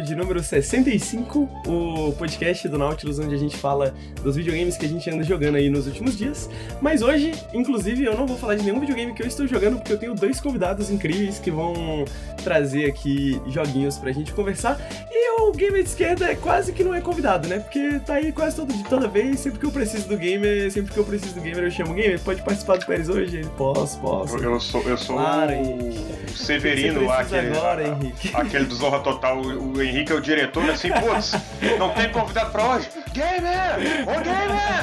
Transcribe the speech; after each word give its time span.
Periscópio 0.00 0.02
de 0.02 0.14
número 0.14 0.42
65, 0.42 1.48
o 1.66 2.12
podcast 2.12 2.66
do 2.68 2.78
Nautilus 2.78 3.18
onde 3.18 3.34
a 3.34 3.38
gente 3.38 3.56
fala 3.56 3.94
dos 4.22 4.36
videogames 4.36 4.76
que 4.76 4.86
a 4.86 4.88
gente 4.88 5.08
anda 5.10 5.22
jogando 5.22 5.56
aí 5.56 5.70
nos 5.70 5.86
últimos 5.86 6.16
dias. 6.16 6.48
Mas 6.80 7.02
hoje, 7.02 7.32
inclusive, 7.52 8.04
eu 8.04 8.16
não 8.16 8.26
vou 8.26 8.36
falar 8.36 8.56
de 8.56 8.64
nenhum 8.64 8.80
videogame 8.80 9.14
que 9.14 9.22
eu 9.22 9.26
estou 9.26 9.46
jogando 9.46 9.76
porque 9.76 9.92
eu 9.92 9.98
tenho 9.98 10.14
dois 10.14 10.40
convidados 10.40 10.90
incríveis 10.90 11.38
que 11.38 11.50
vão 11.50 12.04
trazer 12.42 12.86
aqui 12.86 13.40
joguinhos 13.48 13.98
pra 13.98 14.12
gente 14.12 14.32
conversar. 14.32 14.80
E 15.22 15.40
o 15.42 15.52
gamer 15.52 15.82
de 15.82 15.88
esquerda 15.90 16.30
é 16.30 16.34
quase 16.34 16.72
que 16.72 16.82
não 16.82 16.94
é 16.94 17.00
convidado, 17.02 17.46
né? 17.46 17.58
Porque 17.58 18.00
tá 18.06 18.14
aí 18.14 18.32
quase 18.32 18.56
todo, 18.56 18.72
toda 18.88 19.06
vez, 19.06 19.40
sempre 19.40 19.58
que 19.58 19.66
eu 19.66 19.70
preciso 19.70 20.08
do 20.08 20.16
gamer, 20.16 20.72
sempre 20.72 20.94
que 20.94 20.98
eu 20.98 21.04
preciso 21.04 21.34
do 21.34 21.42
gamer 21.42 21.64
eu 21.64 21.70
chamo 21.70 21.92
o 21.92 21.94
gamer, 21.94 22.18
pode 22.20 22.40
participar 22.40 22.78
do 22.78 22.86
Pérez 22.86 23.06
hoje? 23.10 23.36
Ele, 23.36 23.48
posso, 23.58 24.00
posso. 24.00 24.38
Eu 24.38 24.58
sou, 24.58 24.82
eu 24.84 24.96
sou 24.96 25.16
Claro, 25.16 25.52
o 25.52 26.30
Severino 26.34 27.04
lá, 27.04 27.20
aquele, 27.20 27.48
agora, 27.48 27.86
Henrique. 27.86 28.30
aquele 28.32 28.64
do 28.64 28.74
Zorra 28.74 29.00
Total. 29.00 29.36
O, 29.38 29.74
o 29.74 29.82
Henrique 29.82 30.10
é 30.10 30.14
o 30.14 30.22
diretor, 30.22 30.70
assim, 30.70 30.88
putz, 30.88 31.32
não 31.78 31.90
tem 31.90 32.10
convidado 32.10 32.50
pra 32.50 32.76
hoje? 32.76 32.88
Gamer! 33.12 34.06
Ô 34.08 34.22
Gamer! 34.24 34.80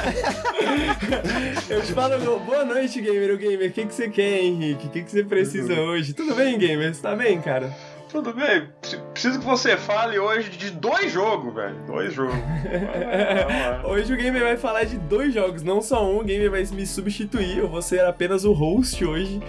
Eu 1.68 1.82
te 1.82 1.92
falo, 1.92 2.16
meu, 2.20 2.38
boa 2.38 2.64
noite, 2.64 3.00
gamer. 3.00 3.34
O 3.34 3.36
gamer, 3.36 3.70
o 3.70 3.72
que, 3.72 3.86
que 3.86 3.94
você 3.94 4.08
quer, 4.08 4.38
Henrique? 4.40 4.86
O 4.86 4.90
que, 4.90 5.02
que 5.02 5.10
você 5.10 5.24
precisa 5.24 5.74
hoje? 5.80 6.12
Tudo 6.12 6.34
bem, 6.34 6.56
gamer? 6.58 6.94
Você 6.94 7.02
tá 7.02 7.16
bem, 7.16 7.40
cara? 7.40 7.74
Tudo 8.08 8.32
bem, 8.32 8.68
preciso 9.12 9.38
que 9.38 9.44
você 9.44 9.76
fale 9.76 10.18
hoje 10.18 10.48
de 10.50 10.70
dois 10.70 11.12
jogos, 11.12 11.54
velho. 11.54 11.76
Dois 11.86 12.14
jogos. 12.14 12.34
Hoje 13.84 14.14
o 14.14 14.16
gamer 14.16 14.42
vai 14.42 14.56
falar 14.56 14.84
de 14.84 14.96
dois 14.96 15.34
jogos, 15.34 15.62
não 15.62 15.82
só 15.82 16.10
um. 16.10 16.20
O 16.20 16.24
gamer 16.24 16.50
vai 16.50 16.64
me 16.72 16.86
substituir, 16.86 17.58
eu 17.58 17.68
vou 17.68 17.82
ser 17.82 18.00
apenas 18.00 18.44
o 18.44 18.52
host 18.52 19.04
hoje. 19.04 19.40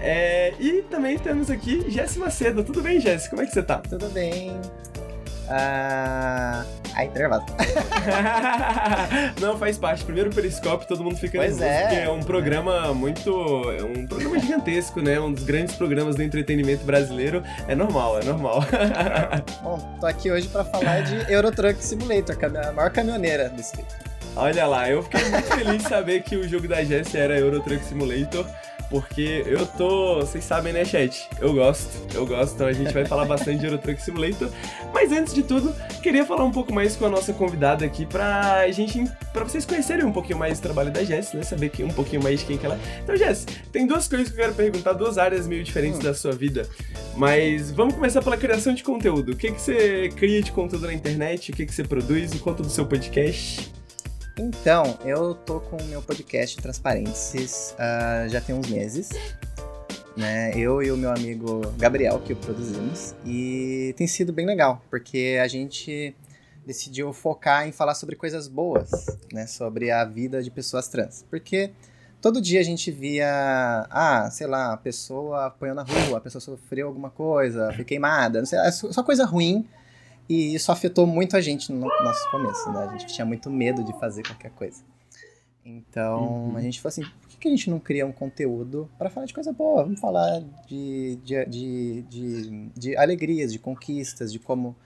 É, 0.00 0.54
e 0.58 0.82
também 0.82 1.18
temos 1.18 1.50
aqui 1.50 1.84
Jéssica 1.88 2.24
Macedo. 2.24 2.64
Tudo 2.64 2.82
bem, 2.82 3.00
Jéssica? 3.00 3.30
Como 3.30 3.42
é 3.42 3.46
que 3.46 3.52
você 3.52 3.62
tá? 3.62 3.78
Tudo 3.78 4.08
bem. 4.08 4.58
Ah. 5.50 6.64
Ai, 6.94 7.10
nervoso. 7.14 7.44
Não, 9.40 9.56
faz 9.58 9.78
parte. 9.78 10.04
Primeiro 10.04 10.30
periscópio, 10.30 10.86
todo 10.86 11.02
mundo 11.02 11.16
fica 11.16 11.38
Pois 11.38 11.56
nervoso, 11.56 11.64
é. 11.64 11.82
porque 11.82 12.00
é 12.02 12.10
um 12.10 12.20
programa 12.20 12.92
muito. 12.94 13.30
É 13.78 13.82
um 13.82 14.06
programa 14.06 14.38
gigantesco, 14.38 15.00
né? 15.00 15.18
Um 15.20 15.32
dos 15.32 15.44
grandes 15.44 15.74
programas 15.76 16.16
do 16.16 16.22
entretenimento 16.22 16.84
brasileiro. 16.84 17.42
É 17.68 17.74
normal, 17.74 18.20
é 18.20 18.24
normal. 18.24 18.60
Bom, 19.62 19.78
tô 20.00 20.06
aqui 20.06 20.30
hoje 20.30 20.48
pra 20.48 20.64
falar 20.64 21.02
de 21.02 21.32
Euro 21.32 21.50
Truck 21.52 21.82
Simulator, 21.82 22.36
é 22.40 22.68
a 22.68 22.72
maior 22.72 22.90
caminhoneira 22.90 23.48
do 23.48 23.60
street. 23.60 23.88
Olha 24.36 24.66
lá, 24.66 24.88
eu 24.88 25.02
fiquei 25.02 25.28
muito 25.28 25.46
feliz 25.48 25.82
de 25.82 25.88
saber 25.88 26.22
que 26.22 26.36
o 26.36 26.48
jogo 26.48 26.68
da 26.68 26.84
Jessie 26.84 27.18
era 27.18 27.38
Euro 27.38 27.60
Truck 27.60 27.84
Simulator. 27.84 28.46
Porque 28.90 29.44
eu 29.46 29.64
tô. 29.64 30.16
Vocês 30.16 30.42
sabem, 30.42 30.72
né, 30.72 30.84
chat? 30.84 31.28
Eu 31.40 31.54
gosto, 31.54 31.88
eu 32.12 32.26
gosto, 32.26 32.54
então 32.54 32.66
a 32.66 32.72
gente 32.72 32.92
vai 32.92 33.04
falar 33.04 33.24
bastante 33.24 33.60
de 33.60 33.66
Euro 33.66 33.78
Truck 33.78 34.02
Simulator. 34.02 34.50
Mas 34.92 35.12
antes 35.12 35.32
de 35.32 35.44
tudo, 35.44 35.72
queria 36.02 36.26
falar 36.26 36.44
um 36.44 36.50
pouco 36.50 36.74
mais 36.74 36.96
com 36.96 37.06
a 37.06 37.08
nossa 37.08 37.32
convidada 37.32 37.84
aqui 37.84 38.04
pra 38.04 38.68
gente. 38.72 39.04
pra 39.32 39.44
vocês 39.44 39.64
conhecerem 39.64 40.04
um 40.04 40.12
pouquinho 40.12 40.38
mais 40.38 40.58
do 40.58 40.62
trabalho 40.62 40.90
da 40.90 41.04
Jess, 41.04 41.32
né? 41.34 41.42
Saber 41.44 41.70
um 41.84 41.92
pouquinho 41.92 42.20
mais 42.20 42.40
de 42.40 42.46
quem 42.46 42.58
que 42.58 42.66
ela 42.66 42.74
é. 42.74 43.00
Então, 43.04 43.16
Jess, 43.16 43.46
tem 43.70 43.86
duas 43.86 44.08
coisas 44.08 44.28
que 44.28 44.34
eu 44.34 44.44
quero 44.44 44.54
perguntar, 44.54 44.92
duas 44.92 45.18
áreas 45.18 45.46
meio 45.46 45.62
diferentes 45.62 46.00
da 46.00 46.12
sua 46.12 46.32
vida. 46.32 46.68
Mas 47.16 47.70
vamos 47.70 47.94
começar 47.94 48.20
pela 48.22 48.36
criação 48.36 48.74
de 48.74 48.82
conteúdo. 48.82 49.32
O 49.32 49.36
que, 49.36 49.52
que 49.52 49.60
você 49.60 50.08
cria 50.16 50.42
de 50.42 50.50
conteúdo 50.50 50.88
na 50.88 50.92
internet? 50.92 51.52
O 51.52 51.54
que, 51.54 51.64
que 51.64 51.74
você 51.74 51.84
produz? 51.84 52.32
O 52.32 52.40
conto 52.40 52.62
do 52.62 52.70
seu 52.70 52.84
podcast? 52.84 53.79
Então, 54.40 54.98
eu 55.04 55.34
tô 55.34 55.60
com 55.60 55.76
o 55.76 55.84
meu 55.84 56.00
podcast 56.00 56.56
Transparências 56.56 57.74
ah, 57.78 58.26
já 58.26 58.40
tem 58.40 58.54
uns 58.54 58.68
meses. 58.68 59.10
Né? 60.16 60.52
Eu 60.56 60.82
e 60.82 60.90
o 60.90 60.96
meu 60.96 61.10
amigo 61.10 61.60
Gabriel, 61.76 62.18
que 62.20 62.32
o 62.32 62.36
produzimos. 62.36 63.14
E 63.26 63.94
tem 63.98 64.06
sido 64.06 64.32
bem 64.32 64.46
legal, 64.46 64.82
porque 64.88 65.38
a 65.42 65.46
gente 65.46 66.16
decidiu 66.64 67.12
focar 67.12 67.68
em 67.68 67.72
falar 67.72 67.94
sobre 67.94 68.16
coisas 68.16 68.48
boas, 68.48 68.90
né? 69.30 69.46
Sobre 69.46 69.90
a 69.90 70.06
vida 70.06 70.42
de 70.42 70.50
pessoas 70.50 70.88
trans. 70.88 71.22
Porque 71.28 71.72
todo 72.18 72.40
dia 72.40 72.60
a 72.60 72.64
gente 72.64 72.90
via, 72.90 73.86
ah, 73.90 74.30
sei 74.30 74.46
lá, 74.46 74.72
a 74.72 74.76
pessoa 74.78 75.48
apanhou 75.48 75.76
na 75.76 75.82
rua, 75.82 76.16
a 76.16 76.20
pessoa 76.20 76.40
sofreu 76.40 76.86
alguma 76.86 77.10
coisa, 77.10 77.74
foi 77.74 77.84
queimada, 77.84 78.38
não 78.38 78.46
sei, 78.46 78.58
é 78.58 78.70
só 78.70 79.02
coisa 79.02 79.26
ruim. 79.26 79.68
E 80.30 80.54
isso 80.54 80.70
afetou 80.70 81.08
muito 81.08 81.36
a 81.36 81.40
gente 81.40 81.72
no 81.72 81.80
nosso 81.80 82.30
começo, 82.30 82.70
né? 82.70 82.84
A 82.88 82.92
gente 82.96 83.06
tinha 83.12 83.24
muito 83.24 83.50
medo 83.50 83.82
de 83.82 83.92
fazer 83.98 84.22
qualquer 84.22 84.52
coisa. 84.52 84.80
Então, 85.64 86.50
Uhum. 86.50 86.56
a 86.56 86.60
gente 86.60 86.80
falou 86.80 86.90
assim, 86.90 87.02
por 87.20 87.28
que, 87.38 87.48
a 87.48 87.50
gente 87.50 87.68
não 87.68 87.80
cria 87.80 88.06
um 88.06 88.12
conteúdo 88.12 88.88
para 88.96 89.10
falar 89.10 89.26
de 89.26 89.34
coisa 89.34 89.52
boa? 89.52 89.82
Vamos 89.82 89.98
falar 89.98 90.40
de, 90.68 91.16
de, 91.24 91.44
de, 91.46 92.02
de, 92.02 92.68
de 92.76 92.96
alegrias, 92.96 93.52
de 93.52 93.58
conquistas, 93.58 94.32
de 94.32 94.38
como 94.38 94.76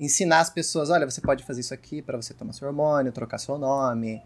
ensinar 0.00 0.40
as 0.40 0.48
pessoas, 0.48 0.88
olha, 0.88 1.04
você 1.08 1.20
pode 1.20 1.44
fazer 1.44 1.60
isso 1.60 1.74
aqui 1.74 2.00
para 2.00 2.16
você 2.16 2.32
tomar 2.32 2.54
seu 2.54 2.66
hormônio, 2.66 3.12
trocar 3.12 3.36
seu 3.38 3.58
nome. 3.58 4.22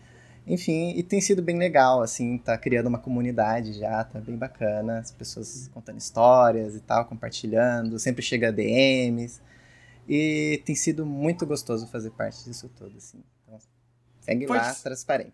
Enfim, 0.46 0.92
e 0.96 1.02
tem 1.02 1.20
sido 1.20 1.42
bem 1.42 1.58
legal, 1.58 2.00
assim, 2.00 2.38
tá 2.38 2.56
criando 2.56 2.86
uma 2.86 2.98
comunidade 2.98 3.72
já, 3.72 4.02
tá 4.04 4.20
bem 4.20 4.36
bacana, 4.36 4.98
as 5.00 5.10
pessoas 5.10 5.68
contando 5.74 5.98
histórias 5.98 6.74
e 6.76 6.80
tal, 6.80 7.04
compartilhando, 7.04 7.98
sempre 7.98 8.22
chega 8.22 8.50
DMs. 8.52 9.40
E 10.08 10.62
tem 10.64 10.74
sido 10.74 11.06
muito 11.06 11.46
gostoso 11.46 11.86
fazer 11.86 12.10
parte 12.10 12.44
disso 12.44 12.70
tudo, 12.76 12.96
assim. 12.96 13.22
Então, 13.44 13.58
segue 14.20 14.46
lá, 14.46 14.60
Pois- 14.60 14.82
transparente. 14.82 15.32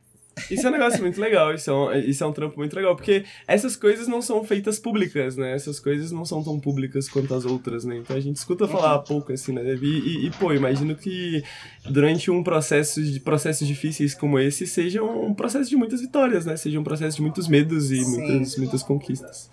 Isso 0.50 0.66
é 0.66 0.68
um 0.68 0.72
negócio 0.72 1.00
muito 1.00 1.18
legal, 1.18 1.54
isso 1.54 1.70
é, 1.70 1.74
um, 1.74 1.92
isso 1.94 2.22
é 2.22 2.26
um 2.26 2.32
trampo 2.32 2.58
muito 2.58 2.76
legal, 2.76 2.94
porque 2.94 3.24
essas 3.48 3.74
coisas 3.74 4.06
não 4.06 4.20
são 4.20 4.44
feitas 4.44 4.78
públicas, 4.78 5.34
né? 5.34 5.54
Essas 5.54 5.80
coisas 5.80 6.12
não 6.12 6.26
são 6.26 6.44
tão 6.44 6.60
públicas 6.60 7.08
quanto 7.08 7.34
as 7.34 7.46
outras, 7.46 7.86
né? 7.86 7.96
Então 7.96 8.14
a 8.14 8.20
gente 8.20 8.36
escuta 8.36 8.68
falar 8.68 8.98
pouco, 8.98 9.32
assim, 9.32 9.52
né? 9.52 9.62
E, 9.64 9.76
e, 9.76 10.26
e, 10.26 10.30
pô, 10.32 10.52
imagino 10.52 10.94
que 10.94 11.42
durante 11.88 12.30
um 12.30 12.42
processo 12.42 13.02
de 13.02 13.18
processos 13.18 13.66
difíceis 13.66 14.14
como 14.14 14.38
esse 14.38 14.66
seja 14.66 15.02
um 15.02 15.32
processo 15.32 15.70
de 15.70 15.76
muitas 15.76 16.02
vitórias, 16.02 16.44
né? 16.44 16.54
Seja 16.54 16.78
um 16.78 16.84
processo 16.84 17.16
de 17.16 17.22
muitos 17.22 17.48
medos 17.48 17.90
e 17.90 18.04
Sim. 18.04 18.10
muitas, 18.10 18.56
muitas 18.58 18.82
conquistas. 18.82 19.50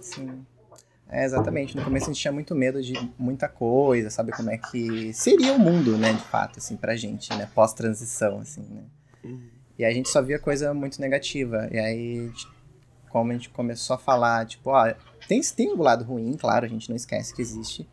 Sim. 0.00 0.46
É, 1.10 1.24
exatamente. 1.24 1.76
No 1.76 1.82
começo 1.82 2.06
a 2.06 2.12
gente 2.12 2.20
tinha 2.20 2.32
muito 2.32 2.54
medo 2.54 2.82
de 2.82 2.92
muita 3.18 3.48
coisa, 3.48 4.10
sabe 4.10 4.32
como 4.32 4.50
é 4.50 4.58
que 4.58 5.12
seria 5.14 5.54
o 5.54 5.58
mundo, 5.58 5.96
né, 5.96 6.12
de 6.12 6.22
fato, 6.24 6.58
assim, 6.58 6.76
pra 6.76 6.96
gente, 6.96 7.30
né, 7.34 7.48
pós-transição, 7.54 8.40
assim, 8.40 8.62
né. 8.62 8.82
E 9.78 9.84
a 9.84 9.92
gente 9.92 10.08
só 10.08 10.20
via 10.20 10.38
coisa 10.38 10.74
muito 10.74 11.00
negativa. 11.00 11.68
E 11.70 11.78
aí, 11.78 12.32
como 13.10 13.30
a 13.30 13.34
gente 13.34 13.48
começou 13.48 13.94
a 13.94 13.98
falar, 13.98 14.44
tipo, 14.44 14.70
ó, 14.70 14.92
tem, 15.28 15.40
tem 15.40 15.72
um 15.72 15.80
lado 15.80 16.04
ruim, 16.04 16.34
claro, 16.36 16.66
a 16.66 16.68
gente 16.68 16.88
não 16.88 16.96
esquece 16.96 17.34
que 17.34 17.40
existe. 17.40 17.88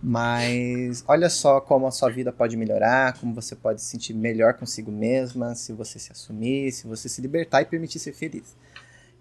Mas 0.00 1.04
olha 1.08 1.28
só 1.28 1.60
como 1.60 1.86
a 1.86 1.90
sua 1.90 2.08
vida 2.08 2.32
pode 2.32 2.56
melhorar, 2.56 3.18
como 3.18 3.34
você 3.34 3.56
pode 3.56 3.82
se 3.82 3.88
sentir 3.88 4.14
melhor 4.14 4.54
consigo 4.54 4.92
mesma, 4.92 5.56
se 5.56 5.72
você 5.72 5.98
se 5.98 6.12
assumir, 6.12 6.70
se 6.70 6.86
você 6.86 7.08
se 7.08 7.20
libertar 7.20 7.62
e 7.62 7.64
permitir 7.64 7.98
ser 7.98 8.12
feliz. 8.12 8.56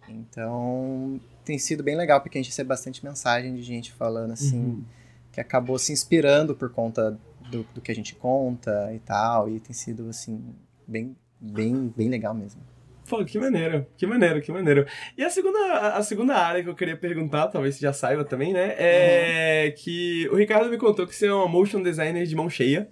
Então, 0.07 1.19
tem 1.47 1.58
sido 1.58 1.81
bem 1.84 1.96
legal, 1.96 2.22
porque 2.22 2.38
a 2.38 2.41
gente 2.41 2.50
recebe 2.52 2.68
bastante 2.68 3.03
mensagem 3.03 3.56
de 3.56 3.63
gente 3.63 3.91
falando 3.94 4.31
assim, 4.34 4.59
Uhum. 4.59 4.84
que 5.31 5.40
acabou 5.41 5.80
se 5.80 5.91
inspirando 5.94 6.53
por 6.56 6.69
conta 6.69 7.18
do, 7.50 7.63
do 7.74 7.81
que 7.81 7.91
a 7.91 7.96
gente 7.96 8.13
conta 8.16 8.94
e 8.94 9.00
tal, 9.00 9.50
e 9.50 9.59
tem 9.59 9.74
sido, 9.74 10.09
assim, 10.09 10.44
bem, 10.88 11.16
bem, 11.40 11.94
bem 11.96 12.09
legal 12.09 12.34
mesmo. 12.34 12.62
Pô, 13.09 13.23
que 13.23 13.40
maneiro, 13.40 13.85
que 13.97 14.05
maneiro, 14.05 14.41
que 14.41 14.52
maneiro. 14.52 14.85
E 15.17 15.23
a 15.23 15.29
segunda, 15.29 15.59
a- 15.96 16.03
segunda 16.03 16.35
área 16.35 16.61
que 16.64 16.70
eu 16.70 16.76
queria 16.76 16.97
perguntar, 16.97 17.47
talvez 17.47 17.76
você 17.76 17.81
já 17.81 17.93
saiba 17.93 18.26
também, 18.26 18.52
né? 18.53 18.76
É 18.78 19.73
que 19.78 20.28
o 20.31 20.35
Ricardo 20.35 20.70
me 20.70 20.78
contou 20.78 21.08
que 21.08 21.16
você 21.16 21.28
é 21.28 21.34
um 21.34 21.47
motion 21.47 21.81
designer 21.81 22.26
de 22.26 22.35
mão 22.35 22.49
cheia. 22.49 22.87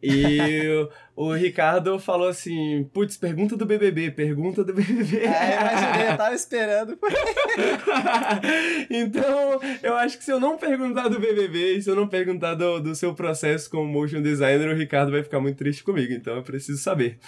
E 0.00 0.68
o, 1.16 1.26
o 1.30 1.32
Ricardo 1.34 1.98
falou 1.98 2.28
assim: 2.28 2.88
putz, 2.94 3.16
pergunta 3.16 3.56
do 3.56 3.66
BBB, 3.66 4.12
pergunta 4.12 4.62
do 4.62 4.72
BBB. 4.72 5.18
É, 5.24 5.60
imaginei, 5.60 6.12
eu 6.12 6.16
tava 6.16 6.34
esperando. 6.36 6.96
então, 8.88 9.60
eu 9.82 9.94
acho 9.96 10.16
que 10.18 10.24
se 10.24 10.30
eu 10.32 10.38
não 10.38 10.56
perguntar 10.56 11.08
do 11.08 11.18
BBB 11.18 11.74
e 11.76 11.82
se 11.82 11.90
eu 11.90 11.96
não 11.96 12.06
perguntar 12.06 12.54
do, 12.54 12.78
do 12.80 12.94
seu 12.94 13.12
processo 13.14 13.68
como 13.68 13.84
motion 13.86 14.22
designer, 14.22 14.68
o 14.68 14.76
Ricardo 14.78 15.10
vai 15.10 15.22
ficar 15.24 15.40
muito 15.40 15.56
triste 15.58 15.82
comigo. 15.82 16.12
Então, 16.12 16.36
eu 16.36 16.42
preciso 16.42 16.80
saber. 16.80 17.18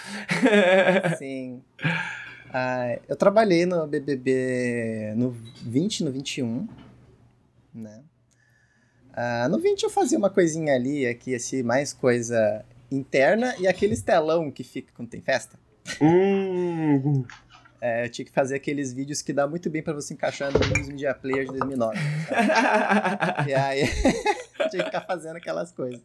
Sim. 1.18 1.60
Ah, 2.52 2.98
eu 3.08 3.16
trabalhei 3.16 3.64
no 3.64 3.86
BBB 3.86 5.12
no 5.16 5.30
20, 5.62 6.04
no 6.04 6.10
21, 6.10 6.68
né? 7.72 8.02
Ah, 9.12 9.48
no 9.48 9.58
20 9.58 9.82
eu 9.84 9.90
fazia 9.90 10.18
uma 10.18 10.30
coisinha 10.30 10.74
ali, 10.74 11.06
aqui, 11.06 11.34
assim, 11.34 11.62
mais 11.62 11.92
coisa 11.92 12.64
interna 12.90 13.54
e 13.58 13.68
aquele 13.68 13.96
telão 14.00 14.50
que 14.50 14.64
fica 14.64 14.92
quando 14.94 15.08
tem 15.08 15.20
festa. 15.20 15.58
hum, 16.00 17.24
É, 17.80 18.04
eu 18.04 18.10
tinha 18.10 18.26
que 18.26 18.32
fazer 18.32 18.56
aqueles 18.56 18.92
vídeos 18.92 19.22
que 19.22 19.32
dá 19.32 19.46
muito 19.46 19.70
bem 19.70 19.82
pra 19.82 19.92
você 19.94 20.12
encaixar 20.12 20.52
no 20.52 20.58
Windows 20.58 20.88
Media 20.88 21.14
Player 21.14 21.44
de 21.46 21.52
2009. 21.52 21.96
sabe? 22.28 23.48
E 23.50 23.54
aí, 23.54 23.82
tinha 24.70 24.82
que 24.82 24.84
ficar 24.84 25.00
fazendo 25.02 25.36
aquelas 25.36 25.70
coisas. 25.72 26.00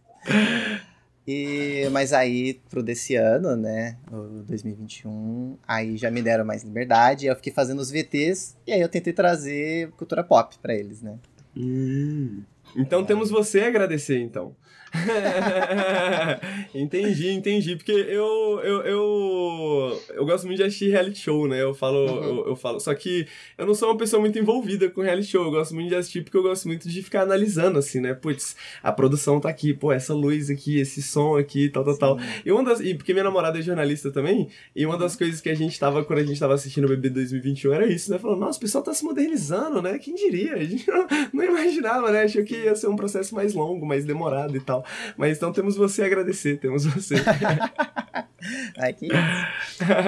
E, 1.27 1.89
mas 1.91 2.13
aí, 2.13 2.61
pro 2.69 2.83
desse 2.83 3.15
ano, 3.15 3.55
né, 3.55 3.97
o 4.11 4.43
2021, 4.43 5.57
aí 5.67 5.97
já 5.97 6.11
me 6.11 6.21
deram 6.21 6.45
mais 6.45 6.63
liberdade, 6.63 7.25
eu 7.25 7.35
fiquei 7.35 7.51
fazendo 7.51 7.79
os 7.79 7.89
VTs, 7.89 8.55
e 8.67 8.71
aí 8.71 8.81
eu 8.81 8.89
tentei 8.89 9.11
trazer 9.11 9.89
cultura 9.91 10.23
pop 10.23 10.55
pra 10.61 10.75
eles, 10.75 11.01
né. 11.01 11.17
Hum. 11.57 12.43
Então 12.75 13.03
temos 13.03 13.31
você 13.31 13.61
a 13.61 13.67
agradecer, 13.67 14.19
então. 14.19 14.55
entendi, 16.73 17.31
entendi. 17.31 17.75
Porque 17.75 17.91
eu, 17.91 18.61
eu, 18.63 18.81
eu, 18.81 20.01
eu 20.13 20.25
gosto 20.25 20.45
muito 20.45 20.57
de 20.57 20.63
assistir 20.63 20.89
reality 20.89 21.19
show, 21.19 21.47
né? 21.47 21.61
Eu 21.61 21.73
falo, 21.73 22.05
uhum. 22.05 22.23
eu, 22.23 22.47
eu, 22.49 22.55
falo. 22.55 22.79
Só 22.79 22.93
que 22.93 23.27
eu 23.57 23.65
não 23.65 23.73
sou 23.73 23.89
uma 23.89 23.97
pessoa 23.97 24.19
muito 24.19 24.37
envolvida 24.39 24.89
com 24.89 25.01
reality 25.01 25.29
show. 25.29 25.43
Eu 25.43 25.51
gosto 25.51 25.73
muito 25.73 25.89
de 25.89 25.95
assistir 25.95 26.23
porque 26.23 26.37
eu 26.37 26.43
gosto 26.43 26.67
muito 26.67 26.87
de 26.87 27.03
ficar 27.03 27.21
analisando, 27.21 27.79
assim, 27.79 27.99
né? 27.99 28.13
Putz, 28.13 28.55
a 28.81 28.91
produção 28.91 29.39
tá 29.39 29.49
aqui, 29.49 29.73
pô, 29.73 29.91
essa 29.91 30.13
luz 30.13 30.49
aqui, 30.49 30.79
esse 30.79 31.01
som 31.01 31.37
aqui, 31.37 31.69
tal, 31.69 31.83
tal, 31.83 31.93
Sim. 31.93 31.99
tal. 31.99 32.19
E 32.45 32.51
uma 32.51 32.63
das. 32.63 32.79
E 32.79 32.93
porque 32.93 33.13
minha 33.13 33.23
namorada 33.23 33.59
é 33.59 33.61
jornalista 33.61 34.11
também, 34.11 34.49
e 34.75 34.85
uma 34.85 34.97
das 34.97 35.13
uhum. 35.13 35.19
coisas 35.19 35.41
que 35.41 35.49
a 35.49 35.55
gente 35.55 35.79
tava, 35.79 36.03
quando 36.03 36.19
a 36.19 36.25
gente 36.25 36.39
tava 36.39 36.53
assistindo 36.53 36.85
o 36.85 36.89
BB 36.89 37.09
2021, 37.09 37.73
era 37.73 37.87
isso, 37.87 38.11
né? 38.11 38.19
Falando, 38.19 38.39
nossa, 38.39 38.57
o 38.57 38.61
pessoal 38.61 38.83
tá 38.83 38.93
se 38.93 39.03
modernizando, 39.03 39.81
né? 39.81 39.97
Quem 39.97 40.15
diria? 40.15 40.55
A 40.55 40.63
gente 40.63 40.87
não, 40.89 41.07
não 41.33 41.43
imaginava, 41.43 42.11
né? 42.11 42.23
Achou 42.23 42.43
que 42.43 42.55
ia 42.55 42.75
ser 42.75 42.87
um 42.87 42.95
processo 42.95 43.35
mais 43.35 43.53
longo, 43.53 43.85
mais 43.85 44.05
demorado 44.05 44.55
e 44.55 44.59
tal. 44.59 44.84
Mas 45.17 45.37
então 45.37 45.51
temos 45.51 45.75
você 45.75 46.03
a 46.03 46.05
agradecer, 46.05 46.57
temos 46.57 46.85
você. 46.85 47.15
Ai, 48.77 48.93
que 48.93 49.07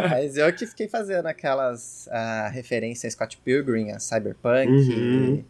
Mas 0.09 0.37
eu 0.37 0.51
que 0.53 0.65
fiquei 0.65 0.87
fazendo 0.87 1.25
aquelas 1.25 2.07
uh, 2.07 2.51
referências 2.51 3.13
a 3.13 3.15
Scott 3.15 3.37
Pilgrim, 3.37 3.91
a 3.91 3.99
Cyberpunk, 3.99 4.69
uhum. 4.69 5.43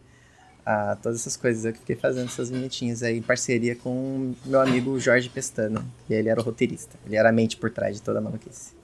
a 0.64 0.96
todas 0.96 1.20
essas 1.20 1.36
coisas. 1.36 1.64
Eu 1.64 1.72
que 1.72 1.80
fiquei 1.80 1.96
fazendo 1.96 2.26
essas 2.26 2.50
vinhetinhas 2.50 3.02
aí 3.02 3.18
em 3.18 3.22
parceria 3.22 3.76
com 3.76 4.34
meu 4.44 4.60
amigo 4.60 4.98
Jorge 4.98 5.28
Pestano. 5.28 5.84
E 6.08 6.14
ele 6.14 6.28
era 6.28 6.40
o 6.40 6.42
roteirista. 6.42 6.96
Ele 7.06 7.16
era 7.16 7.28
a 7.28 7.32
mente 7.32 7.56
por 7.56 7.70
trás 7.70 7.96
de 7.96 8.02
toda 8.02 8.18
a 8.18 8.22
maluquice. 8.22 8.77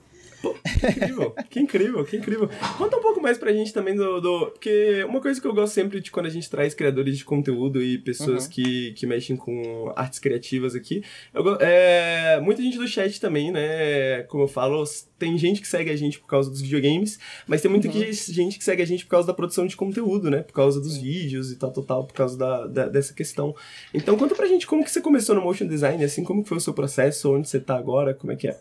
Pô, 0.45 0.53
que 0.53 0.87
incrível, 0.87 1.31
que 1.49 1.59
incrível, 1.59 2.05
que 2.05 2.17
incrível. 2.17 2.49
Conta 2.77 2.97
um 2.97 3.01
pouco 3.01 3.19
mais 3.19 3.35
pra 3.35 3.51
gente 3.51 3.73
também 3.73 3.95
do, 3.95 4.21
do. 4.21 4.51
Porque 4.51 5.03
uma 5.09 5.19
coisa 5.19 5.41
que 5.41 5.47
eu 5.47 5.53
gosto 5.55 5.73
sempre 5.73 5.99
de 5.99 6.11
quando 6.11 6.27
a 6.27 6.29
gente 6.29 6.47
traz 6.47 6.75
criadores 6.75 7.17
de 7.17 7.25
conteúdo 7.25 7.81
e 7.81 7.97
pessoas 7.97 8.45
uhum. 8.45 8.51
que, 8.51 8.91
que 8.91 9.07
mexem 9.07 9.35
com 9.35 9.91
artes 9.95 10.19
criativas 10.19 10.75
aqui. 10.75 11.03
Eu, 11.33 11.57
é, 11.59 12.39
muita 12.41 12.61
gente 12.61 12.77
do 12.77 12.87
chat 12.87 13.19
também, 13.19 13.51
né? 13.51 14.21
Como 14.23 14.43
eu 14.43 14.47
falo, 14.47 14.83
tem 15.17 15.35
gente 15.35 15.61
que 15.61 15.67
segue 15.67 15.89
a 15.89 15.95
gente 15.95 16.19
por 16.19 16.27
causa 16.27 16.47
dos 16.51 16.61
videogames, 16.61 17.17
mas 17.47 17.61
tem 17.61 17.71
muita 17.71 17.87
uhum. 17.87 17.93
gente 18.13 18.59
que 18.59 18.63
segue 18.63 18.83
a 18.83 18.85
gente 18.85 19.03
por 19.05 19.11
causa 19.11 19.25
da 19.25 19.33
produção 19.33 19.65
de 19.65 19.75
conteúdo, 19.75 20.29
né? 20.29 20.43
Por 20.43 20.53
causa 20.53 20.79
dos 20.79 20.95
vídeos 20.95 21.51
e 21.51 21.55
tal, 21.55 21.71
tal, 21.71 21.83
tal, 21.83 22.03
por 22.03 22.13
causa 22.13 22.37
da, 22.37 22.67
da, 22.67 22.87
dessa 22.87 23.15
questão. 23.15 23.55
Então 23.91 24.15
conta 24.15 24.35
pra 24.35 24.45
gente 24.45 24.67
como 24.67 24.83
que 24.83 24.91
você 24.91 25.01
começou 25.01 25.33
no 25.33 25.41
motion 25.41 25.65
design, 25.65 26.03
assim, 26.03 26.23
como 26.23 26.43
que 26.43 26.49
foi 26.49 26.59
o 26.59 26.61
seu 26.61 26.73
processo, 26.73 27.33
onde 27.33 27.49
você 27.49 27.59
tá 27.59 27.75
agora, 27.75 28.13
como 28.13 28.31
é 28.31 28.35
que 28.35 28.47
é? 28.47 28.59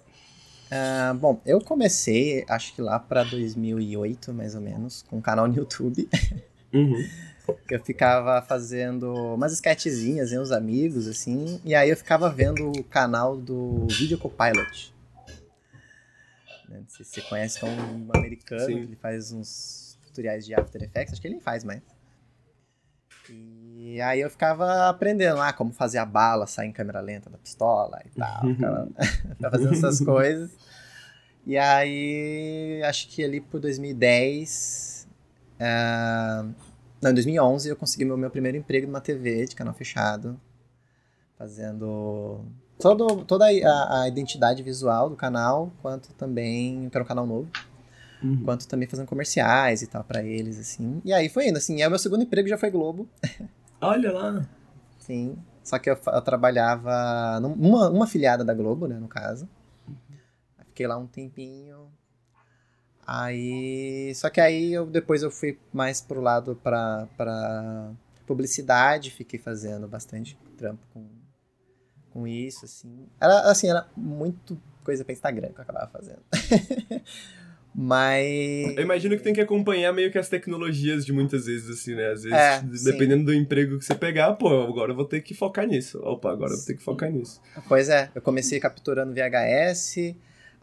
Uh, 0.75 1.15
bom, 1.15 1.41
eu 1.47 1.61
comecei, 1.61 2.45
acho 2.49 2.75
que 2.75 2.83
lá 2.83 2.99
para 2.99 3.23
2008, 3.23 4.35
mais 4.35 4.57
ou 4.57 4.61
menos, 4.61 5.03
com 5.03 5.19
um 5.19 5.21
canal 5.21 5.47
no 5.47 5.55
YouTube. 5.55 6.09
Uhum. 6.73 7.09
eu 7.71 7.85
ficava 7.85 8.43
fazendo 8.43 9.15
umas 9.35 9.53
sketchzinhas 9.53 10.33
em 10.33 10.39
uns 10.41 10.51
amigos, 10.51 11.07
assim, 11.07 11.61
e 11.65 11.77
aí 11.77 11.91
eu 11.91 11.97
ficava 11.97 12.29
vendo 12.29 12.73
o 12.73 12.83
canal 12.83 13.37
do 13.37 13.87
Video 13.87 14.19
Copilot. 14.19 14.93
Né, 16.69 16.81
não 16.81 16.89
sei 16.89 17.05
se 17.05 17.13
você 17.13 17.21
conhece, 17.21 17.61
que 17.61 17.65
é 17.65 17.69
um 17.69 18.09
americano, 18.13 18.67
Sim. 18.67 18.79
ele 18.81 18.97
faz 18.97 19.31
uns 19.31 19.97
tutoriais 20.07 20.45
de 20.45 20.55
After 20.55 20.83
Effects, 20.83 21.13
acho 21.13 21.21
que 21.21 21.29
ele 21.29 21.35
nem 21.35 21.43
faz 21.43 21.63
mais. 21.63 21.83
E 23.31 23.64
aí 24.01 24.21
eu 24.21 24.31
ficava 24.31 24.89
aprendendo 24.89 25.37
lá 25.37 25.53
como 25.53 25.73
fazer 25.73 25.99
a 25.99 26.07
bala 26.07 26.47
sair 26.47 26.69
em 26.69 26.73
câmera 26.73 27.01
lenta 27.01 27.29
da 27.29 27.39
pistola 27.39 28.01
e 28.07 28.11
tal. 28.19 28.43
Ficava, 28.55 28.89
fazendo 29.51 29.75
essas 29.75 30.01
coisas. 30.01 30.51
E 31.47 31.59
aí, 31.59 32.83
acho 32.85 33.09
que 33.09 33.23
ali 33.23 33.41
por 33.41 33.61
2010. 33.61 35.07
Uh, 35.55 36.55
não, 37.03 37.11
em 37.11 37.15
2011 37.15 37.69
eu 37.69 37.77
consegui 37.77 38.05
meu, 38.05 38.17
meu 38.17 38.31
primeiro 38.31 38.57
emprego 38.57 38.87
numa 38.87 39.01
TV 39.01 39.47
de 39.47 39.55
canal 39.55 39.75
fechado. 39.75 40.41
Fazendo 41.37 42.45
todo, 42.79 43.25
toda 43.25 43.45
a, 43.47 44.03
a 44.03 44.09
identidade 44.09 44.63
visual 44.63 45.11
do 45.11 45.17
canal, 45.17 45.73
quanto 45.83 46.13
também. 46.15 46.89
que 46.89 46.97
era 46.97 47.05
um 47.05 47.07
canal 47.07 47.27
novo. 47.27 47.51
Uhum. 48.23 48.43
Quanto 48.45 48.67
também 48.67 48.89
fazendo 48.89 49.07
comerciais 49.07 49.83
e 49.83 49.87
tal 49.87 50.03
para 50.03 50.23
eles, 50.23 50.59
assim. 50.59 51.03
E 51.05 51.13
aí 51.13 51.29
foi 51.29 51.49
indo, 51.49 51.59
assim. 51.59 51.81
E 51.81 51.87
o 51.87 51.91
meu 51.91 51.99
segundo 51.99 52.23
emprego 52.23 52.49
já 52.49 52.57
foi 52.57 52.71
Globo. 52.71 53.07
Olha 53.85 54.13
lá! 54.13 54.47
Sim. 54.99 55.37
Só 55.63 55.79
que 55.79 55.89
eu, 55.91 55.99
eu 56.07 56.23
trabalhava 56.23 57.41
numa 57.41 57.89
uma 57.89 58.05
afiliada 58.05 58.45
da 58.45 58.55
Globo, 58.55 58.87
né, 58.87 58.99
no 58.99 59.09
caso. 59.09 59.49
Fiquei 60.69 60.87
lá 60.87 60.99
um 60.99 61.07
tempinho. 61.07 61.91
Aí. 63.07 64.13
Só 64.15 64.29
que 64.29 64.41
aí 64.41 64.73
eu 64.73 64.87
depois 64.87 65.23
eu 65.23 65.31
fui 65.31 65.59
mais 65.73 66.01
pro 66.01 66.21
lado 66.21 66.59
pra, 66.63 67.07
pra 67.17 67.93
publicidade, 68.27 69.11
fiquei 69.11 69.39
fazendo 69.39 69.87
bastante 69.87 70.39
trampo 70.57 70.87
com, 70.93 71.07
com 72.13 72.27
isso, 72.27 72.65
assim. 72.65 73.07
Era 73.21 73.41
assim, 73.51 73.69
era 73.69 73.87
muito 73.97 74.61
coisa 74.83 75.05
pra 75.05 75.13
Instagram 75.13 75.49
que 75.49 75.61
eu 75.61 75.63
acabava 75.63 75.91
fazendo. 75.91 76.23
Mas. 77.75 78.77
Eu 78.77 78.83
imagino 78.83 79.17
que 79.17 79.23
tem 79.23 79.35
que 79.35 79.41
acompanhar 79.41 79.93
meio 79.93 80.11
que 80.13 80.19
as 80.19 80.29
tecnologias 80.29 81.05
de 81.05 81.13
muitas 81.13 81.47
vezes, 81.47 81.69
assim, 81.69 81.95
né? 81.95 82.13
Às 82.13 82.23
vezes, 82.23 82.87
é, 82.87 82.91
dependendo 82.93 83.21
sim. 83.21 83.25
do 83.25 83.35
emprego 83.35 83.79
que 83.79 83.85
você 83.85 83.95
pegar, 83.95 84.33
pô, 84.35 84.63
agora 84.63 84.93
eu 84.93 84.97
vou 84.97 85.05
ter 85.05 85.21
que 85.21 85.35
focar 85.35 85.67
nisso. 85.67 85.99
Opa, 86.03 86.31
agora 86.31 86.53
eu 86.53 86.57
vou 86.57 86.67
ter 86.67 86.75
que 86.75 86.83
focar 86.83 87.11
nisso. 87.11 87.41
Pois 87.67 87.89
é, 87.89 88.11
eu 88.15 88.23
comecei 88.23 88.61
capturando 88.61 89.13
VHS, 89.13 90.15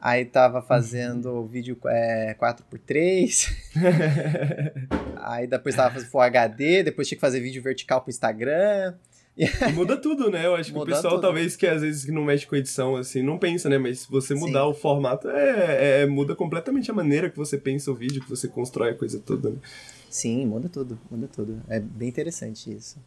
Aí 0.04 0.26
tava 0.26 0.64
fazendo 0.64 1.30
uhum. 1.30 1.46
vídeo 1.46 1.78
é, 1.86 2.34
4x3. 2.34 3.54
aí 5.22 5.46
depois 5.46 5.76
tava 5.76 5.94
fazendo 5.94 6.10
Full 6.10 6.22
HD, 6.22 6.82
depois 6.82 7.08
tinha 7.08 7.18
que 7.18 7.22
fazer 7.22 7.40
vídeo 7.40 7.62
vertical 7.62 8.02
pro 8.02 8.10
Instagram. 8.10 8.96
E 9.70 9.72
muda 9.74 9.98
tudo, 9.98 10.30
né? 10.30 10.46
Eu 10.46 10.56
acho 10.56 10.72
que 10.72 10.78
o 10.78 10.86
pessoal, 10.86 11.14
tudo. 11.16 11.22
talvez, 11.22 11.56
que 11.56 11.66
às 11.66 11.82
vezes 11.82 12.06
não 12.08 12.24
mexe 12.24 12.46
com 12.46 12.56
edição, 12.56 12.96
assim, 12.96 13.22
não 13.24 13.38
pensa, 13.38 13.70
né? 13.70 13.78
Mas 13.78 14.02
se 14.02 14.12
você 14.12 14.36
mudar 14.36 14.64
Sim. 14.64 14.70
o 14.70 14.74
formato, 14.74 15.30
é, 15.30 16.02
é, 16.02 16.06
muda 16.06 16.36
completamente 16.36 16.92
a 16.92 16.94
maneira 16.94 17.30
que 17.30 17.38
você 17.38 17.58
pensa 17.58 17.90
o 17.92 17.96
vídeo, 17.96 18.22
que 18.22 18.30
você 18.30 18.48
constrói 18.48 18.92
a 18.92 18.96
coisa 18.96 19.20
toda, 19.20 19.50
né? 19.50 19.58
Sim, 20.10 20.46
muda 20.46 20.68
tudo, 20.68 21.00
muda 21.10 21.28
tudo. 21.28 21.62
É 21.70 21.80
bem 21.80 22.10
interessante 22.10 22.72
isso. 22.72 23.00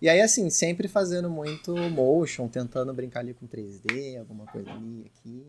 E 0.00 0.08
aí, 0.08 0.20
assim, 0.20 0.48
sempre 0.50 0.86
fazendo 0.86 1.28
muito 1.28 1.74
motion, 1.90 2.46
tentando 2.46 2.92
brincar 2.92 3.20
ali 3.20 3.34
com 3.34 3.46
3D, 3.46 4.18
alguma 4.18 4.46
coisa 4.46 4.70
ali, 4.70 5.06
aqui. 5.06 5.46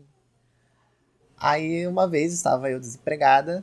Aí 1.36 1.86
uma 1.86 2.08
vez 2.08 2.32
estava 2.32 2.70
eu 2.70 2.80
desempregada, 2.80 3.62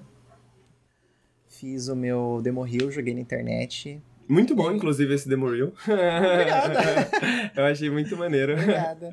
fiz 1.47 1.87
o 1.87 1.95
meu 1.95 2.39
demo 2.43 2.61
reel, 2.61 2.91
joguei 2.91 3.13
na 3.13 3.21
internet. 3.21 4.01
Muito 4.27 4.55
bom, 4.55 4.71
inclusive, 4.71 5.13
esse 5.13 5.27
demo 5.27 5.49
reel. 5.49 5.73
Obrigada. 5.83 7.09
eu 7.55 7.65
achei 7.65 7.89
muito 7.89 8.15
maneiro. 8.15 8.53
Obrigada. 8.53 9.09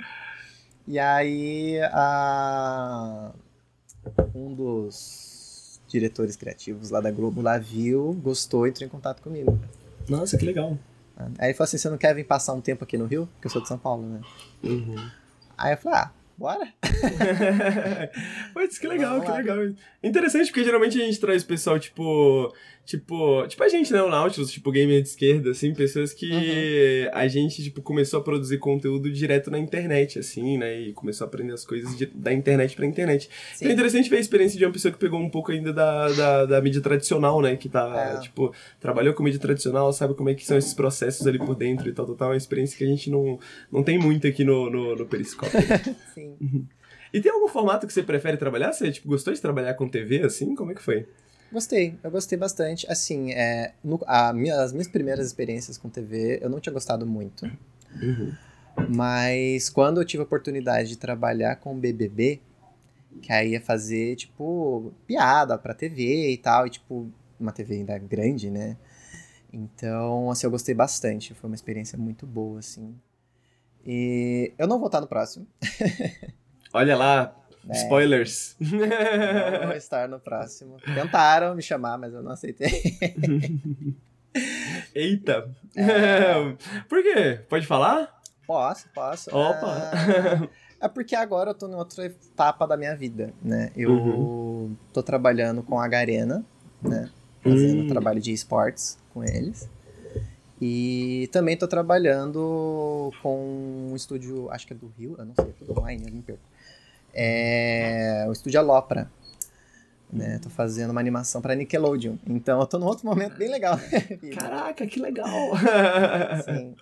E 0.87 0.99
aí, 0.99 1.81
a... 1.93 3.33
um 4.35 4.55
dos 4.55 5.81
diretores 5.89 6.37
criativos 6.37 6.91
lá 6.91 7.01
da 7.01 7.11
Globo 7.11 7.43
lá 7.43 7.59
viu, 7.59 8.13
gostou 8.23 8.67
e 8.67 8.71
entrou 8.71 8.87
em 8.87 8.91
contato 8.91 9.21
comigo. 9.21 9.59
Nossa, 10.09 10.39
que 10.39 10.45
legal. 10.45 10.79
Aí 11.39 11.49
ele 11.49 11.55
falou 11.55 11.65
assim, 11.65 11.77
você 11.77 11.91
não 11.91 11.99
quer 11.99 12.15
vir 12.15 12.25
passar 12.25 12.55
um 12.55 12.61
tempo 12.61 12.85
aqui 12.85 12.97
no 12.97 13.07
Rio? 13.07 13.29
Porque 13.35 13.49
eu 13.49 13.51
sou 13.51 13.61
de 13.61 13.69
São 13.69 13.79
Paulo, 13.79 14.09
né? 14.09 14.21
Uhum. 14.63 15.11
Aí 15.59 15.75
eu 15.75 15.77
falei, 15.77 15.99
ah, 15.99 16.11
Bora? 16.41 16.73
Putz, 18.55 18.79
que 18.79 18.89
legal, 18.89 19.21
que 19.21 19.31
legal. 19.31 19.59
Interessante, 20.03 20.47
porque 20.47 20.65
geralmente 20.65 20.99
a 20.99 21.05
gente 21.05 21.21
traz 21.21 21.45
pessoal, 21.45 21.79
tipo, 21.79 22.51
Tipo, 22.91 23.47
tipo 23.47 23.63
a 23.63 23.69
gente, 23.69 23.93
né, 23.93 24.03
o 24.03 24.09
Nautilus, 24.09 24.51
tipo, 24.51 24.69
gamer 24.73 25.01
de 25.01 25.07
esquerda, 25.07 25.53
assim, 25.53 25.73
pessoas 25.73 26.13
que 26.13 26.29
uhum. 26.29 27.11
a 27.13 27.29
gente, 27.29 27.63
tipo, 27.63 27.81
começou 27.81 28.19
a 28.19 28.23
produzir 28.23 28.59
conteúdo 28.59 29.09
direto 29.13 29.49
na 29.49 29.61
internet, 29.61 30.19
assim, 30.19 30.59
né, 30.59 30.77
e 30.81 30.93
começou 30.93 31.25
a 31.25 31.29
aprender 31.29 31.53
as 31.53 31.65
coisas 31.65 31.97
de, 31.97 32.07
da 32.07 32.33
internet 32.33 32.75
pra 32.75 32.85
internet. 32.85 33.31
Sim. 33.55 33.59
Então 33.59 33.71
é 33.71 33.73
interessante 33.75 34.11
ver 34.11 34.17
a 34.17 34.19
experiência 34.19 34.59
de 34.59 34.65
uma 34.65 34.73
pessoa 34.73 34.91
que 34.91 34.99
pegou 34.99 35.21
um 35.21 35.31
pouco 35.31 35.53
ainda 35.53 35.73
da, 35.73 36.09
da, 36.09 36.47
da 36.47 36.61
mídia 36.61 36.81
tradicional, 36.81 37.41
né, 37.41 37.55
que 37.55 37.69
tá, 37.69 38.17
é. 38.17 38.21
tipo, 38.23 38.53
trabalhou 38.81 39.15
com 39.15 39.23
mídia 39.23 39.39
tradicional, 39.39 39.93
sabe 39.93 40.15
como 40.15 40.29
é 40.29 40.35
que 40.35 40.45
são 40.45 40.59
esses 40.59 40.75
processos 40.75 41.29
ali 41.29 41.39
por 41.39 41.55
dentro 41.55 41.89
e 41.89 41.93
tal, 41.93 42.07
tal, 42.07 42.17
tal, 42.17 42.29
é 42.31 42.33
uma 42.33 42.37
experiência 42.37 42.77
que 42.77 42.83
a 42.83 42.89
gente 42.89 43.09
não, 43.09 43.39
não 43.71 43.85
tem 43.85 44.01
muito 44.01 44.27
aqui 44.27 44.43
no, 44.43 44.69
no, 44.69 44.97
no 44.97 45.07
Periscope. 45.07 45.53
Sim. 46.13 46.35
Uhum. 46.41 46.67
E 47.13 47.21
tem 47.21 47.31
algum 47.31 47.47
formato 47.47 47.87
que 47.87 47.93
você 47.93 48.03
prefere 48.03 48.37
trabalhar? 48.37 48.73
Você, 48.73 48.91
tipo, 48.91 49.07
gostou 49.07 49.33
de 49.33 49.41
trabalhar 49.41 49.75
com 49.75 49.89
TV, 49.89 50.23
assim? 50.23 50.57
Como 50.57 50.73
é 50.73 50.75
que 50.75 50.83
foi? 50.83 51.07
Gostei, 51.53 51.99
eu 52.03 52.11
gostei 52.11 52.39
bastante. 52.39 52.87
Assim, 52.91 53.33
é, 53.33 53.73
no, 53.83 54.01
a 54.07 54.33
minha, 54.33 54.61
as 54.61 54.73
minhas 54.73 54.89
primeiras 54.89 55.27
experiências 55.27 55.77
com 55.77 55.89
TV, 55.89 56.39
eu 56.41 56.49
não 56.49 56.61
tinha 56.61 56.73
gostado 56.73 57.07
muito. 57.07 57.51
Uhum. 58.01 58.33
Mas 58.89 59.69
quando 59.69 60.01
eu 60.01 60.05
tive 60.05 60.23
a 60.23 60.25
oportunidade 60.25 60.89
de 60.91 60.97
trabalhar 60.97 61.57
com 61.57 61.79
BBB, 61.79 62.41
que 63.21 63.33
aí 63.33 63.53
ia 63.53 63.61
fazer, 63.61 64.17
tipo, 64.17 64.93
piada 65.07 65.59
pra 65.59 65.75
TV 65.75 66.31
e 66.31 66.39
tal, 66.39 66.67
e, 66.67 66.71
tipo, 66.71 67.11
uma 67.39 67.53
TV 67.53 67.77
ainda 67.77 67.99
grande, 67.99 68.51
né? 68.51 68.77
Então, 69.53 70.31
assim, 70.31 70.47
eu 70.47 70.51
gostei 70.51 70.75
bastante. 70.75 71.35
Foi 71.35 71.51
uma 71.51 71.57
experiência 71.57 71.99
muito 71.99 72.27
boa, 72.27 72.61
assim. 72.61 72.95
E 73.85 74.53
eu 74.57 74.69
não 74.69 74.79
vou 74.79 74.87
estar 74.87 75.01
no 75.01 75.07
próximo. 75.07 75.47
Olha 76.73 76.97
lá, 76.97 77.37
é. 77.69 77.73
Spoilers. 77.73 78.57
Não 78.61 79.69
vou 79.69 79.77
estar 79.77 80.09
no 80.09 80.19
próximo. 80.19 80.77
Tentaram 80.95 81.55
me 81.55 81.63
chamar, 81.63 81.99
mas 81.99 82.13
eu 82.13 82.23
não 82.23 82.33
aceitei. 82.33 82.99
Eita! 84.95 85.51
É. 85.77 86.57
Por 86.89 87.03
quê? 87.03 87.41
Pode 87.49 87.67
falar? 87.67 88.21
Posso, 88.47 88.89
posso. 88.95 89.31
Opa! 89.35 89.91
É, 90.81 90.87
é 90.87 90.89
porque 90.89 91.15
agora 91.15 91.51
eu 91.51 91.55
tô 91.55 91.69
em 91.69 91.75
outra 91.75 92.07
etapa 92.07 92.67
da 92.67 92.77
minha 92.77 92.97
vida, 92.97 93.33
né? 93.43 93.71
Eu 93.77 93.91
uhum. 93.91 94.77
tô 94.93 95.03
trabalhando 95.03 95.63
com 95.63 95.79
a 95.79 95.87
Garena, 95.87 96.45
né? 96.83 97.11
Fazendo 97.43 97.83
hum. 97.83 97.89
trabalho 97.89 98.21
de 98.21 98.33
esportes 98.33 98.99
com 99.13 99.23
eles. 99.25 99.69
E 100.61 101.29
também 101.33 101.57
tô 101.57 101.67
trabalhando 101.67 103.11
com 103.23 103.91
um 103.91 103.97
estúdio, 103.97 104.51
acho 104.51 104.67
que 104.67 104.75
é 104.75 104.77
do 104.77 104.93
Rio, 104.99 105.17
eu 105.19 105.25
não 105.25 105.35
sei, 105.35 105.47
é 105.47 105.53
tudo 105.59 105.79
online, 105.79 106.05
eu 106.07 106.13
me 106.13 106.21
perco. 106.21 106.43
É 107.13 108.25
o 108.29 108.33
estúdio 108.33 108.61
Alopra, 108.61 109.11
né? 110.13 110.39
Tô 110.43 110.51
fazendo 110.51 110.91
uma 110.91 111.01
animação 111.01 111.41
para 111.41 111.55
Nickelodeon. 111.55 112.17
Então 112.27 112.61
eu 112.61 112.67
tô 112.67 112.79
num 112.79 112.87
outro 112.87 113.07
momento 113.07 113.37
bem 113.37 113.51
legal. 113.51 113.79
Caraca, 114.35 114.87
que 114.87 115.01
legal! 115.01 115.29
Sim. 116.45 116.75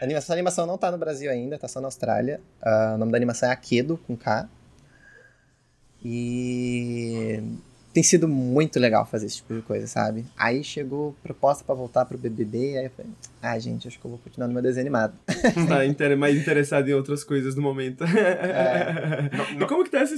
A 0.00 0.04
animação, 0.04 0.32
a 0.32 0.36
animação 0.36 0.66
não 0.66 0.78
tá 0.78 0.90
no 0.90 0.96
Brasil 0.96 1.30
ainda, 1.30 1.58
tá 1.58 1.68
só 1.68 1.80
na 1.80 1.88
Austrália. 1.88 2.40
Uh, 2.62 2.94
o 2.94 2.98
nome 2.98 3.12
da 3.12 3.18
animação 3.18 3.48
é 3.48 3.52
Akedo, 3.52 3.98
com 4.06 4.16
K. 4.16 4.48
E 6.02 7.42
tem 8.00 8.02
sido 8.02 8.26
muito 8.26 8.80
legal 8.80 9.04
fazer 9.04 9.26
esse 9.26 9.36
tipo 9.36 9.52
de 9.52 9.60
coisa, 9.60 9.86
sabe? 9.86 10.24
Aí 10.34 10.64
chegou 10.64 11.14
proposta 11.22 11.62
para 11.62 11.74
voltar 11.74 12.06
pro 12.06 12.16
BBB, 12.16 12.78
aí 12.78 12.84
eu 12.86 12.90
falei, 12.90 13.12
ah, 13.42 13.58
gente, 13.58 13.86
acho 13.86 14.00
que 14.00 14.04
eu 14.06 14.10
vou 14.10 14.18
continuar 14.18 14.48
no 14.48 14.54
meu 14.54 14.62
desenho 14.62 14.84
animado. 14.84 15.12
Tá 15.68 15.84
inter 15.84 16.16
mais 16.16 16.36
interessado 16.36 16.88
em 16.88 16.94
outras 16.94 17.22
coisas 17.22 17.54
no 17.54 17.60
momento. 17.60 18.02
É. 18.04 19.28
e 19.60 19.66
como 19.66 19.84
que 19.84 19.90
tá 19.90 20.00
essa 20.00 20.14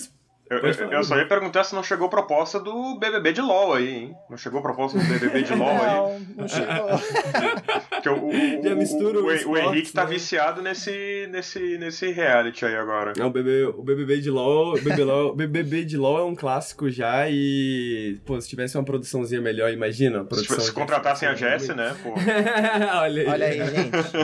eu, 0.53 0.59
eu, 0.59 0.93
eu, 0.93 1.05
só 1.05 1.17
ia 1.17 1.27
perguntar 1.27 1.65
se 1.65 1.75
não 1.75 1.83
chegou 1.83 2.09
proposta 2.09 2.61
do 2.61 2.99
BBB 2.99 3.33
de 3.33 3.41
LOL 3.41 3.75
aí, 3.75 3.89
hein? 3.89 4.17
Não 4.29 4.37
chegou 4.37 4.61
proposta 4.61 4.99
do 4.99 5.05
BBB 5.05 5.43
de 5.43 5.55
LOL 5.55 5.75
não, 5.75 5.83
aí? 5.83 5.97
Não, 5.97 6.21
não 6.37 6.49
chegou. 6.49 8.23
o, 8.23 8.61
o, 8.61 8.63
Já 8.63 8.75
mistura 8.75 9.19
o, 9.19 9.23
o, 9.23 9.27
o, 9.27 9.51
o 9.51 9.59
Henrique 9.59 9.93
tá 9.93 10.05
né? 10.05 10.11
viciado 10.11 10.61
nesse, 10.61 11.29
nesse, 11.31 11.79
nesse 11.79 12.11
reality 12.11 12.67
aí 12.67 12.77
agora. 12.77 13.13
É, 13.19 13.25
o, 13.25 13.31
BBB, 13.31 13.65
o 13.67 13.83
BBB 13.83 14.21
de 14.21 14.31
LOL, 14.31 14.75
BBB, 14.75 15.05
LOL, 15.05 15.35
BBB 15.35 15.85
de 15.85 15.97
LOL 15.97 16.19
é 16.19 16.25
um 16.25 16.35
clássico 16.35 16.91
já 16.91 17.29
e, 17.29 18.21
pô, 18.27 18.41
se 18.41 18.49
tivesse 18.49 18.77
uma 18.77 18.85
produçãozinha 18.85 19.41
melhor, 19.41 19.73
imagina. 19.73 20.27
se, 20.33 20.61
se 20.61 20.73
contratassem 20.73 21.29
a 21.29 21.35
Jessie, 21.35 21.75
né? 21.75 21.97
Pô. 22.03 22.11
Olha 23.01 23.23
aí. 23.23 23.29
Olha 23.29 23.47
aí, 23.47 23.59
gente. 23.59 24.17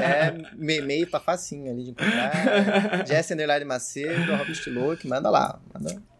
É 0.00 0.46
meio 0.56 1.06
tá 1.06 1.20
facinho 1.20 1.70
ali 1.70 1.84
de 1.84 1.90
encontrar. 1.90 3.06
Jessie 3.06 3.34
Underline 3.34 3.64
Macedo, 3.64 4.36
Robert 4.36 4.62
Look, 4.68 5.06
manda 5.06 5.30
lá 5.30 5.35
lá. 5.38 5.60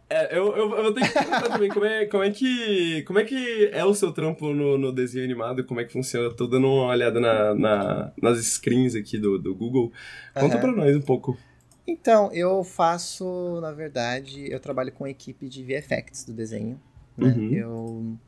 É, 0.09 0.39
eu, 0.39 0.57
eu, 0.57 0.77
eu, 0.77 0.83
vou 0.85 0.93
ter 0.93 1.01
que 1.01 1.13
perguntar 1.13 1.49
também 1.49 1.69
como 1.69 1.85
é, 1.85 2.07
como, 2.07 2.23
é 2.23 2.31
que, 2.31 3.03
como 3.03 3.19
é 3.19 3.25
que 3.25 3.71
é 3.73 3.85
o 3.85 3.93
seu 3.93 4.13
trampo 4.13 4.53
no, 4.53 4.79
no 4.79 4.93
desenho 4.93 5.25
animado, 5.25 5.65
como 5.65 5.81
é 5.81 5.85
que 5.85 5.93
funciona. 5.93 6.33
tô 6.33 6.47
dando 6.47 6.69
uma 6.69 6.87
olhada 6.87 7.19
na, 7.19 7.55
na 7.55 8.13
nas 8.23 8.39
screens 8.39 8.95
aqui 8.95 9.19
do, 9.19 9.37
do 9.37 9.53
Google. 9.53 9.93
Conta 10.33 10.55
uhum. 10.55 10.61
pra 10.61 10.73
nós 10.73 10.97
um 10.97 11.01
pouco. 11.01 11.37
Então, 11.87 12.33
eu 12.33 12.63
faço, 12.63 13.61
na 13.61 13.73
verdade, 13.73 14.51
eu 14.51 14.61
trabalho 14.61 14.93
com 14.93 15.05
a 15.05 15.11
equipe 15.11 15.49
de 15.49 15.65
VFX 15.65 16.25
do 16.25 16.33
desenho. 16.33 16.81
Né? 17.17 17.29
Uhum. 17.29 17.53
Eu, 17.53 18.19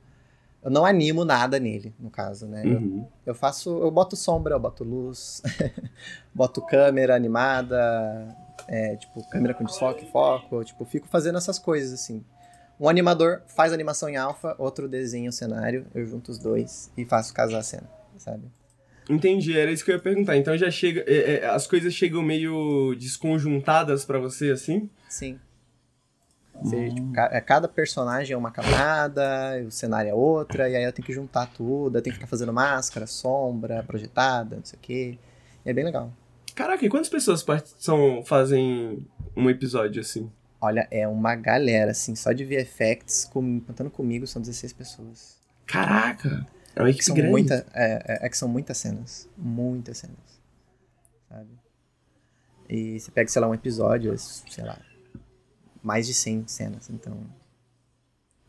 eu 0.64 0.71
não 0.71 0.85
animo 0.85 1.25
nada 1.25 1.61
nele, 1.61 1.95
no 1.99 2.11
caso, 2.11 2.47
né? 2.47 2.62
Uhum. 2.64 3.07
Eu, 3.25 3.33
eu 3.33 3.35
faço, 3.35 3.71
eu 3.78 3.90
boto 3.90 4.16
sombra, 4.16 4.54
eu 4.54 4.61
boto 4.61 4.83
luz, 4.83 5.42
boto 6.35 6.61
câmera 6.66 7.14
animada, 7.14 8.37
é, 8.66 8.96
tipo, 8.96 9.26
câmera 9.28 9.54
com 9.54 9.64
desfoque, 9.64 10.10
foco, 10.10 10.64
tipo, 10.64 10.84
fico 10.84 11.06
fazendo 11.08 11.38
essas 11.38 11.58
coisas, 11.58 11.92
assim. 11.92 12.24
Um 12.80 12.88
animador 12.88 13.42
faz 13.46 13.72
animação 13.72 14.08
em 14.08 14.16
alfa, 14.16 14.54
outro 14.58 14.88
desenha 14.88 15.30
o 15.30 15.32
cenário, 15.32 15.86
eu 15.94 16.06
junto 16.06 16.30
os 16.30 16.38
dois 16.38 16.90
e 16.96 17.04
faço 17.04 17.34
casar 17.34 17.58
a 17.58 17.62
cena, 17.62 17.90
sabe? 18.16 18.44
Entendi, 19.08 19.58
era 19.58 19.70
isso 19.70 19.84
que 19.84 19.90
eu 19.90 19.96
ia 19.96 20.02
perguntar. 20.02 20.36
Então 20.36 20.56
já 20.56 20.70
chega. 20.70 21.02
É, 21.06 21.36
é, 21.36 21.46
as 21.46 21.66
coisas 21.66 21.94
chegam 21.94 22.22
meio 22.22 22.94
desconjuntadas 22.94 24.04
para 24.04 24.18
você, 24.18 24.50
assim? 24.50 24.90
Sim. 25.08 25.40
Seja, 26.64 26.94
tipo, 26.94 27.12
é, 27.16 27.40
cada 27.40 27.68
personagem 27.68 28.34
é 28.34 28.36
uma 28.36 28.50
camada, 28.50 29.62
o 29.66 29.70
cenário 29.70 30.10
é 30.10 30.14
outra, 30.14 30.68
e 30.68 30.74
aí 30.74 30.84
eu 30.84 30.92
tenho 30.92 31.06
que 31.06 31.12
juntar 31.12 31.46
tudo, 31.46 31.96
eu 31.96 32.02
tenho 32.02 32.12
que 32.12 32.18
ficar 32.18 32.26
fazendo 32.26 32.52
máscara, 32.52 33.06
sombra, 33.06 33.82
projetada, 33.84 34.56
não 34.56 34.64
sei 34.64 34.76
o 34.76 34.82
quê. 34.82 35.18
E 35.64 35.70
é 35.70 35.72
bem 35.72 35.84
legal. 35.84 36.12
Caraca, 36.58 36.84
e 36.84 36.88
quantas 36.88 37.08
pessoas 37.08 37.46
são, 37.78 38.24
fazem 38.24 39.06
um 39.36 39.48
episódio 39.48 40.00
assim? 40.00 40.28
Olha, 40.60 40.88
é 40.90 41.06
uma 41.06 41.36
galera, 41.36 41.92
assim, 41.92 42.16
só 42.16 42.32
de 42.32 42.44
VFX, 42.44 43.26
com, 43.26 43.60
contando 43.60 43.92
comigo, 43.92 44.26
são 44.26 44.42
16 44.42 44.72
pessoas. 44.72 45.40
Caraca! 45.64 46.44
É 46.74 46.82
uma 46.82 46.90
equipe 46.90 47.04
são 47.04 47.14
grande. 47.14 47.30
Muita, 47.30 47.64
é, 47.72 47.92
é, 48.04 48.26
é, 48.26 48.28
que 48.28 48.36
são 48.36 48.48
muitas 48.48 48.76
cenas. 48.76 49.28
Muitas 49.38 49.98
cenas. 49.98 50.16
Sabe? 51.28 51.48
E 52.68 52.98
você 52.98 53.12
pega, 53.12 53.30
sei 53.30 53.40
lá, 53.40 53.46
um 53.46 53.54
episódio, 53.54 54.18
sei 54.18 54.64
lá, 54.64 54.80
mais 55.80 56.08
de 56.08 56.14
100 56.14 56.48
cenas, 56.48 56.90
então... 56.90 57.24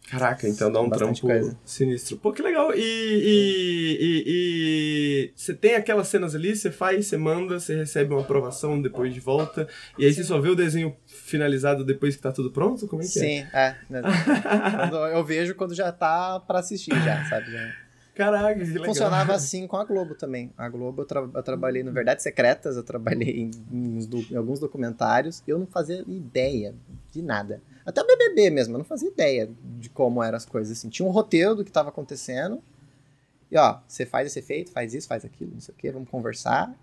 Caraca, 0.09 0.47
então 0.47 0.71
dá 0.71 0.81
um 0.81 0.89
trampo 0.89 1.21
coisa. 1.21 1.55
sinistro. 1.63 2.17
Pô, 2.17 2.33
que 2.33 2.41
legal. 2.41 2.73
E, 2.73 2.79
e, 2.79 4.23
e, 4.25 5.31
você 5.35 5.53
tem 5.53 5.75
aquelas 5.75 6.07
cenas 6.07 6.33
ali, 6.33 6.55
você 6.55 6.71
faz, 6.71 7.05
você 7.05 7.15
manda, 7.15 7.59
você 7.59 7.75
recebe 7.75 8.13
uma 8.13 8.21
aprovação 8.21 8.81
depois 8.81 9.13
de 9.13 9.19
volta, 9.19 9.67
e 9.97 10.05
aí 10.05 10.13
você 10.13 10.23
só 10.23 10.39
vê 10.39 10.49
o 10.49 10.55
desenho 10.55 10.95
finalizado 11.05 11.85
depois 11.85 12.15
que 12.15 12.21
tá 12.21 12.31
tudo 12.31 12.49
pronto? 12.49 12.87
Como 12.87 13.03
é 13.03 13.05
que 13.05 13.11
Sim, 13.11 13.47
é? 13.53 13.75
Sim, 13.87 13.95
é. 13.95 15.13
eu 15.15 15.23
vejo 15.23 15.53
quando 15.53 15.75
já 15.75 15.91
tá 15.91 16.39
pra 16.39 16.59
assistir 16.59 16.95
já, 17.03 17.23
sabe? 17.25 17.51
Já. 17.51 17.88
Caraca, 18.19 18.53
que 18.53 18.65
legal. 18.65 18.83
Funcionava 18.83 19.33
assim 19.33 19.65
com 19.65 19.77
a 19.77 19.85
Globo 19.85 20.13
também. 20.13 20.51
A 20.57 20.67
Globo 20.67 21.03
eu, 21.03 21.05
tra 21.05 21.21
eu 21.21 21.41
trabalhei 21.41 21.83
no 21.83 21.93
Verdades 21.93 22.21
Secretas, 22.21 22.75
eu 22.75 22.83
trabalhei 22.83 23.43
em, 23.43 23.51
em, 23.71 24.09
em 24.29 24.35
alguns 24.35 24.59
documentários, 24.59 25.41
eu 25.47 25.57
não 25.57 25.65
fazia 25.65 26.03
ideia 26.05 26.75
de 27.13 27.21
nada. 27.21 27.61
Até 27.85 28.01
o 28.01 28.05
BBB 28.05 28.49
mesmo, 28.49 28.73
eu 28.73 28.79
não 28.79 28.83
fazia 28.83 29.07
ideia 29.07 29.49
de 29.63 29.89
como 29.89 30.21
eram 30.21 30.35
as 30.35 30.45
coisas 30.45 30.77
assim. 30.77 30.89
Tinha 30.89 31.07
um 31.07 31.11
roteiro 31.11 31.55
do 31.55 31.63
que 31.63 31.69
estava 31.69 31.87
acontecendo. 31.87 32.61
E 33.49 33.57
ó, 33.57 33.79
você 33.87 34.05
faz 34.05 34.27
esse 34.27 34.39
efeito, 34.39 34.69
faz 34.69 34.93
isso, 34.93 35.07
faz 35.07 35.23
aquilo, 35.23 35.51
não 35.53 35.61
sei 35.61 35.73
o 35.73 35.77
que, 35.77 35.89
vamos 35.89 36.09
conversar. 36.09 36.75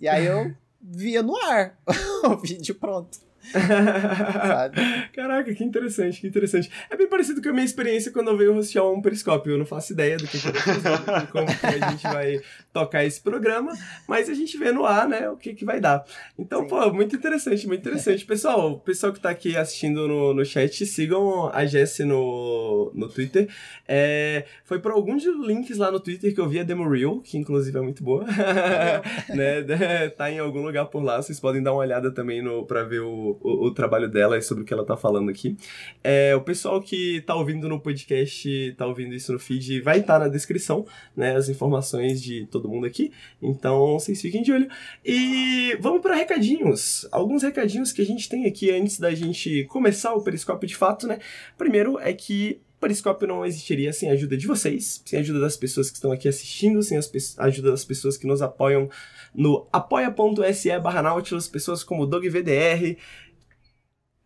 E 0.00 0.08
aí 0.08 0.26
eu 0.26 0.52
via 0.80 1.22
no 1.22 1.36
ar 1.36 1.78
o 2.26 2.36
vídeo 2.38 2.74
pronto. 2.74 3.20
Caraca, 5.12 5.54
que 5.54 5.64
interessante, 5.64 6.20
que 6.20 6.26
interessante. 6.26 6.70
É 6.90 6.96
bem 6.96 7.08
parecido 7.08 7.42
com 7.42 7.48
a 7.48 7.52
minha 7.52 7.64
experiência 7.64 8.12
quando 8.12 8.28
eu 8.28 8.36
venho 8.36 8.54
rostear 8.54 8.88
um 8.90 9.02
periscópio. 9.02 9.52
Eu 9.52 9.58
não 9.58 9.66
faço 9.66 9.92
ideia 9.92 10.16
do 10.16 10.26
que, 10.26 10.38
que 10.38 10.52
fazer, 10.52 11.26
como 11.30 11.46
que 11.46 11.66
a 11.66 11.90
gente 11.90 12.02
vai 12.02 12.40
tocar 12.72 13.04
esse 13.04 13.20
programa, 13.20 13.72
mas 14.08 14.28
a 14.28 14.34
gente 14.34 14.56
vê 14.56 14.72
no 14.72 14.86
ar, 14.86 15.08
né, 15.08 15.28
o 15.28 15.36
que, 15.36 15.54
que 15.54 15.64
vai 15.64 15.80
dar. 15.80 16.04
Então, 16.38 16.62
Sim. 16.62 16.68
pô, 16.68 16.92
muito 16.92 17.14
interessante, 17.14 17.66
muito 17.66 17.80
interessante. 17.80 18.24
Pessoal, 18.24 18.72
o 18.72 18.78
pessoal 18.78 19.12
que 19.12 19.20
tá 19.20 19.30
aqui 19.30 19.56
assistindo 19.56 20.08
no, 20.08 20.32
no 20.32 20.44
chat, 20.44 20.86
sigam 20.86 21.50
a 21.52 21.66
Jessie 21.66 22.04
no, 22.04 22.90
no 22.94 23.08
Twitter. 23.08 23.48
É, 23.86 24.46
foi 24.64 24.78
por 24.78 24.92
alguns 24.92 25.24
links 25.24 25.76
lá 25.76 25.90
no 25.90 26.00
Twitter 26.00 26.34
que 26.34 26.40
eu 26.40 26.48
vi 26.48 26.60
a 26.60 26.62
Demo 26.62 26.88
Reel, 26.88 27.20
que 27.20 27.36
inclusive 27.36 27.76
é 27.76 27.80
muito 27.80 28.02
boa. 28.02 28.24
né, 29.28 29.62
tá 30.16 30.30
em 30.30 30.38
algum 30.38 30.62
lugar 30.62 30.86
por 30.86 31.02
lá, 31.02 31.20
vocês 31.20 31.38
podem 31.38 31.62
dar 31.62 31.72
uma 31.72 31.80
olhada 31.80 32.10
também 32.10 32.42
no, 32.42 32.64
pra 32.64 32.84
ver 32.84 33.00
o 33.00 33.31
o, 33.40 33.70
trabalho 33.70 34.08
dela 34.08 34.36
e 34.36 34.42
sobre 34.42 34.62
o 34.62 34.66
que 34.66 34.72
ela 34.72 34.84
tá 34.84 34.96
falando 34.96 35.30
aqui. 35.30 35.56
É, 36.02 36.34
o 36.34 36.40
pessoal 36.40 36.80
que 36.80 37.20
tá 37.22 37.34
ouvindo 37.34 37.68
no 37.68 37.80
podcast, 37.80 38.74
tá 38.76 38.86
ouvindo 38.86 39.14
isso 39.14 39.32
no 39.32 39.38
feed, 39.38 39.80
vai 39.80 40.00
estar 40.00 40.18
tá 40.18 40.26
na 40.26 40.28
descrição, 40.28 40.84
né, 41.16 41.36
as 41.36 41.48
informações 41.48 42.22
de 42.22 42.46
todo 42.46 42.68
mundo 42.68 42.86
aqui. 42.86 43.12
Então, 43.40 43.98
vocês 43.98 44.20
fiquem 44.20 44.42
de 44.42 44.52
olho. 44.52 44.68
E 45.04 45.76
vamos 45.80 46.02
para 46.02 46.14
recadinhos. 46.14 47.06
Alguns 47.10 47.42
recadinhos 47.42 47.92
que 47.92 48.02
a 48.02 48.06
gente 48.06 48.28
tem 48.28 48.46
aqui 48.46 48.70
antes 48.70 48.98
da 48.98 49.14
gente 49.14 49.64
começar 49.64 50.14
o 50.14 50.22
Periscópio 50.22 50.68
de 50.68 50.76
fato, 50.76 51.06
né? 51.06 51.18
Primeiro 51.56 51.98
é 51.98 52.12
que 52.12 52.60
Periscópio 52.82 53.28
não 53.28 53.46
existiria 53.46 53.92
sem 53.92 54.10
a 54.10 54.12
ajuda 54.12 54.36
de 54.36 54.44
vocês, 54.44 55.00
sem 55.04 55.16
a 55.16 55.22
ajuda 55.22 55.38
das 55.38 55.56
pessoas 55.56 55.88
que 55.88 55.94
estão 55.94 56.10
aqui 56.10 56.28
assistindo, 56.28 56.82
sem 56.82 56.98
a 56.98 57.44
ajuda 57.44 57.70
das 57.70 57.84
pessoas 57.84 58.16
que 58.16 58.26
nos 58.26 58.42
apoiam 58.42 58.90
no 59.32 59.66
apoia.se 59.72 60.78
barra 60.80 61.00
Nautilus, 61.00 61.46
pessoas 61.46 61.84
como 61.84 62.06
Doug 62.06 62.24
VDR. 62.26 62.96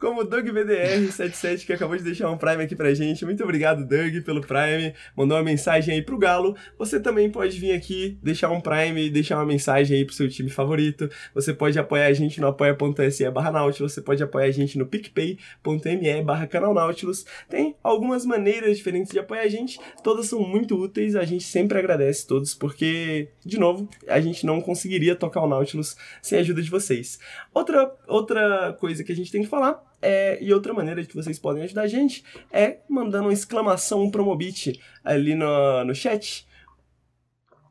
Como 0.00 0.24
Doug 0.24 0.46
VDR77, 0.46 1.66
que 1.66 1.74
acabou 1.74 1.94
de 1.94 2.02
deixar 2.02 2.30
um 2.30 2.38
Prime 2.38 2.62
aqui 2.62 2.74
pra 2.74 2.94
gente. 2.94 3.22
Muito 3.22 3.44
obrigado, 3.44 3.86
Doug, 3.86 4.24
pelo 4.24 4.40
Prime. 4.40 4.94
Mandou 5.14 5.36
uma 5.36 5.44
mensagem 5.44 5.94
aí 5.94 6.00
pro 6.00 6.16
Galo. 6.16 6.56
Você 6.78 6.98
também 6.98 7.30
pode 7.30 7.60
vir 7.60 7.72
aqui, 7.72 8.18
deixar 8.22 8.48
um 8.48 8.62
Prime 8.62 8.98
e 8.98 9.10
deixar 9.10 9.36
uma 9.36 9.44
mensagem 9.44 9.98
aí 9.98 10.04
pro 10.06 10.14
seu 10.14 10.26
time 10.26 10.48
favorito. 10.48 11.10
Você 11.34 11.52
pode 11.52 11.78
apoiar 11.78 12.06
a 12.06 12.14
gente 12.14 12.40
no 12.40 12.46
apoia.se 12.46 13.30
barra 13.30 13.52
Nautilus. 13.52 13.92
Você 13.92 14.00
pode 14.00 14.22
apoiar 14.22 14.46
a 14.46 14.50
gente 14.50 14.78
no 14.78 14.86
picpay.me 14.86 16.22
barra 16.24 16.46
canal 16.46 16.72
Nautilus. 16.72 17.26
Tem 17.46 17.76
algumas 17.82 18.24
maneiras 18.24 18.78
diferentes 18.78 19.12
de 19.12 19.18
apoiar 19.18 19.42
a 19.42 19.48
gente. 19.48 19.78
Todas 20.02 20.24
são 20.24 20.40
muito 20.40 20.82
úteis. 20.82 21.14
A 21.14 21.26
gente 21.26 21.44
sempre 21.44 21.78
agradece 21.78 22.26
todos, 22.26 22.54
porque, 22.54 23.28
de 23.44 23.58
novo, 23.58 23.86
a 24.08 24.18
gente 24.18 24.46
não 24.46 24.62
conseguiria 24.62 25.14
tocar 25.14 25.42
o 25.42 25.46
Nautilus 25.46 25.94
sem 26.22 26.38
a 26.38 26.40
ajuda 26.40 26.62
de 26.62 26.70
vocês. 26.70 27.18
Outra, 27.52 27.94
outra 28.06 28.72
coisa 28.78 29.02
que 29.02 29.12
a 29.12 29.16
gente 29.16 29.32
tem 29.32 29.42
que 29.42 29.48
falar 29.48 29.82
É, 30.00 30.38
e 30.42 30.52
outra 30.54 30.72
maneira 30.72 31.02
de 31.02 31.08
que 31.08 31.16
vocês 31.16 31.38
podem 31.38 31.64
ajudar 31.64 31.82
a 31.82 31.86
gente 31.88 32.24
é 32.50 32.78
mandando 32.88 33.24
uma 33.24 33.32
exclamação 33.32 34.10
Promobit 34.10 34.80
ali 35.04 35.34
no, 35.34 35.84
no 35.84 35.94
chat. 35.94 36.46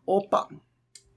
Opa! 0.06 0.48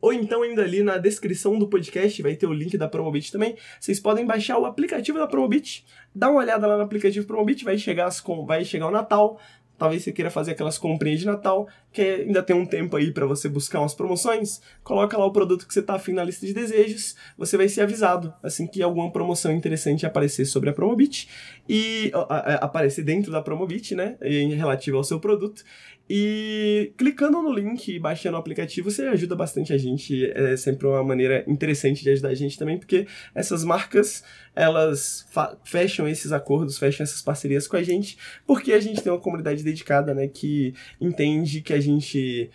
Ou 0.03 0.13
então, 0.13 0.43
ainda 0.43 0.63
ali 0.63 0.83
na 0.83 0.99
descrição 0.99 1.57
do 1.57 1.69
podcast, 1.69 2.21
vai 2.23 2.35
ter 2.35 2.47
o 2.47 2.53
link 2.53 2.77
da 2.77 2.89
Promobit 2.89 3.31
também. 3.31 3.57
Vocês 3.79 4.01
podem 4.01 4.27
baixar 4.27 4.59
o 4.59 4.67
aplicativo 4.67 5.17
da 5.17 5.29
Promobit, 5.29 5.87
dá 6.13 6.29
uma 6.29 6.41
olhada 6.41 6.67
lá 6.67 6.77
no 6.77 6.83
aplicativo 6.83 7.25
Promobit, 7.25 7.65
vai 7.65 7.79
chegar, 7.79 8.07
as, 8.07 8.21
vai 8.45 8.65
chegar 8.65 8.89
o 8.89 8.91
Natal, 8.91 9.41
talvez 9.83 10.05
você 10.05 10.13
queira 10.13 10.31
fazer 10.31 10.53
aquelas 10.53 10.79
comprinhas 10.79 11.19
de 11.19 11.27
Natal, 11.27 11.67
que 11.93 12.01
ainda 12.01 12.41
tem 12.41 12.55
um 12.55 12.65
tempo 12.65 12.97
aí 12.97 13.11
para 13.11 13.27
você 13.27 13.49
buscar 13.49 13.81
umas 13.81 13.97
promoções, 13.97 14.61
coloca 14.85 15.19
lá 15.19 15.27
o 15.27 15.33
produto 15.33 15.67
que 15.67 15.75
você 15.75 15.83
tá 15.83 15.95
afim 15.95 16.13
na 16.13 16.23
lista 16.23 16.47
de 16.47 16.55
desejos, 16.55 17.17
você 17.37 17.57
vai 17.57 17.69
ser 17.69 17.81
avisado 17.81 18.33
assim 18.45 18.65
que 18.65 18.81
alguma 18.81 19.11
promoção 19.11 19.51
interessante 19.51 20.07
aparecer 20.07 20.45
sobre 20.45 20.71
a 20.71 20.73
Promobit 20.73 21.29
e 21.69 22.13
aparecer 22.61 23.03
dentro 23.03 23.33
da 23.33 23.43
Promobit, 23.43 23.97
né, 23.97 24.17
em 24.23 24.55
relativo 24.55 24.99
ao 24.99 25.03
seu 25.03 25.19
produto. 25.19 25.65
E 26.15 26.93
clicando 26.99 27.41
no 27.41 27.51
link 27.51 27.89
e 27.89 27.99
baixando 27.99 28.37
o 28.37 28.39
aplicativo, 28.39 28.91
você 28.91 29.05
ajuda 29.05 29.35
bastante 29.35 29.73
a 29.73 29.79
gente. 29.79 30.31
É 30.33 30.55
sempre 30.59 30.87
uma 30.87 31.03
maneira 31.03 31.43
interessante 31.47 32.03
de 32.03 32.11
ajudar 32.11 32.29
a 32.29 32.35
gente 32.35 32.59
também, 32.59 32.77
porque 32.77 33.07
essas 33.35 33.65
marcas, 33.65 34.23
elas 34.55 35.27
fecham 35.65 36.07
esses 36.07 36.31
acordos, 36.31 36.77
fecham 36.77 37.03
essas 37.03 37.23
parcerias 37.23 37.67
com 37.67 37.79
a 37.79 37.83
gente, 37.83 38.19
porque 38.47 38.75
a 38.75 38.81
gente 38.81 39.01
tem 39.01 39.11
uma 39.11 39.19
comunidade 39.19 39.65
dedicada, 39.65 40.13
né, 40.13 40.29
que 40.29 40.75
entende 41.01 41.63
que 41.63 41.73
a 41.73 41.81
gente 41.81 42.51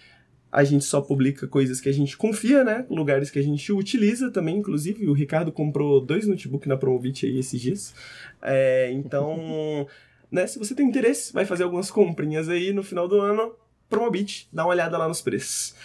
a 0.52 0.64
gente 0.64 0.86
só 0.86 1.02
publica 1.02 1.48
coisas 1.48 1.82
que 1.82 1.90
a 1.90 1.94
gente 1.94 2.16
confia, 2.16 2.64
né? 2.64 2.86
Lugares 2.92 3.32
que 3.32 3.40
a 3.40 3.44
gente 3.44 3.72
utiliza 3.74 4.30
também, 4.30 4.58
inclusive. 4.58 5.10
O 5.10 5.14
Ricardo 5.14 5.52
comprou 5.52 6.00
dois 6.00 6.28
notebooks 6.28 6.68
na 6.68 6.78
Promovit 6.78 7.26
aí 7.26 7.40
esses 7.40 7.60
dias. 7.60 7.94
É, 8.42 8.92
então, 8.92 9.88
né? 10.32 10.48
Se 10.48 10.60
você 10.60 10.76
tem 10.76 10.88
interesse, 10.88 11.34
vai 11.34 11.46
fazer 11.46 11.64
algumas 11.64 11.92
comprinhas 11.92 12.50
aí 12.50 12.74
no 12.74 12.84
final 12.84 13.08
do 13.08 13.20
ano, 13.20 13.56
Promobit, 13.90 14.48
dá 14.52 14.64
uma 14.64 14.72
olhada 14.72 14.98
lá 14.98 15.08
nos 15.08 15.22
preços. 15.22 15.76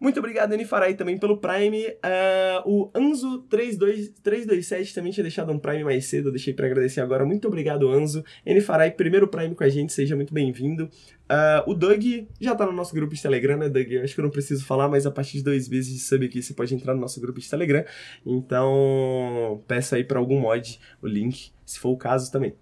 Muito 0.00 0.18
obrigado, 0.18 0.54
Enifarai, 0.54 0.94
também 0.94 1.18
pelo 1.18 1.36
Prime. 1.36 1.86
Uh, 1.86 2.62
o 2.64 2.90
Anzo327 2.92 4.94
também 4.94 5.12
tinha 5.12 5.22
deixado 5.22 5.52
um 5.52 5.58
Prime 5.58 5.84
mais 5.84 6.06
cedo, 6.06 6.28
eu 6.28 6.32
deixei 6.32 6.54
para 6.54 6.64
agradecer 6.64 7.02
agora. 7.02 7.26
Muito 7.26 7.46
obrigado, 7.46 7.86
Anzo. 7.86 8.24
Enifarai, 8.46 8.92
primeiro 8.92 9.28
Prime 9.28 9.54
com 9.54 9.62
a 9.62 9.68
gente, 9.68 9.92
seja 9.92 10.16
muito 10.16 10.32
bem-vindo. 10.32 10.84
Uh, 10.84 11.70
o 11.70 11.74
Doug 11.74 12.02
já 12.40 12.54
tá 12.54 12.64
no 12.64 12.72
nosso 12.72 12.94
grupo 12.94 13.14
de 13.14 13.20
Telegram, 13.20 13.58
né, 13.58 13.68
Doug? 13.68 13.86
Acho 14.02 14.14
que 14.14 14.20
eu 14.20 14.24
não 14.24 14.30
preciso 14.30 14.64
falar, 14.64 14.88
mas 14.88 15.04
a 15.04 15.10
partir 15.10 15.36
de 15.36 15.44
dois 15.44 15.68
meses 15.68 15.92
de 15.92 15.98
sub 15.98 16.24
aqui 16.24 16.42
você 16.42 16.54
pode 16.54 16.74
entrar 16.74 16.94
no 16.94 17.00
nosso 17.00 17.20
grupo 17.20 17.38
de 17.38 17.50
Telegram. 17.50 17.84
Então, 18.24 19.62
peço 19.68 19.94
aí 19.94 20.02
para 20.02 20.18
algum 20.18 20.40
mod 20.40 20.80
o 21.02 21.06
link, 21.06 21.52
se 21.66 21.78
for 21.78 21.90
o 21.90 21.96
caso 21.98 22.32
também. 22.32 22.54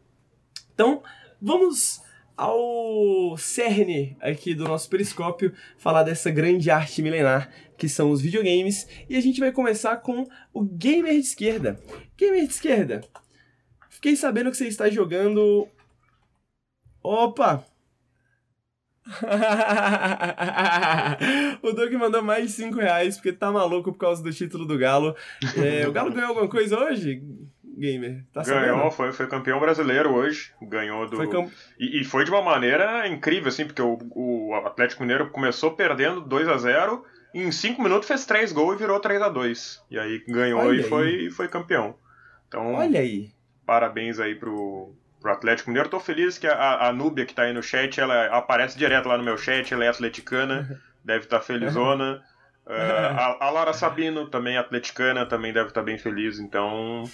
Então, 0.74 1.04
vamos 1.40 2.02
ao 2.36 3.36
cerne 3.36 4.16
aqui 4.20 4.54
do 4.54 4.64
nosso 4.64 4.88
periscópio 4.88 5.52
falar 5.76 6.04
dessa 6.04 6.30
grande 6.30 6.70
arte 6.70 7.02
milenar 7.02 7.50
que 7.76 7.88
são 7.88 8.10
os 8.10 8.20
videogames 8.20 8.86
e 9.08 9.16
a 9.16 9.20
gente 9.20 9.40
vai 9.40 9.52
começar 9.52 9.96
com 9.98 10.26
o 10.52 10.62
gamer 10.62 11.14
de 11.14 11.20
esquerda. 11.20 11.80
Gamer 12.16 12.46
de 12.46 12.52
esquerda, 12.52 13.00
fiquei 13.88 14.16
sabendo 14.16 14.50
que 14.50 14.56
você 14.56 14.66
está 14.66 14.90
jogando. 14.90 15.68
Opa! 17.02 17.64
o 21.62 21.72
Doug 21.72 21.92
mandou 21.94 22.22
mais 22.22 22.50
5 22.52 22.78
reais 22.78 23.16
porque 23.16 23.32
tá 23.32 23.50
maluco 23.50 23.90
por 23.92 23.98
causa 23.98 24.22
do 24.22 24.30
título 24.30 24.66
do 24.66 24.76
Galo. 24.76 25.16
É, 25.56 25.88
o 25.88 25.92
Galo 25.92 26.12
ganhou 26.12 26.28
alguma 26.28 26.48
coisa 26.48 26.78
hoje? 26.78 27.22
Gamer. 27.78 28.24
Tá 28.32 28.42
Ganhou, 28.42 28.90
foi, 28.90 29.12
foi 29.12 29.26
campeão 29.26 29.60
brasileiro 29.60 30.14
hoje. 30.14 30.52
Ganhou 30.62 31.08
do. 31.08 31.16
Foi 31.16 31.28
camp... 31.28 31.50
e, 31.78 32.00
e, 32.00 32.04
foi 32.04 32.24
de 32.24 32.30
uma 32.30 32.42
maneira 32.42 33.06
incrível, 33.08 33.48
assim, 33.48 33.64
porque 33.64 33.82
o, 33.82 33.98
o 34.14 34.54
Atlético 34.66 35.02
Mineiro 35.02 35.30
começou 35.30 35.72
perdendo 35.72 36.20
2 36.20 36.48
a 36.48 36.56
0 36.58 37.04
e 37.34 37.42
em 37.42 37.52
5 37.52 37.82
minutos 37.82 38.08
fez 38.08 38.24
3 38.24 38.52
gols 38.52 38.76
e 38.76 38.78
virou 38.78 39.00
3 39.00 39.20
a 39.22 39.28
2 39.28 39.84
E 39.90 39.98
aí 39.98 40.24
ganhou 40.26 40.60
Olha 40.60 40.80
e 40.80 40.82
foi, 40.82 41.30
foi 41.30 41.48
campeão. 41.48 41.94
Então. 42.48 42.74
Olha 42.74 43.00
aí. 43.00 43.30
Parabéns 43.66 44.18
aí 44.18 44.34
pro, 44.34 44.94
pro 45.20 45.32
Atlético 45.32 45.70
Mineiro. 45.70 45.88
Tô 45.88 46.00
feliz 46.00 46.38
que 46.38 46.46
a, 46.46 46.88
a 46.88 46.92
Núbia 46.92 47.26
que 47.26 47.34
tá 47.34 47.42
aí 47.42 47.52
no 47.52 47.62
chat, 47.62 48.00
ela 48.00 48.26
aparece 48.36 48.78
direto 48.78 49.08
lá 49.08 49.18
no 49.18 49.24
meu 49.24 49.36
chat, 49.36 49.72
ela 49.72 49.84
é 49.84 49.88
atleticana, 49.88 50.80
deve 51.04 51.24
estar 51.24 51.38
tá 51.38 51.44
felizona. 51.44 52.22
Uh, 52.66 52.72
a, 53.18 53.46
a 53.46 53.50
Lara 53.50 53.72
Sabino, 53.72 54.28
também 54.28 54.56
atleticana, 54.56 55.26
também 55.26 55.52
deve 55.52 55.68
estar 55.68 55.80
tá 55.80 55.84
bem 55.84 55.98
feliz. 55.98 56.38
Então, 56.38 57.04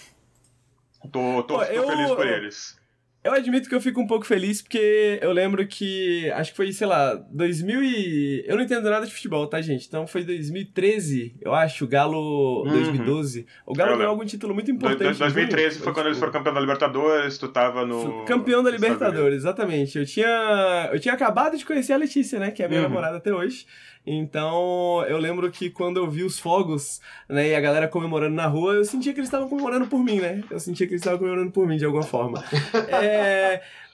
Tô, 1.12 1.42
tô, 1.44 1.58
Pô, 1.58 1.58
tô 1.58 1.64
eu, 1.64 1.86
feliz 1.86 2.10
por 2.12 2.26
eles. 2.26 2.83
Eu 3.24 3.32
admito 3.32 3.70
que 3.70 3.74
eu 3.74 3.80
fico 3.80 3.98
um 4.02 4.06
pouco 4.06 4.26
feliz 4.26 4.60
porque 4.60 5.18
eu 5.22 5.32
lembro 5.32 5.66
que, 5.66 6.30
acho 6.32 6.50
que 6.50 6.56
foi, 6.58 6.70
sei 6.74 6.86
lá, 6.86 7.14
2000 7.30 7.82
e... 7.82 8.44
Eu 8.46 8.54
não 8.56 8.62
entendo 8.62 8.90
nada 8.90 9.06
de 9.06 9.14
futebol, 9.14 9.46
tá, 9.46 9.62
gente? 9.62 9.86
Então 9.88 10.06
foi 10.06 10.22
2013, 10.24 11.34
eu 11.40 11.54
acho, 11.54 11.86
o 11.86 11.88
Galo... 11.88 12.64
Uhum. 12.66 12.70
2012. 12.70 13.46
O 13.64 13.72
Galo 13.72 13.96
ganhou 13.96 14.10
algum 14.10 14.26
título 14.26 14.52
muito 14.52 14.70
importante. 14.70 15.18
2013 15.18 15.78
foi 15.78 15.94
quando 15.94 16.08
eles 16.08 16.18
foram 16.18 16.32
campeão 16.32 16.52
da 16.52 16.60
Libertadores, 16.60 17.38
tu 17.38 17.48
tava 17.48 17.86
no... 17.86 18.26
Campeão 18.26 18.62
da 18.62 18.70
Libertadores, 18.70 19.36
exatamente. 19.38 19.98
Eu 19.98 20.04
tinha, 20.04 20.90
eu 20.92 21.00
tinha 21.00 21.14
acabado 21.14 21.56
de 21.56 21.64
conhecer 21.64 21.94
a 21.94 21.96
Letícia, 21.96 22.38
né, 22.38 22.50
que 22.50 22.62
é 22.62 22.66
a 22.66 22.68
minha 22.68 22.82
uhum. 22.82 22.88
namorada 22.88 23.16
até 23.16 23.32
hoje. 23.32 23.64
Então, 24.06 25.02
eu 25.08 25.16
lembro 25.16 25.50
que 25.50 25.70
quando 25.70 25.96
eu 25.96 26.10
vi 26.10 26.24
os 26.24 26.38
fogos, 26.38 27.00
né, 27.26 27.48
e 27.48 27.54
a 27.54 27.60
galera 27.60 27.88
comemorando 27.88 28.34
na 28.34 28.46
rua, 28.46 28.74
eu 28.74 28.84
sentia 28.84 29.14
que 29.14 29.18
eles 29.18 29.28
estavam 29.28 29.48
comemorando 29.48 29.86
por 29.86 30.04
mim, 30.04 30.20
né? 30.20 30.44
Eu 30.50 30.60
sentia 30.60 30.86
que 30.86 30.92
eles 30.92 31.00
estavam 31.00 31.18
comemorando 31.18 31.50
por 31.50 31.66
mim 31.66 31.78
de 31.78 31.86
alguma 31.86 32.02
forma. 32.02 32.44
é, 32.88 33.13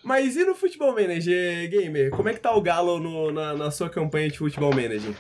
mas 0.03 0.37
e 0.37 0.45
no 0.45 0.55
Futebol 0.55 0.93
Manager, 0.93 1.69
Gamer? 1.69 2.11
Como 2.11 2.29
é 2.29 2.33
que 2.33 2.41
tá 2.41 2.55
o 2.55 2.63
Galo 2.63 2.99
no, 2.99 3.31
na, 3.31 3.55
na 3.55 3.71
sua 3.71 3.91
campanha 3.91 4.31
de 4.31 4.39
Futebol 4.39 4.71
Manager? 4.71 5.15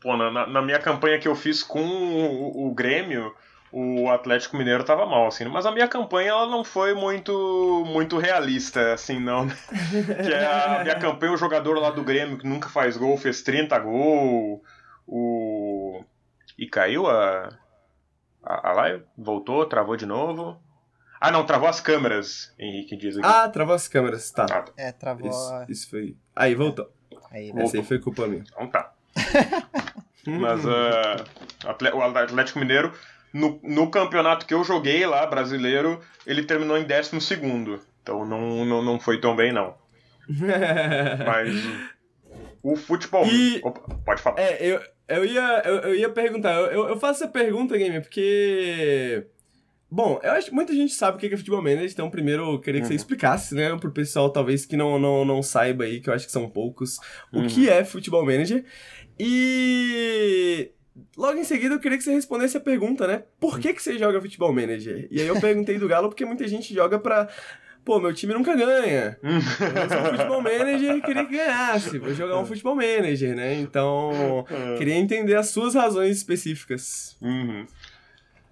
Pô, 0.00 0.16
na, 0.16 0.46
na 0.46 0.62
minha 0.62 0.78
campanha 0.78 1.18
que 1.18 1.28
eu 1.28 1.34
fiz 1.34 1.62
com 1.62 1.80
o, 1.80 2.68
o 2.68 2.74
Grêmio, 2.74 3.34
o 3.72 4.08
Atlético 4.08 4.56
Mineiro 4.56 4.84
tava 4.84 5.04
mal, 5.04 5.26
assim. 5.26 5.44
Mas 5.46 5.66
a 5.66 5.72
minha 5.72 5.88
campanha, 5.88 6.30
ela 6.30 6.46
não 6.46 6.62
foi 6.62 6.94
muito 6.94 7.84
muito 7.86 8.18
realista, 8.18 8.92
assim, 8.92 9.18
não. 9.18 9.48
que 9.48 10.32
é 10.32 10.46
a 10.46 10.82
minha 10.82 10.94
campanha, 10.98 11.32
o 11.32 11.36
jogador 11.36 11.78
lá 11.78 11.90
do 11.90 12.04
Grêmio, 12.04 12.38
que 12.38 12.46
nunca 12.46 12.68
faz 12.68 12.96
gol, 12.96 13.16
fez 13.16 13.42
30 13.42 13.78
gols. 13.80 14.60
O... 15.06 16.04
E 16.56 16.66
caiu 16.66 17.06
a... 17.08 17.48
A, 18.42 18.70
a 18.70 18.72
live? 18.74 19.04
Voltou, 19.16 19.66
travou 19.66 19.96
de 19.96 20.06
novo. 20.06 20.62
Ah, 21.26 21.30
não, 21.30 21.46
travou 21.46 21.66
as 21.66 21.80
câmeras, 21.80 22.52
Henrique 22.58 22.94
diz 22.96 23.16
aqui. 23.16 23.26
Ah, 23.26 23.48
travou 23.48 23.74
as 23.74 23.88
câmeras, 23.88 24.30
tá. 24.30 24.44
Ah, 24.50 24.64
é, 24.76 24.92
travou. 24.92 25.30
Isso, 25.30 25.64
isso 25.70 25.88
foi. 25.88 26.14
Aí, 26.36 26.54
voltou. 26.54 26.92
Aí? 27.30 27.50
Essa 27.56 27.78
aí 27.78 27.82
foi 27.82 27.98
culpa 27.98 28.26
minha. 28.26 28.44
Então 28.46 28.68
tá. 28.68 28.92
Mas 30.26 30.66
uh, 30.66 31.96
o 31.96 32.02
Atlético 32.02 32.58
Mineiro 32.58 32.92
no, 33.32 33.58
no 33.62 33.90
campeonato 33.90 34.44
que 34.44 34.52
eu 34.52 34.62
joguei 34.64 35.06
lá, 35.06 35.24
brasileiro, 35.24 35.98
ele 36.26 36.44
terminou 36.44 36.76
em 36.76 36.84
12 36.84 37.18
segundo. 37.22 37.80
Então 38.02 38.26
não, 38.26 38.62
não, 38.66 38.82
não 38.82 39.00
foi 39.00 39.18
tão 39.18 39.34
bem, 39.34 39.50
não. 39.50 39.74
Mas 41.26 41.54
o 42.62 42.76
futebol. 42.76 43.24
E... 43.24 43.62
Opa, 43.64 43.94
pode 44.04 44.20
falar. 44.20 44.38
É, 44.38 44.58
eu, 44.60 44.78
eu, 45.08 45.24
ia, 45.24 45.62
eu, 45.64 45.74
eu 45.76 45.94
ia 45.94 46.10
perguntar. 46.10 46.52
Eu, 46.52 46.86
eu 46.86 47.00
faço 47.00 47.24
essa 47.24 47.32
pergunta, 47.32 47.78
Game, 47.78 47.98
porque. 48.02 49.26
Bom, 49.94 50.18
eu 50.24 50.32
acho 50.32 50.48
que 50.48 50.54
muita 50.54 50.74
gente 50.74 50.92
sabe 50.92 51.16
o 51.16 51.20
que 51.20 51.32
é 51.32 51.36
futebol 51.36 51.62
manager, 51.62 51.88
então 51.88 52.10
primeiro 52.10 52.54
eu 52.54 52.58
queria 52.58 52.80
que 52.80 52.86
uhum. 52.86 52.90
você 52.90 52.96
explicasse, 52.96 53.54
né, 53.54 53.76
pro 53.76 53.92
pessoal 53.92 54.28
talvez 54.28 54.66
que 54.66 54.76
não, 54.76 54.98
não, 54.98 55.24
não 55.24 55.40
saiba 55.40 55.84
aí, 55.84 56.00
que 56.00 56.10
eu 56.10 56.14
acho 56.14 56.26
que 56.26 56.32
são 56.32 56.50
poucos, 56.50 56.98
uhum. 57.32 57.46
o 57.46 57.48
que 57.48 57.70
é 57.70 57.84
futebol 57.84 58.26
manager. 58.26 58.64
E 59.16 60.72
Logo 61.16 61.38
em 61.38 61.44
seguida, 61.44 61.76
eu 61.76 61.78
queria 61.78 61.96
que 61.96 62.02
você 62.02 62.12
respondesse 62.12 62.56
a 62.56 62.60
pergunta, 62.60 63.06
né? 63.06 63.22
Por 63.38 63.60
que, 63.60 63.72
que 63.72 63.82
você 63.82 63.96
joga 63.98 64.20
Futebol 64.20 64.52
Manager? 64.52 65.08
E 65.10 65.20
aí 65.20 65.26
eu 65.26 65.40
perguntei 65.40 65.78
do 65.78 65.88
Galo 65.88 66.08
porque 66.08 66.24
muita 66.24 66.46
gente 66.46 66.72
joga 66.72 66.98
pra. 66.98 67.28
Pô, 67.84 68.00
meu 68.00 68.14
time 68.14 68.32
nunca 68.32 68.54
ganha. 68.54 69.18
Eu 69.22 69.88
sou 69.88 70.00
um 70.00 70.16
futebol 70.16 70.40
manager 70.40 70.96
e 70.96 71.02
queria 71.02 71.24
que 71.26 71.36
ganhasse. 71.36 71.98
Vou 71.98 72.14
jogar 72.14 72.38
um 72.38 72.46
futebol 72.46 72.74
manager, 72.74 73.36
né? 73.36 73.54
Então, 73.60 74.44
queria 74.78 74.94
entender 74.94 75.34
as 75.34 75.50
suas 75.50 75.74
razões 75.74 76.16
específicas. 76.16 77.16
Uhum. 77.20 77.66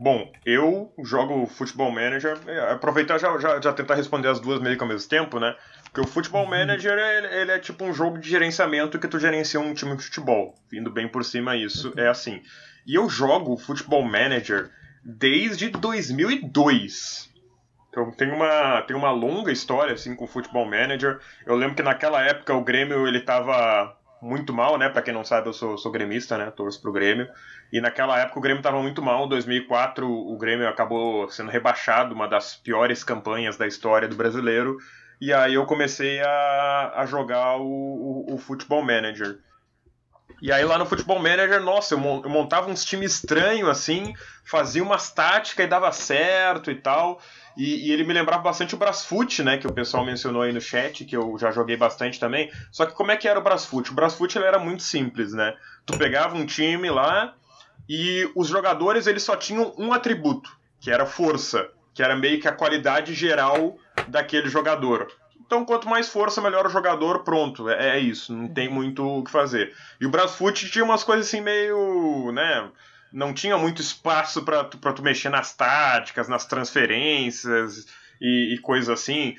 Bom, 0.03 0.33
eu 0.45 0.93
jogo 1.05 1.47
futebol 1.47 1.93
manager. 1.93 2.37
É, 2.49 2.73
aproveitar 2.73 3.19
já, 3.19 3.39
já, 3.39 3.61
já 3.61 3.73
tentar 3.73 3.95
responder 3.95 4.27
as 4.27 4.41
duas 4.41 4.61
meio 4.61 4.77
que 4.77 4.83
ao 4.83 4.89
mesmo 4.89 5.09
tempo, 5.09 5.39
né? 5.39 5.55
Porque 5.85 6.01
o 6.01 6.07
Futebol 6.11 6.43
uhum. 6.43 6.51
Manager, 6.51 6.99
ele, 6.99 7.27
ele, 7.29 7.53
é 7.53 7.59
tipo 7.61 7.85
um 7.85 7.95
jogo 7.95 8.19
de 8.19 8.29
gerenciamento 8.29 8.99
que 8.99 9.07
tu 9.07 9.21
gerencia 9.21 9.61
um 9.61 9.73
time 9.73 9.97
de 9.97 10.03
futebol. 10.03 10.57
Vindo 10.69 10.91
bem 10.91 11.07
por 11.07 11.25
cima 11.25 11.57
isso, 11.57 11.91
uhum. 11.91 11.95
é 12.03 12.09
assim. 12.09 12.43
E 12.85 12.97
eu 12.97 13.09
jogo 13.09 13.57
Futebol 13.57 14.03
Manager 14.03 14.71
desde 15.05 15.69
2002. 15.69 17.31
Então 17.89 18.11
tem 18.11 18.33
uma, 18.33 18.83
tem 18.83 18.97
uma 18.97 19.13
longa 19.13 19.53
história 19.53 19.95
assim 19.95 20.17
com 20.17 20.25
o 20.25 20.29
Futebol 20.29 20.65
Manager. 20.65 21.21
Eu 21.47 21.55
lembro 21.55 21.77
que 21.77 21.83
naquela 21.83 22.21
época 22.25 22.53
o 22.55 22.65
Grêmio 22.65 23.07
ele 23.07 23.21
tava 23.21 23.97
muito 24.21 24.53
mal, 24.53 24.77
né? 24.79 24.89
Para 24.89 25.03
quem 25.03 25.15
não 25.15 25.25
sabe, 25.25 25.49
eu 25.49 25.53
sou, 25.53 25.79
sou 25.79 25.93
gremista, 25.93 26.39
né? 26.39 26.51
Torço 26.51 26.83
pro 26.83 26.91
Grêmio. 26.91 27.29
E 27.73 27.81
naquela 27.81 28.19
época 28.19 28.39
o 28.39 28.43
Grêmio 28.43 28.61
estava 28.61 28.83
muito 28.83 29.01
mal. 29.01 29.25
Em 29.25 29.29
2004 29.31 30.07
o 30.07 30.37
Grêmio 30.37 30.69
acabou 30.69 31.29
sendo 31.31 31.51
rebaixado, 31.51 32.15
uma 32.15 32.29
das 32.29 32.55
piores 32.55 33.03
campanhas 33.03 33.57
da 33.57 33.67
história 33.67 34.07
do 34.07 34.15
brasileiro. 34.15 34.77
E 35.19 35.33
aí 35.33 35.55
eu 35.55 35.65
comecei 35.65 36.21
a, 36.21 36.93
a 36.97 37.07
jogar 37.07 37.57
o, 37.57 38.27
o, 38.29 38.35
o 38.35 38.39
Futebol 38.39 38.83
Manager. 38.83 39.39
E 40.43 40.51
aí 40.51 40.65
lá 40.65 40.77
no 40.77 40.85
Futebol 40.85 41.21
Manager, 41.21 41.63
nossa, 41.63 41.95
eu 41.95 41.99
montava 41.99 42.69
uns 42.69 42.85
times 42.85 43.15
estranhos 43.15 43.69
assim, 43.69 44.13
fazia 44.45 44.83
umas 44.83 45.11
táticas 45.13 45.65
e 45.65 45.69
dava 45.69 45.93
certo 45.93 46.71
e 46.71 46.75
tal. 46.75 47.21
E, 47.57 47.89
e, 47.89 47.93
ele 47.93 48.03
me 48.03 48.13
lembrava 48.13 48.43
bastante 48.43 48.75
o 48.75 48.79
Brasfoot, 48.79 49.43
né? 49.43 49.57
Que 49.59 49.67
o 49.67 49.73
pessoal 49.73 50.05
mencionou 50.05 50.43
aí 50.43 50.53
no 50.53 50.61
chat, 50.61 51.05
que 51.05 51.17
eu 51.17 51.39
já 51.39 51.53
joguei 51.53 51.77
bastante 51.77 52.19
também. 52.19 52.51
Só 52.71 52.85
que 52.85 52.95
como 52.95 53.13
é 53.13 53.17
que 53.17 53.29
era 53.29 53.39
o 53.39 53.43
Brasfoot? 53.43 53.93
O 53.93 53.95
Brasfoot 53.95 54.37
ele 54.37 54.47
era 54.47 54.59
muito 54.59 54.83
simples, 54.83 55.33
né? 55.33 55.55
Tu 55.87 55.97
pegava 55.97 56.37
um 56.37 56.45
time 56.45 56.91
lá 56.91 57.35
e 57.95 58.33
os 58.35 58.49
jogadores 58.49 59.07
eles 59.07 59.23
só 59.23 59.37
tinham 59.37 59.75
um 59.77 59.93
atributo, 59.93 60.51
que 60.81 60.91
era 60.91 61.05
força, 61.05 61.69
que 61.93 62.03
era 62.03 62.17
meio 62.17 62.41
que 62.41 62.49
a 62.49 62.53
qualidade 62.53 63.13
geral 63.13 63.77
daquele 64.09 64.49
jogador. 64.49 65.13
Então, 65.45 65.63
quanto 65.67 65.87
mais 65.87 66.09
força, 66.09 66.41
melhor 66.41 66.65
o 66.65 66.71
jogador, 66.71 67.23
pronto. 67.23 67.69
É, 67.69 67.91
é 67.91 67.99
isso, 67.99 68.33
não 68.33 68.49
tem 68.49 68.67
muito 68.67 69.07
o 69.07 69.23
que 69.23 69.31
fazer. 69.31 69.75
E 70.01 70.07
o 70.07 70.11
Brasfoot 70.11 70.71
tinha 70.71 70.83
umas 70.83 71.05
coisas 71.05 71.27
assim 71.27 71.43
meio, 71.43 72.33
né? 72.33 72.71
não 73.13 73.35
tinha 73.35 73.59
muito 73.59 73.83
espaço 73.83 74.43
para 74.43 74.65
tu, 74.65 74.79
tu 74.79 75.03
mexer 75.03 75.29
nas 75.29 75.55
táticas, 75.55 76.29
nas 76.29 76.47
transferências 76.47 77.87
e, 78.19 78.55
e 78.55 78.59
coisas 78.59 78.89
assim. 78.89 79.37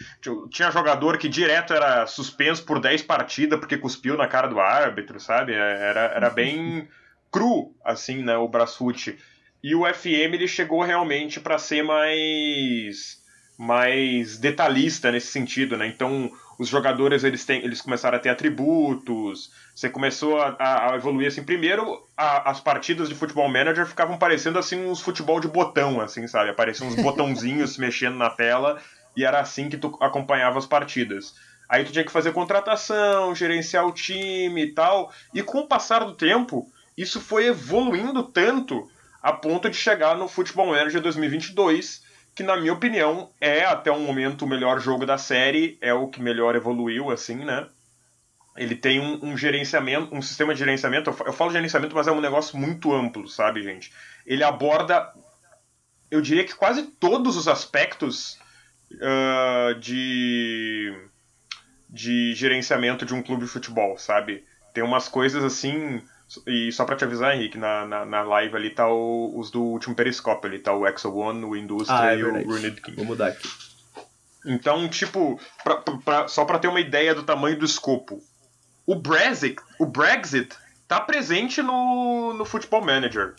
Tinha 0.51 0.69
jogador 0.69 1.17
que 1.17 1.27
direto 1.27 1.73
era 1.73 2.05
suspenso 2.05 2.63
por 2.65 2.79
10 2.79 3.01
partidas 3.01 3.59
porque 3.59 3.79
cuspiu 3.79 4.15
na 4.15 4.27
cara 4.27 4.47
do 4.47 4.59
árbitro, 4.59 5.19
sabe? 5.19 5.53
É, 5.53 5.89
era, 5.89 6.01
era 6.01 6.29
bem 6.29 6.87
cru, 7.33 7.73
assim, 7.83 8.23
né, 8.23 8.37
o 8.37 8.47
Brasfoot. 8.47 9.17
E 9.63 9.73
o 9.73 9.91
FM 9.91 10.33
ele 10.33 10.47
chegou 10.47 10.83
realmente 10.83 11.39
para 11.39 11.57
ser 11.57 11.83
mais 11.83 13.21
mais 13.57 14.37
detalhista 14.37 15.11
nesse 15.11 15.27
sentido, 15.27 15.77
né? 15.77 15.87
Então, 15.87 16.31
os 16.57 16.67
jogadores 16.67 17.23
eles, 17.23 17.45
têm, 17.45 17.63
eles 17.63 17.81
começaram 17.81 18.17
a 18.17 18.19
ter 18.19 18.29
atributos, 18.29 19.51
você 19.73 19.89
começou 19.89 20.39
a, 20.39 20.91
a 20.91 20.95
evoluir 20.95 21.27
assim. 21.27 21.43
Primeiro, 21.43 22.03
a, 22.17 22.49
as 22.49 22.59
partidas 22.59 23.09
de 23.09 23.15
futebol 23.15 23.47
manager 23.47 23.85
ficavam 23.85 24.17
parecendo 24.17 24.59
assim 24.59 24.83
uns 24.85 25.01
futebol 25.01 25.39
de 25.39 25.47
botão, 25.47 26.01
assim, 26.01 26.27
sabe? 26.27 26.49
Apareciam 26.49 26.87
uns 26.87 26.95
botãozinhos 27.01 27.77
mexendo 27.77 28.17
na 28.17 28.29
tela 28.29 28.81
e 29.15 29.23
era 29.23 29.39
assim 29.39 29.69
que 29.69 29.77
tu 29.77 29.97
acompanhava 30.01 30.57
as 30.57 30.65
partidas. 30.65 31.35
Aí 31.69 31.83
tu 31.85 31.91
tinha 31.91 32.05
que 32.05 32.11
fazer 32.11 32.33
contratação, 32.33 33.33
gerenciar 33.33 33.85
o 33.85 33.93
time 33.93 34.63
e 34.63 34.73
tal. 34.73 35.11
E 35.33 35.41
com 35.41 35.59
o 35.59 35.67
passar 35.67 36.03
do 36.03 36.13
tempo, 36.13 36.67
isso 36.97 37.19
foi 37.19 37.47
evoluindo 37.47 38.23
tanto 38.23 38.89
a 39.21 39.31
ponto 39.31 39.69
de 39.69 39.77
chegar 39.77 40.17
no 40.17 40.27
Futebol 40.27 40.67
Manager 40.67 41.01
2022, 41.01 42.03
que 42.35 42.43
na 42.43 42.57
minha 42.57 42.73
opinião 42.73 43.31
é 43.39 43.63
até 43.63 43.91
o 43.91 43.99
momento 43.99 44.43
o 44.43 44.47
melhor 44.47 44.79
jogo 44.79 45.05
da 45.05 45.17
série, 45.17 45.77
é 45.81 45.93
o 45.93 46.07
que 46.07 46.21
melhor 46.21 46.55
evoluiu, 46.55 47.09
assim, 47.09 47.35
né? 47.35 47.67
Ele 48.55 48.75
tem 48.75 48.99
um, 48.99 49.31
um 49.31 49.37
gerenciamento, 49.37 50.13
um 50.13 50.21
sistema 50.21 50.53
de 50.53 50.59
gerenciamento. 50.59 51.09
Eu, 51.09 51.27
eu 51.27 51.33
falo 51.33 51.51
gerenciamento, 51.51 51.95
mas 51.95 52.07
é 52.07 52.11
um 52.11 52.21
negócio 52.21 52.57
muito 52.57 52.93
amplo, 52.93 53.27
sabe, 53.27 53.63
gente? 53.63 53.91
Ele 54.25 54.43
aborda, 54.43 55.11
eu 56.11 56.21
diria 56.21 56.43
que 56.43 56.53
quase 56.53 56.83
todos 56.83 57.35
os 57.35 57.47
aspectos 57.47 58.37
uh, 58.91 59.73
de, 59.79 60.93
de 61.89 62.33
gerenciamento 62.35 63.05
de 63.05 63.13
um 63.13 63.23
clube 63.23 63.45
de 63.45 63.49
futebol, 63.49 63.97
sabe? 63.97 64.43
Tem 64.73 64.83
umas 64.83 65.07
coisas 65.07 65.43
assim 65.43 66.03
e 66.47 66.71
só 66.71 66.85
pra 66.85 66.95
te 66.95 67.03
avisar, 67.03 67.35
Henrique, 67.35 67.57
na, 67.57 67.85
na, 67.85 68.05
na 68.05 68.21
live 68.23 68.55
ali 68.55 68.69
tá 68.69 68.87
o, 68.87 69.37
os 69.37 69.51
do 69.51 69.61
último 69.61 69.95
Periscope 69.95 70.47
ali, 70.47 70.59
tá 70.59 70.73
o 70.73 70.87
Exo 70.87 71.13
One, 71.13 71.43
o 71.45 71.55
Industria 71.55 71.99
ah, 71.99 72.13
é 72.13 72.17
e 72.17 72.23
o 72.23 72.31
Runed 72.31 72.81
King. 72.81 72.97
Vou 72.97 73.05
mudar 73.05 73.27
aqui. 73.27 73.49
Então, 74.45 74.87
tipo, 74.89 75.39
pra, 75.63 75.77
pra, 75.77 76.27
só 76.27 76.43
pra 76.45 76.59
ter 76.59 76.67
uma 76.67 76.79
ideia 76.79 77.15
do 77.15 77.23
tamanho 77.23 77.57
do 77.57 77.65
escopo, 77.65 78.21
o 78.85 78.95
Brexit, 78.95 79.55
o 79.79 79.85
Brexit 79.85 80.55
tá 80.87 80.99
presente 80.99 81.61
no, 81.61 82.33
no 82.33 82.45
Football 82.45 82.85
Manager, 82.85 83.35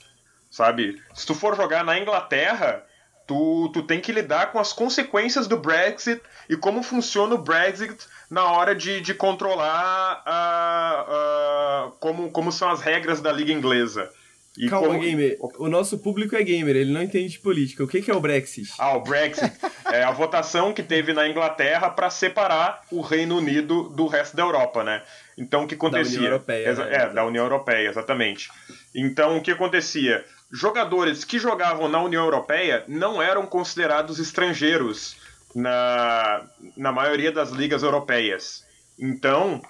sabe? 0.51 1.01
Se 1.15 1.27
tu 1.27 1.35
for 1.35 1.55
jogar 1.57 1.85
na 1.85 1.99
Inglaterra, 1.99 2.83
tu, 3.27 3.71
tu 3.73 3.83
tem 3.83 4.01
que 4.01 4.13
lidar 4.13 4.53
com 4.53 4.59
as 4.59 4.73
consequências 4.73 5.47
do 5.47 5.57
Brexit 5.57 6.21
e 6.49 6.57
como 6.57 6.83
funciona 6.83 7.35
o 7.35 7.39
Brexit 7.39 7.97
na 8.31 8.45
hora 8.45 8.75
de, 8.75 9.01
de 9.01 9.15
controlar 9.15 10.23
a, 10.25 11.05
a, 11.09 11.91
como, 12.01 12.31
como 12.31 12.51
são 12.51 12.71
as 12.71 12.81
regras 12.81 13.21
da 13.21 13.33
liga 13.33 13.53
inglesa. 13.53 14.11
E 14.57 14.69
Calma, 14.69 14.87
como... 14.89 15.01
gamer. 15.01 15.37
O 15.59 15.69
nosso 15.69 15.99
público 15.99 16.37
é 16.37 16.43
gamer, 16.43 16.77
ele 16.77 16.93
não 16.93 17.03
entende 17.03 17.31
de 17.31 17.39
política. 17.41 17.83
O 17.83 17.89
que, 17.89 18.01
que 18.01 18.11
é 18.11 18.15
o 18.15 18.21
Brexit? 18.21 18.73
Ah, 18.79 18.97
o 18.97 19.01
Brexit 19.01 19.53
é 19.93 20.05
a 20.05 20.13
votação 20.13 20.73
que 20.73 20.83
teve 20.83 21.13
na 21.13 21.29
Inglaterra 21.29 21.91
para 21.91 22.09
separar 22.09 22.85
o 22.91 23.01
Reino 23.01 23.37
Unido 23.37 23.89
do 23.91 24.07
resto 24.07 24.37
da 24.37 24.45
Europa, 24.45 24.85
né? 24.85 25.03
Então 25.37 25.65
o 25.65 25.67
que 25.67 25.75
acontecia? 25.75 26.13
Da 26.13 26.19
União 26.19 26.33
Europeia. 26.33 26.69
Exa 26.69 26.85
né? 26.85 26.95
É, 26.95 27.09
da 27.09 27.25
União 27.25 27.45
Europeia, 27.45 27.89
exatamente. 27.89 28.49
Então 28.95 29.37
o 29.37 29.43
que 29.43 29.51
acontecia? 29.51 30.25
Jogadores 30.51 31.25
que 31.25 31.39
jogavam 31.39 31.89
na 31.89 32.01
União 32.01 32.23
Europeia 32.25 32.85
não 32.87 33.21
eram 33.21 33.47
considerados 33.47 34.19
estrangeiros 34.19 35.17
na, 35.55 36.45
na 36.77 36.93
maioria 36.93 37.33
das 37.33 37.51
ligas 37.51 37.83
europeias. 37.83 38.65
Então, 38.99 39.61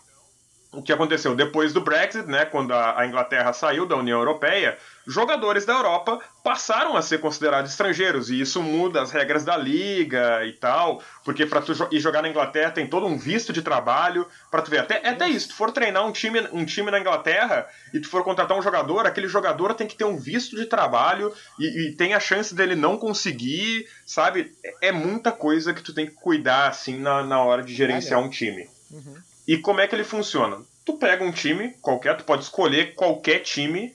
o 0.72 0.82
que 0.82 0.92
aconteceu 0.92 1.34
depois 1.34 1.72
do 1.72 1.80
Brexit, 1.80 2.26
né, 2.26 2.44
quando 2.44 2.72
a, 2.72 3.06
Inglaterra 3.06 3.52
saiu 3.52 3.86
da 3.86 3.96
União 3.96 4.18
Europeia, 4.18 4.76
jogadores 5.06 5.64
da 5.64 5.74
Europa 5.74 6.18
passaram 6.42 6.96
a 6.96 7.02
ser 7.02 7.18
considerados 7.18 7.70
estrangeiros 7.70 8.30
e 8.30 8.40
isso 8.40 8.62
muda 8.62 9.02
as 9.02 9.10
regras 9.10 9.44
da 9.44 9.56
liga 9.56 10.44
e 10.44 10.52
tal, 10.52 11.02
porque 11.24 11.46
para 11.46 11.60
tu 11.60 11.72
ir 11.90 12.00
jogar 12.00 12.22
na 12.22 12.28
Inglaterra 12.28 12.70
tem 12.70 12.86
todo 12.86 13.06
um 13.06 13.18
visto 13.18 13.52
de 13.52 13.62
trabalho 13.62 14.26
para 14.50 14.62
tu 14.62 14.70
ver 14.70 14.78
até 14.78 15.06
até 15.06 15.28
isso, 15.28 15.48
tu 15.48 15.54
for 15.54 15.70
treinar 15.72 16.06
um 16.06 16.12
time 16.12 16.40
um 16.52 16.64
time 16.64 16.90
na 16.90 17.00
Inglaterra 17.00 17.66
e 17.92 18.00
tu 18.00 18.08
for 18.08 18.24
contratar 18.24 18.58
um 18.58 18.62
jogador, 18.62 19.06
aquele 19.06 19.28
jogador 19.28 19.74
tem 19.74 19.86
que 19.86 19.96
ter 19.96 20.04
um 20.04 20.16
visto 20.16 20.56
de 20.56 20.66
trabalho 20.66 21.32
e, 21.58 21.88
e 21.88 21.92
tem 21.92 22.14
a 22.14 22.20
chance 22.20 22.54
dele 22.54 22.74
não 22.74 22.96
conseguir, 22.96 23.86
sabe? 24.06 24.52
É, 24.64 24.88
é 24.88 24.92
muita 24.92 25.32
coisa 25.32 25.74
que 25.74 25.82
tu 25.82 25.94
tem 25.94 26.06
que 26.06 26.14
cuidar 26.14 26.68
assim 26.68 26.98
na, 26.98 27.22
na 27.22 27.42
hora 27.42 27.62
de 27.62 27.74
gerenciar 27.74 28.20
um 28.20 28.30
time. 28.30 28.68
Uhum. 28.90 29.14
E 29.46 29.58
como 29.58 29.80
é 29.80 29.86
que 29.86 29.94
ele 29.94 30.04
funciona? 30.04 30.58
Tu 30.84 30.94
pega 30.94 31.24
um 31.24 31.32
time 31.32 31.70
qualquer, 31.80 32.16
tu 32.16 32.24
pode 32.24 32.42
escolher 32.42 32.94
qualquer 32.94 33.40
time 33.40 33.94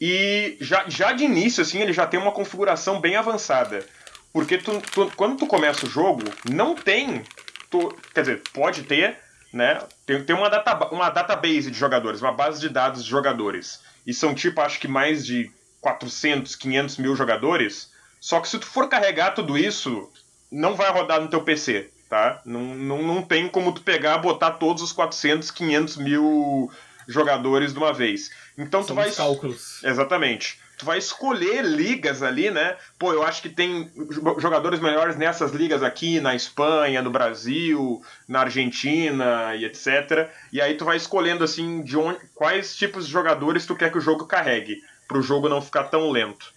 e 0.00 0.56
já, 0.60 0.84
já 0.88 1.12
de 1.12 1.24
início, 1.24 1.62
assim, 1.62 1.80
ele 1.80 1.92
já 1.92 2.06
tem 2.06 2.20
uma 2.20 2.32
configuração 2.32 3.00
bem 3.00 3.16
avançada. 3.16 3.84
Porque 4.32 4.58
tu, 4.58 4.80
tu, 4.92 5.10
quando 5.16 5.36
tu 5.36 5.46
começa 5.46 5.86
o 5.86 5.88
jogo, 5.88 6.22
não 6.48 6.74
tem. 6.74 7.22
Tu, 7.70 7.96
quer 8.14 8.20
dizer, 8.20 8.42
pode 8.52 8.82
ter, 8.82 9.18
né? 9.52 9.80
Tem, 10.06 10.22
tem 10.22 10.36
uma, 10.36 10.48
data, 10.48 10.88
uma 10.92 11.10
database 11.10 11.70
de 11.70 11.78
jogadores, 11.78 12.20
uma 12.20 12.32
base 12.32 12.60
de 12.60 12.68
dados 12.68 13.04
de 13.04 13.10
jogadores. 13.10 13.80
E 14.06 14.14
são 14.14 14.34
tipo, 14.34 14.60
acho 14.60 14.78
que 14.78 14.88
mais 14.88 15.24
de 15.26 15.50
400, 15.80 16.54
500 16.54 16.98
mil 16.98 17.16
jogadores. 17.16 17.90
Só 18.20 18.40
que 18.40 18.48
se 18.48 18.58
tu 18.58 18.66
for 18.66 18.88
carregar 18.88 19.32
tudo 19.32 19.56
isso, 19.56 20.10
não 20.50 20.74
vai 20.74 20.90
rodar 20.90 21.20
no 21.20 21.28
teu 21.28 21.42
PC 21.42 21.90
tá? 22.08 22.40
Não, 22.44 22.74
não, 22.74 23.02
não 23.02 23.22
tem 23.22 23.48
como 23.48 23.72
tu 23.72 23.82
pegar, 23.82 24.18
botar 24.18 24.52
todos 24.52 24.82
os 24.82 24.92
400, 24.92 25.50
500 25.50 25.96
mil 25.98 26.70
jogadores 27.06 27.72
de 27.72 27.78
uma 27.78 27.92
vez. 27.92 28.30
Então 28.58 28.82
São 28.82 28.88
tu 28.88 28.94
vai. 28.94 29.10
cálculos. 29.12 29.82
Exatamente. 29.84 30.58
Tu 30.76 30.84
vai 30.84 30.98
escolher 30.98 31.64
ligas 31.64 32.22
ali, 32.22 32.50
né? 32.50 32.76
Pô, 32.98 33.12
eu 33.12 33.22
acho 33.22 33.40
que 33.42 33.48
tem 33.48 33.90
jogadores 34.38 34.80
melhores 34.80 35.16
nessas 35.16 35.52
ligas 35.52 35.82
aqui, 35.82 36.20
na 36.20 36.34
Espanha, 36.34 37.02
no 37.02 37.10
Brasil, 37.10 38.02
na 38.28 38.40
Argentina 38.40 39.54
e 39.56 39.64
etc. 39.64 40.28
E 40.52 40.60
aí 40.60 40.74
tu 40.74 40.84
vai 40.84 40.96
escolhendo 40.96 41.42
assim 41.42 41.82
de 41.82 41.96
onde, 41.96 42.20
quais 42.34 42.76
tipos 42.76 43.06
de 43.06 43.12
jogadores 43.12 43.66
tu 43.66 43.74
quer 43.74 43.90
que 43.90 43.98
o 43.98 44.00
jogo 44.00 44.26
carregue, 44.26 44.82
para 45.06 45.18
o 45.18 45.22
jogo 45.22 45.48
não 45.48 45.62
ficar 45.62 45.84
tão 45.84 46.10
lento. 46.10 46.52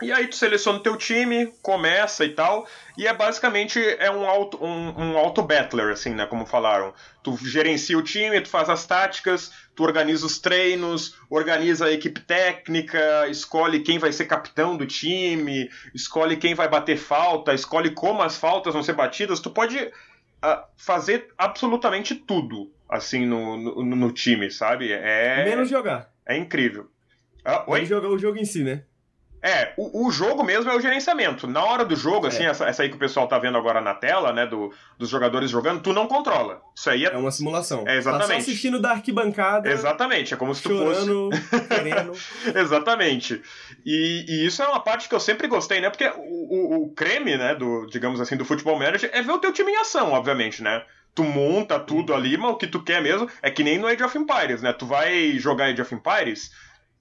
E 0.00 0.12
aí 0.12 0.28
tu 0.28 0.36
seleciona 0.36 0.78
o 0.78 0.82
teu 0.82 0.96
time, 0.96 1.52
começa 1.60 2.24
e 2.24 2.28
tal, 2.28 2.68
e 2.96 3.04
é 3.04 3.12
basicamente 3.12 3.80
é 3.98 4.08
um 4.08 4.28
auto, 4.28 4.64
um, 4.64 4.94
um 4.96 5.18
auto 5.18 5.42
battler, 5.42 5.92
assim, 5.92 6.10
né, 6.10 6.24
como 6.24 6.46
falaram. 6.46 6.94
Tu 7.20 7.36
gerencia 7.38 7.98
o 7.98 8.02
time, 8.02 8.40
tu 8.40 8.48
faz 8.48 8.68
as 8.68 8.86
táticas, 8.86 9.52
tu 9.74 9.82
organiza 9.82 10.24
os 10.24 10.38
treinos, 10.38 11.16
organiza 11.28 11.86
a 11.86 11.92
equipe 11.92 12.20
técnica, 12.20 13.26
escolhe 13.28 13.80
quem 13.80 13.98
vai 13.98 14.12
ser 14.12 14.26
capitão 14.26 14.76
do 14.76 14.86
time, 14.86 15.68
escolhe 15.92 16.36
quem 16.36 16.54
vai 16.54 16.68
bater 16.68 16.96
falta, 16.96 17.52
escolhe 17.52 17.90
como 17.90 18.22
as 18.22 18.38
faltas 18.38 18.74
vão 18.74 18.84
ser 18.84 18.92
batidas. 18.92 19.40
Tu 19.40 19.50
pode 19.50 19.78
uh, 19.78 20.62
fazer 20.76 21.28
absolutamente 21.36 22.14
tudo, 22.14 22.72
assim, 22.88 23.26
no, 23.26 23.56
no, 23.56 23.96
no, 23.96 24.12
time, 24.12 24.48
sabe? 24.48 24.92
É... 24.92 25.44
Menos 25.44 25.68
jogar. 25.68 26.12
É 26.24 26.36
incrível. 26.36 26.88
Ah, 27.44 27.64
oi? 27.66 27.78
Menos 27.78 27.88
jogar 27.88 28.08
o 28.08 28.18
jogo 28.18 28.38
em 28.38 28.44
si, 28.44 28.62
né? 28.62 28.84
É, 29.42 29.72
o, 29.76 30.06
o, 30.06 30.10
jogo 30.10 30.42
mesmo 30.42 30.70
é 30.70 30.74
o 30.74 30.80
gerenciamento. 30.80 31.46
Na 31.46 31.64
hora 31.64 31.84
do 31.84 31.94
jogo, 31.94 32.26
é. 32.26 32.28
assim, 32.28 32.44
essa, 32.44 32.64
essa, 32.66 32.82
aí 32.82 32.88
que 32.88 32.96
o 32.96 32.98
pessoal 32.98 33.28
tá 33.28 33.38
vendo 33.38 33.56
agora 33.56 33.80
na 33.80 33.94
tela, 33.94 34.32
né, 34.32 34.46
do, 34.46 34.72
dos 34.98 35.08
jogadores 35.08 35.50
jogando, 35.50 35.80
tu 35.80 35.92
não 35.92 36.06
controla. 36.06 36.60
Isso 36.74 36.90
aí 36.90 37.04
é... 37.04 37.12
É 37.12 37.16
uma 37.16 37.30
simulação. 37.30 37.84
É, 37.86 37.96
exatamente. 37.96 38.28
Tá 38.28 38.34
só 38.34 38.40
assistindo 38.40 38.80
da 38.80 38.90
arquibancada. 38.90 39.70
Exatamente, 39.70 40.34
é 40.34 40.36
como 40.36 40.54
se 40.54 40.62
tu 40.62 40.70
chorando, 40.70 41.30
fosse... 41.30 41.68
querendo. 41.68 42.12
exatamente. 42.58 43.40
E, 43.86 44.24
e, 44.28 44.46
isso 44.46 44.62
é 44.62 44.66
uma 44.66 44.80
parte 44.80 45.08
que 45.08 45.14
eu 45.14 45.20
sempre 45.20 45.46
gostei, 45.46 45.80
né, 45.80 45.88
porque 45.88 46.08
o, 46.08 46.12
o, 46.18 46.84
o 46.84 46.94
creme, 46.94 47.36
né, 47.36 47.54
do, 47.54 47.86
digamos 47.86 48.20
assim, 48.20 48.36
do 48.36 48.44
futebol 48.44 48.78
manager 48.78 49.10
é 49.12 49.22
ver 49.22 49.32
o 49.32 49.38
teu 49.38 49.52
time 49.52 49.70
em 49.70 49.76
ação, 49.76 50.12
obviamente, 50.12 50.62
né 50.62 50.82
tu 51.18 51.24
monta 51.24 51.80
tudo 51.80 52.14
ali, 52.14 52.36
mas 52.36 52.52
o 52.52 52.56
que 52.56 52.66
tu 52.68 52.80
quer 52.80 53.02
mesmo 53.02 53.28
é 53.42 53.50
que 53.50 53.64
nem 53.64 53.76
no 53.76 53.88
Age 53.88 54.04
of 54.04 54.16
Empires, 54.16 54.62
né? 54.62 54.72
Tu 54.72 54.86
vai 54.86 55.36
jogar 55.36 55.64
Age 55.64 55.82
of 55.82 55.92
Empires, 55.92 56.52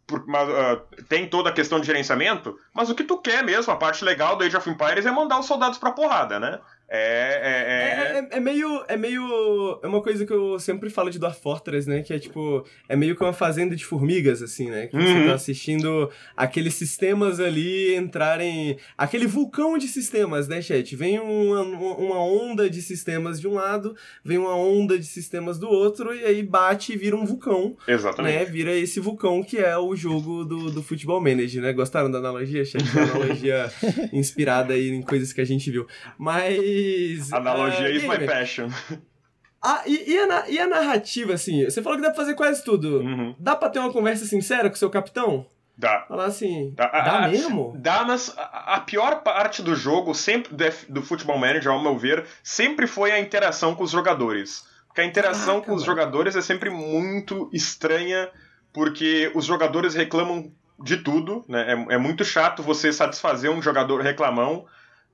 por, 0.07 0.21
uh, 0.21 1.03
tem 1.09 1.29
toda 1.29 1.49
a 1.49 1.53
questão 1.53 1.79
de 1.79 1.85
gerenciamento, 1.85 2.57
mas 2.73 2.89
o 2.89 2.95
que 2.95 3.03
tu 3.03 3.17
quer 3.17 3.43
mesmo, 3.43 3.73
a 3.73 3.75
parte 3.75 4.05
legal 4.05 4.37
do 4.37 4.43
Age 4.45 4.55
of 4.55 4.69
Empires 4.69 5.05
é 5.05 5.11
mandar 5.11 5.37
os 5.37 5.45
soldados 5.45 5.77
pra 5.77 5.91
porrada, 5.91 6.39
né? 6.39 6.59
É 6.89 7.17
é, 7.17 7.37
é, 7.37 8.19
é, 8.19 8.37
é, 8.37 8.39
meio. 8.39 8.83
É 8.87 8.97
meio. 8.97 9.79
É 9.83 9.87
uma 9.87 10.01
coisa 10.01 10.25
que 10.25 10.33
eu 10.33 10.59
sempre 10.59 10.89
falo 10.89 11.09
de 11.09 11.19
Dwarf 11.19 11.41
Fortress, 11.41 11.87
né? 11.87 12.01
Que 12.01 12.13
é 12.13 12.19
tipo. 12.19 12.65
É 12.87 12.95
meio 12.95 13.15
que 13.15 13.23
uma 13.23 13.33
fazenda 13.33 13.75
de 13.75 13.85
formigas, 13.85 14.41
assim, 14.41 14.69
né? 14.69 14.87
Que 14.87 14.95
uhum. 14.95 15.03
você 15.03 15.27
tá 15.27 15.33
assistindo 15.33 16.09
aqueles 16.35 16.73
sistemas 16.75 17.39
ali 17.39 17.95
entrarem. 17.95 18.77
Aquele 18.97 19.27
vulcão 19.27 19.77
de 19.77 19.87
sistemas, 19.87 20.47
né, 20.47 20.61
chat? 20.61 20.95
Vem 20.95 21.19
uma, 21.19 21.61
uma 21.61 22.23
onda 22.23 22.69
de 22.69 22.81
sistemas 22.81 23.39
de 23.39 23.47
um 23.47 23.53
lado, 23.53 23.95
vem 24.23 24.37
uma 24.37 24.55
onda 24.55 24.97
de 24.97 25.05
sistemas 25.05 25.59
do 25.59 25.69
outro, 25.69 26.13
e 26.13 26.23
aí 26.23 26.43
bate 26.43 26.93
e 26.93 26.97
vira 26.97 27.15
um 27.15 27.25
vulcão. 27.25 27.75
Exatamente. 27.87 28.35
Né? 28.35 28.45
Vira 28.45 28.73
esse 28.73 28.99
vulcão 28.99 29.43
que 29.43 29.57
é 29.57 29.77
o 29.77 29.95
jogo 29.95 30.45
do, 30.45 30.71
do 30.71 30.83
Futebol 30.83 31.21
Manager, 31.21 31.61
né? 31.61 31.73
Gostaram 31.73 32.09
da 32.09 32.19
analogia, 32.19 32.63
chat? 32.65 32.83
Uma 32.91 33.03
analogia 33.03 33.71
inspirada 34.13 34.73
aí 34.73 34.89
em 34.89 35.01
coisas 35.01 35.33
que 35.33 35.41
a 35.41 35.45
gente 35.45 35.69
viu. 35.69 35.85
Mas. 36.17 36.57
Analogia 37.31 37.87
uh, 37.87 37.91
is 37.91 38.03
my 38.03 38.25
passion. 38.25 38.69
Ah, 39.61 39.81
e, 39.85 40.13
e, 40.13 40.17
a, 40.17 40.49
e, 40.49 40.59
a, 40.59 40.67
narrativa, 40.67 41.33
assim? 41.33 41.65
Você 41.65 41.81
falou 41.81 41.97
que 41.97 42.03
dá 42.03 42.09
pra 42.11 42.21
fazer 42.21 42.35
quase 42.35 42.63
tudo. 42.63 42.99
Uhum. 42.99 43.35
Dá 43.39 43.55
pra 43.55 43.69
ter 43.69 43.79
uma 43.79 43.91
conversa 43.91 44.23
sincera 44.25 44.69
com 44.69 44.75
o 44.75 44.77
seu 44.77 44.89
capitão? 44.89 45.47
Dá. 45.77 46.05
Falar 46.07 46.25
assim. 46.25 46.73
Dá, 46.75 46.87
dá 46.87 47.25
a, 47.25 47.27
mesmo? 47.27 47.75
Dá, 47.77 48.03
mas 48.03 48.33
a, 48.37 48.75
a, 48.75 48.79
pior 48.81 49.21
parte 49.21 49.61
do 49.61 49.75
jogo, 49.75 50.15
sempre 50.15 50.51
do 50.89 51.01
Futebol 51.03 51.37
Manager, 51.37 51.71
ao 51.71 51.81
meu 51.81 51.97
ver, 51.97 52.25
sempre 52.41 52.87
foi 52.87 53.11
a 53.11 53.19
interação 53.19 53.75
com 53.75 53.83
os 53.83 53.91
jogadores. 53.91 54.65
Porque 54.87 55.01
a 55.01 55.05
interação 55.05 55.55
Caraca, 55.55 55.67
com 55.67 55.75
os 55.75 55.83
jogadores 55.83 56.35
é 56.35 56.41
sempre 56.41 56.71
muito 56.71 57.49
estranha, 57.53 58.29
porque 58.73 59.31
os 59.35 59.45
jogadores 59.45 59.93
reclamam 59.93 60.51
de 60.83 60.97
tudo, 60.97 61.45
né? 61.47 61.73
É, 61.73 61.95
é 61.95 61.97
muito 61.97 62.25
chato 62.25 62.63
você 62.63 62.91
satisfazer 62.91 63.51
um 63.51 63.61
jogador 63.61 64.01
reclamão. 64.01 64.65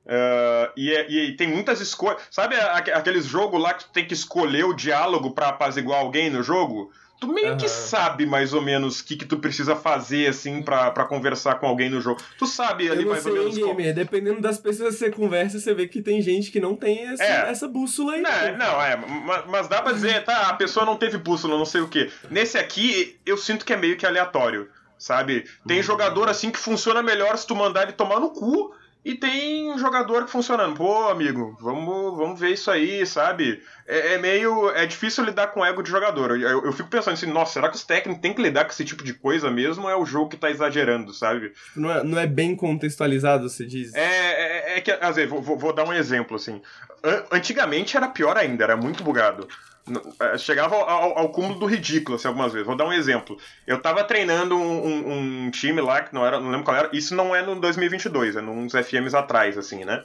Uh, 0.05 0.67
e, 0.75 0.93
é, 0.93 1.09
e, 1.09 1.35
tem 1.35 1.47
muitas 1.47 1.79
escolhas. 1.79 2.21
Sabe 2.29 2.55
aqueles 2.55 3.25
jogos 3.25 3.61
lá 3.61 3.73
que 3.73 3.85
tu 3.85 3.91
tem 3.91 4.05
que 4.05 4.13
escolher 4.13 4.65
o 4.65 4.73
diálogo 4.73 5.31
para 5.31 5.47
apaziguar 5.47 5.99
alguém 5.99 6.29
no 6.29 6.43
jogo? 6.43 6.91
Tu 7.21 7.27
meio 7.27 7.51
uhum. 7.51 7.57
que 7.57 7.69
sabe 7.69 8.25
mais 8.25 8.53
ou 8.53 8.61
menos 8.61 8.99
o 8.99 9.05
que, 9.05 9.15
que 9.15 9.23
tu 9.23 9.37
precisa 9.37 9.77
fazer, 9.77 10.27
assim, 10.27 10.61
para 10.61 11.05
conversar 11.05 11.55
com 11.55 11.65
alguém 11.65 11.89
no 11.89 12.01
jogo. 12.01 12.21
Tu 12.37 12.45
sabe 12.45 12.91
ali 12.91 13.05
mais 13.05 13.25
ou 13.25 13.31
menos. 13.31 13.55
Gamer. 13.55 13.75
Como... 13.75 13.93
Dependendo 13.93 14.41
das 14.41 14.57
pessoas 14.57 14.95
que 14.95 14.99
você 14.99 15.09
conversa, 15.09 15.57
você 15.57 15.73
vê 15.73 15.87
que 15.87 16.01
tem 16.01 16.21
gente 16.21 16.51
que 16.51 16.59
não 16.59 16.75
tem 16.75 17.07
essa, 17.07 17.23
é. 17.23 17.49
essa 17.49 17.65
bússola 17.65 18.15
aí. 18.15 18.21
Não, 18.21 18.29
né? 18.29 18.57
não, 18.59 18.81
é. 18.81 18.97
Mas, 18.97 19.45
mas 19.47 19.67
dá 19.69 19.81
pra 19.81 19.93
dizer, 19.93 20.25
tá, 20.25 20.49
a 20.49 20.53
pessoa 20.55 20.85
não 20.85 20.97
teve 20.97 21.17
bússola, 21.17 21.57
não 21.57 21.65
sei 21.65 21.79
o 21.79 21.87
quê. 21.87 22.11
Nesse 22.29 22.57
aqui, 22.57 23.17
eu 23.25 23.37
sinto 23.37 23.63
que 23.63 23.71
é 23.71 23.77
meio 23.77 23.95
que 23.95 24.05
aleatório. 24.05 24.69
Sabe? 24.97 25.45
Tem 25.65 25.77
uhum. 25.77 25.83
jogador 25.83 26.29
assim 26.29 26.51
que 26.51 26.59
funciona 26.59 27.01
melhor 27.01 27.37
se 27.37 27.47
tu 27.47 27.55
mandar 27.55 27.83
ele 27.83 27.91
tomar 27.93 28.19
no 28.19 28.29
cu 28.29 28.73
e 29.05 29.15
tem 29.15 29.77
jogador 29.77 30.27
funcionando. 30.27 30.77
Pô, 30.77 31.09
amigo, 31.09 31.57
vamos, 31.59 32.17
vamos 32.17 32.39
ver 32.39 32.51
isso 32.51 32.71
aí, 32.71 33.05
sabe? 33.05 33.61
É, 33.85 34.13
é 34.13 34.17
meio. 34.17 34.69
É 34.71 34.85
difícil 34.85 35.25
lidar 35.25 35.47
com 35.47 35.59
o 35.59 35.65
ego 35.65 35.83
de 35.83 35.89
jogador. 35.89 36.31
Eu, 36.39 36.63
eu, 36.63 36.71
fico 36.71 36.89
pensando 36.89 37.13
assim, 37.13 37.25
nossa, 37.25 37.53
será 37.53 37.69
que 37.69 37.75
os 37.75 37.83
técnicos 37.83 38.21
têm 38.21 38.33
que 38.33 38.41
lidar 38.41 38.63
com 38.63 38.71
esse 38.71 38.85
tipo 38.85 39.03
de 39.03 39.13
coisa 39.13 39.51
mesmo 39.51 39.83
ou 39.83 39.89
é 39.89 39.95
o 39.95 40.05
jogo 40.05 40.29
que 40.29 40.37
tá 40.37 40.49
exagerando, 40.49 41.13
sabe? 41.13 41.51
Não 41.75 41.91
é, 41.91 42.03
não 42.03 42.19
é 42.19 42.25
bem 42.25 42.55
contextualizado, 42.55 43.49
você 43.49 43.65
diz? 43.65 43.93
É, 43.93 44.01
é, 44.01 44.77
é 44.77 44.81
que, 44.81 44.91
às 44.91 45.15
vezes, 45.15 45.29
vou, 45.29 45.41
vou 45.41 45.73
dar 45.73 45.83
um 45.83 45.93
exemplo, 45.93 46.37
assim. 46.37 46.61
Antigamente 47.29 47.97
era 47.97 48.07
pior 48.07 48.37
ainda, 48.37 48.63
era 48.63 48.77
muito 48.77 49.03
bugado. 49.03 49.47
É, 50.19 50.37
chegava 50.37 50.75
ao, 50.75 51.17
ao, 51.17 51.29
cúmulo 51.29 51.59
do 51.59 51.65
ridículo, 51.65 52.15
assim, 52.15 52.27
algumas 52.27 52.53
vezes. 52.53 52.65
Vou 52.65 52.75
dar 52.75 52.85
um 52.85 52.93
exemplo. 52.93 53.37
Eu 53.67 53.81
tava 53.81 54.03
treinando 54.03 54.55
um, 54.55 54.85
um, 54.85 55.45
um, 55.45 55.51
time 55.51 55.81
lá, 55.81 56.01
que 56.01 56.13
não 56.13 56.25
era, 56.25 56.39
não 56.39 56.49
lembro 56.49 56.63
qual 56.63 56.77
era, 56.77 56.89
isso 56.93 57.13
não 57.13 57.35
é 57.35 57.41
no 57.41 57.59
2022, 57.59 58.37
é 58.37 58.41
nos 58.41 58.71
FMs 58.73 59.13
atrás, 59.13 59.57
assim, 59.57 59.83
né? 59.83 60.03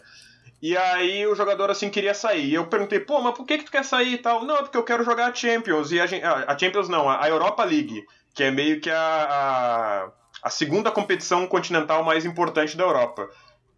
E 0.61 0.77
aí 0.77 1.25
o 1.29 1.37
jogador, 1.37 1.71
assim, 1.71 1.89
queria 1.89 2.13
sair. 2.13 2.55
Eu 2.55 2.67
perguntei, 2.67 2.99
pô, 2.99 3.21
mas 3.21 3.37
por 3.37 3.47
que 3.47 3.59
que 3.59 3.65
tu 3.65 3.71
quer 3.71 3.85
sair 3.85 4.15
e 4.15 4.19
tal? 4.19 4.45
Não, 4.45 4.57
é 4.57 4.63
porque 4.63 4.77
eu 4.77 4.83
quero 4.83 5.05
jogar 5.05 5.31
a 5.31 5.35
Champions. 5.35 5.93
E 5.93 6.01
a, 6.01 6.05
a 6.49 6.59
Champions 6.59 6.89
não, 6.89 7.09
a 7.09 7.29
Europa 7.29 7.63
League, 7.65 8.05
que 8.35 8.43
é 8.43 8.51
meio 8.51 8.81
que 8.81 8.91
a, 8.91 8.97
a, 8.99 10.09
a 10.43 10.51
segunda 10.51 10.91
competição 10.91 11.47
continental 11.47 12.03
mais 12.03 12.25
importante 12.25 12.77
da 12.77 12.83
Europa. 12.83 13.31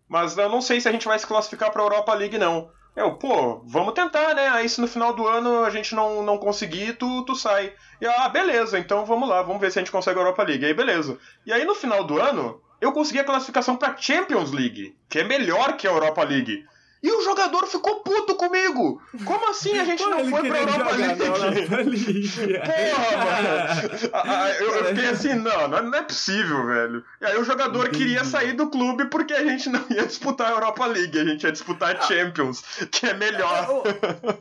Mas 0.08 0.38
eu 0.38 0.48
não 0.48 0.62
sei 0.62 0.80
se 0.80 0.88
a 0.88 0.92
gente 0.92 1.06
vai 1.06 1.18
se 1.18 1.26
classificar 1.26 1.70
pra 1.70 1.82
Europa 1.82 2.14
League, 2.14 2.38
não. 2.38 2.70
Eu, 2.94 3.14
pô, 3.14 3.61
vamos 3.64 3.94
tentar, 3.94 4.35
né? 4.35 4.48
Aí 4.48 4.68
se 4.68 4.81
no 4.81 4.88
final 4.88 5.14
do 5.14 5.26
ano 5.26 5.64
a 5.64 5.70
gente 5.70 5.94
não, 5.94 6.22
não 6.22 6.38
conseguir, 6.38 6.94
tu, 6.94 7.24
tu 7.24 7.35
sai. 7.35 7.72
E 8.00 8.07
ah, 8.07 8.29
beleza, 8.29 8.79
então 8.79 9.07
vamos 9.07 9.29
lá, 9.29 9.42
vamos 9.42 9.61
ver 9.61 9.70
se 9.70 9.79
a 9.79 9.83
gente 9.83 9.92
consegue 9.92 10.18
a 10.18 10.22
Europa 10.22 10.42
League. 10.42 10.64
Aí 10.64 10.74
beleza. 10.74 11.18
E 11.46 11.53
aí 11.53 11.64
no 11.64 11.74
final 11.74 12.05
do 12.05 12.20
ano, 12.20 12.61
eu 12.81 12.92
consegui 12.92 13.20
a 13.20 13.24
classificação 13.24 13.76
pra 13.76 13.96
Champions 13.96 14.53
League, 14.53 14.96
que 15.09 15.20
é 15.20 15.24
melhor 15.24 15.76
que 15.76 15.87
a 15.87 15.90
Europa 15.90 16.22
League. 16.24 16.64
E 17.02 17.10
o 17.10 17.22
jogador 17.22 17.66
ficou 17.66 18.00
puto 18.02 18.34
comigo. 18.34 19.00
Como 19.24 19.48
assim 19.48 19.78
a 19.78 19.84
gente 19.84 20.02
Pô, 20.02 20.10
não 20.10 20.26
foi 20.26 20.46
pra 20.46 20.60
Europa 20.60 20.96
League? 20.96 21.20
Porra, 22.60 23.24
mano. 23.24 24.50
Eu, 24.60 24.74
eu 24.74 24.84
fiquei 24.86 25.06
assim, 25.06 25.34
não, 25.34 25.68
não 25.68 25.94
é 25.94 26.02
possível, 26.02 26.66
velho. 26.66 27.04
E 27.20 27.24
aí 27.24 27.38
o 27.38 27.44
jogador 27.44 27.86
Entendi. 27.86 28.04
queria 28.04 28.24
sair 28.24 28.52
do 28.52 28.68
clube 28.68 29.06
porque 29.06 29.32
a 29.32 29.44
gente 29.44 29.70
não 29.70 29.82
ia 29.90 30.04
disputar 30.06 30.48
a 30.48 30.54
Europa 30.54 30.86
League, 30.86 31.18
a 31.18 31.24
gente 31.24 31.44
ia 31.44 31.52
disputar 31.52 31.96
a 31.96 32.00
Champions, 32.02 32.62
que 32.90 33.06
é 33.06 33.14
melhor. 33.14 33.82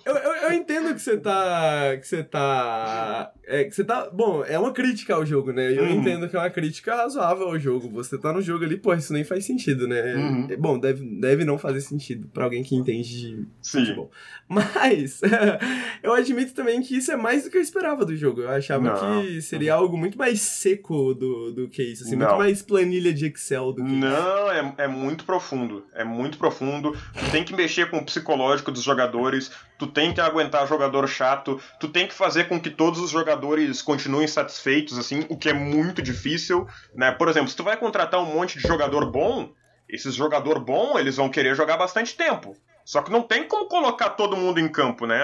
Eu, 0.06 0.16
eu, 0.16 0.36
eu 0.36 0.54
entendo 0.54 0.94
que 0.94 1.00
você 1.00 1.18
tá. 1.18 1.96
Que 1.98 2.08
você 2.08 2.24
tá. 2.24 3.32
É, 3.46 3.64
que 3.64 3.72
você 3.72 3.84
tá. 3.86 4.10
Bom, 4.12 4.44
é 4.44 4.60
uma 4.60 4.74
crítica 4.74 5.16
ao 5.16 5.26
jogo, 5.26 5.54
né? 5.54 5.72
Eu 5.72 5.84
uhum. 5.84 6.02
entendo 6.02 6.28
que 6.28 6.36
é 6.36 6.40
uma 6.40 6.50
crítica 6.50 6.96
razoável 6.96 7.48
ao 7.48 7.60
jogo. 7.60 7.90
Você 7.92 8.18
tá 8.18 8.34
no 8.34 8.42
jogo 8.42 8.66
ali, 8.66 8.76
pô, 8.76 8.94
isso 8.94 9.14
nem 9.14 9.24
faz 9.24 9.46
sentido, 9.46 9.88
né? 9.88 10.16
Uhum. 10.16 10.48
Bom, 10.58 10.78
deve, 10.78 11.06
deve 11.20 11.46
não 11.46 11.58
fazer 11.58 11.82
sentido 11.82 12.28
pra 12.34 12.49
alguém 12.50 12.64
que 12.64 12.76
entende 12.76 13.10
de 13.10 13.48
Sim. 13.62 13.80
futebol. 13.80 14.12
Mas 14.48 15.22
eu 16.02 16.12
admito 16.14 16.54
também 16.54 16.82
que 16.82 16.98
isso 16.98 17.12
é 17.12 17.16
mais 17.16 17.44
do 17.44 17.52
que 17.52 17.58
eu 17.58 17.62
esperava 17.62 18.04
do 18.04 18.16
jogo. 18.16 18.42
Eu 18.42 18.50
achava 18.50 18.84
não. 18.84 19.22
que 19.22 19.42
seria 19.42 19.76
algo 19.76 19.96
muito 19.96 20.18
mais 20.18 20.42
seco 20.42 21.14
do, 21.14 21.52
do 21.52 21.70
que 21.70 21.84
isso, 21.84 22.04
assim, 22.04 22.16
não. 22.16 22.28
muito 22.28 22.40
mais 22.40 22.62
planilha 22.62 23.14
de 23.14 23.28
Excel 23.28 23.72
do 23.72 23.84
que 23.84 23.92
Não, 23.92 24.52
é, 24.52 24.74
é 24.80 24.88
muito 24.88 25.24
profundo. 25.24 25.86
É 25.94 26.04
muito 26.04 26.38
profundo. 26.40 26.98
Tu 27.14 27.32
tem 27.32 27.44
que 27.44 27.56
mexer 27.56 27.92
com 27.92 27.98
o 27.98 28.06
psicológico 28.06 28.72
dos 28.72 28.82
jogadores, 28.82 29.52
tu 29.78 29.86
tem 29.86 30.12
que 30.14 30.20
aguentar 30.20 30.68
jogador 30.68 31.08
chato, 31.08 31.60
tu 31.80 31.88
tem 31.88 32.08
que 32.08 32.14
fazer 32.14 32.46
com 32.46 32.60
que 32.60 32.72
todos 32.72 33.00
os 33.00 33.12
jogadores 33.12 33.82
continuem 33.84 34.28
satisfeitos, 34.28 34.98
assim, 34.98 35.26
o 35.30 35.38
que 35.38 35.50
é 35.50 35.54
muito 35.54 36.02
difícil, 36.02 36.68
né? 36.96 37.12
Por 37.12 37.30
exemplo, 37.30 37.50
se 37.50 37.56
tu 37.56 37.64
vai 37.64 37.78
contratar 37.78 38.20
um 38.20 38.34
monte 38.34 38.58
de 38.58 38.68
jogador 38.68 39.12
bom, 39.12 39.54
esses 39.90 40.14
jogador 40.14 40.60
bom, 40.60 40.98
eles 40.98 41.18
vão 41.18 41.30
querer 41.30 41.56
jogar 41.56 41.78
bastante 41.78 42.16
tempo. 42.16 42.56
Só 42.86 43.02
que 43.02 43.12
não 43.12 43.22
tem 43.22 43.48
como 43.48 43.68
colocar 43.68 44.12
todo 44.12 44.36
mundo 44.36 44.60
em 44.60 44.68
campo, 44.68 45.06
né? 45.06 45.20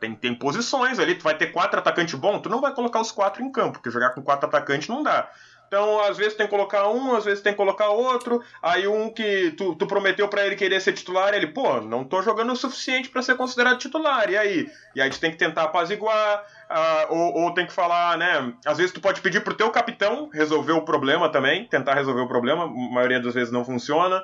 Tem, 0.00 0.14
tem 0.14 0.34
posições 0.34 0.98
ali, 0.98 1.14
tu 1.14 1.24
vai 1.24 1.36
ter 1.36 1.46
quatro 1.46 1.78
atacantes 1.78 2.14
bons, 2.14 2.40
tu 2.40 2.48
não 2.48 2.60
vai 2.60 2.74
colocar 2.74 3.00
os 3.00 3.10
quatro 3.10 3.42
em 3.42 3.50
campo, 3.50 3.74
porque 3.74 3.90
jogar 3.90 4.10
com 4.10 4.22
quatro 4.22 4.46
atacantes 4.46 4.88
não 4.88 5.02
dá. 5.02 5.30
Então, 5.66 6.00
às 6.00 6.16
vezes 6.16 6.34
tem 6.34 6.46
que 6.46 6.50
colocar 6.50 6.88
um, 6.88 7.16
às 7.16 7.24
vezes 7.24 7.42
tem 7.42 7.52
que 7.52 7.56
colocar 7.56 7.88
outro. 7.88 8.42
Aí 8.62 8.86
um 8.86 9.10
que 9.10 9.50
tu, 9.52 9.74
tu 9.74 9.86
prometeu 9.86 10.28
para 10.28 10.46
ele 10.46 10.54
querer 10.54 10.80
ser 10.80 10.92
titular, 10.92 11.34
ele, 11.34 11.48
pô, 11.48 11.80
não 11.80 12.04
tô 12.04 12.22
jogando 12.22 12.52
o 12.52 12.56
suficiente 12.56 13.08
para 13.08 13.22
ser 13.22 13.36
considerado 13.36 13.78
titular. 13.78 14.30
E 14.30 14.36
aí? 14.36 14.70
E 14.94 15.00
aí 15.00 15.10
tu 15.10 15.18
tem 15.18 15.30
que 15.30 15.36
tentar 15.36 15.64
apaziguar, 15.64 16.44
uh, 16.70 17.14
ou, 17.14 17.42
ou 17.42 17.54
tem 17.54 17.66
que 17.66 17.72
falar, 17.72 18.16
né? 18.16 18.52
Às 18.64 18.78
vezes 18.78 18.92
tu 18.92 19.00
pode 19.00 19.20
pedir 19.20 19.42
pro 19.42 19.54
teu 19.54 19.70
capitão 19.70 20.30
resolver 20.32 20.72
o 20.72 20.82
problema 20.82 21.28
também, 21.28 21.66
tentar 21.66 21.94
resolver 21.94 22.20
o 22.20 22.28
problema, 22.28 22.64
a 22.64 22.68
maioria 22.68 23.20
das 23.20 23.34
vezes 23.34 23.52
não 23.52 23.64
funciona. 23.64 24.22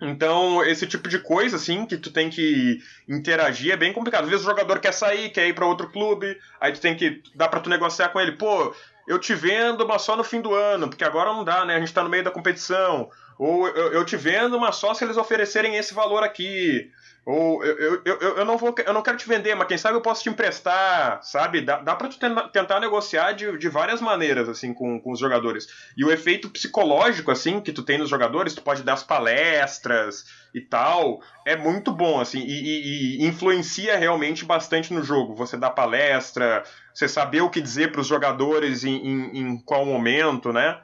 Então, 0.00 0.62
esse 0.62 0.86
tipo 0.86 1.08
de 1.08 1.18
coisa, 1.18 1.56
assim, 1.56 1.86
que 1.86 1.96
tu 1.96 2.10
tem 2.12 2.28
que 2.28 2.78
interagir 3.08 3.72
é 3.72 3.76
bem 3.76 3.92
complicado. 3.92 4.24
Às 4.24 4.30
vezes 4.30 4.44
o 4.44 4.48
jogador 4.48 4.78
quer 4.78 4.92
sair, 4.92 5.30
quer 5.30 5.48
ir 5.48 5.54
para 5.54 5.66
outro 5.66 5.90
clube, 5.90 6.38
aí 6.60 6.72
tu 6.72 6.80
tem 6.80 6.94
que. 6.94 7.22
dá 7.34 7.48
pra 7.48 7.60
tu 7.60 7.70
negociar 7.70 8.10
com 8.10 8.20
ele, 8.20 8.32
pô, 8.32 8.74
eu 9.06 9.18
te 9.18 9.34
vendo, 9.34 9.86
mas 9.86 10.02
só 10.02 10.16
no 10.16 10.24
fim 10.24 10.40
do 10.40 10.54
ano, 10.54 10.88
porque 10.88 11.04
agora 11.04 11.32
não 11.32 11.44
dá, 11.44 11.64
né? 11.64 11.76
A 11.76 11.80
gente 11.80 11.92
tá 11.94 12.02
no 12.02 12.08
meio 12.10 12.24
da 12.24 12.30
competição. 12.30 13.10
Ou 13.38 13.68
eu, 13.68 13.92
eu 13.92 14.04
te 14.04 14.16
vendo, 14.16 14.58
mas 14.58 14.76
só 14.76 14.94
se 14.94 15.04
eles 15.04 15.16
oferecerem 15.16 15.76
esse 15.76 15.92
valor 15.92 16.22
aqui. 16.22 16.90
Ou 17.26 17.64
eu, 17.64 17.76
eu, 17.76 18.02
eu, 18.04 18.36
eu, 18.36 18.44
não 18.44 18.56
vou, 18.56 18.72
eu 18.86 18.92
não 18.94 19.02
quero 19.02 19.16
te 19.16 19.28
vender, 19.28 19.52
mas 19.56 19.66
quem 19.66 19.76
sabe 19.76 19.96
eu 19.96 20.00
posso 20.00 20.22
te 20.22 20.28
emprestar, 20.28 21.20
sabe? 21.24 21.60
Dá, 21.60 21.80
dá 21.80 21.96
pra 21.96 22.08
tu 22.08 22.18
tentar 22.52 22.78
negociar 22.78 23.32
de, 23.32 23.58
de 23.58 23.68
várias 23.68 24.00
maneiras, 24.00 24.48
assim, 24.48 24.72
com, 24.72 25.00
com 25.00 25.10
os 25.10 25.18
jogadores. 25.18 25.66
E 25.96 26.04
o 26.04 26.10
efeito 26.12 26.48
psicológico, 26.48 27.32
assim, 27.32 27.60
que 27.60 27.72
tu 27.72 27.82
tem 27.82 27.98
nos 27.98 28.08
jogadores, 28.08 28.54
tu 28.54 28.62
pode 28.62 28.84
dar 28.84 28.92
as 28.92 29.02
palestras 29.02 30.24
e 30.54 30.60
tal, 30.60 31.20
é 31.44 31.56
muito 31.56 31.90
bom, 31.90 32.20
assim, 32.20 32.38
e, 32.38 32.62
e, 32.62 33.24
e 33.24 33.26
influencia 33.26 33.96
realmente 33.96 34.44
bastante 34.44 34.94
no 34.94 35.02
jogo. 35.02 35.34
Você 35.34 35.56
dá 35.56 35.68
palestra, 35.68 36.62
você 36.96 37.06
saber 37.06 37.42
o 37.42 37.50
que 37.50 37.60
dizer 37.60 37.92
para 37.92 38.00
os 38.00 38.06
jogadores 38.06 38.82
em, 38.82 38.96
em, 38.96 39.38
em 39.38 39.58
qual 39.58 39.84
momento, 39.84 40.50
né? 40.50 40.80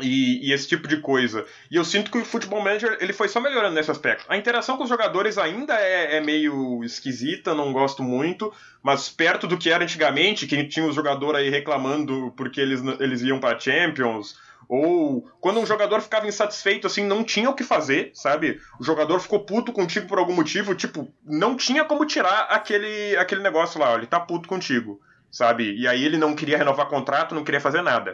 E, 0.00 0.48
e, 0.48 0.52
esse 0.52 0.66
tipo 0.66 0.88
de 0.88 0.96
coisa. 0.96 1.46
E 1.70 1.76
eu 1.76 1.84
sinto 1.84 2.10
que 2.10 2.18
o 2.18 2.24
Football 2.24 2.60
Manager 2.60 2.98
ele 3.00 3.12
foi 3.12 3.28
só 3.28 3.38
melhorando 3.38 3.76
nesse 3.76 3.90
aspecto. 3.90 4.24
A 4.28 4.36
interação 4.36 4.76
com 4.76 4.82
os 4.82 4.88
jogadores 4.88 5.38
ainda 5.38 5.78
é, 5.78 6.16
é, 6.16 6.20
meio 6.20 6.82
esquisita, 6.82 7.54
não 7.54 7.72
gosto 7.72 8.02
muito, 8.02 8.52
mas 8.82 9.08
perto 9.08 9.46
do 9.46 9.56
que 9.56 9.70
era 9.70 9.84
antigamente, 9.84 10.48
que 10.48 10.64
tinha 10.64 10.84
os 10.84 10.96
jogadores 10.96 11.40
aí 11.40 11.50
reclamando 11.50 12.34
porque 12.36 12.60
eles, 12.60 12.82
eles 12.98 13.22
iam 13.22 13.38
para 13.38 13.60
Champions, 13.60 14.34
ou 14.68 15.28
quando 15.38 15.60
um 15.60 15.66
jogador 15.66 16.00
ficava 16.00 16.26
insatisfeito, 16.26 16.86
assim, 16.86 17.04
não 17.04 17.22
tinha 17.22 17.50
o 17.50 17.54
que 17.54 17.62
fazer, 17.62 18.10
sabe? 18.14 18.60
O 18.80 18.84
jogador 18.84 19.20
ficou 19.20 19.44
puto 19.44 19.72
contigo 19.72 20.06
por 20.06 20.18
algum 20.18 20.34
motivo, 20.34 20.74
tipo, 20.74 21.12
não 21.24 21.56
tinha 21.56 21.84
como 21.84 22.06
tirar 22.06 22.46
aquele, 22.48 23.14
aquele 23.16 23.42
negócio 23.42 23.78
lá, 23.78 23.92
ó, 23.92 23.98
ele 23.98 24.06
tá 24.06 24.18
puto 24.18 24.48
contigo, 24.48 24.98
sabe? 25.32 25.74
E 25.74 25.88
aí 25.88 26.04
ele 26.04 26.18
não 26.18 26.36
queria 26.36 26.58
renovar 26.58 26.86
contrato, 26.86 27.34
não 27.34 27.42
queria 27.42 27.60
fazer 27.60 27.82
nada. 27.82 28.12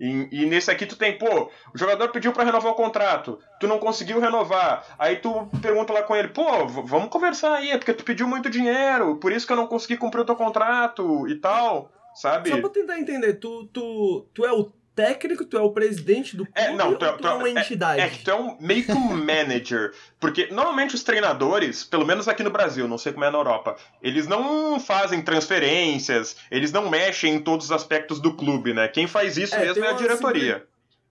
E, 0.00 0.28
e, 0.32 0.46
nesse 0.46 0.70
aqui 0.70 0.86
tu 0.86 0.96
tem, 0.96 1.16
pô, 1.16 1.50
o 1.72 1.78
jogador 1.78 2.08
pediu 2.08 2.32
para 2.32 2.42
renovar 2.42 2.72
o 2.72 2.76
contrato, 2.76 3.38
tu 3.60 3.68
não 3.68 3.78
conseguiu 3.78 4.18
renovar. 4.18 4.84
Aí 4.98 5.16
tu 5.16 5.46
pergunta 5.62 5.92
lá 5.92 6.02
com 6.02 6.16
ele, 6.16 6.28
pô, 6.28 6.66
vamos 6.66 7.10
conversar 7.10 7.54
aí, 7.54 7.70
é 7.70 7.78
porque 7.78 7.94
tu 7.94 8.02
pediu 8.02 8.26
muito 8.26 8.50
dinheiro, 8.50 9.16
por 9.16 9.30
isso 9.30 9.46
que 9.46 9.52
eu 9.52 9.56
não 9.56 9.68
consegui 9.68 9.96
cumprir 9.96 10.22
o 10.22 10.24
teu 10.24 10.34
contrato 10.34 11.28
e 11.28 11.36
tal, 11.36 11.92
sabe? 12.14 12.50
Só 12.50 12.60
pra 12.60 12.70
tentar 12.70 12.98
entender, 12.98 13.34
tu, 13.34 13.66
tu, 13.66 14.26
tu 14.34 14.44
é 14.44 14.52
o 14.52 14.72
técnico, 14.94 15.44
tu 15.44 15.56
é 15.56 15.60
o 15.60 15.70
presidente 15.70 16.36
do 16.36 16.46
é, 16.54 16.66
clube 16.66 16.80
é, 16.80 16.84
não, 16.84 16.94
tu, 16.94 17.04
é, 17.04 17.12
tu 17.12 17.26
é 17.26 17.32
uma 17.34 17.50
entidade? 17.50 18.00
É, 18.00 18.04
é, 18.04 18.08
tu 18.08 18.30
é 18.30 18.34
um, 18.34 18.56
meio 18.60 18.84
que 18.84 18.92
um 18.92 19.10
manager. 19.16 19.92
Porque 20.20 20.48
normalmente 20.50 20.94
os 20.94 21.02
treinadores, 21.02 21.84
pelo 21.84 22.06
menos 22.06 22.28
aqui 22.28 22.42
no 22.42 22.50
Brasil, 22.50 22.86
não 22.86 22.98
sei 22.98 23.12
como 23.12 23.24
é 23.24 23.30
na 23.30 23.38
Europa, 23.38 23.76
eles 24.02 24.26
não 24.26 24.78
fazem 24.78 25.22
transferências, 25.22 26.36
eles 26.50 26.72
não 26.72 26.88
mexem 26.88 27.34
em 27.34 27.40
todos 27.40 27.66
os 27.66 27.72
aspectos 27.72 28.20
do 28.20 28.34
clube, 28.34 28.72
né? 28.72 28.88
Quem 28.88 29.06
faz 29.06 29.36
isso 29.36 29.54
é, 29.54 29.60
mesmo 29.60 29.84
é 29.84 29.88
a 29.88 29.92
diretoria. 29.92 30.64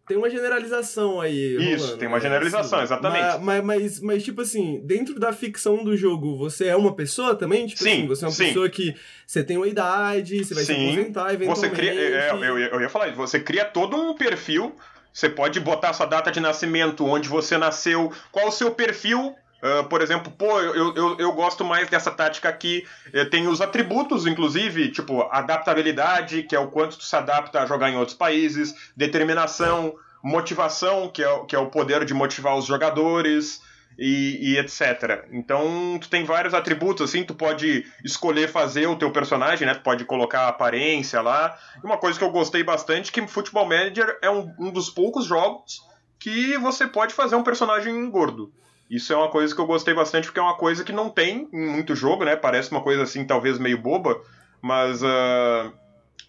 Tem 0.05 0.17
uma 0.17 0.29
generalização 0.29 1.21
aí. 1.21 1.55
Isso, 1.55 1.85
rolando, 1.85 1.97
tem 1.97 2.07
uma 2.09 2.17
né? 2.17 2.23
generalização, 2.23 2.79
assim, 2.79 2.93
exatamente. 2.93 3.39
Mas, 3.41 3.63
mas, 3.63 3.99
mas, 4.01 4.23
tipo 4.23 4.41
assim, 4.41 4.81
dentro 4.83 5.17
da 5.17 5.31
ficção 5.31 5.81
do 5.81 5.95
jogo, 5.95 6.37
você 6.37 6.67
é 6.67 6.75
uma 6.75 6.93
pessoa 6.93 7.35
também? 7.35 7.67
Tipo 7.67 7.83
sim, 7.83 7.89
assim, 7.89 8.07
você 8.07 8.25
é 8.25 8.27
uma 8.27 8.33
sim. 8.33 8.45
pessoa 8.47 8.69
que 8.69 8.95
você 9.25 9.43
tem 9.43 9.55
uma 9.55 9.67
idade, 9.67 10.43
você 10.43 10.53
vai 10.53 10.65
sim. 10.65 10.75
se 10.75 10.81
aposentar 10.81 11.33
eventualmente. 11.33 11.69
Você 11.69 11.69
cria, 11.69 11.91
é, 11.93 12.31
eu, 12.31 12.59
eu 12.59 12.81
ia 12.81 12.89
falar 12.89 13.07
isso, 13.07 13.17
você 13.17 13.39
cria 13.39 13.63
todo 13.63 13.95
um 13.95 14.13
perfil, 14.13 14.75
você 15.13 15.29
pode 15.29 15.59
botar 15.61 15.93
sua 15.93 16.05
data 16.05 16.29
de 16.31 16.41
nascimento, 16.41 17.05
onde 17.05 17.29
você 17.29 17.57
nasceu, 17.57 18.11
qual 18.29 18.49
o 18.49 18.51
seu 18.51 18.71
perfil 18.71 19.33
Uh, 19.63 19.85
por 19.85 20.01
exemplo, 20.01 20.29
pô, 20.29 20.59
eu, 20.59 20.93
eu, 20.93 21.17
eu 21.17 21.31
gosto 21.31 21.63
mais 21.63 21.87
dessa 21.87 22.11
tática 22.11 22.49
aqui. 22.49 22.85
Tem 23.31 23.47
os 23.47 23.61
atributos, 23.61 24.27
inclusive, 24.27 24.91
tipo, 24.91 25.21
adaptabilidade, 25.31 26.43
que 26.43 26.53
é 26.53 26.59
o 26.59 26.67
quanto 26.67 26.97
tu 26.97 27.05
se 27.05 27.15
adapta 27.15 27.61
a 27.61 27.65
jogar 27.65 27.89
em 27.89 27.95
outros 27.95 28.17
países, 28.17 28.75
determinação, 28.95 29.95
motivação, 30.21 31.09
que 31.09 31.23
é, 31.23 31.45
que 31.45 31.55
é 31.55 31.59
o 31.59 31.69
poder 31.69 32.03
de 32.03 32.13
motivar 32.13 32.57
os 32.57 32.65
jogadores. 32.65 33.61
E, 33.95 34.53
e, 34.53 34.57
etc. 34.57 35.27
Então, 35.31 35.99
tu 36.01 36.09
tem 36.09 36.23
vários 36.23 36.55
atributos, 36.55 37.07
assim, 37.07 37.23
tu 37.23 37.35
pode 37.35 37.85
escolher 38.03 38.49
fazer 38.49 38.87
o 38.87 38.95
teu 38.95 39.11
personagem, 39.11 39.67
né? 39.67 39.75
Tu 39.75 39.81
pode 39.81 40.03
colocar 40.03 40.45
a 40.45 40.47
aparência 40.47 41.21
lá. 41.21 41.55
E 41.77 41.85
uma 41.85 41.97
coisa 41.97 42.17
que 42.17 42.25
eu 42.25 42.31
gostei 42.31 42.63
bastante 42.63 43.11
que 43.11 43.27
Football 43.27 43.67
Manager 43.67 44.17
é 44.19 44.31
um, 44.31 44.51
um 44.57 44.71
dos 44.71 44.89
poucos 44.89 45.25
jogos 45.25 45.79
que 46.17 46.57
você 46.57 46.87
pode 46.87 47.13
fazer 47.13 47.35
um 47.35 47.43
personagem 47.43 48.09
gordo. 48.09 48.51
Isso 48.93 49.11
é 49.11 49.17
uma 49.17 49.29
coisa 49.29 49.55
que 49.55 49.59
eu 49.59 49.65
gostei 49.65 49.93
bastante, 49.93 50.25
porque 50.25 50.39
é 50.39 50.43
uma 50.43 50.55
coisa 50.55 50.83
que 50.83 50.91
não 50.91 51.09
tem 51.09 51.49
em 51.51 51.67
muito 51.67 51.95
jogo, 51.95 52.23
né? 52.23 52.35
Parece 52.35 52.69
uma 52.69 52.81
coisa 52.81 53.01
assim, 53.01 53.25
talvez 53.25 53.57
meio 53.57 53.81
boba, 53.81 54.21
mas. 54.61 55.01
Uh, 55.01 55.73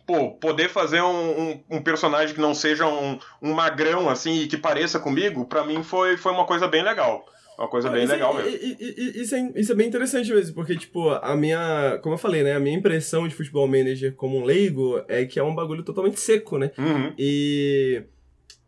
pô, 0.07 0.31
poder 0.33 0.71
fazer 0.71 1.03
um, 1.03 1.41
um, 1.41 1.65
um, 1.73 1.83
personagem 1.83 2.35
que 2.35 2.41
não 2.41 2.55
seja 2.55 2.87
um, 2.87 3.19
um 3.43 3.53
magrão, 3.53 4.09
assim, 4.09 4.41
e 4.41 4.47
que 4.47 4.57
pareça 4.57 4.99
comigo, 4.99 5.45
para 5.45 5.63
mim 5.63 5.83
foi, 5.83 6.17
foi 6.17 6.33
uma 6.33 6.47
coisa 6.47 6.67
bem 6.67 6.83
legal. 6.83 7.27
Uma 7.59 7.69
coisa 7.69 7.89
ah, 7.89 7.93
bem 7.93 8.07
legal 8.07 8.41
é, 8.41 8.45
mesmo. 8.45 8.77
Isso 8.81 9.35
é, 9.35 9.53
isso 9.57 9.73
é 9.73 9.75
bem 9.75 9.87
interessante 9.87 10.33
mesmo, 10.33 10.55
porque, 10.55 10.75
tipo, 10.75 11.11
a 11.11 11.37
minha. 11.37 11.99
Como 12.03 12.15
eu 12.15 12.19
falei, 12.19 12.43
né? 12.43 12.55
A 12.55 12.61
minha 12.61 12.77
impressão 12.77 13.29
de 13.29 13.35
futebol 13.35 13.69
manager 13.69 14.15
como 14.15 14.39
um 14.39 14.45
leigo 14.45 15.05
é 15.07 15.27
que 15.27 15.39
é 15.39 15.43
um 15.43 15.55
bagulho 15.55 15.85
totalmente 15.85 16.19
seco, 16.19 16.57
né? 16.57 16.73
Uhum. 16.79 17.13
E. 17.19 18.03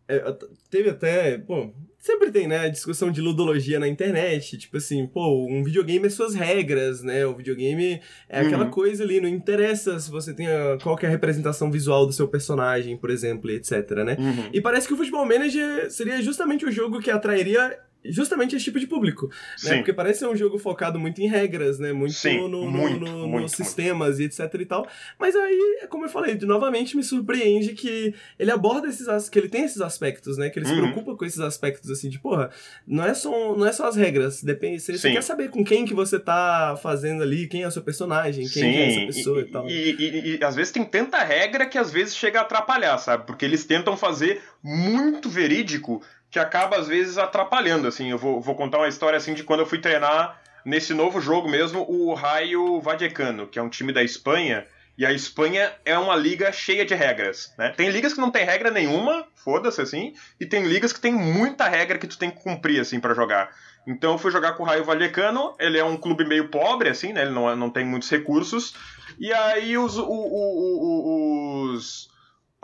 É, 0.06 0.36
teve 0.70 0.90
até. 0.90 1.38
Pô, 1.38 1.72
Sempre 2.06 2.30
tem, 2.30 2.46
né, 2.46 2.58
a 2.58 2.68
discussão 2.68 3.10
de 3.10 3.20
ludologia 3.20 3.80
na 3.80 3.88
internet, 3.88 4.56
tipo 4.56 4.76
assim, 4.76 5.04
pô, 5.08 5.44
um 5.44 5.64
videogame 5.64 6.06
é 6.06 6.08
suas 6.08 6.36
regras, 6.36 7.02
né? 7.02 7.26
O 7.26 7.34
videogame 7.34 8.00
é 8.28 8.42
aquela 8.42 8.66
uhum. 8.66 8.70
coisa 8.70 9.02
ali, 9.02 9.20
não 9.20 9.28
interessa 9.28 9.98
se 9.98 10.08
você 10.08 10.32
tem 10.32 10.46
a, 10.46 10.78
qual 10.80 10.96
é 11.02 11.06
a 11.06 11.10
representação 11.10 11.68
visual 11.68 12.06
do 12.06 12.12
seu 12.12 12.28
personagem, 12.28 12.96
por 12.96 13.10
exemplo, 13.10 13.50
etc, 13.50 13.90
né? 14.04 14.16
Uhum. 14.20 14.50
E 14.52 14.60
parece 14.60 14.86
que 14.86 14.94
o 14.94 14.96
Futebol 14.96 15.26
Manager 15.26 15.90
seria 15.90 16.22
justamente 16.22 16.64
o 16.64 16.70
jogo 16.70 17.00
que 17.00 17.10
atrairia 17.10 17.76
justamente 18.10 18.56
esse 18.56 18.64
tipo 18.64 18.78
de 18.78 18.86
público. 18.86 19.30
Né? 19.64 19.76
Porque 19.76 19.92
parece 19.92 20.20
ser 20.20 20.26
um 20.26 20.36
jogo 20.36 20.58
focado 20.58 20.98
muito 20.98 21.20
em 21.20 21.28
regras, 21.28 21.78
né? 21.78 21.92
Muito, 21.92 22.14
Sim, 22.14 22.48
no, 22.48 22.70
muito, 22.70 23.00
no, 23.00 23.28
muito, 23.28 23.42
nos 23.42 23.52
sistemas 23.52 24.18
muito. 24.18 24.22
e 24.22 24.24
etc 24.42 24.54
e 24.60 24.66
tal. 24.66 24.86
Mas 25.18 25.34
aí, 25.34 25.86
como 25.88 26.04
eu 26.04 26.08
falei, 26.08 26.36
novamente 26.42 26.96
me 26.96 27.02
surpreende 27.02 27.74
que 27.74 28.14
ele 28.38 28.50
aborda 28.50 28.88
esses 28.88 29.28
que 29.28 29.38
ele 29.38 29.48
tem 29.48 29.64
esses 29.64 29.80
aspectos, 29.80 30.36
né? 30.36 30.50
Que 30.50 30.58
ele 30.58 30.66
uhum. 30.66 30.74
se 30.74 30.80
preocupa 30.80 31.16
com 31.16 31.24
esses 31.24 31.40
aspectos 31.40 31.90
assim 31.90 32.08
de, 32.08 32.18
porra, 32.18 32.50
não 32.86 33.04
é 33.04 33.14
só, 33.14 33.56
não 33.56 33.66
é 33.66 33.72
só 33.72 33.88
as 33.88 33.96
regras. 33.96 34.42
Depende, 34.42 34.80
você, 34.80 34.96
você 34.96 35.12
quer 35.12 35.22
saber 35.22 35.50
com 35.50 35.64
quem 35.64 35.84
que 35.84 35.94
você 35.94 36.18
tá 36.18 36.78
fazendo 36.82 37.22
ali, 37.22 37.46
quem 37.46 37.62
é 37.62 37.68
o 37.68 37.70
seu 37.70 37.82
personagem, 37.82 38.46
quem, 38.48 38.62
quem 38.62 38.76
é 38.76 38.88
essa 38.88 39.06
pessoa 39.06 39.40
e, 39.40 39.42
e 39.42 39.46
tal. 39.46 39.68
E, 39.68 39.96
e, 39.98 40.36
e 40.38 40.44
às 40.44 40.54
vezes 40.54 40.72
tem 40.72 40.84
tanta 40.84 41.18
regra 41.18 41.66
que 41.66 41.78
às 41.78 41.90
vezes 41.90 42.16
chega 42.16 42.40
a 42.40 42.42
atrapalhar, 42.42 42.98
sabe? 42.98 43.26
Porque 43.26 43.44
eles 43.44 43.64
tentam 43.64 43.96
fazer 43.96 44.42
muito 44.62 45.28
verídico 45.28 46.02
que 46.30 46.38
acaba 46.38 46.76
às 46.76 46.88
vezes 46.88 47.18
atrapalhando, 47.18 47.88
assim. 47.88 48.10
Eu 48.10 48.18
vou, 48.18 48.40
vou 48.40 48.54
contar 48.54 48.78
uma 48.78 48.88
história 48.88 49.16
assim 49.16 49.34
de 49.34 49.44
quando 49.44 49.60
eu 49.60 49.66
fui 49.66 49.78
treinar 49.78 50.40
nesse 50.64 50.92
novo 50.92 51.20
jogo 51.20 51.48
mesmo, 51.48 51.86
o 51.88 52.12
Raio 52.12 52.80
Vallecano, 52.80 53.46
que 53.46 53.58
é 53.58 53.62
um 53.62 53.68
time 53.68 53.92
da 53.92 54.02
Espanha, 54.02 54.66
e 54.98 55.04
a 55.04 55.12
Espanha 55.12 55.72
é 55.84 55.96
uma 55.96 56.16
liga 56.16 56.50
cheia 56.50 56.84
de 56.84 56.94
regras, 56.94 57.54
né? 57.58 57.68
Tem 57.76 57.90
ligas 57.90 58.14
que 58.14 58.20
não 58.20 58.30
tem 58.30 58.44
regra 58.44 58.70
nenhuma, 58.70 59.26
foda-se 59.34 59.80
assim, 59.80 60.14
e 60.40 60.46
tem 60.46 60.64
ligas 60.64 60.92
que 60.92 61.00
tem 61.00 61.12
muita 61.12 61.68
regra 61.68 61.98
que 61.98 62.06
tu 62.06 62.18
tem 62.18 62.30
que 62.30 62.42
cumprir 62.42 62.80
assim 62.80 62.98
para 62.98 63.14
jogar. 63.14 63.54
Então 63.86 64.12
eu 64.12 64.18
fui 64.18 64.32
jogar 64.32 64.54
com 64.54 64.64
o 64.64 64.66
Raio 64.66 64.84
Vallecano, 64.84 65.54
ele 65.60 65.78
é 65.78 65.84
um 65.84 65.96
clube 65.96 66.24
meio 66.24 66.48
pobre 66.48 66.88
assim, 66.88 67.12
né? 67.12 67.22
Ele 67.22 67.30
não, 67.30 67.48
é, 67.48 67.54
não 67.54 67.70
tem 67.70 67.84
muitos 67.84 68.10
recursos. 68.10 68.74
E 69.18 69.32
aí 69.32 69.78
os, 69.78 69.96
o, 69.96 70.04
o, 70.08 71.72
os 71.74 72.08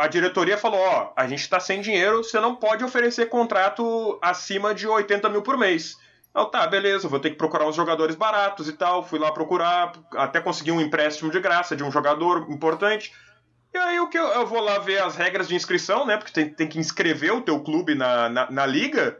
a 0.03 0.09
diretoria 0.09 0.59
falou: 0.59 0.81
ó, 0.81 1.12
a 1.17 1.29
gente 1.29 1.43
está 1.43 1.61
sem 1.61 1.81
dinheiro, 1.81 2.25
você 2.25 2.41
não 2.41 2.57
pode 2.57 2.83
oferecer 2.83 3.27
contrato 3.27 4.19
acima 4.21 4.75
de 4.75 4.88
80 4.88 5.29
mil 5.29 5.43
por 5.43 5.57
mês. 5.57 5.97
Eu, 6.35 6.47
tá, 6.47 6.67
beleza, 6.67 7.07
vou 7.07 7.21
ter 7.21 7.31
que 7.31 7.37
procurar 7.37 7.69
uns 7.69 7.77
jogadores 7.77 8.17
baratos 8.17 8.69
e 8.69 8.73
tal. 8.73 9.05
Fui 9.05 9.19
lá 9.19 9.31
procurar, 9.31 9.93
até 10.17 10.41
consegui 10.41 10.73
um 10.73 10.81
empréstimo 10.81 11.31
de 11.31 11.38
graça 11.38 11.77
de 11.77 11.85
um 11.85 11.93
jogador 11.93 12.51
importante. 12.51 13.12
E 13.73 13.79
aí 13.79 14.01
o 14.01 14.09
que 14.09 14.19
eu, 14.19 14.27
eu, 14.27 14.45
vou 14.45 14.61
lá 14.61 14.79
ver 14.79 15.01
as 15.01 15.15
regras 15.15 15.47
de 15.47 15.55
inscrição, 15.55 16.05
né? 16.05 16.17
Porque 16.17 16.33
tem, 16.33 16.53
tem 16.53 16.69
que 16.69 16.81
inscrever 16.81 17.33
o 17.33 17.43
teu 17.43 17.61
clube 17.61 17.95
na, 17.95 18.29
na, 18.29 18.51
na, 18.51 18.67
liga. 18.67 19.19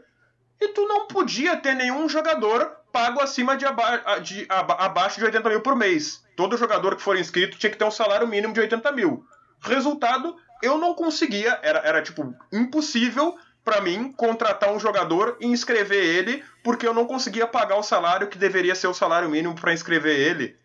E 0.59 0.67
tu 0.69 0.85
não 0.85 1.07
podia 1.07 1.55
ter 1.55 1.75
nenhum 1.75 2.09
jogador 2.09 2.69
pago 2.91 3.21
acima 3.21 3.55
de, 3.55 3.65
aba 3.65 4.19
de 4.19 4.45
aba 4.49 4.73
abaixo 4.73 5.17
de 5.17 5.25
80 5.25 5.49
mil 5.49 5.61
por 5.61 5.77
mês. 5.77 6.23
Todo 6.35 6.57
jogador 6.57 6.95
que 6.97 7.01
for 7.01 7.17
inscrito 7.17 7.57
tinha 7.57 7.71
que 7.71 7.77
ter 7.77 7.85
um 7.85 7.91
salário 7.91 8.27
mínimo 8.27 8.53
de 8.53 8.59
80 8.59 8.91
mil. 8.91 9.25
Resultado, 9.61 10.35
eu 10.63 10.77
não 10.77 10.93
conseguia, 10.93 11.59
era, 11.61 11.79
era 11.79 12.01
tipo 12.01 12.33
impossível 12.51 13.35
para 13.63 13.81
mim 13.81 14.11
contratar 14.11 14.73
um 14.73 14.79
jogador 14.79 15.37
e 15.39 15.47
inscrever 15.47 16.03
ele, 16.03 16.43
porque 16.63 16.87
eu 16.87 16.93
não 16.93 17.05
conseguia 17.05 17.47
pagar 17.47 17.77
o 17.77 17.83
salário 17.83 18.27
que 18.27 18.37
deveria 18.37 18.75
ser 18.75 18.87
o 18.87 18.93
salário 18.93 19.29
mínimo 19.29 19.55
para 19.55 19.73
inscrever 19.73 20.17
ele. 20.19 20.55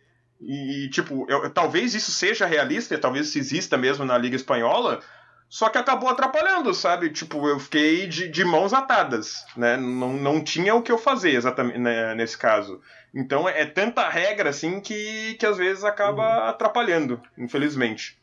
E, 0.41 0.89
tipo, 0.91 1.27
eu, 1.29 1.51
talvez 1.51 1.95
isso 1.95 2.13
seja 2.13 2.47
realista, 2.47 2.97
talvez 2.97 3.29
isso 3.29 3.39
exista 3.39 3.77
mesmo 3.77 4.05
na 4.05 4.17
Liga 4.17 4.37
Espanhola, 4.37 5.01
só 5.49 5.69
que 5.69 5.79
acabou 5.79 6.09
atrapalhando, 6.09 6.75
sabe? 6.75 7.11
Tipo, 7.11 7.49
eu 7.49 7.59
fiquei 7.59 8.07
de, 8.07 8.29
de 8.29 8.45
mãos 8.45 8.73
atadas, 8.73 9.45
né? 9.57 9.77
Não, 9.77 10.13
não 10.13 10.43
tinha 10.43 10.75
o 10.75 10.83
que 10.83 10.93
eu 10.93 10.99
fazer 10.99 11.31
exatamente 11.31 11.79
né, 11.79 12.15
nesse 12.15 12.37
caso. 12.37 12.81
Então 13.15 13.49
é, 13.49 13.63
é 13.63 13.67
tanta 13.67 14.09
regra 14.09 14.51
assim 14.51 14.81
que, 14.81 15.35
que 15.35 15.47
às 15.47 15.57
vezes 15.57 15.85
acaba 15.85 16.23
uhum. 16.23 16.45
atrapalhando, 16.51 17.21
infelizmente. 17.37 18.19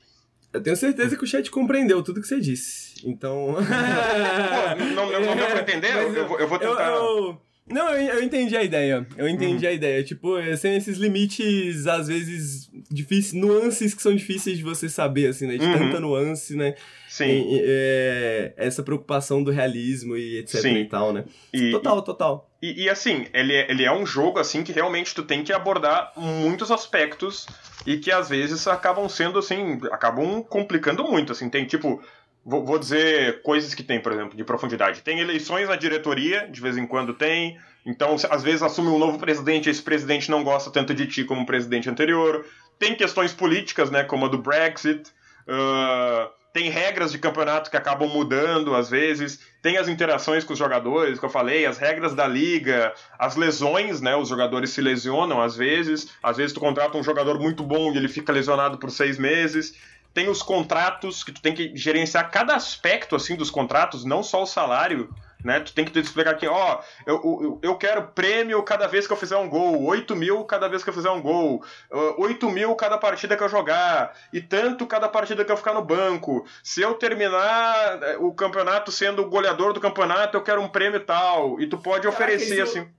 Eu 0.55 0.63
tenho 0.63 0.77
certeza 0.77 1.17
que 1.17 1.23
o 1.25 1.27
chat 1.27 1.51
compreendeu 1.51 2.01
tudo 2.01 2.21
que 2.21 2.27
você 2.27 2.39
disse. 2.39 2.93
Então. 3.05 3.55
Pô, 3.59 4.85
não, 4.85 5.11
não, 5.11 5.25
não 5.25 5.35
deu 5.35 5.47
pra 5.47 5.59
entender? 5.59 5.91
Eu, 5.95 6.15
eu, 6.15 6.27
vou, 6.27 6.39
eu 6.39 6.47
vou 6.47 6.57
tentar. 6.57 6.87
Eu, 6.87 7.41
Não, 7.67 7.91
eu, 7.93 8.17
eu, 8.17 8.23
entendi 8.23 8.55
a 8.55 8.63
ideia. 8.63 9.07
Eu 9.17 9.27
entendi 9.27 9.65
uhum. 9.65 9.71
a 9.71 9.73
ideia. 9.73 10.03
Tipo, 10.03 10.37
é, 10.37 10.55
sem 10.55 10.75
esses 10.75 10.97
limites, 10.97 11.87
às 11.87 12.07
vezes, 12.07 12.69
difíceis, 12.91 13.33
nuances 13.33 13.95
que 13.95 14.03
são 14.03 14.15
difíceis 14.15 14.57
de 14.57 14.63
você 14.63 14.87
saber, 14.87 15.27
assim, 15.27 15.47
né? 15.47 15.57
De 15.57 15.65
uhum. 15.65 15.73
tanta 15.73 15.99
nuance, 15.99 16.55
né? 16.55 16.75
Sim. 17.09 17.25
E, 17.25 17.61
é, 17.63 18.53
essa 18.55 18.83
preocupação 18.83 19.43
do 19.43 19.49
realismo 19.49 20.15
e 20.15 20.37
etc 20.37 20.61
Sim. 20.61 20.75
e 20.75 20.85
tal, 20.85 21.11
né? 21.11 21.25
E, 21.51 21.71
total, 21.71 22.03
total. 22.03 22.51
E, 22.61 22.83
e, 22.83 22.89
assim, 22.89 23.25
ele 23.33 23.53
é, 23.53 23.71
ele 23.71 23.83
é 23.83 23.91
um 23.91 24.05
jogo, 24.05 24.37
assim, 24.37 24.63
que 24.63 24.71
realmente 24.71 25.15
tu 25.15 25.23
tem 25.23 25.43
que 25.43 25.51
abordar 25.51 26.11
muitos 26.15 26.69
aspectos 26.69 27.47
e 27.85 27.97
que 27.97 28.11
às 28.11 28.29
vezes 28.29 28.67
acabam 28.67 29.09
sendo, 29.09 29.39
assim, 29.39 29.79
acabam 29.91 30.43
complicando 30.43 31.03
muito, 31.03 31.31
assim. 31.31 31.49
Tem, 31.49 31.65
tipo, 31.65 31.99
Vou, 32.45 32.63
vou, 32.63 32.77
dizer 32.77 33.41
coisas 33.41 33.73
que 33.73 33.81
tem, 33.81 33.99
por 33.99 34.11
exemplo, 34.11 34.37
de 34.37 34.43
profundidade. 34.43 35.01
Tem 35.01 35.19
eleições 35.19 35.67
na 35.67 35.75
diretoria, 35.75 36.47
de 36.47 36.61
vez 36.61 36.77
em 36.77 36.85
quando 36.85 37.15
tem. 37.15 37.57
Então, 37.83 38.15
às 38.29 38.43
vezes 38.43 38.61
assume 38.61 38.89
um 38.89 38.99
novo 38.99 39.17
presidente, 39.17 39.67
esse 39.67 39.81
presidente 39.81 40.29
não 40.29 40.43
gosta 40.43 40.69
tanto 40.69 40.93
de 40.93 41.07
ti 41.07 41.23
como 41.23 41.41
o 41.41 41.45
presidente 41.45 41.89
anterior. 41.89 42.45
Tem 42.77 42.93
questões 42.93 43.33
políticas, 43.33 43.89
né, 43.89 44.03
como 44.03 44.27
a 44.27 44.29
do 44.29 44.37
Brexit. 44.37 45.09
Uh, 45.47 46.29
tem 46.53 46.69
regras 46.69 47.11
de 47.11 47.17
campeonato 47.17 47.69
que 47.69 47.77
acabam 47.77 48.07
mudando 48.07 48.75
às 48.75 48.91
vezes. 48.91 49.39
Tem 49.61 49.77
as 49.77 49.87
interações 49.87 50.43
com 50.43 50.53
os 50.53 50.59
jogadores, 50.59 51.17
que 51.17 51.25
eu 51.25 51.29
falei, 51.29 51.65
as 51.65 51.79
regras 51.79 52.13
da 52.13 52.27
liga, 52.27 52.93
as 53.17 53.35
lesões, 53.35 54.01
né? 54.01 54.15
Os 54.15 54.29
jogadores 54.29 54.69
se 54.69 54.81
lesionam 54.81 55.41
às 55.41 55.55
vezes. 55.55 56.15
Às 56.21 56.37
vezes 56.37 56.53
tu 56.53 56.59
contrata 56.59 56.97
um 56.97 57.03
jogador 57.03 57.39
muito 57.39 57.63
bom 57.63 57.91
e 57.91 57.97
ele 57.97 58.07
fica 58.07 58.31
lesionado 58.31 58.77
por 58.77 58.91
seis 58.91 59.17
meses 59.17 59.73
tem 60.15 60.29
os 60.29 60.41
contratos 60.41 61.25
que 61.25 61.31
tu 61.33 61.41
tem 61.41 61.53
que 61.53 61.75
gerenciar 61.75 62.31
cada 62.31 62.55
aspecto 62.55 63.17
assim 63.17 63.35
dos 63.35 63.51
contratos, 63.51 64.05
não 64.05 64.23
só 64.23 64.43
o 64.43 64.47
salário, 64.47 65.13
né? 65.43 65.59
Tu 65.59 65.73
tem 65.73 65.83
que 65.83 65.91
te 65.91 65.99
explicar 65.99 66.31
aqui, 66.31 66.47
ó, 66.47 66.79
eu, 67.05 67.15
eu, 67.23 67.59
eu, 67.61 67.75
quero 67.75 68.07
prêmio 68.07 68.63
cada 68.63 68.87
vez 68.87 69.05
que 69.05 69.11
eu 69.11 69.17
fizer 69.17 69.35
um 69.35 69.49
gol, 69.49 69.83
8 69.83 70.15
mil 70.15 70.45
cada 70.45 70.69
vez 70.69 70.85
que 70.85 70.89
eu 70.89 70.93
fizer 70.93 71.11
um 71.11 71.21
gol, 71.21 71.61
8 71.91 72.49
mil 72.49 72.73
cada 72.75 72.97
partida 72.97 73.35
que 73.35 73.43
eu 73.43 73.49
jogar, 73.49 74.15
e 74.31 74.39
tanto 74.41 74.87
cada 74.87 75.09
partida 75.09 75.43
que 75.43 75.51
eu 75.51 75.57
ficar 75.57 75.73
no 75.73 75.83
banco. 75.83 76.47
Se 76.63 76.81
eu 76.81 76.93
terminar 76.93 77.99
o 78.19 78.33
campeonato 78.33 78.93
sendo 78.93 79.21
o 79.21 79.29
goleador 79.29 79.73
do 79.73 79.81
campeonato, 79.81 80.37
eu 80.37 80.41
quero 80.41 80.61
um 80.61 80.69
prêmio 80.69 81.01
tal. 81.01 81.59
E 81.59 81.67
tu 81.67 81.77
pode 81.77 82.03
Caraca, 82.03 82.23
oferecer 82.23 82.63
isso... 82.63 82.79
assim. 82.79 82.89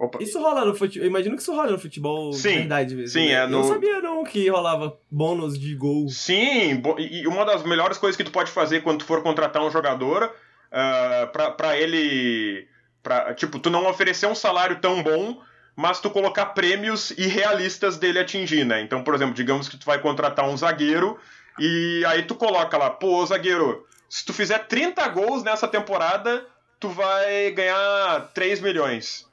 Opa. 0.00 0.18
Isso 0.22 0.40
rola 0.40 0.64
no 0.64 0.74
futebol. 0.74 1.04
Eu 1.04 1.10
imagino 1.10 1.36
que 1.36 1.42
isso 1.42 1.54
rola 1.54 1.72
no 1.72 1.78
futebol 1.78 2.32
sim, 2.32 2.60
verdade 2.60 2.94
mesmo. 2.94 3.12
Sim, 3.12 3.26
né? 3.26 3.32
é 3.32 3.46
no... 3.46 3.58
Eu 3.58 3.62
não 3.62 3.68
sabia 3.68 4.00
não 4.00 4.24
que 4.24 4.48
rolava 4.48 4.96
bônus 5.10 5.58
de 5.58 5.74
gol. 5.74 6.08
Sim, 6.08 6.82
e 6.98 7.26
uma 7.26 7.44
das 7.44 7.62
melhores 7.64 7.98
coisas 7.98 8.16
que 8.16 8.24
tu 8.24 8.30
pode 8.30 8.50
fazer 8.50 8.82
quando 8.82 9.00
tu 9.00 9.04
for 9.04 9.22
contratar 9.22 9.62
um 9.62 9.70
jogador 9.70 10.24
uh, 10.24 11.30
pra, 11.30 11.50
pra 11.50 11.76
ele. 11.76 12.66
Pra, 13.02 13.34
tipo, 13.34 13.58
tu 13.58 13.68
não 13.68 13.86
oferecer 13.90 14.26
um 14.26 14.34
salário 14.34 14.80
tão 14.80 15.02
bom, 15.02 15.38
mas 15.76 16.00
tu 16.00 16.08
colocar 16.08 16.46
prêmios 16.46 17.10
irrealistas 17.10 17.98
dele 17.98 18.20
atingir, 18.20 18.64
né? 18.64 18.80
Então, 18.80 19.04
por 19.04 19.14
exemplo, 19.14 19.34
digamos 19.34 19.68
que 19.68 19.76
tu 19.76 19.84
vai 19.84 20.00
contratar 20.00 20.48
um 20.48 20.56
zagueiro 20.56 21.18
e 21.58 22.02
aí 22.06 22.22
tu 22.22 22.34
coloca 22.34 22.78
lá, 22.78 22.88
pô, 22.88 23.24
zagueiro, 23.26 23.86
se 24.08 24.24
tu 24.24 24.32
fizer 24.32 24.60
30 24.60 25.06
gols 25.08 25.42
nessa 25.42 25.68
temporada, 25.68 26.46
tu 26.78 26.88
vai 26.88 27.50
ganhar 27.50 28.30
3 28.32 28.60
milhões. 28.60 29.29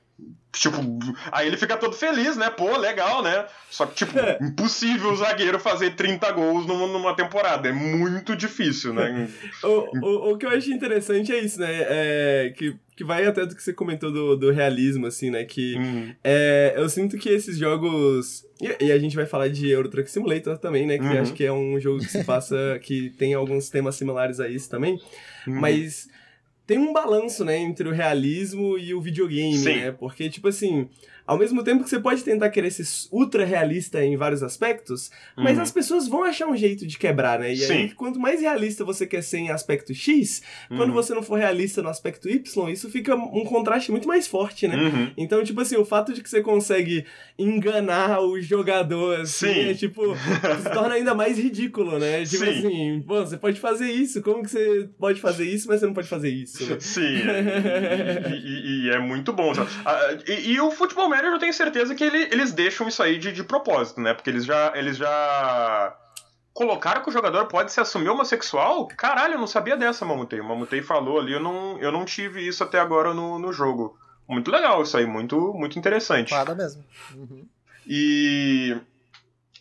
Tipo, 0.59 0.77
aí 1.31 1.47
ele 1.47 1.57
fica 1.57 1.77
todo 1.77 1.93
feliz, 1.93 2.35
né? 2.35 2.49
Pô, 2.49 2.75
legal, 2.77 3.21
né? 3.21 3.45
Só 3.69 3.85
que, 3.85 3.93
tipo, 3.95 4.17
é. 4.19 4.39
impossível 4.41 5.11
o 5.11 5.15
zagueiro 5.15 5.59
fazer 5.59 5.91
30 5.91 6.31
gols 6.31 6.65
numa, 6.65 7.15
temporada. 7.15 7.69
É 7.69 7.71
muito 7.71 8.35
difícil, 8.35 8.93
né? 8.93 9.29
o, 9.63 9.67
o, 9.67 10.31
o, 10.31 10.37
que 10.37 10.45
eu 10.45 10.49
acho 10.49 10.71
interessante 10.71 11.31
é 11.31 11.39
isso, 11.39 11.59
né? 11.59 11.69
É, 11.69 12.53
que, 12.57 12.75
que 12.95 13.03
vai 13.03 13.25
até 13.25 13.45
do 13.45 13.55
que 13.55 13.61
você 13.61 13.71
comentou 13.71 14.11
do, 14.11 14.35
do 14.35 14.51
realismo, 14.51 15.05
assim, 15.05 15.29
né? 15.29 15.45
Que 15.45 15.75
uhum. 15.75 16.15
é, 16.23 16.73
eu 16.75 16.89
sinto 16.89 17.17
que 17.17 17.29
esses 17.29 17.57
jogos. 17.57 18.43
E, 18.59 18.85
e, 18.85 18.91
a 18.91 18.97
gente 18.97 19.15
vai 19.15 19.27
falar 19.27 19.49
de 19.49 19.69
Euro 19.69 19.89
Truck 19.89 20.09
Simulator 20.09 20.57
também, 20.57 20.87
né? 20.87 20.97
Que 20.97 21.05
uhum. 21.05 21.21
acho 21.21 21.33
que 21.33 21.45
é 21.45 21.53
um 21.53 21.79
jogo 21.79 21.99
que 21.99 22.09
se 22.09 22.23
passa. 22.23 22.79
que 22.81 23.11
tem 23.11 23.35
alguns 23.35 23.69
temas 23.69 23.95
similares 23.95 24.39
a 24.39 24.47
isso 24.47 24.69
também. 24.69 24.99
Uhum. 25.45 25.59
Mas 25.59 26.07
tem 26.67 26.77
um 26.77 26.91
balanço, 26.91 27.45
né, 27.45 27.57
entre 27.57 27.87
o 27.87 27.93
realismo 27.93 28.77
e 28.77 28.93
o 28.93 28.99
videogame, 28.99 29.57
Sim. 29.57 29.75
né? 29.77 29.91
Porque, 29.91 30.29
tipo 30.29 30.49
assim, 30.49 30.89
ao 31.27 31.37
mesmo 31.37 31.61
tempo 31.61 31.83
que 31.83 31.89
você 31.89 31.99
pode 31.99 32.23
tentar 32.23 32.49
querer 32.49 32.71
ser 32.71 32.85
ultra 33.11 33.43
realista 33.43 34.01
em 34.03 34.15
vários 34.15 34.41
aspectos, 34.41 35.11
mas 35.35 35.57
uhum. 35.57 35.63
as 35.63 35.71
pessoas 35.71 36.07
vão 36.07 36.23
achar 36.23 36.47
um 36.47 36.55
jeito 36.55 36.87
de 36.87 36.97
quebrar, 36.97 37.37
né? 37.37 37.51
E 37.51 37.57
Sim. 37.57 37.73
aí, 37.73 37.91
quanto 37.91 38.17
mais 38.17 38.39
realista 38.39 38.85
você 38.85 39.05
quer 39.05 39.21
ser 39.21 39.39
em 39.39 39.49
aspecto 39.49 39.93
X, 39.93 40.41
uhum. 40.71 40.77
quando 40.77 40.93
você 40.93 41.13
não 41.13 41.21
for 41.21 41.37
realista 41.37 41.81
no 41.81 41.89
aspecto 41.89 42.29
Y, 42.29 42.69
isso 42.71 42.89
fica 42.89 43.13
um 43.13 43.43
contraste 43.43 43.91
muito 43.91 44.07
mais 44.07 44.25
forte, 44.25 44.69
né? 44.69 44.77
Uhum. 44.77 45.11
Então, 45.17 45.43
tipo 45.43 45.59
assim, 45.59 45.75
o 45.75 45.83
fato 45.83 46.13
de 46.13 46.23
que 46.23 46.29
você 46.29 46.41
consegue 46.41 47.05
enganar 47.37 48.21
o 48.21 48.39
jogador, 48.39 49.19
assim, 49.19 49.53
Sim. 49.53 49.69
é 49.69 49.73
tipo, 49.73 50.01
se 50.63 50.69
torna 50.73 50.95
ainda 50.95 51.13
mais 51.13 51.37
ridículo, 51.37 51.99
né? 51.99 52.23
Tipo 52.23 52.45
Sim. 52.45 52.51
assim, 52.51 53.03
você 53.05 53.37
pode 53.37 53.59
fazer 53.59 53.91
isso, 53.91 54.21
como 54.21 54.43
que 54.43 54.49
você 54.49 54.89
pode 54.97 55.19
fazer 55.19 55.43
isso, 55.43 55.67
mas 55.67 55.81
você 55.81 55.85
não 55.87 55.93
pode 55.93 56.07
fazer 56.07 56.29
isso? 56.29 56.65
Né? 56.65 56.77
Sim, 56.79 57.01
e, 58.31 58.35
e, 58.35 58.85
e, 58.85 58.89
é 58.91 58.99
muito 58.99 59.33
bom. 59.33 59.51
Ah, 59.85 60.17
e, 60.25 60.51
e 60.51 60.61
o 60.61 60.71
futebol 60.71 61.09
Eu 61.25 61.39
tenho 61.39 61.53
certeza 61.53 61.95
que 61.95 62.03
ele, 62.03 62.23
eles 62.31 62.51
deixam 62.51 62.87
isso 62.87 63.01
aí 63.01 63.17
de, 63.17 63.31
de 63.31 63.43
propósito, 63.43 64.01
né? 64.01 64.13
Porque 64.13 64.29
eles 64.29 64.45
já, 64.45 64.73
eles 64.75 64.97
já 64.97 65.95
colocaram 66.53 67.03
que 67.03 67.09
o 67.09 67.13
jogador 67.13 67.45
pode 67.45 67.71
se 67.71 67.79
assumir 67.79 68.09
homossexual? 68.09 68.87
Caralho, 68.87 69.35
eu 69.35 69.39
não 69.39 69.47
sabia 69.47 69.77
dessa, 69.77 70.03
Mamutei. 70.03 70.39
O 70.39 70.43
Mamutei 70.43 70.81
falou 70.81 71.19
ali, 71.19 71.33
eu 71.33 71.39
não, 71.39 71.77
eu 71.79 71.91
não 71.91 72.03
tive 72.03 72.45
isso 72.47 72.63
até 72.63 72.79
agora 72.79 73.13
no, 73.13 73.37
no 73.37 73.53
jogo. 73.53 73.97
Muito 74.27 74.51
legal 74.51 74.81
isso 74.81 74.97
aí, 74.97 75.05
muito, 75.05 75.53
muito 75.53 75.79
interessante. 75.79 76.31
Nada 76.31 76.55
mesmo. 76.55 76.83
Uhum. 77.15 77.45
E 77.85 78.75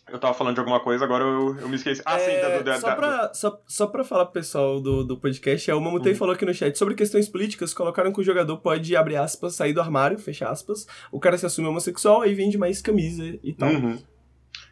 eu 0.09 0.19
tava 0.19 0.33
falando 0.33 0.55
de 0.55 0.59
alguma 0.59 0.79
coisa, 0.79 1.03
agora 1.03 1.23
eu, 1.23 1.57
eu 1.59 1.69
me 1.69 1.75
esqueci. 1.75 2.01
Ah, 2.05 2.17
é, 2.17 2.19
sim, 2.19 2.41
da, 2.41 2.59
da, 2.59 2.79
só, 2.79 2.95
pra, 2.95 3.33
só, 3.33 3.61
só 3.67 3.87
pra 3.87 4.03
falar 4.03 4.25
pro 4.25 4.33
pessoal 4.33 4.79
do, 4.79 5.03
do 5.03 5.17
podcast, 5.17 5.69
é, 5.69 5.75
o 5.75 5.81
Mamutei 5.81 6.13
uhum. 6.13 6.17
falou 6.17 6.33
aqui 6.33 6.45
no 6.45 6.53
chat 6.53 6.77
sobre 6.77 6.95
questões 6.95 7.27
políticas, 7.27 7.73
colocaram 7.73 8.11
que 8.11 8.21
o 8.21 8.23
jogador 8.23 8.57
pode, 8.57 8.95
abre 8.95 9.15
aspas, 9.15 9.55
sair 9.55 9.73
do 9.73 9.81
armário, 9.81 10.17
fecha 10.17 10.47
aspas, 10.47 10.87
o 11.11 11.19
cara 11.19 11.37
se 11.37 11.45
assume 11.45 11.67
homossexual, 11.67 12.21
aí 12.21 12.33
vende 12.33 12.57
mais 12.57 12.81
camisa 12.81 13.23
e 13.43 13.53
tal. 13.53 13.69
Uhum. 13.69 13.99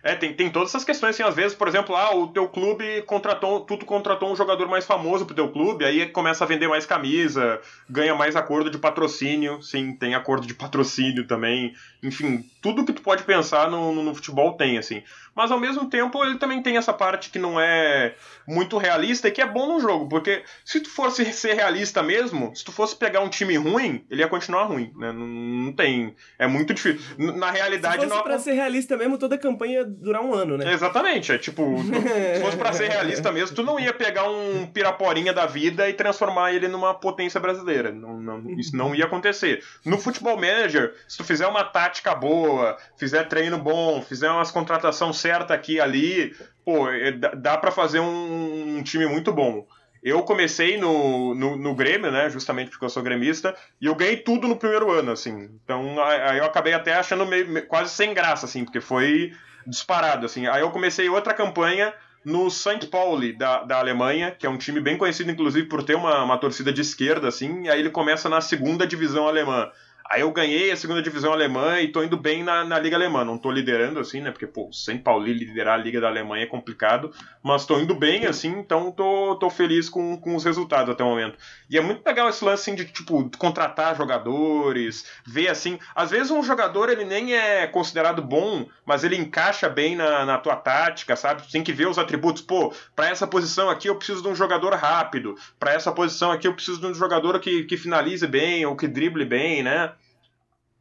É, 0.05 0.15
tem, 0.15 0.31
tem 0.36 0.51
todas 0.51 0.69
essas 0.69 0.83
questões, 0.83 1.15
assim, 1.15 1.23
às 1.23 1.33
vezes, 1.33 1.57
por 1.57 1.67
exemplo, 1.67 1.95
ah, 1.95 2.15
o 2.15 2.27
teu 2.27 2.47
clube 2.47 3.01
contratou, 3.07 3.61
tu 3.61 3.75
contratou 3.86 4.31
um 4.31 4.36
jogador 4.36 4.67
mais 4.67 4.86
famoso 4.86 5.25
pro 5.25 5.33
teu 5.33 5.49
clube, 5.49 5.83
aí 5.83 6.07
começa 6.09 6.43
a 6.43 6.47
vender 6.47 6.67
mais 6.67 6.86
camisa, 6.86 7.59
ganha 7.89 8.13
mais 8.13 8.36
acordo 8.36 8.69
de 8.69 8.77
patrocínio, 8.77 9.63
sim, 9.63 9.93
tem 9.93 10.13
acordo 10.13 10.45
de 10.45 10.53
patrocínio 10.53 11.25
também, 11.25 11.73
enfim, 12.07 12.43
tudo 12.61 12.85
que 12.85 12.93
tu 12.93 13.01
pode 13.01 13.23
pensar 13.23 13.69
no, 13.69 13.93
no, 13.93 14.03
no 14.03 14.15
futebol 14.15 14.53
tem, 14.53 14.77
assim 14.77 15.03
mas 15.35 15.51
ao 15.51 15.59
mesmo 15.59 15.89
tempo 15.89 16.23
ele 16.23 16.37
também 16.37 16.63
tem 16.63 16.77
essa 16.77 16.93
parte 16.93 17.29
que 17.29 17.37
não 17.37 17.59
é 17.59 18.15
muito 18.47 18.77
realista 18.77 19.27
e 19.27 19.31
que 19.31 19.41
é 19.41 19.45
bom 19.45 19.67
no 19.67 19.81
jogo, 19.81 20.07
porque 20.07 20.43
se 20.63 20.79
tu 20.79 20.89
fosse 20.89 21.25
ser 21.33 21.53
realista 21.55 22.01
mesmo, 22.01 22.55
se 22.55 22.63
tu 22.63 22.71
fosse 22.71 22.95
pegar 22.95 23.19
um 23.19 23.27
time 23.27 23.57
ruim, 23.57 24.05
ele 24.09 24.21
ia 24.21 24.29
continuar 24.29 24.63
ruim, 24.63 24.93
né? 24.95 25.11
Não, 25.11 25.27
não 25.27 25.73
tem. 25.73 26.15
É 26.39 26.47
muito 26.47 26.73
difícil. 26.73 27.01
Na 27.17 27.51
realidade, 27.51 27.95
se 27.95 28.07
fosse 28.07 28.15
não. 28.15 28.23
Pra 28.23 28.39
ser 28.39 28.53
realista 28.53 28.95
mesmo, 28.95 29.17
toda 29.17 29.35
a 29.35 29.37
campanha 29.37 29.79
ia 29.79 29.85
durar 29.85 30.21
um 30.21 30.33
ano, 30.33 30.57
né? 30.57 30.71
Exatamente. 30.71 31.33
É 31.33 31.37
tipo, 31.37 31.83
se 31.83 32.41
fosse 32.41 32.57
pra 32.57 32.71
ser 32.71 32.89
realista 32.89 33.31
mesmo, 33.31 33.55
tu 33.55 33.63
não 33.63 33.77
ia 33.77 33.93
pegar 33.93 34.29
um 34.29 34.65
piraporinha 34.67 35.33
da 35.33 35.45
vida 35.45 35.89
e 35.89 35.93
transformar 35.93 36.53
ele 36.53 36.69
numa 36.69 36.93
potência 36.93 37.39
brasileira. 37.39 37.91
Não, 37.91 38.21
não, 38.21 38.49
isso 38.51 38.75
não 38.75 38.95
ia 38.95 39.05
acontecer. 39.05 39.61
No 39.83 39.97
Futebol 39.97 40.37
Manager, 40.37 40.95
se 41.07 41.17
tu 41.17 41.23
fizer 41.25 41.47
uma 41.47 41.63
tática 41.63 41.94
boa, 42.15 42.77
fizer 42.97 43.23
treino 43.25 43.57
bom, 43.57 44.01
fizer 44.01 44.29
umas 44.29 44.51
contratações 44.51 45.17
certa 45.17 45.53
aqui 45.53 45.73
e 45.73 45.81
ali, 45.81 46.35
pô, 46.63 46.89
é, 46.89 47.11
dá 47.11 47.57
para 47.57 47.71
fazer 47.71 47.99
um, 47.99 48.77
um, 48.77 48.83
time 48.83 49.05
muito 49.05 49.31
bom. 49.31 49.65
Eu 50.03 50.21
comecei 50.21 50.77
no, 50.77 51.33
no, 51.33 51.55
no, 51.55 51.73
Grêmio, 51.73 52.11
né, 52.11 52.29
justamente 52.29 52.69
porque 52.69 52.85
eu 52.85 52.89
sou 52.89 53.01
gremista, 53.01 53.55
e 53.81 53.87
eu 53.87 53.95
ganhei 53.95 54.17
tudo 54.17 54.47
no 54.47 54.55
primeiro 54.55 54.91
ano, 54.91 55.11
assim. 55.11 55.49
Então, 55.63 55.95
aí 56.03 56.37
eu 56.37 56.45
acabei 56.45 56.73
até 56.73 56.93
achando 56.93 57.25
meio, 57.25 57.65
quase 57.67 57.89
sem 57.91 58.13
graça, 58.13 58.45
assim, 58.45 58.63
porque 58.63 58.79
foi 58.79 59.31
disparado, 59.65 60.25
assim. 60.25 60.45
Aí 60.45 60.61
eu 60.61 60.69
comecei 60.69 61.09
outra 61.09 61.33
campanha 61.33 61.91
no 62.25 62.49
St. 62.49 62.87
Pauli, 62.87 63.33
da, 63.33 63.63
da 63.63 63.77
Alemanha, 63.77 64.31
que 64.31 64.47
é 64.47 64.49
um 64.49 64.57
time 64.57 64.79
bem 64.79 64.97
conhecido, 64.97 65.29
inclusive, 65.29 65.67
por 65.67 65.83
ter 65.83 65.95
uma, 65.95 66.23
uma 66.23 66.37
torcida 66.39 66.73
de 66.73 66.81
esquerda, 66.81 67.27
assim, 67.27 67.67
aí 67.67 67.79
ele 67.79 67.91
começa 67.91 68.27
na 68.27 68.41
segunda 68.41 68.87
divisão 68.87 69.27
alemã. 69.27 69.69
Aí 70.07 70.21
eu 70.21 70.31
ganhei 70.31 70.71
a 70.71 70.77
segunda 70.77 71.01
divisão 71.01 71.33
alemã 71.33 71.79
e 71.81 71.87
tô 71.87 72.03
indo 72.03 72.15
bem 72.15 72.43
na, 72.43 72.63
na 72.63 72.77
Liga 72.77 72.95
Alemã. 72.95 73.25
Não 73.25 73.39
tô 73.39 73.49
liderando 73.49 73.99
assim, 73.99 74.21
né? 74.21 74.29
Porque, 74.29 74.45
pô, 74.45 74.69
sem 74.71 74.99
Pauli 74.99 75.33
liderar 75.33 75.79
a 75.79 75.81
Liga 75.81 75.99
da 75.99 76.07
Alemanha 76.07 76.43
é 76.43 76.47
complicado. 76.47 77.11
Mas 77.41 77.65
tô 77.65 77.79
indo 77.79 77.95
bem, 77.95 78.27
assim, 78.27 78.49
então 78.49 78.91
tô, 78.91 79.35
tô 79.35 79.49
feliz 79.49 79.89
com, 79.89 80.15
com 80.17 80.35
os 80.35 80.43
resultados 80.45 80.91
até 80.91 81.03
o 81.03 81.07
momento. 81.07 81.37
E 81.69 81.77
é 81.77 81.81
muito 81.81 82.05
legal 82.05 82.29
esse 82.29 82.45
lance, 82.45 82.69
assim, 82.69 82.75
de, 82.75 82.85
tipo, 82.85 83.29
contratar 83.37 83.95
jogadores, 83.97 85.05
ver, 85.25 85.47
assim... 85.47 85.79
Às 85.95 86.11
vezes 86.11 86.29
um 86.29 86.43
jogador, 86.43 86.89
ele 86.89 87.03
nem 87.03 87.33
é 87.33 87.65
considerado 87.65 88.21
bom, 88.21 88.67
mas 88.85 89.03
ele 89.03 89.17
encaixa 89.17 89.67
bem 89.67 89.95
na, 89.95 90.23
na 90.23 90.37
tua 90.37 90.55
tática, 90.55 91.15
sabe? 91.15 91.41
Tu 91.41 91.51
tem 91.51 91.63
que 91.63 91.73
ver 91.73 91.87
os 91.87 91.97
atributos. 91.97 92.43
Pô, 92.43 92.71
pra 92.95 93.09
essa 93.09 93.25
posição 93.25 93.71
aqui 93.71 93.89
eu 93.89 93.95
preciso 93.95 94.21
de 94.21 94.27
um 94.27 94.35
jogador 94.35 94.73
rápido. 94.75 95.35
Pra 95.59 95.73
essa 95.73 95.91
posição 95.91 96.31
aqui 96.31 96.47
eu 96.47 96.53
preciso 96.53 96.79
de 96.79 96.85
um 96.85 96.93
jogador 96.93 97.39
que, 97.39 97.63
que 97.63 97.75
finalize 97.75 98.27
bem 98.27 98.65
ou 98.67 98.75
que 98.75 98.87
drible 98.87 99.25
bem, 99.25 99.63
né? 99.63 99.91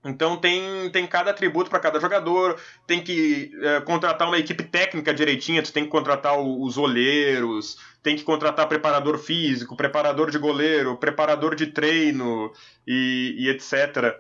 Então 0.05 0.37
tem, 0.37 0.91
tem 0.91 1.07
cada 1.07 1.31
atributo 1.31 1.71
para 1.71 1.81
cada 1.81 1.99
jogador, 1.99 2.61
tem 2.87 3.03
que 3.03 3.51
é, 3.63 3.81
contratar 3.81 4.29
uma 4.29 4.39
equipe 4.39 4.63
técnica 4.63 5.15
direitinha, 5.15 5.63
tu 5.63 5.73
tem 5.73 5.85
que 5.85 5.91
contratar 5.91 6.39
os 6.39 6.77
olheiros, 6.77 7.79
tem 8.03 8.15
que 8.15 8.23
contratar 8.23 8.69
preparador 8.69 9.19
físico, 9.19 9.77
preparador 9.77 10.31
de 10.31 10.39
goleiro, 10.39 10.97
preparador 10.99 11.55
de 11.55 11.69
treino 11.69 12.53
e, 12.87 13.35
e 13.39 13.49
etc. 13.49 14.15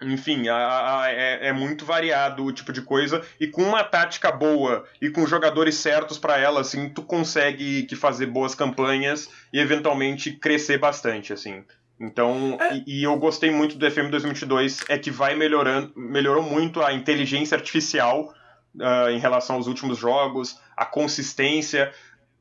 Enfim, 0.00 0.48
a, 0.48 1.00
a, 1.00 1.10
é, 1.10 1.48
é, 1.48 1.52
muito 1.52 1.84
variado 1.84 2.44
o 2.44 2.52
tipo 2.52 2.72
de 2.72 2.82
coisa 2.82 3.20
e 3.40 3.48
com 3.48 3.62
uma 3.62 3.82
tática 3.82 4.30
boa 4.30 4.84
e 5.00 5.10
com 5.10 5.26
jogadores 5.26 5.76
certos 5.76 6.18
para 6.18 6.38
ela, 6.38 6.60
assim, 6.60 6.88
tu 6.88 7.02
consegue 7.02 7.84
que 7.84 7.96
fazer 7.96 8.26
boas 8.26 8.54
campanhas 8.54 9.28
e 9.52 9.58
eventualmente 9.58 10.32
crescer 10.32 10.78
bastante, 10.78 11.32
assim. 11.32 11.64
Então, 11.98 12.58
é. 12.60 12.82
e, 12.86 13.00
e, 13.00 13.04
eu 13.04 13.16
gostei 13.16 13.50
muito 13.50 13.78
do 13.78 13.90
FM 13.90 14.10
2022, 14.10 14.84
é 14.88 14.98
que 14.98 15.10
vai 15.10 15.34
melhorando, 15.34 15.92
melhorou 15.96 16.42
muito 16.42 16.82
a 16.82 16.92
inteligência 16.92 17.56
artificial 17.56 18.34
uh, 18.74 19.10
em 19.10 19.18
relação 19.18 19.56
aos 19.56 19.66
últimos 19.66 19.98
jogos, 19.98 20.58
a 20.76 20.84
consistência. 20.84 21.92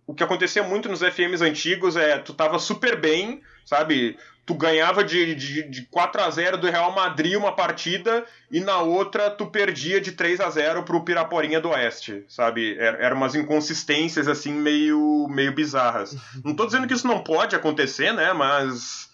O 0.07 0.13
que 0.13 0.23
acontecia 0.23 0.63
muito 0.63 0.89
nos 0.89 1.01
FMs 1.01 1.41
antigos 1.41 1.95
é 1.95 2.17
tu 2.17 2.33
tava 2.33 2.57
super 2.59 2.99
bem, 2.99 3.41
sabe? 3.65 4.17
Tu 4.45 4.53
ganhava 4.55 5.05
de, 5.05 5.35
de, 5.35 5.63
de 5.69 5.83
4 5.83 6.21
a 6.21 6.29
0 6.29 6.57
do 6.57 6.69
Real 6.69 6.91
Madrid 6.91 7.37
uma 7.37 7.55
partida 7.55 8.25
e 8.51 8.59
na 8.59 8.81
outra 8.81 9.29
tu 9.29 9.45
perdia 9.45 10.01
de 10.01 10.11
3 10.11 10.41
a 10.41 10.49
0 10.49 10.83
pro 10.83 11.05
Piraporinha 11.05 11.61
do 11.61 11.69
Oeste, 11.69 12.25
sabe? 12.27 12.77
Eram 12.77 13.15
umas 13.15 13.35
inconsistências 13.35 14.27
assim 14.27 14.51
meio, 14.51 15.27
meio 15.29 15.53
bizarras. 15.53 16.17
Não 16.43 16.53
tô 16.53 16.65
dizendo 16.65 16.87
que 16.87 16.93
isso 16.93 17.07
não 17.07 17.23
pode 17.23 17.55
acontecer, 17.55 18.11
né? 18.11 18.33
Mas 18.33 19.12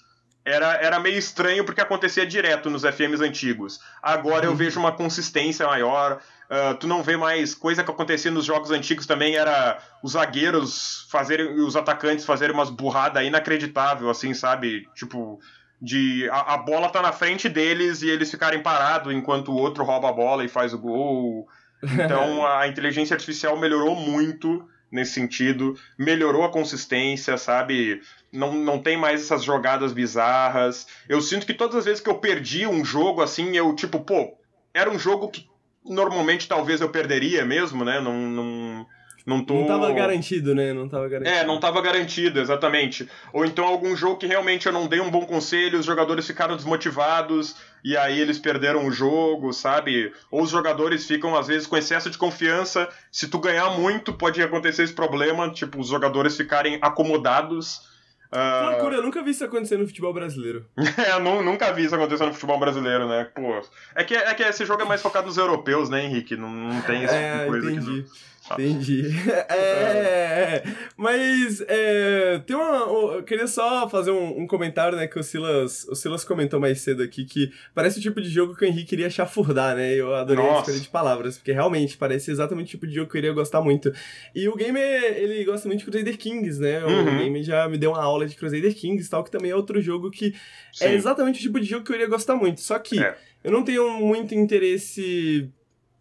era, 0.50 0.76
era 0.76 1.00
meio 1.00 1.18
estranho 1.18 1.64
porque 1.64 1.82
acontecia 1.82 2.26
direto 2.26 2.70
nos 2.70 2.84
FMs 2.84 3.22
antigos. 3.22 3.80
Agora 4.02 4.45
eu 4.45 4.52
uhum. 4.52 4.58
vejo 4.58 4.80
uma 4.80 4.91
consistência 4.91 5.68
maior. 5.68 6.20
Uh, 6.50 6.74
tu 6.76 6.88
não 6.88 7.04
vê 7.04 7.16
mais 7.16 7.54
coisa 7.54 7.84
que 7.84 7.91
acontecia 7.91 8.32
nos 8.32 8.43
jogos 8.43 8.72
antigos 8.72 9.06
também 9.06 9.36
era 9.36 9.78
os 10.02 10.14
zagueiros 10.14 11.08
fazerem 11.12 11.47
os 11.62 11.76
atacantes 11.76 12.26
fazerem 12.26 12.56
umas 12.56 12.72
burradas 12.72 13.24
inacreditável 13.24 14.10
assim 14.10 14.34
sabe 14.34 14.88
tipo 14.95 15.39
de 15.80 16.28
a, 16.32 16.56
a, 16.56 16.58
bola 16.58 16.89
tá 16.89 17.04
na 17.04 17.12
frente 17.12 17.47
deles 17.47 18.02
e 18.02 18.10
eles 18.10 18.32
ficarem 18.32 18.64
parados 18.64 19.14
enquanto 19.14 19.52
o 19.52 19.58
outro 19.58 19.84
rouba 19.84 20.10
a 20.10 20.12
bola 20.12 20.43
e 20.43 20.47
faz 20.47 20.74
o 20.74 20.80
gol 20.80 21.47
então 21.84 22.41
a 22.52 22.68
inteligência 22.68 23.14
artificial 23.14 23.56
melhorou 23.56 23.95
muito 23.95 24.68
nesse 24.91 25.14
sentido 25.14 25.78
melhorou 26.00 26.43
a 26.43 26.52
consistência 26.52 27.38
sabe 27.38 28.02
não, 28.32 28.54
não 28.54 28.80
tem 28.80 28.98
mais 28.98 29.22
essas 29.22 29.44
jogadas 29.44 29.94
bizarras. 29.94 30.88
Eu 31.08 31.22
sinto 31.22 31.46
que 31.46 31.54
todas 31.54 31.76
as 31.76 31.86
vezes 31.86 32.02
que 32.02 32.10
eu 32.10 32.16
perdi 32.16 32.68
um 32.68 32.84
jogo 32.86 33.22
assim, 33.22 33.56
eu 33.56 33.76
tipo, 33.76 34.00
pô, 34.00 34.38
era 34.74 34.90
um 34.90 35.00
jogo 35.00 35.30
que 35.30 35.48
normalmente 35.84 36.48
talvez 36.48 36.82
eu 36.82 36.90
perderia 36.90 37.46
mesmo, 37.46 37.84
né? 37.84 38.00
Não, 38.00 38.14
não, 38.14 38.86
não 39.26 39.44
tô. 39.44 39.56
Não 39.56 39.68
tava 39.68 39.92
garantido, 39.92 40.54
né? 40.54 40.74
Não 40.74 40.88
tava 40.88 41.08
garantido. 41.08 41.36
É, 41.36 41.44
não 41.44 41.60
tava 41.60 41.82
garantido, 41.82 42.40
exatamente. 42.40 43.10
Ou 43.34 43.46
então 43.46 43.66
algum 43.66 43.96
jogo 43.96 44.18
que 44.18 44.28
realmente 44.28 44.68
eu 44.68 44.74
não 44.74 44.88
dei 44.88 45.00
um 45.00 45.10
bom 45.10 45.26
conselho, 45.26 45.80
os 45.80 45.86
jogadores 45.86 46.28
ficaram 46.28 46.56
desmotivados 46.56 47.56
e 47.84 47.98
aí 47.98 48.20
eles 48.20 48.38
perderam 48.38 48.86
o 48.86 48.92
jogo, 48.92 49.52
sabe? 49.54 50.12
Ou 50.30 50.44
os 50.44 50.50
jogadores 50.50 51.06
ficam, 51.08 51.36
às 51.36 51.48
vezes, 51.48 51.66
com 51.66 51.78
excesso 51.78 52.10
de 52.10 52.18
confiança. 52.18 52.88
Se 53.12 53.28
tu 53.28 53.40
ganhar 53.40 53.72
muito, 53.72 54.14
pode 54.14 54.42
acontecer 54.42 54.84
esse 54.84 54.94
problema, 54.94 55.50
tipo, 55.52 55.80
os 55.80 55.88
jogadores 55.88 56.36
ficarem 56.36 56.78
acomodados 56.82 57.90
Uh... 58.32 58.70
Loucura, 58.72 58.98
eu 58.98 59.04
nunca 59.04 59.24
vi 59.24 59.32
isso 59.32 59.44
acontecer 59.44 59.78
no 59.78 59.88
futebol 59.88 60.14
brasileiro. 60.14 60.66
é, 60.78 61.14
eu 61.14 61.44
nunca 61.44 61.74
vi 61.74 61.86
isso 61.86 61.96
acontecer 61.96 62.26
no 62.26 62.34
futebol 62.34 62.60
brasileiro, 62.60 63.08
né? 63.08 63.28
Pô. 63.34 63.60
É 63.96 64.04
que, 64.04 64.16
é 64.16 64.34
que 64.36 64.44
esse 64.44 64.66
jogo 64.66 64.84
é 64.84 64.86
mais 64.86 65.02
focado 65.02 65.28
nos 65.28 65.38
europeus, 65.38 65.90
né, 65.90 66.06
Henrique? 66.06 66.36
Não, 66.36 66.50
não 66.50 66.82
tem 66.82 67.04
esse 67.04 67.16
é, 67.16 67.32
tipo 67.32 67.44
de 67.44 67.50
coisa 67.50 67.72
entendi. 67.72 68.00
aqui. 68.02 68.10
Entendi. 68.54 69.04
É, 69.50 69.56
é, 69.56 70.64
mas 70.95 71.64
é, 71.68 72.39
tem 72.45 72.56
uma. 72.56 73.16
Eu 73.16 73.24
queria 73.24 73.47
só 73.47 73.89
fazer 73.89 74.12
um, 74.12 74.41
um, 74.41 74.47
comentário, 74.47 74.97
né? 74.97 75.08
Que 75.08 75.20
o 75.20 75.24
Silas, 75.24 75.86
o 75.88 75.95
Silas 75.95 76.24
comentou 76.24 76.60
mais 76.60 76.82
cedo 76.82 77.02
aqui 77.04 77.26
que 77.26 77.52
parece 77.74 78.00
o 78.00 78.02
tipo 78.02 78.22
de 78.22 78.30
jogo 78.30 78.56
que 78.56 78.66
o 78.66 78.68
Henrique 78.68 78.95
iria 78.95 79.10
chafurdar, 79.10 79.76
né? 79.76 79.93
Eu 79.93 80.14
adorei 80.14 80.43
Nossa. 80.43 80.58
a 80.58 80.60
escolha 80.62 80.80
de 80.80 80.89
palavras, 80.89 81.38
porque 81.38 81.52
realmente 81.52 81.97
parece 81.97 82.32
exatamente 82.32 82.68
o 82.68 82.72
tipo 82.72 82.88
de 82.88 82.95
jogo 82.95 83.10
que 83.10 83.18
eu 83.18 83.20
iria 83.20 83.34
gostar 83.34 83.62
muito. 83.62 83.91
E 84.36 84.47
o 84.47 84.56
game, 84.56 84.80
ele 84.80 85.43
gosta 85.45 85.68
muito 85.68 85.80
de 85.80 85.86
Crusader 85.86 86.18
Kings, 86.18 86.60
né? 86.60 86.84
O 86.84 86.89
uhum. 86.89 87.18
game 87.18 87.43
já 87.43 87.68
me 87.68 87.78
deu 87.78 87.91
uma 87.91 88.02
aula 88.02 88.28
de 88.28 88.36
Crusader 88.36 88.76
Kings 88.76 89.10
tal, 89.10 89.24
que 89.24 89.32
também 89.32 89.52
é 89.52 89.56
outro 89.56 89.82
jogo 89.82 90.12
que 90.12 90.28
é 90.28 90.32
Sim. 90.74 90.86
é 90.86 90.93
exatamente 90.93 91.39
o 91.39 91.41
tipo 91.41 91.60
de 91.60 91.66
jogo 91.66 91.86
que 91.86 91.91
eu 91.91 91.95
iria 91.95 92.08
gostar 92.08 92.36
muito. 92.36 92.62
Só 92.62 92.78
que. 92.78 93.02
É. 93.02 93.16
Eu 93.41 93.52
não 93.52 93.64
tenho 93.64 93.89
muito 94.02 94.36
interesse 94.36 95.50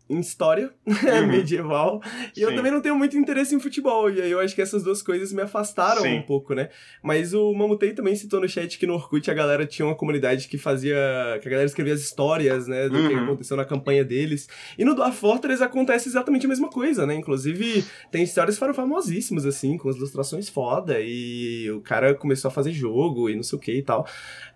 em 0.09 0.21
história 0.21 0.71
uhum. 0.87 1.27
medieval. 1.27 2.01
E 2.35 2.41
Sim. 2.41 2.43
eu 2.43 2.55
também 2.55 2.73
não 2.73 2.81
tenho 2.81 2.97
muito 2.97 3.17
interesse 3.17 3.55
em 3.55 3.61
futebol. 3.61 4.11
E 4.11 4.23
aí 4.23 4.31
eu 4.31 4.41
acho 4.41 4.55
que 4.55 4.63
essas 4.63 4.83
duas 4.83 5.03
coisas 5.03 5.33
me 5.33 5.43
afastaram 5.43 6.03
Sim. 6.03 6.19
um 6.19 6.23
pouco, 6.23 6.55
né? 6.55 6.71
Mas 7.03 7.35
o 7.35 7.53
Mamutei 7.53 7.93
também 7.93 8.17
citou 8.17 8.41
no 8.41 8.49
chat 8.49 8.79
que 8.79 8.87
no 8.87 8.95
Orkut 8.95 9.31
a 9.31 9.35
galera 9.35 9.67
tinha 9.67 9.87
uma 9.87 9.95
comunidade 9.95 10.49
que 10.49 10.57
fazia. 10.57 10.97
que 11.43 11.49
a 11.49 11.51
galera 11.51 11.67
escrevia 11.67 11.95
as 11.95 12.01
histórias, 12.01 12.67
né? 12.67 12.89
Do 12.89 12.97
uhum. 12.97 13.09
que 13.09 13.15
aconteceu 13.15 13.57
na 13.57 13.65
campanha 13.65 14.05
deles. 14.05 14.49
E 14.79 14.85
no 14.85 14.95
Dwarf 14.95 15.19
Fortress 15.19 15.63
acontece 15.63 16.09
exatamente 16.09 16.47
a 16.47 16.49
mesma 16.49 16.69
coisa, 16.69 17.07
né? 17.07 17.15
Inclusive, 17.15 17.85
tem 18.11 18.23
histórias 18.23 18.57
que 18.57 18.61
foram 18.61 18.75
famosíssimas, 18.75 19.45
assim, 19.45 19.77
com 19.77 19.89
as 19.89 19.97
ilustrações 19.97 20.49
foda. 20.49 20.99
E 21.01 21.71
o 21.71 21.81
cara 21.81 22.15
começou 22.15 22.49
a 22.49 22.53
fazer 22.53 22.73
jogo 22.73 23.29
e 23.29 23.37
não 23.37 23.43
sei 23.43 23.59
o 23.59 23.61
que 23.61 23.73
e 23.73 23.83
tal. 23.83 24.07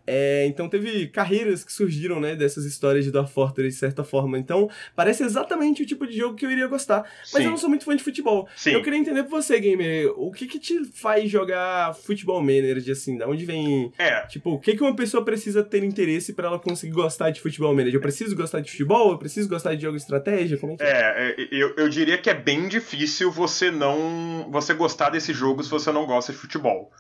É, 0.07 0.47
então 0.47 0.69
teve 0.69 1.07
carreiras 1.09 1.65
que 1.65 1.73
surgiram, 1.73 2.21
né, 2.21 2.35
dessas 2.35 2.65
histórias 2.65 3.05
de 3.05 3.11
Dwarf 3.11 3.33
Fortress 3.33 3.75
de 3.75 3.79
certa 3.79 4.03
forma. 4.03 4.39
Então, 4.39 4.69
parece 4.97 5.23
exatamente 5.23 5.83
o 5.83 5.87
tipo 5.87 6.07
de 6.07 6.17
jogo 6.17 6.37
que 6.37 6.45
eu 6.45 6.51
iria 6.51 6.67
gostar. 6.67 7.03
Mas 7.03 7.31
Sim. 7.31 7.45
eu 7.45 7.51
não 7.51 7.57
sou 7.57 7.69
muito 7.69 7.85
fã 7.85 7.95
de 7.95 8.03
futebol. 8.03 8.49
Sim. 8.57 8.71
Eu 8.71 8.83
queria 8.83 8.99
entender 8.99 9.23
pra 9.23 9.31
você, 9.31 9.59
gamer, 9.61 10.13
o 10.17 10.31
que 10.33 10.47
que 10.47 10.59
te 10.59 10.85
faz 10.93 11.31
jogar 11.31 11.95
futebol 11.95 12.41
manager, 12.41 12.93
assim, 12.93 13.17
da 13.17 13.29
onde 13.29 13.45
vem... 13.45 13.93
É. 13.99 14.27
Tipo, 14.27 14.51
o 14.53 14.59
que 14.59 14.77
que 14.77 14.83
uma 14.83 14.97
pessoa 14.97 15.25
precisa 15.25 15.63
ter 15.63 15.85
interesse 15.85 16.33
para 16.33 16.49
ela 16.49 16.59
conseguir 16.59 16.93
gostar 16.93 17.31
de 17.31 17.41
futebol 17.41 17.73
manager? 17.73 17.95
Eu 17.95 18.01
preciso 18.01 18.35
gostar 18.35 18.61
de 18.61 18.71
futebol? 18.71 19.13
Eu 19.13 19.19
preciso 19.19 19.49
gostar 19.49 19.75
de 19.75 19.83
jogo 19.83 19.97
de 19.97 20.03
estratégia? 20.03 20.59
Como 20.59 20.73
é 20.73 20.77
que 20.77 20.83
é? 20.83 20.89
É, 20.89 21.49
eu, 21.51 21.75
eu 21.77 21.89
diria 21.89 22.19
que 22.19 22.29
é 22.31 22.35
bem 22.35 22.69
difícil 22.69 23.31
você 23.31 23.71
não... 23.71 24.49
você 24.51 24.75
gostar 24.75 25.11
desse 25.11 25.33
jogo 25.33 25.63
se 25.63 25.71
você 25.71 25.93
não 25.93 26.07
gosta 26.07 26.33
de 26.33 26.39
futebol. 26.39 26.91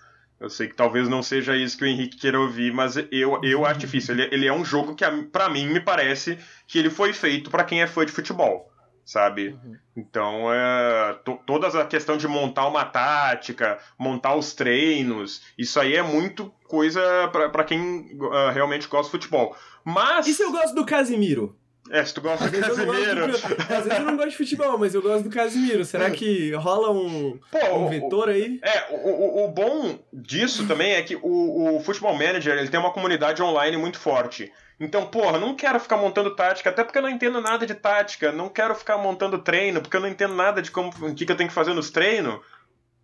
Eu 0.42 0.50
sei 0.50 0.66
que 0.66 0.74
talvez 0.74 1.08
não 1.08 1.22
seja 1.22 1.56
isso 1.56 1.78
que 1.78 1.84
o 1.84 1.86
Henrique 1.86 2.16
queira 2.16 2.40
ouvir, 2.40 2.72
mas 2.74 2.96
eu, 3.12 3.40
eu 3.44 3.64
acho 3.64 3.78
difícil. 3.78 4.14
Ele, 4.14 4.28
ele 4.32 4.46
é 4.48 4.52
um 4.52 4.64
jogo 4.64 4.92
que, 4.92 5.04
para 5.30 5.48
mim, 5.48 5.68
me 5.68 5.78
parece 5.78 6.36
que 6.66 6.80
ele 6.80 6.90
foi 6.90 7.12
feito 7.12 7.48
para 7.48 7.62
quem 7.62 7.80
é 7.80 7.86
fã 7.86 8.04
de 8.04 8.10
futebol, 8.10 8.68
sabe? 9.04 9.50
Uhum. 9.50 9.76
Então, 9.96 10.52
é, 10.52 11.12
to, 11.24 11.38
toda 11.46 11.68
a 11.68 11.86
questão 11.86 12.16
de 12.16 12.26
montar 12.26 12.66
uma 12.66 12.84
tática, 12.84 13.78
montar 13.96 14.34
os 14.34 14.52
treinos, 14.52 15.42
isso 15.56 15.78
aí 15.78 15.94
é 15.94 16.02
muito 16.02 16.52
coisa 16.66 17.00
para 17.30 17.62
quem 17.62 18.18
uh, 18.20 18.50
realmente 18.52 18.88
gosta 18.88 19.04
de 19.06 19.22
futebol. 19.22 19.56
Mas. 19.84 20.26
E 20.26 20.34
se 20.34 20.42
eu 20.42 20.50
gosto 20.50 20.74
do 20.74 20.84
Casimiro? 20.84 21.56
É, 21.90 22.04
se 22.04 22.14
tu 22.14 22.20
gosta 22.20 22.48
do 22.48 22.60
Casimiro. 22.60 23.26
Do... 23.26 23.36
Às 23.36 23.84
vezes 23.84 23.98
eu 23.98 24.04
não 24.04 24.16
gosto 24.16 24.30
de 24.30 24.36
futebol, 24.36 24.78
mas 24.78 24.94
eu 24.94 25.02
gosto 25.02 25.24
do 25.24 25.30
Casimiro. 25.30 25.84
Será 25.84 26.10
que 26.10 26.52
rola 26.54 26.90
um, 26.92 27.38
Pô, 27.50 27.76
um 27.76 27.88
vetor 27.88 28.28
aí? 28.28 28.60
É, 28.62 28.94
o, 28.94 29.08
o, 29.08 29.44
o, 29.44 29.48
bom 29.48 29.98
disso 30.12 30.66
também 30.66 30.92
é 30.92 31.02
que 31.02 31.16
o, 31.16 31.76
o 31.76 31.80
Futebol 31.80 32.14
Manager 32.14 32.56
ele 32.56 32.68
tem 32.68 32.78
uma 32.78 32.92
comunidade 32.92 33.42
online 33.42 33.76
muito 33.76 33.98
forte. 33.98 34.52
Então, 34.78 35.06
porra, 35.06 35.38
não 35.38 35.54
quero 35.54 35.78
ficar 35.78 35.96
montando 35.96 36.34
tática, 36.34 36.70
até 36.70 36.82
porque 36.82 36.98
eu 36.98 37.02
não 37.02 37.10
entendo 37.10 37.40
nada 37.40 37.66
de 37.66 37.74
tática. 37.74 38.30
Não 38.32 38.48
quero 38.48 38.74
ficar 38.74 38.96
montando 38.96 39.38
treino, 39.38 39.80
porque 39.80 39.96
eu 39.96 40.00
não 40.00 40.08
entendo 40.08 40.34
nada 40.34 40.62
de 40.62 40.70
como 40.70 40.88
o 40.88 41.14
que, 41.14 41.26
que 41.26 41.32
eu 41.32 41.36
tenho 41.36 41.48
que 41.48 41.54
fazer 41.54 41.74
nos 41.74 41.90
treinos. 41.90 42.40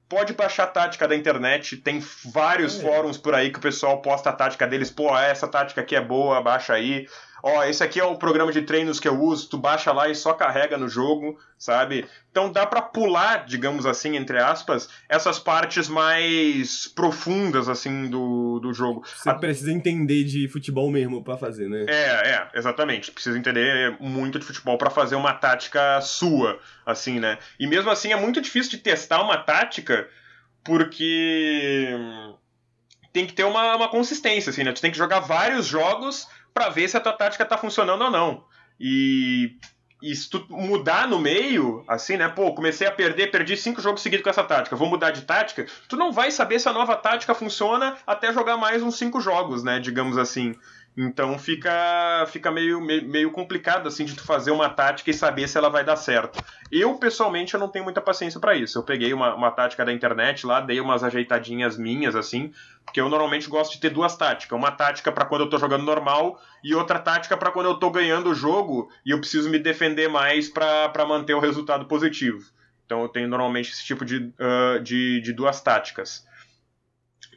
Pode 0.09 0.33
baixar 0.33 0.65
a 0.65 0.69
tática 0.69 1.07
da 1.07 1.15
internet, 1.15 1.77
tem 1.77 2.03
vários 2.25 2.79
é. 2.79 2.83
fóruns 2.83 3.19
por 3.19 3.35
aí 3.35 3.53
que 3.53 3.59
o 3.59 3.63
pessoal 3.63 4.01
posta 4.01 4.31
a 4.31 4.33
tática 4.33 4.67
deles. 4.67 4.91
Pô, 4.91 5.15
essa 5.17 5.47
tática 5.47 5.83
aqui 5.83 5.95
é 5.95 6.01
boa, 6.01 6.41
baixa 6.41 6.73
aí 6.73 7.07
ó, 7.43 7.65
esse 7.65 7.83
aqui 7.83 8.01
é 8.01 8.05
o 8.05 8.17
programa 8.17 8.53
de 8.53 8.63
treinos 8.63 8.99
que 9.01 9.09
eu 9.09 9.21
uso, 9.21 9.49
tu 9.49 9.59
baixa 9.59 9.93
lá 9.93 10.09
e 10.09 10.15
só 10.15 10.33
carrega 10.33 10.77
no 10.77 10.89
jogo, 10.89 11.39
sabe? 11.57 12.07
Então 12.31 12.53
dá 12.53 12.67
para 12.67 12.83
pular, 12.83 13.45
digamos 13.47 13.87
assim, 13.87 14.17
entre 14.17 14.39
aspas, 14.39 14.89
essas 15.09 15.39
partes 15.39 15.89
mais 15.89 16.87
profundas, 16.87 17.69
assim, 17.69 18.09
do, 18.09 18.61
do 18.61 18.73
jogo. 18.73 19.05
Você 19.05 19.31
A... 19.31 19.35
precisa 19.35 19.73
entender 19.73 20.25
de 20.25 20.49
futebol 20.49 20.91
mesmo 20.91 21.23
para 21.23 21.37
fazer, 21.37 21.69
né? 21.69 21.85
É, 21.89 22.31
é, 22.31 22.49
exatamente. 22.55 23.11
Precisa 23.11 23.39
entender 23.39 23.97
muito 24.01 24.39
de 24.39 24.45
futebol 24.45 24.79
para 24.79 24.91
fazer 24.91 25.17
uma 25.17 25.35
tática 25.35 26.01
sua, 26.01 26.59
assim, 26.87 27.19
né? 27.19 27.39
E 27.59 27.67
mesmo 27.67 27.91
assim 27.91 28.13
é 28.13 28.17
muito 28.17 28.41
difícil 28.41 28.71
de 28.71 28.79
testar 28.79 29.23
uma 29.23 29.39
tática, 29.39 30.09
porque 30.65 31.89
tem 33.13 33.27
que 33.27 33.33
ter 33.33 33.45
uma, 33.45 33.75
uma 33.75 33.89
consistência, 33.89 34.51
assim, 34.51 34.63
né? 34.63 34.73
Tu 34.73 34.81
tem 34.81 34.91
que 34.91 34.99
jogar 34.99 35.21
vários 35.21 35.67
jogos 35.67 36.29
para 36.53 36.69
ver 36.69 36.89
se 36.89 36.97
a 36.97 37.01
tua 37.01 37.13
tática 37.13 37.45
tá 37.45 37.57
funcionando 37.57 38.03
ou 38.05 38.11
não. 38.11 38.45
E, 38.81 39.57
e 40.03 40.15
se 40.15 40.31
tu 40.31 40.45
mudar 40.49 41.09
no 41.09 41.19
meio, 41.19 41.85
assim, 41.89 42.17
né? 42.17 42.29
Pô, 42.29 42.55
comecei 42.55 42.87
a 42.87 42.93
perder, 42.93 43.31
perdi 43.31 43.57
cinco 43.57 43.81
jogos 43.81 44.01
seguidos 44.01 44.23
com 44.23 44.31
essa 44.31 44.45
tática, 44.45 44.77
vou 44.77 44.89
mudar 44.89 45.11
de 45.11 45.23
tática. 45.23 45.67
Tu 45.89 45.97
não 45.97 46.13
vai 46.13 46.31
saber 46.31 46.59
se 46.59 46.69
a 46.69 46.73
nova 46.73 46.97
tática 46.97 47.35
funciona 47.35 47.97
até 48.07 48.33
jogar 48.33 48.57
mais 48.57 48.83
uns 48.83 48.97
cinco 48.97 49.21
jogos, 49.21 49.63
né? 49.63 49.81
Digamos 49.81 50.17
assim. 50.17 50.55
Então 51.01 51.39
fica, 51.39 52.27
fica 52.27 52.51
meio, 52.51 52.81
meio, 52.81 53.31
complicado 53.31 53.87
assim 53.87 54.05
de 54.05 54.17
tu 54.17 54.25
fazer 54.25 54.51
uma 54.51 54.69
tática 54.69 55.09
e 55.09 55.15
saber 55.15 55.47
se 55.47 55.57
ela 55.57 55.69
vai 55.69 55.85
dar 55.85 55.95
certo. 55.95 56.41
Eu, 56.73 56.97
pessoalmente, 56.97 57.55
eu 57.55 57.61
não 57.61 57.69
tenho 57.69 57.85
muita 57.85 58.01
paciência 58.01 58.41
para 58.41 58.57
isso. 58.57 58.77
Eu 58.77 58.83
peguei 58.83 59.15
uma, 59.15 59.33
uma 59.33 59.53
tática 59.53 59.85
da 59.85 59.93
internet 59.93 60.45
lá, 60.45 60.61
dei 60.61 60.81
umas 60.81 61.05
ajeitadinhas 61.05 61.79
minhas, 61.79 62.17
assim, 62.17 62.53
porque 62.85 63.01
eu 63.01 63.09
normalmente 63.09 63.49
gosto 63.49 63.75
de 63.75 63.81
ter 63.81 63.91
duas 63.91 64.17
táticas. 64.17 64.59
Uma 64.59 64.73
tática 64.73 65.13
para 65.13 65.25
quando 65.25 65.43
eu 65.43 65.49
tô 65.49 65.57
jogando 65.57 65.85
normal 65.85 66.37
e 66.65 66.75
outra 66.75 66.99
tática 66.99 67.37
para 67.37 67.53
quando 67.53 67.67
eu 67.67 67.79
tô 67.79 67.91
ganhando 67.91 68.31
o 68.31 68.35
jogo 68.35 68.91
e 69.07 69.13
eu 69.13 69.21
preciso 69.21 69.49
me 69.49 69.61
defender 69.61 70.09
mais 70.09 70.49
para 70.49 71.07
manter 71.07 71.35
o 71.35 71.41
resultado 71.41 71.87
positivo. 71.87 72.45
Então 72.85 73.03
eu 73.03 73.09
tenho 73.09 73.29
normalmente 73.29 73.71
esse 73.71 73.85
tipo 73.85 74.05
de, 74.05 74.17
uh, 74.17 74.83
de, 74.83 75.21
de 75.21 75.33
duas 75.33 75.61
táticas. 75.61 76.27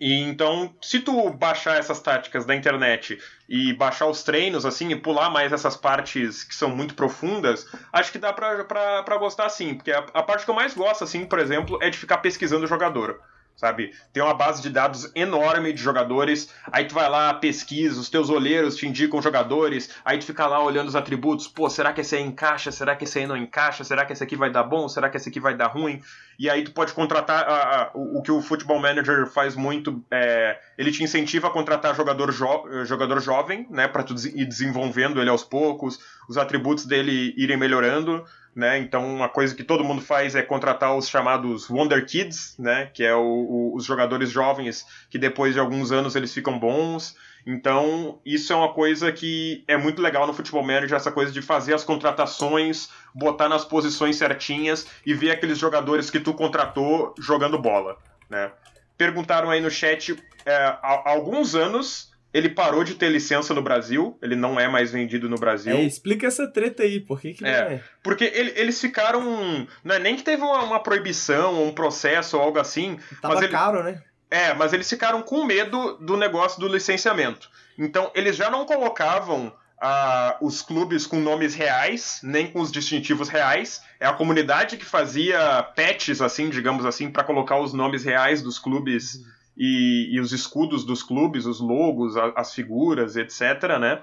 E 0.02 0.16
então, 0.16 0.76
se 0.82 1.00
tu 1.00 1.30
baixar 1.30 1.78
essas 1.78 2.00
táticas 2.00 2.44
da 2.44 2.56
internet 2.56 3.22
e 3.48 3.72
baixar 3.74 4.08
os 4.08 4.24
treinos, 4.24 4.66
assim, 4.66 4.90
e 4.90 4.96
pular 4.96 5.30
mais 5.30 5.54
essas 5.54 5.78
partes 5.78 6.44
que 6.44 6.56
são 6.56 6.76
muito 6.76 6.96
profundas, 6.96 7.68
acho 7.94 8.12
que 8.12 8.18
dá 8.18 8.34
pra, 8.34 8.66
pra, 8.66 9.04
pra 9.04 9.18
gostar 9.18 9.48
sim. 9.50 9.76
Porque 9.76 9.92
a, 9.92 10.00
a 10.00 10.24
parte 10.24 10.44
que 10.44 10.50
eu 10.50 10.56
mais 10.56 10.74
gosto, 10.74 11.04
assim, 11.04 11.24
por 11.24 11.38
exemplo, 11.38 11.78
é 11.84 11.92
de 11.92 12.00
ficar 12.00 12.18
pesquisando 12.18 12.66
o 12.66 12.68
jogador 12.68 13.22
sabe? 13.56 13.94
Tem 14.12 14.24
uma 14.24 14.34
base 14.34 14.62
de 14.62 14.70
dados 14.70 15.12
enorme 15.16 15.72
de 15.72 15.82
jogadores, 15.82 16.54
aí 16.72 16.86
tu 16.86 16.96
vai 16.96 17.10
lá, 17.10 17.34
pesquisa, 17.34 18.00
os 18.00 18.10
teus 18.10 18.30
olheiros 18.30 18.76
te 18.76 18.88
indicam 18.88 19.22
jogadores, 19.22 19.96
aí 20.04 20.18
tu 20.18 20.26
fica 20.26 20.48
lá 20.48 20.64
olhando 20.64 20.88
os 20.88 20.96
atributos, 20.96 21.48
pô, 21.48 21.70
será 21.70 21.94
que 21.94 22.02
esse 22.02 22.16
aí 22.16 22.24
encaixa? 22.24 22.72
Será 22.72 22.96
que 22.96 23.04
esse 23.04 23.20
aí 23.20 23.28
não 23.28 23.38
encaixa? 23.38 23.84
Será 23.84 24.06
que 24.06 24.14
esse 24.14 24.24
aqui 24.24 24.36
vai 24.36 24.50
dar 24.50 24.64
bom? 24.64 24.90
Será 24.90 25.10
que 25.10 25.18
esse 25.18 25.30
aqui 25.30 25.40
vai 25.40 25.56
dar 25.56 25.68
ruim? 25.68 26.02
E 26.40 26.50
aí 26.50 26.64
tu 26.64 26.72
pode 26.72 26.94
contratar, 26.94 27.44
a, 27.48 27.84
a, 27.84 27.92
o, 27.94 28.18
o, 28.20 28.22
que 28.24 28.32
o 28.32 28.42
Football 28.42 28.80
Manager 28.80 29.28
faz 29.28 29.56
muito, 29.56 30.04
é, 30.10 30.60
ele 30.78 30.92
te 30.92 31.04
incentiva 31.04 31.48
a 31.48 31.52
contratar 31.52 31.96
jogador, 31.96 32.32
jo, 32.32 32.84
jogador 32.86 33.22
jovem, 33.22 33.68
né, 33.70 33.88
pra 33.88 34.02
tu 34.02 34.16
ir 34.28 34.46
desenvolvendo 34.46 35.22
ele 35.22 35.30
aos 35.30 35.44
poucos, 35.44 36.00
os 36.28 36.38
atributos 36.38 36.86
dele 36.86 37.34
irem 37.38 37.58
melhorando, 37.58 38.26
né? 38.56 38.78
Então, 38.80 39.06
uma 39.14 39.30
coisa 39.30 39.56
que 39.56 39.64
todo 39.64 39.84
mundo 39.84 40.02
faz 40.02 40.36
é 40.36 40.42
contratar 40.42 40.96
os 40.96 41.08
chamados 41.08 41.70
Wonder 41.70 42.06
Kids, 42.06 42.56
né? 42.60 42.90
Que 42.94 43.04
é 43.04 43.16
o, 43.16 43.22
o, 43.22 43.76
os 43.76 43.86
jogadores 43.86 44.30
jovens 44.30 44.86
que 45.10 45.18
depois 45.18 45.54
de 45.54 45.60
alguns 45.60 45.92
anos 45.92 46.16
eles 46.16 46.34
ficam 46.34 46.60
bons. 46.60 47.16
Então, 47.46 48.20
isso 48.26 48.54
é 48.54 48.56
uma 48.56 48.74
coisa 48.74 49.12
que 49.12 49.64
é 49.68 49.76
muito 49.76 50.02
legal 50.02 50.28
no 50.28 50.34
Futebol 50.34 50.64
Manager, 50.64 50.96
essa 50.96 51.12
coisa 51.12 51.32
de 51.32 51.42
fazer 51.42 51.74
as 51.74 51.84
contratações, 51.84 52.90
botar 53.16 53.50
nas 53.50 53.66
posições 53.66 54.18
certinhas 54.18 54.86
e 55.06 55.14
ver 55.14 55.32
aqueles 55.32 55.58
jogadores 55.58 56.10
que 56.10 56.20
tu 56.20 56.34
contratou 56.34 57.16
jogando 57.18 57.58
bola, 57.58 57.98
né? 58.30 58.52
Perguntaram 58.98 59.50
aí 59.50 59.60
no 59.60 59.72
chat, 59.72 60.16
é, 60.46 60.56
há 60.56 61.10
alguns 61.10 61.56
anos 61.56 62.11
ele 62.34 62.50
parou 62.50 62.84
de 62.84 62.96
ter 62.96 63.10
licença 63.10 63.54
no 63.54 63.62
Brasil, 63.62 64.18
ele 64.22 64.36
não 64.36 64.60
é 64.60 64.68
mais 64.68 64.92
vendido 64.92 65.30
no 65.30 65.38
Brasil. 65.38 65.76
É, 65.76 65.82
explica 65.82 66.28
essa 66.28 66.48
treta 66.48 66.84
aí, 66.84 67.00
por 67.00 67.20
que, 67.20 67.34
que 67.34 67.46
é, 67.46 67.50
é? 67.50 67.84
Porque 68.02 68.24
ele, 68.24 68.54
eles 68.56 68.80
ficaram. 68.80 69.68
Não 69.84 69.96
é 69.96 70.00
nem 70.00 70.16
que 70.16 70.24
teve 70.24 70.42
uma, 70.42 70.64
uma 70.64 70.80
proibição, 70.80 71.64
um 71.64 71.74
processo 71.74 72.38
ou 72.38 72.44
algo 72.44 72.60
assim. 72.60 72.98
Tava 73.22 73.36
mas 73.36 73.44
ele, 73.44 73.52
caro, 73.52 73.84
né? 73.84 74.02
É, 74.30 74.54
mas 74.54 74.72
eles 74.72 74.90
ficaram 74.90 75.22
com 75.22 75.44
medo 75.44 75.98
do 75.98 76.16
negócio 76.16 76.60
do 76.60 76.68
licenciamento. 76.68 77.50
Então, 77.78 78.10
eles 78.16 78.38
já 78.38 78.50
não 78.50 78.66
colocavam 78.66 79.54
ah, 79.82 80.38
os 80.40 80.62
clubes 80.62 81.06
com 81.06 81.20
nomes 81.20 81.54
reais, 81.54 82.22
nem 82.24 82.48
com 82.48 82.62
os 82.62 82.72
distintivos 82.72 83.28
reais. 83.28 83.82
É 84.00 84.06
a 84.06 84.14
comunidade 84.14 84.78
que 84.78 84.86
fazia 84.86 85.64
patches, 85.76 86.22
assim, 86.22 86.50
digamos 86.50 86.86
assim, 86.86 87.12
para 87.12 87.26
colocar 87.26 87.60
os 87.60 87.74
nomes 87.74 88.06
reais 88.06 88.42
dos 88.42 88.58
clubes. 88.58 89.20
E, 89.58 90.10
e 90.12 90.20
os 90.20 90.32
escudos 90.32 90.86
dos 90.86 91.04
clubes, 91.04 91.46
os 91.46 91.60
logos, 91.60 92.16
a, 92.18 92.34
as 92.36 92.54
figuras, 92.54 93.16
etc, 93.16 93.78
né? 93.80 94.02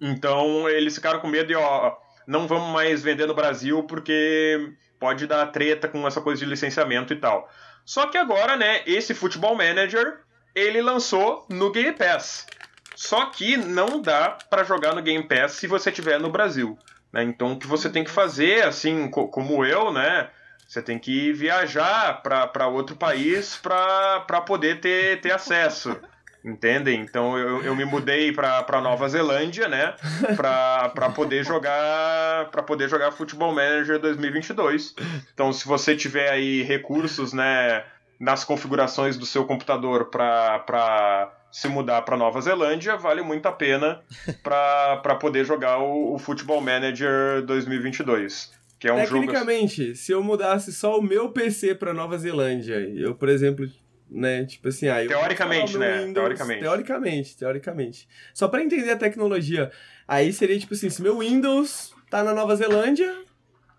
Então 0.00 0.68
eles 0.68 0.94
ficaram 0.94 1.20
com 1.20 1.26
medo 1.26 1.50
e 1.50 1.54
ó, 1.56 1.96
não 2.26 2.46
vamos 2.46 2.72
mais 2.72 3.02
vender 3.02 3.26
no 3.26 3.34
Brasil 3.34 3.82
porque 3.84 4.72
pode 4.98 5.26
dar 5.26 5.46
treta 5.46 5.88
com 5.88 6.06
essa 6.06 6.20
coisa 6.20 6.44
de 6.44 6.50
licenciamento 6.50 7.12
e 7.12 7.16
tal. 7.16 7.50
Só 7.84 8.06
que 8.06 8.18
agora, 8.18 8.56
né, 8.56 8.82
esse 8.86 9.14
Football 9.14 9.56
Manager, 9.56 10.20
ele 10.54 10.82
lançou 10.82 11.46
no 11.48 11.70
Game 11.70 11.92
Pass. 11.92 12.46
Só 12.94 13.26
que 13.26 13.56
não 13.56 14.02
dá 14.02 14.36
para 14.50 14.64
jogar 14.64 14.94
no 14.94 15.02
Game 15.02 15.26
Pass 15.26 15.52
se 15.52 15.66
você 15.66 15.88
estiver 15.88 16.18
no 16.20 16.30
Brasil. 16.30 16.78
Né? 17.12 17.22
Então 17.22 17.52
o 17.52 17.58
que 17.58 17.66
você 17.66 17.88
tem 17.88 18.04
que 18.04 18.10
fazer, 18.10 18.64
assim 18.64 19.10
como 19.10 19.64
eu, 19.64 19.92
né, 19.92 20.28
você 20.68 20.82
tem 20.82 20.98
que 20.98 21.32
viajar 21.32 22.22
para 22.22 22.66
outro 22.68 22.94
país 22.94 23.56
para 23.56 24.40
poder 24.42 24.80
ter, 24.80 25.18
ter 25.22 25.32
acesso. 25.32 25.98
Entendem? 26.44 27.00
Então 27.00 27.36
eu, 27.38 27.62
eu 27.64 27.74
me 27.74 27.86
mudei 27.86 28.32
para 28.32 28.80
Nova 28.82 29.08
Zelândia, 29.08 29.66
né? 29.66 29.94
Para 30.36 31.10
poder 31.14 31.42
jogar 31.42 32.50
para 32.50 32.62
poder 32.62 32.88
jogar 32.88 33.10
Football 33.12 33.54
Manager 33.54 33.98
2022. 33.98 34.94
Então 35.32 35.52
se 35.54 35.66
você 35.66 35.96
tiver 35.96 36.30
aí 36.30 36.62
recursos, 36.62 37.32
né, 37.32 37.82
nas 38.20 38.44
configurações 38.44 39.16
do 39.16 39.24
seu 39.24 39.46
computador 39.46 40.10
para 40.10 41.32
se 41.50 41.66
mudar 41.66 42.02
para 42.02 42.16
Nova 42.16 42.40
Zelândia, 42.42 42.96
vale 42.96 43.22
muito 43.22 43.46
a 43.46 43.52
pena 43.52 44.02
para 44.42 45.16
poder 45.16 45.46
jogar 45.46 45.78
o, 45.78 46.14
o 46.14 46.18
Football 46.18 46.60
Manager 46.60 47.42
2022. 47.46 48.57
Que 48.78 48.88
é 48.88 48.92
um 48.92 48.96
Tecnicamente, 48.96 49.86
jogo... 49.86 49.96
se 49.96 50.12
eu 50.12 50.22
mudasse 50.22 50.72
só 50.72 50.98
o 50.98 51.02
meu 51.02 51.30
PC 51.30 51.74
pra 51.74 51.92
Nova 51.92 52.16
Zelândia, 52.16 52.76
eu, 52.96 53.14
por 53.14 53.28
exemplo, 53.28 53.68
né, 54.08 54.44
tipo 54.44 54.68
assim, 54.68 54.88
ah, 54.88 55.04
Teoricamente, 55.06 55.76
né? 55.76 55.98
Windows, 55.98 56.14
teoricamente. 56.14 56.60
Teoricamente, 56.60 57.36
teoricamente. 57.36 58.08
Só 58.32 58.46
para 58.46 58.62
entender 58.62 58.92
a 58.92 58.96
tecnologia, 58.96 59.70
aí 60.06 60.32
seria 60.32 60.58
tipo 60.58 60.74
assim, 60.74 60.90
se 60.90 61.02
meu 61.02 61.18
Windows 61.18 61.92
tá 62.08 62.22
na 62.22 62.32
Nova 62.32 62.54
Zelândia, 62.54 63.24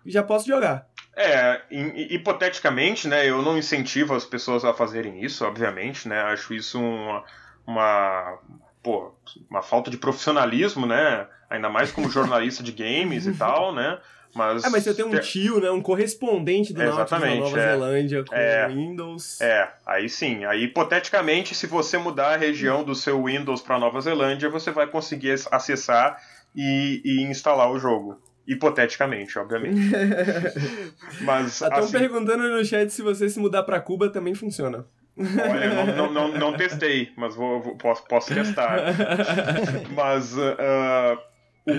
já 0.04 0.22
posso 0.22 0.46
jogar. 0.46 0.86
É, 1.16 1.62
hipoteticamente, 1.70 3.08
né, 3.08 3.28
eu 3.28 3.42
não 3.42 3.58
incentivo 3.58 4.14
as 4.14 4.24
pessoas 4.24 4.64
a 4.64 4.72
fazerem 4.72 5.24
isso, 5.24 5.44
obviamente, 5.44 6.08
né? 6.08 6.20
Acho 6.20 6.54
isso 6.54 6.78
uma, 6.78 7.24
uma 7.66 8.38
pô, 8.82 9.14
uma 9.50 9.62
falta 9.62 9.90
de 9.90 9.96
profissionalismo, 9.96 10.86
né? 10.86 11.26
Ainda 11.48 11.68
mais 11.68 11.90
como 11.90 12.10
jornalista 12.10 12.62
de 12.62 12.72
games 12.72 13.26
e 13.26 13.32
tal, 13.36 13.74
né? 13.74 13.98
Mas, 14.34 14.64
é, 14.64 14.68
mas 14.68 14.84
você 14.84 14.94
tem 14.94 15.04
um 15.04 15.18
tio, 15.18 15.60
né? 15.60 15.70
Um 15.70 15.82
correspondente 15.82 16.72
do 16.72 16.82
Nautilus 16.82 17.10
na 17.10 17.34
Nova 17.34 17.60
é, 17.60 17.72
Zelândia 17.72 18.24
com 18.24 18.34
é, 18.34 18.68
Windows. 18.68 19.40
É, 19.40 19.68
aí 19.84 20.08
sim. 20.08 20.44
Aí, 20.44 20.64
hipoteticamente, 20.64 21.54
se 21.54 21.66
você 21.66 21.98
mudar 21.98 22.34
a 22.34 22.36
região 22.36 22.84
do 22.84 22.94
seu 22.94 23.24
Windows 23.24 23.60
para 23.60 23.78
Nova 23.78 24.00
Zelândia, 24.00 24.48
você 24.48 24.70
vai 24.70 24.86
conseguir 24.86 25.34
acessar 25.50 26.16
e, 26.54 27.02
e 27.04 27.22
instalar 27.22 27.70
o 27.70 27.78
jogo. 27.78 28.20
Hipoteticamente, 28.46 29.38
obviamente. 29.38 29.80
mas. 31.22 31.60
Estão 31.60 31.78
assim... 31.78 31.92
perguntando 31.92 32.48
no 32.48 32.64
chat 32.64 32.90
se 32.90 33.02
você 33.02 33.28
se 33.28 33.38
mudar 33.38 33.62
para 33.64 33.80
Cuba 33.80 34.10
também 34.10 34.34
funciona. 34.34 34.86
Olha, 35.16 35.64
eu 35.64 35.74
não, 35.74 35.86
não, 35.86 36.12
não, 36.12 36.38
não 36.38 36.56
testei, 36.56 37.12
mas 37.16 37.34
vou, 37.34 37.60
vou, 37.60 37.76
posso, 37.76 38.04
posso 38.06 38.32
testar. 38.32 38.78
mas 39.94 40.36
uh, 40.36 41.18
o, 41.66 41.72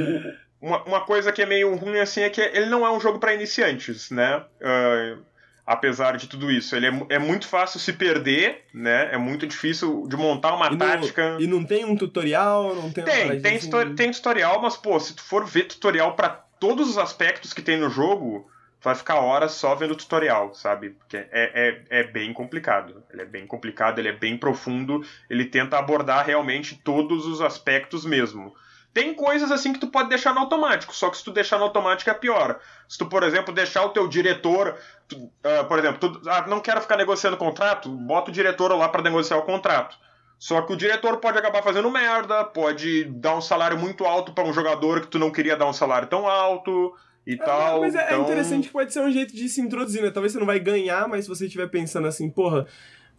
uma, 0.61 0.83
uma 0.83 1.01
coisa 1.01 1.31
que 1.31 1.41
é 1.41 1.45
meio 1.45 1.75
ruim 1.75 1.99
assim 1.99 2.21
é 2.21 2.29
que 2.29 2.39
ele 2.39 2.67
não 2.67 2.85
é 2.85 2.91
um 2.91 2.99
jogo 2.99 3.19
para 3.19 3.33
iniciantes, 3.33 4.11
né? 4.11 4.43
Uh, 4.61 5.21
apesar 5.65 6.17
de 6.17 6.27
tudo 6.27 6.51
isso. 6.51 6.75
Ele 6.75 6.87
é, 6.87 7.05
é 7.09 7.19
muito 7.19 7.47
fácil 7.47 7.79
se 7.79 7.93
perder, 7.93 8.65
né? 8.73 9.09
É 9.13 9.17
muito 9.17 9.47
difícil 9.47 10.05
de 10.07 10.17
montar 10.17 10.53
uma 10.53 10.67
e 10.67 10.77
tática. 10.77 11.37
e 11.39 11.47
não 11.47 11.63
tem 11.63 11.85
um 11.85 11.95
tutorial, 11.95 12.75
não 12.75 12.91
tem 12.91 13.03
Tem, 13.03 13.41
tem, 13.41 13.55
assim... 13.55 13.95
tem 13.95 14.11
tutorial, 14.11 14.61
mas, 14.61 14.77
pô, 14.77 14.99
se 14.99 15.15
tu 15.15 15.23
for 15.23 15.45
ver 15.45 15.63
tutorial 15.63 16.15
para 16.15 16.29
todos 16.59 16.89
os 16.89 16.97
aspectos 16.97 17.53
que 17.53 17.61
tem 17.61 17.77
no 17.77 17.89
jogo, 17.89 18.47
tu 18.79 18.83
vai 18.83 18.95
ficar 18.95 19.19
horas 19.19 19.53
só 19.53 19.73
vendo 19.73 19.95
tutorial, 19.95 20.53
sabe? 20.53 20.91
Porque 20.91 21.17
é, 21.17 21.27
é, 21.31 22.01
é 22.01 22.03
bem 22.03 22.33
complicado. 22.33 23.03
Ele 23.11 23.21
é 23.21 23.25
bem 23.25 23.47
complicado, 23.47 23.99
ele 23.99 24.09
é 24.09 24.13
bem 24.13 24.37
profundo, 24.37 25.03
ele 25.29 25.45
tenta 25.45 25.79
abordar 25.79 26.25
realmente 26.25 26.79
todos 26.83 27.25
os 27.25 27.41
aspectos 27.41 28.05
mesmo. 28.05 28.53
Tem 28.93 29.13
coisas 29.13 29.51
assim 29.51 29.71
que 29.71 29.79
tu 29.79 29.87
pode 29.87 30.09
deixar 30.09 30.33
no 30.33 30.41
automático, 30.41 30.93
só 30.93 31.09
que 31.09 31.17
se 31.17 31.23
tu 31.23 31.31
deixar 31.31 31.57
no 31.57 31.63
automático 31.63 32.09
é 32.09 32.13
pior. 32.13 32.59
Se 32.89 32.97
tu, 32.97 33.05
por 33.05 33.23
exemplo, 33.23 33.53
deixar 33.53 33.85
o 33.85 33.89
teu 33.89 34.05
diretor, 34.07 34.75
tu, 35.07 35.15
uh, 35.17 35.65
por 35.67 35.79
exemplo, 35.79 35.97
tu 35.97 36.29
ah, 36.29 36.45
não 36.47 36.59
quero 36.59 36.81
ficar 36.81 36.97
negociando 36.97 37.37
contrato, 37.37 37.89
bota 37.89 38.29
o 38.29 38.33
diretor 38.33 38.75
lá 38.75 38.89
para 38.89 39.01
negociar 39.01 39.37
o 39.37 39.43
contrato. 39.43 39.97
Só 40.37 40.61
que 40.63 40.73
o 40.73 40.75
diretor 40.75 41.17
pode 41.17 41.37
acabar 41.37 41.61
fazendo 41.61 41.89
merda, 41.89 42.43
pode 42.43 43.05
dar 43.05 43.37
um 43.37 43.41
salário 43.41 43.77
muito 43.77 44.05
alto 44.05 44.33
para 44.33 44.43
um 44.43 44.51
jogador 44.51 45.01
que 45.01 45.07
tu 45.07 45.19
não 45.19 45.31
queria 45.31 45.55
dar 45.55 45.67
um 45.67 45.73
salário 45.73 46.07
tão 46.07 46.27
alto 46.27 46.93
e 47.25 47.35
é, 47.35 47.37
tal. 47.37 47.81
Mas 47.81 47.95
é, 47.95 47.99
é 47.99 48.05
então... 48.07 48.19
é 48.19 48.21
interessante 48.23 48.67
que 48.67 48.73
pode 48.73 48.91
ser 48.91 49.01
um 49.01 49.11
jeito 49.11 49.35
de 49.35 49.47
se 49.47 49.61
introduzir, 49.61 50.01
né? 50.01 50.09
Talvez 50.09 50.33
você 50.33 50.39
não 50.39 50.47
vai 50.47 50.59
ganhar, 50.59 51.07
mas 51.07 51.25
se 51.25 51.29
você 51.29 51.45
estiver 51.45 51.67
pensando 51.67 52.07
assim, 52.07 52.29
porra, 52.29 52.65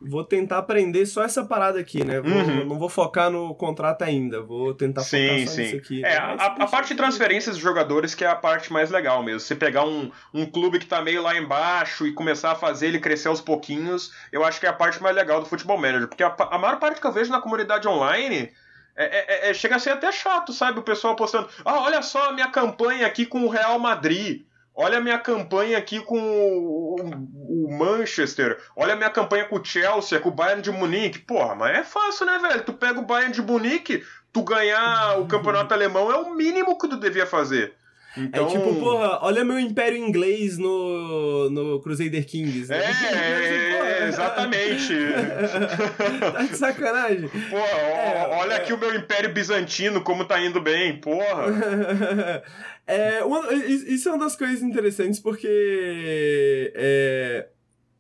vou 0.09 0.25
tentar 0.25 0.59
aprender 0.59 1.07
só 1.07 1.23
essa 1.23 1.45
parada 1.45 1.79
aqui, 1.79 2.05
né? 2.05 2.21
Vou, 2.21 2.33
uhum. 2.33 2.65
Não 2.65 2.79
vou 2.79 2.89
focar 2.89 3.31
no 3.31 3.55
contrato 3.55 4.03
ainda, 4.03 4.43
vou 4.43 4.75
tentar 4.75 5.03
sim, 5.03 5.29
focar 5.29 5.47
só 5.47 5.53
sim. 5.53 5.63
nisso 5.63 5.77
aqui. 5.77 6.05
É, 6.05 6.17
a, 6.17 6.33
a 6.33 6.67
parte 6.67 6.89
de 6.89 6.95
transferências 6.95 7.57
de 7.57 7.63
jogadores 7.63 8.15
que 8.15 8.25
é 8.25 8.29
a 8.29 8.37
parte 8.37 8.73
mais 8.73 8.91
legal 8.91 9.23
mesmo. 9.23 9.41
Você 9.41 9.55
pegar 9.55 9.85
um, 9.85 10.11
um 10.33 10.47
clube 10.47 10.79
que 10.79 10.87
tá 10.87 11.01
meio 11.01 11.23
lá 11.23 11.37
embaixo 11.37 12.07
e 12.07 12.13
começar 12.13 12.53
a 12.53 12.55
fazer 12.55 12.89
ele 12.89 12.99
crescer 12.99 13.29
aos 13.29 13.41
pouquinhos, 13.41 14.13
eu 14.31 14.45
acho 14.45 14.59
que 14.61 14.67
é 14.67 14.69
a 14.69 14.73
parte 14.73 15.03
mais 15.03 15.15
legal 15.15 15.41
do 15.41 15.47
futebol 15.47 15.79
manager. 15.79 16.09
Porque 16.09 16.23
a, 16.23 16.35
a 16.51 16.59
maior 16.59 16.79
parte 16.79 17.01
que 17.01 17.07
eu 17.07 17.13
vejo 17.13 17.31
na 17.31 17.41
comunidade 17.41 17.89
online 17.89 18.51
É, 18.95 19.05
é, 19.05 19.51
é, 19.51 19.55
chega 19.55 19.77
a 19.77 19.79
ser 19.79 19.91
até 19.91 20.13
chato, 20.13 20.53
sabe? 20.53 20.79
O 20.79 20.83
pessoal 20.83 21.17
postando: 21.17 21.49
ah, 21.65 21.81
olha 21.81 22.03
só 22.03 22.29
a 22.29 22.33
minha 22.33 22.49
campanha 22.49 23.07
aqui 23.07 23.25
com 23.25 23.43
o 23.45 23.49
Real 23.49 23.79
Madrid. 23.79 24.43
Olha 24.75 24.99
a 24.99 25.01
minha 25.01 25.19
campanha 25.19 25.77
aqui 25.77 26.01
com 26.01 26.19
o, 26.19 27.69
Manchester. 27.79 28.59
Olha 28.77 28.95
a 28.95 28.97
minha 28.97 29.11
campanha 29.11 29.45
com 29.45 29.57
o 29.57 29.65
Chelsea, 29.65 30.19
com 30.19 30.31
o 30.31 30.33
Bayern 30.33 30.63
de 30.63 30.71
Munique. 30.71 31.19
Porra, 31.19 31.55
mas 31.55 31.79
é 31.79 31.85
fácil, 31.85 32.27
né, 32.27 32.39
velho? 32.39 32.65
Tu 32.65 32.73
pega 32.73 32.99
o 32.99 33.05
Bayern 33.05 33.33
de 33.33 33.43
Munique, 33.43 34.03
tu 34.33 34.43
ganhar 34.43 35.19
o 35.21 35.27
campeonato 35.27 35.75
alemão 35.75 36.11
é 36.11 36.17
o 36.17 36.35
mínimo 36.35 36.79
que 36.79 36.89
tu 36.89 36.97
devia 36.97 37.27
fazer. 37.27 37.75
Então... 38.17 38.47
É 38.47 38.51
tipo, 38.51 38.75
porra, 38.75 39.19
olha 39.23 39.45
meu 39.45 39.59
império 39.59 39.97
inglês 39.97 40.59
no, 40.59 41.49
no 41.51 41.81
Crusader 41.81 42.27
Kings. 42.27 42.69
Né? 42.69 42.79
É, 42.79 44.03
é 44.05 44.09
exatamente. 44.09 44.95
tá 46.33 46.43
de 46.43 46.57
sacanagem. 46.57 47.29
Porra, 47.29 47.63
é, 47.63 48.29
olha 48.33 48.53
é... 48.53 48.57
aqui 48.57 48.73
o 48.73 48.79
meu 48.79 48.95
império 48.95 49.33
bizantino, 49.33 50.03
como 50.03 50.25
tá 50.25 50.41
indo 50.41 50.61
bem, 50.61 51.01
porra. 51.01 52.43
é, 52.87 53.25
uma, 53.25 53.53
isso 53.55 54.09
é 54.09 54.13
uma 54.13 54.25
das 54.25 54.37
coisas 54.37 54.63
interessantes 54.63 55.19
porque 55.19 56.73
é, 56.75 57.47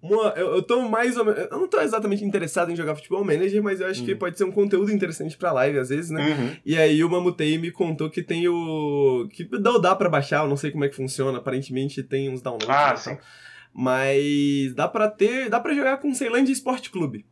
uma, 0.02 0.30
eu, 0.30 0.56
eu 0.56 0.62
tô 0.62 0.82
mais 0.88 1.16
ou 1.16 1.24
menos. 1.24 1.48
Eu 1.48 1.58
não 1.58 1.68
tô 1.68 1.80
exatamente 1.80 2.24
interessado 2.24 2.72
em 2.72 2.76
jogar 2.76 2.96
futebol 2.96 3.24
manager, 3.24 3.62
mas 3.62 3.80
eu 3.80 3.86
acho 3.86 4.00
uhum. 4.00 4.06
que 4.06 4.16
pode 4.16 4.36
ser 4.36 4.42
um 4.42 4.50
conteúdo 4.50 4.90
interessante 4.90 5.36
pra 5.36 5.52
live, 5.52 5.78
às 5.78 5.90
vezes, 5.90 6.10
né? 6.10 6.20
Uhum. 6.28 6.56
E 6.66 6.76
aí 6.76 7.04
o 7.04 7.08
Mamutei 7.08 7.56
me 7.56 7.70
contou 7.70 8.10
que 8.10 8.20
tem 8.20 8.48
o. 8.48 9.28
que 9.32 9.44
dá, 9.44 9.78
dá 9.78 9.94
pra 9.94 10.08
baixar, 10.08 10.42
eu 10.42 10.48
não 10.48 10.56
sei 10.56 10.72
como 10.72 10.84
é 10.84 10.88
que 10.88 10.96
funciona. 10.96 11.38
Aparentemente 11.38 12.02
tem 12.02 12.28
uns 12.28 12.42
downloads. 12.42 12.68
Ah, 12.68 12.90
né, 12.90 12.96
sim. 12.96 13.18
Mas 13.72 14.74
dá 14.74 14.88
pra 14.88 15.08
ter. 15.08 15.48
dá 15.48 15.60
pra 15.60 15.72
jogar 15.72 15.98
com 15.98 16.12
Ceilândia 16.12 16.52
Sport 16.52 16.90
Clube. 16.90 17.24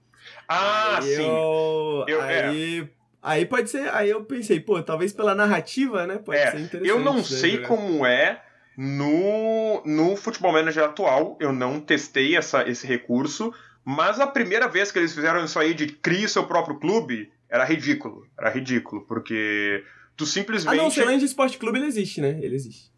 Ah, 0.46 0.98
aí 1.02 1.16
sim. 1.16 1.22
Eu, 1.22 2.04
eu, 2.06 2.20
aí. 2.20 2.80
É. 2.82 2.88
Aí 3.20 3.46
pode 3.46 3.68
ser. 3.68 3.92
Aí 3.92 4.10
eu 4.10 4.24
pensei, 4.24 4.60
pô, 4.60 4.80
talvez 4.80 5.12
pela 5.12 5.34
narrativa, 5.34 6.06
né? 6.06 6.18
Pode 6.18 6.38
é, 6.38 6.52
ser 6.52 6.60
interessante. 6.60 6.88
Eu 6.88 7.00
não 7.00 7.16
né, 7.16 7.22
sei 7.24 7.56
jogar. 7.56 7.66
como 7.66 8.06
é 8.06 8.40
no, 8.82 9.82
no 9.84 10.16
Futebol 10.16 10.52
Manager 10.52 10.84
atual, 10.84 11.36
eu 11.38 11.52
não 11.52 11.78
testei 11.78 12.34
essa, 12.34 12.66
esse 12.66 12.86
recurso, 12.86 13.52
mas 13.84 14.18
a 14.18 14.26
primeira 14.26 14.66
vez 14.68 14.90
que 14.90 14.98
eles 14.98 15.14
fizeram 15.14 15.44
isso 15.44 15.58
aí 15.58 15.74
de 15.74 15.88
criar 15.88 16.28
seu 16.28 16.46
próprio 16.46 16.80
clube, 16.80 17.30
era 17.50 17.62
ridículo. 17.62 18.26
Era 18.38 18.48
ridículo, 18.48 19.02
porque 19.02 19.84
tu 20.16 20.24
simplesmente. 20.24 20.72
Ah, 20.72 20.82
não, 20.82 20.88
o 20.88 20.90
Ceilândia 20.90 21.26
Esporte 21.26 21.58
Clube 21.58 21.78
ele 21.78 21.88
existe, 21.88 22.22
né? 22.22 22.38
Ele 22.40 22.54
existe. 22.54 22.90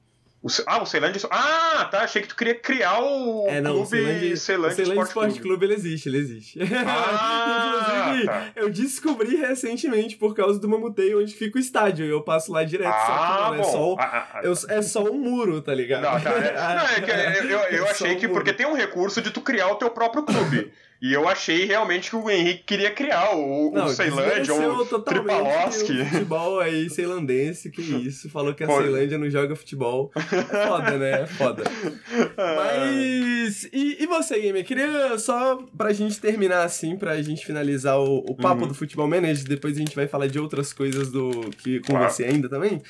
O, 0.43 0.49
ah, 0.67 0.83
o 0.83 0.87
Ceilândia. 0.87 1.21
Ah, 1.31 1.89
tá. 1.89 2.03
Achei 2.03 2.21
que 2.21 2.27
tu 2.27 2.35
queria 2.35 2.57
criar 2.57 3.01
o 3.01 3.47
é, 3.49 3.61
não, 3.61 3.75
clube 3.75 3.89
Ceilândia, 3.89 4.37
Ceilândia, 4.37 4.75
Ceilândia 4.77 5.03
Sport, 5.05 5.09
Sport 5.09 5.41
Clube. 5.41 5.65
ele 5.67 5.75
existe, 5.75 6.09
ele 6.09 6.19
existe. 6.19 6.59
Ah, 6.85 8.09
Inclusive, 8.09 8.27
tá. 8.27 8.51
eu 8.57 8.69
descobri 8.69 9.37
recentemente 9.37 10.17
por 10.17 10.35
causa 10.35 10.59
do 10.59 10.69
Mamutei 10.69 11.15
onde 11.15 11.33
fica 11.33 11.59
o 11.59 11.61
estádio. 11.61 12.05
E 12.05 12.11
eu 12.11 12.23
passo 12.23 12.51
lá 12.53 12.65
direto. 12.65 12.93
Ah, 12.93 13.07
só 13.07 13.15
que, 13.15 13.51
mano, 13.51 13.61
é, 13.61 13.65
só, 13.65 13.97
ah, 13.99 14.29
ah, 14.35 14.41
eu, 14.43 14.53
é 14.69 14.83
só 14.83 15.05
um 15.05 15.19
muro, 15.19 15.63
tá 15.63 15.73
ligado? 15.73 16.03
Não, 16.03 16.21
tá, 16.21 16.31
é, 16.31 16.53
não, 16.77 16.87
é 16.89 17.01
que 17.01 17.47
eu, 17.47 17.59
eu, 17.59 17.79
eu 17.79 17.87
achei 17.87 18.15
um 18.15 18.19
que. 18.19 18.27
Muro. 18.27 18.41
Porque 18.41 18.53
tem 18.53 18.67
um 18.67 18.75
recurso 18.75 19.23
de 19.23 19.31
tu 19.31 19.41
criar 19.41 19.69
o 19.69 19.77
teu 19.77 19.91
próprio 19.91 20.25
clube. 20.25 20.73
E 21.03 21.13
eu 21.13 21.29
achei 21.29 21.65
realmente 21.65 22.11
que 22.11 22.15
o 22.15 22.31
Henrique 22.31 22.63
queria 22.63 22.93
criar 22.93 23.35
o, 23.35 23.73
não, 23.73 23.87
o 23.87 23.89
Ceilândia, 23.89 24.55
o 24.55 25.01
Tripaloski. 25.01 26.01
O 26.01 26.07
futebol 26.07 26.61
aí 26.61 26.89
ceilandense, 26.89 27.73
que 27.73 27.83
isso. 27.83 28.31
Falou 28.31 28.55
que 28.55 28.63
a 28.63 28.69
Pode. 28.69 28.85
Ceilândia 28.85 29.19
não 29.19 29.29
joga 29.29 29.57
futebol. 29.57 30.13
É 30.15 30.67
foda, 30.69 30.99
né? 30.99 31.23
É 31.23 31.27
foda. 31.27 31.65
Mas. 32.57 33.65
E, 33.73 33.97
e 34.01 34.07
você, 34.07 34.39
Gamer? 34.39 34.65
Queria 34.65 35.19
só 35.19 35.57
pra 35.77 35.93
gente 35.93 36.21
terminar 36.21 36.63
assim, 36.63 36.97
pra 36.97 37.21
gente 37.21 37.45
finalizar 37.45 37.99
o, 37.99 38.19
o 38.19 38.37
papo 38.37 38.63
uhum. 38.63 38.69
do 38.69 38.75
Futebol 38.75 39.09
Manager, 39.09 39.49
depois 39.49 39.75
a 39.75 39.81
gente 39.81 39.97
vai 39.97 40.07
falar 40.07 40.29
de 40.29 40.39
outras 40.39 40.73
coisas 40.73 41.11
do 41.11 41.51
que 41.59 41.81
com 41.81 41.95
claro. 41.95 42.13
você 42.13 42.23
ainda 42.27 42.49
também. 42.49 42.81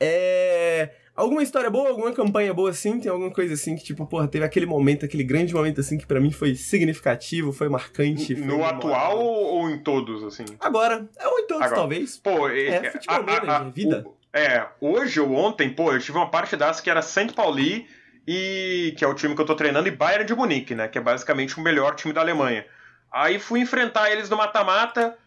É. 0.00 0.88
Alguma 1.14 1.42
história 1.42 1.68
boa, 1.68 1.90
alguma 1.90 2.12
campanha 2.12 2.54
boa 2.54 2.70
assim? 2.70 2.98
Tem 2.98 3.10
alguma 3.10 3.30
coisa 3.30 3.52
assim 3.52 3.76
que, 3.76 3.84
tipo, 3.84 4.06
porra, 4.06 4.26
teve 4.26 4.44
aquele 4.44 4.64
momento, 4.64 5.04
aquele 5.04 5.22
grande 5.22 5.52
momento 5.52 5.78
assim 5.80 5.98
que 5.98 6.06
para 6.06 6.18
mim 6.18 6.30
foi 6.30 6.54
significativo, 6.54 7.52
foi 7.52 7.68
marcante. 7.68 8.34
Foi 8.34 8.44
no 8.44 8.64
atual 8.64 9.18
ou 9.18 9.68
em 9.68 9.78
todos, 9.78 10.24
assim? 10.24 10.44
Agora. 10.58 11.06
É, 11.18 11.28
ou 11.28 11.38
em 11.38 11.46
todos, 11.46 11.62
Agora. 11.64 11.80
talvez. 11.80 12.16
Pô, 12.16 12.48
é, 12.48 12.66
é 12.68 12.90
futebol 12.90 13.16
a, 13.16 13.22
manager, 13.22 13.50
a, 13.50 13.56
a, 13.56 13.64
vida. 13.64 14.04
O, 14.06 14.16
é, 14.32 14.66
hoje 14.80 15.20
ou 15.20 15.34
ontem, 15.34 15.68
pô, 15.68 15.92
eu 15.92 16.00
tive 16.00 16.16
uma 16.16 16.30
parte 16.30 16.56
das 16.56 16.80
que 16.80 16.88
era 16.88 17.02
Saint 17.02 17.34
Pauli 17.34 17.86
e 18.26 18.94
que 18.96 19.04
é 19.04 19.08
o 19.08 19.14
time 19.14 19.34
que 19.34 19.40
eu 19.40 19.46
tô 19.46 19.54
treinando, 19.54 19.88
e 19.88 19.90
Bayern 19.90 20.24
de 20.24 20.34
Munique, 20.34 20.74
né? 20.74 20.88
Que 20.88 20.96
é 20.96 21.00
basicamente 21.00 21.58
o 21.58 21.62
melhor 21.62 21.94
time 21.94 22.14
da 22.14 22.22
Alemanha. 22.22 22.64
Aí 23.12 23.38
fui 23.38 23.60
enfrentar 23.60 24.10
eles 24.10 24.30
no 24.30 24.36
mata-mata, 24.38 25.18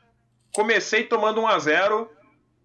comecei 0.51 1.03
tomando 1.03 1.41
1 1.41 1.47
a 1.47 1.59
0 1.59 2.09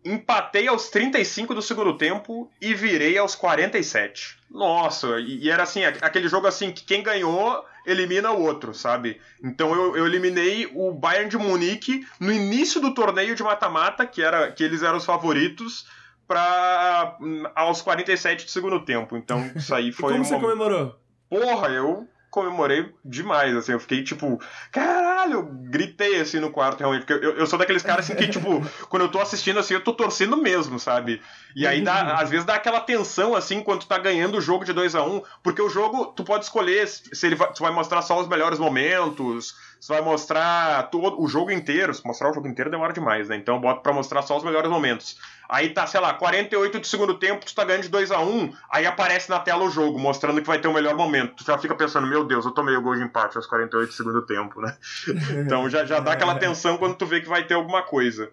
empatei 0.04 0.66
aos 0.68 0.88
35 0.88 1.54
do 1.54 1.62
segundo 1.62 1.96
tempo 1.96 2.50
e 2.60 2.74
virei 2.74 3.18
aos 3.18 3.34
47. 3.34 4.38
Nossa, 4.50 5.20
e, 5.20 5.44
e 5.44 5.50
era 5.50 5.62
assim, 5.62 5.84
aquele 5.84 6.28
jogo 6.28 6.46
assim 6.46 6.72
que 6.72 6.84
quem 6.84 7.02
ganhou 7.02 7.64
elimina 7.86 8.30
o 8.30 8.42
outro, 8.42 8.74
sabe? 8.74 9.20
Então 9.42 9.74
eu, 9.74 9.96
eu 9.96 10.06
eliminei 10.06 10.70
o 10.74 10.92
Bayern 10.92 11.30
de 11.30 11.38
Munique 11.38 12.06
no 12.18 12.32
início 12.32 12.80
do 12.80 12.94
torneio 12.94 13.34
de 13.34 13.42
mata-mata, 13.42 14.06
que 14.06 14.22
era 14.22 14.50
que 14.52 14.62
eles 14.62 14.82
eram 14.82 14.98
os 14.98 15.04
favoritos, 15.04 15.86
para 16.30 17.18
aos 17.56 17.82
47 17.82 18.44
do 18.44 18.50
segundo 18.50 18.84
tempo. 18.84 19.16
Então 19.16 19.50
isso 19.56 19.74
aí 19.74 19.90
foi 19.92 20.12
e 20.12 20.16
como 20.16 20.24
uma... 20.24 20.24
você 20.24 20.40
comemorou? 20.40 20.96
Porra, 21.28 21.68
eu 21.68 22.08
comemorei 22.30 22.94
demais, 23.04 23.56
assim, 23.56 23.72
eu 23.72 23.80
fiquei 23.80 24.04
tipo, 24.04 24.40
caralho, 24.70 25.32
eu 25.34 25.42
gritei 25.42 26.20
assim 26.20 26.38
no 26.38 26.50
quarto 26.50 26.78
realmente, 26.78 27.04
porque 27.04 27.24
eu, 27.24 27.36
eu 27.36 27.46
sou 27.46 27.58
daqueles 27.58 27.82
caras 27.82 28.04
assim 28.04 28.14
que, 28.14 28.28
tipo, 28.28 28.62
quando 28.88 29.02
eu 29.02 29.10
tô 29.10 29.20
assistindo 29.20 29.58
assim, 29.58 29.74
eu 29.74 29.82
tô 29.82 29.92
torcendo 29.92 30.36
mesmo, 30.36 30.78
sabe? 30.78 31.20
E 31.54 31.66
aí 31.66 31.82
dá, 31.82 32.14
às 32.14 32.30
vezes 32.30 32.46
dá 32.46 32.54
aquela 32.54 32.80
tensão 32.80 33.34
assim 33.34 33.62
quando 33.62 33.80
tu 33.80 33.86
tá 33.86 33.98
ganhando 33.98 34.38
o 34.38 34.40
jogo 34.40 34.64
de 34.64 34.72
2 34.72 34.94
a 34.94 35.02
1 35.02 35.16
um, 35.16 35.22
porque 35.42 35.60
o 35.60 35.68
jogo 35.68 36.06
tu 36.06 36.22
pode 36.22 36.44
escolher 36.44 36.86
se 36.86 37.26
ele 37.26 37.34
vai, 37.34 37.52
tu 37.52 37.62
vai 37.62 37.72
mostrar 37.72 38.02
só 38.02 38.20
os 38.20 38.28
melhores 38.28 38.58
momentos, 38.58 39.54
você 39.80 39.94
vai 39.94 40.02
mostrar 40.02 40.90
todo 40.90 41.20
o 41.20 41.26
jogo 41.26 41.50
inteiro. 41.50 41.94
Se 41.94 42.06
mostrar 42.06 42.30
o 42.30 42.34
jogo 42.34 42.46
inteiro 42.46 42.70
demora 42.70 42.92
demais, 42.92 43.30
né? 43.30 43.36
Então 43.36 43.58
bota 43.58 43.80
pra 43.80 43.94
mostrar 43.94 44.20
só 44.20 44.36
os 44.36 44.44
melhores 44.44 44.70
momentos. 44.70 45.16
Aí 45.48 45.70
tá, 45.70 45.86
sei 45.86 45.98
lá, 46.00 46.12
48 46.12 46.78
do 46.78 46.86
segundo 46.86 47.14
tempo, 47.14 47.44
tu 47.44 47.54
tá 47.54 47.64
ganhando 47.64 47.84
de 47.84 47.88
2 47.88 48.10
a 48.10 48.20
1 48.20 48.52
aí 48.70 48.84
aparece 48.84 49.30
na 49.30 49.40
tela 49.40 49.64
o 49.64 49.70
jogo, 49.70 49.98
mostrando 49.98 50.40
que 50.40 50.46
vai 50.46 50.60
ter 50.60 50.68
o 50.68 50.74
melhor 50.74 50.94
momento. 50.94 51.36
Tu 51.36 51.44
já 51.44 51.56
fica 51.56 51.74
pensando, 51.74 52.06
meu 52.06 52.24
Deus, 52.24 52.44
eu 52.44 52.50
tomei 52.50 52.76
o 52.76 52.82
gol 52.82 52.94
de 52.94 53.02
empate 53.02 53.38
aos 53.38 53.46
48 53.46 53.88
do 53.88 53.94
segundo 53.94 54.22
tempo, 54.26 54.60
né? 54.60 54.76
então 55.44 55.68
já, 55.70 55.84
já 55.86 55.98
dá 55.98 56.12
aquela 56.12 56.34
tensão 56.34 56.76
quando 56.76 56.94
tu 56.96 57.06
vê 57.06 57.20
que 57.20 57.28
vai 57.28 57.44
ter 57.44 57.54
alguma 57.54 57.82
coisa. 57.82 58.30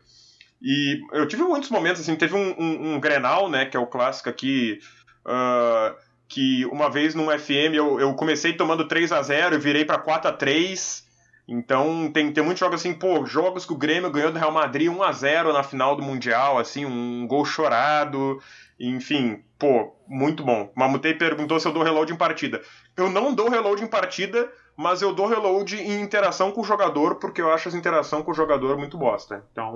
E 0.61 1.01
eu 1.13 1.25
tive 1.27 1.43
muitos 1.43 1.69
momentos, 1.69 2.01
assim, 2.01 2.15
teve 2.15 2.35
um, 2.35 2.55
um, 2.59 2.95
um 2.95 2.99
Grenal, 2.99 3.49
né, 3.49 3.65
que 3.65 3.77
é 3.77 3.79
o 3.79 3.87
clássico 3.87 4.27
aqui. 4.27 4.79
Uh, 5.25 5.95
que 6.27 6.65
uma 6.65 6.89
vez 6.89 7.15
num 7.15 7.27
FM 7.27 7.73
eu, 7.73 7.99
eu 7.99 8.13
comecei 8.13 8.53
tomando 8.53 8.87
3 8.87 9.11
a 9.13 9.21
0 9.21 9.55
e 9.55 9.59
virei 9.59 9.85
para 9.85 9.97
4 9.97 10.29
a 10.29 10.33
3 10.33 11.06
então 11.47 12.11
tem, 12.11 12.31
tem 12.33 12.43
muitos 12.43 12.59
jogos 12.59 12.81
assim, 12.81 12.93
pô, 12.93 13.25
jogos 13.25 13.65
que 13.65 13.71
o 13.71 13.77
Grêmio 13.77 14.11
ganhou 14.11 14.31
do 14.31 14.39
Real 14.39 14.51
Madrid 14.51 14.89
1 14.89 15.01
a 15.01 15.11
0 15.11 15.53
na 15.53 15.63
final 15.63 15.95
do 15.95 16.03
Mundial, 16.03 16.57
assim, 16.57 16.85
um 16.85 17.25
gol 17.25 17.45
chorado, 17.45 18.41
enfim, 18.77 19.41
pô, 19.57 19.95
muito 20.07 20.43
bom. 20.43 20.71
Mamutei 20.75 21.13
perguntou 21.13 21.59
se 21.59 21.67
eu 21.67 21.71
dou 21.71 21.83
reload 21.83 22.11
em 22.11 22.17
partida. 22.17 22.61
Eu 22.97 23.09
não 23.09 23.33
dou 23.33 23.49
reload 23.49 23.81
em 23.81 23.87
partida, 23.87 24.51
mas 24.77 25.01
eu 25.01 25.11
dou 25.11 25.25
reload 25.25 25.75
em 25.75 25.99
interação 25.99 26.51
com 26.51 26.61
o 26.61 26.63
jogador, 26.63 27.15
porque 27.15 27.41
eu 27.41 27.51
acho 27.51 27.67
essa 27.67 27.75
interação 27.75 28.21
com 28.21 28.29
o 28.29 28.33
jogador 28.33 28.77
muito 28.77 28.95
bosta. 28.95 29.43
Então. 29.51 29.73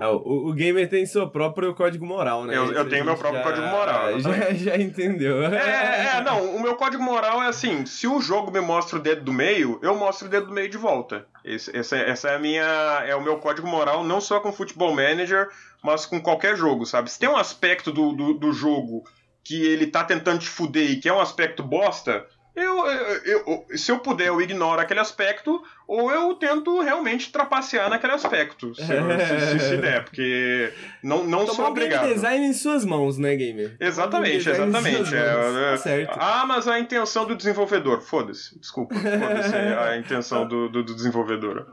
É, 0.00 0.06
o, 0.06 0.48
o, 0.48 0.52
gamer 0.54 0.88
tem 0.88 1.04
seu 1.04 1.28
próprio 1.28 1.74
código 1.74 2.06
moral, 2.06 2.44
né? 2.44 2.56
Eu, 2.56 2.72
eu 2.72 2.88
tenho 2.88 3.04
meu 3.04 3.14
próprio 3.14 3.42
já, 3.42 3.46
código 3.46 3.66
moral. 3.66 3.98
Já, 4.18 4.54
já 4.54 4.76
entendeu. 4.76 5.42
É, 5.42 5.56
é, 5.56 6.16
é, 6.16 6.20
não, 6.22 6.56
o 6.56 6.62
meu 6.62 6.76
código 6.76 7.02
moral 7.02 7.42
é 7.42 7.48
assim: 7.48 7.84
se 7.84 8.06
o 8.06 8.20
jogo 8.20 8.50
me 8.50 8.60
mostra 8.60 8.98
o 8.98 9.02
dedo 9.02 9.22
do 9.22 9.32
meio, 9.32 9.78
eu 9.82 9.94
mostro 9.94 10.26
o 10.26 10.30
dedo 10.30 10.46
do 10.46 10.52
meio 10.54 10.68
de 10.68 10.78
volta. 10.78 11.26
Esse, 11.44 11.76
essa, 11.76 11.96
essa 11.96 12.30
é 12.30 12.36
a 12.36 12.38
minha. 12.38 12.64
É 13.06 13.14
o 13.14 13.22
meu 13.22 13.36
código 13.36 13.68
moral, 13.68 14.02
não 14.02 14.20
só 14.20 14.40
com 14.40 14.50
Futebol 14.50 14.94
Manager, 14.94 15.48
mas 15.82 16.06
com 16.06 16.20
qualquer 16.20 16.56
jogo, 16.56 16.86
sabe? 16.86 17.10
Se 17.10 17.18
tem 17.18 17.28
um 17.28 17.36
aspecto 17.36 17.92
do, 17.92 18.12
do, 18.12 18.34
do 18.34 18.52
jogo 18.52 19.04
que 19.44 19.66
ele 19.66 19.86
tá 19.86 20.04
tentando 20.04 20.40
te 20.40 20.48
fuder 20.48 20.90
e 20.90 20.96
que 20.96 21.08
é 21.08 21.12
um 21.12 21.20
aspecto 21.20 21.62
bosta 21.62 22.26
eu, 22.62 22.86
eu, 22.86 23.64
eu, 23.70 23.78
se 23.78 23.90
eu 23.90 23.98
puder, 23.98 24.28
eu 24.28 24.40
ignoro 24.40 24.80
aquele 24.80 25.00
aspecto, 25.00 25.62
ou 25.86 26.10
eu 26.10 26.34
tento 26.34 26.80
realmente 26.80 27.32
trapacear 27.32 27.88
naquele 27.88 28.12
aspecto, 28.12 28.74
se, 28.74 28.82
se, 28.84 29.58
se, 29.58 29.68
se 29.68 29.76
der, 29.80 30.04
porque 30.04 30.72
não, 31.02 31.24
não 31.24 31.40
Tomar 31.40 31.54
sou 31.54 31.66
obrigado. 31.68 32.02
game 32.02 32.14
design 32.14 32.46
em 32.46 32.52
suas 32.52 32.84
mãos, 32.84 33.16
né, 33.18 33.34
gamer? 33.36 33.76
Exatamente, 33.80 34.48
exatamente. 34.48 35.14
É, 35.14 35.70
tá 35.70 35.76
certo. 35.78 36.18
Ah, 36.20 36.44
mas 36.46 36.68
a 36.68 36.78
intenção 36.78 37.24
do 37.24 37.34
desenvolvedor, 37.34 38.00
foda-se, 38.02 38.58
desculpa, 38.58 38.94
foda-se 38.94 39.54
a 39.56 39.96
intenção 39.96 40.46
do, 40.46 40.68
do, 40.68 40.82
do 40.82 40.94
desenvolvedor. 40.94 41.66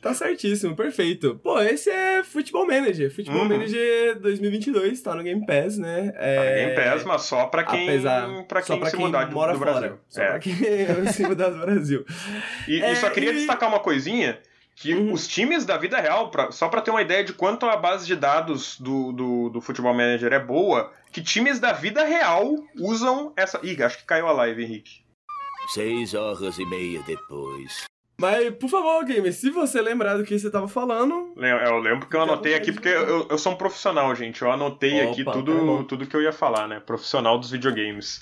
Tá 0.00 0.14
certíssimo, 0.14 0.76
perfeito. 0.76 1.40
Pô, 1.42 1.60
esse 1.60 1.90
é 1.90 2.22
Futebol 2.22 2.66
Manager. 2.66 3.12
Futebol 3.12 3.42
uhum. 3.42 3.48
Manager 3.48 4.20
2022, 4.20 5.02
tá 5.02 5.14
no 5.14 5.24
Game 5.24 5.44
Pass, 5.44 5.76
né? 5.76 6.12
É... 6.14 6.36
Tá 6.36 6.44
no 6.44 6.50
Game 6.50 6.74
Pass, 6.74 7.04
mas 7.04 7.22
só 7.22 7.46
pra 7.46 7.64
quem, 7.64 7.88
Apesar, 7.88 8.44
pra 8.44 8.62
quem, 8.62 8.78
pra 8.78 8.90
se 8.90 8.96
quem 8.96 9.06
mudar 9.06 9.30
mora 9.30 9.52
do 9.52 9.58
fora. 9.58 9.72
Brasil. 9.72 9.98
Só 10.08 10.22
é. 10.22 10.28
pra 10.28 10.38
quem 10.38 10.54
se 11.12 11.22
mudar 11.24 11.48
do 11.48 11.58
Brasil. 11.58 12.04
E, 12.68 12.80
é, 12.80 12.92
e 12.92 12.96
só 12.96 13.10
queria 13.10 13.32
e... 13.32 13.34
destacar 13.34 13.68
uma 13.68 13.80
coisinha, 13.80 14.38
que 14.76 14.94
uhum. 14.94 15.12
os 15.12 15.26
times 15.26 15.66
da 15.66 15.76
vida 15.76 16.00
real, 16.00 16.30
pra, 16.30 16.52
só 16.52 16.68
para 16.68 16.80
ter 16.80 16.92
uma 16.92 17.02
ideia 17.02 17.24
de 17.24 17.32
quanto 17.32 17.66
a 17.66 17.76
base 17.76 18.06
de 18.06 18.14
dados 18.14 18.78
do, 18.78 19.10
do, 19.10 19.48
do 19.48 19.60
Futebol 19.60 19.92
Manager 19.92 20.32
é 20.32 20.38
boa, 20.38 20.92
que 21.10 21.20
times 21.20 21.58
da 21.58 21.72
vida 21.72 22.04
real 22.04 22.54
usam 22.78 23.32
essa. 23.36 23.58
Ih, 23.64 23.82
acho 23.82 23.98
que 23.98 24.04
caiu 24.04 24.28
a 24.28 24.32
live, 24.32 24.62
Henrique. 24.62 25.02
Seis 25.74 26.14
horas 26.14 26.56
e 26.56 26.64
meia 26.64 27.02
depois. 27.02 27.88
Mas, 28.20 28.52
por 28.56 28.68
favor, 28.68 29.04
Gamer, 29.04 29.32
se 29.32 29.48
você 29.48 29.80
lembrar 29.80 30.16
do 30.16 30.24
que 30.24 30.36
você 30.36 30.50
tava 30.50 30.66
falando. 30.66 31.32
Eu 31.36 31.78
lembro 31.78 32.08
que 32.08 32.16
eu 32.16 32.22
anotei 32.22 32.54
aqui, 32.54 32.72
porque 32.72 32.88
eu, 32.88 33.28
eu 33.30 33.38
sou 33.38 33.52
um 33.52 33.56
profissional, 33.56 34.12
gente. 34.16 34.42
Eu 34.42 34.50
anotei 34.50 35.02
Opa, 35.02 35.12
aqui 35.12 35.24
tudo, 35.24 35.78
tá 35.78 35.84
tudo 35.84 36.06
que 36.06 36.16
eu 36.16 36.22
ia 36.22 36.32
falar, 36.32 36.66
né? 36.66 36.80
Profissional 36.80 37.38
dos 37.38 37.52
videogames. 37.52 38.20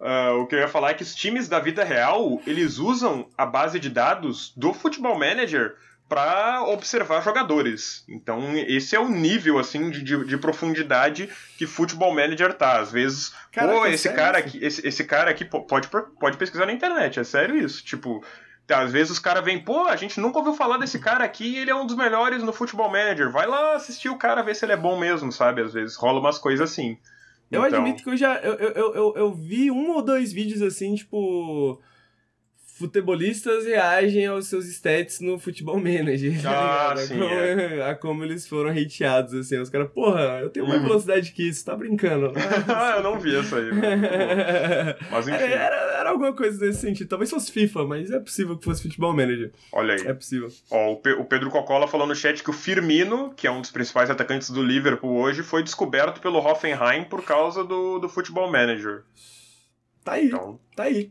Uh, 0.00 0.40
o 0.40 0.46
que 0.46 0.56
eu 0.56 0.58
ia 0.58 0.68
falar 0.68 0.90
é 0.90 0.94
que 0.94 1.04
os 1.04 1.14
times 1.14 1.48
da 1.48 1.60
vida 1.60 1.84
real, 1.84 2.40
eles 2.46 2.78
usam 2.78 3.28
a 3.38 3.46
base 3.46 3.78
de 3.78 3.88
dados 3.88 4.52
do 4.56 4.74
Futebol 4.74 5.16
Manager 5.16 5.76
para 6.08 6.64
observar 6.64 7.22
jogadores. 7.22 8.04
Então, 8.08 8.56
esse 8.56 8.96
é 8.96 8.98
o 8.98 9.08
nível 9.08 9.58
assim 9.58 9.90
de, 9.90 10.02
de, 10.02 10.24
de, 10.24 10.36
profundidade 10.38 11.28
que 11.56 11.66
Futebol 11.66 12.12
Manager 12.12 12.54
tá. 12.54 12.80
Às 12.80 12.90
vezes, 12.90 13.32
Caraca, 13.52 13.78
pô, 13.78 13.86
esse 13.86 14.08
cara 14.12 14.38
aqui, 14.38 14.58
esse, 14.64 14.86
esse 14.86 15.04
cara 15.04 15.30
aqui 15.30 15.44
pode, 15.44 15.88
pode 16.18 16.36
pesquisar 16.38 16.66
na 16.66 16.72
internet, 16.72 17.20
é 17.20 17.24
sério 17.24 17.56
isso. 17.56 17.84
Tipo, 17.84 18.24
às 18.68 18.92
vezes 18.92 19.12
os 19.12 19.18
caras 19.18 19.44
vêm, 19.44 19.58
pô, 19.58 19.86
a 19.86 19.96
gente 19.96 20.20
nunca 20.20 20.38
ouviu 20.38 20.54
falar 20.54 20.76
desse 20.78 20.98
cara 20.98 21.24
aqui 21.24 21.56
ele 21.56 21.70
é 21.70 21.74
um 21.74 21.86
dos 21.86 21.96
melhores 21.96 22.42
no 22.42 22.52
Futebol 22.52 22.90
Manager. 22.90 23.30
Vai 23.30 23.46
lá 23.46 23.74
assistir 23.74 24.08
o 24.08 24.18
cara, 24.18 24.42
ver 24.42 24.54
se 24.54 24.64
ele 24.64 24.72
é 24.72 24.76
bom 24.76 24.98
mesmo, 24.98 25.32
sabe? 25.32 25.62
Às 25.62 25.72
vezes 25.72 25.96
rola 25.96 26.20
umas 26.20 26.38
coisas 26.38 26.70
assim. 26.70 26.98
Eu 27.50 27.66
então... 27.66 27.80
admito 27.80 28.02
que 28.02 28.10
eu 28.10 28.16
já. 28.16 28.36
Eu, 28.36 28.54
eu, 28.54 28.94
eu, 28.94 29.14
eu 29.16 29.32
vi 29.32 29.70
um 29.70 29.92
ou 29.92 30.02
dois 30.02 30.32
vídeos 30.32 30.60
assim, 30.60 30.94
tipo 30.94 31.80
futebolistas 32.78 33.66
reagem 33.66 34.26
aos 34.26 34.46
seus 34.46 34.66
stats 34.66 35.18
no 35.20 35.36
Futebol 35.36 35.76
Manager. 35.76 36.40
Tá 36.40 36.92
ah, 36.92 36.96
sim, 36.96 37.14
a, 37.14 37.18
como, 37.18 37.34
é. 37.34 37.82
a 37.90 37.94
como 37.96 38.24
eles 38.24 38.46
foram 38.46 38.70
hateados, 38.70 39.34
assim. 39.34 39.58
Os 39.58 39.68
caras, 39.68 39.90
porra, 39.90 40.38
eu 40.40 40.50
tenho 40.50 40.66
mais 40.66 40.80
uhum. 40.80 40.86
velocidade 40.86 41.32
que 41.32 41.48
isso, 41.48 41.64
tá 41.64 41.74
brincando. 41.74 42.32
ah, 42.68 42.94
eu 42.98 43.02
não 43.02 43.18
vi 43.18 43.34
essa 43.34 43.56
aí. 43.56 43.74
Né? 43.74 44.96
Mas 45.10 45.26
enfim. 45.28 45.36
Era, 45.36 45.54
era, 45.54 45.98
era, 45.98 46.10
alguma 46.10 46.32
coisa 46.32 46.64
nesse 46.64 46.80
sentido. 46.80 47.08
Talvez 47.08 47.30
fosse 47.30 47.50
FIFA, 47.50 47.84
mas 47.84 48.10
é 48.12 48.20
possível 48.20 48.56
que 48.56 48.64
fosse 48.64 48.82
Futebol 48.82 49.12
Manager. 49.12 49.50
Olha 49.72 49.94
aí. 49.94 50.06
É 50.06 50.14
possível. 50.14 50.48
Ó, 50.70 50.92
o, 50.92 50.96
Pe 50.96 51.12
o 51.14 51.24
Pedro 51.24 51.50
Cocola 51.50 51.88
falou 51.88 52.06
no 52.06 52.14
chat 52.14 52.44
que 52.44 52.50
o 52.50 52.52
Firmino, 52.54 53.34
que 53.34 53.48
é 53.48 53.50
um 53.50 53.60
dos 53.60 53.72
principais 53.72 54.08
atacantes 54.08 54.50
do 54.50 54.62
Liverpool 54.62 55.16
hoje, 55.16 55.42
foi 55.42 55.64
descoberto 55.64 56.20
pelo 56.20 56.38
Hoffenheim 56.38 57.04
por 57.04 57.24
causa 57.24 57.64
do, 57.64 57.98
do 57.98 58.08
Futebol 58.08 58.50
Manager. 58.50 59.02
Tá 60.04 60.12
aí, 60.12 60.26
então... 60.26 60.60
tá 60.76 60.84
aí. 60.84 61.10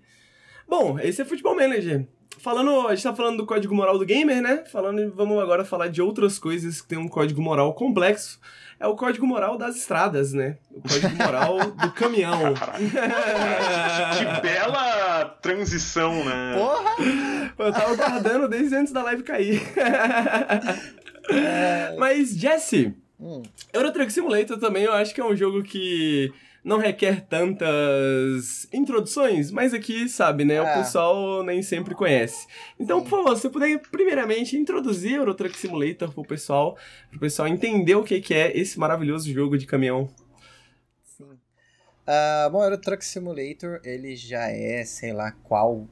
Bom, 0.67 0.99
esse 0.99 1.21
é 1.21 1.25
Futebol 1.25 1.55
Manager. 1.55 2.05
Falando, 2.39 2.87
a 2.87 2.93
gente 2.93 3.03
tá 3.03 3.15
falando 3.15 3.37
do 3.37 3.45
código 3.45 3.73
moral 3.73 3.97
do 3.97 4.05
gamer, 4.05 4.41
né? 4.41 4.63
Falando, 4.71 5.11
vamos 5.15 5.41
agora 5.41 5.65
falar 5.65 5.87
de 5.87 6.01
outras 6.01 6.37
coisas 6.37 6.81
que 6.81 6.87
tem 6.87 6.97
um 6.97 7.07
código 7.07 7.41
moral 7.41 7.73
complexo. 7.73 8.39
É 8.79 8.85
o 8.85 8.95
código 8.95 9.25
moral 9.25 9.57
das 9.57 9.75
estradas, 9.75 10.33
né? 10.33 10.57
O 10.71 10.81
código 10.81 11.15
moral 11.15 11.57
do 11.71 11.91
caminhão. 11.93 12.53
que 12.53 14.41
bela 14.41 15.25
transição, 15.41 16.23
né? 16.23 16.55
Porra! 16.55 16.95
Eu 17.57 17.73
tava 17.73 17.95
guardando 17.95 18.47
desde 18.47 18.75
antes 18.75 18.93
da 18.93 19.01
live 19.03 19.23
cair. 19.23 19.61
É... 21.29 21.95
Mas, 21.97 22.37
Jesse, 22.37 22.93
hum. 23.19 23.41
Euro 23.73 23.91
Truck 23.91 24.13
Simulator 24.13 24.57
também 24.59 24.83
eu 24.83 24.93
acho 24.93 25.13
que 25.13 25.19
é 25.19 25.25
um 25.25 25.35
jogo 25.35 25.63
que 25.63 26.31
não 26.67 26.77
requer 26.77 27.25
tantas 27.25 28.67
introduções, 28.73 29.51
mas 29.51 29.73
aqui, 29.73 30.09
sabe, 30.09 30.43
né? 30.43 30.55
É. 30.55 30.61
O 30.61 30.73
pessoal 30.73 31.41
nem 31.41 31.61
sempre 31.63 31.95
conhece. 31.95 32.45
Então, 32.77 32.99
Sim. 32.99 33.05
por 33.05 33.09
favor, 33.09 33.35
se 33.37 33.43
você 33.43 33.49
puder 33.49 33.79
primeiramente 33.89 34.57
introduzir 34.57 35.13
Euro 35.13 35.33
Truck 35.33 35.57
Simulator 35.57 36.13
pro 36.13 36.25
pessoal, 36.25 36.77
pro 37.09 37.21
pessoal 37.21 37.47
entender 37.47 37.95
o 37.95 38.03
que, 38.03 38.19
que 38.19 38.33
é 38.33 38.55
esse 38.55 38.77
maravilhoso 38.77 39.31
jogo 39.31 39.57
de 39.57 39.65
caminhão. 39.65 40.09
Sim. 41.05 41.23
Uh, 41.23 42.49
bom, 42.51 42.61
Euro 42.61 42.77
Truck 42.77 43.05
Simulator, 43.05 43.79
ele 43.85 44.17
já 44.17 44.49
é, 44.49 44.83
sei 44.83 45.13
lá, 45.13 45.31
qual 45.43 45.87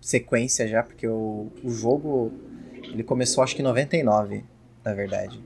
sequência 0.00 0.66
já, 0.66 0.82
porque 0.82 1.06
o, 1.06 1.52
o 1.62 1.70
jogo, 1.70 2.32
ele 2.82 3.04
começou 3.04 3.44
acho 3.44 3.54
que 3.54 3.62
em 3.62 3.64
99, 3.64 4.44
na 4.84 4.94
verdade. 4.94 5.40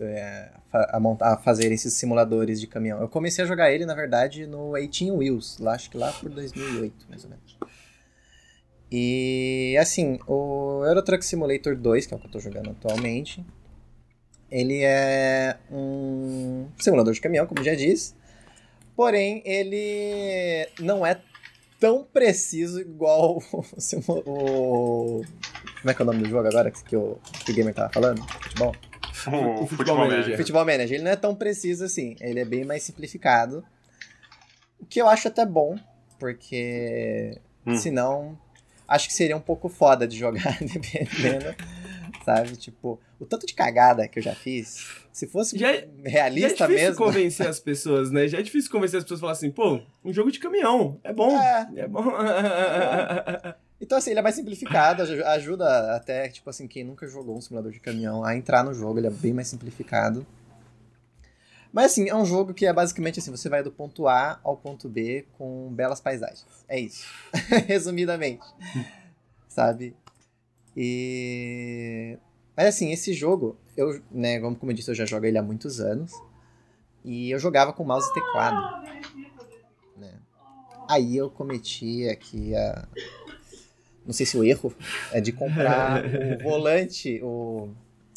É, 0.00 0.52
a, 0.92 1.00
montar, 1.00 1.32
a 1.32 1.36
fazer 1.36 1.72
esses 1.72 1.94
simuladores 1.94 2.60
de 2.60 2.66
caminhão. 2.66 3.00
Eu 3.00 3.08
comecei 3.08 3.44
a 3.44 3.46
jogar 3.46 3.72
ele, 3.72 3.86
na 3.86 3.94
verdade, 3.94 4.46
no 4.46 4.72
18 4.74 5.16
Wheels, 5.16 5.58
lá, 5.58 5.74
acho 5.74 5.90
que 5.90 5.96
lá 5.96 6.12
por 6.12 6.30
2008, 6.30 7.06
mais 7.08 7.24
ou 7.24 7.30
menos. 7.30 7.58
E, 8.90 9.76
assim, 9.80 10.18
o 10.26 10.84
Euro 10.86 11.02
Truck 11.02 11.24
Simulator 11.24 11.76
2, 11.76 12.06
que 12.06 12.14
é 12.14 12.16
o 12.16 12.20
que 12.20 12.26
eu 12.26 12.28
estou 12.28 12.40
jogando 12.40 12.70
atualmente, 12.70 13.44
ele 14.50 14.82
é 14.82 15.56
um 15.70 16.68
simulador 16.78 17.12
de 17.12 17.20
caminhão, 17.20 17.46
como 17.46 17.64
já 17.64 17.74
disse, 17.74 18.14
porém, 18.94 19.42
ele 19.44 20.68
não 20.80 21.04
é 21.04 21.20
tão 21.80 22.04
preciso 22.04 22.80
igual 22.80 23.42
o, 23.52 24.12
o, 24.26 25.24
Como 25.80 25.90
é 25.90 25.94
que 25.94 26.02
é 26.02 26.04
o 26.04 26.06
nome 26.06 26.22
do 26.22 26.28
jogo 26.28 26.48
agora 26.48 26.70
que 26.70 26.96
o, 26.96 27.18
que 27.44 27.52
o 27.52 27.54
Gamer 27.54 27.74
tava 27.74 27.92
falando? 27.92 28.22
Futebol? 28.42 28.74
o, 29.26 29.62
o 29.64 29.66
Futebol 29.66 29.96
Manager. 29.96 30.36
Futebol 30.36 30.64
Manager. 30.64 30.94
Ele 30.94 31.04
não 31.04 31.10
é 31.10 31.16
tão 31.16 31.34
preciso 31.34 31.84
assim. 31.84 32.16
Ele 32.20 32.40
é 32.40 32.44
bem 32.44 32.64
mais 32.64 32.82
simplificado. 32.82 33.64
O 34.78 34.86
que 34.86 35.00
eu 35.00 35.08
acho 35.08 35.28
até 35.28 35.44
bom, 35.44 35.78
porque 36.18 37.38
hum. 37.66 37.76
senão 37.76 38.38
acho 38.86 39.08
que 39.08 39.14
seria 39.14 39.36
um 39.36 39.40
pouco 39.40 39.68
foda 39.68 40.06
de 40.06 40.16
jogar, 40.16 40.58
dependendo. 40.60 41.54
sabe? 42.24 42.56
Tipo, 42.56 43.00
o 43.18 43.24
tanto 43.24 43.46
de 43.46 43.54
cagada 43.54 44.06
que 44.08 44.18
eu 44.18 44.22
já 44.22 44.34
fiz, 44.34 44.84
se 45.12 45.26
fosse 45.26 45.58
já, 45.58 45.72
é- 45.72 45.88
realista 46.04 46.58
já 46.58 46.64
é 46.64 46.68
difícil 46.68 46.88
mesmo. 46.90 47.04
convencer 47.04 47.46
as 47.46 47.60
pessoas, 47.60 48.10
né? 48.10 48.28
Já 48.28 48.38
é 48.38 48.42
difícil 48.42 48.70
convencer 48.70 48.98
as 48.98 49.04
pessoas 49.04 49.20
a 49.20 49.22
falar 49.22 49.32
assim, 49.32 49.50
pô, 49.50 49.80
um 50.04 50.12
jogo 50.12 50.30
de 50.30 50.38
caminhão, 50.38 51.00
é 51.02 51.12
bom. 51.12 51.36
É, 51.38 51.68
é 51.76 51.88
bom. 51.88 52.04
É 52.16 53.52
bom. 53.52 53.65
Então, 53.80 53.98
assim, 53.98 54.10
ele 54.10 54.20
é 54.20 54.22
mais 54.22 54.34
simplificado, 54.34 55.02
ajuda 55.02 55.94
até, 55.94 56.28
tipo 56.28 56.48
assim, 56.48 56.66
quem 56.66 56.82
nunca 56.82 57.06
jogou 57.06 57.36
um 57.36 57.40
simulador 57.40 57.70
de 57.70 57.80
caminhão 57.80 58.24
a 58.24 58.34
entrar 58.34 58.64
no 58.64 58.72
jogo, 58.72 58.98
ele 58.98 59.06
é 59.06 59.10
bem 59.10 59.34
mais 59.34 59.48
simplificado. 59.48 60.26
Mas, 61.72 61.92
assim, 61.92 62.08
é 62.08 62.14
um 62.14 62.24
jogo 62.24 62.54
que 62.54 62.64
é 62.64 62.72
basicamente 62.72 63.18
assim, 63.18 63.30
você 63.30 63.50
vai 63.50 63.62
do 63.62 63.70
ponto 63.70 64.08
A 64.08 64.40
ao 64.42 64.56
ponto 64.56 64.88
B 64.88 65.26
com 65.36 65.70
belas 65.74 66.00
paisagens. 66.00 66.46
É 66.66 66.80
isso. 66.80 67.06
Resumidamente. 67.68 68.46
Sabe? 69.46 69.94
E... 70.74 72.18
Mas, 72.56 72.68
assim, 72.68 72.92
esse 72.92 73.12
jogo, 73.12 73.58
eu, 73.76 74.00
né, 74.10 74.40
como 74.40 74.70
eu 74.70 74.72
disse, 74.72 74.90
eu 74.90 74.94
já 74.94 75.04
jogo 75.04 75.26
ele 75.26 75.36
há 75.36 75.42
muitos 75.42 75.78
anos. 75.78 76.12
E 77.04 77.30
eu 77.30 77.38
jogava 77.38 77.74
com 77.74 77.84
mouse 77.84 78.08
e 78.10 78.14
teclado. 78.14 78.82
Né? 79.98 80.14
Aí 80.88 81.14
eu 81.14 81.28
cometi 81.28 82.08
aqui 82.08 82.56
a 82.56 82.88
não 84.06 84.12
sei 84.12 84.24
se 84.24 84.36
o 84.36 84.44
erro 84.44 84.72
é 85.12 85.20
de 85.20 85.32
comprar 85.32 86.04
o 86.04 86.38
volante 86.42 87.20
o, 87.22 87.68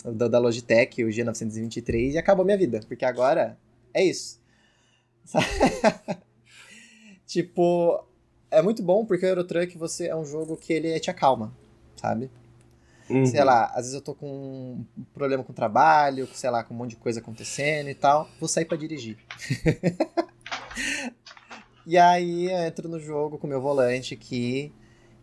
o 0.05 0.11
da 0.11 0.37
Logitech, 0.37 1.03
o 1.03 1.07
G923, 1.07 2.13
e 2.13 2.17
acabou 2.17 2.45
minha 2.45 2.57
vida, 2.57 2.79
porque 2.87 3.03
agora 3.03 3.57
é 3.93 4.03
isso. 4.03 4.39
tipo, 7.25 8.03
é 8.51 8.61
muito 8.61 8.83
bom 8.83 9.05
porque 9.05 9.25
o 9.25 9.29
Eurotruck 9.29 9.77
você 9.77 10.07
é 10.07 10.15
um 10.15 10.25
jogo 10.25 10.55
que 10.55 10.71
ele 10.71 10.99
te 10.99 11.09
acalma, 11.09 11.51
sabe? 11.95 12.29
Uhum. 13.09 13.25
Sei 13.25 13.43
lá, 13.43 13.65
às 13.65 13.77
vezes 13.77 13.95
eu 13.95 14.01
tô 14.01 14.13
com 14.13 14.27
um 14.27 14.85
problema 15.13 15.43
com 15.43 15.51
o 15.51 15.55
trabalho, 15.55 16.27
sei 16.33 16.49
lá, 16.49 16.63
com 16.63 16.73
um 16.73 16.77
monte 16.77 16.91
de 16.91 16.95
coisa 16.97 17.19
acontecendo 17.19 17.89
e 17.89 17.95
tal, 17.95 18.29
vou 18.39 18.47
sair 18.47 18.65
para 18.65 18.77
dirigir. 18.77 19.17
e 21.85 21.97
aí 21.97 22.51
eu 22.51 22.59
entro 22.59 22.87
no 22.87 22.99
jogo 22.99 23.39
com 23.39 23.47
o 23.47 23.49
meu 23.49 23.59
volante 23.59 24.15
que 24.15 24.71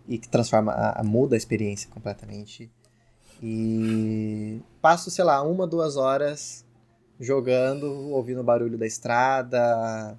e 0.08 0.18
que 0.18 0.28
transforma, 0.28 0.72
a, 0.72 1.00
a, 1.00 1.04
muda 1.04 1.34
a 1.34 1.38
experiência 1.38 1.90
completamente. 1.90 2.70
E 3.42 4.60
passo, 4.80 5.10
sei 5.10 5.24
lá, 5.24 5.42
uma, 5.42 5.66
duas 5.66 5.96
horas 5.96 6.64
jogando, 7.18 7.86
ouvindo 8.10 8.40
o 8.40 8.44
barulho 8.44 8.78
da 8.78 8.86
estrada, 8.86 10.18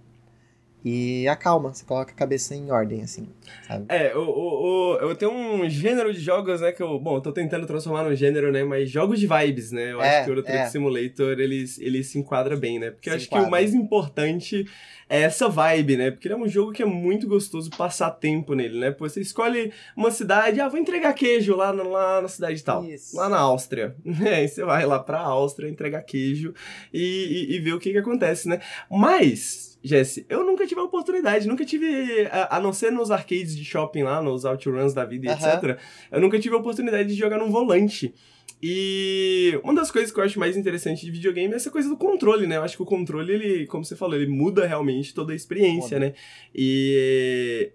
e 0.90 1.28
acalma, 1.28 1.74
você 1.74 1.84
coloca 1.84 2.14
a 2.14 2.16
cabeça 2.16 2.56
em 2.56 2.72
ordem, 2.72 3.02
assim, 3.02 3.28
sabe? 3.68 3.86
É, 3.90 4.16
o, 4.16 4.22
o, 4.22 4.94
o, 4.94 4.98
eu 5.00 5.16
tenho 5.18 5.34
um 5.34 5.70
gênero 5.70 6.14
de 6.14 6.20
jogos, 6.22 6.62
né, 6.62 6.72
que 6.72 6.82
eu, 6.82 6.98
bom, 6.98 7.20
tô 7.20 7.34
tentando 7.34 7.68
transformar 7.68 8.06
num 8.06 8.16
gênero, 8.16 8.54
né, 8.54 8.64
mas 8.64 8.90
jogos 8.90 9.20
de 9.20 9.28
vibes, 9.28 9.74
né, 9.74 9.92
eu 9.92 10.02
é, 10.02 10.08
acho 10.08 10.24
que 10.24 10.30
o 10.30 10.32
Euro 10.32 10.44
Truck 10.44 10.58
é. 10.58 10.70
Simulator, 10.70 11.38
ele, 11.40 11.66
ele 11.80 12.04
se 12.06 12.18
enquadra 12.18 12.56
bem, 12.56 12.80
né, 12.80 12.92
porque 12.92 13.10
se 13.10 13.14
eu 13.14 13.18
acho 13.18 13.26
enquadra. 13.26 13.44
que 13.44 13.50
o 13.50 13.52
mais 13.52 13.74
importante 13.74 14.66
é 15.10 15.24
essa 15.24 15.50
vibe, 15.50 15.98
né, 15.98 16.10
porque 16.10 16.30
ele 16.30 16.36
é 16.36 16.38
um 16.38 16.48
jogo 16.48 16.72
que 16.72 16.82
é 16.82 16.86
muito 16.86 17.28
gostoso 17.28 17.70
passar 17.72 18.12
tempo 18.12 18.54
nele, 18.54 18.80
né, 18.80 18.96
você 18.98 19.20
escolhe 19.20 19.74
uma 19.94 20.10
cidade, 20.10 20.62
ah, 20.62 20.70
vou 20.70 20.80
entregar 20.80 21.12
queijo 21.14 21.54
lá, 21.54 21.74
na, 21.74 21.84
lá 21.84 22.22
na 22.22 22.30
cidade 22.30 22.64
tal, 22.64 22.86
Isso. 22.86 23.14
lá 23.18 23.28
na 23.28 23.40
Áustria, 23.40 23.94
aí 24.26 24.48
você 24.48 24.64
vai 24.64 24.86
lá 24.86 25.00
pra 25.00 25.20
Áustria 25.20 25.70
entregar 25.70 26.02
queijo 26.04 26.54
e, 26.94 27.50
e, 27.50 27.56
e 27.58 27.60
ver 27.60 27.74
o 27.74 27.80
que 27.80 27.92
que 27.92 27.98
acontece, 27.98 28.48
né, 28.48 28.62
mas 28.90 29.68
Jesse, 29.88 30.26
eu 30.30 30.46
nunca 30.46 30.68
tive 30.68 30.82
a 30.82 30.84
oportunidade, 30.84 31.48
nunca 31.48 31.64
tive, 31.64 32.28
a, 32.32 32.58
a 32.58 32.60
não 32.60 32.74
ser 32.74 32.92
nos 32.92 33.10
arcades 33.10 33.56
de 33.56 33.64
shopping 33.64 34.04
lá, 34.04 34.22
nos 34.22 34.44
outruns 34.46 34.94
da 34.94 35.06
vida, 35.06 35.28
e 35.28 35.30
etc. 35.30 35.80
Eu 36.12 36.20
nunca 36.20 36.38
tive 36.40 36.56
a 36.56 36.58
oportunidade 36.58 37.10
de 37.10 37.16
jogar 37.16 37.38
num 37.38 37.50
volante. 37.50 38.14
E 38.62 39.60
uma 39.64 39.74
das 39.74 39.92
coisas 39.92 40.12
que 40.12 40.20
eu 40.20 40.24
acho 40.24 40.40
mais 40.40 40.58
interessante 40.58 41.06
de 41.06 41.12
videogame 41.12 41.54
é 41.54 41.58
essa 41.58 41.70
coisa 41.70 41.88
do 41.88 41.96
controle, 41.96 42.48
né? 42.48 42.58
Eu 42.58 42.64
acho 42.64 42.76
que 42.76 42.84
o 42.84 42.88
controle, 42.88 43.32
ele, 43.32 43.68
como 43.68 43.86
você 43.86 43.96
falou, 43.96 44.16
ele 44.16 44.28
muda 44.28 44.66
realmente 44.66 45.14
toda 45.14 45.32
a 45.32 45.36
experiência, 45.36 45.98
Muda. 45.98 46.10
né? 46.10 46.16
E 46.54 47.72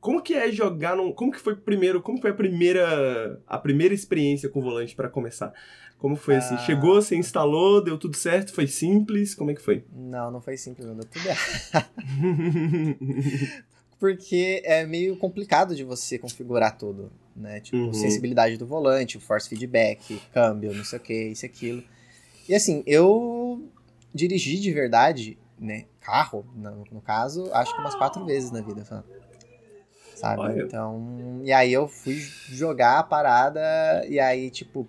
como 0.00 0.20
que 0.20 0.34
é 0.34 0.50
jogar 0.50 0.96
num, 0.96 1.12
como 1.12 1.32
que 1.32 1.40
foi 1.40 1.56
primeiro, 1.56 2.02
como 2.02 2.20
foi 2.20 2.30
a 2.30 2.34
primeira 2.34 3.40
a 3.46 3.58
primeira 3.58 3.94
experiência 3.94 4.48
com 4.48 4.58
o 4.60 4.62
volante 4.62 4.94
pra 4.94 5.08
começar? 5.08 5.52
Como 6.04 6.16
foi 6.16 6.36
assim? 6.36 6.56
Ah. 6.56 6.58
Chegou, 6.58 7.00
você 7.00 7.16
instalou, 7.16 7.82
deu 7.82 7.96
tudo 7.96 8.14
certo, 8.14 8.52
foi 8.52 8.66
simples, 8.66 9.34
como 9.34 9.50
é 9.50 9.54
que 9.54 9.62
foi? 9.62 9.86
Não, 9.90 10.30
não 10.30 10.38
foi 10.38 10.54
simples, 10.58 10.86
não 10.86 10.94
deu 10.94 11.06
tudo 11.06 11.26
errado. 11.26 11.88
Porque 13.98 14.60
é 14.66 14.84
meio 14.84 15.16
complicado 15.16 15.74
de 15.74 15.82
você 15.82 16.18
configurar 16.18 16.76
tudo, 16.76 17.10
né? 17.34 17.58
Tipo, 17.60 17.78
Uhum. 17.78 17.94
sensibilidade 17.94 18.58
do 18.58 18.66
volante, 18.66 19.18
force 19.18 19.48
feedback, 19.48 20.20
câmbio, 20.30 20.74
não 20.74 20.84
sei 20.84 20.98
o 20.98 21.02
que, 21.02 21.28
isso 21.28 21.46
e 21.46 21.48
aquilo. 21.48 21.82
E 22.46 22.54
assim, 22.54 22.82
eu 22.86 23.66
dirigi 24.14 24.60
de 24.60 24.70
verdade, 24.72 25.38
né? 25.58 25.86
Carro, 26.02 26.44
no, 26.54 26.84
no 26.92 27.00
caso, 27.00 27.50
acho 27.50 27.74
que 27.74 27.80
umas 27.80 27.94
quatro 27.94 28.26
vezes 28.26 28.50
na 28.50 28.60
vida, 28.60 28.84
sabe? 28.84 29.04
Sabe? 30.14 30.42
Olha. 30.42 30.62
Então. 30.64 31.40
E 31.42 31.50
aí 31.50 31.72
eu 31.72 31.88
fui 31.88 32.20
jogar 32.50 32.98
a 32.98 33.02
parada, 33.02 34.04
e 34.06 34.20
aí, 34.20 34.50
tipo, 34.50 34.86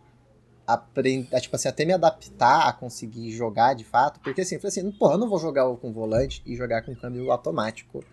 aprender, 0.67 1.39
tipo 1.39 1.55
assim, 1.55 1.67
até 1.67 1.85
me 1.85 1.93
adaptar 1.93 2.67
a 2.67 2.73
conseguir 2.73 3.31
jogar 3.31 3.73
de 3.73 3.83
fato, 3.83 4.19
porque 4.19 4.41
assim, 4.41 4.55
eu 4.55 4.61
falei 4.61 4.69
assim, 4.69 4.91
porra, 4.91 5.13
eu 5.13 5.19
não 5.19 5.29
vou 5.29 5.39
jogar 5.39 5.63
com 5.77 5.93
volante 5.93 6.41
e 6.45 6.55
jogar 6.55 6.81
com 6.81 6.95
câmbio 6.95 7.31
automático 7.31 8.03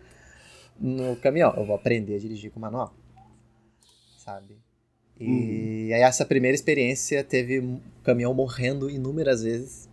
no 0.78 1.16
caminhão, 1.16 1.54
eu 1.56 1.64
vou 1.64 1.74
aprender 1.74 2.16
a 2.16 2.18
dirigir 2.18 2.50
com 2.50 2.60
manual, 2.60 2.94
sabe? 4.18 4.58
E 5.20 5.92
aí 5.92 6.00
essa 6.00 6.24
primeira 6.24 6.54
experiência 6.54 7.22
teve 7.22 7.60
um 7.60 7.80
caminhão 8.02 8.34
morrendo 8.34 8.90
inúmeras 8.90 9.42
vezes, 9.42 9.88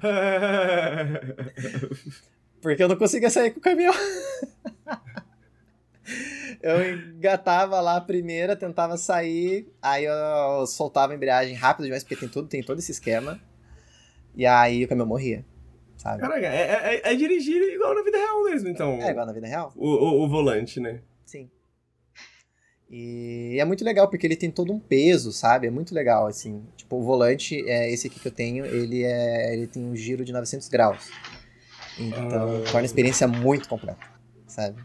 porque 2.62 2.82
eu 2.82 2.88
não 2.88 2.96
conseguia 2.96 3.30
sair 3.30 3.50
com 3.50 3.58
o 3.58 3.62
caminhão. 3.62 3.94
Eu 6.62 6.94
engatava 6.94 7.80
lá 7.80 7.96
a 7.96 8.00
primeira, 8.00 8.54
tentava 8.54 8.96
sair, 8.98 9.66
aí 9.80 10.04
eu 10.04 10.66
soltava 10.66 11.12
a 11.12 11.16
embreagem 11.16 11.54
rápido 11.54 11.84
demais, 11.84 12.02
porque 12.04 12.16
tem 12.16 12.28
tudo, 12.28 12.48
tem 12.48 12.62
todo 12.62 12.78
esse 12.78 12.92
esquema. 12.92 13.40
E 14.34 14.44
aí 14.46 14.84
o 14.84 14.88
caminhão 14.88 15.06
morria, 15.08 15.44
sabe? 15.96 16.20
Caraca, 16.20 16.46
é, 16.46 16.96
é- 17.02 17.12
é 17.12 17.14
dirigir 17.14 17.62
igual 17.62 17.94
na 17.94 18.02
vida 18.02 18.18
real 18.18 18.44
mesmo, 18.44 18.68
então. 18.68 19.00
É 19.00 19.10
igual 19.10 19.26
na 19.26 19.32
vida 19.32 19.46
real? 19.46 19.72
O, 19.74 19.88
o, 19.88 20.24
o 20.24 20.28
volante, 20.28 20.78
né? 20.80 21.00
Sim. 21.24 21.50
E 22.90 23.56
é 23.58 23.64
muito 23.64 23.84
legal, 23.84 24.08
porque 24.08 24.26
ele 24.26 24.36
tem 24.36 24.50
todo 24.50 24.72
um 24.72 24.80
peso, 24.80 25.32
sabe? 25.32 25.66
É 25.66 25.70
muito 25.70 25.94
legal, 25.94 26.26
assim. 26.26 26.66
Tipo, 26.76 26.96
o 26.96 27.02
volante, 27.02 27.62
é, 27.68 27.90
esse 27.92 28.08
aqui 28.08 28.18
que 28.18 28.26
eu 28.28 28.32
tenho, 28.32 28.66
ele, 28.66 29.04
é, 29.04 29.54
ele 29.54 29.66
tem 29.68 29.84
um 29.84 29.94
giro 29.94 30.24
de 30.24 30.32
900 30.32 30.68
graus. 30.68 31.08
Então, 31.98 32.56
Ah. 32.56 32.64
torna 32.64 32.80
a 32.80 32.84
experiência 32.84 33.28
muito 33.28 33.68
completa, 33.68 34.04
sabe? 34.46 34.82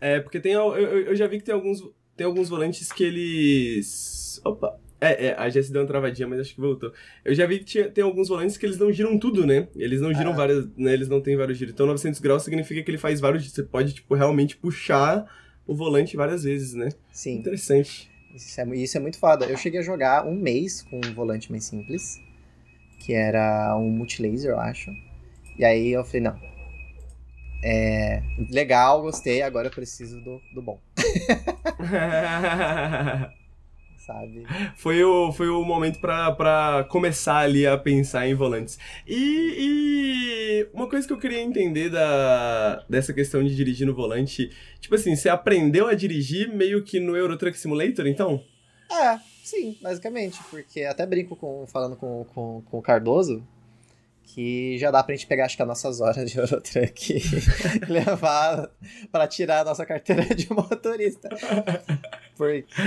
É, 0.00 0.20
porque 0.20 0.40
tem. 0.40 0.52
Eu, 0.52 0.74
eu- 0.76 1.14
já 1.16 1.26
vi 1.26 1.38
que 1.38 1.44
tem 1.44 1.54
alguns, 1.54 1.82
tem 2.16 2.26
alguns 2.26 2.48
volantes 2.48 2.90
que 2.92 3.04
eles. 3.04 4.40
Opa! 4.44 4.78
É, 5.02 5.28
é, 5.28 5.34
a 5.38 5.48
Jess 5.48 5.70
deu 5.70 5.80
uma 5.80 5.88
travadinha, 5.88 6.28
mas 6.28 6.40
acho 6.40 6.54
que 6.54 6.60
voltou. 6.60 6.92
Eu 7.24 7.34
já 7.34 7.46
vi 7.46 7.58
que 7.60 7.64
tinha, 7.64 7.88
tem 7.88 8.04
alguns 8.04 8.28
volantes 8.28 8.58
que 8.58 8.66
eles 8.66 8.78
não 8.78 8.92
giram 8.92 9.18
tudo, 9.18 9.46
né? 9.46 9.66
Eles 9.74 10.00
não 10.00 10.12
giram 10.12 10.32
Ah. 10.32 10.36
várias, 10.36 10.66
né? 10.76 10.92
Eles 10.92 11.08
não 11.08 11.22
têm 11.22 11.36
vários 11.36 11.56
giros. 11.56 11.72
Então 11.72 11.86
900 11.86 12.20
graus 12.20 12.42
significa 12.42 12.82
que 12.82 12.90
ele 12.90 12.98
faz 12.98 13.18
vários. 13.18 13.50
Você 13.50 13.62
pode, 13.62 13.94
tipo, 13.94 14.14
realmente 14.14 14.56
puxar 14.58 15.24
o 15.66 15.74
volante 15.74 16.16
várias 16.18 16.42
vezes, 16.44 16.74
né? 16.74 16.90
Sim. 17.10 17.36
Interessante. 17.38 18.10
Isso 18.34 18.60
é, 18.60 18.76
isso 18.76 18.96
é 18.96 19.00
muito 19.00 19.18
foda. 19.18 19.46
Eu 19.46 19.56
cheguei 19.56 19.80
a 19.80 19.82
jogar 19.82 20.26
um 20.26 20.34
mês 20.34 20.82
com 20.82 20.98
um 21.02 21.14
volante 21.14 21.50
mais 21.50 21.64
simples, 21.64 22.20
que 22.98 23.14
era 23.14 23.74
um 23.78 23.88
multilaser, 23.88 24.50
eu 24.50 24.60
acho. 24.60 24.90
E 25.58 25.64
aí 25.64 25.92
eu 25.92 26.04
falei, 26.04 26.20
não. 26.20 26.49
É. 27.62 28.22
Legal, 28.50 29.02
gostei, 29.02 29.42
agora 29.42 29.68
eu 29.68 29.72
preciso 29.72 30.20
do, 30.22 30.40
do 30.54 30.62
bom, 30.62 30.80
sabe? 33.98 34.46
foi, 34.76 35.04
o, 35.04 35.30
foi 35.30 35.50
o 35.50 35.62
momento 35.62 36.00
pra, 36.00 36.32
pra 36.32 36.86
começar 36.88 37.36
ali 37.38 37.66
a 37.66 37.76
pensar 37.76 38.26
em 38.26 38.34
volantes. 38.34 38.78
E, 39.06 39.56
e 39.58 40.68
uma 40.72 40.88
coisa 40.88 41.06
que 41.06 41.12
eu 41.12 41.18
queria 41.18 41.42
entender 41.42 41.90
da, 41.90 42.82
dessa 42.88 43.12
questão 43.12 43.44
de 43.44 43.54
dirigir 43.54 43.86
no 43.86 43.94
volante, 43.94 44.50
tipo 44.80 44.94
assim, 44.94 45.14
você 45.14 45.28
aprendeu 45.28 45.86
a 45.86 45.94
dirigir 45.94 46.50
meio 46.50 46.82
que 46.82 46.98
no 46.98 47.14
Euro 47.14 47.36
Truck 47.36 47.58
Simulator, 47.58 48.06
então? 48.06 48.42
É, 48.90 49.18
sim, 49.44 49.76
basicamente. 49.82 50.40
Porque 50.50 50.82
até 50.84 51.06
brinco 51.06 51.36
com, 51.36 51.66
falando 51.66 51.96
com, 51.96 52.24
com, 52.34 52.62
com 52.62 52.78
o 52.78 52.82
Cardoso. 52.82 53.46
Que 54.34 54.78
já 54.78 54.92
dá 54.92 55.02
pra 55.02 55.14
gente 55.14 55.26
pegar, 55.26 55.46
acho 55.46 55.56
que 55.56 55.62
as 55.62 55.68
nossas 55.68 56.00
horas 56.00 56.30
de 56.30 56.38
Eurotruck 56.38 57.14
e 57.18 57.20
levar 57.90 58.70
pra 59.10 59.26
tirar 59.26 59.62
a 59.62 59.64
nossa 59.64 59.84
carteira 59.84 60.24
de 60.34 60.48
motorista. 60.52 61.28
Porque. 62.36 62.86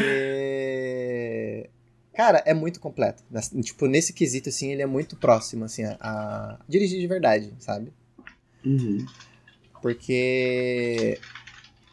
Cara, 2.14 2.42
é 2.46 2.54
muito 2.54 2.80
completo. 2.80 3.24
Tipo, 3.62 3.88
nesse 3.88 4.14
quesito, 4.14 4.48
assim, 4.50 4.72
ele 4.72 4.84
é 4.84 4.86
muito 4.86 5.18
próximo, 5.18 5.66
assim, 5.66 5.84
a, 5.84 5.98
a 6.00 6.60
dirigir 6.68 7.00
de 7.00 7.08
verdade, 7.08 7.54
sabe? 7.60 7.92
Uhum. 8.66 9.06
Porque. 9.82 11.20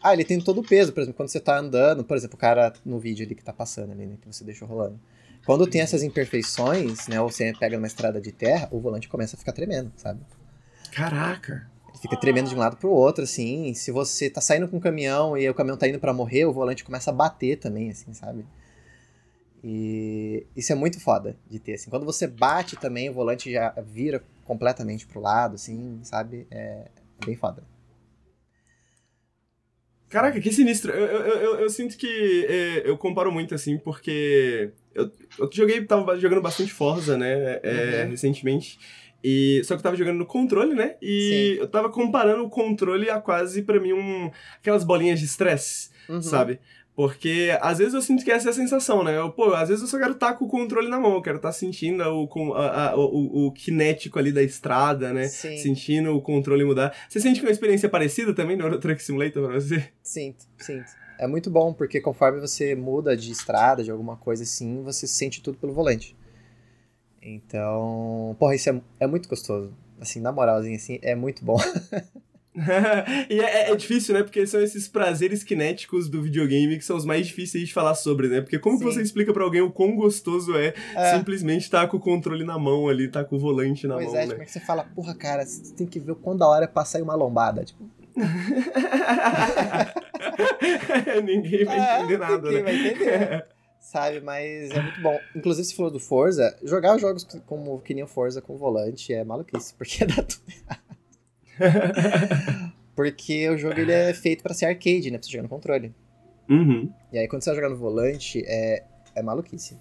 Ah, 0.01 0.13
ele 0.15 0.25
tem 0.25 0.41
todo 0.41 0.61
o 0.61 0.65
peso, 0.67 0.93
por 0.93 1.01
exemplo, 1.01 1.17
quando 1.17 1.29
você 1.29 1.41
tá 1.41 1.59
andando, 1.59 2.05
por 2.05 2.17
exemplo, 2.17 2.37
o 2.37 2.41
cara 2.41 2.73
no 2.85 3.01
vídeo 3.01 3.27
ali 3.27 3.35
que 3.35 3.43
tá 3.43 3.53
passando 3.53 3.93
ali, 3.93 4.07
né, 4.07 4.17
que 4.21 4.33
você 4.33 4.45
deixou 4.45 4.69
rolando. 4.69 4.99
Quando 5.45 5.67
tem 5.67 5.81
essas 5.81 6.03
imperfeições, 6.03 7.09
né, 7.09 7.21
ou 7.21 7.31
você 7.31 7.53
pega 7.59 7.77
numa 7.77 7.87
estrada 7.87 8.21
de 8.21 8.31
terra, 8.31 8.69
o 8.71 8.79
volante 8.81 9.09
começa 9.09 9.37
a 9.37 9.39
ficar 9.39 9.53
tremendo, 9.53 9.93
sabe? 9.97 10.21
Caraca! 10.93 11.69
Ele 11.89 11.99
fica 11.99 12.17
tremendo 12.17 12.49
de 12.49 12.55
um 12.55 12.59
lado 12.59 12.77
pro 12.77 12.91
outro, 12.91 13.25
assim. 13.25 13.73
Se 13.75 13.91
você 13.91 14.29
tá 14.29 14.41
saindo 14.41 14.69
com 14.69 14.77
um 14.77 14.81
caminhão 14.81 15.37
e 15.37 15.49
o 15.49 15.55
caminhão 15.55 15.77
tá 15.77 15.89
indo 15.89 15.99
pra 15.99 16.13
morrer, 16.13 16.45
o 16.45 16.53
volante 16.53 16.85
começa 16.85 17.11
a 17.11 17.13
bater 17.13 17.59
também, 17.59 17.91
assim, 17.91 18.13
sabe? 18.13 18.45
E 19.63 20.47
isso 20.57 20.73
é 20.73 20.75
muito 20.75 21.01
foda 21.01 21.37
de 21.49 21.59
ter, 21.59 21.75
assim. 21.75 21.91
Quando 21.91 22.07
você 22.07 22.27
bate 22.27 22.77
também, 22.77 23.11
o 23.11 23.13
volante 23.13 23.53
já 23.53 23.71
vira 23.83 24.23
completamente 24.45 25.07
pro 25.07 25.21
lado, 25.21 25.55
assim, 25.55 26.01
sabe? 26.03 26.47
É 26.51 26.89
bem 27.25 27.37
foda. 27.37 27.63
Caraca, 30.09 30.41
que 30.41 30.53
sinistro. 30.53 30.91
Eu, 30.91 31.07
eu, 31.07 31.37
eu, 31.37 31.61
eu 31.61 31.71
sinto 31.71 31.97
que 31.97 32.47
é, 32.49 32.89
eu 32.89 32.99
comparo 32.99 33.31
muito, 33.31 33.55
assim, 33.55 33.79
porque 33.79 34.73
eu, 34.95 35.11
eu 35.39 35.49
joguei, 35.53 35.85
tava 35.85 36.19
jogando 36.19 36.43
bastante 36.43 36.73
Forza, 36.73 37.17
né, 37.17 37.61
é, 37.63 38.03
Uhum. 38.05 38.11
recentemente. 38.11 38.79
E, 39.23 39.61
só 39.65 39.75
que 39.75 39.81
eu 39.81 39.83
tava 39.83 39.97
jogando 39.97 40.17
no 40.17 40.25
controle, 40.27 40.75
né? 40.75 40.95
E 41.03 41.59
eu 41.61 41.69
tava 41.69 41.91
comparando 41.91 42.43
o 42.43 42.49
controle 42.49 43.11
a 43.11 43.21
quase, 43.21 43.63
pra 43.63 43.79
mim, 43.79 43.93
um, 43.93 44.31
aquelas 44.59 44.83
bolinhas 44.83 45.19
de 45.19 45.27
estresse, 45.27 45.91
Uhum. 46.09 46.23
sabe? 46.23 46.59
Porque 46.97 47.57
às 47.63 47.79
vezes 47.79 47.95
eu 47.95 48.03
sinto 48.03 48.25
que 48.25 48.31
essa 48.31 48.49
é 48.49 48.51
a 48.51 48.55
sensação, 48.55 49.05
né? 49.05 49.17
Eu, 49.17 49.31
pô, 49.31 49.53
às 49.55 49.69
vezes 49.69 49.83
eu 49.83 49.89
só 49.89 49.99
quero 49.99 50.13
estar 50.13 50.35
com 50.35 50.45
o 50.45 50.49
controle 50.49 50.89
na 50.89 50.99
mão, 50.99 51.15
eu 51.15 51.23
quero 51.23 51.37
estar 51.37 51.53
sentindo 51.53 52.03
o, 52.05 52.27
com- 52.27 52.53
a- 52.55 52.91
a- 52.91 52.97
o, 52.97 53.47
o 53.47 53.53
kinético 53.53 54.19
ali 54.19 54.33
da 54.33 54.43
estrada, 54.43 55.13
né? 55.13 55.25
Sim. 55.29 55.57
Sentindo 55.59 56.15
o 56.17 56.21
controle 56.21 56.65
mudar. 56.65 56.95
Você 57.09 57.21
sente 57.21 57.41
que 57.41 57.47
é 57.47 57.49
uma 57.49 57.53
experiência 57.53 57.89
parecida 57.89 58.35
também 58.35 58.57
no 58.57 58.65
Euro 58.65 58.79
Truck 58.79 59.03
Simulator 59.03 59.45
pra 59.47 59.55
você? 59.61 59.85
Sinto, 60.03 60.45
sinto. 60.59 60.91
É 61.21 61.27
muito 61.27 61.51
bom, 61.51 61.71
porque 61.71 62.01
conforme 62.01 62.41
você 62.41 62.75
muda 62.75 63.15
de 63.15 63.31
estrada, 63.31 63.85
de 63.85 63.91
alguma 63.91 64.17
coisa 64.17 64.43
assim, 64.43 64.83
você 64.83 65.07
sente 65.07 65.43
tudo 65.43 65.59
pelo 65.59 65.75
volante. 65.75 66.17
Então, 67.21 68.35
porra, 68.39 68.55
isso 68.55 68.71
é, 68.71 68.81
é 69.01 69.07
muito 69.07 69.29
gostoso. 69.29 69.71
Assim, 70.01 70.19
na 70.19 70.33
moralzinha, 70.33 70.77
assim, 70.77 70.99
é 71.03 71.15
muito 71.15 71.45
bom. 71.45 71.59
e 73.31 73.39
é, 73.39 73.71
é 73.71 73.77
difícil, 73.77 74.15
né? 74.15 74.23
Porque 74.23 74.45
são 74.47 74.61
esses 74.61 74.89
prazeres 74.89 75.43
cinéticos 75.43 76.09
do 76.09 76.23
videogame 76.23 76.79
que 76.79 76.85
são 76.85 76.97
os 76.97 77.05
mais 77.05 77.27
difíceis 77.27 77.69
de 77.69 77.73
falar 77.73 77.95
sobre, 77.95 78.29
né? 78.29 78.41
Porque 78.41 78.59
como 78.59 78.79
Sim. 78.79 78.85
você 78.85 79.03
explica 79.03 79.33
pra 79.33 79.45
alguém 79.45 79.61
o 79.61 79.71
quão 79.71 79.95
gostoso 79.95 80.57
é, 80.57 80.75
É. 80.97 81.17
simplesmente 81.17 81.63
estar 81.63 81.87
com 81.89 81.99
o 81.99 82.01
controle 82.01 82.45
na 82.45 82.59
mão 82.59 82.89
ali, 82.89 83.09
tá 83.09 83.23
com 83.23 83.37
o 83.37 83.39
volante 83.39 83.87
na 83.87 83.95
pois 83.95 84.07
mão, 84.07 84.17
é, 84.17 84.21
né? 84.21 84.29
tipo, 84.29 84.43
é 84.43 84.45
que 84.45 84.51
você 84.51 84.61
fala, 84.61 84.85
porra, 84.85 85.15
cara, 85.15 85.47
você 85.47 85.75
tem 85.75 85.87
que 85.87 86.01
ver 86.01 86.13
o 86.13 86.17
quão 86.17 86.37
da 86.37 86.49
hora 86.49 86.65
é 86.65 86.69
passar 86.69 86.99
em 86.99 87.03
uma 87.03 87.15
lombada. 87.15 87.65
Tipo, 87.65 87.85
Ninguém 91.25 91.65
vai 91.65 91.79
É, 91.79 91.99
entender 91.99 92.19
nada, 92.19 92.51
ninguém 92.51 92.63
né? 92.63 92.63
vai 92.63 92.75
entender. 92.77 93.47
sabe? 93.81 94.21
Mas 94.21 94.71
é 94.71 94.83
muito 94.83 95.01
bom. 95.01 95.19
Inclusive, 95.35 95.67
você 95.69 95.75
falou 95.75 95.91
do 95.91 95.99
Forza, 96.01 96.57
jogar 96.63 96.95
os 96.97 97.01
jogos 97.01 97.25
como 97.47 97.81
que 97.81 97.95
nem 97.95 98.05
o 98.05 98.07
Forza 98.07 98.41
com 98.41 98.57
volante 98.57 99.13
é 99.13 99.25
maluquice, 99.25 99.75
porque 99.75 100.05
dá 100.07 100.23
tudo 100.23 100.43
errado. 100.49 100.81
Porque 102.95 103.49
o 103.49 103.57
jogo 103.57 103.79
ele 103.81 103.93
é 103.93 104.13
feito 104.15 104.43
pra 104.43 104.53
ser 104.55 104.67
arcade, 104.67 105.11
né? 105.11 105.19
Pra 105.19 105.27
você 105.27 105.33
jogar 105.33 105.43
no 105.45 105.49
controle. 105.49 105.95
Uhum. 106.49 106.93
E 107.13 107.19
aí, 107.19 107.27
quando 107.29 107.43
você 107.43 107.51
vai 107.51 107.57
jogar 107.57 107.69
no 107.71 107.77
volante, 107.77 108.43
é, 108.47 108.85
é 109.15 109.23
maluquice. 109.23 109.77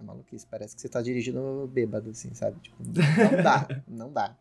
É 0.00 0.02
maluquice. 0.02 0.46
Parece 0.50 0.74
que 0.74 0.80
você 0.80 0.88
tá 0.88 1.02
dirigindo 1.02 1.68
bêbado, 1.72 2.10
assim, 2.10 2.32
sabe? 2.34 2.58
Tipo, 2.60 2.76
não 2.84 3.42
dá. 3.42 3.68
Não 3.88 4.12
dá. 4.12 4.34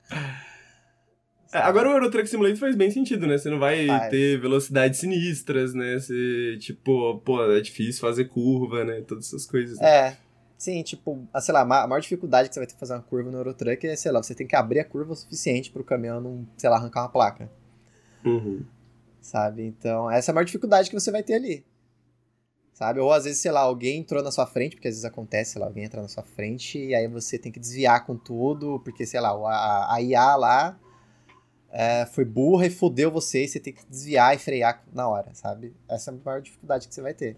É, 1.56 1.60
agora 1.60 1.88
o 1.90 1.94
Euro 1.94 2.12
Truck 2.12 2.28
Simulator 2.28 2.58
faz 2.58 2.76
bem 2.76 2.92
sentido, 2.92 3.26
né? 3.26 3.38
Você 3.38 3.50
não 3.50 3.60
vai 3.60 3.88
Faz. 3.88 4.10
ter 4.10 4.40
velocidades 4.42 5.00
sinistras, 5.00 5.74
né? 5.74 5.98
Você, 5.98 6.58
tipo, 6.60 7.18
pô, 7.20 7.42
é 7.52 7.62
difícil 7.62 8.02
fazer 8.02 8.26
curva, 8.26 8.84
né? 8.84 9.02
Todas 9.02 9.28
essas 9.28 9.46
coisas. 9.46 9.80
né? 9.80 9.88
É. 9.88 10.18
Sim, 10.58 10.84
tipo, 10.84 11.26
ah, 11.34 11.40
sei 11.40 11.54
lá, 11.54 11.62
a 11.62 11.66
ma- 11.66 11.84
a 11.84 11.88
maior 11.88 12.02
dificuldade 12.02 12.48
que 12.50 12.54
você 12.56 12.60
vai 12.60 12.68
ter 12.68 12.74
que 12.74 12.80
fazer 12.80 12.94
uma 12.94 13.02
curva 13.02 13.30
no 13.32 13.38
Eurotruck 13.38 13.86
é, 13.88 13.96
sei 13.96 14.12
lá, 14.12 14.22
você 14.22 14.34
tem 14.36 14.46
que 14.48 14.56
abrir 14.56 14.80
a 14.80 14.86
curva 14.86 15.14
o 15.14 15.16
suficiente 15.16 15.70
pro 15.72 15.84
caminhão 15.84 16.20
não, 16.22 16.48
sei 16.58 16.70
lá, 16.70 16.78
arrancar 16.78 17.04
uma 17.04 17.10
placa, 17.10 17.50
Uhum. 18.26 18.66
sabe? 19.22 19.64
Então, 19.64 20.10
essa 20.10 20.32
é 20.32 20.34
a 20.34 20.36
maior 20.36 20.46
dificuldade 20.46 20.90
que 20.90 21.00
você 21.00 21.12
vai 21.12 21.24
ter 21.24 21.36
ali. 21.36 21.66
Sabe? 22.74 23.00
Ou 23.00 23.12
às 23.12 23.24
vezes, 23.26 23.40
sei 23.42 23.52
lá, 23.52 23.62
alguém 23.62 24.00
entrou 24.00 24.22
na 24.24 24.32
sua 24.32 24.46
frente, 24.46 24.76
porque 24.76 24.88
às 24.90 24.94
vezes 24.96 25.06
acontece, 25.06 25.52
sei 25.54 25.62
lá, 25.62 25.68
alguém 25.68 25.84
entra 25.86 26.02
na 26.02 26.08
sua 26.10 26.24
frente 26.24 26.78
e 26.78 26.94
aí 26.96 27.08
você 27.08 27.38
tem 27.40 27.52
que 27.52 27.60
desviar 27.60 28.06
com 28.06 28.18
tudo, 28.18 28.80
porque, 28.84 29.06
sei 29.06 29.20
lá, 29.22 29.34
o- 29.38 29.46
a, 29.48 29.94
a 29.94 30.02
IA 30.02 30.36
lá 30.36 30.80
é, 31.78 32.06
foi 32.06 32.24
burra 32.24 32.68
e 32.68 32.70
fodeu 32.70 33.12
você 33.12 33.44
e 33.44 33.48
você 33.50 33.60
tem 33.60 33.74
que 33.74 33.86
desviar 33.86 34.34
e 34.34 34.40
frear 34.40 34.82
na 34.94 35.10
hora, 35.10 35.32
sabe? 35.34 35.76
Essa 35.90 36.10
é 36.10 36.14
a 36.14 36.18
maior 36.24 36.42
dificuldade 36.42 36.88
que 36.88 36.96
você 36.96 37.02
vai 37.02 37.14
ter. 37.14 37.38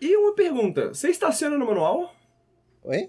E 0.00 0.16
uma 0.16 0.34
pergunta: 0.34 0.88
você 0.88 1.08
estaciona 1.08 1.56
no 1.56 1.64
manual? 1.64 2.12
Oi? 2.82 3.08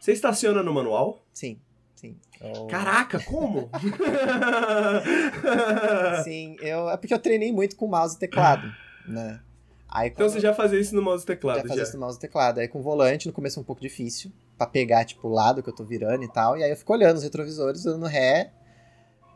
Você 0.00 0.12
estaciona 0.12 0.64
no 0.64 0.74
manual? 0.74 1.24
Sim, 1.32 1.60
sim. 1.94 2.18
Eu- 2.40 2.66
Caraca, 2.66 3.20
como? 3.20 3.70
Sim, 6.24 6.56
eu, 6.60 6.90
é 6.90 6.96
porque 6.96 7.14
eu 7.14 7.20
treinei 7.20 7.52
muito 7.52 7.76
com 7.76 7.86
mouse 7.86 8.16
e 8.16 8.18
teclado, 8.18 8.66
né? 9.06 9.40
Aí, 9.88 10.08
então 10.08 10.28
você 10.28 10.40
já 10.40 10.52
fazia 10.52 10.80
isso 10.80 10.92
no 10.96 11.02
mouse 11.02 11.22
e 11.22 11.26
teclado, 11.26 11.58
já 11.58 11.62
já. 11.62 11.68
fazia 11.68 11.82
isso 11.84 11.94
no 11.94 12.00
mouse 12.00 12.16
e 12.16 12.20
teclado. 12.20 12.58
Aí 12.58 12.66
com 12.66 12.80
o 12.80 12.82
volante, 12.82 13.28
no 13.28 13.32
começo 13.32 13.60
é 13.60 13.62
um 13.62 13.64
pouco 13.64 13.80
difícil, 13.80 14.32
pra 14.58 14.66
pegar, 14.66 15.04
tipo, 15.04 15.28
o 15.28 15.32
lado 15.32 15.62
que 15.62 15.68
eu 15.68 15.74
tô 15.74 15.84
virando 15.84 16.24
e 16.24 16.28
tal. 16.28 16.56
E 16.56 16.64
aí 16.64 16.70
eu 16.70 16.76
fico 16.76 16.92
olhando 16.92 17.18
os 17.18 17.22
retrovisores, 17.22 17.84
dando 17.84 18.06
ré 18.06 18.50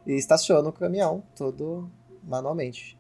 e 0.06 0.12
estaciono 0.14 0.68
o 0.68 0.72
caminhão, 0.72 1.22
todo 1.36 1.90
manualmente. 2.22 2.96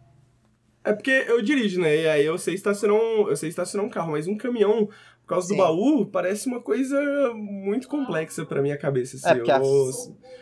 É 0.84 0.92
porque 0.92 1.10
eu 1.28 1.42
dirijo, 1.42 1.80
né? 1.80 1.96
E 2.02 2.08
aí 2.08 2.24
eu 2.24 2.38
sei 2.38 2.54
estacionar 2.54 2.96
um, 2.96 3.28
eu 3.28 3.36
sei 3.36 3.48
estacionar 3.48 3.86
um 3.86 3.90
carro, 3.90 4.12
mas 4.12 4.28
um 4.28 4.36
caminhão, 4.36 4.86
por 4.86 5.26
causa 5.26 5.48
Sim. 5.48 5.54
do 5.54 5.58
baú, 5.58 6.06
parece 6.06 6.46
uma 6.46 6.60
coisa 6.60 6.96
muito 7.34 7.88
complexa 7.88 8.44
pra 8.46 8.62
minha 8.62 8.76
cabeça. 8.78 9.16
Assim. 9.16 9.28
É, 9.28 9.34
porque 9.34 9.50
a- 9.50 9.58
eu 9.58 9.90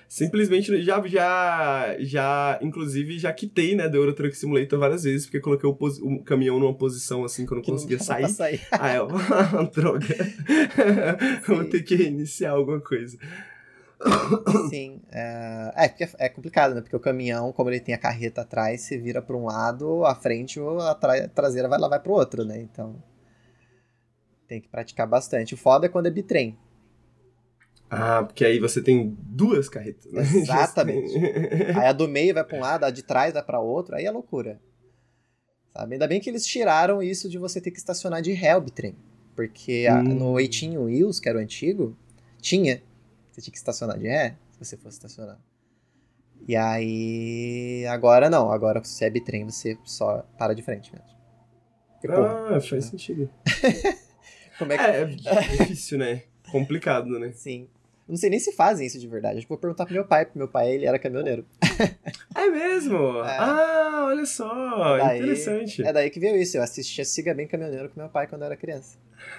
simplesmente 0.06 0.82
já, 0.82 1.02
já, 1.06 1.96
já, 1.98 2.58
inclusive, 2.60 3.18
já 3.18 3.32
quitei, 3.32 3.74
né, 3.74 3.88
do 3.88 3.96
Euro 3.96 4.12
Truck 4.12 4.36
Simulator 4.36 4.78
várias 4.78 5.04
vezes, 5.04 5.24
porque 5.24 5.40
coloquei 5.40 5.66
o, 5.68 5.72
o 6.02 6.22
caminhão 6.22 6.60
numa 6.60 6.74
posição 6.74 7.24
assim 7.24 7.46
que 7.46 7.52
eu 7.52 7.56
não 7.56 7.62
Que 7.62 7.70
conseguia 7.72 7.98
sair. 7.98 8.28
sair. 8.28 8.60
Ah, 8.70 8.94
eu, 8.94 9.08
droga. 9.74 10.06
Vou 11.48 11.64
ter 11.64 11.82
que 11.82 11.94
iniciar 11.94 12.50
alguma 12.50 12.80
coisa. 12.80 13.16
Sim. 14.70 15.01
É, 15.11 15.72
é, 16.01 16.09
é 16.18 16.28
complicado, 16.28 16.74
né? 16.74 16.80
Porque 16.80 16.97
o 16.97 17.01
caminhão, 17.01 17.53
como 17.53 17.70
ele 17.70 17.80
tem 17.80 17.95
a 17.95 17.99
carreta 17.99 18.40
atrás, 18.42 18.80
você 18.82 18.99
vira 18.99 19.22
pra 19.22 19.36
um 19.36 19.47
lado, 19.47 20.05
a 20.05 20.14
frente 20.14 20.59
ou 20.61 20.80
a 20.80 20.95
tra- 20.95 21.28
traseira 21.28 21.68
vai 21.68 21.78
lá 21.78 21.88
vai 21.88 22.01
pro 22.01 22.12
outro, 22.12 22.45
né? 22.45 22.61
Então. 22.61 22.97
Tem 24.47 24.61
que 24.61 24.68
praticar 24.68 25.07
bastante. 25.07 25.55
O 25.55 25.57
foda 25.57 25.86
é 25.86 25.88
quando 25.88 26.07
é 26.07 26.11
bitrem. 26.11 26.57
Ah, 27.88 28.24
porque 28.24 28.45
aí 28.45 28.59
você 28.59 28.82
tem 28.82 29.16
duas 29.20 29.68
carretas. 29.68 30.11
né? 30.12 30.20
Exatamente. 30.34 31.16
Aí 31.76 31.86
a 31.86 31.92
do 31.92 32.09
meio 32.09 32.34
vai 32.34 32.45
pra 32.45 32.57
um 32.59 32.61
lado, 32.61 32.84
a 32.84 32.90
de 32.90 33.03
trás 33.03 33.32
vai 33.32 33.42
pra 33.42 33.61
outro, 33.61 33.95
aí 33.95 34.05
é 34.05 34.11
loucura. 34.11 34.61
Sabe? 35.72 35.95
Ainda 35.95 36.07
bem 36.07 36.20
que 36.20 36.28
eles 36.28 36.47
tiraram 36.47 37.03
isso 37.03 37.28
de 37.28 37.38
você 37.38 37.61
ter 37.61 37.70
que 37.70 37.78
estacionar 37.78 38.20
de 38.22 38.32
ré 38.32 38.57
o 38.57 38.61
bitrem. 38.61 38.95
Porque 39.34 39.86
a- 39.88 39.99
Hum. 40.01 40.14
no 40.14 40.36
18 40.36 40.78
Wheels, 40.84 41.18
que 41.20 41.28
era 41.28 41.38
o 41.38 41.40
antigo, 41.40 41.97
tinha. 42.40 42.82
Você 43.35 43.41
tinha 43.41 43.51
que 43.51 43.59
estacionar 43.59 43.99
de 43.99 44.07
ré, 44.07 44.37
se 44.53 44.64
você 44.64 44.76
fosse 44.76 44.97
estacionar. 44.97 45.41
E 46.47 46.55
aí. 46.55 47.85
Agora 47.89 48.30
não, 48.30 48.53
agora 48.53 48.82
se 48.85 49.05
é 49.05 49.11
bitrem, 49.11 49.45
você 49.45 49.76
só 49.85 50.24
para 50.39 50.55
de 50.55 50.62
frente 50.62 50.93
mesmo. 50.93 51.09
E, 52.05 52.07
Ah, 52.07 52.61
faz 52.61 52.85
sentido. 52.85 53.28
como 54.57 54.72
é 54.72 54.78
que. 54.78 54.85
É, 54.85 55.01
é 55.01 55.05
difícil, 55.07 55.99
né? 55.99 56.22
Complicado, 56.49 57.18
né? 57.18 57.32
Sim. 57.32 57.68
Não 58.09 58.16
sei 58.16 58.28
nem 58.30 58.38
se 58.38 58.52
fazem 58.52 58.86
isso 58.86 58.98
de 58.98 59.07
verdade. 59.09 59.38
Acho 59.38 59.46
que 59.46 59.48
vou 59.48 59.59
perguntar 59.59 59.86
pro 59.86 59.94
meu 59.94 60.05
pai, 60.05 60.24
porque 60.26 60.38
meu 60.38 60.48
pai 60.48 60.72
ele 60.72 60.84
era 60.86 60.98
caminhoneiro. 60.98 61.44
É 62.36 62.48
mesmo? 62.48 63.22
É. 63.24 63.36
Ah, 63.38 64.05
olha 64.09 64.26
só, 64.26 64.98
Daí- 64.98 65.18
interessante. 65.20 65.82
É 65.86 65.92
daí 65.92 66.11
que 66.11 66.18
veio 66.18 66.36
isso. 66.36 66.57
Eu 66.57 66.62
assistia 66.64 67.05
Siga 67.05 67.32
Bem 67.32 67.46
Caminhoneiro 67.46 67.88
com 67.88 68.00
meu 68.00 68.09
pai 68.09 68.26
quando 68.26 68.42
eu 68.42 68.46
era 68.46 68.57
criança. 68.57 68.98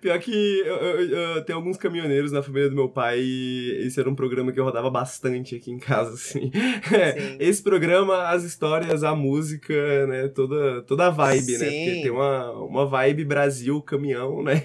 Pior 0.00 0.18
que 0.18 0.60
eu, 0.66 0.74
eu- 0.76 1.18
eu 1.36 1.44
tenho 1.44 1.58
alguns 1.58 1.76
caminhoneiros 1.76 2.32
na 2.32 2.42
família 2.42 2.68
do 2.68 2.74
meu 2.74 2.88
pai 2.88 3.20
e 3.20 3.84
esse 3.86 3.98
era 4.00 4.08
um 4.10 4.14
programa 4.14 4.52
que 4.52 4.58
eu 4.60 4.64
rodava 4.64 4.90
bastante 4.90 5.54
aqui 5.56 5.70
em 5.70 5.78
casa, 5.78 6.14
assim. 6.14 6.50
Sim. 6.50 6.50
Esse 7.38 7.62
programa, 7.62 8.28
as 8.28 8.42
histórias, 8.44 9.02
a 9.04 9.14
música, 9.14 10.06
né, 10.06 10.28
toda, 10.28 10.82
toda 10.82 11.06
a 11.06 11.10
vibe, 11.10 11.52
né? 11.52 11.58
Sim. 11.70 11.84
Porque 11.84 12.00
tem 12.02 12.10
uma, 12.10 12.50
uma 12.52 12.86
vibe 12.86 13.24
Brasil 13.24 13.80
caminhão, 13.82 14.42
né? 14.42 14.60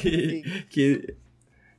que, 0.00 0.42
que 0.68 1.14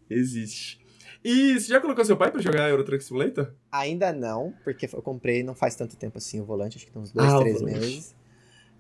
existe. 0.10 0.80
E 1.24 1.60
você 1.60 1.68
já 1.68 1.82
colocou 1.82 2.06
seu 2.06 2.16
pai 2.16 2.32
pra 2.32 2.42
jogar 2.42 2.70
Euro 2.70 2.84
Truck 2.84 3.04
Simulator? 3.04 3.52
Ainda 3.72 4.14
não, 4.14 4.54
porque 4.64 4.88
eu 4.92 5.02
comprei 5.02 5.44
não 5.44 5.54
faz 5.54 5.76
tanto 5.76 5.98
tempo 5.98 6.18
assim 6.18 6.40
o 6.40 6.46
volante, 6.46 6.78
acho 6.78 6.86
que 6.86 6.92
tem 6.92 7.02
uns 7.02 7.12
dois, 7.12 7.34
Ah, 7.34 7.40
três 7.40 7.62
meses. 7.62 8.16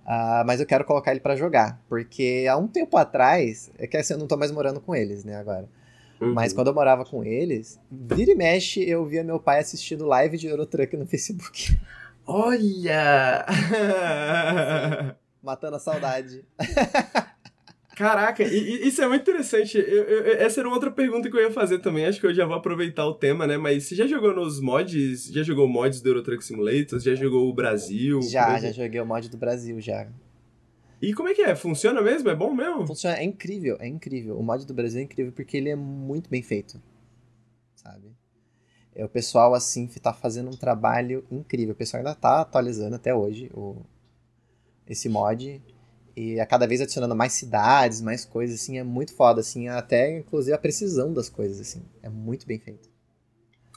Ah, 0.06 0.44
mas 0.48 0.60
eu 0.60 0.66
quero 0.66 0.86
colocar 0.86 1.12
ele 1.12 1.20
pra 1.20 1.36
jogar, 1.36 1.82
porque 1.90 2.48
há 2.50 2.58
um 2.58 2.68
tempo 2.68 2.96
atrás, 2.98 3.70
é 3.78 3.86
que 3.86 3.98
assim, 3.98 4.14
eu 4.14 4.20
não 4.20 4.28
tô 4.28 4.38
mais 4.38 4.52
morando 4.52 4.80
com 4.80 4.96
eles, 4.96 5.24
né, 5.24 5.36
agora. 5.36 5.70
Uhum. 6.20 6.34
Mas 6.34 6.52
quando 6.54 6.68
eu 6.68 6.74
morava 6.74 7.06
com 7.06 7.24
eles, 7.24 7.80
vira 7.92 8.32
e 8.32 8.36
mexe, 8.36 8.82
eu 8.88 9.06
via 9.06 9.24
meu 9.24 9.40
pai 9.40 9.60
assistindo 9.60 10.06
live 10.06 10.38
de 10.38 10.48
Eurotruck 10.48 10.96
no 10.98 11.06
Facebook, 11.06 11.78
Olha! 12.26 13.46
matando 15.42 15.78
a 15.78 15.80
saudade. 15.80 16.46
Caraca, 18.00 18.42
isso 18.46 19.02
é 19.02 19.08
muito 19.10 19.24
interessante. 19.24 19.78
Eu- 19.78 20.04
eu- 20.06 20.38
essa 20.38 20.62
era 20.62 20.70
uma 20.70 20.76
outra 20.76 20.90
pergunta 20.90 21.30
que 21.30 21.36
eu 21.36 21.42
ia 21.42 21.52
fazer 21.52 21.80
também. 21.80 22.06
Acho 22.06 22.18
que 22.18 22.26
eu 22.28 22.34
já 22.34 22.46
vou 22.46 22.56
aproveitar 22.56 23.06
o 23.06 23.14
tema, 23.14 23.46
né? 23.46 23.58
Mas 23.58 23.84
você 23.90 23.94
já 23.96 24.08
jogou 24.08 24.34
nos 24.34 24.62
mods? 24.62 25.26
Já 25.26 25.44
jogou 25.44 25.68
mods 25.68 26.00
do 26.00 26.08
Euro 26.08 26.24
Truck 26.24 26.42
Simulator? 26.42 26.98
Já 26.98 27.14
jogou 27.14 27.50
o 27.50 27.54
Brasil? 27.54 28.22
Já, 28.22 28.54
por 28.54 28.62
já 28.62 28.72
joguei 28.72 29.02
o 29.02 29.06
mod 29.06 29.28
do 29.30 29.36
Brasil, 29.38 29.82
já. 29.82 30.08
E 31.02 31.14
como 31.14 31.28
é 31.28 31.34
que 31.34 31.42
é? 31.42 31.54
Funciona 31.58 32.02
mesmo? 32.02 32.30
É 32.30 32.36
bom 32.36 32.54
mesmo? 32.54 32.88
Funciona, 32.88 33.18
é 33.18 33.24
incrível, 33.26 33.76
é 33.82 33.88
incrível. 33.90 34.40
O 34.40 34.44
mod 34.44 34.66
do 34.66 34.74
Brasil 34.74 35.02
é 35.02 35.04
incrível 35.04 35.34
porque 35.34 35.58
ele 35.58 35.68
é 35.68 35.76
muito 35.76 36.30
bem 36.30 36.42
feito, 36.42 36.82
sabe? 37.76 38.16
É, 38.96 39.04
o 39.04 39.10
pessoal, 39.10 39.54
assim, 39.54 39.88
tá 40.02 40.14
fazendo 40.14 40.48
um 40.50 40.56
trabalho 40.56 41.26
incrível. 41.30 41.74
O 41.74 41.78
pessoal 41.78 42.00
ainda 42.00 42.16
tá 42.16 42.40
atualizando 42.40 42.96
até 42.96 43.14
hoje 43.14 43.52
o, 43.54 43.76
esse 44.88 45.10
mod. 45.10 45.62
E 46.16 46.40
a 46.40 46.46
cada 46.46 46.68
vez 46.68 46.82
adicionando 46.82 47.16
mais 47.16 47.34
cidades, 47.34 48.02
mais 48.02 48.26
coisas, 48.26 48.60
assim, 48.62 48.78
é 48.78 48.84
muito 48.84 49.14
foda, 49.14 49.42
assim, 49.42 49.68
até 49.68 50.18
inclusive 50.18 50.54
a 50.54 50.58
precisão 50.58 51.14
das 51.14 51.30
coisas, 51.30 51.60
assim. 51.60 51.84
É 52.02 52.10
muito 52.10 52.46
bem 52.46 52.60
feito. 52.60 52.90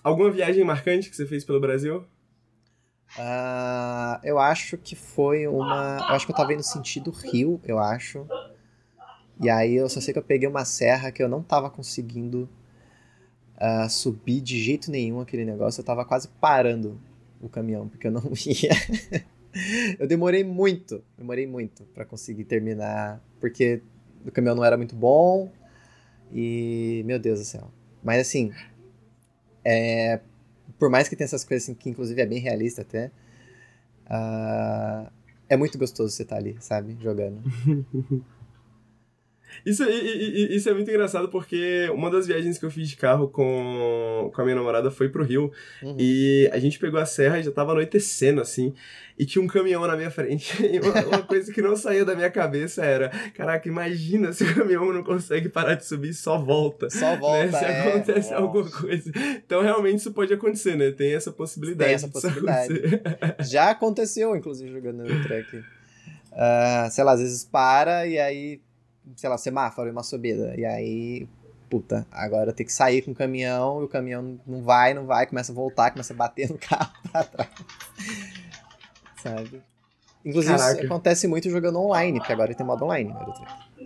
Alguma 0.03 0.31
viagem 0.31 0.65
marcante 0.65 1.09
que 1.09 1.17
você 1.17 1.27
fez 1.27 1.45
pelo 1.45 1.61
Brasil? 1.61 2.05
Ah, 3.17 4.21
eu 4.25 4.39
acho 4.39 4.77
que 4.79 4.97
foi 4.97 5.47
uma. 5.47 5.99
Eu 5.99 6.15
acho 6.15 6.27
que 6.27 6.33
eu 6.33 6.37
tava 6.37 6.53
indo 6.53 6.63
sentido 6.63 7.11
Rio, 7.11 7.61
eu 7.65 7.79
acho. 7.79 8.27
E 9.41 9.51
aí 9.51 9.75
eu 9.75 9.89
só 9.89 10.01
sei 10.01 10.13
que 10.13 10.19
eu 10.19 10.25
peguei 10.25 10.49
uma 10.49 10.65
serra 10.65 11.13
que 11.13 11.23
eu 11.23 11.29
não 11.29 11.43
tava 11.43 11.69
conseguindo 11.69 12.49
ah, 13.57 13.89
subir 13.89 14.41
de 14.41 14.61
jeito 14.61 14.91
nenhum 14.91 15.21
aquele 15.21 15.45
negócio. 15.45 15.81
Eu 15.81 15.85
tava 15.85 16.05
quase 16.05 16.29
parando 16.41 17.01
o 17.41 17.49
caminhão, 17.49 17.89
porque 17.89 18.07
eu 18.07 18.13
não 18.13 18.23
ia. 18.47 18.71
eu 19.99 20.07
demorei 20.07 20.45
muito, 20.45 21.03
demorei 21.17 21.47
muito 21.47 21.85
pra 21.95 22.05
conseguir 22.05 22.45
terminar, 22.45 23.23
porque 23.41 23.83
o 24.27 24.31
caminhão 24.31 24.57
não 24.57 24.65
era 24.65 24.77
muito 24.77 24.95
bom. 24.95 25.53
E. 26.33 27.03
Meu 27.05 27.19
Deus 27.19 27.39
do 27.41 27.45
céu. 27.45 27.71
Mas 28.03 28.21
assim. 28.21 28.53
É, 29.65 30.21
por 30.79 30.91
mais 30.91 31.09
que 31.09 31.15
tenha 31.15 31.27
essas 31.27 31.45
coisas 31.45 31.65
assim, 31.65 31.75
que 31.75 31.89
inclusive 31.89 32.21
é 32.21 32.27
bem 32.27 32.41
realista 32.41 32.83
até, 32.83 33.13
ah, 34.07 35.13
é 35.49 35.57
muito 35.57 35.79
gostoso 35.79 36.13
você 36.13 36.23
estar 36.23 36.37
ali, 36.37 36.57
sabe? 36.61 36.97
Jogando. 37.01 37.43
Isso, 39.65 39.85
isso 39.85 40.69
é 40.69 40.75
muito 40.75 40.91
engraçado 40.91 41.29
porque 41.29 41.89
uma 41.93 42.11
das 42.11 42.27
viagens 42.27 42.59
que 42.59 42.65
eu 42.65 42.71
fiz 42.71 42.89
de 42.89 42.97
carro 42.97 43.29
com, 43.29 44.31
com 44.35 44.41
a 44.41 44.45
minha 44.45 44.57
namorada 44.57 44.91
foi 44.91 45.09
pro 45.09 45.25
Rio. 45.25 45.53
Uhum. 45.83 45.97
E 45.99 46.49
a 46.53 46.59
gente 46.59 46.79
pegou 46.79 47.01
a 47.01 47.07
serra 47.07 47.39
e 47.39 47.43
já 47.43 47.51
tava 47.51 47.73
anoitecendo, 47.73 48.41
assim, 48.41 48.75
e 49.19 49.25
tinha 49.25 49.43
um 49.43 49.47
caminhão 49.47 49.87
na 49.87 49.97
minha 49.97 50.11
frente. 50.11 50.63
E 50.73 50.81
uma, 50.81 51.07
uma 51.07 51.23
coisa 51.23 51.53
que 51.53 51.61
não 51.61 51.77
saía 51.77 52.05
da 52.05 52.15
minha 52.15 52.31
cabeça 52.31 52.85
era: 52.85 53.11
caraca, 53.35 53.69
imagina 53.69 54.33
se 54.33 54.43
o 54.45 54.55
caminhão 54.55 54.93
não 54.93 55.03
consegue 55.03 55.49
parar 55.49 55.75
de 55.75 55.85
subir 55.85 56.11
e 56.11 56.15
só 56.15 56.39
volta. 56.39 56.89
Só 56.89 57.11
né? 57.11 57.17
volta, 57.17 57.59
Se 57.59 57.65
é. 57.65 57.89
acontece 57.89 58.31
Nossa. 58.31 58.43
alguma 58.43 58.71
coisa. 58.71 59.13
Então, 59.45 59.63
realmente, 59.63 59.99
isso 59.99 60.13
pode 60.13 60.33
acontecer, 60.33 60.77
né? 60.77 60.91
Tem 60.91 61.15
essa 61.15 61.31
possibilidade. 61.31 61.89
Tem 61.89 61.95
essa 61.95 62.09
possibilidade. 62.09 62.75
Já 63.51 63.71
aconteceu, 63.71 64.35
inclusive, 64.35 64.73
jogando 64.73 65.05
no 65.05 65.23
track. 65.25 65.63
Ah, 66.33 66.89
sei 66.91 67.05
lá, 67.05 67.13
às 67.13 67.21
vezes 67.21 67.45
para 67.45 68.07
e 68.07 68.19
aí, 68.19 68.61
sei 69.17 69.29
lá, 69.31 69.37
semáforo 69.39 69.89
e 69.89 69.93
uma 69.93 70.03
subida. 70.03 70.55
E 70.59 70.65
aí 70.65 71.29
puta, 71.71 72.07
agora 72.13 72.51
eu 72.51 72.55
tenho 72.55 72.67
que 72.67 72.73
sair 72.73 73.01
com 73.01 73.13
o 73.13 73.15
caminhão, 73.15 73.81
e 73.81 73.85
o 73.85 73.89
caminhão 73.89 74.39
não 74.47 74.63
vai, 74.63 74.93
não 74.93 75.07
vai, 75.07 75.27
começa 75.27 75.53
a 75.53 75.55
voltar, 75.55 75.91
começa 75.91 76.13
a 76.13 76.17
bater 76.17 76.51
no 76.51 76.59
carro 76.61 76.93
pra 77.11 77.25
trás. 77.25 77.49
Sabe? 79.17 79.63
Inclusive, 80.25 80.57
Caraca. 80.57 80.77
isso 80.77 80.87
acontece 80.87 81.27
muito 81.27 81.49
jogando 81.51 81.79
online, 81.81 82.21
porque 82.21 82.33
agora 82.33 82.55
tem 82.55 82.65
modo 82.67 82.85
online. 82.85 83.13
Truck. 83.15 83.43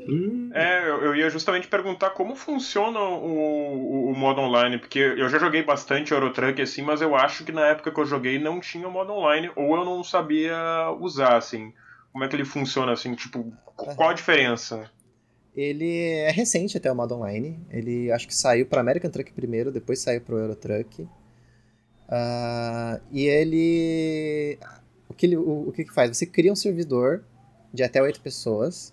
Hum, 0.09 0.51
É, 0.53 0.83
eu, 0.89 1.03
eu 1.05 1.17
ia 1.17 1.31
justamente 1.31 1.69
perguntar 1.69 2.11
como 2.11 2.35
funciona 2.37 2.99
o, 2.99 3.25
o, 3.25 4.11
o 4.13 4.17
modo 4.17 4.41
online, 4.41 4.79
porque 4.79 4.99
eu 4.99 5.29
já 5.29 5.39
joguei 5.39 5.63
bastante 5.63 6.13
Eurotruck 6.13 6.61
assim, 6.61 6.83
mas 6.83 7.01
eu 7.01 7.15
acho 7.15 7.45
que 7.45 7.53
na 7.53 7.67
época 7.67 7.91
que 7.93 8.01
eu 8.01 8.05
joguei 8.07 8.39
não 8.39 8.61
tinha 8.61 8.87
o 8.89 8.91
modo 8.91 9.13
online, 9.13 9.51
ou 9.57 9.77
eu 9.77 9.85
não 9.85 10.03
sabia 10.05 10.57
usar, 11.01 11.37
assim. 11.37 11.73
Como 12.13 12.25
é 12.25 12.29
que 12.29 12.37
ele 12.37 12.45
funciona, 12.45 12.93
assim, 12.93 13.15
tipo, 13.15 13.53
qu- 13.77 13.95
qual 13.95 14.11
a 14.11 14.15
diferença? 14.15 14.91
Ele 15.57 16.01
é 16.01 16.31
recente 16.31 16.77
até 16.77 16.93
o 16.93 16.95
modo 16.95 17.15
online. 17.15 17.59
Ele 17.71 18.13
acho 18.13 18.29
que 18.29 18.35
saiu 18.35 18.67
para 18.67 18.81
American 18.83 19.11
Truck 19.11 19.33
primeiro, 19.33 19.73
depois 19.73 19.99
saiu 20.01 20.21
para 20.21 20.35
o 20.35 20.39
Euro 20.39 20.55
Truck. 20.55 21.09
Ah, 22.09 23.01
e 23.11 23.25
ele 23.25 24.59
o 25.09 25.15
que 25.15 25.27
ele 25.27 25.37
o, 25.37 25.69
o 25.69 25.73
que 25.73 25.85
que 25.85 25.95
faz? 25.95 26.15
Você 26.15 26.27
cria 26.27 26.53
um 26.53 26.57
servidor 26.57 27.25
de 27.73 27.83
até 27.83 28.03
oito 28.03 28.21
pessoas. 28.21 28.93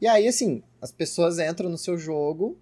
E 0.00 0.08
aí 0.08 0.26
assim, 0.26 0.62
as 0.80 0.90
pessoas 0.90 1.38
entram 1.38 1.68
no 1.68 1.78
seu 1.78 1.98
jogo 1.98 2.56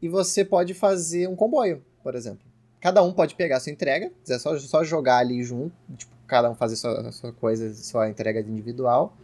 e 0.00 0.08
você 0.08 0.44
pode 0.44 0.72
fazer 0.72 1.28
um 1.28 1.34
comboio, 1.34 1.82
por 2.02 2.14
exemplo. 2.14 2.46
Cada 2.80 3.02
um 3.02 3.12
pode 3.12 3.34
pegar 3.34 3.56
a 3.56 3.60
sua 3.60 3.72
entrega, 3.72 4.12
é 4.28 4.38
só, 4.38 4.56
só 4.58 4.84
jogar 4.84 5.18
ali 5.18 5.42
junto, 5.42 5.74
tipo, 5.96 6.12
cada 6.26 6.48
um 6.48 6.54
fazer 6.54 6.76
sua, 6.76 7.10
sua 7.10 7.32
coisa, 7.32 7.74
sua 7.74 8.08
entrega 8.08 8.40
individual. 8.40 9.16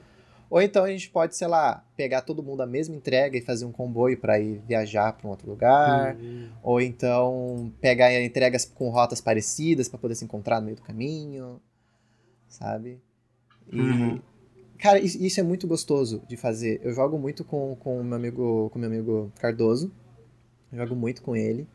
Ou 0.52 0.60
então 0.60 0.84
a 0.84 0.88
gente 0.90 1.08
pode, 1.08 1.34
sei 1.34 1.48
lá, 1.48 1.82
pegar 1.96 2.20
todo 2.20 2.42
mundo 2.42 2.60
a 2.62 2.66
mesma 2.66 2.94
entrega 2.94 3.38
e 3.38 3.40
fazer 3.40 3.64
um 3.64 3.72
comboio 3.72 4.18
para 4.20 4.38
ir 4.38 4.60
viajar 4.68 5.10
para 5.14 5.26
um 5.26 5.30
outro 5.30 5.48
lugar. 5.48 6.14
hum. 6.16 6.50
Ou 6.62 6.78
então 6.78 7.72
pegar 7.80 8.12
entregas 8.22 8.66
com 8.66 8.90
rotas 8.90 9.18
parecidas 9.18 9.88
para 9.88 9.98
poder 9.98 10.14
se 10.14 10.26
encontrar 10.26 10.60
no 10.60 10.66
meio 10.66 10.76
do 10.76 10.82
caminho. 10.82 11.58
Sabe? 12.48 13.00
E, 13.72 13.78
Uhum. 13.78 14.20
Cara, 14.78 14.98
is- 14.98 15.14
isso 15.14 15.40
é 15.40 15.42
muito 15.42 15.66
gostoso 15.66 16.20
de 16.28 16.36
fazer. 16.36 16.80
Eu 16.84 16.92
jogo 16.92 17.16
muito 17.18 17.44
com 17.44 17.74
com 17.76 18.00
o 18.00 18.04
meu 18.04 18.16
amigo, 18.16 18.68
com 18.70 18.78
meu 18.78 18.90
amigo 18.90 19.32
Cardoso. 19.40 19.90
Eu 20.70 20.78
jogo 20.78 20.94
muito 20.94 21.22
com 21.22 21.34
ele. 21.34 21.66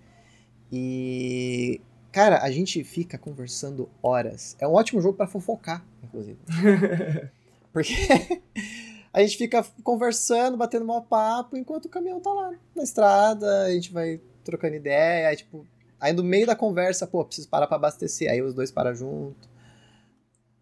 E. 0.71 1.81
Cara, 2.11 2.43
a 2.43 2.51
gente 2.51 2.83
fica 2.83 3.17
conversando 3.17 3.89
horas. 4.03 4.55
É 4.59 4.67
um 4.67 4.73
ótimo 4.73 5.01
jogo 5.01 5.17
para 5.17 5.25
fofocar, 5.27 5.83
inclusive. 6.03 6.37
Porque 7.77 7.93
a 9.13 9.21
gente 9.21 9.37
fica 9.37 9.63
conversando, 9.83 10.57
batendo 10.57 10.83
mau 10.83 11.03
papo, 11.03 11.55
enquanto 11.55 11.85
o 11.85 11.89
caminhão 11.89 12.19
tá 12.19 12.33
lá 12.33 12.53
na 12.75 12.81
estrada, 12.83 13.65
a 13.65 13.71
gente 13.71 13.93
vai 13.93 14.19
trocando 14.43 14.75
ideia, 14.75 15.27
aí 15.27 15.35
tipo, 15.35 15.63
aí 15.99 16.11
no 16.11 16.23
meio 16.23 16.47
da 16.47 16.55
conversa, 16.55 17.05
pô, 17.05 17.23
preciso 17.23 17.47
parar 17.47 17.67
pra 17.67 17.75
abastecer, 17.75 18.31
aí 18.31 18.41
os 18.41 18.55
dois 18.55 18.71
param 18.71 18.95
junto, 18.95 19.47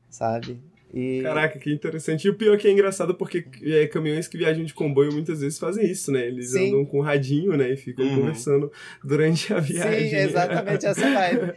sabe? 0.09 0.59
E 0.93 1.21
Caraca, 1.21 1.57
que 1.57 1.71
interessante. 1.73 2.25
E 2.25 2.29
o 2.29 2.35
pior 2.35 2.55
é 2.55 2.57
que 2.57 2.67
é 2.67 2.71
engraçado 2.71 3.15
porque 3.15 3.45
é, 3.63 3.87
caminhões 3.87 4.27
que 4.27 4.37
viajam 4.37 4.65
de 4.65 4.73
comboio 4.73 5.13
muitas 5.13 5.39
vezes 5.39 5.57
fazem 5.57 5.89
isso, 5.89 6.11
né? 6.11 6.27
Eles 6.27 6.51
Sim. 6.51 6.67
andam 6.67 6.85
com 6.85 6.99
um 6.99 7.01
radinho, 7.01 7.55
né? 7.55 7.71
E 7.71 7.77
ficam 7.77 8.05
Uhum. 8.05 8.15
conversando 8.15 8.71
durante 9.03 9.53
a 9.53 9.59
viagem. 9.59 10.09
Sim, 10.09 10.15
exatamente 10.15 10.85
essa 10.87 11.09
vibe. 11.09 11.53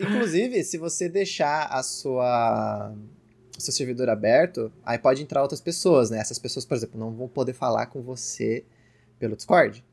Inclusive, 0.00 0.64
se 0.64 0.78
você 0.78 1.08
deixar 1.08 1.66
a 1.66 1.82
sua 1.82 2.94
seu 3.62 3.72
servidor 3.72 4.08
aberto, 4.08 4.72
aí 4.84 4.98
pode 4.98 5.22
entrar 5.22 5.40
outras 5.42 5.60
pessoas, 5.60 6.10
né? 6.10 6.18
Essas 6.18 6.38
pessoas, 6.38 6.64
por 6.64 6.74
exemplo, 6.76 6.98
não 7.00 7.10
vão 7.12 7.28
poder 7.28 7.52
falar 7.52 7.86
com 7.86 8.02
você 8.02 8.64
pelo 9.18 9.36
Discord. 9.36 9.84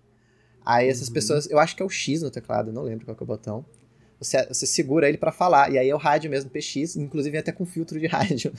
Aí 0.66 0.88
essas 0.90 1.08
Uhum. 1.08 1.14
pessoas, 1.14 1.50
eu 1.50 1.58
acho 1.60 1.76
que 1.76 1.82
é 1.82 1.86
o 1.86 1.90
X 1.90 2.22
no 2.22 2.30
teclado, 2.30 2.72
não 2.74 2.84
lembro 2.84 3.06
qual 3.06 3.16
que 3.16 3.24
é 3.24 3.26
o 3.26 3.28
botão. 3.28 3.66
Você, 4.20 4.46
você 4.48 4.66
segura 4.66 5.08
ele 5.08 5.18
pra 5.18 5.32
falar, 5.32 5.72
e 5.72 5.78
aí 5.78 5.90
é 5.90 5.96
o 5.96 5.98
rádio 5.98 6.30
mesmo, 6.30 6.50
PX, 6.50 6.98
inclusive 6.98 7.38
até 7.38 7.52
com 7.54 7.66
filtro 7.66 7.98
de 8.00 8.06
rádio. 8.08 8.52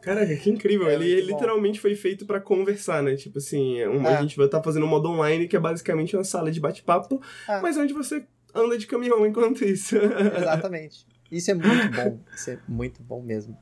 Caraca, 0.00 0.34
que 0.34 0.50
incrível. 0.50 0.88
É 0.88 0.94
ele 0.94 1.20
bom. 1.22 1.28
literalmente 1.28 1.78
foi 1.80 1.94
feito 1.94 2.26
pra 2.26 2.40
conversar, 2.40 3.02
né? 3.02 3.14
Tipo 3.14 3.38
assim, 3.38 3.84
um- 3.86 4.04
a 4.06 4.12
É. 4.14 4.20
gente 4.20 4.36
vai 4.36 4.46
estar 4.46 4.60
fazendo 4.62 4.84
um 4.84 4.88
modo 4.88 5.08
online 5.08 5.46
que 5.46 5.56
é 5.56 5.60
basicamente 5.60 6.16
uma 6.16 6.24
sala 6.24 6.50
de 6.50 6.58
bate-papo, 6.58 7.22
Ah. 7.48 7.60
mas 7.62 7.76
onde 7.76 7.92
você 7.94 8.24
anda 8.52 8.76
de 8.76 8.86
caminhão 8.88 9.24
enquanto 9.24 9.64
isso. 9.64 9.94
Exatamente. 10.66 11.06
Isso 11.30 11.50
é 11.52 11.54
muito 11.54 11.90
bom. 11.94 12.18
Isso 12.34 12.50
é 12.50 12.58
muito 12.68 13.02
bom 13.02 13.22
mesmo. 13.22 13.56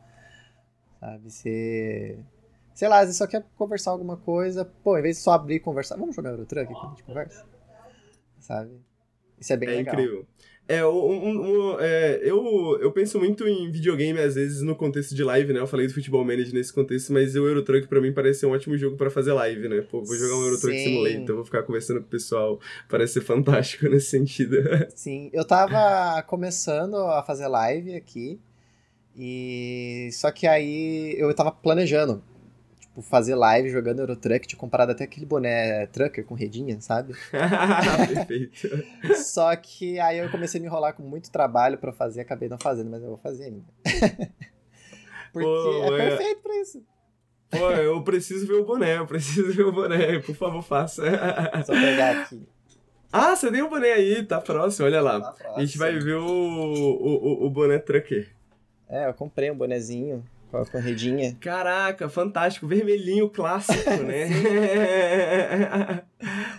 Sabe? 1.01 1.31
Você. 1.31 2.19
Sei 2.75 2.89
lá, 2.89 3.05
você 3.05 3.13
só 3.13 3.27
quer 3.27 3.45
conversar 3.57 3.91
alguma 3.91 4.17
coisa. 4.17 4.65
Pô, 4.65 4.97
em 4.99 5.03
vez 5.03 5.17
de 5.17 5.23
só 5.23 5.33
abrir 5.33 5.57
e 5.57 5.61
conversar, 5.61 5.97
vamos 5.97 6.15
jogar 6.15 6.31
Eurotruck 6.31 6.73
aqui, 6.73 6.87
a 6.87 6.89
gente 6.91 7.03
conversa. 7.03 7.45
Sabe? 8.39 8.71
Isso 9.39 9.53
é 9.53 9.57
bem 9.57 9.69
É 9.69 9.73
legal. 9.73 9.95
incrível. 9.95 10.27
É, 10.69 10.87
um- 10.87 11.73
um- 11.75 11.81
é, 11.81 12.21
eu, 12.23 12.79
eu 12.81 12.93
penso 12.93 13.19
muito 13.19 13.47
em 13.49 13.71
videogame, 13.73 14.21
às 14.21 14.37
vezes, 14.37 14.63
no 14.63 14.77
contexto 14.77 15.17
de 15.17 15.25
live, 15.25 15.53
né? 15.53 15.59
Eu 15.59 15.67
falei 15.67 15.89
do 15.89 15.93
Futebol 15.93 16.25
Manager 16.25 16.55
nesse 16.55 16.73
contexto, 16.73 17.13
mas 17.13 17.35
o 17.35 17.45
Eurotruck 17.45 17.89
pra 17.89 18.01
mim 18.01 18.13
parece 18.15 18.41
ser 18.41 18.47
um 18.47 18.53
ótimo 18.53 18.77
jogo 18.79 18.97
pra 18.97 19.11
fazer 19.11 19.33
live, 19.33 19.69
né? 19.69 19.81
Pô, 19.81 20.05
vou 20.05 20.15
jogar 20.15 20.37
um 20.37 20.45
Eurotruck 20.45 20.77
Sim. 20.77 20.85
Simulator, 20.85 21.35
vou 21.37 21.45
ficar 21.45 21.65
conversando 21.65 22.01
com 22.01 22.07
o 22.07 22.11
pessoal. 22.11 22.61
Parece 22.89 23.15
ser 23.15 23.23
fantástico 23.23 23.89
nesse 23.91 24.11
sentido. 24.11 24.59
Sim, 24.95 25.29
eu 25.33 25.45
tava 25.45 26.23
começando 26.23 26.97
a 26.99 27.23
fazer 27.25 27.49
live 27.49 27.95
aqui. 27.97 28.39
E. 29.16 30.09
Só 30.12 30.31
que 30.31 30.47
aí 30.47 31.15
eu 31.19 31.32
tava 31.35 31.51
planejando. 31.53 32.23
Tipo, 32.78 33.03
fazer 33.03 33.35
live 33.35 33.69
jogando 33.70 34.01
Eurotruck. 34.01 34.47
Tinha 34.47 34.59
comprado 34.59 34.91
até 34.91 35.05
aquele 35.05 35.27
boné 35.27 35.87
trucker 35.87 36.24
com 36.24 36.35
redinha, 36.35 36.81
sabe? 36.81 37.15
Perfeito. 38.09 38.85
Só 39.23 39.55
que 39.57 39.99
aí 40.01 40.19
eu 40.19 40.31
comecei 40.31 40.59
a 40.59 40.62
me 40.62 40.66
enrolar 40.66 40.95
com 40.95 41.03
muito 41.03 41.31
trabalho 41.31 41.78
pra 41.78 41.93
fazer, 41.93 42.20
acabei 42.23 42.49
não 42.49 42.59
fazendo, 42.59 42.91
mas 42.91 43.03
eu 43.03 43.09
vou 43.11 43.19
fazer 43.19 43.45
ainda. 43.45 43.65
Porque 45.32 45.47
Pô, 45.47 45.95
é 45.97 46.07
é- 46.07 46.09
perfeito 46.09 46.41
pra 46.43 46.57
isso. 46.61 46.82
Pô, 47.51 47.70
eu 47.73 48.03
preciso 48.03 48.47
ver 48.47 48.55
o 48.55 48.65
boné, 48.65 48.99
eu 48.99 49.07
preciso 49.07 49.53
ver 49.53 49.65
o 49.65 49.73
boné, 49.73 50.19
por 50.20 50.35
favor, 50.35 50.62
faça. 50.62 51.03
Só 51.65 51.73
pegar 51.73 52.23
aqui. 52.23 52.43
ah, 53.12 53.35
você 53.37 53.51
tem 53.51 53.62
o 53.62 53.69
boné 53.69 53.93
aí, 53.93 54.24
tá 54.24 54.41
próximo, 54.41 54.87
olha 54.87 55.01
lá. 55.01 55.20
Tá 55.20 55.55
A 55.57 55.61
gente 55.65 55.77
vai 55.78 55.91
próximo. 55.93 56.11
ver 56.12 56.16
o, 56.16 56.27
o, 56.27 57.45
o- 57.45 57.47
o 57.47 57.51
boné 57.51 57.78
trucker. 57.78 58.28
É, 58.91 59.09
eu 59.09 59.15
comprei 59.15 59.51
um 59.51 59.57
bonezinho 59.57 60.25
com 60.51 60.57
a 60.57 60.67
com 60.67 60.77
a 60.77 60.81
redinha. 60.81 61.37
Caraca, 61.41 62.09
fantástico, 62.09 62.67
vermelhinho 62.67 63.31
clássico, 63.31 63.91
né? 64.03 64.27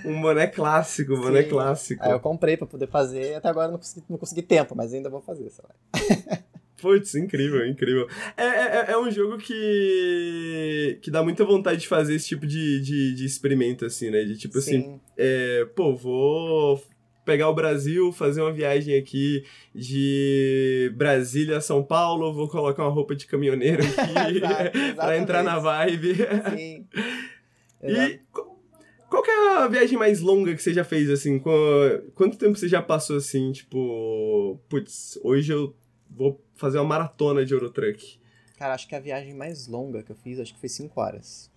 um 0.06 0.22
boné 0.22 0.48
clássico, 0.48 1.18
boné 1.18 1.44
Sim. 1.44 1.50
clássico. 1.50 2.04
Aí 2.04 2.12
eu 2.12 2.20
comprei 2.20 2.56
pra 2.56 2.66
poder 2.66 2.88
fazer, 2.88 3.36
até 3.36 3.50
agora 3.50 3.70
não 3.70 3.78
consegui, 3.78 4.06
não 4.10 4.18
consegui 4.18 4.42
tempo, 4.42 4.76
mas 4.76 4.94
ainda 4.94 5.10
vou 5.10 5.22
fazer, 5.22 5.50
sei 5.50 5.66
lá. 5.68 6.40
Putz, 6.82 7.14
incrível, 7.14 7.68
incrível. 7.68 8.08
É, 8.36 8.44
é, 8.44 8.92
é 8.94 8.98
um 8.98 9.12
jogo 9.12 9.38
que, 9.38 10.98
que 11.02 11.12
dá 11.12 11.22
muita 11.22 11.46
vontade 11.46 11.82
de 11.82 11.88
fazer 11.88 12.16
esse 12.16 12.30
tipo 12.30 12.48
de, 12.48 12.82
de, 12.82 13.14
de 13.14 13.26
experimento, 13.26 13.86
assim, 13.86 14.10
né? 14.10 14.24
De 14.24 14.36
tipo 14.36 14.58
assim, 14.58 14.82
Sim. 14.82 15.00
é, 15.16 15.66
pô, 15.76 15.96
vou 15.96 16.82
pegar 17.32 17.48
o 17.50 17.54
Brasil, 17.56 18.12
fazer 18.12 18.42
uma 18.42 18.52
viagem 18.52 18.98
aqui 18.98 19.46
de 19.74 20.92
Brasília 20.98 21.58
a 21.58 21.62
São 21.62 21.82
Paulo, 21.84 22.34
vou 22.34 22.50
colocar 22.50 22.84
uma 22.84 22.92
roupa 22.92 23.16
de 23.16 23.26
caminhoneiro 23.26 23.82
aqui 23.98 24.42
pra 24.96 25.18
entrar 25.18 25.44
na 25.44 25.58
vibe. 25.60 26.16
Sim. 26.56 26.88
Exato. 27.82 28.12
E 28.12 28.20
qu- 28.32 28.52
qual 29.10 29.24
que 29.24 29.30
é 29.32 29.58
a 29.58 29.68
viagem 29.68 29.98
mais 29.98 30.20
longa 30.22 30.54
que 30.56 30.62
você 30.62 30.74
já 30.74 30.84
fez, 30.84 31.10
assim? 31.10 31.40
Qu- 31.40 32.12
Quanto 32.16 32.38
tempo 32.38 32.58
você 32.58 32.68
já 32.68 32.82
passou, 32.82 33.18
assim, 33.18 33.52
tipo... 33.52 34.60
Putz, 34.70 35.20
hoje 35.24 35.52
eu 35.54 35.76
vou 36.10 36.40
fazer 36.56 36.78
uma 36.80 36.86
maratona 36.86 37.44
de 37.46 37.54
Eurotruck. 37.54 38.20
Cara, 38.58 38.74
acho 38.76 38.88
que 38.88 38.96
a 38.96 39.00
viagem 39.00 39.34
mais 39.34 39.68
longa 39.68 40.04
que 40.04 40.12
eu 40.12 40.16
fiz, 40.16 40.40
acho 40.40 40.54
que 40.54 40.60
foi 40.60 40.70
5 40.70 41.00
horas. 41.02 41.50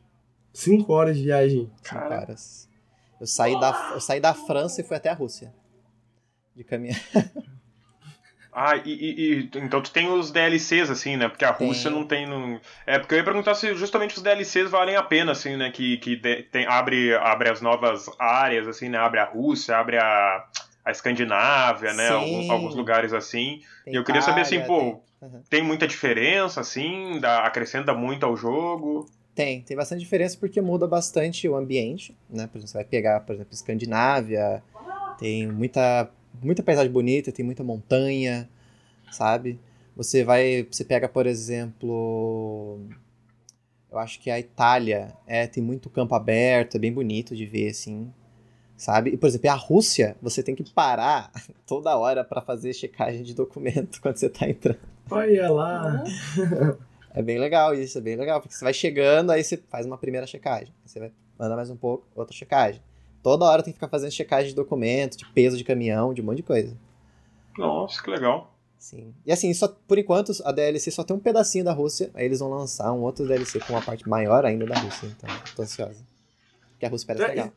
Cinco 0.53 0.93
horas 0.95 1.17
de 1.17 1.25
viagem. 1.25 1.71
5 1.77 1.83
Cara. 1.83 2.21
horas. 2.23 2.69
Eu 3.21 3.27
saí, 3.27 3.59
da, 3.61 3.91
eu 3.95 4.01
saí 4.01 4.21
da 4.21 4.35
França 4.35 4.81
e 4.81 4.85
fui 4.85 4.97
até 4.97 5.11
a 5.11 5.15
Rússia. 5.15 5.53
De 6.57 6.65
caminhão. 6.65 6.97
Ah, 8.57 8.77
e, 8.77 8.83
e- 8.89 9.33
e- 9.43 9.51
então 9.57 9.83
tu 9.83 9.91
tem 9.91 10.09
os 10.09 10.31
DLCs, 10.31 10.89
assim, 10.89 11.17
né? 11.17 11.29
Porque 11.29 11.45
a 11.45 11.53
Tem. 11.53 11.67
Rússia 11.67 11.91
não 11.91 12.07
tem. 12.07 12.25
No... 12.25 12.61
É, 12.87 13.01
porque 13.01 13.15
eu 13.15 13.19
ia 13.19 13.25
perguntar 13.25 13.57
se 13.57 13.75
justamente 13.75 14.17
os 14.17 14.23
DLCs 14.23 14.71
valem 14.71 14.95
a 14.95 15.03
pena, 15.03 15.33
assim, 15.33 15.57
né? 15.57 15.73
Que, 15.73 15.97
que 15.97 16.15
de- 16.15 16.45
tem, 16.45 16.65
abre, 16.65 17.13
abre 17.17 17.51
as 17.51 17.61
novas 17.61 18.07
áreas, 18.17 18.69
assim, 18.69 18.89
né? 18.89 18.97
Abre 18.97 19.19
a 19.19 19.25
Rússia, 19.25 19.77
abre 19.77 19.99
a, 19.99 20.45
a 20.85 20.91
Escandinávia, 20.93 21.93
né? 21.95 22.09
Alguns, 22.11 22.49
alguns 22.49 22.75
lugares 22.77 23.13
assim. 23.13 23.61
Tem 23.85 23.95
E 23.95 23.97
eu 23.97 24.05
queria 24.05 24.23
saber, 24.23 24.43
assim, 24.43 24.61
pô, 24.61 24.79
tem- 24.79 25.03
Uhum. 25.23 25.43
tem 25.51 25.63
muita 25.65 25.89
diferença, 25.89 26.61
assim? 26.61 27.19
Dá, 27.19 27.39
acrescenta 27.45 27.93
muito 27.93 28.25
ao 28.25 28.37
jogo? 28.37 29.11
Tem, 29.35 29.63
tem 29.63 29.77
bastante 29.77 29.99
diferença 29.99 30.37
porque 30.39 30.61
muda 30.61 30.87
bastante 30.87 31.49
o 31.49 31.57
ambiente, 31.57 32.17
né? 32.31 32.47
Por 32.47 32.59
exemplo, 32.59 32.69
você 32.69 32.75
vai 32.79 32.85
pegar, 32.85 33.19
por 33.21 33.35
exemplo, 33.35 33.53
Escandinávia, 33.53 34.63
tem 35.19 35.51
muita, 35.51 36.09
muita 36.43 36.63
paisagem 36.63 36.91
bonita, 36.91 37.33
tem 37.33 37.45
muita 37.45 37.63
montanha, 37.63 38.49
sabe? 39.11 39.59
Você 39.97 40.25
vai, 40.25 40.67
você 40.71 40.85
pega, 40.85 41.09
por 41.09 41.27
exemplo, 41.27 42.81
eu 43.91 43.99
acho 43.99 44.21
que 44.21 44.31
a 44.31 44.39
Itália, 44.39 45.13
é, 45.27 45.47
tem 45.47 45.63
muito 45.63 45.89
campo 45.89 46.15
aberto, 46.15 46.77
é 46.77 46.81
bem 46.81 46.93
bonito 46.93 47.37
de 47.37 47.47
ver, 47.47 47.71
assim, 47.71 48.13
sabe? 48.77 49.11
E, 49.11 49.17
por 49.17 49.29
exemplo, 49.29 49.51
a 49.51 49.55
Rússia, 49.55 50.17
você 50.21 50.43
tem 50.43 50.55
que 50.55 50.69
parar 50.73 51.31
toda 51.67 51.97
hora 51.97 52.25
para 52.25 52.41
fazer 52.41 52.73
checagem 52.73 53.23
de 53.23 53.35
documento 53.35 54.01
quando 54.03 54.17
você 54.17 54.29
tá 54.29 54.49
entrando. 54.49 54.81
Olha 55.11 55.51
lá. 55.51 56.03
É 57.13 57.23
bem 57.23 57.39
legal 57.39 57.75
isso, 57.75 57.99
é 57.99 58.01
bem 58.01 58.17
legal, 58.17 58.41
porque 58.41 58.55
você 58.55 58.65
vai 58.65 58.75
chegando, 58.75 59.31
aí 59.31 59.45
você 59.45 59.57
faz 59.69 59.87
uma 59.87 59.97
primeira 59.97 60.27
checagem, 60.27 60.75
você 60.85 60.99
vai 60.99 61.13
manda 61.39 61.57
mais 61.57 61.71
um 61.71 61.77
pouco, 61.77 62.07
outra 62.15 62.35
checagem. 62.35 62.81
Toda 63.25 63.47
hora 63.47 63.63
tem 63.63 63.73
que 63.73 63.79
ficar 63.79 63.89
fazendo 63.89 64.11
checagem 64.11 64.51
de 64.51 64.55
documento, 64.55 65.17
de 65.17 65.25
peso 65.33 65.57
de 65.57 65.65
caminhão, 65.65 66.13
de 66.13 66.21
um 66.21 66.25
monte 66.27 66.37
de 66.37 66.43
coisa. 66.43 66.77
Nossa, 67.57 68.03
que 68.03 68.11
legal. 68.11 68.55
Sim. 68.79 69.15
E 69.25 69.33
assim, 69.33 69.55
só, 69.55 69.67
por 69.67 69.97
enquanto, 69.97 70.31
a 70.45 70.53
DLC 70.53 70.91
só 70.91 71.03
tem 71.03 71.17
um 71.17 71.19
pedacinho 71.19 71.65
da 71.65 71.73
Rússia, 71.73 72.11
aí 72.13 72.27
eles 72.27 72.41
vão 72.41 72.51
lançar 72.51 72.93
um 72.93 73.01
outro 73.01 73.27
DLC 73.27 73.61
com 73.61 73.73
uma 73.73 73.81
parte 73.81 74.07
maior 74.07 74.45
ainda 74.45 74.67
da 74.67 74.79
Rússia, 74.79 75.07
então 75.07 75.31
tô 75.57 75.63
ansiosa. 75.63 76.05
Porque 76.75 76.87
a 76.87 76.89
Rússia 76.89 77.07
parece 77.07 77.25
É, 77.25 77.29
legal. 77.29 77.53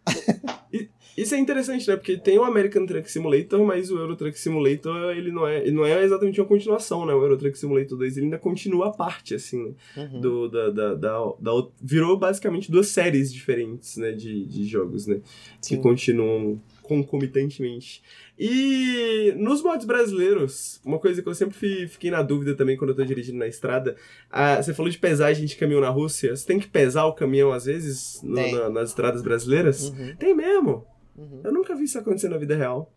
Isso 1.18 1.34
é 1.34 1.40
interessante, 1.40 1.88
né? 1.88 1.96
Porque 1.96 2.16
tem 2.16 2.38
o 2.38 2.44
American 2.44 2.86
Truck 2.86 3.12
Simulator, 3.12 3.66
mas 3.66 3.90
o 3.90 3.98
Euro 3.98 4.16
Truck 4.16 4.38
Simulator, 4.38 5.18
ele 5.18 5.32
não 5.32 5.48
é, 5.48 5.62
ele 5.62 5.72
não 5.72 5.84
é 5.84 6.04
exatamente 6.04 6.40
uma 6.40 6.48
continuação, 6.48 7.08
né? 7.08 7.14
O 7.14 7.24
Euro 7.24 7.36
Truck 7.36 7.58
Simulator 7.58 7.98
2, 7.98 8.18
ele 8.18 8.28
ainda 8.28 8.38
continua 8.38 8.90
a 8.90 8.92
parte, 8.92 9.34
assim, 9.34 9.64
né? 9.64 9.74
Uhum. 9.98 10.22
do, 10.22 10.48
da, 10.48 10.70
da, 10.70 10.94
da, 10.94 11.34
da 11.40 11.52
virou 11.82 12.20
basicamente 12.20 12.70
duas 12.70 12.90
séries 12.90 13.34
diferentes, 13.34 13.98
né, 13.98 14.12
de, 14.12 14.46
de 14.46 14.66
jogos, 14.66 15.08
né, 15.08 15.20
que 15.60 15.76
Sim. 15.76 15.82
continuam 15.82 16.62
concomitantemente. 16.84 18.04
E 18.40 19.34
nos 19.38 19.64
mods 19.64 19.86
brasileiros, 19.86 20.80
uma 20.86 21.00
coisa 21.00 21.22
que 21.24 21.28
eu 21.28 21.34
sempre 21.34 21.58
fi- 21.58 21.88
fiquei 21.88 22.12
na 22.12 22.22
dúvida 22.22 22.56
também 22.56 22.78
quando 22.78 22.92
eu 22.92 22.96
tô 22.96 23.04
dirigindo 23.04 23.40
na 23.40 23.48
estrada, 23.48 23.96
ah, 24.30 24.62
você 24.62 24.74
falou 24.74 24.92
de 24.92 24.98
pesagem 25.00 25.46
de 25.46 25.56
caminhão 25.56 25.82
na 25.82 25.90
Rússia, 25.90 26.36
você 26.36 26.46
tem 26.46 26.60
que 26.60 26.68
pesar 26.68 27.06
o 27.06 27.14
caminhão 27.14 27.52
às 27.52 27.66
vezes 27.66 28.22
no- 28.22 28.52
na- 28.52 28.70
nas 28.70 28.90
estradas 28.90 29.24
brasileiras? 29.24 29.90
Uhum. 29.90 30.16
Tem 30.18 30.36
mesmo! 30.36 30.86
Uhum. 31.18 31.42
Eu 31.44 31.52
nunca 31.52 31.76
vi 31.76 31.86
isso 31.86 31.98
acontecer 31.98 32.30
na 32.30 32.38
vida 32.38 32.56
real. 32.56 32.94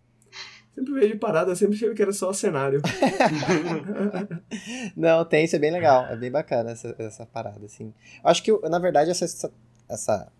Sempre 0.74 0.92
vejo 0.92 1.12
de 1.14 1.18
parada, 1.18 1.54
sempre 1.56 1.74
achei 1.74 1.92
que 1.94 2.02
era 2.02 2.12
só 2.12 2.32
cenário. 2.32 2.80
Não, 4.96 5.24
tem, 5.24 5.44
isso 5.44 5.56
é 5.56 5.58
bem 5.58 5.70
legal. 5.72 6.04
É 6.06 6.16
bem 6.16 6.30
bacana 6.30 6.70
essa, 6.70 6.94
essa 6.98 7.26
parada, 7.26 7.64
assim. 7.64 7.92
Acho 8.22 8.42
que, 8.42 8.52
na 8.68 8.78
verdade, 8.78 9.10
essa, 9.10 9.24
essa, 9.24 9.52
essa 9.88 10.32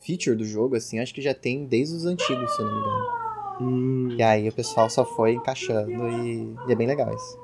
feature 0.00 0.36
do 0.36 0.44
jogo, 0.44 0.76
assim, 0.76 0.98
acho 0.98 1.14
que 1.14 1.22
já 1.22 1.34
tem 1.34 1.66
desde 1.66 1.94
os 1.94 2.04
antigos, 2.04 2.54
se 2.56 2.62
eu 2.62 2.66
não 2.66 2.74
me 2.74 2.80
engano. 2.80 3.27
Hum, 3.60 4.14
E 4.16 4.22
aí 4.22 4.48
o 4.48 4.52
pessoal 4.52 4.88
só 4.88 5.04
foi 5.04 5.32
encaixando 5.32 6.08
e, 6.08 6.56
e 6.66 6.72
é 6.72 6.74
bem 6.74 6.86
legal 6.86 7.12
isso. 7.12 7.36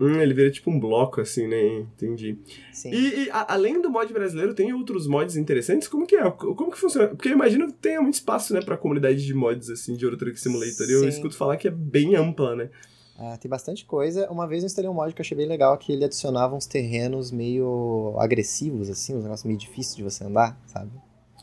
hum, 0.00 0.20
ele 0.20 0.34
vira 0.34 0.50
tipo 0.50 0.70
um 0.70 0.78
bloco, 0.78 1.20
assim, 1.20 1.46
né? 1.46 1.62
Entendi. 1.78 2.38
Sim. 2.72 2.90
E, 2.92 3.24
e, 3.26 3.30
a- 3.30 3.54
além 3.54 3.80
do 3.80 3.90
mod 3.90 4.12
brasileiro, 4.12 4.54
tem 4.54 4.72
outros 4.72 5.06
mods 5.06 5.36
interessantes? 5.36 5.88
Como 5.88 6.06
que 6.06 6.16
é? 6.16 6.30
Como 6.30 6.70
que 6.70 6.78
funciona? 6.78 7.08
Porque 7.08 7.28
eu 7.28 7.32
imagino 7.32 7.66
que 7.68 7.74
tenha 7.74 8.00
muito 8.02 8.14
espaço, 8.14 8.52
né, 8.52 8.60
pra 8.60 8.76
comunidade 8.76 9.24
de 9.24 9.34
mods, 9.34 9.70
assim, 9.70 9.94
de 9.96 10.04
Euro 10.04 10.16
Truck 10.16 10.38
Simulator. 10.38 10.88
E 10.88 10.92
eu 10.92 11.00
Sim. 11.02 11.08
escuto 11.08 11.36
falar 11.36 11.56
que 11.56 11.68
é 11.68 11.70
bem 11.70 12.14
ampla, 12.16 12.54
né? 12.56 12.70
Ah, 13.16 13.36
tem 13.36 13.48
bastante 13.48 13.84
coisa. 13.84 14.28
Uma 14.30 14.46
vez 14.46 14.62
eu 14.62 14.66
instalei 14.66 14.90
um 14.90 14.94
mod 14.94 15.14
que 15.14 15.20
eu 15.20 15.24
achei 15.24 15.36
bem 15.36 15.46
legal, 15.46 15.78
que 15.78 15.92
ele 15.92 16.04
adicionava 16.04 16.56
uns 16.56 16.66
terrenos 16.66 17.30
meio 17.30 18.16
agressivos, 18.18 18.90
assim, 18.90 19.14
uns 19.14 19.22
negócios 19.22 19.44
meio 19.46 19.58
difíceis 19.58 19.94
de 19.94 20.02
você 20.02 20.24
andar, 20.24 20.60
sabe? 20.66 20.90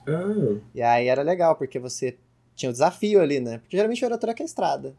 Ah, 0.05 0.59
E 0.73 0.81
aí 0.81 1.07
era 1.07 1.21
legal, 1.21 1.55
porque 1.55 1.79
você 1.79 2.17
tinha 2.55 2.69
o 2.69 2.73
desafio 2.73 3.21
ali, 3.21 3.39
né? 3.39 3.57
Porque 3.59 3.77
geralmente 3.77 4.03
o 4.03 4.05
Eurotruck 4.05 4.41
é 4.41 4.45
estrada, 4.45 4.95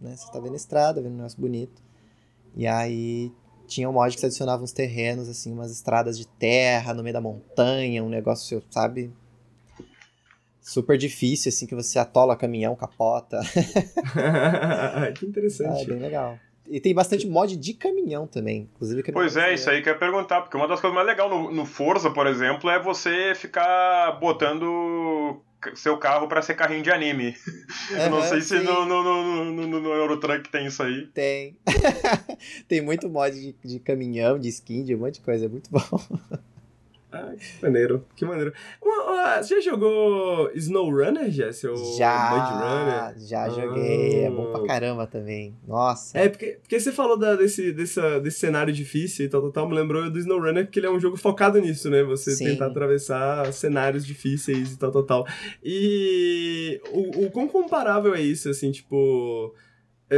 né? 0.00 0.14
Você 0.16 0.30
tá 0.32 0.38
vendo 0.40 0.54
a 0.54 0.56
estrada, 0.56 1.00
vendo 1.00 1.12
um 1.14 1.16
negócio 1.16 1.40
bonito. 1.40 1.82
E 2.56 2.66
aí 2.66 3.32
tinha 3.66 3.88
um 3.88 3.92
mod 3.92 4.14
que 4.14 4.20
você 4.20 4.26
adicionava 4.26 4.62
uns 4.62 4.72
terrenos, 4.72 5.28
assim, 5.28 5.52
umas 5.52 5.70
estradas 5.70 6.18
de 6.18 6.26
terra 6.26 6.94
no 6.94 7.02
meio 7.02 7.14
da 7.14 7.20
montanha, 7.20 8.02
um 8.04 8.08
negócio, 8.08 8.62
sabe? 8.70 9.12
Super 10.60 10.96
difícil, 10.96 11.50
assim, 11.50 11.66
que 11.66 11.74
você 11.74 11.98
atola 11.98 12.36
caminhão, 12.36 12.74
capota. 12.74 13.40
que 13.52 14.18
Ah, 14.18 15.06
é 15.06 15.26
interessante. 15.26 15.86
bem 15.86 15.98
legal. 15.98 16.38
E 16.66 16.80
tem 16.80 16.94
bastante 16.94 17.26
mod 17.26 17.54
de 17.56 17.74
caminhão 17.74 18.26
também. 18.26 18.70
Inclusive 18.74 19.02
caminhão 19.02 19.22
Pois 19.22 19.36
é, 19.36 19.52
isso 19.52 19.68
aí 19.68 19.82
que 19.82 19.88
eu 19.88 19.92
ia 19.92 19.98
perguntar, 19.98 20.40
porque 20.40 20.56
uma 20.56 20.66
das 20.66 20.80
coisas 20.80 20.94
mais 20.94 21.06
legais 21.06 21.30
no, 21.30 21.50
no 21.52 21.66
Forza, 21.66 22.10
por 22.10 22.26
exemplo, 22.26 22.70
é 22.70 22.82
você 22.82 23.34
ficar 23.34 24.12
botando 24.18 25.42
seu 25.74 25.96
carro 25.98 26.28
pra 26.28 26.42
ser 26.42 26.54
carrinho 26.54 26.82
de 26.82 26.90
anime. 26.90 27.36
Eu 27.90 28.10
não 28.10 28.22
sei 28.22 28.40
se 28.40 28.58
sim. 28.58 28.64
no, 28.64 28.84
no, 28.84 29.02
no, 29.02 29.44
no, 29.44 29.66
no, 29.66 29.80
no 29.80 29.90
Eurotruck 29.90 30.48
tem 30.48 30.66
isso 30.66 30.82
aí. 30.82 31.06
Tem. 31.08 31.56
tem 32.68 32.80
muito 32.80 33.08
mod 33.08 33.38
de, 33.38 33.54
de 33.64 33.78
caminhão, 33.78 34.38
de 34.38 34.48
skin, 34.48 34.84
de 34.84 34.94
um 34.94 34.98
monte 34.98 35.14
de 35.14 35.20
coisa. 35.20 35.46
É 35.46 35.48
muito 35.48 35.70
bom. 35.70 35.80
Ah, 37.16 37.32
que 37.36 37.62
maneiro, 37.62 38.04
que 38.16 38.24
maneiro. 38.24 38.52
Você 39.40 39.60
já 39.60 39.70
jogou 39.70 40.50
SnowRunner, 40.54 41.30
Jesse? 41.30 41.66
Ou 41.68 41.78
Mud 41.78 41.96
Já, 41.96 42.28
Runner? 43.10 43.14
já 43.26 43.48
joguei. 43.48 44.24
É 44.24 44.30
bom 44.30 44.48
Ah. 44.52 44.58
pra 44.58 44.66
caramba 44.66 45.06
também. 45.06 45.54
Nossa. 45.66 46.18
É, 46.18 46.28
porque, 46.28 46.58
porque 46.60 46.80
você 46.80 46.90
falou 46.90 47.16
da- 47.16 47.36
desse, 47.36 47.72
dessa, 47.72 48.18
desse 48.20 48.38
cenário 48.40 48.72
difícil 48.72 49.26
e 49.26 49.28
tal, 49.28 49.42
tal, 49.42 49.52
tal, 49.52 49.68
me 49.68 49.74
lembrou 49.76 50.10
do 50.10 50.18
SnowRunner, 50.18 50.64
porque 50.66 50.80
ele 50.80 50.86
é 50.86 50.90
um 50.90 50.98
jogo 51.00 51.16
focado 51.16 51.60
nisso, 51.60 51.88
né? 51.88 52.02
Você 52.02 52.32
Sim. 52.32 52.46
tentar 52.46 52.66
atravessar 52.66 53.52
cenários 53.52 54.04
difíceis 54.04 54.72
e 54.72 54.78
tal, 54.78 54.90
tal, 54.90 55.02
tal. 55.04 55.26
E 55.62 56.80
o, 56.92 57.26
o 57.26 57.30
quão 57.30 57.46
comparável 57.48 58.14
é 58.14 58.20
isso, 58.20 58.48
assim, 58.50 58.70
tipo... 58.72 59.54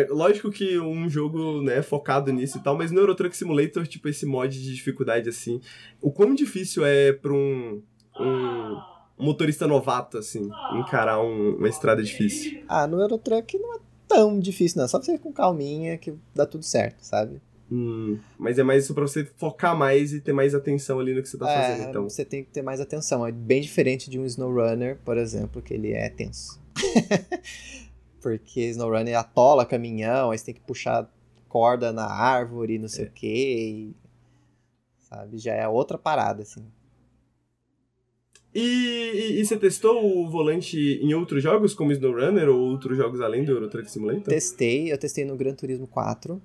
É, 0.02 0.06
lógico 0.10 0.50
que 0.50 0.78
um 0.78 1.08
jogo, 1.08 1.62
né, 1.62 1.80
focado 1.82 2.32
nisso 2.32 2.58
e 2.58 2.60
tal, 2.60 2.76
mas 2.76 2.90
no 2.90 3.00
Euro 3.00 3.14
Truck 3.14 3.36
Simulator, 3.36 3.86
tipo, 3.86 4.08
esse 4.08 4.26
mod 4.26 4.52
de 4.60 4.74
dificuldade, 4.74 5.28
assim, 5.28 5.60
o 6.00 6.10
quão 6.10 6.34
difícil 6.34 6.84
é 6.84 7.12
pra 7.12 7.32
um, 7.32 7.80
um 8.20 8.76
motorista 9.18 9.66
novato, 9.66 10.18
assim, 10.18 10.52
encarar 10.70 11.20
um- 11.22 11.56
uma 11.56 11.68
estrada 11.68 12.02
difícil? 12.02 12.58
Ah, 12.68 12.86
no 12.86 13.00
Eurotruck 13.00 13.58
não 13.58 13.76
é 13.76 13.78
tão 14.06 14.38
difícil, 14.38 14.80
não. 14.80 14.88
Só 14.88 15.00
você 15.00 15.14
ir 15.14 15.18
com 15.18 15.32
calminha 15.32 15.96
que 15.96 16.12
dá 16.34 16.44
tudo 16.44 16.64
certo, 16.64 16.98
sabe? 17.02 17.40
Hum, 17.70 18.18
mas 18.38 18.58
é 18.58 18.62
mais 18.62 18.84
isso 18.84 18.94
pra 18.94 19.02
você 19.02 19.24
focar 19.36 19.76
mais 19.76 20.12
e 20.12 20.20
ter 20.20 20.32
mais 20.32 20.54
atenção 20.54 21.00
ali 21.00 21.12
no 21.14 21.22
que 21.22 21.28
você 21.28 21.36
tá 21.36 21.50
é, 21.50 21.54
fazendo, 21.54 21.88
então. 21.88 22.08
você 22.08 22.24
tem 22.24 22.44
que 22.44 22.50
ter 22.50 22.62
mais 22.62 22.80
atenção. 22.80 23.26
É 23.26 23.32
bem 23.32 23.60
diferente 23.60 24.08
de 24.08 24.18
um 24.18 24.24
SnowRunner, 24.24 24.98
por 25.04 25.16
exemplo, 25.16 25.60
que 25.60 25.74
ele 25.74 25.92
é 25.92 26.08
tenso. 26.08 26.60
Porque 28.20 28.60
SnowRunner 28.70 29.18
atola 29.18 29.64
caminhão, 29.66 30.30
aí 30.30 30.38
você 30.38 30.46
tem 30.46 30.54
que 30.54 30.60
puxar 30.60 31.10
corda 31.48 31.92
na 31.92 32.06
árvore, 32.06 32.78
não 32.78 32.88
sei 32.88 33.06
o 33.06 33.10
quê. 33.10 33.92
e- 33.92 34.06
sabe? 35.08 35.38
Já 35.38 35.54
é 35.54 35.68
outra 35.68 35.96
parada, 35.96 36.42
assim. 36.42 36.64
E, 38.54 38.60
e, 38.60 39.40
e 39.40 39.44
você 39.44 39.56
testou 39.56 40.02
o 40.04 40.30
volante 40.30 40.78
em 40.78 41.12
outros 41.14 41.42
jogos, 41.42 41.74
como 41.74 41.92
SnowRunner 41.92 42.48
ou 42.48 42.58
outros 42.58 42.96
jogos 42.96 43.20
além 43.20 43.44
do 43.44 43.52
Euro 43.52 43.68
Truck 43.68 43.90
Simulator? 43.90 44.24
Testei, 44.24 44.90
eu 44.90 44.98
testei 44.98 45.24
no 45.24 45.36
Gran 45.36 45.54
Turismo 45.54 45.86
4. 45.86 46.40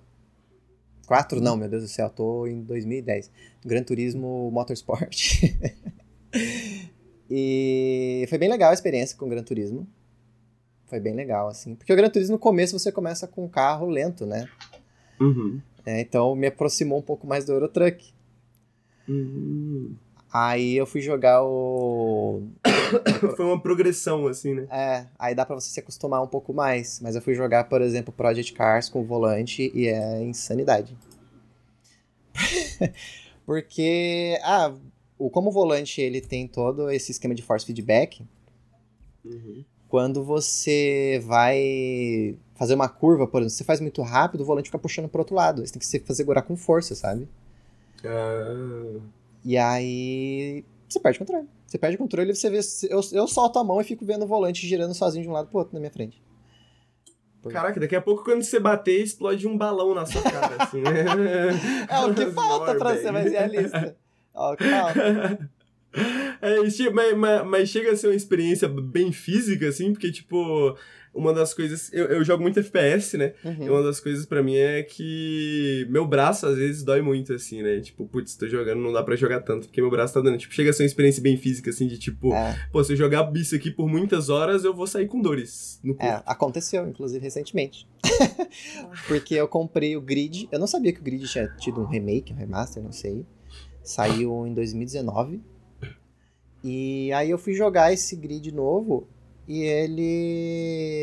4? 1.08 1.42
Não, 1.42 1.56
meu 1.56 1.70
Deus 1.70 1.84
do 1.84 1.90
céu, 1.90 2.10
tô 2.10 2.46
em 2.48 2.62
2010. 2.64 3.32
Gran 3.66 3.84
Turismo 3.84 4.52
Motorsport. 4.52 5.42
e 7.30 8.26
foi 8.28 8.38
bem 8.38 8.50
legal 8.50 8.72
a 8.72 8.74
experiência 8.74 9.18
com 9.18 9.26
o 9.26 9.30
Gran 9.30 9.44
Turismo. 9.44 9.88
Foi 10.92 11.00
bem 11.00 11.16
legal, 11.16 11.48
assim. 11.48 11.74
Porque 11.74 11.94
o 11.94 11.96
Gran 11.96 12.10
Turismo 12.10 12.34
no 12.34 12.40
começo 12.40 12.78
você 12.78 12.92
começa 12.92 13.26
com 13.26 13.46
um 13.46 13.48
carro 13.48 13.88
lento, 13.88 14.26
né? 14.26 14.46
Uhum. 15.22 15.62
É, 15.86 16.02
então 16.02 16.36
me 16.36 16.48
aproximou 16.48 17.00
um 17.00 17.02
pouco 17.02 17.26
mais 17.26 17.46
do 17.46 17.54
Eurotruck. 17.54 18.14
Uhum. 19.08 19.96
Aí 20.34 20.76
eu 20.76 20.86
fui 20.86 21.00
jogar 21.00 21.46
o. 21.46 22.44
Foi 23.38 23.46
uma 23.46 23.58
progressão, 23.58 24.28
assim, 24.28 24.54
né? 24.54 24.68
É, 24.70 25.08
aí 25.18 25.34
dá 25.34 25.46
pra 25.46 25.56
você 25.56 25.70
se 25.70 25.80
acostumar 25.80 26.22
um 26.22 26.28
pouco 26.28 26.54
mais. 26.54 27.00
Mas 27.00 27.16
eu 27.16 27.22
fui 27.22 27.36
jogar, 27.36 27.70
por 27.70 27.82
exemplo, 27.82 28.14
Project 28.14 28.52
Cars 28.52 28.90
com 28.90 29.00
o 29.00 29.06
volante 29.06 29.72
e 29.74 29.88
é 29.88 30.22
insanidade. 30.22 30.98
Porque, 33.46 34.38
ah, 34.44 34.74
o, 35.18 35.30
como 35.30 35.52
o 35.52 35.54
volante 35.54 36.02
ele 36.02 36.20
tem 36.20 36.50
todo 36.50 36.92
esse 36.92 37.14
esquema 37.14 37.34
de 37.34 37.42
force 37.42 37.66
feedback, 37.66 38.26
Uhum. 39.24 39.64
Quando 39.92 40.24
você 40.24 41.22
vai 41.26 42.36
fazer 42.56 42.76
uma 42.76 42.88
curva, 42.88 43.28
por 43.28 43.42
exemplo, 43.42 43.56
você 43.58 43.64
faz 43.66 43.82
muito 43.82 44.02
rápido, 44.02 44.42
o 44.42 44.46
volante 44.46 44.70
fica 44.70 44.80
puxando 44.80 45.10
pro 45.10 45.20
outro 45.20 45.36
lado. 45.36 45.66
Você 45.68 45.74
tem 45.74 45.80
que 45.80 45.86
se- 45.86 46.00
fazer 46.00 46.24
segurar 46.24 46.44
com 46.44 46.56
força, 46.56 46.96
sabe? 46.96 47.28
Ah, 48.06 49.00
E 49.44 49.58
aí 49.58 50.64
você 50.88 50.98
perde 51.00 51.18
o 51.18 51.20
controle. 51.26 51.48
Você 51.68 51.78
perde 51.78 51.96
o 51.96 52.00
controle 52.00 52.32
e 52.32 52.36
você 52.36 52.50
vê. 52.50 52.60
Eu, 52.90 53.02
eu 53.12 53.28
solto 53.28 53.60
a 53.60 53.64
mão 53.64 53.82
e 53.82 53.84
fico 53.84 54.06
vendo 54.06 54.24
o 54.24 54.28
volante 54.28 54.66
girando 54.66 54.94
sozinho 54.94 55.24
de 55.24 55.30
um 55.30 55.34
lado 55.34 55.50
pro 55.50 55.60
outro 55.60 55.74
na 55.74 55.80
minha 55.82 55.92
frente. 55.92 56.22
Caraca, 57.50 57.80
daqui 57.80 57.96
a 57.96 58.02
pouco 58.02 58.24
quando 58.24 58.44
você 58.44 58.60
bater, 58.60 59.02
explode 59.02 59.48
um 59.48 59.58
balão 59.58 59.94
na 59.96 60.06
sua 60.06 60.22
cara, 60.22 60.64
assim, 60.64 60.82
né? 60.82 61.04
É 61.90 62.00
o 62.06 62.14
que 62.14 62.28
falta 62.32 62.76
pra 62.76 62.96
ser 62.98 63.12
mais 63.12 63.32
realista. 63.32 63.98
É 64.34 64.40
o 64.40 64.56
que 64.56 64.70
falta. 64.70 65.50
É, 66.44 66.58
mas, 66.92 67.18
mas- 67.18 67.46
mas 67.48 67.70
chega 67.70 67.92
a 67.92 67.96
ser 67.96 68.08
uma 68.08 68.16
experiência 68.16 68.68
bem 68.68 69.12
física, 69.12 69.68
assim, 69.68 69.92
porque, 69.94 70.12
tipo, 70.12 70.76
uma 71.14 71.32
das 71.34 71.54
coisas. 71.54 71.92
Eu, 71.94 72.06
eu 72.06 72.24
jogo 72.24 72.42
muito 72.42 72.60
FPS, 72.60 73.16
né? 73.16 73.34
Uhum. 73.46 73.66
E 73.66 73.70
uma 73.70 73.84
das 73.84 74.00
coisas 74.00 74.26
pra 74.26 74.42
mim 74.42 74.56
é 74.56 74.82
que 74.82 75.86
meu 75.90 76.08
braço 76.08 76.48
às 76.48 76.58
vezes 76.58 76.82
dói 76.84 77.02
muito, 77.04 77.32
assim, 77.34 77.62
né? 77.62 77.80
Tipo, 77.82 78.08
putz, 78.08 78.36
tô 78.36 78.48
jogando, 78.48 78.82
não 78.82 78.92
dá 78.92 79.04
pra 79.04 79.16
jogar 79.16 79.42
tanto, 79.42 79.68
porque 79.68 79.80
meu 79.82 79.92
braço 79.92 80.16
tá 80.16 80.22
dando. 80.22 80.38
Tipo, 80.40 80.52
chega 80.54 80.72
a 80.72 80.74
ser 80.74 80.82
uma 80.82 80.88
experiência 80.88 81.22
bem 81.22 81.38
física, 81.38 81.70
assim, 81.70 81.86
de 81.86 82.00
tipo, 82.00 82.34
É, 82.34 82.58
pô, 82.72 82.84
se 82.84 82.94
eu 82.94 82.98
jogar 82.98 83.32
isso 83.36 83.54
aqui 83.54 83.70
por 83.70 83.88
muitas 83.88 84.30
horas, 84.30 84.64
eu 84.64 84.74
vou 84.74 84.88
sair 84.88 85.08
com 85.08 85.22
dores 85.22 85.80
no 85.84 85.94
corpo. 85.94 86.12
é, 86.12 86.24
aconteceu, 86.26 86.88
inclusive, 86.88 87.24
recentemente. 87.24 87.88
Porque 89.08 89.36
eu 89.36 89.48
comprei 89.48 89.96
o 89.96 90.02
Grid. 90.02 90.48
Eu 90.52 90.58
não 90.60 90.68
sabia 90.68 90.92
que 90.92 91.00
o 91.00 91.04
Grid 91.04 91.28
tinha 91.28 91.48
tido 91.60 91.82
um 91.82 91.86
remake, 91.86 92.34
um 92.34 92.36
remaster, 92.36 92.82
não 92.82 92.92
sei. 92.92 93.26
Saiu 93.84 94.46
em 94.48 94.54
2019. 94.56 95.42
E 96.64 97.12
aí 97.14 97.30
eu 97.30 97.38
fui 97.38 97.54
jogar 97.54 97.92
esse 97.92 98.16
Grid 98.16 98.52
novo 98.52 99.08
e 99.48 99.64
ele. 99.64 101.00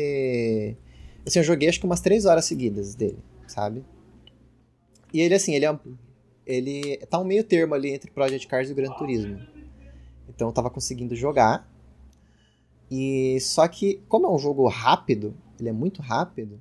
Assim, 1.25 1.39
eu 1.39 1.43
joguei 1.43 1.69
acho 1.69 1.79
que 1.79 1.85
umas 1.85 2.01
3 2.01 2.25
horas 2.25 2.45
seguidas 2.45 2.95
dele, 2.95 3.19
sabe? 3.47 3.83
E 5.13 5.21
ele, 5.21 5.35
assim, 5.35 5.53
ele 5.53 5.65
é. 5.65 5.79
Ele 6.45 6.97
tá 7.09 7.19
um 7.19 7.23
meio 7.23 7.43
termo 7.43 7.75
ali 7.75 7.91
entre 7.91 8.09
Project 8.09 8.47
Cars 8.47 8.69
e 8.69 8.71
o 8.71 8.75
Gran 8.75 8.91
Turismo. 8.93 9.39
Então 10.27 10.47
eu 10.47 10.53
tava 10.53 10.69
conseguindo 10.69 11.15
jogar. 11.15 11.69
E 12.89 13.39
só 13.41 13.67
que, 13.67 14.01
como 14.07 14.25
é 14.25 14.31
um 14.31 14.39
jogo 14.39 14.67
rápido, 14.67 15.35
ele 15.59 15.69
é 15.69 15.73
muito 15.73 16.01
rápido, 16.01 16.59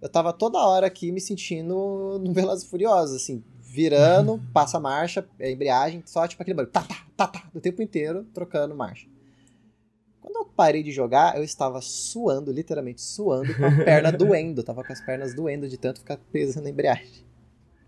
eu 0.00 0.08
tava 0.08 0.32
toda 0.32 0.58
hora 0.58 0.86
aqui 0.86 1.12
me 1.12 1.20
sentindo 1.20 2.18
no 2.20 2.32
Velozes 2.32 2.64
Furiosos, 2.64 3.14
assim, 3.14 3.44
virando, 3.60 4.40
passa 4.52 4.78
a 4.78 4.80
marcha, 4.80 5.28
é 5.38 5.52
embreagem, 5.52 6.02
só 6.04 6.26
tipo 6.26 6.42
aquele 6.42 6.56
barulho, 6.56 6.72
tá, 6.72 6.82
tá, 6.82 7.06
tá, 7.18 7.26
tá, 7.26 7.42
do 7.52 7.60
tempo 7.60 7.82
inteiro, 7.82 8.24
trocando 8.32 8.76
marcha. 8.76 9.08
Quando 10.20 10.36
eu 10.36 10.44
parei 10.44 10.84
de 10.84 10.92
jogar, 10.92 11.36
eu 11.36 11.42
estava 11.42 11.80
suando, 11.80 12.52
literalmente 12.52 13.02
suando, 13.02 13.52
com 13.56 13.64
a 13.64 13.70
perna 13.84 14.12
doendo, 14.12 14.62
tava 14.62 14.84
com 14.84 14.92
as 14.92 15.00
pernas 15.00 15.34
doendo 15.34 15.68
de 15.68 15.76
tanto 15.76 15.98
ficar 15.98 16.16
preso 16.30 16.62
na 16.62 16.70
embreagem. 16.70 17.26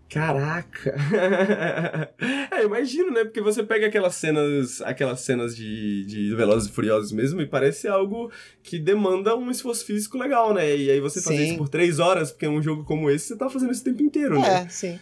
Caraca! 0.09 0.93
é, 2.51 2.65
imagino, 2.65 3.11
né? 3.11 3.23
Porque 3.23 3.39
você 3.39 3.63
pega 3.63 3.87
aquelas 3.87 4.15
cenas, 4.15 4.81
aquelas 4.81 5.21
cenas 5.21 5.55
de, 5.55 6.03
de 6.03 6.35
Velozes 6.35 6.67
e 6.67 6.73
Furiosos 6.73 7.13
mesmo 7.13 7.39
e 7.39 7.47
parece 7.47 7.87
algo 7.87 8.29
que 8.61 8.77
demanda 8.77 9.33
um 9.37 9.49
esforço 9.49 9.85
físico 9.85 10.17
legal, 10.17 10.53
né? 10.53 10.75
E 10.75 10.91
aí 10.91 10.99
você 10.99 11.21
fazer 11.21 11.37
Sim. 11.37 11.43
isso 11.45 11.57
por 11.57 11.69
três 11.69 11.99
horas, 11.99 12.29
porque 12.29 12.45
é 12.45 12.49
um 12.49 12.61
jogo 12.61 12.83
como 12.83 13.09
esse, 13.09 13.27
você 13.27 13.37
tá 13.37 13.49
fazendo 13.49 13.71
isso 13.71 13.81
o 13.81 13.85
tempo 13.85 14.03
inteiro, 14.03 14.37
né? 14.37 14.63
É, 14.65 14.67
sim. 14.67 14.99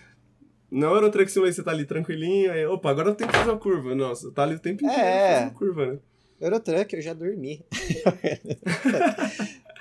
Não 0.71 0.95
era 0.95 1.05
outra 1.05 1.25
que 1.25 1.31
você 1.31 1.63
tá 1.63 1.71
ali 1.71 1.85
tranquilinho, 1.85 2.51
aí, 2.51 2.65
opa, 2.65 2.89
agora 2.91 3.09
eu 3.09 3.15
tenho 3.15 3.29
que 3.29 3.37
fazer 3.37 3.49
uma 3.49 3.57
curva. 3.59 3.95
Nossa, 3.95 4.31
tá 4.31 4.43
ali 4.43 4.55
o 4.55 4.59
tempo 4.59 4.85
inteiro 4.85 5.01
É. 5.01 5.35
fazendo 5.35 5.53
curva, 5.53 5.85
né? 5.87 5.99
Eurotruck 6.39 6.95
eu 6.95 7.01
já 7.01 7.13
dormi. 7.13 7.65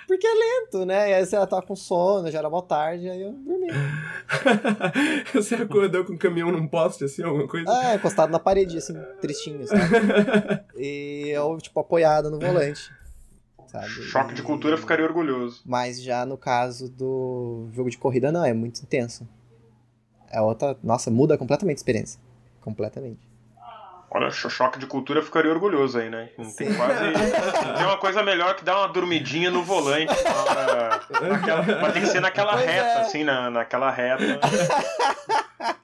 Porque 0.09 0.27
é 0.27 0.33
lento, 0.35 0.87
né? 0.87 1.11
E 1.11 1.15
aí 1.15 1.27
você 1.27 1.37
tá 1.47 1.61
com 1.61 1.77
sono, 1.77 2.31
já 2.31 2.39
era 2.39 2.49
boa 2.49 2.63
tarde, 2.63 3.11
aí 3.11 3.21
eu 3.21 3.33
dormi. 3.33 3.67
você 5.35 5.55
acordou 5.57 6.03
com 6.07 6.15
o 6.15 6.19
caminhão 6.19 6.51
num 6.51 6.67
poste, 6.67 7.05
assim, 7.05 7.23
alguma 7.23 7.47
coisa? 7.47 7.71
Ah, 7.71 7.95
encostado 7.95 8.31
na 8.31 8.39
parede, 8.39 8.79
assim, 8.79 8.95
tristinho, 9.21 9.67
sabe? 9.67 9.83
E 10.77 11.29
eu, 11.29 11.59
tipo, 11.59 11.79
apoiado 11.79 12.31
no 12.31 12.39
volante. 12.39 12.91
Sabe? 13.67 13.87
Choque 13.87 14.33
de 14.33 14.43
cultura 14.43 14.79
ficaria 14.79 15.05
orgulhoso. 15.05 15.61
Mas 15.67 16.03
já 16.03 16.25
no 16.25 16.39
caso 16.39 16.89
do 16.89 17.69
jogo 17.73 17.91
de 17.91 17.99
corrida, 17.99 18.33
não, 18.33 18.43
é 18.43 18.55
muito 18.55 18.81
intenso. 18.81 19.29
É 20.31 20.41
outra. 20.41 20.77
Nossa, 20.83 21.11
muda 21.11 21.39
completamente 21.39 21.77
a 21.77 21.81
experiência. 21.81 22.21
Completamente. 22.61 23.21
Olha, 24.11 24.31
cho- 24.31 24.49
choque 24.49 24.79
de 24.79 24.87
cultura 24.87 25.23
ficaria 25.23 25.51
orgulhoso 25.51 25.99
aí, 25.99 26.09
né? 26.09 26.31
Não 26.39 26.51
tem 26.51 26.71
Sim. 26.71 26.77
quase. 26.77 27.05
Não 27.05 27.13
tem 27.77 27.85
uma 27.87 27.99
coisa 27.99 28.23
melhor 28.23 28.55
que 28.57 28.65
dar 28.65 28.79
uma 28.79 28.89
dormidinha 28.89 29.51
no 29.51 29.63
volante. 29.63 30.15
Pra, 30.23 31.29
naquela, 31.29 31.63
mas 31.83 31.93
tem 31.93 32.03
que 32.03 32.09
ser 32.09 32.21
naquela 32.21 32.53
Pois 32.53 32.65
reta, 32.65 32.87
é. 32.87 33.01
assim, 33.03 33.23
na, 33.25 33.51
naquela 33.51 33.91
reta. 33.91 34.25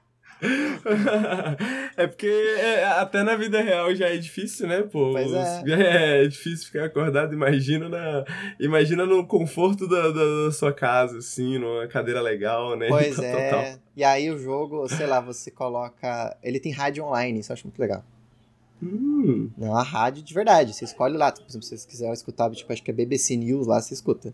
é 1.97 2.07
porque 2.07 2.27
é, 2.27 2.85
até 2.85 3.23
na 3.23 3.35
vida 3.35 3.61
real 3.61 3.93
já 3.95 4.07
é 4.09 4.17
difícil, 4.17 4.67
né, 4.67 4.81
pô? 4.81 5.11
Pois 5.11 5.31
é. 5.31 5.61
Os- 5.63 5.69
é 5.71 6.27
difícil 6.27 6.67
ficar 6.67 6.85
acordado, 6.85 7.33
imagina 7.33 7.87
na, 7.89 8.23
imagina 8.59 9.05
no 9.05 9.25
conforto 9.25 9.87
da, 9.87 10.09
da, 10.09 10.45
da 10.45 10.51
sua 10.51 10.73
casa, 10.73 11.17
assim, 11.19 11.57
numa 11.57 11.87
cadeira 11.87 12.21
legal, 12.21 12.75
né? 12.75 12.87
Pois 12.89 13.15
Tal, 13.15 13.25
tal, 13.25 13.39
é. 13.39 13.49
tal. 13.49 13.84
E 13.95 14.03
aí 14.03 14.29
o 14.29 14.37
jogo, 14.37 14.87
sei 14.89 15.05
lá, 15.07 15.19
você 15.21 15.49
coloca. 15.49 16.35
Ele 16.43 16.59
tem 16.59 16.71
rádio 16.71 17.05
online, 17.05 17.39
isso 17.39 17.51
eu 17.51 17.53
acho 17.53 17.65
muito 17.67 17.79
legal. 17.79 18.03
Hum, 18.83 19.49
Não 19.57 19.67
é 19.67 19.69
uma 19.71 19.83
rádio 19.83 20.21
de 20.21 20.33
verdade. 20.33 20.73
Você 20.73 20.83
escolhe 20.85 21.17
lá. 21.17 21.31
Por 21.31 21.45
exemplo, 21.47 21.65
se 21.65 21.77
você 21.77 21.87
quiser 21.87 22.11
escutar, 22.13 22.51
tipo, 22.51 22.71
acho 22.71 22.83
que 22.83 22.91
é 22.91 22.93
BBC 22.93 23.35
News 23.37 23.65
lá, 23.67 23.81
você 23.81 23.93
escuta. 23.93 24.33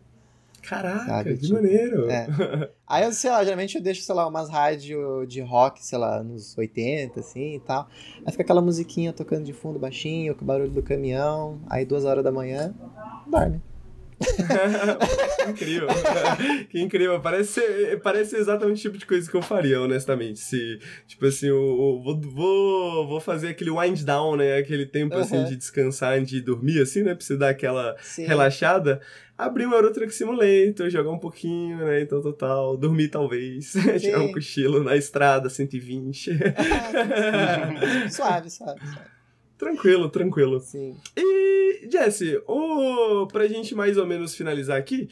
caraca, 0.64 1.06
Sabe, 1.06 1.36
que 1.36 1.42
tipo, 1.44 1.54
maneiro. 1.54 2.10
é. 2.10 2.28
Aí 2.88 3.04
eu, 3.06 3.14
sei 3.14 3.30
lá, 3.30 3.44
geralmente 3.44 3.76
eu 3.78 3.82
deixo, 3.82 4.02
sei 4.02 4.14
lá, 4.16 4.28
umas 4.28 4.50
rádios 4.50 5.28
de 5.30 5.40
rock, 5.42 5.86
sei 5.86 5.98
lá, 5.98 6.22
nos 6.24 6.58
80, 6.58 7.20
assim 7.20 7.56
e 7.56 7.60
tal. 7.60 7.88
Aí 8.26 8.32
fica 8.32 8.44
aquela 8.44 8.62
musiquinha 8.62 9.14
tocando 9.14 9.46
de 9.46 9.54
fundo 9.54 9.78
baixinho, 9.80 10.36
com 10.36 10.44
o 10.44 10.46
barulho 10.48 10.72
do 10.72 10.82
caminhão. 10.84 11.60
Aí 11.70 11.86
duas 11.86 12.04
horas 12.04 12.24
da 12.24 12.32
manhã, 12.32 12.74
dorme. 13.28 13.62
Que 14.22 15.49
incrível. 15.52 15.88
que 16.69 16.80
incrível. 16.81 17.19
Parece, 17.19 17.53
ser- 17.61 17.99
parece 18.02 18.35
exatamente 18.38 18.80
o 18.80 18.81
tipo 18.91 18.98
de 18.98 19.06
coisa 19.06 19.30
que 19.30 19.35
eu 19.35 19.41
faria, 19.41 19.81
honestamente. 19.81 20.39
Se, 20.39 20.80
tipo 21.07 21.26
assim, 21.26 21.48
eu, 21.48 21.56
eu 21.57 22.02
vou, 22.03 22.22
vou, 22.22 23.07
vou 23.07 23.19
fazer 23.19 23.49
aquele 23.49 23.72
wind 23.72 24.03
down, 24.03 24.35
né? 24.38 24.57
Aquele 24.57 24.85
tempo, 24.85 25.15
assim, 25.18 25.38
Uhum. 25.38 25.45
de 25.45 25.56
descansar 25.56 26.19
de 26.22 26.41
dormir, 26.41 26.81
assim, 26.81 27.03
né? 27.03 27.15
Pra 27.15 27.23
você 27.26 27.38
dar 27.38 27.49
aquela 27.49 27.95
Sim. 28.02 28.26
relaxada. 28.26 29.02
Abrir 29.38 29.65
um 29.65 29.73
Euro 29.73 29.91
Truck 29.91 30.14
Simulator, 30.14 30.88
jogar 30.89 31.10
um 31.10 31.18
pouquinho, 31.18 31.77
né? 31.77 32.02
Então, 32.02 32.22
total. 32.22 32.77
Dormir, 32.77 33.07
talvez. 33.07 33.73
Tirar 33.99 34.19
um 34.22 34.31
cochilo 34.31 34.84
na 34.84 34.95
estrada, 34.95 35.49
120. 35.49 36.31
suave, 38.11 38.49
suave, 38.49 38.80
suave. 38.85 39.11
Tranquilo, 39.62 40.10
tranquilo. 40.10 40.60
Sim. 40.60 40.96
E, 41.16 41.88
Jesse, 41.92 42.42
o... 42.48 43.28
pra 43.28 43.48
gente 43.48 43.76
mais 43.76 43.96
ou 43.98 44.06
menos 44.08 44.34
finalizar 44.36 44.78
aqui, 44.78 45.08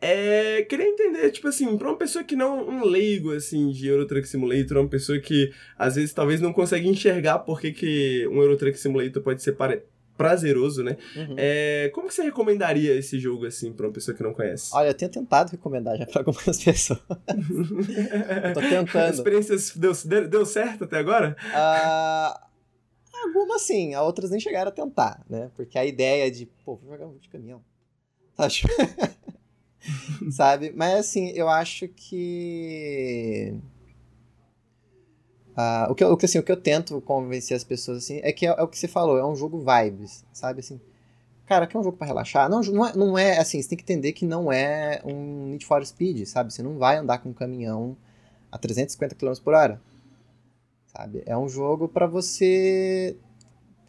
é... 0.00 0.62
queria 0.68 0.86
entender, 0.86 1.30
tipo 1.30 1.48
assim, 1.48 1.76
pra 1.78 1.88
uma 1.88 1.96
pessoa 1.96 2.22
que 2.22 2.36
não, 2.36 2.68
um 2.68 2.84
leigo, 2.84 3.32
assim, 3.32 3.70
de 3.70 3.88
Euro 3.88 4.06
Truck 4.06 4.28
Simulator, 4.28 4.76
uma 4.78 4.88
pessoa 4.88 5.18
que, 5.18 5.50
às 5.78 5.94
vezes, 5.96 6.12
talvez 6.12 6.40
não 6.40 6.52
consegue 6.52 6.86
enxergar 6.86 7.38
por 7.38 7.58
que 7.60 7.72
que 7.72 8.28
um 8.30 8.42
Euro 8.42 8.56
Truck 8.58 8.78
Simulator 8.78 9.22
pode 9.22 9.42
ser 9.42 9.52
pare- 9.52 9.82
prazeroso, 10.16 10.84
né? 10.84 10.96
Uhum. 11.16 11.34
É... 11.36 11.90
Como 11.94 12.06
que 12.08 12.14
você 12.14 12.22
recomendaria 12.22 12.94
esse 12.94 13.18
jogo, 13.18 13.46
assim, 13.46 13.72
pra 13.72 13.86
uma 13.86 13.92
pessoa 13.92 14.16
que 14.16 14.22
não 14.22 14.32
conhece? 14.32 14.70
Olha, 14.72 14.88
eu 14.88 14.94
tenho 14.94 15.10
tentado 15.10 15.50
recomendar 15.50 15.96
já 15.96 16.06
pra 16.06 16.20
algumas 16.20 16.44
pessoas. 16.62 17.00
tô 18.54 18.60
tentando. 18.60 19.14
Experiências 19.14 19.74
deu, 19.74 19.92
deu, 20.04 20.28
deu 20.28 20.46
certo 20.46 20.84
até 20.84 20.98
agora? 20.98 21.36
Ah, 21.52 22.46
algumas 23.24 23.62
sim, 23.62 23.94
outras 23.96 24.30
nem 24.30 24.40
chegaram 24.40 24.68
a 24.68 24.72
tentar, 24.72 25.24
né? 25.28 25.50
Porque 25.54 25.78
a 25.78 25.84
ideia 25.84 26.30
de, 26.30 26.46
pô, 26.64 26.76
vou 26.76 26.92
jogar 26.92 27.06
um 27.06 27.16
de 27.16 27.28
caminhão. 27.28 27.62
Acho. 28.36 28.66
Sabe? 30.30 30.72
Mas 30.74 30.94
assim, 31.00 31.28
eu 31.30 31.48
acho 31.48 31.86
que. 31.88 33.54
Ah, 35.56 35.86
o, 35.90 35.94
que 35.94 36.04
o, 36.04 36.16
que, 36.16 36.24
assim, 36.24 36.38
o 36.38 36.42
que 36.42 36.50
eu 36.50 36.56
tento 36.56 37.00
convencer 37.02 37.56
as 37.56 37.62
pessoas 37.62 37.98
assim 37.98 38.18
é 38.24 38.32
que 38.32 38.46
é, 38.46 38.48
é 38.50 38.62
o 38.62 38.66
que 38.66 38.76
você 38.78 38.88
falou, 38.88 39.18
é 39.18 39.24
um 39.24 39.36
jogo 39.36 39.58
vibes, 39.58 40.24
sabe? 40.32 40.60
Assim, 40.60 40.80
cara, 41.46 41.66
quer 41.66 41.78
um 41.78 41.82
jogo 41.84 41.96
pra 41.96 42.06
relaxar? 42.06 42.48
Não, 42.48 42.60
não 42.60 42.86
é, 42.86 42.96
não 42.96 43.18
é 43.18 43.38
assim, 43.38 43.62
você 43.62 43.68
tem 43.68 43.78
que 43.78 43.84
entender 43.84 44.12
que 44.12 44.24
não 44.24 44.50
é 44.50 45.00
um 45.04 45.50
Need 45.50 45.64
for 45.64 45.84
Speed, 45.86 46.26
sabe? 46.26 46.52
Você 46.52 46.62
não 46.62 46.76
vai 46.78 46.96
andar 46.96 47.18
com 47.18 47.28
um 47.28 47.34
caminhão 47.34 47.96
a 48.50 48.58
350 48.58 49.14
km 49.14 49.32
por 49.44 49.54
hora 49.54 49.80
sabe? 50.96 51.22
É 51.26 51.36
um 51.36 51.48
jogo 51.48 51.88
pra 51.88 52.06
você 52.06 53.16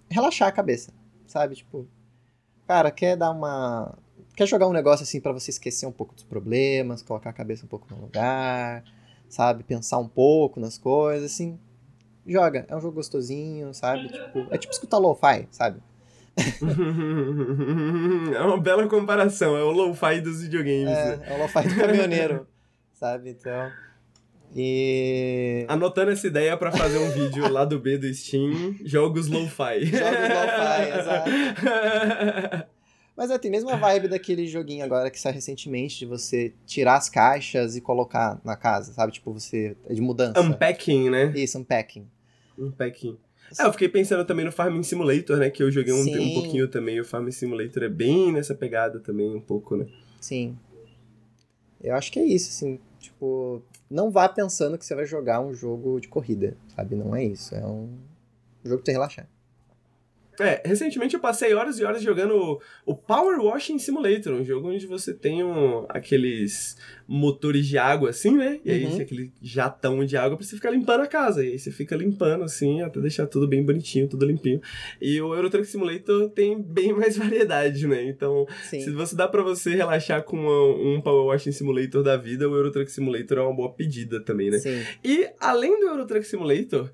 relaxar 0.09 0.47
a 0.47 0.51
cabeça, 0.51 0.91
sabe? 1.27 1.55
Tipo, 1.55 1.87
cara, 2.67 2.91
quer 2.91 3.15
dar 3.15 3.31
uma 3.31 3.97
quer 4.35 4.47
jogar 4.47 4.67
um 4.67 4.73
negócio 4.73 5.03
assim 5.03 5.21
pra 5.21 5.31
você 5.31 5.49
esquecer 5.49 5.85
um 5.85 5.91
pouco 5.91 6.13
dos 6.13 6.23
problemas, 6.23 7.01
colocar 7.01 7.29
a 7.29 7.33
cabeça 7.33 7.65
um 7.65 7.69
pouco 7.69 7.87
no 7.89 8.01
lugar, 8.01 8.83
sabe? 9.29 9.63
Pensar 9.63 9.97
um 9.97 10.07
pouco 10.07 10.59
nas 10.59 10.77
coisas, 10.77 11.31
assim. 11.31 11.57
Joga, 12.27 12.65
é 12.67 12.75
um 12.75 12.81
jogo 12.81 12.95
gostosinho, 12.95 13.73
sabe? 13.73 14.09
Tipo, 14.09 14.47
é 14.51 14.57
tipo 14.57 14.73
escutar 14.73 14.97
lo-fi, 14.97 15.47
sabe? 15.51 15.79
é 18.35 18.41
uma 18.41 18.59
bela 18.59 18.87
comparação, 18.89 19.55
é 19.55 19.63
o 19.63 19.71
lo-fi 19.71 20.19
dos 20.19 20.41
videogames. 20.41 20.85
né? 20.85 21.19
É, 21.23 21.33
é 21.33 21.37
o 21.37 21.41
lo-fi 21.41 21.67
do 21.67 21.75
caminhoneiro, 21.75 22.47
sabe? 22.93 23.29
Então, 23.29 23.71
e 24.55 25.65
Anotando 25.67 26.11
essa 26.11 26.25
ideia 26.25 26.55
pra 26.55 26.71
fazer 26.71 26.97
um 26.97 27.09
vídeo 27.09 27.51
lá 27.51 27.65
do 27.65 27.77
B 27.77 27.97
do 27.97 28.11
Steam, 28.13 28.75
jogos 28.85 29.27
lo-fi. 29.27 29.85
Jogos 29.85 30.29
lo-fi, 30.29 30.99
exato. 30.99 31.29
Mas 33.17 33.31
é, 33.31 33.37
tem 33.37 33.51
mesmo 33.51 33.69
a 33.69 33.75
vibe 33.75 34.07
daquele 34.09 34.47
joguinho 34.47 34.83
agora 34.83 35.09
que 35.09 35.19
sai 35.19 35.31
recentemente 35.31 35.99
de 35.99 36.05
você 36.05 36.53
tirar 36.65 36.95
as 36.95 37.09
caixas 37.09 37.75
e 37.75 37.81
colocar 37.81 38.39
na 38.43 38.55
casa, 38.55 38.93
sabe? 38.93 39.11
Tipo, 39.13 39.33
você. 39.33 39.75
É 39.87 39.93
de 39.93 40.01
mudança. 40.01 40.39
Unpacking, 40.41 41.09
né? 41.09 41.33
Isso, 41.35 41.57
unpacking. 41.57 42.07
Unpacking. 42.57 43.17
É, 43.57 43.65
eu 43.65 43.71
fiquei 43.71 43.87
pensando 43.87 44.25
também 44.25 44.43
no 44.43 44.51
Farming 44.51 44.83
Simulator, 44.83 45.37
né? 45.37 45.49
Que 45.49 45.63
eu 45.63 45.71
joguei 45.71 45.93
um, 45.93 46.01
um 46.01 46.33
pouquinho 46.33 46.67
também. 46.67 46.99
O 46.99 47.05
Farming 47.05 47.31
Simulator 47.31 47.83
é 47.83 47.89
bem 47.89 48.33
nessa 48.33 48.53
pegada 48.53 48.99
também, 48.99 49.33
um 49.33 49.41
pouco, 49.41 49.77
né? 49.77 49.85
Sim. 50.19 50.57
Eu 51.81 51.95
acho 51.95 52.11
que 52.11 52.19
é 52.19 52.25
isso, 52.25 52.49
assim. 52.49 52.79
Tipo, 53.05 53.61
não 53.89 54.09
vá 54.09 54.27
pensando 54.27 54.77
que 54.77 54.85
você 54.85 54.95
vai 54.95 55.05
jogar 55.05 55.39
um 55.39 55.53
jogo 55.53 55.99
de 55.99 56.07
corrida, 56.07 56.57
sabe? 56.75 56.95
Não 56.95 57.15
é 57.15 57.23
isso. 57.23 57.53
É 57.53 57.65
um 57.65 57.89
jogo 58.63 58.81
pra 58.81 58.85
você 58.85 58.91
relaxar. 58.91 59.27
É, 60.39 60.61
recentemente 60.65 61.13
eu 61.15 61.19
passei 61.19 61.53
horas 61.53 61.79
e 61.79 61.83
horas 61.85 62.01
jogando 62.01 62.59
o 62.85 62.95
Power 62.95 63.39
Washing 63.39 63.79
Simulator, 63.79 64.33
um 64.33 64.43
jogo 64.43 64.69
onde 64.69 64.85
você 64.85 65.13
tem 65.13 65.43
um, 65.43 65.85
aqueles 65.87 66.75
motores 67.07 67.67
de 67.67 67.77
água 67.77 68.09
assim, 68.09 68.35
né? 68.35 68.59
E 68.65 68.71
aí 68.71 68.85
Uhum. 68.85 68.99
aquele 69.01 69.31
jatão 69.41 70.03
de 70.03 70.17
água 70.17 70.37
pra 70.37 70.45
você 70.45 70.55
ficar 70.55 70.71
limpando 70.71 71.01
a 71.01 71.07
casa. 71.07 71.43
E 71.45 71.51
aí 71.53 71.59
você 71.59 71.71
fica 71.71 71.95
limpando 71.95 72.43
assim, 72.43 72.81
até 72.81 72.99
deixar 72.99 73.27
tudo 73.27 73.47
bem 73.47 73.63
bonitinho, 73.63 74.07
tudo 74.07 74.25
limpinho. 74.25 74.61
E 75.01 75.21
o 75.21 75.33
Euro 75.35 75.49
Truck 75.49 75.65
Simulator 75.67 76.29
tem 76.29 76.61
bem 76.61 76.91
mais 76.97 77.17
variedade, 77.17 77.87
né? 77.87 78.03
Então, 78.03 78.45
se 78.63 78.81
Sim. 78.81 78.93
você 78.93 79.15
dá 79.15 79.27
pra 79.27 79.41
você 79.43 79.75
relaxar 79.75 80.23
com 80.23 80.37
uma- 80.37 80.95
um 80.97 81.01
Power 81.01 81.25
Washing 81.27 81.51
Simulator 81.51 82.03
da 82.03 82.17
vida, 82.17 82.49
o 82.49 82.55
Euro 82.55 82.71
Truck 82.71 82.91
Simulator 82.91 83.37
é 83.37 83.41
uma 83.41 83.55
boa 83.55 83.71
pedida 83.73 84.19
também, 84.19 84.49
né? 84.49 84.57
Sim. 84.59 84.83
E 85.03 85.29
além 85.39 85.79
do 85.79 85.85
Euro 85.87 86.05
Truck 86.05 86.25
Simulator, 86.25 86.91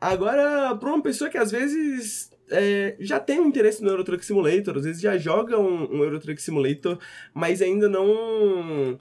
agora 0.00 0.74
para 0.76 0.88
uma 0.90 1.02
pessoa 1.02 1.30
que 1.30 1.38
às 1.38 1.50
vezes 1.50 2.30
é, 2.50 2.96
já 3.00 3.18
tem 3.18 3.40
um 3.40 3.46
interesse 3.46 3.82
no 3.82 3.90
Euro 3.90 4.04
Truck 4.04 4.24
Simulator, 4.24 4.76
às 4.76 4.84
vezes 4.84 5.00
já 5.00 5.16
joga 5.16 5.58
um, 5.58 5.96
um 5.96 6.02
Euro 6.02 6.20
Truck 6.20 6.40
Simulator, 6.40 6.98
mas 7.32 7.62
ainda 7.62 7.88
não 7.88 8.98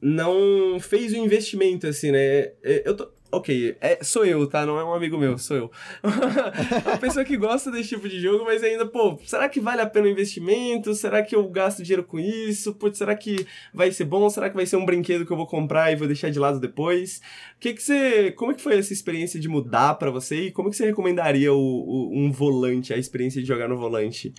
não 0.00 0.80
fez 0.80 1.12
o 1.12 1.16
investimento 1.16 1.86
assim, 1.86 2.10
né? 2.10 2.52
É, 2.62 2.82
Eu 2.84 2.96
tô 2.96 3.08
Ok, 3.34 3.76
é, 3.80 4.04
sou 4.04 4.26
eu, 4.26 4.46
tá? 4.46 4.66
Não 4.66 4.78
é 4.78 4.84
um 4.84 4.92
amigo 4.92 5.16
meu, 5.16 5.38
sou 5.38 5.56
eu. 5.56 5.70
uma 6.84 6.98
pessoa 6.98 7.24
que 7.24 7.34
gosta 7.34 7.70
desse 7.70 7.88
tipo 7.88 8.06
de 8.06 8.20
jogo, 8.20 8.44
mas 8.44 8.62
ainda, 8.62 8.84
pô, 8.84 9.18
será 9.24 9.48
que 9.48 9.58
vale 9.58 9.80
a 9.80 9.86
pena 9.86 10.06
o 10.06 10.10
investimento? 10.10 10.94
Será 10.94 11.22
que 11.22 11.34
eu 11.34 11.48
gasto 11.48 11.82
dinheiro 11.82 12.04
com 12.04 12.20
isso? 12.20 12.74
Putz, 12.74 12.98
será 12.98 13.14
que 13.16 13.46
vai 13.72 13.90
ser 13.90 14.04
bom? 14.04 14.28
Será 14.28 14.50
que 14.50 14.54
vai 14.56 14.66
ser 14.66 14.76
um 14.76 14.84
brinquedo 14.84 15.24
que 15.24 15.32
eu 15.32 15.36
vou 15.38 15.46
comprar 15.46 15.90
e 15.90 15.96
vou 15.96 16.06
deixar 16.06 16.28
de 16.30 16.38
lado 16.38 16.60
depois? 16.60 17.22
O 17.56 17.60
que 17.60 17.72
que 17.72 17.82
você, 17.82 18.32
como 18.32 18.52
é 18.52 18.54
que 18.54 18.60
foi 18.60 18.78
essa 18.78 18.92
experiência 18.92 19.40
de 19.40 19.48
mudar 19.48 19.94
pra 19.94 20.10
você 20.10 20.48
e 20.48 20.52
como 20.52 20.68
que 20.68 20.76
você 20.76 20.84
recomendaria 20.84 21.54
o, 21.54 21.56
o- 21.58 22.10
um 22.14 22.30
volante, 22.30 22.92
a 22.92 22.98
experiência 22.98 23.40
de 23.40 23.48
jogar 23.48 23.66
no 23.66 23.78
volante? 23.78 24.34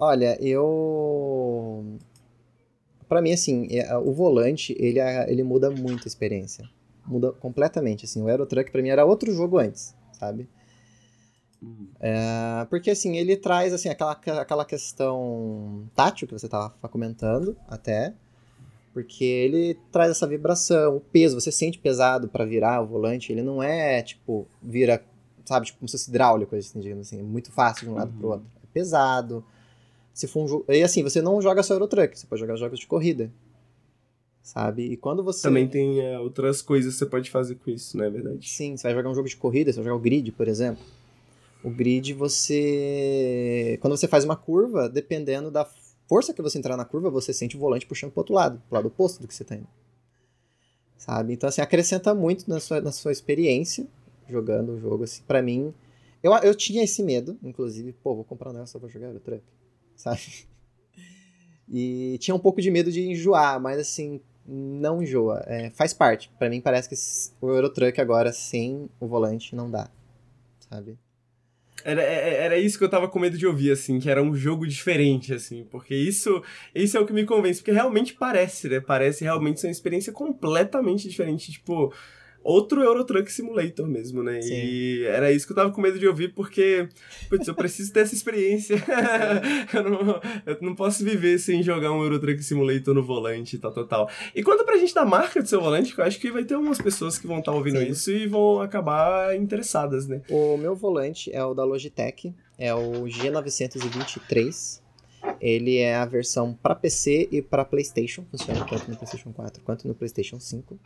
Olha, 0.00 0.36
eu. 0.44 1.96
Pra 3.08 3.22
mim, 3.22 3.32
assim, 3.32 3.68
é, 3.70 3.96
o 3.96 4.12
volante, 4.12 4.74
ele, 4.80 4.98
é- 4.98 5.30
ele 5.30 5.44
muda 5.44 5.70
muito 5.70 6.04
a 6.04 6.08
experiência. 6.08 6.68
Muda 7.06 7.32
completamente, 7.32 8.04
assim. 8.04 8.22
O 8.22 8.28
Euro 8.28 8.46
Truck 8.46 8.70
pra 8.70 8.80
mim 8.82 8.88
era 8.88 9.04
outro 9.04 9.32
jogo 9.32 9.58
antes, 9.58 9.94
sabe? 10.12 10.48
É, 12.00 12.66
porque, 12.68 12.90
assim, 12.90 13.16
ele 13.16 13.36
traz, 13.36 13.72
assim, 13.72 13.88
aquela, 13.88 14.12
aquela 14.12 14.64
questão 14.64 15.84
tátil 15.94 16.26
que 16.26 16.32
você 16.34 16.48
tava 16.48 16.70
comentando, 16.88 17.56
até. 17.68 18.14
Porque 18.92 19.24
ele 19.24 19.78
traz 19.90 20.10
essa 20.10 20.26
vibração, 20.26 20.96
o 20.96 21.00
peso, 21.00 21.40
você 21.40 21.50
sente 21.52 21.78
pesado 21.78 22.28
pra 22.28 22.44
virar 22.44 22.82
o 22.82 22.86
volante, 22.86 23.32
ele 23.32 23.42
não 23.42 23.62
é, 23.62 24.02
tipo, 24.02 24.46
vira, 24.62 25.02
sabe, 25.44 25.66
tipo, 25.66 25.78
como 25.78 25.88
se 25.88 25.96
fosse 25.96 26.10
hidráulico, 26.10 26.54
assim, 26.56 26.78
digamos 26.80 27.06
assim, 27.06 27.20
é 27.20 27.22
muito 27.22 27.50
fácil 27.52 27.86
de 27.86 27.90
um 27.92 27.94
lado 27.94 28.12
pro 28.12 28.26
Uhum. 28.26 28.32
outro. 28.34 28.46
É 28.62 28.66
pesado. 28.72 29.44
Se 30.12 30.26
for 30.26 30.44
um 30.44 30.48
jogo... 30.48 30.64
E 30.68 30.82
assim, 30.82 31.02
você 31.02 31.22
não 31.22 31.40
joga 31.40 31.62
só 31.62 31.72
Euro 31.74 31.86
Truck, 31.88 32.18
você 32.18 32.26
pode 32.26 32.40
jogar 32.40 32.56
jogos 32.56 32.78
de 32.80 32.86
corrida. 32.86 33.30
Sabe? 34.42 34.82
E 34.84 34.96
quando 34.96 35.22
você. 35.22 35.42
Também 35.42 35.68
tem 35.68 36.00
é, 36.00 36.18
outras 36.18 36.60
coisas 36.60 36.94
que 36.94 36.98
você 36.98 37.06
pode 37.06 37.30
fazer 37.30 37.54
com 37.54 37.70
isso, 37.70 37.96
não 37.96 38.04
é 38.04 38.10
verdade? 38.10 38.48
Sim, 38.48 38.76
você 38.76 38.82
vai 38.82 38.94
jogar 38.94 39.10
um 39.10 39.14
jogo 39.14 39.28
de 39.28 39.36
corrida, 39.36 39.72
você 39.72 39.76
vai 39.76 39.84
jogar 39.84 39.96
o 39.96 40.00
grid, 40.00 40.32
por 40.32 40.48
exemplo. 40.48 40.82
O 41.62 41.70
grid, 41.70 42.12
você. 42.12 43.78
Quando 43.80 43.96
você 43.96 44.08
faz 44.08 44.24
uma 44.24 44.36
curva, 44.36 44.88
dependendo 44.88 45.50
da 45.50 45.64
força 46.08 46.34
que 46.34 46.42
você 46.42 46.58
entrar 46.58 46.76
na 46.76 46.84
curva, 46.84 47.08
você 47.08 47.32
sente 47.32 47.56
o 47.56 47.60
volante 47.60 47.86
puxando 47.86 48.10
pro 48.10 48.20
outro 48.20 48.34
lado, 48.34 48.60
pro 48.68 48.74
lado 48.74 48.88
oposto 48.88 49.22
do 49.22 49.28
que 49.28 49.34
você 49.34 49.44
tá 49.44 49.54
indo. 49.54 49.68
Sabe? 50.98 51.32
Então, 51.32 51.48
assim, 51.48 51.60
acrescenta 51.60 52.14
muito 52.14 52.48
na 52.48 52.58
sua, 52.58 52.80
na 52.80 52.92
sua 52.92 53.12
experiência 53.12 53.86
jogando 54.28 54.72
o 54.72 54.80
jogo, 54.80 55.04
assim. 55.04 55.22
Pra 55.26 55.40
mim, 55.40 55.72
eu, 56.22 56.32
eu 56.34 56.54
tinha 56.54 56.82
esse 56.82 57.02
medo, 57.02 57.38
inclusive, 57.42 57.92
pô, 57.92 58.14
vou 58.14 58.24
comprar 58.24 58.50
um 58.50 58.52
negócio, 58.52 58.72
só 58.72 58.78
vou 58.78 58.88
jogar 58.88 59.12
Truck, 59.20 59.42
sabe? 59.96 60.20
E 61.74 62.18
tinha 62.18 62.34
um 62.34 62.38
pouco 62.38 62.60
de 62.60 62.70
medo 62.70 62.92
de 62.92 63.00
enjoar, 63.00 63.58
mas 63.58 63.78
assim, 63.78 64.20
não 64.46 65.02
enjoa. 65.02 65.42
É, 65.46 65.70
faz 65.70 65.92
parte. 65.92 66.30
Pra 66.38 66.48
mim 66.50 66.60
parece 66.60 66.88
que 66.88 66.94
o 67.44 67.50
Eurotruck 67.50 68.00
agora 68.00 68.32
sem 68.32 68.88
o 69.00 69.06
volante 69.06 69.54
não 69.54 69.70
dá. 69.70 69.88
Sabe? 70.70 70.98
Era, 71.84 72.00
é- 72.02 72.44
era 72.44 72.58
isso 72.58 72.78
que 72.78 72.84
eu 72.84 72.88
tava 72.88 73.08
com 73.08 73.18
medo 73.18 73.36
de 73.36 73.46
ouvir, 73.46 73.72
assim, 73.72 73.98
que 73.98 74.08
era 74.08 74.22
um 74.22 74.34
jogo 74.36 74.66
diferente, 74.66 75.34
assim, 75.34 75.64
porque 75.70 75.94
isso, 75.94 76.42
isso 76.74 76.96
é 76.96 77.00
o 77.00 77.06
que 77.06 77.12
me 77.12 77.24
convence, 77.24 77.60
porque 77.60 77.72
realmente 77.72 78.14
parece, 78.14 78.68
né? 78.68 78.78
Parece 78.80 79.24
realmente 79.24 79.60
ser 79.60 79.66
uma 79.66 79.72
experiência 79.72 80.12
completamente 80.12 81.08
diferente, 81.08 81.50
tipo, 81.50 81.92
outro 82.42 82.82
Euro 82.82 83.04
Truck 83.04 83.30
Simulator 83.30 83.86
mesmo, 83.86 84.22
né? 84.22 84.40
Sim. 84.40 84.54
E 84.54 85.04
era 85.04 85.32
isso 85.32 85.46
que 85.46 85.52
eu 85.52 85.56
tava 85.56 85.70
com 85.70 85.80
medo 85.80 85.98
de 85.98 86.06
ouvir, 86.06 86.34
porque, 86.34 86.88
putz, 87.28 87.46
eu 87.46 87.54
preciso 87.54 87.92
ter 87.92 88.00
essa 88.00 88.14
experiência. 88.14 88.76
eu, 89.72 89.82
não, 89.82 90.20
eu 90.46 90.58
não 90.60 90.74
posso 90.74 91.04
viver 91.04 91.38
sem 91.38 91.62
jogar 91.62 91.92
um 91.92 92.02
Euro 92.02 92.18
Truck 92.18 92.42
Simulator 92.42 92.94
no 92.94 93.02
volante 93.02 93.58
tal, 93.58 93.72
tal, 93.72 93.86
tal. 93.86 94.10
E 94.34 94.42
conta 94.42 94.64
pra 94.64 94.76
gente 94.76 94.94
da 94.94 95.04
marca 95.04 95.42
do 95.42 95.48
seu 95.48 95.60
volante, 95.60 95.94
que 95.94 96.00
eu 96.00 96.04
acho 96.04 96.20
que 96.20 96.30
vai 96.30 96.44
ter 96.44 96.54
algumas 96.54 96.80
pessoas 96.80 97.18
que 97.18 97.26
vão 97.26 97.38
estar 97.38 97.52
ouvindo 97.52 97.78
Sim. 97.78 97.88
isso 97.88 98.10
e 98.10 98.26
vão 98.26 98.60
acabar 98.60 99.36
interessadas, 99.36 100.06
né? 100.06 100.22
O 100.28 100.56
meu 100.56 100.74
volante 100.74 101.30
é 101.32 101.44
o 101.44 101.54
da 101.54 101.64
Logitech, 101.64 102.34
é 102.58 102.74
o 102.74 103.04
G923. 103.04 104.82
Ele 105.40 105.78
é 105.78 105.94
a 105.94 106.04
versão 106.04 106.52
para 106.52 106.74
PC 106.74 107.28
e 107.30 107.40
para 107.40 107.64
PlayStation, 107.64 108.24
funciona 108.30 108.64
tanto 108.64 108.90
no 108.90 108.96
PlayStation 108.96 109.32
4 109.32 109.62
quanto 109.62 109.86
no 109.86 109.94
PlayStation 109.94 110.38
5. 110.38 110.78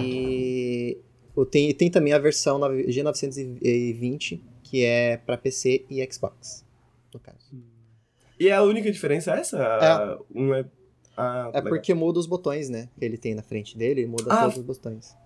E 0.00 0.98
tem, 1.50 1.72
tem 1.74 1.90
também 1.90 2.12
a 2.12 2.18
versão 2.18 2.58
nove- 2.58 2.86
G920, 2.86 4.40
que 4.62 4.84
é 4.84 5.16
para 5.18 5.36
PC 5.36 5.84
e 5.90 6.06
Xbox, 6.12 6.64
no 7.12 7.20
caso. 7.20 7.36
E 8.38 8.50
a 8.50 8.62
única 8.62 8.90
diferença 8.90 9.34
é 9.34 9.40
essa? 9.40 9.58
É. 9.58 10.18
Um 10.38 10.54
é. 10.54 10.64
Ah, 11.16 11.50
É 11.52 11.56
legal. 11.58 11.70
porque 11.70 11.94
muda 11.94 12.18
os 12.18 12.26
botões, 12.26 12.68
né? 12.68 12.88
Que 12.98 13.04
ele 13.04 13.16
tem 13.16 13.34
na 13.34 13.42
frente 13.42 13.76
dele, 13.78 14.02
ele 14.02 14.08
muda 14.08 14.24
Ah. 14.32 14.42
todos 14.42 14.58
os 14.58 14.62
botões. 14.64 15.16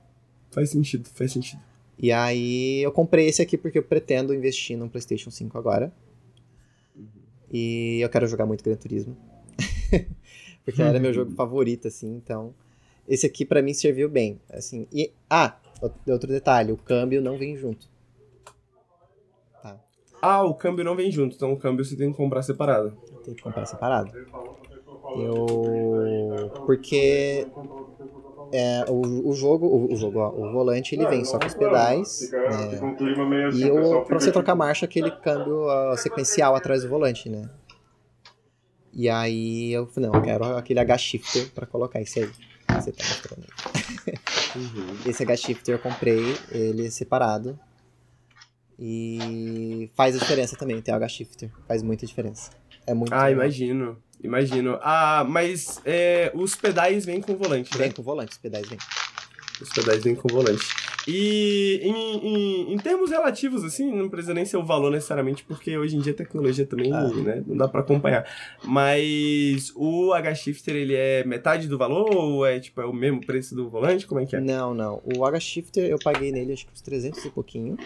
Faz 0.51 0.71
sentido, 0.71 1.09
faz 1.15 1.33
sentido. 1.33 1.61
E 1.99 2.13
aí 2.13 2.81
eu 2.83 2.93
comprei 2.93 3.27
esse 3.29 3.43
aqui 3.43 3.59
porque 3.59 3.79
eu 3.79 3.83
pretendo 3.83 4.33
investir 4.33 4.77
no 4.79 4.89
PlayStation 4.89 5.31
5 5.31 5.59
agora. 5.59 5.93
E 7.53 7.99
eu 8.01 8.09
quero 8.09 8.27
jogar 8.29 8.47
muito 8.47 8.63
Gran 8.63 8.77
Turismo. 8.77 9.17
porque 10.65 10.81
era 10.81 11.01
meu 11.01 11.13
jogo 11.13 11.33
favorito, 11.35 11.89
assim, 11.89 12.15
então. 12.15 12.55
Esse 13.09 13.27
aqui 13.27 13.45
pra 13.45 13.63
mim 13.63 13.75
serviu 13.75 14.09
bem. 14.09 14.41
Assim, 14.51 14.87
e. 14.93 15.13
Ah, 15.29 15.57
outro 16.07 16.29
detalhe, 16.31 16.73
o 16.73 16.77
câmbio 16.77 17.21
não 17.21 17.37
vem 17.37 17.57
junto. 17.57 17.89
Tá. 19.63 19.79
Ah, 20.23 20.45
o 20.45 20.55
câmbio 20.55 20.85
não 20.85 20.95
vem 20.95 21.11
junto, 21.11 21.35
então 21.37 21.53
o 21.53 21.57
câmbio 21.59 21.85
você 21.85 21.97
tem 21.97 22.11
que 22.11 22.17
comprar 22.17 22.43
separado. 22.43 22.97
Tem 23.25 23.35
que 23.35 23.43
comprar 23.43 23.67
separado. 23.67 24.13
Eu. 25.17 26.53
Porque. 26.65 27.47
É, 28.53 28.85
o, 28.89 29.29
o 29.29 29.33
jogo, 29.33 29.67
o, 29.67 29.93
o 29.93 29.97
jogo, 29.97 30.19
ó, 30.19 30.29
o 30.31 30.51
volante 30.51 30.93
ele 30.95 31.07
vem 31.07 31.25
só 31.25 31.39
com 31.39 31.47
os 31.47 31.55
pedais. 31.55 32.33
né? 32.33 32.97
E 33.55 33.71
o, 33.71 34.01
pra 34.03 34.19
você 34.19 34.33
trocar 34.33 34.57
marcha, 34.57 34.87
aquele 34.87 35.11
câmbio 35.11 35.67
ó, 35.67 35.97
sequencial 35.97 36.57
atrás 36.57 36.83
do 36.83 36.89
volante, 36.89 37.29
né? 37.29 37.49
E 38.93 39.09
aí 39.09 39.73
eu 39.73 39.87
falei, 39.87 40.11
não, 40.11 40.17
eu 40.19 40.23
quero 40.23 40.45
aquele 40.57 40.81
H-Shifter 40.81 41.53
pra 41.53 41.65
colocar 41.65 42.01
esse 42.01 42.21
aí. 42.21 42.31
Você 42.75 42.93
tá 42.93 43.05
mostrando 43.07 43.45
aí. 43.45 44.15
Esse 45.11 45.23
H-Shifter 45.23 45.75
eu 45.75 45.79
comprei, 45.79 46.37
ele 46.51 46.87
é 46.87 46.91
separado. 46.91 47.59
E 48.79 49.91
faz 49.95 50.17
a 50.17 50.19
diferença 50.19 50.57
também, 50.57 50.81
ter 50.81 50.93
o 50.93 50.95
H-Shifter. 50.97 51.51
Faz 51.69 51.83
muita 51.83 52.07
diferença. 52.07 52.51
É 52.87 52.95
muito 52.95 53.13
Ah, 53.13 53.27
legal. 53.27 53.33
imagino. 53.45 53.99
Imagino. 54.23 54.79
Ah, 54.83 55.25
mas 55.29 55.81
é, 55.85 56.31
os 56.35 56.55
pedais 56.57 57.05
vêm 57.05 57.21
com 57.21 57.33
o 57.33 57.37
volante, 57.37 57.77
Vem 57.77 57.89
né? 57.89 57.93
com 57.95 58.01
o 58.03 58.05
volante, 58.05 58.33
os 58.33 58.39
pedais 58.39 58.69
vêm. 58.69 58.79
Os 59.61 59.69
pedais 59.71 60.03
vêm 60.03 60.15
com 60.15 60.29
o 60.31 60.35
volante. 60.35 60.65
E 61.09 61.81
em, 61.83 62.27
em, 62.27 62.73
em 62.75 62.77
termos 62.77 63.11
relativos, 63.11 63.65
assim, 63.65 63.91
não 63.91 64.09
precisa 64.09 64.35
nem 64.35 64.45
ser 64.45 64.57
o 64.59 64.65
valor 64.65 64.91
necessariamente, 64.91 65.43
porque 65.45 65.77
hoje 65.77 65.97
em 65.97 66.01
dia 66.01 66.13
a 66.13 66.17
tecnologia 66.17 66.67
também, 66.67 66.93
Ah. 66.93 67.09
né, 67.09 67.43
não 67.47 67.57
dá 67.57 67.67
pra 67.69 67.81
acompanhar. 67.81 68.27
Mas 68.65 69.73
o 69.75 70.13
H-Shifter, 70.13 70.77
ele 70.77 70.95
é 70.95 71.25
metade 71.25 71.67
do 71.69 71.79
valor 71.79 72.15
ou 72.15 72.45
é, 72.47 72.61
tipo, 72.61 72.81
é 72.81 72.85
o 72.85 72.93
mesmo 72.93 73.25
preço 73.25 73.55
do 73.55 73.69
volante? 73.69 74.07
Como 74.07 74.21
é 74.21 74.27
que 74.27 74.37
é? 74.37 74.41
Não, 74.41 74.75
não. 74.75 75.03
O 75.17 75.25
H-Shifter 75.25 75.85
eu 75.91 75.99
paguei 75.99 76.31
nele 76.33 76.53
acho 76.53 76.67
que 76.67 76.73
uns 76.73 76.81
300 76.83 77.25
e 77.25 77.31
pouquinho. 77.31 77.77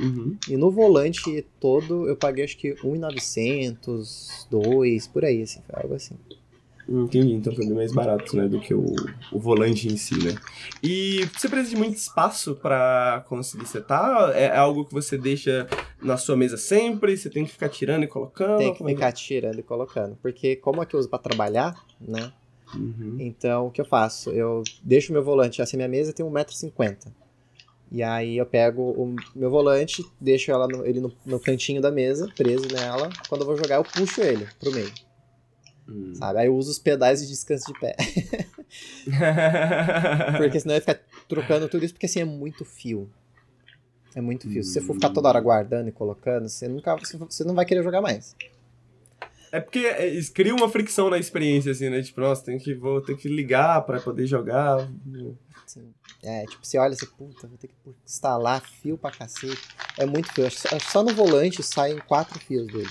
Uhum. 0.00 0.36
E 0.48 0.56
no 0.56 0.70
volante 0.70 1.44
todo 1.60 2.08
eu 2.08 2.16
paguei 2.16 2.44
acho 2.44 2.56
que 2.56 2.74
1,900, 2.82 4.46
2, 4.50 5.06
por 5.08 5.24
aí, 5.24 5.42
assim, 5.42 5.60
algo 5.72 5.94
assim. 5.94 6.14
Entendi, 6.90 7.34
então 7.34 7.54
bem 7.54 7.70
mais 7.70 7.92
barato, 7.92 8.36
né, 8.36 8.48
do 8.48 8.58
que 8.58 8.74
o, 8.74 8.82
o 9.32 9.38
volante 9.38 9.88
em 9.88 9.96
si, 9.96 10.16
né? 10.18 10.36
E 10.82 11.24
você 11.32 11.48
precisa 11.48 11.70
de 11.70 11.76
muito 11.76 11.96
espaço 11.96 12.56
para 12.56 13.24
conseguir 13.28 13.66
setar? 13.66 14.30
É 14.36 14.56
algo 14.56 14.84
que 14.84 14.92
você 14.92 15.16
deixa 15.16 15.68
na 16.02 16.16
sua 16.16 16.36
mesa 16.36 16.56
sempre? 16.56 17.16
Você 17.16 17.30
tem 17.30 17.44
que 17.44 17.52
ficar 17.52 17.68
tirando 17.68 18.02
e 18.02 18.08
colocando? 18.08 18.58
Tem 18.58 18.74
que 18.74 18.82
é 18.82 18.88
ficar 18.88 19.12
tirando 19.12 19.60
e 19.60 19.62
colocando. 19.62 20.16
Porque 20.20 20.56
como 20.56 20.82
é 20.82 20.86
que 20.86 20.96
eu 20.96 21.00
uso 21.00 21.08
pra 21.08 21.18
trabalhar, 21.20 21.80
né? 22.00 22.32
Uhum. 22.74 23.16
Então, 23.20 23.68
o 23.68 23.70
que 23.70 23.80
eu 23.80 23.84
faço? 23.84 24.30
Eu 24.30 24.64
deixo 24.82 25.12
meu 25.12 25.22
volante, 25.22 25.62
assim, 25.62 25.76
minha 25.76 25.88
mesa 25.88 26.12
tem 26.12 26.26
1,50m. 26.26 26.96
E 27.92 28.02
aí 28.02 28.36
eu 28.36 28.46
pego 28.46 28.82
o 28.82 29.16
meu 29.34 29.50
volante, 29.50 30.04
deixo 30.20 30.50
ela 30.50 30.66
no- 30.66 30.84
ele 30.84 31.00
no, 31.00 31.12
no 31.26 31.38
cantinho 31.40 31.80
da 31.80 31.90
mesa, 31.90 32.28
preso 32.36 32.66
nela. 32.72 33.10
Quando 33.28 33.42
eu 33.42 33.46
vou 33.46 33.56
jogar, 33.56 33.76
eu 33.76 33.84
puxo 33.84 34.20
ele 34.22 34.46
pro 34.60 34.72
meio, 34.72 34.92
Hum. 35.90 36.14
sabe? 36.14 36.38
Aí 36.38 36.46
eu 36.46 36.56
uso 36.56 36.70
os 36.70 36.78
pedais 36.78 37.20
de 37.20 37.26
descanso 37.26 37.66
de 37.66 37.80
pé. 37.80 37.96
Porque 40.38 40.60
senão 40.60 40.74
eu 40.74 40.76
ia 40.76 40.80
ficar 40.80 41.00
trocando 41.28 41.68
tudo 41.68 41.84
isso, 41.84 41.94
porque 41.94 42.06
assim 42.06 42.20
é 42.20 42.24
muito 42.24 42.64
fio. 42.64 43.10
É 44.14 44.20
muito 44.20 44.48
fio. 44.48 44.62
Se 44.62 44.72
você 44.72 44.80
for 44.80 44.94
ficar 44.94 45.10
toda 45.10 45.28
hora 45.28 45.40
guardando 45.40 45.88
e 45.88 45.92
colocando, 45.92 46.48
você 46.48 46.68
nunca. 46.68 46.96
Você 46.96 47.44
não 47.44 47.54
vai 47.54 47.64
querer 47.64 47.82
jogar 47.82 48.00
mais. 48.00 48.34
É 49.52 49.60
porque 49.60 49.80
é, 49.80 50.20
cria 50.32 50.54
uma 50.54 50.68
fricção 50.68 51.10
na 51.10 51.18
experiência, 51.18 51.72
assim, 51.72 51.90
né? 51.90 52.02
Tipo, 52.02 52.20
nossa, 52.20 52.44
tem 52.44 52.58
que, 52.58 52.74
vou 52.74 53.00
ter 53.00 53.16
que 53.16 53.28
ligar 53.28 53.82
pra 53.82 54.00
poder 54.00 54.26
jogar. 54.26 54.88
Assim, 55.64 55.92
é, 56.22 56.44
tipo, 56.46 56.64
você 56.64 56.78
olha 56.78 56.92
e 56.92 56.96
você, 56.96 57.06
puta, 57.06 57.48
vou 57.48 57.58
ter 57.58 57.68
que 57.68 57.74
instalar 58.04 58.60
fio 58.60 58.96
pra 58.96 59.10
cacete. 59.10 59.60
É 59.98 60.06
muito 60.06 60.32
fio. 60.32 60.48
Só 60.80 61.02
no 61.02 61.14
volante 61.14 61.62
saem 61.62 61.98
quatro 61.98 62.38
fios 62.38 62.66
dele. 62.68 62.90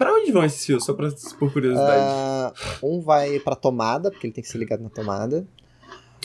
Pra 0.00 0.14
onde 0.14 0.32
vão 0.32 0.42
esses 0.42 0.64
fios? 0.64 0.82
Só 0.82 0.94
pra, 0.94 1.10
por 1.38 1.52
curiosidade. 1.52 2.06
Ah, 2.08 2.54
um 2.82 3.02
vai 3.02 3.38
pra 3.38 3.54
tomada, 3.54 4.10
porque 4.10 4.26
ele 4.26 4.32
tem 4.32 4.42
que 4.42 4.48
ser 4.48 4.56
ligado 4.56 4.82
na 4.82 4.88
tomada. 4.88 5.46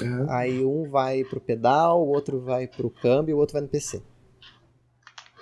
Aham. 0.02 0.28
Aí 0.30 0.64
um 0.64 0.90
vai 0.90 1.26
pro 1.26 1.42
pedal, 1.42 2.02
o 2.02 2.08
outro 2.08 2.40
vai 2.40 2.68
pro 2.68 2.90
câmbio 2.90 3.34
e 3.34 3.36
o 3.36 3.38
outro 3.38 3.52
vai 3.52 3.62
no 3.64 3.68
PC. 3.68 4.02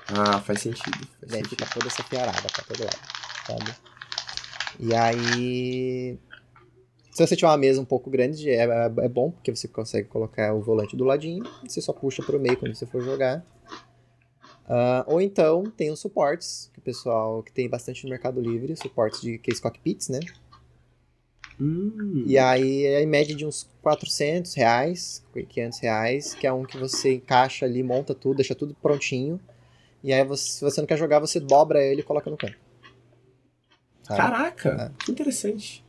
Ah, 0.07 0.39
faz 0.39 0.61
sentido. 0.61 0.97
Faz 1.19 1.31
aí 1.31 1.43
sentido. 1.43 1.49
fica 1.49 1.65
toda 1.72 1.85
essa 1.85 2.01
fiarada 2.01 2.41
pra 2.41 2.64
todo 2.64 2.80
lado, 2.84 2.99
sabe? 3.45 3.76
E 4.80 4.95
aí. 4.95 6.18
Se 7.11 7.27
você 7.27 7.35
tiver 7.35 7.49
uma 7.49 7.57
mesa 7.57 7.80
um 7.80 7.85
pouco 7.85 8.10
grande, 8.10 8.49
é, 8.49 8.64
é- 8.65 8.91
é 8.97 9.07
bom, 9.10 9.30
porque 9.30 9.55
você 9.55 9.68
consegue 9.68 10.07
colocar 10.10 10.55
o 10.55 10.61
volante 10.64 10.97
do 10.97 11.03
ladinho, 11.03 11.43
você 11.64 11.80
só 11.80 11.93
puxa 11.93 12.23
pro 12.23 12.39
meio 12.39 12.57
quando 12.57 12.73
você 12.73 12.88
for 12.88 13.03
jogar. 13.03 13.45
Ah, 14.65 15.03
ou 15.07 15.19
então 15.22 15.64
tem 15.76 15.91
os 15.91 15.99
suportes, 15.99 16.69
que 16.73 16.80
o 16.80 16.81
pessoal 16.81 17.44
que 17.44 17.52
tem 17.52 17.68
bastante 17.69 18.03
no 18.03 18.10
Mercado 18.10 18.40
Livre, 18.41 18.76
suportes 18.77 19.22
de 19.22 19.38
case 19.38 19.61
cockpits, 19.61 20.10
né? 20.10 20.19
Hum. 21.60 22.23
E 22.26 22.38
aí 22.38 22.85
é 22.85 23.02
em 23.02 23.06
média 23.06 23.35
de 23.35 23.45
uns 23.45 23.69
400 23.81 24.53
reais, 24.53 25.23
500 25.49 25.80
reais, 25.80 26.34
que 26.34 26.48
é 26.48 26.52
um 26.53 26.65
que 26.65 26.77
você 26.77 27.15
encaixa 27.15 27.65
ali, 27.65 27.84
monta 27.84 28.15
tudo, 28.15 28.38
deixa 28.38 28.56
tudo 28.56 28.73
prontinho. 28.81 29.40
E 30.03 30.11
aí 30.11 30.23
você, 30.23 30.49
se 30.52 30.61
você 30.61 30.81
não 30.81 30.88
quer 30.88 30.98
jogar, 30.98 31.19
você 31.19 31.40
dobra 31.40 31.81
ele 31.84 32.02
e 32.02 32.03
coloca 32.03 32.30
no 32.30 32.38
canto. 32.38 32.57
Sabe? 34.03 34.18
Caraca, 34.19 34.94
que 35.06 35.11
interessante. 35.11 35.84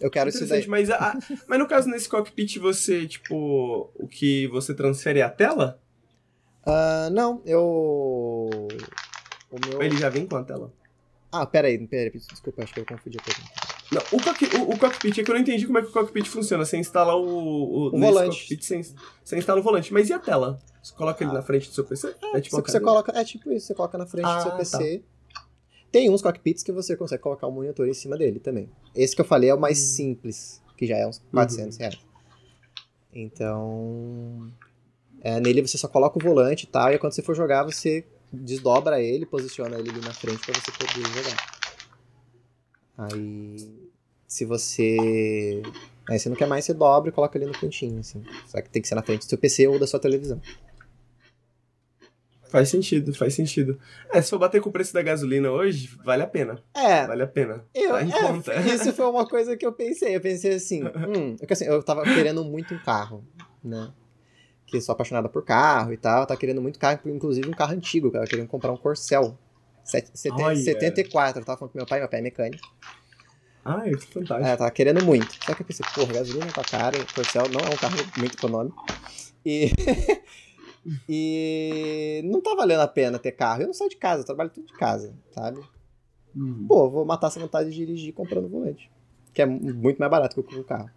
Eu 0.00 0.10
quero 0.10 0.30
isso 0.30 0.46
daí. 0.46 0.66
Mas, 0.66 0.90
a- 0.90 1.18
mas 1.46 1.58
no 1.58 1.68
caso, 1.68 1.88
nesse 1.88 2.08
cockpit, 2.08 2.56
você, 2.58 3.06
tipo, 3.06 3.90
o 3.94 4.08
que 4.08 4.46
você 4.48 4.74
transfere 4.74 5.20
é 5.20 5.22
a 5.22 5.28
tela? 5.30 5.80
Ah, 6.66 7.08
não, 7.10 7.42
eu. 7.46 7.60
O 9.50 9.58
meu. 9.68 9.82
Ele 9.82 9.96
já 9.96 10.08
vem 10.08 10.26
com 10.26 10.36
a 10.36 10.44
tela? 10.44 10.72
Ah, 11.32 11.46
peraí, 11.46 11.78
peraí, 11.86 12.10
desculpa, 12.10 12.62
acho 12.64 12.74
que 12.74 12.80
eu 12.80 12.86
confundi 12.86 13.16
a 13.18 13.22
pergunta. 13.22 13.50
Não, 13.92 14.02
o, 14.12 14.16
o- 14.70 14.74
o 14.74 14.78
cockpit 14.78 15.18
é 15.20 15.24
que 15.24 15.30
eu 15.30 15.34
não 15.34 15.40
entendi 15.42 15.66
como 15.66 15.78
é 15.78 15.82
que 15.82 15.88
o 15.88 15.92
cockpit 15.92 16.26
funciona. 16.28 16.64
Você 16.64 16.76
instala 16.76 17.14
o. 17.16 17.24
O, 17.24 17.86
O 17.88 17.98
volante. 17.98 18.36
cockpit, 18.36 18.62
você, 18.64 18.82
você 19.24 19.38
instala 19.38 19.60
o 19.60 19.62
volante. 19.62 19.92
Mas 19.92 20.08
e 20.08 20.12
a 20.12 20.18
tela? 20.18 20.60
Você 20.82 20.94
coloca 20.94 21.22
ele 21.24 21.30
Ah. 21.32 21.34
na 21.34 21.42
frente 21.42 21.68
do 21.68 21.74
seu 21.74 21.84
PC? 21.84 22.14
É 22.34 22.40
tipo 22.40 22.56
Você, 22.56 22.72
você 22.72 22.80
coloca, 22.80 23.12
é 23.18 23.24
tipo 23.24 23.50
isso, 23.52 23.66
você 23.66 23.74
coloca 23.74 23.98
na 23.98 24.06
frente 24.06 24.26
do 24.26 24.42
seu 24.42 24.52
Ah, 24.52 24.56
PC. 24.56 25.02
Tem 25.90 26.08
uns 26.08 26.22
cockpits 26.22 26.62
que 26.62 26.70
você 26.70 26.96
consegue 26.96 27.20
colocar 27.22 27.46
o 27.48 27.50
monitor 27.50 27.88
em 27.88 27.94
cima 27.94 28.16
dele 28.16 28.38
também. 28.38 28.70
Esse 28.94 29.14
que 29.14 29.20
eu 29.20 29.24
falei 29.24 29.50
é 29.50 29.54
o 29.54 29.58
mais 29.60 29.78
Hum. 29.80 29.86
simples, 29.96 30.62
que 30.76 30.86
já 30.86 30.96
é 30.96 31.06
uns 31.06 31.18
400 31.32 31.76
reais. 31.78 31.98
Então, 33.12 34.52
é, 35.22 35.38
nele 35.40 35.62
você 35.66 35.76
só 35.76 35.88
coloca 35.88 36.18
o 36.18 36.22
volante 36.22 36.64
e 36.64 36.66
tal, 36.66 36.92
e 36.92 36.98
quando 36.98 37.12
você 37.12 37.22
for 37.22 37.34
jogar, 37.34 37.64
você 37.64 38.04
desdobra 38.32 39.00
ele, 39.00 39.26
posiciona 39.26 39.78
ele 39.78 39.90
ali 39.90 40.00
na 40.00 40.12
frente 40.12 40.40
pra 40.46 40.54
você 40.54 40.72
poder 40.72 41.06
jogar. 41.08 41.60
Aí, 42.98 43.56
se 44.26 44.44
você... 44.44 45.62
Aí 46.08 46.18
você 46.18 46.28
não 46.28 46.36
quer 46.36 46.46
mais, 46.46 46.64
você 46.64 46.74
dobra 46.74 47.10
e 47.10 47.12
coloca 47.12 47.36
ele 47.38 47.46
no 47.46 47.52
cantinho, 47.52 48.00
assim. 48.00 48.22
Só 48.46 48.60
que 48.60 48.68
tem 48.68 48.82
que 48.82 48.88
ser 48.88 48.94
na 48.94 49.02
frente 49.02 49.26
do 49.26 49.28
seu 49.28 49.38
PC 49.38 49.66
ou 49.68 49.78
da 49.78 49.86
sua 49.86 50.00
televisão. 50.00 50.40
Faz 52.50 52.68
sentido, 52.68 53.14
faz 53.14 53.34
sentido. 53.34 53.78
É, 54.12 54.20
se 54.20 54.28
for 54.28 54.38
bater 54.38 54.60
com 54.60 54.70
o 54.70 54.72
preço 54.72 54.92
da 54.92 55.00
gasolina 55.02 55.50
hoje, 55.52 55.88
vale 56.04 56.24
a 56.24 56.26
pena. 56.26 56.60
É, 56.74 57.06
Vale 57.06 57.22
a 57.22 57.26
pena. 57.28 57.64
Eu, 57.72 57.90
Tá 57.90 58.02
em 58.02 58.10
é, 58.10 58.20
conta. 58.20 58.54
isso 58.66 58.92
foi 58.92 59.06
uma 59.06 59.24
coisa 59.24 59.56
que 59.56 59.64
eu 59.64 59.72
pensei. 59.72 60.16
Eu 60.16 60.20
pensei 60.20 60.54
assim, 60.54 60.82
hum, 60.84 61.36
porque 61.38 61.52
assim, 61.52 61.66
eu 61.66 61.80
tava 61.80 62.02
querendo 62.02 62.44
muito 62.44 62.74
um 62.74 62.78
carro, 62.78 63.24
né? 63.62 63.92
Que 64.70 64.80
sou 64.80 64.92
apaixonada 64.92 65.28
por 65.28 65.44
carro 65.44 65.92
e 65.92 65.96
tal, 65.96 66.24
tava 66.26 66.38
querendo 66.38 66.62
muito 66.62 66.78
carro, 66.78 67.00
inclusive 67.06 67.48
um 67.48 67.52
carro 67.52 67.72
antigo, 67.74 68.10
tava 68.10 68.24
querendo 68.26 68.46
comprar 68.48 68.70
um 68.72 68.76
Corcel. 68.76 69.36
Set- 69.84 70.10
seten- 70.14 70.44
Olha. 70.44 70.56
74, 70.56 71.40
eu 71.40 71.44
tava 71.44 71.58
falando 71.58 71.72
com 71.72 71.78
meu 71.78 71.86
pai, 71.86 71.98
meu 71.98 72.08
pai 72.08 72.20
é 72.20 72.22
mecânico. 72.22 72.68
Ah, 73.64 73.82
isso 73.88 74.04
é 74.08 74.12
fantástico. 74.12 74.48
É, 74.48 74.56
tava 74.56 74.70
querendo 74.70 75.04
muito. 75.04 75.32
Só 75.44 75.54
que 75.54 75.62
eu 75.62 75.66
pensei, 75.66 75.84
porra, 75.94 76.12
gasolina 76.14 76.46
tá 76.52 76.62
cara, 76.62 76.96
Corcel 77.14 77.48
não 77.48 77.60
é 77.60 77.74
um 77.74 77.76
carro 77.76 77.96
muito 78.18 78.36
econômico. 78.36 78.84
E. 79.44 79.70
e 81.08 82.22
não 82.24 82.40
tá 82.40 82.54
valendo 82.54 82.80
a 82.80 82.88
pena 82.88 83.18
ter 83.18 83.32
carro. 83.32 83.62
Eu 83.62 83.66
não 83.66 83.74
saio 83.74 83.90
de 83.90 83.96
casa, 83.96 84.22
eu 84.22 84.26
trabalho 84.26 84.50
tudo 84.50 84.66
de 84.66 84.72
casa, 84.74 85.12
sabe? 85.32 85.60
Uhum. 86.34 86.64
pô, 86.68 86.88
vou 86.88 87.04
matar 87.04 87.26
essa 87.26 87.40
vontade 87.40 87.70
de 87.70 87.76
dirigir 87.76 88.12
comprando 88.14 88.48
volante. 88.48 88.88
Que 89.34 89.42
é 89.42 89.46
mu- 89.46 89.60
muito 89.74 89.98
mais 89.98 90.10
barato 90.10 90.40
que 90.42 90.54
o 90.56 90.64
carro. 90.64 90.88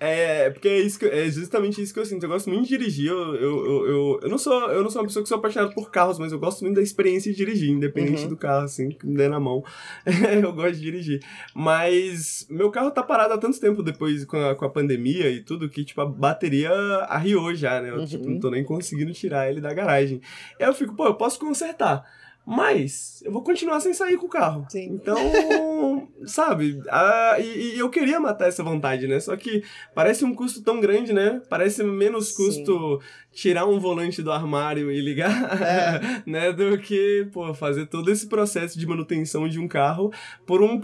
É, 0.00 0.50
porque 0.50 0.68
é, 0.68 0.78
isso 0.80 0.98
que- 0.98 1.06
é 1.06 1.28
justamente 1.30 1.80
isso 1.80 1.92
que 1.94 2.00
eu 2.00 2.04
sinto. 2.06 2.22
Eu 2.24 2.28
gosto 2.28 2.48
muito 2.50 2.62
de 2.64 2.68
dirigir. 2.68 3.08
Eu, 3.10 3.34
eu, 3.34 3.66
eu, 3.66 3.86
eu, 3.86 4.20
eu 4.22 4.28
não 4.28 4.38
sou, 4.38 4.52
eu 4.70 4.82
não 4.82 4.90
sou 4.90 5.00
uma 5.02 5.06
pessoa 5.06 5.22
que 5.22 5.28
sou 5.28 5.38
apaixonada 5.38 5.72
por 5.74 5.90
carros, 5.90 6.18
mas 6.18 6.32
eu 6.32 6.38
gosto 6.38 6.62
muito 6.62 6.76
da 6.76 6.82
experiência 6.82 7.30
de 7.30 7.36
dirigir, 7.36 7.70
independente 7.70 8.22
Uhum. 8.22 8.28
do 8.28 8.36
carro, 8.36 8.64
assim, 8.64 8.90
que 8.90 9.06
me 9.06 9.16
der 9.16 9.30
na 9.30 9.40
mão. 9.40 9.62
eu 10.42 10.52
gosto 10.52 10.74
de 10.76 10.80
dirigir. 10.80 11.20
Mas 11.54 12.46
meu 12.50 12.70
carro 12.70 12.90
tá 12.90 13.02
parado 13.02 13.34
há 13.34 13.38
tanto 13.38 13.58
tempo 13.58 13.82
depois 13.82 14.24
com 14.24 14.36
a, 14.36 14.54
com 14.54 14.64
a 14.64 14.70
pandemia 14.70 15.30
e 15.30 15.40
tudo, 15.42 15.68
que, 15.68 15.84
tipo, 15.84 16.00
a 16.00 16.06
bateria 16.06 16.70
arriou 17.08 17.54
já, 17.54 17.80
né? 17.80 17.90
Eu, 17.90 17.96
Uhum. 17.96 18.06
tipo, 18.06 18.28
não 18.28 18.38
tô 18.38 18.50
nem 18.50 18.62
conseguindo 18.64 19.12
tirar 19.12 19.50
ele 19.50 19.60
da 19.60 19.72
garagem. 19.74 20.20
Aí 20.60 20.66
eu 20.66 20.74
fico, 20.74 20.94
pô, 20.94 21.06
eu 21.06 21.14
posso 21.14 21.38
consertar. 21.38 22.04
Mas 22.46 23.20
eu 23.24 23.32
vou 23.32 23.42
continuar 23.42 23.80
sem 23.80 23.92
sair 23.92 24.16
com 24.16 24.26
o 24.26 24.30
carro. 24.30 24.64
Sim. 24.68 24.90
Então, 24.92 25.16
sabe? 26.24 26.80
ah, 26.88 27.36
e, 27.40 27.74
e 27.74 27.78
eu 27.78 27.90
queria 27.90 28.20
matar 28.20 28.46
essa 28.46 28.62
vontade, 28.62 29.08
né? 29.08 29.18
Só 29.18 29.36
que 29.36 29.64
parece 29.94 30.24
um 30.24 30.32
custo 30.32 30.62
tão 30.62 30.78
grande, 30.80 31.12
né? 31.12 31.42
Parece 31.50 31.82
menos 31.82 32.28
Sim. 32.28 32.44
custo 32.44 33.00
tirar 33.32 33.66
um 33.66 33.80
volante 33.80 34.22
do 34.22 34.30
armário 34.30 34.92
e 34.92 35.00
ligar, 35.00 35.60
É. 35.60 36.22
né? 36.30 36.52
Do 36.52 36.78
que, 36.78 37.28
pô, 37.32 37.52
fazer 37.52 37.86
todo 37.86 38.12
esse 38.12 38.28
processo 38.28 38.78
de 38.78 38.86
manutenção 38.86 39.48
de 39.48 39.58
um 39.58 39.66
carro 39.66 40.12
por 40.46 40.62
um. 40.62 40.80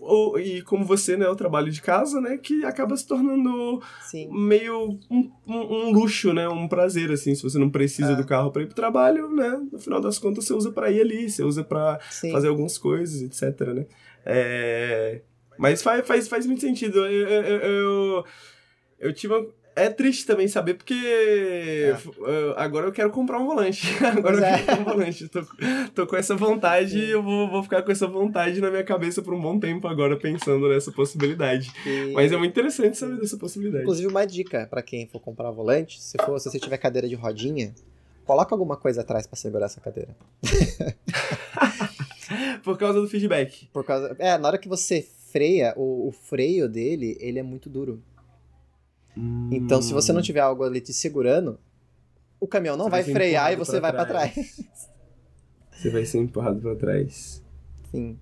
Ah, 0.00 0.04
ou- 0.04 0.38
E 0.38 0.62
como 0.62 0.84
você, 0.84 1.16
né? 1.16 1.28
O 1.28 1.36
trabalho 1.36 1.70
de 1.70 1.80
casa, 1.82 2.20
né? 2.20 2.36
Que 2.36 2.64
acaba 2.64 2.96
se 2.96 3.06
tornando 3.06 3.82
Sim. 4.02 4.28
meio 4.32 4.98
um, 5.10 5.30
um- 5.46 5.88
um 5.88 5.92
luxo, 5.92 6.32
né? 6.32 6.48
Um 6.48 6.68
prazer, 6.68 7.10
assim. 7.10 7.34
Se 7.34 7.42
você 7.42 7.58
não 7.58 7.70
precisa 7.70 8.12
É. 8.12 8.16
do 8.16 8.24
carro 8.26 8.50
para 8.50 8.62
ir 8.62 8.66
pro 8.66 8.74
trabalho, 8.74 9.28
né? 9.34 9.60
No 9.72 9.78
final 9.78 10.00
das 10.00 10.18
contas, 10.18 10.44
você 10.44 10.52
usa 10.54 10.70
para 10.70 10.90
ir 10.90 11.00
ali, 11.00 11.28
você 11.30 11.42
usa 11.42 11.62
para 11.64 11.98
fazer 12.32 12.48
algumas 12.48 12.78
coisas, 12.78 13.22
etc, 13.22 13.60
né? 13.74 13.86
É... 14.24 15.20
Mas 15.58 15.82
faz, 15.82 16.06
faz, 16.06 16.28
faz 16.28 16.46
muito 16.46 16.60
sentido. 16.60 16.98
Eu, 17.06 17.28
eu, 17.28 17.42
eu- 17.60 18.24
eu 18.98 19.12
tive 19.12 19.32
uma... 19.34 19.46
É 19.78 19.90
triste 19.90 20.24
também 20.24 20.48
saber, 20.48 20.72
porque 20.74 20.94
f- 20.94 22.10
eu- 22.18 22.58
agora 22.58 22.86
eu 22.86 22.92
quero 22.92 23.10
comprar 23.10 23.38
um 23.38 23.44
volante. 23.46 23.86
Agora 24.02 24.22
Pois 24.22 24.38
eu 24.38 24.44
é. 24.44 24.62
quero 24.62 24.76
comprar 24.78 24.80
um 24.80 24.84
volante. 24.96 25.28
Tô, 25.28 25.44
tô 25.94 26.06
com 26.06 26.16
essa 26.16 26.34
vontade 26.34 26.98
e 26.98 27.10
eu 27.10 27.22
vou, 27.22 27.50
vou 27.50 27.62
ficar 27.62 27.82
com 27.82 27.92
essa 27.92 28.06
vontade 28.06 28.58
na 28.58 28.70
minha 28.70 28.82
cabeça 28.82 29.20
por 29.20 29.34
um 29.34 29.40
bom 29.40 29.60
tempo 29.60 29.86
agora, 29.86 30.16
pensando 30.16 30.66
nessa 30.70 30.90
possibilidade. 30.90 31.70
E- 31.86 32.12
Mas 32.14 32.32
é 32.32 32.38
muito 32.38 32.52
interessante 32.52 32.96
saber 32.96 33.18
dessa 33.18 33.36
possibilidade. 33.36 33.82
Inclusive, 33.82 34.08
uma 34.08 34.26
dica 34.26 34.66
pra 34.66 34.80
quem 34.80 35.06
for 35.06 35.20
comprar 35.20 35.50
volante: 35.50 36.02
se, 36.02 36.16
for, 36.24 36.40
se 36.40 36.50
você 36.50 36.58
tiver 36.58 36.78
cadeira 36.78 37.06
de 37.06 37.14
rodinha, 37.14 37.74
coloca 38.24 38.54
alguma 38.54 38.78
coisa 38.78 39.02
atrás 39.02 39.26
pra 39.26 39.36
segurar 39.36 39.66
essa 39.66 39.78
cadeira. 39.80 40.16
Por 42.64 42.76
causa 42.78 43.00
do 43.00 43.08
feedback. 43.08 43.68
Por 43.72 43.84
causa. 43.84 44.16
É, 44.18 44.36
na 44.38 44.48
hora 44.48 44.58
que 44.58 44.68
você 44.68 45.06
freia, 45.30 45.72
o, 45.76 46.08
o 46.08 46.12
freio 46.12 46.68
dele, 46.68 47.16
ele 47.20 47.38
é 47.38 47.42
muito 47.42 47.68
duro. 47.68 48.02
Então, 49.50 49.80
se 49.80 49.92
você 49.92 50.12
não 50.12 50.20
tiver 50.20 50.40
algo 50.40 50.62
ali 50.62 50.80
te 50.80 50.92
segurando, 50.92 51.58
o 52.38 52.46
caminhão 52.46 52.76
não 52.76 52.84
Você 52.86 52.90
vai, 52.90 53.02
frear 53.04 53.52
e 53.52 53.56
você 53.56 53.80
vai 53.80 53.92
pra 53.92 54.04
trás. 54.04 54.32
trás. 54.32 54.66
Você 55.76 55.90
vai 55.90 56.06
ser 56.06 56.18
empurrado 56.18 56.58
pra 56.58 56.74
trás. 56.74 57.42
Sim. 57.90 58.18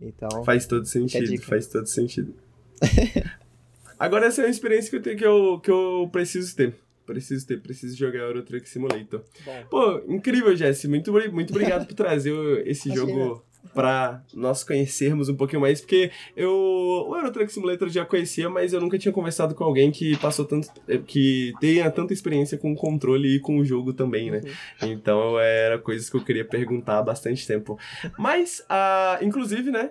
Então, 0.00 0.42
Faz 0.42 0.66
todo 0.66 0.86
sentido, 0.86 1.42
faz 1.42 1.66
todo 1.66 1.86
sentido. 1.86 2.34
Agora 3.98 4.26
essa 4.26 4.40
é 4.40 4.46
uma 4.46 4.50
experiência 4.50 4.88
que 4.90 4.96
eu 4.96 5.02
tenho 5.02 5.18
que 5.18 5.24
eu, 5.26 5.60
que 5.60 5.70
eu 5.70 6.08
preciso 6.10 6.56
ter. 6.56 6.74
Preciso 7.06 7.46
ter, 7.46 7.60
preciso 7.60 7.96
jogar 7.96 8.20
Euro 8.20 8.42
Truck 8.42 8.66
Simulator. 8.68 9.22
bom. 9.44 9.64
Pô, 9.70 9.98
incrível, 10.08 10.56
Jesse. 10.56 10.88
Muito, 10.88 11.12
muito 11.30 11.50
obrigado 11.50 11.86
por 11.86 11.94
trazer 11.94 12.32
esse 12.66 12.92
jogo 12.94 13.44
pra 13.74 14.22
nós 14.34 14.64
conhecermos 14.64 15.28
um 15.28 15.36
pouquinho 15.36 15.60
mais, 15.60 15.80
porque 15.80 16.10
eu 16.36 16.50
o 16.52 17.16
Euro 17.16 17.32
Truck 17.32 17.52
Simulator 17.52 17.88
já 17.88 18.04
conhecia, 18.04 18.48
mas 18.48 18.72
eu 18.72 18.80
nunca 18.80 18.98
tinha 18.98 19.12
conversado 19.12 19.54
com 19.54 19.64
alguém 19.64 19.90
que 19.90 20.16
passou 20.18 20.44
tanto 20.44 20.68
que 21.06 21.52
tenha 21.60 21.90
tanta 21.90 22.12
experiência 22.12 22.58
com 22.58 22.72
o 22.72 22.76
controle 22.76 23.36
e 23.36 23.40
com 23.40 23.58
o 23.58 23.64
jogo 23.64 23.92
também, 23.92 24.30
né? 24.30 24.40
Então 24.82 25.38
era 25.38 25.78
coisas 25.78 26.08
que 26.08 26.16
eu 26.16 26.24
queria 26.24 26.44
perguntar 26.44 26.98
há 26.98 27.02
bastante 27.02 27.46
tempo. 27.46 27.78
Mas, 28.18 28.64
ah, 28.68 29.18
inclusive, 29.22 29.70
né? 29.70 29.90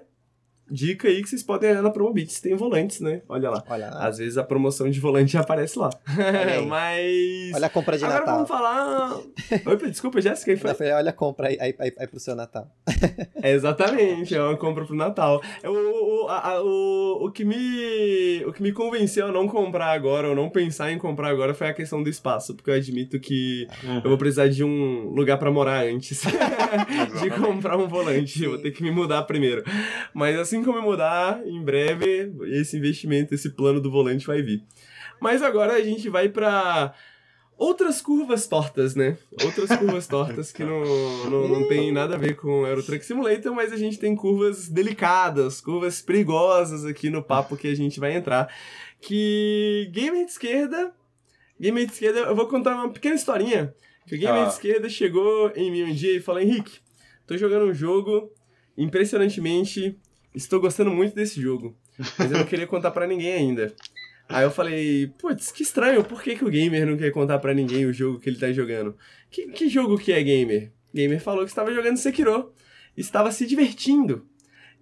Dica 0.71 1.07
aí 1.07 1.21
que 1.21 1.29
vocês 1.29 1.43
podem 1.43 1.69
olhar 1.71 1.81
na 1.81 1.89
Promobits, 1.89 2.39
tem 2.39 2.55
volantes, 2.55 3.01
né? 3.01 3.21
Olha 3.27 3.49
lá. 3.49 3.63
Olha 3.69 3.89
lá. 3.89 4.07
Às 4.07 4.17
vezes 4.19 4.37
a 4.37 4.43
promoção 4.43 4.89
de 4.89 4.99
volante 4.99 5.37
aparece 5.37 5.77
lá. 5.77 5.89
aí. 6.07 6.65
Mas. 6.65 7.53
Olha 7.55 7.67
a 7.67 7.69
compra 7.69 7.97
de 7.97 8.05
Agora 8.05 8.19
Natal. 8.21 8.33
vamos 8.35 8.47
falar. 8.49 9.17
Oi, 9.65 9.89
desculpa, 9.89 10.21
Jéssica, 10.21 10.55
foi? 10.57 10.73
Falei, 10.73 10.93
olha 10.93 11.09
a 11.09 11.13
compra 11.13 11.49
aí, 11.49 11.57
aí, 11.59 11.75
aí, 11.77 11.91
aí 11.99 12.07
pro 12.07 12.19
seu 12.19 12.35
Natal. 12.35 12.67
É, 13.43 13.51
exatamente, 13.53 14.33
é 14.35 14.41
uma 14.41 14.55
compra 14.57 14.85
pro 14.85 14.95
Natal. 14.95 15.41
É 15.61 15.69
O, 15.69 15.73
o, 15.73 16.27
a- 16.29 16.61
o, 16.63 17.25
o, 17.25 17.31
que 17.31 17.43
me, 17.43 18.43
o 18.45 18.53
que 18.53 18.61
me 18.63 18.71
convenceu 18.71 19.27
a 19.27 19.31
não 19.31 19.47
comprar 19.47 19.91
agora, 19.91 20.29
ou 20.29 20.35
não 20.35 20.49
pensar 20.49 20.91
em 20.91 20.97
comprar 20.97 21.29
agora, 21.29 21.53
foi 21.53 21.67
a 21.67 21.73
questão 21.73 22.01
do 22.01 22.09
espaço, 22.09 22.55
porque 22.55 22.69
eu 22.69 22.75
admito 22.75 23.19
que 23.19 23.67
eu 24.03 24.09
vou 24.09 24.17
precisar 24.17 24.47
de 24.47 24.63
um 24.63 25.09
lugar 25.13 25.37
pra 25.37 25.51
morar 25.51 25.83
antes 25.85 26.21
de 27.21 27.29
comprar 27.31 27.77
um 27.77 27.87
volante. 27.87 28.43
Eu 28.43 28.51
vou 28.51 28.59
ter 28.59 28.71
que 28.71 28.83
me 28.83 28.91
mudar 28.91 29.23
primeiro. 29.23 29.63
Mas 30.13 30.37
assim 30.37 30.60
me 30.69 30.81
mudar, 30.81 31.41
em 31.47 31.63
breve, 31.63 32.31
esse 32.51 32.77
investimento, 32.77 33.33
esse 33.33 33.49
plano 33.51 33.79
do 33.81 33.89
volante 33.91 34.27
vai 34.27 34.41
vir. 34.41 34.63
Mas 35.19 35.41
agora 35.41 35.73
a 35.73 35.81
gente 35.81 36.09
vai 36.09 36.27
pra 36.29 36.93
outras 37.57 38.01
curvas 38.01 38.47
tortas, 38.47 38.95
né? 38.95 39.17
Outras 39.43 39.69
curvas 39.77 40.07
tortas 40.07 40.51
que 40.51 40.63
não, 40.63 40.83
não, 41.29 41.47
não 41.47 41.67
tem 41.67 41.91
nada 41.91 42.15
a 42.15 42.17
ver 42.17 42.35
com 42.35 42.65
Euro 42.65 42.81
Truck 42.83 43.05
Simulator, 43.05 43.53
mas 43.53 43.71
a 43.71 43.77
gente 43.77 43.99
tem 43.99 44.15
curvas 44.15 44.67
delicadas, 44.67 45.61
curvas 45.61 46.01
perigosas 46.01 46.85
aqui 46.85 47.09
no 47.09 47.21
papo 47.23 47.55
que 47.55 47.67
a 47.67 47.75
gente 47.75 47.99
vai 47.99 48.13
entrar. 48.15 48.51
Que 48.99 49.89
gamer 49.91 50.25
de 50.25 50.31
esquerda. 50.31 50.91
Gamer 51.59 51.85
de 51.85 51.91
esquerda, 51.93 52.19
eu 52.21 52.35
vou 52.35 52.47
contar 52.47 52.73
uma 52.75 52.89
pequena 52.89 53.15
historinha. 53.15 53.73
Que 54.07 54.15
o 54.15 54.19
gamer 54.19 54.41
Ah. 54.41 54.45
de 54.45 54.53
esquerda 54.53 54.89
chegou 54.89 55.51
em 55.55 55.69
mim 55.71 55.83
um 55.83 55.93
dia 55.93 56.15
e 56.15 56.19
falou: 56.19 56.41
Henrique, 56.41 56.79
tô 57.27 57.37
jogando 57.37 57.65
um 57.65 57.73
jogo, 57.73 58.31
impressionantemente, 58.75 59.95
estou 60.33 60.59
gostando 60.59 60.91
muito 60.91 61.15
desse 61.15 61.41
jogo. 61.41 61.75
Mas 62.17 62.31
eu 62.31 62.37
não 62.37 62.45
queria 62.45 62.67
contar 62.67 62.91
pra 62.91 63.07
ninguém 63.07 63.33
ainda. 63.33 63.73
Aí 64.27 64.43
eu 64.43 64.51
falei, 64.51 65.07
putz, 65.19 65.51
que 65.51 65.61
estranho, 65.61 66.03
por 66.03 66.21
que, 66.21 66.35
que 66.35 66.45
o 66.45 66.49
gamer 66.49 66.85
não 66.87 66.97
quer 66.97 67.11
contar 67.11 67.39
pra 67.39 67.53
ninguém 67.53 67.85
o 67.85 67.93
jogo 67.93 68.19
que 68.19 68.29
ele 68.29 68.39
tá 68.39 68.51
jogando? 68.51 68.95
Que, 69.29 69.47
que 69.47 69.67
jogo 69.67 69.97
que 69.97 70.13
é 70.13 70.23
gamer? 70.23 70.71
Gamer 70.93 71.21
falou 71.21 71.43
que 71.43 71.51
estava 71.51 71.73
jogando 71.73 71.97
Sekiro. 71.97 72.53
Estava 72.95 73.31
se 73.31 73.45
divertindo. 73.45 74.25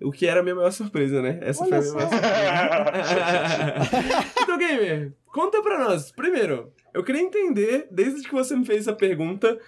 O 0.01 0.11
que 0.11 0.25
era 0.25 0.39
a 0.39 0.43
minha 0.43 0.55
maior 0.55 0.71
surpresa, 0.71 1.21
né? 1.21 1.39
Essa 1.41 1.63
Olha 1.63 1.81
foi 1.81 1.89
a 1.89 1.93
minha 1.93 1.93
maior 1.93 2.09
surpresa. 2.09 3.13
então, 4.43 4.57
gamer, 4.57 5.13
conta 5.27 5.61
pra 5.61 5.79
nós. 5.79 6.11
Primeiro, 6.11 6.71
eu 6.93 7.03
queria 7.03 7.21
entender, 7.21 7.87
desde 7.91 8.27
que 8.27 8.33
você 8.33 8.55
me 8.55 8.65
fez 8.65 8.81
essa 8.81 8.93
pergunta, 8.93 9.59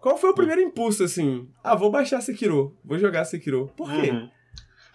qual 0.00 0.18
foi 0.18 0.30
o 0.30 0.34
primeiro 0.34 0.60
impulso, 0.60 1.04
assim? 1.04 1.48
Ah, 1.62 1.74
vou 1.74 1.90
baixar 1.90 2.20
Sekiro, 2.20 2.76
vou 2.84 2.98
jogar 2.98 3.24
Sekiro. 3.24 3.70
Por 3.76 3.88
quê? 3.90 4.10
Uhum. 4.10 4.30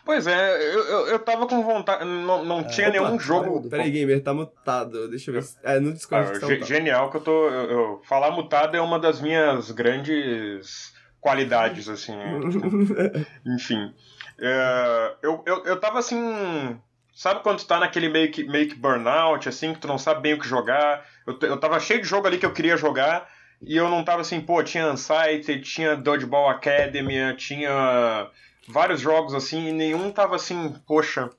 Pois 0.04 0.26
é, 0.28 0.74
eu, 0.74 0.84
eu, 0.86 1.08
eu 1.08 1.20
tava 1.20 1.46
com 1.48 1.62
vontade. 1.64 2.04
Não, 2.04 2.44
não 2.44 2.64
tinha 2.64 2.90
opa, 2.90 3.00
nenhum 3.00 3.20
jogo. 3.20 3.70
Peraí, 3.70 3.92
gamer, 3.92 4.22
tá 4.24 4.34
mutado. 4.34 5.08
Deixa 5.10 5.30
eu 5.30 5.36
ver. 5.42 5.48
É, 5.64 5.80
no 5.80 5.94
Discord 5.94 6.28
Ah, 6.36 6.40
tá 6.40 6.48
mutado. 6.48 6.68
genial 6.68 7.10
que 7.12 7.18
eu 7.18 7.22
tô. 7.22 7.48
eu- 7.50 7.70
eu- 7.72 8.02
falar 8.06 8.32
mutado 8.32 8.76
é 8.76 8.82
uma 8.82 8.98
das 9.00 9.22
minhas 9.22 9.70
grandes 9.72 10.92
qualidades, 11.20 11.88
assim. 11.88 12.14
Enfim. 13.46 13.94
É, 14.40 15.16
eu, 15.22 15.44
eu, 15.46 15.64
eu 15.66 15.80
tava 15.80 16.00
assim. 16.00 16.80
Sabe 17.14 17.42
quando 17.44 17.60
tu 17.60 17.68
tá 17.68 17.80
naquele 17.80 18.10
meio 18.10 18.32
que, 18.32 18.44
meio 18.44 18.68
que 18.70 18.76
burnout, 18.76 19.48
assim, 19.48 19.74
que 19.74 19.80
tu 19.82 19.88
não 19.88 19.98
sabe 19.98 20.22
bem 20.22 20.34
o 20.34 20.40
que 20.40 20.48
jogar? 20.48 21.06
Eu, 21.28 21.38
eu 21.42 21.58
tava 21.60 21.80
cheio 21.80 22.02
de 22.02 22.08
jogo 22.08 22.26
ali 22.26 22.38
que 22.38 22.46
eu 22.46 22.54
queria 22.54 22.78
jogar 22.78 23.28
e 23.62 23.76
eu 23.78 23.90
não 23.90 24.04
tava 24.04 24.22
assim, 24.22 24.42
pô, 24.42 24.64
tinha 24.64 24.92
Unsighted, 24.92 25.62
tinha 25.62 25.96
Dodgeball 25.96 26.50
Academy, 26.50 27.36
tinha 27.36 28.28
vários 28.72 29.00
jogos 29.02 29.34
assim 29.34 29.68
e 29.68 29.72
nenhum 29.72 30.12
tava 30.12 30.36
assim, 30.36 30.74
poxa. 30.88 31.30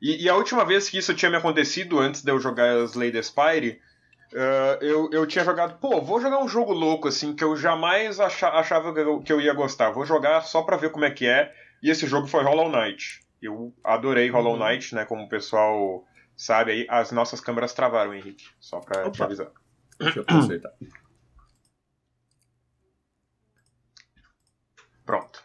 E, 0.00 0.24
e 0.24 0.28
a 0.28 0.34
última 0.34 0.64
vez 0.64 0.88
que 0.88 0.98
isso 0.98 1.14
tinha 1.14 1.30
me 1.30 1.36
acontecido, 1.36 1.98
antes 1.98 2.22
de 2.22 2.30
eu 2.30 2.40
jogar 2.40 2.76
Slay 2.84 3.12
the 3.12 3.22
Spire, 3.22 3.80
eh, 4.34 4.78
eu, 4.80 5.08
eu 5.12 5.26
tinha 5.26 5.44
jogado, 5.44 5.78
pô, 5.78 6.00
vou 6.00 6.20
jogar 6.20 6.38
um 6.42 6.48
jogo 6.48 6.72
louco, 6.72 7.06
assim, 7.08 7.34
que 7.36 7.44
eu 7.44 7.56
jamais 7.56 8.18
acha- 8.18 8.48
achava 8.50 8.92
que 8.92 9.00
eu, 9.00 9.20
que 9.20 9.32
eu 9.32 9.40
ia 9.40 9.52
gostar. 9.54 9.90
Vou 9.90 10.04
jogar 10.04 10.40
só 10.42 10.62
pra 10.62 10.76
ver 10.76 10.90
como 10.90 11.04
é 11.04 11.10
que 11.10 11.26
é. 11.26 11.52
E 11.82 11.90
esse 11.90 12.06
jogo 12.06 12.26
foi 12.26 12.42
Hollow 12.42 12.68
Knight. 12.70 13.20
Eu 13.40 13.72
adorei 13.84 14.28
Hollow 14.30 14.54
Uhum. 14.54 14.64
Knight, 14.68 14.94
né? 14.94 15.04
Como 15.04 15.24
o 15.24 15.28
pessoal 15.28 16.04
sabe 16.36 16.72
aí, 16.72 16.86
as 16.88 17.12
nossas 17.12 17.40
câmeras 17.40 17.72
travaram, 17.72 18.14
Henrique. 18.14 18.44
Só 18.60 18.80
pra 18.80 19.02
te 19.02 19.08
Opa. 19.08 19.24
avisar. 19.24 19.50
Deixa 20.00 20.20
eu 20.20 20.24
consertar. 20.24 20.72
Pronto. 25.04 25.41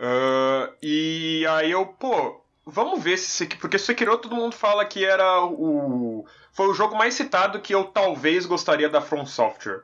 Ah, 0.00 0.70
e 0.82 1.44
aí 1.50 1.70
eu, 1.70 1.84
pô, 1.86 2.40
vamos 2.66 3.02
ver 3.02 3.16
se. 3.18 3.26
Sekiro- 3.30 3.60
Porque 3.60 3.78
Sekiro 3.78 4.16
todo 4.18 4.34
mundo 4.34 4.54
fala 4.54 4.84
que 4.84 5.04
era 5.04 5.44
o. 5.44 6.24
Foi 6.52 6.66
o 6.68 6.74
jogo 6.74 6.96
mais 6.96 7.14
citado 7.14 7.60
que 7.60 7.74
eu 7.74 7.84
talvez 7.84 8.46
gostaria 8.46 8.88
da 8.88 9.00
From 9.00 9.26
Software. 9.26 9.82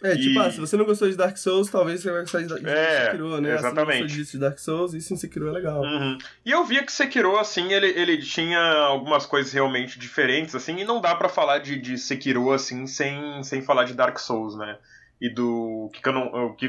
É, 0.00 0.14
tipo, 0.14 0.38
E- 0.38 0.38
ah, 0.38 0.50
se 0.52 0.60
você 0.60 0.76
não 0.76 0.84
gostou 0.84 1.10
de 1.10 1.16
Dark 1.16 1.36
Souls, 1.36 1.68
talvez 1.70 2.00
você 2.00 2.10
vai 2.12 2.20
gostar 2.20 2.40
de, 2.42 2.46
de 2.60 2.68
É, 2.68 3.06
Sekiro, 3.06 3.40
né? 3.40 3.52
exatamente. 3.54 4.08
Se 4.12 4.14
você 4.14 4.20
gostou 4.20 4.24
de 4.32 4.38
Dark 4.38 4.58
Souls, 4.58 4.94
isso 4.94 5.12
em 5.12 5.16
Sekiro 5.16 5.48
é 5.48 5.52
legal. 5.52 5.82
Uhum. 5.82 6.16
E 6.46 6.50
eu 6.52 6.64
via 6.64 6.84
que 6.84 6.92
Sekiro, 6.92 7.36
assim, 7.36 7.72
ele, 7.72 7.88
ele 7.88 8.18
tinha 8.18 8.60
algumas 8.60 9.26
coisas 9.26 9.52
realmente 9.52 9.98
diferentes, 9.98 10.54
assim, 10.54 10.78
e 10.78 10.84
não 10.84 11.00
dá 11.00 11.16
pra 11.16 11.28
falar 11.28 11.58
de, 11.58 11.76
de 11.80 11.98
Sekiro, 11.98 12.52
assim, 12.52 12.86
sem, 12.86 13.42
sem 13.42 13.60
falar 13.60 13.84
de 13.84 13.94
Dark 13.94 14.18
Souls, 14.20 14.56
né? 14.56 14.78
E 15.20 15.28
do 15.34 15.90
que, 15.92 16.00
que 16.00 16.08
eu 16.08 16.12
não. 16.12 16.26
O 16.46 16.54
que, 16.54 16.68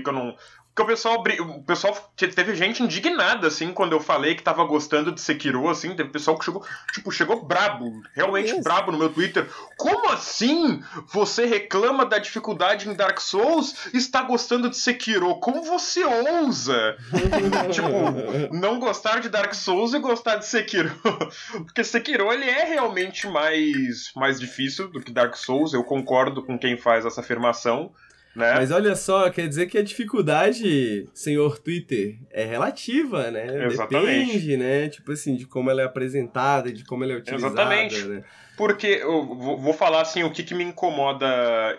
que 0.79 0.83
o 0.83 0.87
pessoal, 0.87 1.21
o 1.41 1.63
pessoal 1.63 2.11
te- 2.15 2.27
teve 2.29 2.55
gente 2.55 2.81
indignada, 2.81 3.47
assim, 3.47 3.73
quando 3.73 3.91
eu 3.91 3.99
falei 3.99 4.35
que 4.35 4.41
tava 4.43 4.63
gostando 4.63 5.11
de 5.11 5.19
Sekiro, 5.19 5.67
assim, 5.67 5.95
teve 5.95 6.09
pessoal 6.09 6.37
que 6.37 6.45
chegou, 6.45 6.63
tipo, 6.93 7.11
chegou 7.11 7.43
brabo, 7.43 8.01
realmente 8.13 8.51
Isso. 8.53 8.61
brabo 8.61 8.91
no 8.91 8.97
meu 8.97 9.09
Twitter. 9.09 9.47
Como 9.77 10.09
assim? 10.09 10.81
Você 11.11 11.45
reclama 11.45 12.05
da 12.05 12.17
dificuldade 12.17 12.87
em 12.89 12.93
Dark 12.93 13.19
Souls 13.19 13.87
e 13.93 13.97
está 13.97 14.21
gostando 14.21 14.69
de 14.69 14.77
Sekiro? 14.77 15.35
Como 15.39 15.63
você 15.63 16.03
ousa? 16.03 16.95
tipo, 17.71 18.55
não 18.55 18.79
gostar 18.79 19.19
de 19.19 19.29
Dark 19.29 19.53
Souls 19.53 19.93
e 19.93 19.99
gostar 19.99 20.37
de 20.37 20.45
Sekiro. 20.45 20.91
Porque 21.65 21.83
Sekiro, 21.83 22.31
ele 22.31 22.49
é 22.49 22.63
realmente 22.65 23.27
mais, 23.27 24.11
mais 24.15 24.39
difícil 24.39 24.87
do 24.89 25.01
que 25.01 25.11
Dark 25.11 25.35
Souls, 25.35 25.73
eu 25.73 25.83
concordo 25.83 26.43
com 26.43 26.57
quem 26.57 26.77
faz 26.77 27.05
essa 27.05 27.21
afirmação, 27.21 27.91
né? 28.35 28.53
Mas 28.53 28.71
olha 28.71 28.95
só, 28.95 29.29
quer 29.29 29.47
dizer 29.47 29.67
que 29.67 29.77
a 29.77 29.83
dificuldade, 29.83 31.09
senhor 31.13 31.59
Twitter, 31.59 32.17
é 32.31 32.45
relativa, 32.45 33.31
né? 33.31 33.65
Exatamente. 33.65 34.25
Depende, 34.25 34.57
né? 34.57 34.89
Tipo 34.89 35.11
assim, 35.11 35.35
de 35.35 35.45
como 35.45 35.69
ela 35.69 35.81
é 35.81 35.85
apresentada, 35.85 36.71
de 36.71 36.83
como 36.83 37.03
ela 37.03 37.13
é 37.13 37.15
utilizada. 37.17 37.53
Exatamente. 37.53 38.03
Né? 38.03 38.23
Porque 38.55 38.87
eu 38.87 39.35
vou 39.35 39.73
falar 39.73 40.01
assim 40.01 40.23
o 40.23 40.31
que, 40.31 40.43
que 40.43 40.53
me 40.53 40.63
incomoda 40.63 41.25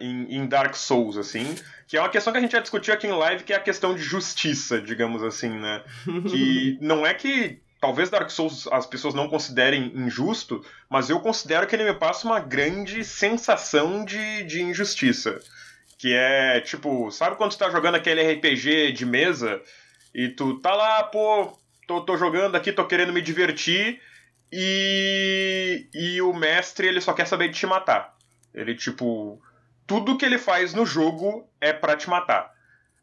em, 0.00 0.36
em 0.36 0.46
Dark 0.46 0.74
Souls, 0.74 1.16
assim, 1.16 1.54
que 1.86 1.96
é 1.96 2.00
uma 2.00 2.08
questão 2.08 2.32
que 2.32 2.38
a 2.38 2.42
gente 2.42 2.52
já 2.52 2.60
discutiu 2.60 2.94
aqui 2.94 3.06
em 3.06 3.12
live, 3.12 3.44
que 3.44 3.52
é 3.52 3.56
a 3.56 3.60
questão 3.60 3.94
de 3.94 4.02
justiça, 4.02 4.80
digamos 4.80 5.22
assim, 5.22 5.50
né? 5.50 5.82
Que 6.28 6.78
não 6.82 7.06
é 7.06 7.12
que 7.12 7.60
talvez 7.80 8.10
Dark 8.10 8.30
Souls 8.30 8.66
as 8.72 8.86
pessoas 8.86 9.14
não 9.14 9.28
considerem 9.28 9.92
injusto, 9.94 10.64
mas 10.88 11.10
eu 11.10 11.20
considero 11.20 11.66
que 11.66 11.76
ele 11.76 11.84
me 11.84 11.94
passa 11.94 12.26
uma 12.26 12.40
grande 12.40 13.04
sensação 13.04 14.04
de, 14.04 14.42
de 14.44 14.62
injustiça. 14.62 15.38
Que 16.00 16.14
é, 16.14 16.60
tipo, 16.60 17.10
sabe 17.10 17.36
quando 17.36 17.50
tu 17.50 17.58
tá 17.58 17.68
jogando 17.68 17.96
aquele 17.96 18.22
RPG 18.32 18.92
de 18.92 19.04
mesa 19.04 19.60
e 20.14 20.28
tu 20.30 20.58
tá 20.60 20.74
lá, 20.74 21.02
pô, 21.02 21.52
tô, 21.86 22.00
tô 22.00 22.16
jogando 22.16 22.54
aqui, 22.56 22.72
tô 22.72 22.86
querendo 22.86 23.12
me 23.12 23.20
divertir 23.20 24.00
e, 24.50 25.86
e 25.92 26.22
o 26.22 26.32
mestre 26.32 26.86
ele 26.86 27.02
só 27.02 27.12
quer 27.12 27.26
saber 27.26 27.48
de 27.48 27.58
te 27.58 27.66
matar. 27.66 28.16
Ele, 28.54 28.74
tipo, 28.74 29.40
tudo 29.86 30.16
que 30.16 30.24
ele 30.24 30.38
faz 30.38 30.72
no 30.72 30.86
jogo 30.86 31.46
é 31.60 31.70
pra 31.72 31.96
te 31.96 32.08
matar. 32.08 32.50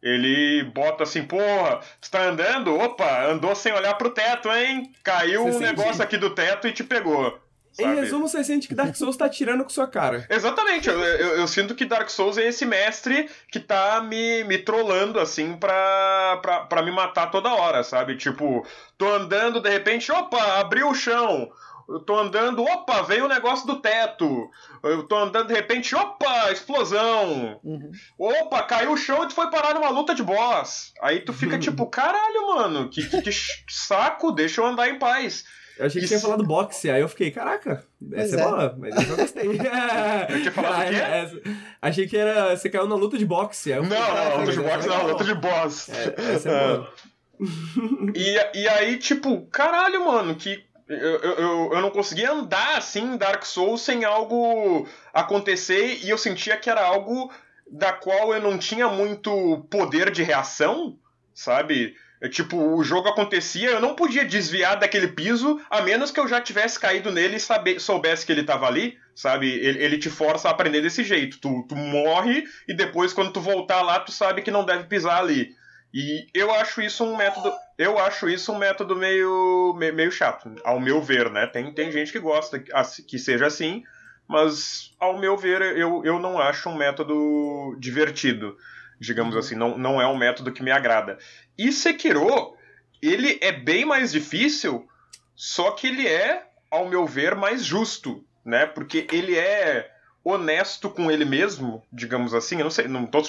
Ele 0.02 0.64
bota 0.64 1.04
assim, 1.04 1.24
porra, 1.24 1.80
tu 2.02 2.10
tá 2.10 2.24
andando? 2.24 2.76
Opa, 2.76 3.26
andou 3.26 3.56
sem 3.56 3.74
olhar 3.74 3.94
pro 3.96 4.10
teto, 4.10 4.50
hein? 4.52 4.92
Caiu 5.04 5.44
Você 5.44 5.50
um 5.50 5.54
sente- 5.54 5.64
negócio 5.66 6.04
aqui 6.04 6.18
do 6.18 6.32
teto 6.32 6.68
e 6.68 6.72
te 6.74 6.84
pegou. 6.84 7.40
Sabe? 7.78 7.92
Em 7.92 7.96
resumo, 8.02 8.28
você 8.28 8.44
sente 8.44 8.68
que 8.68 8.74
Dark 8.74 8.96
Souls 8.96 9.16
tá 9.16 9.30
tirando 9.30 9.64
com 9.64 9.70
sua 9.70 9.86
cara. 9.86 10.26
Exatamente, 10.32 10.90
eu, 10.90 11.00
eu, 11.00 11.38
eu, 11.38 11.48
sinto 11.48 11.76
que 11.76 11.86
Dark 11.86 12.10
Souls 12.10 12.38
é 12.38 12.48
esse 12.48 12.66
mestre 12.66 13.30
que 13.52 13.60
tá 13.60 14.02
me, 14.02 14.44
me 14.46 14.58
trollando, 14.58 15.20
assim, 15.20 15.56
pra, 15.56 16.40
pra, 16.42 16.62
pra 16.62 16.82
me 16.82 16.90
matar 16.90 17.30
toda 17.30 17.54
hora, 17.54 17.84
sabe? 17.84 18.18
Tipo, 18.18 18.66
tô 18.98 19.08
andando, 19.08 19.62
de 19.62 19.70
repente, 19.70 20.12
opa, 20.12 20.60
abriu 20.60 20.90
o 20.90 20.96
chão. 20.96 21.52
Eu 21.88 22.00
tô 22.00 22.20
andando, 22.20 22.64
opa, 22.64 23.04
veio 23.04 23.24
o 23.24 23.26
um 23.28 23.30
negócio 23.30 23.66
do 23.68 23.80
teto. 23.80 24.50
Eu 24.84 25.04
tô 25.04 25.16
andando, 25.16 25.48
de 25.48 25.54
repente, 25.54 25.96
opa, 25.96 26.52
explosão. 26.52 27.60
Uhum. 27.64 27.92
Opa, 28.18 28.64
caiu 28.64 28.92
o 28.92 28.98
chão 28.98 29.24
e 29.24 29.28
tu 29.28 29.36
foi 29.36 29.50
parar 29.52 29.76
numa 29.76 29.90
luta 29.90 30.16
de 30.16 30.24
boss. 30.24 30.94
Aí 31.02 31.22
tu 31.22 31.32
fica 31.32 31.58
tipo, 31.60 31.86
caralho, 31.86 32.48
mano, 32.48 32.90
que, 32.90 33.08
que, 33.08 33.22
que 33.22 33.32
saco, 33.70 34.32
deixa 34.32 34.62
eu 34.62 34.66
andar 34.66 34.90
em 34.90 35.00
paz. 35.00 35.46
Eu 35.78 35.86
achei 35.86 36.02
que 36.02 36.08
tinha 36.08 36.20
falado 36.20 36.44
boxe, 36.44 36.90
aí 36.90 37.02
eu 37.02 37.10
fiquei, 37.10 37.30
caraca, 37.30 37.86
essa 38.14 38.36
é, 38.36 38.40
é 38.40 38.44
boa, 38.44 38.76
mas 38.78 38.96
eu 38.96 39.08
não 39.08 39.16
gostei. 39.16 39.48
eu 40.30 40.42
tinha 40.42 40.52
falado 40.52 40.82
o 40.88 40.90
quê? 40.90 40.96
Essa, 40.96 41.42
achei 41.82 42.08
que 42.08 42.18
era. 42.18 42.56
Você 42.56 42.70
caiu 42.70 42.88
na 42.88 42.96
luta 42.96 43.18
de 43.18 43.26
boxe. 43.26 43.70
não, 43.72 43.84
não, 43.84 44.38
luta 44.40 44.52
de 44.52 44.60
boxe 44.60 44.88
não, 44.88 45.08
luta 45.08 45.24
de 45.24 45.36
boss. 45.36 45.90
É, 45.90 46.16
essa 46.34 46.50
é 46.50 46.78
boa. 46.78 46.94
e, 48.16 48.60
e 48.62 48.68
aí, 48.68 48.98
tipo, 48.98 49.46
caralho, 49.48 50.06
mano, 50.06 50.36
que. 50.36 50.66
Eu, 50.90 51.20
eu, 51.20 51.74
eu 51.74 51.82
não 51.82 51.90
conseguia 51.90 52.32
andar 52.32 52.78
assim 52.78 53.02
em 53.02 53.18
Dark 53.18 53.44
Souls 53.44 53.82
sem 53.82 54.06
algo 54.06 54.88
acontecer 55.14 56.00
e 56.02 56.10
eu 56.10 56.18
sentia 56.18 56.56
que 56.56 56.70
era 56.70 56.82
algo 56.82 57.30
da 57.70 57.92
qual 57.92 58.34
eu 58.34 58.42
não 58.42 58.58
tinha 58.58 58.88
muito 58.88 59.68
poder 59.70 60.10
de 60.12 60.24
reação, 60.24 60.98
sabe? 61.34 61.94
É, 62.20 62.28
tipo, 62.28 62.58
o 62.58 62.84
jogo 62.84 63.08
acontecia, 63.08 63.70
eu 63.70 63.80
não 63.80 63.94
podia 63.94 64.26
desviar 64.26 64.80
daquele 64.80 65.08
piso, 65.08 65.62
a 65.70 65.82
menos 65.82 66.10
que 66.10 66.20
eu 66.20 66.28
já 66.28 66.42
tivesse 66.42 66.80
caído 66.80 67.12
nele 67.12 67.38
e 67.38 67.80
soubesse 67.80 68.26
que 68.26 68.32
ele 68.32 68.44
tava 68.44 68.66
ali, 68.66 68.98
sabe? 69.14 69.48
Ele, 69.48 69.84
ele 69.84 69.98
te 69.98 70.10
força 70.10 70.48
a 70.48 70.52
aprender 70.52 70.82
desse 70.82 71.04
jeito. 71.04 71.40
Tu, 71.40 71.66
tu 71.70 71.76
morre 71.76 72.44
e 72.68 72.74
depois, 72.74 73.14
quando 73.14 73.32
tu 73.32 73.40
voltar 73.40 73.84
lá, 73.84 74.00
tu 74.00 74.12
sabe 74.12 74.42
que 74.42 74.50
não 74.50 74.66
deve 74.66 74.86
pisar 74.86 75.22
ali. 75.22 75.56
E 75.94 76.28
eu 76.34 76.52
acho 76.52 76.82
isso 76.82 77.04
um 77.04 77.16
método. 77.16 77.52
Eu 77.78 78.00
acho 78.00 78.28
isso 78.28 78.52
um 78.52 78.58
método 78.58 78.96
meio, 78.96 79.76
meio 79.76 80.12
chato, 80.12 80.54
ao 80.64 80.80
meu 80.80 81.02
ver, 81.02 81.30
né? 81.32 81.46
Tem, 81.46 81.72
tem 81.72 81.92
gente 81.92 82.12
que 82.12 82.20
gosta 82.20 82.60
que 83.08 83.20
seja 83.20 83.46
assim, 83.46 83.84
mas 84.28 84.92
ao 85.00 85.20
meu 85.20 85.38
ver, 85.38 85.62
eu, 85.78 86.04
eu 86.04 86.20
não 86.20 86.40
acho 86.40 86.68
um 86.70 86.76
método 86.76 87.78
divertido 87.80 88.58
digamos 89.00 89.34
uhum. 89.34 89.40
assim, 89.40 89.56
não, 89.56 89.78
não 89.78 90.02
é 90.02 90.08
um 90.08 90.18
método 90.18 90.52
que 90.52 90.64
me 90.64 90.72
agrada. 90.72 91.18
E 91.58 91.72
Sekiro, 91.72 92.56
ele 93.02 93.38
é 93.42 93.52
bem 93.52 93.86
mais 93.86 94.12
difícil, 94.12 94.88
só 95.36 95.72
que 95.72 95.88
ele 95.88 96.08
é, 96.08 96.48
ao 96.70 96.88
meu 96.88 97.06
ver, 97.06 97.36
mais 97.36 97.64
justo, 97.64 98.24
né? 98.46 98.66
Porque 98.66 99.08
ele 99.12 99.38
é 99.38 99.92
honesto 100.24 100.90
com 100.90 101.10
ele 101.10 101.24
mesmo, 101.24 101.82
digamos 101.92 102.34
assim. 102.34 102.58
Eu 102.58 102.66
não 102.66 102.72
sei, 102.72 102.88
não 102.88 103.06
tô, 103.06 103.24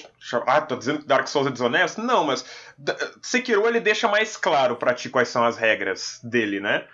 ah, 0.47 0.61
tô 0.61 0.77
dizendo 0.77 1.01
que 1.01 1.07
Dark 1.07 1.29
Souls 1.29 1.47
é 1.47 1.51
desonesto? 1.51 2.01
Não, 2.01 2.25
mas 2.25 2.45
Sekiro 3.23 3.69
ele 3.69 3.79
deixa 3.79 4.09
mais 4.09 4.37
claro 4.37 4.77
para 4.77 4.95
ti 4.95 5.09
quais 5.09 5.29
são 5.29 5.45
as 5.45 5.57
regras 5.57 6.19
dele, 6.25 6.59
né? 6.61 6.85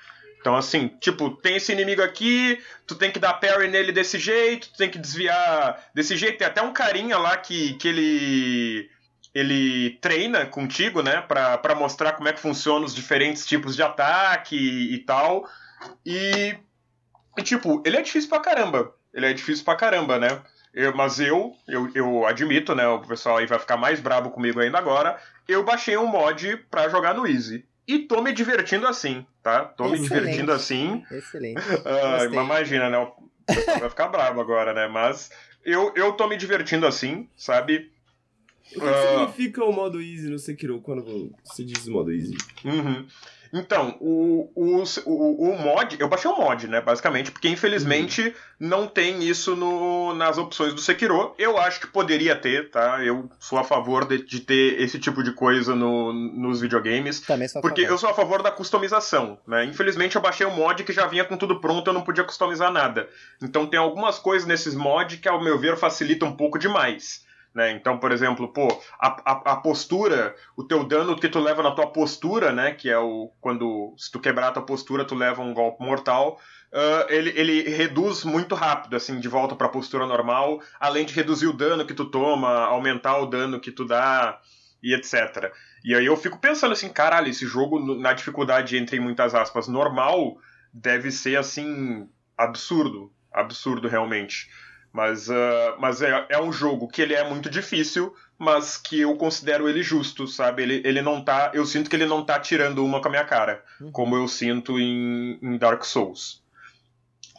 Então, 0.45 0.57
assim, 0.57 0.89
tipo, 1.01 1.31
tem 1.31 1.57
esse 1.57 1.73
inimigo 1.73 2.03
aqui, 2.03 2.62
tu 2.87 2.95
tem 2.95 3.11
que 3.11 3.19
dar 3.19 3.33
parry 3.33 3.66
nele 3.66 3.91
desse 3.91 4.19
jeito, 4.19 4.69
tu 4.69 4.77
tem 4.77 4.91
que 4.91 4.99
desviar 4.99 5.83
desse 5.95 6.19
jeito. 6.19 6.37
Tem 6.37 6.47
até 6.47 6.61
um 6.61 6.71
carinha 6.71 7.16
lá 7.16 7.35
que, 7.39 7.73
que 7.79 7.89
ele 7.89 8.91
ele 9.35 9.99
treina 10.03 10.45
contigo, 10.45 11.03
né, 11.03 11.23
pra, 11.23 11.57
pra 11.57 11.75
mostrar 11.75 12.12
como 12.12 12.29
é 12.29 12.33
que 12.35 12.41
funcionam 12.41 12.85
os 12.85 12.95
diferentes 12.95 13.47
tipos 13.47 13.75
de 13.75 13.83
ataque 13.83 14.55
e, 14.55 14.95
e 14.97 14.99
tal. 14.99 15.49
E, 16.05 16.55
e, 17.39 17.43
tipo, 17.43 17.83
ele 17.87 17.97
é 17.97 18.03
difícil 18.03 18.29
pra 18.29 18.39
caramba. 18.39 18.95
Ele 19.15 19.25
é 19.25 19.33
difícil 19.33 19.65
pra 19.65 19.77
caramba, 19.77 20.19
né? 20.19 20.43
Eu, 20.75 20.95
mas 20.95 21.21
eu, 21.21 21.57
eu, 21.66 21.91
eu 21.95 22.27
admito, 22.27 22.75
né, 22.75 22.87
o 22.87 23.01
pessoal 23.01 23.39
aí 23.39 23.47
vai 23.47 23.59
ficar 23.59 23.79
mais 23.79 23.99
brabo 23.99 24.31
comigo 24.31 24.61
ainda 24.61 24.77
agora, 24.77 25.19
eu 25.49 25.65
baixei 25.65 25.97
um 25.97 26.07
mod 26.07 26.59
pra 26.71 26.91
jogar 26.91 27.15
no 27.15 27.27
Easy. 27.27 27.65
E 27.86 27.98
tô 28.01 28.23
me 28.23 28.32
divertindo 28.32 28.86
assim, 28.86 29.27
tá? 29.43 29.65
Tô 29.65 29.85
Excelente. 29.85 30.01
me 30.01 30.09
divertindo 30.09 30.52
assim. 30.52 31.05
Excelente. 31.11 31.61
Uh, 31.85 32.35
imagina, 32.35 32.89
né? 32.89 33.12
Vai 33.78 33.90
ficar 33.90 34.09
bravo 34.09 34.40
agora, 34.40 34.73
né? 34.73 34.89
Mas 34.89 35.31
eu, 35.65 35.93
eu 35.94 36.12
tô 36.12 36.27
me 36.27 36.36
divertindo 36.36 36.86
assim, 36.86 37.28
sabe? 37.36 37.90
O 38.74 38.81
que, 38.81 38.86
uh... 38.86 39.27
significa 39.27 39.65
o 39.65 39.73
modo 39.73 40.01
easy 40.01 40.28
no 40.31 40.39
Sekiro 40.39 40.81
quando 40.81 41.31
você 41.44 41.65
diz 41.65 41.86
modo 41.86 42.12
easy? 42.12 42.36
Uhum. 42.65 43.06
Então, 43.55 43.97
o, 44.01 44.51
o, 44.56 44.82
o, 45.06 45.51
o, 45.51 45.59
mod, 45.59 45.97
eu 46.01 46.09
baixei 46.09 46.28
o 46.28 46.36
mod, 46.36 46.66
né, 46.66 46.81
basicamente, 46.81 47.31
porque 47.31 47.48
infelizmente 47.48 48.20
uhum. 48.20 48.32
não 48.59 48.86
tem 48.89 49.22
isso 49.22 49.55
no, 49.55 50.12
nas 50.12 50.36
opções 50.39 50.74
do 50.74 50.81
Sekiro. 50.81 51.32
Eu 51.39 51.56
acho 51.56 51.81
que 51.81 51.86
poderia 51.86 52.35
ter, 52.35 52.68
tá? 52.70 53.05
Eu 53.05 53.31
sou 53.39 53.56
a 53.56 53.62
favor 53.62 54.09
de, 54.09 54.24
de 54.24 54.40
ter 54.40 54.82
esse 54.82 54.98
tipo 54.98 55.22
de 55.22 55.31
coisa 55.31 55.72
no, 55.72 56.12
nos 56.12 56.60
videogames. 56.60 57.20
Também 57.20 57.47
sou 57.47 57.62
porque 57.62 57.82
eu 57.82 57.97
sou 57.97 58.10
a 58.10 58.14
favor 58.14 58.43
da 58.43 58.51
customização, 58.51 59.39
né? 59.47 59.64
Infelizmente 59.64 60.16
eu 60.16 60.22
baixei 60.22 60.44
o 60.44 60.51
mod 60.51 60.82
que 60.82 60.93
já 60.93 61.06
vinha 61.06 61.24
com 61.24 61.36
tudo 61.36 61.60
pronto, 61.60 61.89
eu 61.89 61.94
não 61.94 62.02
podia 62.02 62.24
customizar 62.24 62.72
nada. 62.72 63.09
Então 63.40 63.66
tem 63.66 63.78
algumas 63.78 64.18
coisas 64.18 64.48
nesses 64.48 64.74
mods 64.74 65.20
que, 65.20 65.28
ao 65.28 65.40
meu 65.40 65.56
ver, 65.56 65.76
facilitam 65.76 66.28
um 66.28 66.36
pouco 66.36 66.59
demais. 66.59 67.24
Né? 67.55 67.70
Então, 67.70 67.98
por 67.98 68.10
exemplo, 68.10 68.52
pô, 68.52 68.66
a, 69.01 69.09
a, 69.24 69.52
a, 69.52 69.56
postura, 69.56 70.35
o 70.56 70.64
teu 70.64 70.82
dano 70.82 71.16
que 71.16 71.28
tu 71.28 71.39
leva 71.39 71.62
na 71.62 71.70
tua 71.70 71.86
postura, 71.86 72.52
né? 72.52 72.72
Que 72.72 72.90
é 72.90 72.98
o. 72.98 73.31
Quando. 73.40 73.94
Se 73.97 74.10
tu 74.10 74.18
quebrar 74.18 74.48
a 74.48 74.52
tua 74.52 74.66
postura, 74.66 75.05
tu 75.05 75.14
leva 75.14 75.40
um 75.40 75.55
golpe 75.55 75.85
mortal. 75.85 76.40
Uh, 76.72 77.06
ele, 77.09 77.32
ele 77.36 77.62
reduz 77.70 78.24
muito 78.24 78.56
rápido, 78.56 78.97
assim, 78.97 79.20
de 79.20 79.28
volta 79.28 79.55
pra 79.55 79.68
postura 79.68 80.05
normal, 80.05 80.60
além 80.81 81.06
de 81.06 81.14
reduzir 81.14 81.47
o 81.47 81.52
dano 81.52 81.86
que 81.86 81.94
tu 81.94 82.06
toma, 82.06 82.64
aumentar 82.64 83.18
o 83.18 83.26
dano 83.26 83.60
que 83.60 83.70
tu 83.70 83.85
dá 83.85 84.40
e 84.82 84.93
etc. 84.93 85.52
E 85.85 85.94
aí 85.94 86.05
eu 86.05 86.16
fico 86.16 86.39
pensando 86.39 86.72
assim, 86.72 86.89
caralho, 86.89 87.28
esse 87.28 87.47
jogo 87.47 87.78
na 87.94 88.12
dificuldade 88.12 88.76
entre 88.76 88.98
muitas 88.98 89.32
aspas 89.32 89.68
normal 89.68 90.36
deve 90.72 91.12
ser 91.12 91.36
assim 91.36 92.09
absurdo, 92.36 93.12
absurdo 93.32 93.86
realmente. 93.86 94.51
Mas, 94.95 95.29
uh, 95.29 95.75
mas 95.81 96.01
é, 96.03 96.25
é 96.29 96.41
um 96.41 96.53
jogo 96.53 96.87
que 96.87 97.03
ele 97.03 97.15
é 97.15 97.29
muito 97.29 97.51
difícil, 97.51 98.15
mas 98.39 98.77
que 98.77 99.01
eu 99.01 99.16
considero 99.16 99.69
ele 99.69 99.83
justo, 99.83 100.29
sabe? 100.29 100.62
Ele, 100.62 100.83
ele 100.85 101.03
não 101.03 101.21
tá. 101.21 101.51
Eu 101.53 101.66
sinto 101.66 101.91
que 101.91 101.97
ele 101.97 102.07
não 102.07 102.25
tá 102.25 102.39
tirando 102.39 102.85
uma 102.85 103.01
com 103.03 103.09
a 103.09 103.11
minha 103.11 103.25
cara, 103.25 103.65
uhum. 103.81 103.91
como 103.91 104.15
eu 104.15 104.29
sinto 104.29 104.79
em, 104.79 105.37
em 105.43 105.59
Dark 105.59 105.85
Souls. 105.85 106.45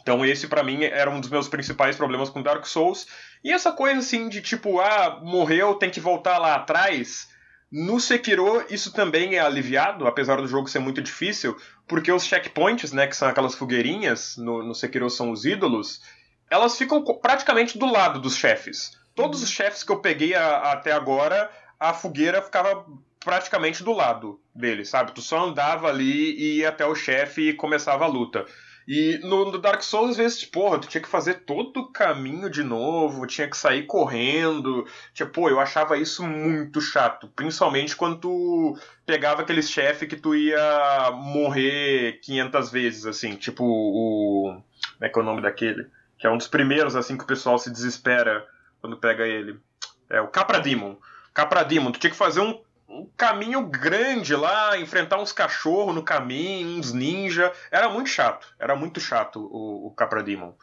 Então 0.02 0.22
esse 0.22 0.46
para 0.48 0.62
mim 0.62 0.84
era 0.84 1.10
um 1.10 1.18
dos 1.18 1.30
meus 1.30 1.48
principais 1.48 1.96
problemas 1.96 2.28
com 2.28 2.42
Dark 2.42 2.66
Souls. 2.66 3.06
E 3.42 3.50
essa 3.50 3.72
coisa 3.72 4.00
assim 4.00 4.28
de 4.28 4.42
tipo, 4.42 4.78
ah, 4.78 5.18
morreu, 5.24 5.76
tem 5.76 5.88
que 5.88 5.98
voltar 5.98 6.36
lá 6.36 6.56
atrás. 6.56 7.26
No 7.72 7.98
Sekiro 7.98 8.66
isso 8.68 8.92
também 8.92 9.36
é 9.36 9.40
aliviado, 9.40 10.06
apesar 10.06 10.36
do 10.36 10.46
jogo 10.46 10.68
ser 10.68 10.80
muito 10.80 11.00
difícil, 11.00 11.56
porque 11.88 12.12
os 12.12 12.24
checkpoints, 12.24 12.92
né, 12.92 13.06
que 13.06 13.16
são 13.16 13.26
aquelas 13.28 13.54
fogueirinhas, 13.54 14.36
no, 14.36 14.62
no 14.62 14.74
Sekiro 14.74 15.08
são 15.08 15.30
os 15.30 15.46
ídolos, 15.46 16.02
elas 16.50 16.76
ficam 16.76 17.02
praticamente 17.20 17.78
do 17.78 17.86
lado 17.86 18.20
dos 18.20 18.36
chefes. 18.36 18.92
Todos 19.14 19.42
os 19.42 19.50
chefes 19.50 19.82
que 19.82 19.90
eu 19.90 20.00
peguei 20.00 20.34
a, 20.34 20.44
a, 20.44 20.72
até 20.72 20.92
agora, 20.92 21.50
a 21.78 21.92
fogueira 21.92 22.42
ficava 22.42 22.86
praticamente 23.20 23.82
do 23.82 23.92
lado 23.92 24.40
dele, 24.54 24.84
sabe? 24.84 25.12
Tu 25.12 25.20
só 25.20 25.46
andava 25.46 25.88
ali 25.88 26.36
e 26.36 26.58
ia 26.58 26.68
até 26.68 26.86
o 26.86 26.94
chefe 26.94 27.48
e 27.48 27.54
começava 27.54 28.04
a 28.04 28.08
luta. 28.08 28.44
E 28.86 29.18
no, 29.24 29.50
no, 29.50 29.58
Dark 29.58 29.82
Souls, 29.82 30.12
às 30.12 30.16
vezes, 30.16 30.44
porra, 30.44 30.78
tu 30.78 30.86
tinha 30.86 31.02
que 31.02 31.08
fazer 31.08 31.44
todo 31.44 31.80
o 31.80 31.90
caminho 31.90 32.48
de 32.48 32.62
novo, 32.62 33.26
tinha 33.26 33.50
que 33.50 33.56
sair 33.56 33.84
correndo. 33.84 34.86
Tinha, 35.12 35.28
pô, 35.28 35.48
eu 35.48 35.58
achava 35.58 35.98
isso 35.98 36.24
muito 36.24 36.80
chato. 36.80 37.26
Principalmente 37.34 37.96
quando 37.96 38.20
tu 38.20 38.78
pegava 39.04 39.42
aquele 39.42 39.62
chefe 39.62 40.06
que 40.06 40.14
tu 40.14 40.36
ia 40.36 41.10
morrer 41.12 42.20
500 42.22 42.70
vezes, 42.70 43.06
assim. 43.06 43.34
Tipo 43.34 43.64
o. 43.64 44.62
Como 44.92 45.04
é 45.04 45.08
que 45.08 45.18
é 45.18 45.22
o 45.22 45.24
nome 45.24 45.42
daquele? 45.42 45.84
Que 46.18 46.26
é 46.26 46.30
um 46.30 46.38
dos 46.38 46.48
primeiros 46.48 46.96
assim 46.96 47.16
que 47.16 47.24
o 47.24 47.26
pessoal 47.26 47.58
se 47.58 47.70
desespera 47.70 48.46
quando 48.80 48.96
pega 48.96 49.26
ele. 49.26 49.60
É 50.08 50.20
o 50.20 50.28
Capra 50.28 50.60
Demon. 50.60 50.96
Capra 51.34 51.64
Demon, 51.64 51.92
tu 51.92 51.98
tinha 51.98 52.10
que 52.10 52.16
fazer 52.16 52.40
um, 52.40 52.62
um 52.88 53.10
caminho 53.16 53.66
grande 53.66 54.34
lá, 54.34 54.78
enfrentar 54.78 55.20
uns 55.20 55.32
cachorros 55.32 55.94
no 55.94 56.02
caminho, 56.02 56.78
uns 56.78 56.92
ninja. 56.92 57.52
Era 57.70 57.88
muito 57.88 58.08
chato, 58.08 58.46
era 58.58 58.74
muito 58.74 59.00
chato 59.00 59.40
o, 59.40 59.88
o 59.88 59.90
Capra 59.90 60.22
Demon. 60.22 60.54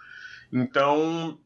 Então, 0.52 1.38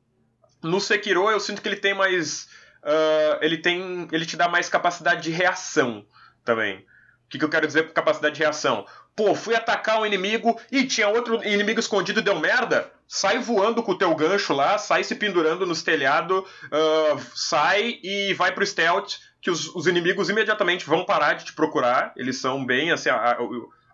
no 0.61 0.79
Sekiro 0.79 1.29
eu 1.29 1.39
sinto 1.39 1.61
que 1.61 1.67
ele 1.67 1.77
tem 1.77 1.93
mais. 1.93 2.45
Uh, 2.83 3.37
ele 3.41 3.57
tem. 3.57 4.07
ele 4.11 4.25
te 4.25 4.37
dá 4.37 4.47
mais 4.47 4.69
capacidade 4.69 5.23
de 5.23 5.31
reação 5.31 6.05
também. 6.43 6.85
O 7.25 7.29
que, 7.29 7.37
que 7.37 7.43
eu 7.43 7.49
quero 7.49 7.67
dizer 7.67 7.87
com 7.87 7.93
capacidade 7.93 8.35
de 8.35 8.41
reação? 8.41 8.85
Pô, 9.17 9.33
fui 9.33 9.55
atacar 9.55 9.99
um 9.99 10.05
inimigo 10.05 10.61
e 10.71 10.85
tinha 10.85 11.09
outro 11.09 11.43
inimigo 11.43 11.79
escondido 11.79 12.21
deu 12.21 12.39
merda. 12.39 12.91
Sai 13.07 13.39
voando 13.39 13.81
com 13.81 13.93
o 13.93 13.97
teu 13.97 14.13
gancho 14.13 14.53
lá, 14.53 14.77
sai 14.77 15.03
se 15.03 15.15
pendurando 15.15 15.65
nos 15.65 15.81
telhados, 15.81 16.41
uh, 16.41 17.19
sai 17.33 17.99
e 18.03 18.35
vai 18.35 18.51
pro 18.51 18.63
stealth, 18.63 19.15
que 19.41 19.49
os, 19.49 19.73
os, 19.73 19.87
inimigos 19.87 20.29
imediatamente 20.29 20.85
vão 20.85 21.03
parar 21.03 21.33
de 21.33 21.45
te 21.45 21.53
procurar. 21.53 22.13
Eles 22.15 22.37
são 22.37 22.63
bem, 22.63 22.91
assim, 22.91 23.09
a, 23.09 23.39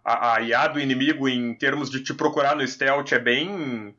a, 0.04 0.34
a 0.34 0.42
IA 0.42 0.68
do 0.68 0.80
inimigo 0.80 1.30
em 1.30 1.54
termos 1.54 1.90
de 1.90 2.04
te 2.04 2.14
procurar 2.14 2.54
no 2.54 2.68
stealth 2.68 3.14
é 3.14 3.20
bem 3.20 3.96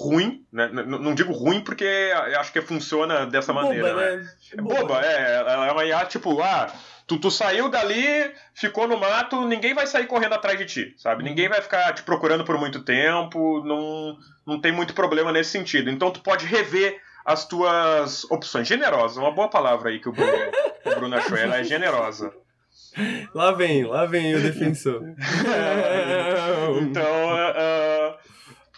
ruim, 0.00 0.44
né? 0.52 0.68
Não 0.68 1.14
digo 1.14 1.32
ruim 1.32 1.60
porque 1.60 2.12
acho 2.38 2.52
que 2.52 2.60
funciona 2.60 3.26
dessa 3.26 3.52
maneira. 3.52 3.88
Boba, 3.88 4.00
né? 4.00 4.16
né? 4.16 4.32
É 4.52 4.60
boba, 4.60 5.00
é. 5.04 5.36
Ela 5.36 5.66
é 5.66 5.72
uma 5.72 5.84
IA 5.84 6.04
tipo, 6.06 6.40
ah, 6.42 6.72
tu, 7.06 7.18
tu 7.18 7.30
saiu 7.30 7.68
dali, 7.68 8.32
ficou 8.54 8.86
no 8.86 8.96
mato, 8.96 9.46
ninguém 9.46 9.74
vai 9.74 9.86
sair 9.86 10.06
correndo 10.06 10.34
atrás 10.34 10.58
de 10.58 10.64
ti, 10.64 10.94
sabe? 10.96 11.22
Ninguém 11.22 11.48
vai 11.48 11.60
ficar 11.60 11.92
te 11.92 12.02
procurando 12.02 12.44
por 12.44 12.56
muito 12.58 12.82
tempo, 12.82 13.62
não, 13.64 14.16
não 14.46 14.60
tem 14.60 14.72
muito 14.72 14.94
problema 14.94 15.32
nesse 15.32 15.50
sentido. 15.50 15.90
Então 15.90 16.10
tu 16.10 16.20
pode 16.20 16.46
rever 16.46 17.00
as 17.24 17.46
tuas 17.46 18.24
opções. 18.30 18.68
Generosa, 18.68 19.20
uma 19.20 19.32
boa 19.32 19.48
palavra 19.48 19.90
aí 19.90 19.98
que 19.98 20.08
o 20.08 20.12
Bruno, 20.12 20.32
o 20.86 20.94
Bruno 20.94 21.16
achou. 21.16 21.36
Ela 21.36 21.58
é 21.58 21.64
generosa. 21.64 22.32
Lá 23.34 23.52
vem, 23.52 23.84
lá 23.84 24.04
vem 24.04 24.34
o 24.34 24.40
defensor. 24.40 25.00
então, 26.82 27.34
uh, 27.34 27.54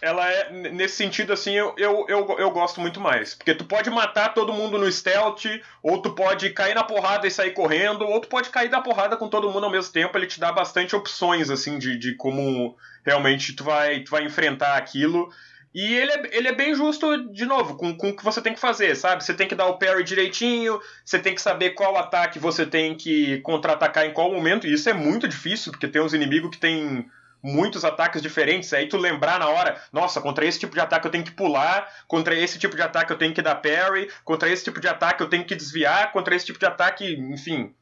ela 0.03 0.29
é, 0.29 0.51
nesse 0.51 0.97
sentido, 0.97 1.31
assim, 1.31 1.53
eu, 1.53 1.73
eu, 1.77 2.05
eu, 2.09 2.35
eu, 2.37 2.51
gosto 2.51 2.81
muito 2.81 2.99
mais. 2.99 3.33
Porque 3.33 3.55
tu 3.55 3.63
pode 3.63 3.89
matar 3.89 4.33
todo 4.33 4.51
mundo 4.51 4.77
no 4.77 4.91
stealth, 4.91 5.45
ou 5.81 6.01
tu 6.01 6.11
pode 6.11 6.49
cair 6.49 6.75
na 6.75 6.83
porrada 6.83 7.25
e 7.25 7.31
sair 7.31 7.51
correndo, 7.51 8.05
ou 8.05 8.19
tu 8.19 8.27
pode 8.27 8.49
cair 8.49 8.69
na 8.69 8.81
porrada 8.81 9.15
com 9.15 9.29
todo 9.29 9.49
mundo 9.49 9.63
ao 9.63 9.71
mesmo 9.71 9.93
tempo. 9.93 10.17
Ele 10.17 10.27
te 10.27 10.41
dá 10.41 10.51
bastante 10.51 10.93
opções, 10.93 11.49
assim, 11.49 11.79
de, 11.79 11.97
de 11.97 12.15
como 12.15 12.75
realmente 13.05 13.53
tu 13.53 13.63
vai, 13.63 14.01
tu 14.01 14.11
vai 14.11 14.25
enfrentar 14.25 14.75
aquilo. 14.75 15.29
E 15.73 15.95
ele 15.95 16.11
é, 16.11 16.37
ele 16.37 16.47
é 16.49 16.53
bem 16.53 16.75
justo, 16.75 17.31
de 17.31 17.45
novo, 17.45 17.77
com, 17.77 17.95
com 17.95 18.09
o 18.09 18.15
que 18.15 18.25
você 18.25 18.41
tem 18.41 18.53
que 18.53 18.59
fazer, 18.59 18.95
sabe? 18.97 19.23
Você 19.23 19.33
tem 19.33 19.47
que 19.47 19.55
dar 19.55 19.67
o 19.67 19.79
parry 19.79 20.03
direitinho, 20.03 20.81
você 21.03 21.17
tem 21.17 21.33
que 21.33 21.41
saber 21.41 21.71
qual 21.71 21.95
ataque 21.95 22.37
você 22.37 22.65
tem 22.65 22.93
que 22.93 23.39
contra-atacar 23.39 24.05
em 24.05 24.11
qual 24.11 24.29
momento, 24.31 24.67
e 24.67 24.73
isso 24.73 24.89
é 24.89 24.93
muito 24.93 25.29
difícil, 25.29 25.71
porque 25.71 25.87
tem 25.87 26.01
uns 26.01 26.13
inimigos 26.13 26.51
que 26.51 26.59
tem 26.59 27.09
muitos 27.43 27.83
ataques 27.83 28.21
diferentes, 28.21 28.71
aí 28.71 28.87
tu 28.87 28.97
lembrar 28.97 29.37
na 29.37 29.49
hora, 29.49 29.79
nossa, 29.91 30.21
contra 30.21 30.45
esse 30.45 30.59
tipo 30.59 30.73
de 30.73 30.79
ataque 30.79 31.05
eu 31.05 31.11
tenho 31.11 31.25
que 31.25 31.31
pular, 31.31 31.91
contra 32.07 32.33
esse 32.33 32.57
tipo 32.57 32.75
de 32.75 32.81
ataque 32.81 33.11
eu 33.11 33.17
tenho 33.17 33.33
que 33.33 33.41
dar 33.41 33.55
parry, 33.55 34.09
contra 34.23 34.49
esse 34.49 34.63
tipo 34.63 34.79
de 34.79 34.87
ataque 34.87 35.21
eu 35.21 35.27
tenho 35.27 35.43
que 35.43 35.53
desviar, 35.53 36.13
contra 36.13 36.33
esse 36.33 36.45
tipo 36.45 36.57
de 36.57 36.65
ataque, 36.65 37.13
enfim. 37.13 37.75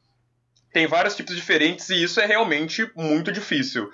Tem 0.72 0.86
vários 0.86 1.14
tipos 1.14 1.36
diferentes 1.36 1.88
e 1.90 2.02
isso 2.02 2.20
é 2.20 2.26
realmente 2.26 2.90
muito 2.96 3.30
difícil. 3.30 3.90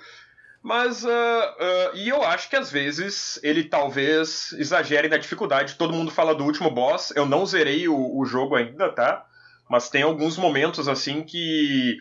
Mas, 0.61 1.03
uh, 1.03 1.07
uh, 1.07 1.95
e 1.95 2.09
eu 2.09 2.23
acho 2.23 2.49
que 2.49 2.55
às 2.55 2.69
vezes 2.69 3.39
ele 3.43 3.63
talvez 3.63 4.51
exagere 4.53 5.07
na 5.07 5.17
dificuldade. 5.17 5.75
Todo 5.75 5.93
mundo 5.93 6.11
fala 6.11 6.35
do 6.35 6.43
último 6.43 6.69
boss, 6.69 7.13
eu 7.15 7.25
não 7.25 7.45
zerei 7.45 7.87
o, 7.87 8.17
o 8.17 8.25
jogo 8.25 8.55
ainda, 8.55 8.89
tá? 8.89 9.25
Mas 9.69 9.89
tem 9.89 10.01
alguns 10.01 10.35
momentos 10.37 10.87
assim 10.87 11.23
que. 11.23 11.97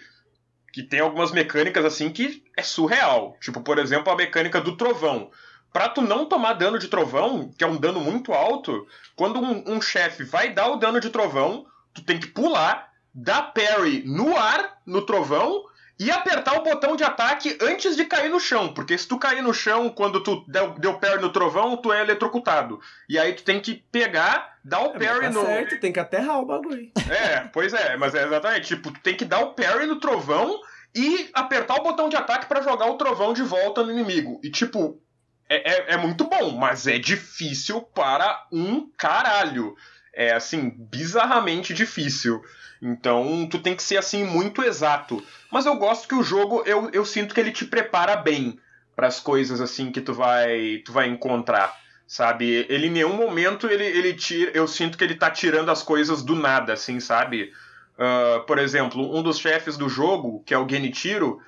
Que 0.73 0.83
tem 0.83 1.01
algumas 1.01 1.33
mecânicas 1.33 1.85
assim 1.85 2.11
que 2.11 2.45
é 2.57 2.63
surreal. 2.63 3.37
Tipo, 3.41 3.61
por 3.61 3.79
exemplo, 3.79 4.13
a 4.13 4.17
mecânica 4.17 4.61
do 4.61 4.77
trovão. 4.77 5.31
Pra 5.73 5.89
tu 5.89 6.01
não 6.01 6.27
tomar 6.27 6.55
dano 6.55 6.79
de 6.79 6.89
trovão, 6.89 7.51
que 7.57 7.63
é 7.63 7.67
um 7.67 7.77
dano 7.77 8.01
muito 8.01 8.33
alto, 8.33 8.87
quando 9.15 9.39
um, 9.39 9.65
um 9.67 9.81
chefe 9.81 10.25
vai 10.25 10.53
dar 10.53 10.69
o 10.69 10.77
dano 10.77 11.01
de 11.01 11.11
trovão, 11.11 11.67
tu 11.93 12.03
tem 12.03 12.19
que 12.19 12.29
pular, 12.29 12.91
dar 13.15 13.53
parry 13.53 14.03
no 14.07 14.37
ar, 14.37 14.79
no 14.87 15.03
trovão, 15.03 15.65
e 15.99 16.11
apertar 16.11 16.57
o 16.57 16.63
botão 16.63 16.95
de 16.95 17.03
ataque 17.03 17.59
antes 17.61 17.97
de 17.97 18.05
cair 18.05 18.31
no 18.31 18.39
chão, 18.39 18.73
porque 18.73 18.97
se 18.97 19.07
tu 19.07 19.19
cair 19.19 19.43
no 19.43 19.53
chão 19.53 19.89
quando 19.89 20.23
tu 20.23 20.45
deu, 20.47 20.71
deu 20.75 20.99
parry 20.99 21.21
no 21.21 21.33
trovão, 21.33 21.77
tu 21.77 21.93
é 21.93 22.01
eletrocutado. 22.01 22.81
E 23.09 23.19
aí 23.19 23.33
tu 23.33 23.43
tem 23.43 23.61
que 23.61 23.75
pegar, 23.91 24.59
dar 24.65 24.83
o 24.83 24.97
é, 24.97 24.99
parry 24.99 25.21
tá 25.27 25.31
no. 25.31 25.45
certo, 25.45 25.81
tem 25.81 25.93
que 25.93 25.99
aterrar 25.99 26.39
o 26.39 26.47
bagulho. 26.47 26.91
É, 27.11 27.41
pois 27.53 27.75
é, 27.75 27.97
mas 27.97 28.15
é 28.15 28.25
exatamente, 28.25 28.69
tipo, 28.69 28.93
tu 28.93 29.01
tem 29.01 29.17
que 29.17 29.25
dar 29.25 29.41
o 29.41 29.55
parry 29.55 29.87
no 29.87 29.99
trovão 29.99 30.61
e 30.95 31.31
apertar 31.35 31.77
o 31.77 31.83
botão 31.83 32.09
de 32.09 32.17
ataque 32.17 32.47
para 32.47 32.63
jogar 32.63 32.87
o 32.87 32.97
trovão 32.97 33.33
de 33.33 33.43
volta 33.43 33.83
no 33.83 33.91
inimigo. 33.91 34.41
E 34.43 34.51
tipo, 34.51 35.01
é, 35.49 35.73
é, 35.73 35.95
é 35.95 35.97
muito 35.97 36.25
bom, 36.25 36.53
mas 36.53 36.87
é 36.87 36.99
difícil 36.99 37.81
para 37.81 38.47
um 38.53 38.89
caralho. 38.97 39.75
É 40.19 40.35
assim, 40.35 40.69
bizarramente 40.77 41.73
difícil. 41.73 42.43
Então 42.83 43.47
tu 43.49 43.61
tem 43.61 43.77
que 43.77 43.83
ser 43.85 43.99
assim 43.99 44.25
muito 44.25 44.65
exato. 44.65 45.25
Mas 45.49 45.65
eu 45.65 45.77
gosto 45.77 46.09
que 46.09 46.15
o 46.17 46.25
jogo 46.25 46.65
eu, 46.67 46.91
eu 46.91 47.05
sinto 47.05 47.33
que 47.33 47.39
ele 47.39 47.53
te 47.53 47.65
prepara 47.65 48.17
bem 48.17 48.59
para 48.97 49.07
as 49.07 49.21
coisas 49.21 49.61
assim 49.61 49.93
que 49.93 50.01
tu 50.01 50.13
vai 50.13 50.79
tu 50.85 50.91
vai 50.91 51.07
encontrar, 51.07 51.73
sabe? 52.05 52.67
Ele 52.69 52.89
em 52.89 52.91
nenhum 52.91 53.13
momento 53.13 53.69
ele, 53.69 53.85
ele 53.85 54.13
tira, 54.13 54.51
eu 54.55 54.67
sinto 54.67 54.99
que 54.99 55.05
ele 55.05 55.15
tá 55.15 55.31
tirando 55.31 55.71
as 55.71 55.85
coisas 55.85 56.21
do 56.21 56.35
nada, 56.35 56.73
assim, 56.73 56.99
sabe? 56.99 57.53
Uh, 57.95 58.45
por 58.45 58.59
exemplo, 58.59 59.17
um 59.17 59.23
dos 59.23 59.39
chefes 59.39 59.77
do 59.77 59.89
jogo, 59.89 60.43
que 60.45 60.53
é 60.53 60.59
o 60.59 60.69
Genichiro, 60.69 61.41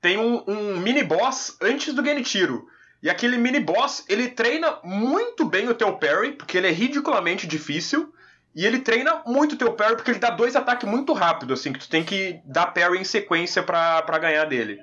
tem 0.00 0.18
um, 0.18 0.42
um 0.48 0.80
mini 0.80 1.04
boss 1.04 1.56
antes 1.62 1.94
do 1.94 2.04
Genichiro. 2.04 2.66
E 3.06 3.10
aquele 3.10 3.38
mini 3.38 3.60
boss, 3.60 4.04
ele 4.08 4.26
treina 4.26 4.80
muito 4.82 5.44
bem 5.44 5.68
o 5.68 5.74
teu 5.74 5.92
parry, 5.92 6.32
porque 6.32 6.58
ele 6.58 6.66
é 6.66 6.72
ridiculamente 6.72 7.46
difícil. 7.46 8.12
E 8.52 8.66
ele 8.66 8.80
treina 8.80 9.22
muito 9.24 9.52
o 9.52 9.56
teu 9.56 9.74
parry 9.74 9.94
porque 9.94 10.10
ele 10.10 10.18
dá 10.18 10.28
dois 10.28 10.56
ataques 10.56 10.88
muito 10.88 11.12
rápido, 11.12 11.54
assim, 11.54 11.72
que 11.72 11.78
tu 11.78 11.88
tem 11.88 12.02
que 12.02 12.40
dar 12.44 12.66
parry 12.66 12.98
em 12.98 13.04
sequência 13.04 13.62
para 13.62 14.18
ganhar 14.18 14.44
dele. 14.46 14.80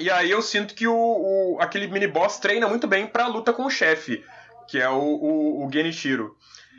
E 0.00 0.10
aí 0.10 0.30
eu 0.30 0.40
sinto 0.40 0.74
que 0.74 0.88
o, 0.88 0.94
o, 0.94 1.58
aquele 1.60 1.86
mini 1.86 2.06
boss 2.06 2.38
treina 2.38 2.66
muito 2.66 2.86
bem 2.86 3.06
pra 3.06 3.26
luta 3.26 3.52
com 3.52 3.66
o 3.66 3.70
chefe, 3.70 4.24
que 4.66 4.78
é 4.78 4.88
o, 4.88 4.98
o, 4.98 5.66
o 5.66 5.70
Genichiro. 5.70 6.34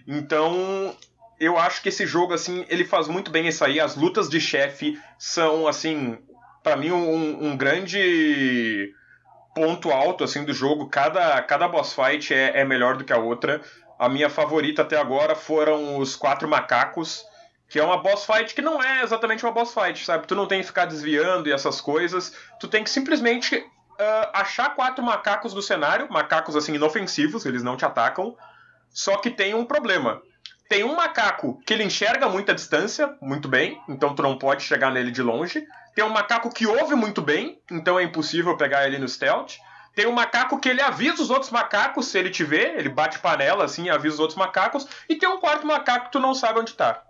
Então, 0.08 0.96
eu 1.40 1.60
acho 1.60 1.80
que 1.80 1.90
esse 1.90 2.08
jogo, 2.08 2.34
assim, 2.34 2.66
ele 2.70 2.86
faz 2.86 3.08
muito 3.08 3.30
bem 3.30 3.48
isso 3.48 3.64
aí. 3.64 3.80
As 3.80 3.96
lutas 3.96 4.28
de 4.28 4.42
chefe 4.42 5.00
são, 5.16 5.68
assim, 5.68 6.18
para 6.64 6.76
mim, 6.76 6.90
um, 6.90 7.50
um, 7.50 7.56
grande 7.56 8.92
ponto 9.54 9.92
alto, 9.92 10.24
assim, 10.24 10.44
do 10.44 10.54
jogo. 10.54 10.88
Cada, 10.88 11.42
cada 11.44 11.68
boss 11.68 11.94
fight 11.94 12.34
é, 12.34 12.60
é 12.60 12.66
melhor 12.66 12.98
do 12.98 13.04
que 13.04 13.14
a 13.14 13.18
outra. 13.18 13.62
A 13.98 14.10
minha 14.10 14.30
favorita 14.30 14.82
até 14.82 14.98
agora 14.98 15.36
foram 15.36 15.98
os 15.98 16.16
quatro 16.16 16.48
macacos, 16.48 17.26
que 17.70 17.80
é 17.80 17.84
uma 17.84 17.98
boss 17.98 18.26
fight 18.26 18.54
que 18.54 18.62
não 18.62 18.82
é 18.82 19.04
exatamente 19.04 19.46
uma 19.46 19.52
boss 19.52 19.74
fight, 19.74 20.04
sabe? 20.06 20.28
Tu 20.28 20.36
não 20.36 20.48
tem 20.48 20.62
que 20.62 20.68
ficar 20.68 20.86
desviando 20.86 21.48
e 21.48 21.52
essas 21.52 21.80
coisas. 21.80 22.36
Tu 22.60 22.68
tem 22.68 22.84
que 22.84 22.90
simplesmente 22.90 23.56
uh, 23.56 24.30
achar 24.34 24.76
quatro 24.76 25.04
macacos 25.04 25.54
do 25.54 25.62
cenário, 25.62 26.12
macacos 26.12 26.56
assim 26.56 26.76
inofensivos, 26.76 27.46
eles 27.46 27.64
não 27.64 27.78
te 27.78 27.86
atacam. 27.86 28.36
Só 28.90 29.18
que 29.18 29.30
tem 29.30 29.54
um 29.54 29.66
problema. 29.66 30.22
Tem 30.70 30.84
um 30.84 30.96
macaco 30.96 31.60
que 31.66 31.74
ele 31.74 31.84
enxerga 31.84 32.28
muita 32.30 32.54
distância, 32.54 33.16
muito 33.22 33.48
bem, 33.48 33.80
então 33.88 34.16
tu 34.16 34.24
não 34.24 34.38
pode 34.38 34.64
chegar 34.64 34.92
nele 34.92 35.12
de 35.12 35.22
longe. 35.22 35.64
Tem 35.96 36.04
um 36.04 36.10
macaco 36.10 36.52
que 36.52 36.66
ouve 36.66 36.96
muito 36.96 37.22
bem, 37.22 37.62
então 37.72 38.00
é 38.00 38.04
impossível 38.04 38.58
pegar 38.58 38.88
ele 38.88 38.98
no 38.98 39.08
stealth. 39.08 39.54
Tem 39.96 40.08
um 40.08 40.12
macaco 40.12 40.60
que 40.60 40.70
ele 40.70 40.82
avisa 40.82 41.22
os 41.22 41.30
outros 41.30 41.52
macacos 41.52 42.08
se 42.08 42.18
ele 42.18 42.32
te 42.32 42.44
vê, 42.44 42.74
ele 42.78 42.90
bate 42.90 43.20
panela 43.20 43.64
assim, 43.64 43.90
avisa 43.90 44.16
os 44.16 44.20
outros 44.20 44.38
macacos, 44.38 44.88
e 45.08 45.16
tem 45.16 45.30
um 45.30 45.40
quarto 45.40 45.68
macaco 45.68 46.06
que 46.06 46.12
tu 46.12 46.20
não 46.20 46.34
sabe 46.34 46.60
onde 46.60 46.74
tá. 46.74 47.04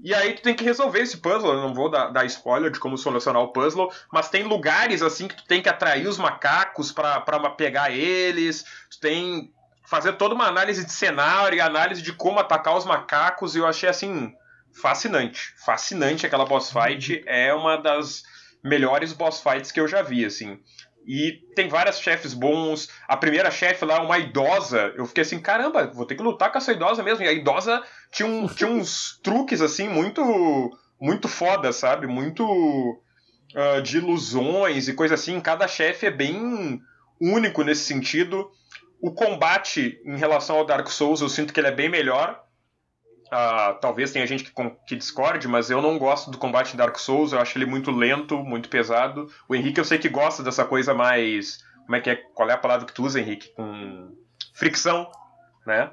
E 0.00 0.12
aí 0.12 0.34
tu 0.34 0.42
tem 0.42 0.52
que 0.52 0.64
resolver 0.64 0.98
esse 0.98 1.18
puzzle, 1.18 1.52
eu 1.52 1.60
não 1.60 1.72
vou 1.72 1.88
dar, 1.88 2.08
dar 2.08 2.24
spoiler 2.26 2.72
de 2.72 2.80
como 2.80 2.98
solucionar 2.98 3.40
o 3.40 3.52
puzzle, 3.52 3.88
mas 4.12 4.28
tem 4.28 4.42
lugares 4.42 5.00
assim 5.00 5.28
que 5.28 5.36
tu 5.36 5.44
tem 5.44 5.62
que 5.62 5.68
atrair 5.68 6.08
os 6.08 6.18
macacos 6.18 6.90
para 6.90 7.20
pegar 7.50 7.92
eles, 7.92 8.64
tu 8.90 8.98
tem 8.98 9.52
fazer 9.86 10.14
toda 10.14 10.34
uma 10.34 10.46
análise 10.46 10.84
de 10.84 10.90
cenário 10.90 11.56
e 11.56 11.60
análise 11.60 12.02
de 12.02 12.12
como 12.12 12.40
atacar 12.40 12.76
os 12.76 12.84
macacos, 12.84 13.54
e 13.54 13.58
eu 13.58 13.66
achei 13.66 13.88
assim 13.88 14.34
fascinante, 14.80 15.54
fascinante 15.64 16.26
aquela 16.26 16.44
boss 16.44 16.72
fight, 16.72 17.14
uhum. 17.14 17.22
é 17.26 17.54
uma 17.54 17.76
das 17.76 18.22
melhores 18.62 19.12
boss 19.12 19.40
fights 19.40 19.72
que 19.72 19.80
eu 19.80 19.88
já 19.88 20.02
vi, 20.02 20.24
assim. 20.24 20.58
E 21.06 21.40
tem 21.56 21.68
várias 21.68 22.00
chefes 22.00 22.32
bons. 22.32 22.88
A 23.08 23.16
primeira 23.16 23.50
chefe 23.50 23.84
lá, 23.84 24.00
uma 24.00 24.18
idosa, 24.18 24.92
eu 24.96 25.04
fiquei 25.04 25.22
assim, 25.22 25.40
caramba, 25.40 25.88
vou 25.88 26.06
ter 26.06 26.14
que 26.14 26.22
lutar 26.22 26.52
com 26.52 26.58
essa 26.58 26.72
idosa 26.72 27.02
mesmo. 27.02 27.24
E 27.24 27.28
a 27.28 27.32
idosa 27.32 27.82
tinha, 28.12 28.28
um, 28.28 28.46
tinha 28.46 28.70
uns 28.70 29.18
truques, 29.22 29.60
assim, 29.60 29.88
muito 29.88 30.22
muito 31.00 31.26
foda, 31.26 31.72
sabe? 31.72 32.06
Muito 32.06 32.44
uh, 32.44 33.82
de 33.82 33.98
ilusões 33.98 34.86
e 34.86 34.94
coisa 34.94 35.14
assim. 35.14 35.40
Cada 35.40 35.66
chefe 35.66 36.06
é 36.06 36.10
bem 36.12 36.80
único 37.20 37.64
nesse 37.64 37.82
sentido. 37.84 38.48
O 39.00 39.12
combate 39.12 40.00
em 40.04 40.16
relação 40.16 40.58
ao 40.58 40.64
Dark 40.64 40.86
Souls, 40.88 41.20
eu 41.20 41.28
sinto 41.28 41.52
que 41.52 41.58
ele 41.58 41.66
é 41.66 41.74
bem 41.74 41.88
melhor. 41.88 42.40
Uh, 43.32 43.80
talvez 43.80 44.12
tenha 44.12 44.26
gente 44.26 44.44
que, 44.44 44.52
que, 44.86 44.94
discorde, 44.94 45.48
mas 45.48 45.70
eu 45.70 45.80
não 45.80 45.98
gosto 45.98 46.30
do 46.30 46.36
combate 46.36 46.74
em 46.74 46.76
Dark 46.76 46.98
Souls, 46.98 47.32
eu 47.32 47.40
acho 47.40 47.56
ele 47.56 47.64
muito 47.64 47.90
lento, 47.90 48.36
muito 48.36 48.68
pesado. 48.68 49.26
O 49.48 49.54
Henrique 49.54 49.80
eu 49.80 49.86
sei 49.86 49.96
que 49.96 50.10
gosta 50.10 50.42
dessa 50.42 50.66
coisa 50.66 50.92
mais. 50.92 51.64
Como 51.86 51.96
é 51.96 52.00
que 52.00 52.10
é? 52.10 52.16
Qual 52.16 52.50
é 52.50 52.52
a 52.52 52.58
palavra 52.58 52.84
que 52.84 52.92
tu 52.92 53.02
usa, 53.02 53.18
Henrique? 53.18 53.48
Com 53.54 54.14
fricção, 54.52 55.10
né? 55.66 55.90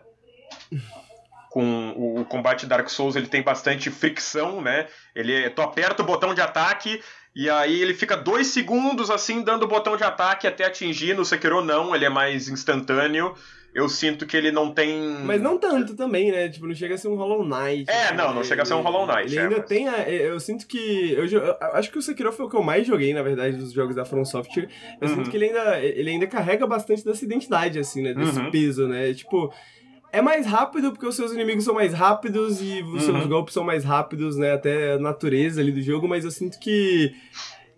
Com 1.49 1.91
o, 1.91 2.19
o 2.19 2.25
combate 2.25 2.65
Dark 2.65 2.89
Souls 2.89 3.15
ele 3.15 3.27
tem 3.27 3.41
bastante 3.41 3.89
fricção, 3.89 4.59
né? 4.59 4.89
Ele, 5.15 5.49
tu 5.51 5.61
aperta 5.61 6.03
o 6.03 6.05
botão 6.05 6.33
de 6.33 6.41
ataque 6.41 7.01
e 7.33 7.49
aí 7.49 7.81
ele 7.81 7.93
fica 7.93 8.17
dois 8.17 8.47
segundos 8.47 9.09
assim 9.09 9.41
dando 9.41 9.63
o 9.63 9.67
botão 9.67 9.95
de 9.95 10.03
ataque 10.03 10.45
até 10.45 10.65
atingir. 10.65 11.15
No 11.15 11.23
Sekiro 11.23 11.63
não, 11.63 11.95
ele 11.95 12.03
é 12.03 12.09
mais 12.09 12.49
instantâneo. 12.49 13.33
Eu 13.73 13.87
sinto 13.87 14.25
que 14.25 14.35
ele 14.35 14.51
não 14.51 14.71
tem. 14.73 15.17
Mas 15.23 15.41
não 15.41 15.57
tanto 15.57 15.95
também, 15.95 16.31
né? 16.31 16.49
Tipo, 16.49 16.67
não 16.67 16.73
chega 16.75 16.95
a 16.95 16.97
ser 16.97 17.07
um 17.07 17.15
Hollow 17.15 17.43
Knight. 17.45 17.89
É, 17.89 18.13
não, 18.13 18.33
não 18.33 18.43
chega 18.43 18.63
a 18.63 18.65
ser 18.65 18.73
um 18.73 18.81
Hollow 18.81 19.05
Knight. 19.05 19.27
Ele 19.31 19.37
é, 19.39 19.43
ainda 19.43 19.57
mas... 19.57 19.65
tem. 19.67 19.87
A, 19.87 20.09
eu 20.09 20.39
sinto 20.39 20.65
que. 20.67 21.13
Eu, 21.13 21.25
eu, 21.27 21.55
acho 21.73 21.91
que 21.91 21.97
o 21.97 22.01
Sekiro 22.01 22.31
foi 22.31 22.45
o 22.45 22.49
que 22.49 22.55
eu 22.55 22.63
mais 22.63 22.85
joguei, 22.87 23.13
na 23.13 23.21
verdade, 23.21 23.57
dos 23.57 23.71
jogos 23.71 23.95
da 23.95 24.05
From 24.05 24.25
Software. 24.25 24.67
Eu 24.99 25.07
Uhum. 25.07 25.15
sinto 25.15 25.29
que 25.29 25.37
ele 25.37 25.45
ainda, 25.45 25.79
ele 25.79 26.09
ainda 26.09 26.27
carrega 26.27 26.65
bastante 26.67 27.03
dessa 27.05 27.23
identidade, 27.23 27.77
assim, 27.79 28.01
né? 28.01 28.13
Desse 28.13 28.39
Uhum. 28.39 28.51
peso, 28.51 28.87
né? 28.87 29.13
Tipo. 29.13 29.53
É 30.11 30.23
mais 30.23 30.43
rápido 30.47 30.91
porque 30.91 31.05
os 31.05 31.15
seus 31.15 31.31
inimigos 31.31 31.63
são 31.63 31.75
mais 31.75 31.93
rápidos 31.93 32.59
e 32.63 32.81
os 32.81 33.03
seus 33.03 33.15
Uhum. 33.15 33.29
golpes 33.29 33.53
são 33.53 33.63
mais 33.63 33.83
rápidos, 33.83 34.35
né? 34.37 34.53
Até 34.53 34.93
a 34.93 34.97
natureza 34.97 35.61
ali 35.61 35.71
do 35.71 35.83
jogo, 35.83 36.07
mas 36.07 36.25
eu 36.25 36.31
sinto 36.31 36.57
que 36.59 37.13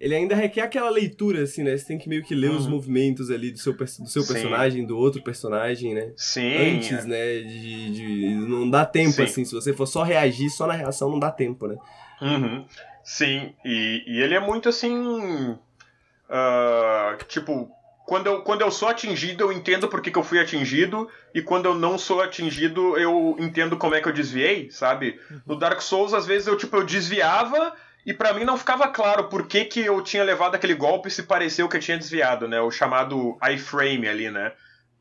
ele 0.01 0.15
ainda 0.15 0.33
requer 0.35 0.61
aquela 0.61 0.89
leitura, 0.89 1.43
assim, 1.43 1.63
né? 1.63 1.77
Você 1.77 1.85
tem 1.85 1.97
que 1.97 2.09
meio 2.09 2.23
que 2.23 2.33
ler 2.33 2.49
os 2.49 2.65
Uhum. 2.65 2.71
movimentos 2.71 3.29
ali 3.29 3.51
do 3.51 3.59
seu, 3.59 3.73
do 3.73 3.87
seu 3.87 4.23
Sim. 4.23 4.33
personagem, 4.33 4.85
do 4.85 4.97
outro 4.97 5.21
personagem, 5.21 5.93
né? 5.93 6.11
Sim. 6.17 6.57
Antes, 6.57 7.05
né? 7.05 7.39
De, 7.41 7.91
de- 7.91 8.35
Não 8.47 8.69
dá 8.69 8.83
tempo, 8.85 9.11
Sim. 9.13 9.23
assim. 9.23 9.45
Se 9.45 9.53
você 9.53 9.71
for 9.73 9.85
só 9.85 10.01
reagir, 10.03 10.49
só 10.49 10.65
na 10.65 10.73
reação, 10.73 11.09
não 11.11 11.19
dá 11.19 11.29
tempo, 11.31 11.67
né? 11.67 11.77
Uhum. 12.21 12.65
Sim, 13.03 13.53
e, 13.63 14.03
e 14.07 14.21
ele 14.21 14.33
é 14.33 14.39
muito 14.39 14.67
assim. 14.69 15.55
ah, 16.29 17.17
tipo, 17.27 17.71
quando 18.05 18.27
eu, 18.27 18.41
quando 18.41 18.61
eu 18.61 18.71
sou 18.71 18.87
atingido, 18.89 19.43
eu 19.43 19.51
entendo 19.51 19.87
por 19.87 20.01
que, 20.01 20.11
que 20.11 20.17
eu 20.17 20.23
fui 20.23 20.39
atingido, 20.39 21.07
e 21.33 21.41
quando 21.41 21.65
eu 21.65 21.75
não 21.75 21.97
sou 21.97 22.21
atingido, 22.21 22.97
eu 22.97 23.35
entendo 23.39 23.77
como 23.77 23.95
é 23.95 24.01
que 24.01 24.07
eu 24.07 24.13
desviei, 24.13 24.69
sabe? 24.71 25.19
No 25.45 25.55
Dark 25.55 25.81
Souls, 25.81 26.13
às 26.13 26.25
vezes 26.25 26.47
eu, 26.47 26.57
tipo, 26.57 26.75
eu 26.77 26.85
desviava. 26.85 27.73
E 28.05 28.13
pra 28.13 28.33
mim 28.33 28.43
não 28.43 28.57
ficava 28.57 28.87
claro 28.87 29.25
por 29.25 29.47
que, 29.47 29.65
que 29.65 29.81
eu 29.81 30.01
tinha 30.01 30.23
levado 30.23 30.55
aquele 30.55 30.73
golpe 30.73 31.09
se 31.09 31.23
pareceu 31.23 31.69
que 31.69 31.77
eu 31.77 31.81
tinha 31.81 31.97
desviado, 31.97 32.47
né? 32.47 32.59
O 32.59 32.71
chamado 32.71 33.37
iframe 33.43 34.07
ali, 34.07 34.31
né? 34.31 34.51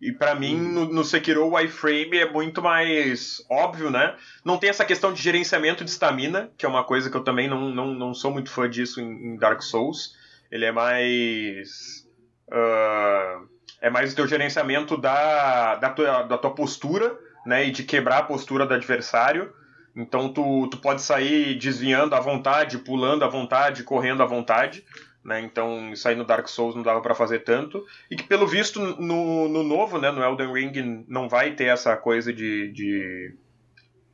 E 0.01 0.13
pra 0.13 0.35
mim, 0.35 0.57
no, 0.57 0.87
no 0.87 1.05
Sekiro, 1.05 1.47
o 1.47 1.61
iframe 1.61 2.17
é 2.17 2.31
muito 2.31 2.63
mais 2.63 3.45
óbvio, 3.51 3.91
né? 3.91 4.17
Não 4.43 4.57
tem 4.57 4.71
essa 4.71 4.85
questão 4.85 5.13
de 5.13 5.23
gerenciamento 5.23 5.85
de 5.85 5.91
estamina, 5.91 6.51
que 6.57 6.65
é 6.65 6.69
uma 6.69 6.85
coisa 6.85 7.11
que 7.11 7.17
eu 7.17 7.23
também 7.23 7.49
não, 7.49 7.69
não, 7.69 7.87
não 7.93 8.15
sou 8.15 8.31
muito 8.31 8.51
fã 8.51 8.69
disso 8.69 9.01
em, 9.01 9.35
em 9.35 9.37
Dark 9.37 9.61
Souls. 9.63 10.17
Ele 10.51 10.65
é 10.65 10.73
mais. 10.73 12.07
ah, 12.51 13.43
é 13.83 13.91
mais 13.91 14.13
o 14.13 14.17
teu 14.17 14.27
gerenciamento 14.27 14.97
da, 14.97 15.77
da, 15.77 15.91
tua, 15.91 16.23
da 16.23 16.39
tua 16.39 16.55
postura, 16.55 17.17
né? 17.45 17.67
E 17.67 17.71
de 17.71 17.83
quebrar 17.83 18.19
a 18.19 18.23
postura 18.23 18.65
do 18.65 18.73
adversário. 18.73 19.53
Então 19.95 20.33
tu, 20.33 20.69
tu 20.69 20.77
pode 20.79 21.03
sair 21.03 21.55
desviando 21.57 22.15
à 22.15 22.21
vontade, 22.21 22.79
pulando 22.79 23.25
à 23.25 23.29
vontade, 23.29 23.83
correndo 23.83 24.23
à 24.23 24.27
vontade. 24.27 24.85
Né? 25.25 25.41
Então 25.41 25.93
isso 25.93 26.09
aí 26.09 26.15
no 26.15 26.25
Dark 26.25 26.49
Souls 26.49 26.75
não 26.75 26.83
dava 26.83 27.01
pra 27.01 27.15
fazer 27.15 27.41
tanto. 27.41 27.85
E 28.11 28.17
que 28.17 28.23
pelo 28.23 28.47
visto 28.47 28.81
no, 28.81 29.49
no 29.49 29.63
novo, 29.63 29.99
né, 29.99 30.11
no 30.11 30.23
Elden 30.23 30.53
Ring, 30.53 31.05
não 31.09 31.29
vai 31.29 31.53
ter 31.53 31.67
essa 31.67 31.97
coisa 31.97 32.33
de. 32.33 32.73
de 32.73 33.35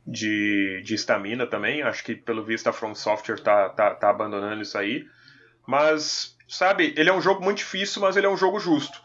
de 0.09 0.81
de 0.85 0.95
estamina 0.95 1.45
também, 1.45 1.81
acho 1.81 2.01
que 2.01 2.15
pelo 2.15 2.41
visto 2.41 2.67
a 2.67 2.71
From 2.71 2.95
Software 2.95 3.41
tá, 3.41 3.67
tá, 3.67 3.93
tá 3.93 4.09
abandonando 4.09 4.61
isso 4.61 4.77
aí. 4.77 5.05
Mas, 5.67 6.37
sabe, 6.47 6.93
ele 6.95 7.09
é 7.09 7.13
um 7.13 7.21
jogo 7.21 7.43
muito 7.43 7.57
difícil, 7.57 8.01
mas 8.01 8.15
ele 8.15 8.25
é 8.25 8.29
um 8.29 8.37
jogo 8.37 8.57
justo. 8.57 9.01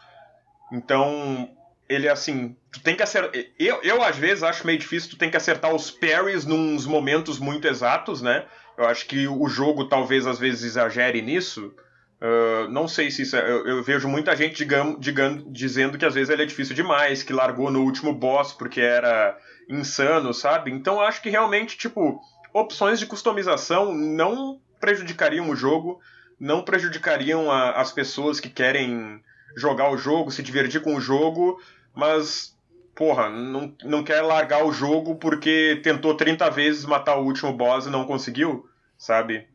Então, 0.71 1.49
ele 1.89 2.07
é 2.07 2.09
assim, 2.09 2.55
tu 2.73 2.81
tem 2.81 2.95
que 2.95 3.03
acertar. 3.03 3.31
Eu, 3.59 3.79
eu, 3.83 4.03
às 4.03 4.17
vezes, 4.17 4.43
acho 4.43 4.65
meio 4.65 4.79
difícil, 4.79 5.11
tu 5.11 5.17
tem 5.17 5.29
que 5.29 5.37
acertar 5.37 5.73
os 5.73 5.91
parries 5.91 6.43
nos 6.43 6.85
momentos 6.85 7.39
muito 7.39 7.67
exatos, 7.67 8.21
né? 8.21 8.45
Eu 8.77 8.87
acho 8.87 9.05
que 9.05 9.27
o 9.27 9.47
jogo 9.47 9.85
talvez 9.85 10.25
às 10.25 10.39
vezes 10.39 10.63
exagere 10.63 11.21
nisso. 11.21 11.73
Uh, 12.19 12.69
não 12.69 12.87
sei 12.87 13.11
se 13.11 13.21
isso 13.21 13.35
é, 13.35 13.41
eu, 13.41 13.67
eu 13.67 13.83
vejo 13.83 14.07
muita 14.07 14.35
gente 14.35 14.55
digam, 14.55 14.97
digam, 14.97 15.43
dizendo 15.51 15.97
que 15.97 16.05
às 16.05 16.13
vezes 16.15 16.29
ele 16.29 16.43
é 16.43 16.45
difícil 16.45 16.73
demais, 16.73 17.21
que 17.21 17.33
largou 17.33 17.69
no 17.69 17.83
último 17.83 18.13
boss 18.13 18.53
porque 18.53 18.79
era 18.81 19.37
insano, 19.69 20.33
sabe? 20.33 20.71
Então 20.71 21.01
acho 21.01 21.21
que 21.21 21.29
realmente, 21.29 21.77
tipo, 21.77 22.19
opções 22.53 22.97
de 22.97 23.05
customização 23.05 23.93
não 23.93 24.59
prejudicariam 24.79 25.49
o 25.49 25.55
jogo, 25.55 25.99
não 26.39 26.63
prejudicariam 26.63 27.51
a, 27.51 27.71
as 27.71 27.91
pessoas 27.91 28.39
que 28.39 28.49
querem 28.49 29.21
jogar 29.55 29.91
o 29.91 29.97
jogo, 29.97 30.31
se 30.31 30.41
divertir 30.41 30.81
com 30.81 30.95
o 30.95 31.01
jogo, 31.01 31.59
mas, 31.93 32.57
porra, 32.95 33.29
não, 33.29 33.73
não 33.83 34.03
quer 34.03 34.21
largar 34.21 34.65
o 34.65 34.71
jogo 34.71 35.15
porque 35.15 35.79
tentou 35.83 36.15
30 36.15 36.49
vezes 36.49 36.85
matar 36.85 37.17
o 37.17 37.25
último 37.25 37.53
boss 37.53 37.85
e 37.85 37.89
não 37.89 38.05
conseguiu, 38.05 38.65
sabe? 38.97 39.47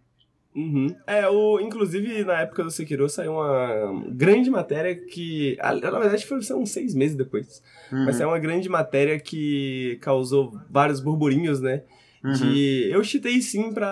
Uhum. 0.55 0.95
É, 1.07 1.29
o, 1.29 1.61
inclusive 1.61 2.25
na 2.25 2.41
época 2.41 2.65
do 2.65 2.71
Sekiro 2.71 3.09
saiu 3.09 3.35
uma 3.35 4.03
grande 4.09 4.51
matéria 4.51 4.95
que. 4.95 5.57
Na 5.63 5.99
verdade 5.99 6.27
foi 6.27 6.39
uns 6.39 6.71
seis 6.71 6.95
meses 6.95 7.17
depois. 7.17 7.63
Uhum. 7.93 8.07
Mas 8.07 8.17
saiu 8.17 8.29
uma 8.29 8.39
grande 8.39 8.69
matéria 8.69 9.21
que 9.21 9.99
causou 10.01 10.59
vários 10.69 11.01
burburinhos, 11.01 11.61
né? 11.61 11.83
Uhum. 12.29 12.53
Eu 12.91 13.05
chitei 13.05 13.41
sim 13.41 13.73
pra. 13.73 13.89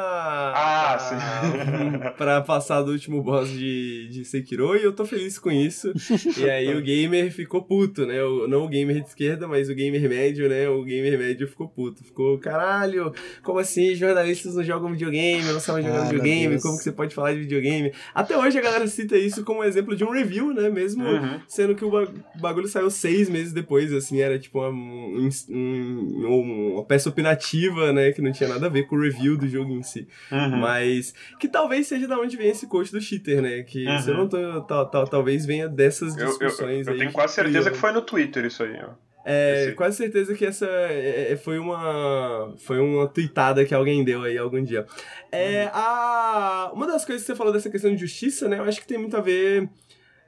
Ah, 0.55 0.97
pra, 0.97 0.99
sim. 0.99 1.99
pra 2.17 2.41
passar 2.41 2.83
do 2.83 2.93
último 2.93 3.23
boss 3.23 3.49
de, 3.51 4.09
de 4.11 4.25
Sekiro 4.25 4.77
e 4.77 4.83
eu 4.83 4.93
tô 4.93 5.05
feliz 5.05 5.39
com 5.39 5.51
isso. 5.51 5.93
E 6.39 6.49
aí 6.49 6.75
o 6.77 6.81
gamer 6.83 7.33
ficou 7.33 7.63
puto, 7.63 8.05
né? 8.07 8.23
O, 8.23 8.47
não 8.49 8.65
o 8.65 8.69
gamer 8.69 9.01
de 9.01 9.09
esquerda, 9.09 9.47
mas 9.49 9.69
o 9.71 9.75
gamer 9.75 10.09
médio, 10.09 10.49
né? 10.49 10.69
O 10.69 10.83
gamer 10.85 11.19
médio 11.19 11.47
ficou 11.49 11.69
puto. 11.69 12.05
Ficou, 12.05 12.39
caralho, 12.39 13.13
como 13.43 13.59
assim? 13.59 13.95
Jornalistas 13.95 14.55
não 14.55 14.63
jogam 14.65 14.93
videogame, 14.93 15.43
não 15.53 15.61
sabem 15.61 15.83
jogar 15.85 16.01
Ah, 16.03 16.05
videogame, 16.05 16.49
Deus. 16.51 16.63
como 16.63 16.77
que 16.79 16.85
você 16.85 16.93
pode 16.93 17.15
falar 17.15 17.33
de 17.33 17.41
videogame? 17.41 17.93
Até 18.15 18.37
hoje 18.37 18.59
a 18.59 18.63
galera 18.63 18.87
cita 18.87 19.17
isso 19.17 19.45
como 19.45 19.65
exemplo 19.65 19.95
de 19.97 20.05
um 20.05 20.11
review, 20.11 20.53
né? 20.53 20.69
Mesmo 20.69 21.05
Uhum. 21.05 21.41
sendo 21.49 21.75
que 21.75 21.85
o 21.85 21.91
ba- 21.91 22.09
bagulho 22.41 22.69
saiu 22.69 22.91
seis 22.91 23.29
meses 23.29 23.53
depois, 23.53 23.93
assim, 23.93 24.21
era 24.21 24.39
tipo 24.39 24.59
uma, 24.61 24.69
um- 24.71 25.29
um- 25.51 26.73
uma 26.75 26.85
peça 26.85 27.09
opinativa, 27.09 27.93
né? 27.93 28.13
Que 28.13 28.21
não 28.27 28.32
tinha 28.32 28.48
nada 28.48 28.66
a 28.66 28.69
ver 28.69 28.82
com 28.85 28.97
o 28.97 29.01
review 29.01 29.36
do 29.39 29.48
jogo 29.48 29.73
em 29.73 29.82
si. 29.82 30.07
Uhum. 30.31 30.59
Mas 30.59 31.15
que 31.40 31.48
talvez 31.48 31.86
seja 31.86 32.07
da 32.07 32.19
onde 32.19 32.36
vem 32.36 32.51
esse 32.51 32.66
coach 32.66 32.93
do 32.93 33.01
cheater, 33.01 33.40
né? 33.40 33.62
Que 33.62 33.86
Uhum. 33.86 33.98
se 34.01 34.11
eu 34.11 34.16
não 34.16 34.28
tô. 34.28 34.61
tal- 34.62 34.86
tal- 34.90 35.09
talvez 35.09 35.47
venha 35.47 35.69
dessas 35.69 36.15
Eu, 36.16 36.23
eu, 36.24 36.28
discussões 36.28 36.86
eu 36.86 36.93
aí. 36.93 36.98
tenho 36.98 37.12
quase 37.12 37.35
criam. 37.35 37.47
certeza 37.53 37.70
que 37.70 37.78
foi 37.78 37.93
no 37.93 38.03
Twitter 38.03 38.44
isso 38.44 38.62
aí, 38.62 38.77
ó. 38.82 38.90
É, 39.28 39.65
esse- 39.65 39.73
quase 39.74 39.97
certeza 39.97 40.35
que 40.35 40.47
essa 40.47 40.66
é, 40.66 41.32
é, 41.32 41.36
foi 41.36 41.59
uma 41.59 42.55
foi 42.59 42.78
uma 42.78 43.09
tweetada 43.09 43.65
que 43.65 43.74
alguém 43.74 44.05
deu 44.05 44.23
aí 44.23 44.39
algum 44.39 44.62
dia. 44.62 44.86
É, 45.32 45.69
a, 45.73 46.70
uma 46.73 46.86
das 46.86 47.05
coisas 47.05 47.23
que 47.23 47.32
você 47.32 47.36
falou 47.36 47.53
dessa 47.53 47.69
questão 47.69 47.90
de 47.90 47.97
justiça, 48.01 48.48
né? 48.48 48.59
Eu 48.59 48.62
acho 48.65 48.81
que 48.81 48.86
tem 48.86 48.98
muito 48.98 49.16
a 49.16 49.20
ver. 49.20 49.69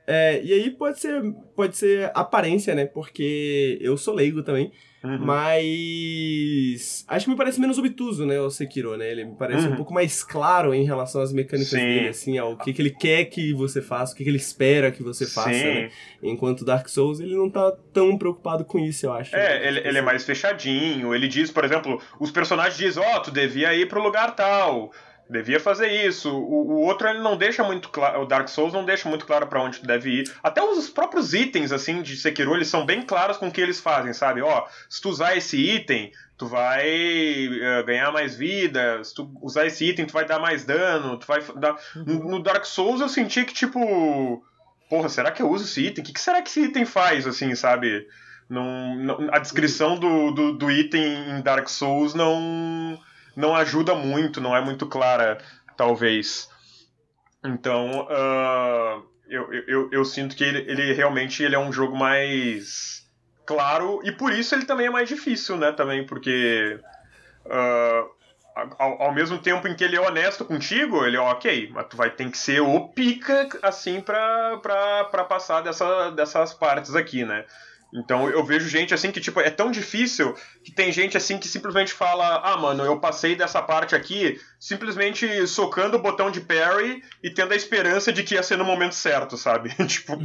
é, 0.05 0.43
e 0.43 0.53
aí 0.53 0.71
pode 0.71 0.99
ser, 0.99 1.23
pode 1.55 1.77
ser 1.77 2.11
aparência, 2.15 2.75
né? 2.75 2.87
Porque 2.87 3.79
eu 3.81 3.97
sou 3.97 4.15
leigo 4.15 4.43
também. 4.43 4.73
Uhum. 5.05 5.19
Mas 5.99 7.05
acho 7.09 7.25
que 7.27 7.31
me 7.31 7.37
parece 7.37 7.61
menos 7.61 7.79
obtuso, 7.79 8.27
né, 8.27 8.41
o 8.41 8.51
Sekiro, 8.51 8.97
né? 8.97 9.11
Ele 9.11 9.25
me 9.25 9.37
parece 9.37 9.67
Uhum. 9.67 9.73
um 9.75 9.77
pouco 9.77 9.95
mais 9.95 10.23
claro 10.25 10.75
em 10.75 10.85
relação 10.85 11.21
às 11.23 11.33
mecânicas 11.33 11.71
Sim. 11.71 11.77
dele, 11.77 12.09
assim, 12.09 12.39
ao 12.39 12.57
que, 12.57 12.73
que 12.73 12.83
ele 12.83 12.91
quer 12.91 13.25
que 13.27 13.53
você 13.53 13.81
faça, 13.81 14.13
o 14.13 14.17
que, 14.17 14.25
que 14.25 14.31
ele 14.31 14.37
espera 14.37 14.91
que 14.91 15.03
você 15.03 15.27
faça, 15.27 15.53
Sim. 15.53 15.65
né? 15.65 15.91
Enquanto 16.23 16.65
Dark 16.65 16.89
Souls, 16.89 17.21
ele 17.21 17.35
não 17.37 17.49
tá 17.49 17.73
tão 17.93 18.17
preocupado 18.19 18.65
com 18.65 18.79
isso, 18.79 19.07
eu 19.07 19.13
acho. 19.13 19.35
né? 19.37 19.41
É, 19.65 19.69
ele, 19.69 19.81
ele 19.87 19.99
é 19.99 20.03
mais 20.03 20.25
fechadinho. 20.25 21.15
Ele 21.15 21.29
diz, 21.29 21.51
por 21.51 21.65
exemplo, 21.65 22.01
os 22.19 22.31
personagens 22.31 22.77
dizem, 22.77 23.03
ó, 23.03 23.21
tu 23.21 23.31
devia 23.31 23.75
ir 23.75 23.87
pro 23.89 24.03
lugar 24.03 24.35
tal. 24.35 24.93
Devia 25.31 25.61
fazer 25.61 25.89
isso. 26.07 26.31
O, 26.35 26.71
o 26.73 26.81
outro 26.81 27.07
ele 27.09 27.19
não 27.19 27.37
deixa 27.37 27.63
muito 27.63 27.91
claro. 27.91 28.23
O 28.23 28.25
Dark 28.27 28.49
Souls 28.49 28.73
não 28.73 28.85
deixa 28.85 29.09
muito 29.09 29.27
claro 29.27 29.47
pra 29.47 29.63
onde 29.63 29.81
tu 29.81 29.87
deve 29.87 30.11
ir. 30.21 30.33
Até 30.43 30.63
os 30.63 30.89
próprios 30.89 31.35
itens, 31.35 31.71
assim, 31.71 32.01
de 32.01 32.17
Sekiro, 32.17 32.55
eles 32.55 32.69
são 32.69 32.87
bem 32.87 33.03
claros 33.03 33.37
com 33.37 33.49
o 33.49 33.53
que 33.53 33.61
eles 33.61 33.79
fazem, 33.79 34.13
sabe? 34.15 34.41
Ó, 34.41 34.65
se 34.89 35.03
tu 35.03 35.11
usar 35.11 35.37
esse 35.37 35.59
item, 35.59 36.11
tu 36.39 36.47
vai 36.47 36.87
eh, 36.89 37.83
ganhar 37.87 38.11
mais 38.11 38.37
vida. 38.37 39.05
Se 39.05 39.15
tu 39.15 39.31
usar 39.43 39.67
esse 39.67 39.85
item, 39.85 40.07
tu 40.07 40.13
vai 40.15 40.25
dar 40.25 40.39
mais 40.39 40.65
dano. 40.65 41.19
Tu 41.19 41.27
vai 41.27 41.43
dar. 41.57 41.77
No, 41.95 42.31
no 42.31 42.43
Dark 42.43 42.65
Souls 42.65 43.01
eu 43.03 43.09
senti 43.09 43.45
que, 43.45 43.53
tipo. 43.53 44.43
Porra, 44.89 45.11
será 45.11 45.31
que 45.31 45.43
eu 45.43 45.51
uso 45.51 45.65
esse 45.65 45.85
item? 45.87 46.03
O 46.03 46.07
que, 46.07 46.15
que 46.15 46.21
será 46.21 46.41
que 46.41 46.49
esse 46.49 46.63
item 46.63 46.87
faz, 46.87 47.27
assim, 47.27 47.55
sabe? 47.55 48.07
Não, 48.49 48.95
não- 48.97 49.29
a 49.31 49.39
descrição 49.39 49.99
do, 49.99 50.31
do, 50.31 50.53
do 50.55 50.71
item 50.71 51.03
em 51.33 51.43
Dark 51.43 51.69
Souls 51.69 52.15
não, 52.15 52.99
não 53.39 53.55
ajuda 53.55 53.95
muito, 53.95 54.41
não 54.41 54.55
é 54.55 54.61
muito 54.61 54.85
clara, 54.85 55.39
talvez. 55.77 56.51
Então, 57.45 58.09
ah, 58.11 59.01
eu, 59.29 59.53
eu, 59.53 59.89
eu, 59.93 60.05
sinto 60.05 60.35
que 60.35 60.43
ele, 60.43 60.59
ele 60.69 60.93
realmente 60.93 61.45
ele 61.45 61.55
é 61.55 61.59
um 61.59 61.73
jogo 61.73 61.97
mais 61.97 63.09
claro 63.47 64.01
e 64.03 64.11
por 64.11 64.33
isso 64.33 64.57
ele 64.57 64.65
também 64.65 64.87
é 64.87 64.91
mais 64.91 65.09
difícil, 65.09 65.57
né? 65.57 65.71
Também 65.71 66.05
porque 66.05 66.81
ah, 67.49 68.07
ao, 68.77 69.03
ao 69.03 69.15
mesmo 69.15 69.39
tempo 69.39 69.69
em 69.69 69.75
que 69.77 69.85
ele 69.85 69.95
é 69.95 70.01
honesto 70.01 70.45
contigo, 70.45 71.07
ele 71.07 71.17
é 71.17 71.21
ok, 71.21 71.71
mas 71.73 71.87
tu 71.87 71.97
vai 71.97 72.11
ter 72.11 72.29
que 72.29 72.37
ser 72.37 72.61
o 72.61 72.89
pica 72.89 73.49
assim 73.63 74.01
pra, 74.01 74.57
pra, 74.57 75.05
pra 75.05 75.23
passar 75.23 75.61
dessa, 75.61 76.11
dessas 76.11 76.53
partes 76.53 76.97
aqui, 76.97 77.25
né? 77.25 77.45
Então 77.93 78.29
eu 78.29 78.45
vejo 78.45 78.69
gente 78.69 78.93
assim 78.93 79.11
que, 79.11 79.21
tipo, 79.21 79.41
é 79.41 79.51
tão 79.51 79.71
difícil 79.71 80.35
que 80.63 80.71
tem 80.71 80.93
gente 80.93 81.17
assim 81.17 81.39
que 81.39 81.49
simplesmente 81.49 81.93
fala: 81.93 82.41
Ah, 82.45 82.57
mano, 82.57 82.85
eu 82.85 83.01
passei 83.01 83.35
dessa 83.35 83.63
parte 83.63 83.95
aqui 83.95 84.39
simplesmente 84.61 85.47
socando 85.47 85.97
o 85.97 86.03
botão 86.03 86.31
de 86.31 86.41
parry 86.41 87.03
e 87.23 87.31
tendo 87.31 87.53
a 87.53 87.57
esperança 87.57 88.13
de 88.13 88.23
que 88.23 88.35
ia 88.35 88.43
ser 88.43 88.59
no 88.59 88.65
momento 88.65 88.95
certo, 88.95 89.37
sabe? 89.37 89.75
tipo, 89.87 90.19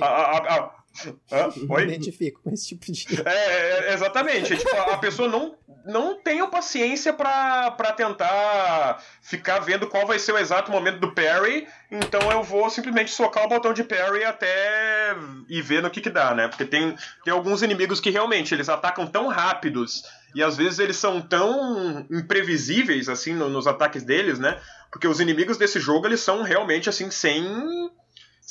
a, 0.00 0.06
a, 0.06 0.56
a, 0.56 0.81
Hã? 1.30 1.48
Me 1.56 1.66
Oi? 1.68 1.82
identifico 1.84 2.40
com 2.42 2.50
esse 2.50 2.68
tipo 2.68 2.90
de. 2.92 3.06
É, 3.26 3.88
é, 3.90 3.94
exatamente. 3.94 4.52
É, 4.52 4.56
tipo, 4.56 4.76
a 4.76 4.98
pessoa 4.98 5.28
não, 5.28 5.56
não 5.86 6.20
tem 6.20 6.40
a 6.40 6.46
paciência 6.46 7.12
pra, 7.12 7.70
pra 7.70 7.92
tentar 7.92 9.02
ficar 9.22 9.58
vendo 9.60 9.86
qual 9.86 10.06
vai 10.06 10.18
ser 10.18 10.32
o 10.32 10.38
exato 10.38 10.70
momento 10.70 10.98
do 11.00 11.14
parry, 11.14 11.66
então 11.90 12.30
eu 12.30 12.42
vou 12.42 12.68
simplesmente 12.68 13.10
socar 13.10 13.44
o 13.44 13.48
botão 13.48 13.72
de 13.72 13.82
parry 13.84 14.24
até 14.24 15.14
e 15.48 15.62
ver 15.62 15.82
no 15.82 15.90
que 15.90 16.00
que 16.00 16.10
dá, 16.10 16.34
né? 16.34 16.48
Porque 16.48 16.64
tem, 16.64 16.94
tem 17.24 17.32
alguns 17.32 17.62
inimigos 17.62 18.00
que 18.00 18.10
realmente 18.10 18.54
eles 18.54 18.68
atacam 18.68 19.06
tão 19.06 19.28
rápidos 19.28 20.02
e 20.34 20.42
às 20.42 20.56
vezes 20.56 20.78
eles 20.78 20.96
são 20.96 21.20
tão 21.20 22.06
imprevisíveis, 22.10 23.08
assim, 23.08 23.34
no- 23.34 23.48
nos 23.48 23.66
ataques 23.66 24.02
deles, 24.02 24.38
né? 24.38 24.58
Porque 24.90 25.06
os 25.08 25.20
inimigos 25.20 25.56
desse 25.56 25.80
jogo, 25.80 26.06
eles 26.06 26.20
são 26.20 26.42
realmente, 26.42 26.88
assim, 26.88 27.10
sem 27.10 27.42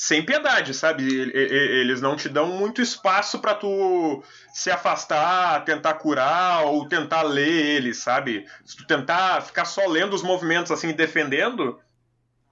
sem 0.02 0.26
piedade, 0.26 0.74
sabe? 0.74 1.04
Eles 1.32 2.02
não 2.02 2.16
te 2.16 2.28
dão 2.28 2.48
muito 2.48 2.82
espaço 2.82 3.38
pra 3.38 3.54
tu 3.54 4.24
se 4.52 4.72
afastar, 4.72 5.64
tentar 5.64 5.94
curar 5.94 6.66
ou 6.66 6.90
tentar 6.90 7.22
ler 7.22 7.76
eles, 7.76 8.00
sabe? 8.00 8.48
Se 8.66 8.76
tu 8.76 8.88
tentar 8.88 9.42
ficar 9.42 9.64
só 9.64 9.86
lendo 9.86 10.16
os 10.16 10.24
movimentos 10.24 10.72
assim 10.72 10.90
e 10.90 10.94
defendendo, 10.94 11.80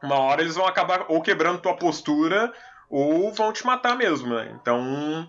uma 0.03 0.19
hora 0.19 0.43
eles 0.43 0.53
vão 0.53 0.67
acabar 0.67 1.05
ou 1.09 1.23
quebrando 1.23 1.59
tua 1.59 1.75
postura 1.75 2.53
ou 2.87 3.33
vão 3.33 3.51
te 3.51 3.65
matar 3.65 3.97
mesmo, 3.97 4.35
né? 4.35 4.55
Então 4.61 5.27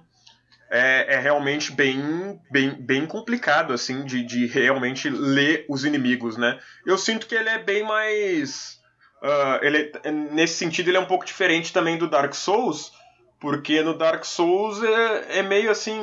é, 0.71 1.15
é 1.15 1.19
realmente 1.19 1.73
bem, 1.73 2.39
bem, 2.51 2.75
bem 2.75 3.07
complicado 3.07 3.73
assim 3.73 4.05
de, 4.05 4.23
de 4.23 4.45
realmente 4.45 5.09
ler 5.09 5.65
os 5.71 5.87
inimigos, 5.87 6.37
né? 6.37 6.61
Eu 6.85 6.99
sinto 6.99 7.27
que 7.27 7.35
ele 7.35 7.49
é 7.49 7.59
bem 7.59 7.83
mais 7.83 8.79
ah, 9.23 9.59
ele, 9.63 9.93
nesse 10.33 10.55
sentido, 10.55 10.89
ele 10.89 10.97
é 10.97 11.01
um 11.01 11.07
pouco 11.07 11.25
diferente 11.25 11.73
também 11.73 11.99
do 11.99 12.09
Dark 12.09 12.35
Souls, 12.35 12.93
porque 13.39 13.83
no 13.83 13.97
Dark 13.97 14.25
Souls 14.25 14.83
é, 14.83 15.39
é 15.39 15.43
meio 15.43 15.71
assim. 15.71 16.01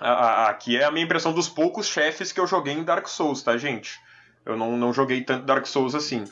Aqui 0.00 0.76
é 0.76 0.84
a 0.84 0.90
minha 0.90 1.04
impressão 1.04 1.32
dos 1.32 1.48
poucos 1.48 1.86
chefes 1.86 2.32
que 2.32 2.40
eu 2.40 2.46
joguei 2.46 2.74
em 2.74 2.82
Dark 2.82 3.06
Souls, 3.06 3.42
tá, 3.42 3.56
gente? 3.56 4.00
Eu 4.44 4.56
não, 4.56 4.76
não 4.76 4.92
joguei 4.92 5.22
tanto 5.22 5.46
Dark 5.46 5.64
Souls 5.66 5.94
assim. 5.94 6.24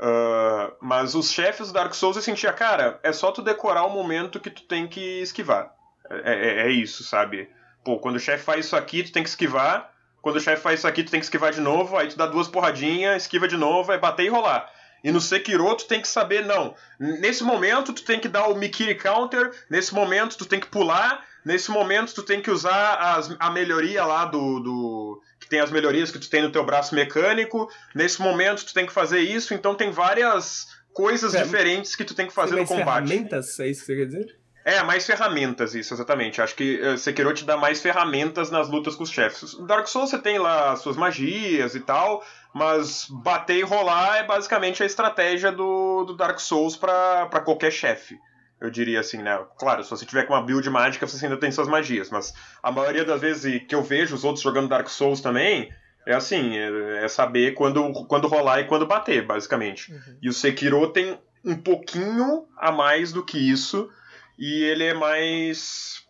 Ah, 0.00 0.72
mas 0.80 1.14
os 1.14 1.30
chefes 1.30 1.68
do 1.68 1.74
Dark 1.74 1.94
Souls 1.94 2.16
eu 2.16 2.22
sentia, 2.22 2.52
cara, 2.52 2.98
é 3.02 3.12
só 3.12 3.30
tu 3.30 3.42
decorar 3.42 3.84
o 3.84 3.90
momento 3.90 4.40
que 4.40 4.50
tu 4.50 4.62
tem 4.62 4.86
que 4.88 5.20
esquivar. 5.20 5.72
É, 6.10 6.32
é- 6.34 6.66
é 6.66 6.70
isso, 6.70 7.04
sabe? 7.04 7.48
Pô, 7.84 7.98
quando 7.98 8.16
o 8.16 8.20
chefe 8.20 8.44
faz 8.44 8.66
isso 8.66 8.76
aqui, 8.76 9.02
tu 9.02 9.12
tem 9.12 9.22
que 9.22 9.28
esquivar. 9.28 9.92
Quando 10.24 10.36
o 10.36 10.40
chefe 10.40 10.62
faz 10.62 10.80
isso 10.80 10.88
aqui, 10.88 11.04
tu 11.04 11.10
tem 11.10 11.20
que 11.20 11.26
esquivar 11.26 11.52
de 11.52 11.60
novo. 11.60 11.98
Aí 11.98 12.08
tu 12.08 12.16
dá 12.16 12.24
duas 12.26 12.48
porradinhas, 12.48 13.22
esquiva 13.24 13.46
de 13.46 13.58
novo, 13.58 13.92
aí 13.92 13.98
bater 13.98 14.24
e 14.24 14.28
rolar. 14.28 14.66
E 15.04 15.12
no 15.12 15.20
Sekiro, 15.20 15.74
tu 15.76 15.84
tem 15.84 16.00
que 16.00 16.08
saber, 16.08 16.46
não. 16.46 16.74
Nesse 16.98 17.44
momento, 17.44 17.92
tu 17.92 18.02
tem 18.02 18.18
que 18.18 18.26
dar 18.26 18.48
o 18.48 18.56
Mikiri 18.56 18.94
Counter. 18.94 19.50
Nesse 19.68 19.92
momento, 19.94 20.38
tu 20.38 20.46
tem 20.46 20.58
que 20.58 20.66
pular. 20.66 21.22
Nesse 21.44 21.70
momento, 21.70 22.14
tu 22.14 22.22
tem 22.22 22.40
que 22.40 22.50
usar 22.50 22.94
as- 22.94 23.36
a 23.38 23.50
melhoria 23.50 24.02
lá 24.06 24.24
do, 24.24 24.60
do. 24.60 25.20
Que 25.38 25.46
tem 25.46 25.60
as 25.60 25.70
melhorias 25.70 26.10
que 26.10 26.18
tu 26.18 26.30
tem 26.30 26.40
no 26.40 26.50
teu 26.50 26.64
braço 26.64 26.94
mecânico. 26.94 27.68
Nesse 27.94 28.22
momento, 28.22 28.64
tu 28.64 28.72
tem 28.72 28.86
que 28.86 28.92
fazer 28.94 29.20
isso. 29.20 29.52
Então, 29.52 29.74
tem 29.74 29.90
várias 29.90 30.66
coisas 30.94 31.34
É, 31.34 31.42
diferentes 31.42 31.94
que 31.94 32.02
tu 32.04 32.14
tem 32.14 32.26
que 32.26 32.32
fazer 32.32 32.56
no 32.56 32.64
combate. 32.66 33.06
ferramentas? 33.08 33.60
É 33.60 33.68
isso 33.68 33.80
que 33.80 33.86
você 33.88 33.96
quer 33.96 34.06
dizer? 34.06 34.36
É, 34.64 34.82
mais 34.82 35.04
ferramentas, 35.04 35.74
isso, 35.74 35.92
exatamente. 35.92 36.40
Acho 36.40 36.54
que 36.54 36.80
uh, 36.80 36.96
Sekiro 36.96 37.34
te 37.34 37.44
dá 37.44 37.56
mais 37.56 37.82
ferramentas 37.82 38.50
nas 38.50 38.68
lutas 38.68 38.96
com 38.96 39.02
os 39.02 39.10
chefes. 39.10 39.54
Dark 39.66 39.86
Souls 39.86 40.08
você 40.08 40.18
tem 40.18 40.38
lá 40.38 40.72
as 40.72 40.80
suas 40.80 40.96
magias 40.96 41.74
e 41.74 41.80
tal, 41.80 42.24
mas 42.54 43.06
bater 43.10 43.58
e 43.58 43.62
rolar 43.62 44.16
é 44.16 44.22
basicamente 44.24 44.82
a 44.82 44.86
estratégia 44.86 45.52
do, 45.52 46.04
do 46.04 46.16
Dark 46.16 46.38
Souls 46.40 46.76
pra 46.76 47.26
pra 47.26 47.40
qualquer 47.40 47.70
chefe. 47.70 48.18
Eu 48.58 48.70
diria 48.70 49.00
assim, 49.00 49.18
né? 49.18 49.38
Claro, 49.58 49.84
se 49.84 49.90
você 49.90 50.06
tiver 50.06 50.22
com 50.24 50.32
uma 50.32 50.42
build 50.42 50.68
mágica, 50.70 51.06
você 51.06 51.26
ainda 51.26 51.36
tem 51.36 51.52
suas 51.52 51.68
magias, 51.68 52.08
mas 52.08 52.32
a 52.62 52.72
maioria 52.72 53.04
das 53.04 53.20
vezes 53.20 53.62
que 53.68 53.74
eu 53.74 53.82
vejo 53.82 54.14
os 54.14 54.24
outros 54.24 54.42
jogando 54.42 54.68
Dark 54.68 54.88
Souls 54.88 55.20
também, 55.20 55.70
é 56.06 56.14
assim, 56.14 56.56
é, 56.56 57.04
é 57.04 57.08
saber 57.08 57.52
quando, 57.52 57.92
quando 58.06 58.28
rolar 58.28 58.60
e 58.60 58.64
quando 58.64 58.86
bater, 58.86 59.26
basicamente. 59.26 59.92
E 60.22 60.28
o 60.28 60.32
Sekiro 60.32 60.88
tem 60.88 61.18
um 61.44 61.56
pouquinho 61.56 62.46
a 62.56 62.72
mais 62.72 63.12
do 63.12 63.22
que 63.22 63.36
isso, 63.38 63.90
e 64.38 64.64
ele 64.64 64.84
é 64.84 64.94
mais. 64.94 66.04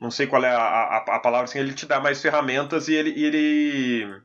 Não 0.00 0.10
sei 0.10 0.26
qual 0.26 0.44
é 0.44 0.50
a, 0.50 0.58
a, 0.58 0.96
a 0.98 1.18
palavra, 1.18 1.44
assim, 1.44 1.58
ele 1.58 1.72
te 1.72 1.86
dá 1.86 2.00
mais 2.00 2.20
ferramentas 2.20 2.88
e 2.88 2.94
ele. 2.94 3.10
ele... 3.22 4.22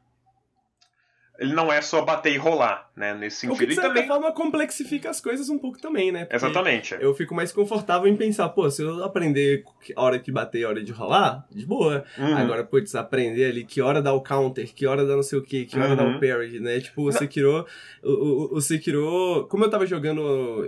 Ele 1.39 1.53
não 1.53 1.73
é 1.73 1.81
só 1.81 2.03
bater 2.03 2.33
e 2.33 2.37
rolar, 2.37 2.90
né? 3.01 3.13
Nesse 3.15 3.47
O 3.47 3.51
que, 3.51 3.55
sentido. 3.57 3.67
de 3.67 3.73
E 3.73 3.75
certa 3.75 3.89
também. 3.89 4.07
forma, 4.07 4.31
complexifica 4.31 5.09
as 5.09 5.19
coisas 5.19 5.49
um 5.49 5.57
pouco 5.57 5.79
também, 5.81 6.11
né? 6.11 6.21
Porque 6.25 6.35
Exatamente. 6.35 6.95
Eu 6.99 7.13
fico 7.13 7.33
mais 7.35 7.51
confortável 7.51 8.07
em 8.07 8.15
pensar, 8.15 8.47
pô, 8.49 8.69
se 8.69 8.83
eu 8.83 9.03
aprender 9.03 9.63
que 9.81 9.93
hora 9.97 10.19
que 10.19 10.31
bater 10.31 10.59
e 10.61 10.65
hora 10.65 10.83
de 10.83 10.91
rolar, 10.91 11.45
de 11.51 11.65
boa. 11.65 12.03
Uhum. 12.17 12.35
Agora, 12.37 12.63
putz, 12.63 12.93
aprender 12.95 13.45
ali 13.45 13.65
que 13.65 13.81
hora 13.81 14.01
dá 14.01 14.13
o 14.13 14.21
counter, 14.21 14.71
que 14.73 14.85
hora 14.85 15.05
dá 15.05 15.15
não 15.15 15.23
sei 15.23 15.39
o 15.39 15.41
que, 15.41 15.65
que 15.65 15.77
hora 15.79 15.95
dá 15.95 16.03
Uhum. 16.03 16.17
o 16.17 16.19
parry, 16.19 16.59
né? 16.59 16.79
Tipo, 16.79 17.03
o 17.07 17.11
Sekiro, 17.11 17.65
o, 18.03 18.09
o, 18.11 18.55
o 18.57 18.61
Sekiro, 18.61 19.47
como 19.49 19.63
eu 19.65 19.69
tava 19.69 19.85
jogando, 19.85 20.21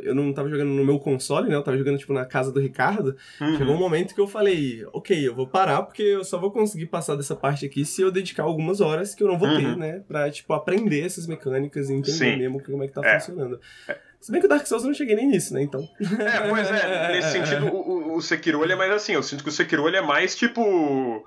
eu 0.03 0.15
não 0.15 0.34
tava 0.34 0.49
jogando 0.49 0.69
no 0.69 0.84
meu 0.84 0.97
console, 0.99 1.49
né? 1.49 1.55
Eu 1.55 1.61
tava 1.64 1.77
jogando, 1.77 1.97
tipo, 1.97 2.14
na 2.14 2.26
casa 2.26 2.51
do 2.51 2.60
Ricardo. 2.60 3.15
Uhum. 3.39 3.57
Chegou 3.57 3.76
um 3.76 3.80
momento 3.80 4.14
que 4.15 4.22
eu 4.22 4.27
falei, 4.27 4.84
ok, 4.91 5.27
eu 5.27 5.35
vou 5.35 5.47
parar, 5.47 5.84
porque 5.84 6.01
eu 6.01 6.23
só 6.23 6.38
vou 6.38 6.51
conseguir 6.51 6.88
passar 6.88 7.15
dessa 7.15 7.35
parte 7.35 7.65
aqui 7.65 7.85
se 7.85 8.01
eu 8.01 8.11
dedicar 8.11 8.43
algumas 8.43 8.81
horas 8.81 9.14
que 9.14 9.22
eu 9.23 9.27
não 9.27 9.38
vou 9.38 9.47
ter, 9.49 9.65
Uhum. 9.65 9.76
né? 9.76 10.01
Pra, 10.07 10.30
tipo, 10.31 10.51
aprender 10.53 11.01
essas 11.05 11.27
mecânicas 11.27 11.89
e 11.89 11.93
entender 11.93 12.18
Sim. 12.31 12.37
mesmo 12.37 12.63
como 12.63 12.83
é 12.83 12.87
que 12.87 12.93
tá 12.93 13.01
É. 13.05 13.19
funcionando. 13.19 13.59
Se 14.19 14.31
bem 14.31 14.39
que 14.39 14.45
o 14.45 14.49
Dark 14.49 14.65
Souls 14.65 14.83
eu 14.83 14.87
não 14.87 14.95
cheguei 14.95 15.15
nem 15.15 15.27
nisso, 15.27 15.53
né? 15.53 15.61
Então. 15.61 15.87
É, 16.01 16.47
pois 16.49 16.69
é, 16.71 17.11
nesse 17.11 17.31
sentido, 17.31 17.67
o, 17.67 18.15
o- 18.15 18.21
Sekiro 18.21 18.63
ele 18.63 18.71
é 18.73 18.75
mais 18.75 18.91
assim, 18.91 19.13
eu 19.13 19.23
sinto 19.23 19.43
que 19.43 19.49
o 19.49 19.51
Sekiro 19.51 19.87
ele 19.87 19.97
é 19.97 20.01
mais 20.01 20.35
tipo. 20.35 21.25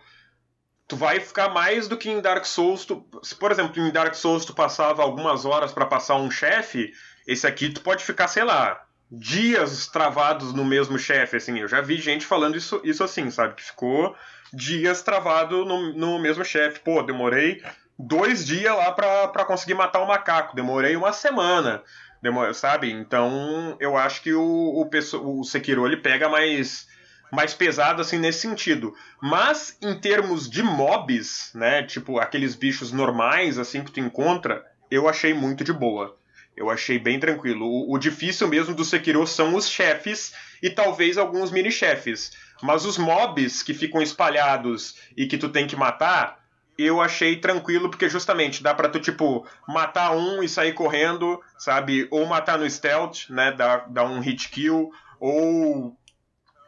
Tu 0.89 0.97
vai 0.97 1.19
ficar 1.21 1.49
mais 1.49 1.89
do 1.89 1.97
que 1.97 2.09
em 2.09 2.21
Dark 2.21 2.45
Souls. 2.47 2.85
Tu, 2.87 3.05
se, 3.23 3.35
por 3.35 3.51
exemplo, 3.51 3.83
em 3.83 3.91
Dark 3.91 4.15
Souls 4.15 4.45
tu 4.45 4.55
passava 4.55 5.03
algumas 5.03 5.45
horas 5.45 5.73
pra 5.73 5.85
passar 5.85 6.15
um 6.17 6.31
chefe, 6.31 6.93
esse 7.27 7.47
aqui 7.47 7.69
tu 7.71 7.81
pode 7.81 8.05
ficar, 8.05 8.29
sei 8.29 8.45
lá, 8.45 8.81
dias 9.11 9.89
travados 9.89 10.53
no 10.55 10.65
mesmo 10.65 10.97
chefe, 10.99 11.37
assim. 11.37 11.59
Eu 11.59 11.67
já 11.69 11.81
vi 11.81 11.97
gente 11.97 12.25
falando 12.25 12.57
isso, 12.57 12.81
isso 12.85 13.03
assim, 13.03 13.31
sabe? 13.31 13.57
Que 13.57 13.65
ficou 13.65 14.15
dias 14.53 15.03
travado 15.03 15.65
no, 15.65 15.93
no 15.93 16.19
mesmo 16.21 16.45
chefe. 16.45 16.79
Pô, 16.81 17.03
demorei 17.03 17.61
dois 17.99 18.47
dias 18.47 18.77
lá 18.77 18.93
pra 18.93 19.45
conseguir 19.45 19.75
matar 19.75 20.01
o 20.01 20.09
macaco, 20.09 20.57
demorei 20.57 20.97
uma 20.97 21.13
semana. 21.13 21.83
Demora, 22.23 22.53
sabe? 22.55 22.91
Então, 22.91 23.77
eu 23.79 23.97
acho 23.97 24.23
que 24.23 24.33
o, 24.33 24.43
o, 24.43 25.41
o 25.41 25.45
Sekiro 25.45 25.87
ele 25.87 25.99
pega 25.99 26.29
mais, 26.29 26.89
mais 27.31 27.55
pesado 27.55 28.01
assim 28.01 28.19
nesse 28.19 28.41
sentido. 28.41 28.95
Mas 29.21 29.77
em 29.83 29.95
termos 29.95 30.49
de 30.49 30.63
mobs, 30.63 31.53
né? 31.55 31.83
Tipo, 31.83 32.19
aqueles 32.19 32.55
bichos 32.55 32.91
normais 32.91 33.59
assim 33.59 33.85
que 33.85 33.93
tu 33.93 34.01
encontra, 34.01 34.65
eu 34.91 35.09
achei 35.09 35.35
muito 35.35 35.63
de 35.63 35.73
boa. 35.73 36.17
Eu 36.57 36.71
achei 36.71 36.99
bem 36.99 37.21
tranquilo. 37.21 37.67
O, 37.67 37.95
o 37.95 37.99
difícil 37.99 38.49
mesmo 38.49 38.75
do 38.75 38.85
Sekiro 38.85 39.27
são 39.27 39.55
os 39.55 39.69
chefes 39.69 40.33
e 40.63 40.71
talvez 40.71 41.19
alguns 41.19 41.51
mini-chefes. 41.51 42.33
Mas 42.63 42.87
os 42.87 42.97
mobs 42.97 43.63
que 43.63 43.75
ficam 43.75 44.01
espalhados 44.01 44.97
e 45.15 45.27
que 45.27 45.37
tu 45.37 45.51
tem 45.51 45.67
que 45.67 45.77
matar, 45.77 46.46
eu 46.79 47.01
achei 47.01 47.37
tranquilo, 47.37 47.89
porque 47.91 48.09
justamente 48.09 48.63
dá 48.63 48.75
pra 48.75 48.89
tu, 48.89 49.01
tipo, 49.01 49.47
matar 49.67 50.13
um 50.17 50.43
e 50.43 50.49
sair 50.49 50.73
correndo, 50.73 51.41
sabe? 51.59 52.07
Ou 52.11 52.27
matar 52.27 52.59
no 52.59 52.69
stealth, 52.69 53.29
né? 53.31 53.53
Dar, 53.53 53.89
dar 53.89 54.05
um 54.05 54.21
hit 54.21 54.49
kill, 54.51 54.91
ou. 55.21 55.97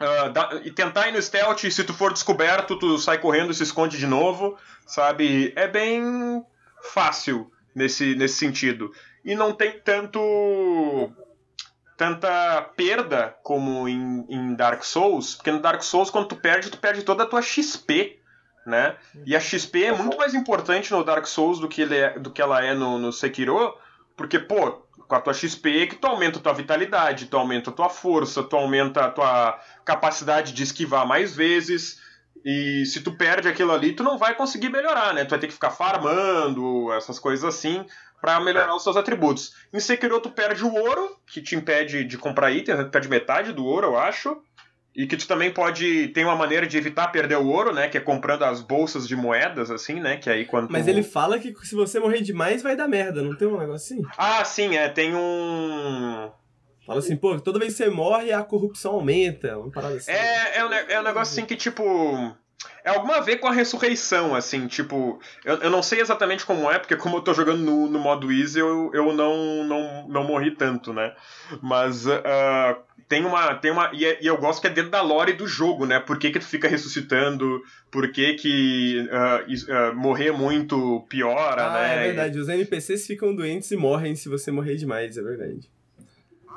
ah, 0.01 0.29
dar- 0.29 0.67
e 0.67 0.71
tentar 0.71 1.09
ir 1.09 1.13
no 1.13 1.21
stealth 1.23 1.65
e 1.65 1.71
se 1.71 1.85
tu 1.85 1.93
for 1.93 2.13
descoberto, 2.13 2.79
tu 2.79 2.97
sai 2.99 3.19
correndo 3.19 3.51
e 3.51 3.55
se 3.55 3.63
esconde 3.63 3.99
de 3.99 4.07
novo, 4.07 4.57
sabe? 4.87 5.53
É 5.57 5.67
bem 5.69 6.45
fácil 6.93 7.51
nesse, 7.75 8.15
nesse 8.15 8.37
sentido. 8.37 8.91
E 9.25 9.35
não 9.35 9.53
tem 9.53 9.79
tanto. 9.81 11.13
tanta 11.97 12.63
perda 12.77 13.37
como 13.43 13.89
em, 13.89 14.25
em 14.29 14.55
Dark 14.55 14.85
Souls, 14.85 15.35
porque 15.35 15.51
no 15.51 15.61
Dark 15.61 15.83
Souls, 15.83 16.11
quando 16.11 16.29
tu 16.29 16.37
perde, 16.37 16.71
tu 16.71 16.79
perde 16.79 17.03
toda 17.03 17.25
a 17.25 17.27
tua 17.27 17.43
XP 17.43 18.18
né? 18.69 18.97
E 19.27 19.35
a 19.35 19.41
XP 19.41 19.85
é 19.85 19.93
muito 19.93 20.17
mais 20.17 20.35
importante 20.35 20.93
no 20.93 21.03
Dark 21.03 21.27
Souls 21.27 21.59
do 21.59 21.69
que, 21.69 21.83
ele 21.83 21.97
é- 21.97 22.19
do 22.19 22.31
que 22.31 22.41
ela 22.43 22.63
é 22.65 22.75
no, 22.75 22.99
no 22.99 23.13
Sekiro, 23.13 23.75
porque, 24.17 24.39
pô, 24.39 24.83
com 25.09 25.15
a 25.15 25.21
tua 25.21 25.33
XP 25.33 25.83
é 25.83 25.87
que 25.87 25.97
tu 25.97 26.07
aumenta 26.07 26.39
a 26.39 26.43
tua 26.43 26.53
vitalidade, 26.53 27.27
tu 27.27 27.37
aumenta 27.37 27.71
a 27.71 27.73
tua 27.73 27.89
força, 27.89 28.43
tu 28.43 28.57
aumenta 28.57 29.07
a 29.07 29.11
tua 29.11 29.59
capacidade 29.85 30.53
de 30.53 30.63
esquivar 30.63 31.07
mais 31.07 31.35
vezes. 31.35 31.99
E 32.45 32.85
se 32.87 33.01
tu 33.01 33.17
perde 33.17 33.49
aquilo 33.49 33.73
ali, 33.73 33.93
tu 33.95 34.05
não 34.05 34.17
vai 34.19 34.35
conseguir 34.35 34.69
melhorar, 34.69 35.13
né? 35.15 35.25
Tu 35.25 35.31
vai 35.31 35.39
ter 35.39 35.47
que 35.49 35.53
ficar 35.55 35.71
farmando, 35.71 36.93
essas 36.93 37.19
coisas 37.19 37.45
assim, 37.45 37.85
pra 38.21 38.39
melhorar 38.41 38.75
os 38.75 38.83
seus 38.83 38.97
atributos. 38.97 39.55
Em 39.73 39.81
Sekiro 39.81 40.21
tu 40.21 40.31
perde 40.31 40.65
o 40.65 40.73
ouro, 40.73 41.17
que 41.27 41.41
te 41.43 41.57
impede 41.57 42.05
de 42.05 42.19
comprar 42.19 42.51
itens, 42.51 42.79
né? 42.79 42.85
tu 42.85 42.91
perde 42.91 43.09
metade 43.09 43.53
do 43.53 43.65
ouro, 43.65 43.89
eu 43.89 43.99
acho. 43.99 44.41
E 44.99 45.07
que 45.07 45.17
tu 45.17 45.29
também 45.29 45.53
pode. 45.53 46.09
Tem 46.09 46.25
uma 46.25 46.35
maneira 46.35 46.67
de 46.67 46.77
evitar 46.77 47.07
perder 47.13 47.37
o 47.37 47.47
ouro, 47.47 47.73
né? 47.73 47.87
Que 47.87 47.99
é 47.99 48.01
comprando 48.01 48.43
as 48.43 48.61
bolsas 48.61 49.07
de 49.07 49.15
moedas, 49.15 49.71
assim, 49.71 50.01
né? 50.01 50.17
Que 50.17 50.29
aí 50.29 50.45
quando. 50.45 50.69
Mas 50.73 50.89
ele 50.89 51.05
fala 51.05 51.39
que 51.39 51.55
se 51.65 51.77
você 51.77 52.01
morrer 52.01 52.21
demais 52.21 52.65
vai 52.65 52.75
dar 52.75 52.89
merda, 52.89 53.23
não 53.23 53.37
tem 53.37 53.47
um 53.47 53.57
negócio 53.57 53.97
assim? 53.97 54.03
Ah, 54.19 54.45
sim, 54.45 54.77
é. 54.77 54.89
Tem 54.89 55.15
um. 55.15 56.29
Fala 56.85 56.99
assim, 56.99 57.15
pô, 57.15 57.39
toda 57.39 57.61
vez 57.61 57.75
que 57.75 57.85
você 57.85 57.89
morre, 57.89 58.33
a 58.33 58.43
corrupção 58.43 58.95
aumenta. 58.95 59.57
Uma 59.57 59.71
parada 59.71 59.95
assim. 59.95 60.11
É, 60.11 60.59
é, 60.59 60.65
um, 60.67 60.73
é 60.73 61.01
um 61.01 61.05
negócio 61.05 61.33
assim 61.33 61.47
que, 61.47 61.55
tipo. 61.55 61.85
É 62.85 62.91
alguma 62.91 63.19
a 63.19 63.21
ver 63.21 63.37
com 63.37 63.47
a 63.47 63.53
ressurreição, 63.53 64.35
assim, 64.35 64.67
tipo. 64.67 65.21
Eu, 65.45 65.59
eu 65.59 65.71
não 65.71 65.81
sei 65.81 66.01
exatamente 66.01 66.45
como 66.45 66.69
é, 66.69 66.77
porque 66.77 66.97
como 66.99 67.19
eu 67.19 67.23
tô 67.23 67.33
jogando 67.33 67.63
no, 67.63 67.89
no 67.89 68.01
modo 68.01 68.33
easy, 68.33 68.59
eu, 68.59 68.91
eu 68.93 69.13
não, 69.13 69.63
não, 69.63 70.09
não 70.09 70.25
morri 70.25 70.51
tanto, 70.57 70.93
né? 70.93 71.15
Mas 71.63 72.05
uh, 72.05 72.88
tem 73.09 73.25
uma. 73.25 73.55
Tem 73.55 73.71
uma 73.71 73.91
e, 73.95 74.05
é, 74.05 74.19
e, 74.21 74.27
eu 74.27 74.37
gosto 74.37 74.61
que 74.61 74.67
é 74.67 74.71
dentro 74.71 74.91
da 74.91 75.01
lore 75.01 75.33
do 75.33 75.47
jogo, 75.47 75.87
né? 75.87 75.99
Por 75.99 76.19
que, 76.19 76.31
que 76.31 76.39
tu 76.39 76.45
fica 76.45 76.69
ressuscitando? 76.69 77.63
Por 77.91 78.13
que, 78.13 78.35
que 78.35 79.09
uh, 79.09 79.93
uh, 79.93 79.97
morrer 79.97 80.31
muito 80.31 81.07
piora, 81.09 81.67
ah, 81.67 81.73
né? 81.73 81.95
É 81.95 82.07
verdade, 82.09 82.39
os 82.39 82.49
NPCs 82.49 83.07
ficam 83.07 83.35
doentes 83.35 83.71
e 83.71 83.77
morrem 83.77 84.15
se 84.15 84.29
você 84.29 84.51
morrer 84.51 84.77
demais, 84.77 85.17
é 85.17 85.23
verdade. 85.23 85.71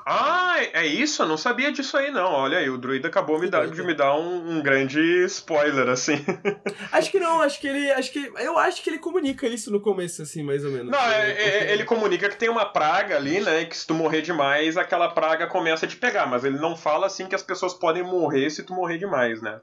Ah, 0.05 0.55
é 0.73 0.85
isso? 0.85 1.21
Eu 1.21 1.27
não 1.27 1.37
sabia 1.37 1.71
disso 1.71 1.95
aí, 1.95 2.09
não. 2.11 2.31
Olha 2.31 2.57
aí, 2.57 2.69
o 2.69 2.77
druida 2.77 3.07
acabou 3.07 3.39
me 3.39 3.49
dar, 3.49 3.67
de 3.67 3.83
me 3.83 3.93
dar 3.93 4.15
um, 4.15 4.57
um, 4.57 4.61
grande 4.61 4.99
spoiler, 5.25 5.87
assim. 5.89 6.25
Acho 6.91 7.11
que 7.11 7.19
não, 7.19 7.41
acho 7.41 7.59
que 7.59 7.67
ele. 7.67 7.91
Acho 7.91 8.11
que. 8.11 8.31
Eu 8.37 8.57
acho 8.57 8.81
que 8.81 8.89
ele 8.89 8.97
comunica 8.97 9.47
isso 9.47 9.71
no 9.71 9.79
começo, 9.79 10.21
assim, 10.21 10.43
mais 10.43 10.65
ou 10.65 10.71
menos. 10.71 10.91
Não, 10.91 10.99
é, 10.99 11.31
é, 11.31 11.73
ele 11.73 11.83
comunica 11.85 12.29
que 12.29 12.35
tem 12.35 12.49
uma 12.49 12.65
praga 12.65 13.15
ali, 13.15 13.39
né? 13.39 13.65
Que 13.65 13.77
se 13.77 13.85
tu 13.85 13.93
morrer 13.93 14.21
demais, 14.21 14.75
aquela 14.75 15.09
praga 15.09 15.47
começa 15.47 15.85
a 15.85 15.89
te 15.89 15.95
pegar. 15.95 16.25
Mas 16.25 16.43
ele 16.43 16.57
não 16.57 16.75
fala 16.75 17.05
assim 17.05 17.27
que 17.27 17.35
as 17.35 17.43
pessoas 17.43 17.73
podem 17.73 18.03
morrer 18.03 18.49
se 18.49 18.63
tu 18.63 18.73
morrer 18.73 18.97
demais, 18.97 19.41
né? 19.41 19.61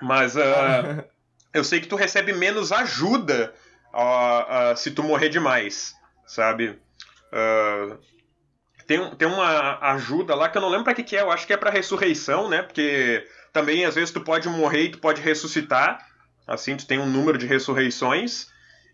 Mas 0.00 0.36
uh, 0.36 0.40
eu 1.54 1.64
sei 1.64 1.80
que 1.80 1.86
tu 1.88 1.96
recebe 1.96 2.32
menos 2.32 2.72
ajuda 2.72 3.54
uh, 3.94 4.72
uh, 4.72 4.76
se 4.76 4.90
tu 4.90 5.02
morrer 5.02 5.28
demais, 5.28 5.94
sabe? 6.26 6.78
Uh, 7.32 7.98
tem, 8.86 9.14
tem 9.16 9.28
uma 9.28 9.78
ajuda 9.92 10.34
lá 10.34 10.48
que 10.48 10.58
eu 10.58 10.62
não 10.62 10.68
lembro 10.68 10.84
para 10.84 10.94
que, 10.94 11.02
que 11.02 11.16
é, 11.16 11.22
eu 11.22 11.30
acho 11.30 11.46
que 11.46 11.52
é 11.52 11.56
para 11.56 11.70
ressurreição, 11.70 12.48
né? 12.48 12.62
Porque 12.62 13.26
também 13.52 13.84
às 13.84 13.94
vezes 13.94 14.10
tu 14.10 14.20
pode 14.20 14.48
morrer 14.48 14.84
e 14.84 14.90
tu 14.90 14.98
pode 14.98 15.20
ressuscitar. 15.20 16.06
Assim, 16.46 16.76
tu 16.76 16.86
tem 16.86 16.98
um 16.98 17.06
número 17.06 17.38
de 17.38 17.46
ressurreições. 17.46 18.48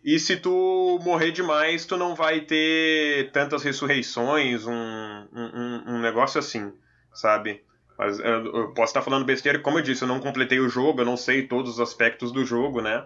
E 0.04 0.18
se 0.18 0.36
tu 0.36 1.00
morrer 1.02 1.32
demais, 1.32 1.84
tu 1.84 1.96
não 1.96 2.14
vai 2.14 2.42
ter 2.42 3.30
tantas 3.32 3.62
ressurreições, 3.62 4.66
um, 4.66 4.72
um, 4.72 5.82
um 5.94 6.00
negócio 6.00 6.38
assim, 6.38 6.72
sabe? 7.12 7.62
Mas 7.98 8.20
eu 8.20 8.72
posso 8.74 8.90
estar 8.90 9.02
falando 9.02 9.24
besteira, 9.24 9.58
como 9.58 9.78
eu 9.78 9.82
disse, 9.82 10.02
eu 10.02 10.08
não 10.08 10.20
completei 10.20 10.60
o 10.60 10.68
jogo, 10.68 11.00
eu 11.00 11.04
não 11.04 11.16
sei 11.16 11.48
todos 11.48 11.74
os 11.74 11.80
aspectos 11.80 12.30
do 12.30 12.44
jogo, 12.44 12.80
né? 12.80 13.04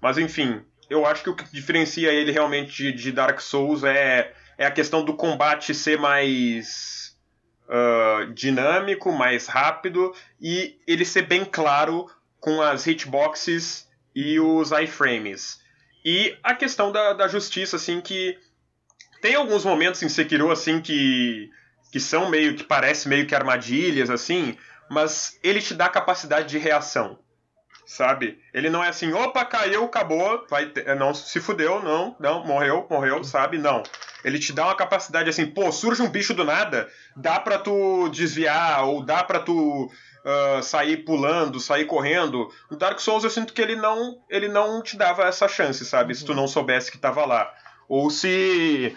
Mas 0.00 0.16
enfim, 0.16 0.62
eu 0.88 1.04
acho 1.04 1.22
que 1.22 1.30
o 1.30 1.36
que 1.36 1.44
diferencia 1.52 2.10
ele 2.10 2.32
realmente 2.32 2.90
de 2.92 3.12
Dark 3.12 3.38
Souls 3.40 3.84
é 3.84 4.32
é 4.58 4.66
a 4.66 4.70
questão 4.70 5.04
do 5.04 5.14
combate 5.14 5.74
ser 5.74 5.98
mais 5.98 7.16
uh, 7.68 8.32
dinâmico, 8.32 9.12
mais 9.12 9.46
rápido 9.46 10.14
e 10.40 10.78
ele 10.86 11.04
ser 11.04 11.22
bem 11.22 11.44
claro 11.44 12.06
com 12.40 12.60
as 12.60 12.86
hitboxes 12.86 13.88
e 14.14 14.38
os 14.38 14.70
iframes. 14.72 15.60
E 16.04 16.36
a 16.42 16.54
questão 16.54 16.90
da, 16.90 17.12
da 17.12 17.28
justiça, 17.28 17.76
assim, 17.76 18.00
que 18.00 18.38
tem 19.20 19.34
alguns 19.34 19.64
momentos 19.64 20.02
em 20.02 20.08
Sekiro, 20.08 20.50
assim, 20.50 20.80
que, 20.80 21.48
que 21.92 22.00
são 22.00 22.28
meio 22.28 22.56
que 22.56 22.64
parece 22.64 23.08
meio 23.08 23.26
que 23.26 23.34
armadilhas, 23.34 24.10
assim, 24.10 24.56
mas 24.90 25.38
ele 25.42 25.62
te 25.62 25.74
dá 25.74 25.88
capacidade 25.88 26.48
de 26.48 26.58
reação 26.58 27.18
sabe? 27.84 28.40
Ele 28.54 28.70
não 28.70 28.82
é 28.82 28.88
assim, 28.88 29.12
opa, 29.12 29.44
caiu, 29.44 29.84
acabou, 29.84 30.46
vai 30.48 30.66
ter, 30.66 30.94
não 30.96 31.12
se 31.12 31.40
fudeu, 31.40 31.82
não, 31.82 32.16
não, 32.18 32.44
morreu, 32.44 32.86
morreu, 32.88 33.22
sabe? 33.22 33.58
Não. 33.58 33.82
Ele 34.24 34.38
te 34.38 34.52
dá 34.52 34.66
uma 34.66 34.74
capacidade 34.74 35.28
assim, 35.28 35.46
pô, 35.46 35.70
surge 35.72 36.02
um 36.02 36.08
bicho 36.08 36.34
do 36.34 36.44
nada, 36.44 36.88
dá 37.16 37.40
pra 37.40 37.58
tu 37.58 38.08
desviar, 38.08 38.84
ou 38.84 39.02
dá 39.02 39.22
pra 39.24 39.40
tu 39.40 39.90
uh, 40.24 40.62
sair 40.62 40.98
pulando, 40.98 41.60
sair 41.60 41.84
correndo. 41.84 42.48
No 42.70 42.76
Dark 42.76 43.00
Souls 43.00 43.24
eu 43.24 43.30
sinto 43.30 43.52
que 43.52 43.60
ele 43.60 43.76
não, 43.76 44.20
ele 44.28 44.48
não 44.48 44.82
te 44.82 44.96
dava 44.96 45.24
essa 45.24 45.48
chance, 45.48 45.84
sabe? 45.84 46.12
Uhum. 46.12 46.18
Se 46.18 46.24
tu 46.24 46.34
não 46.34 46.48
soubesse 46.48 46.90
que 46.90 46.98
tava 46.98 47.24
lá. 47.24 47.52
Ou 47.88 48.10
se. 48.10 48.96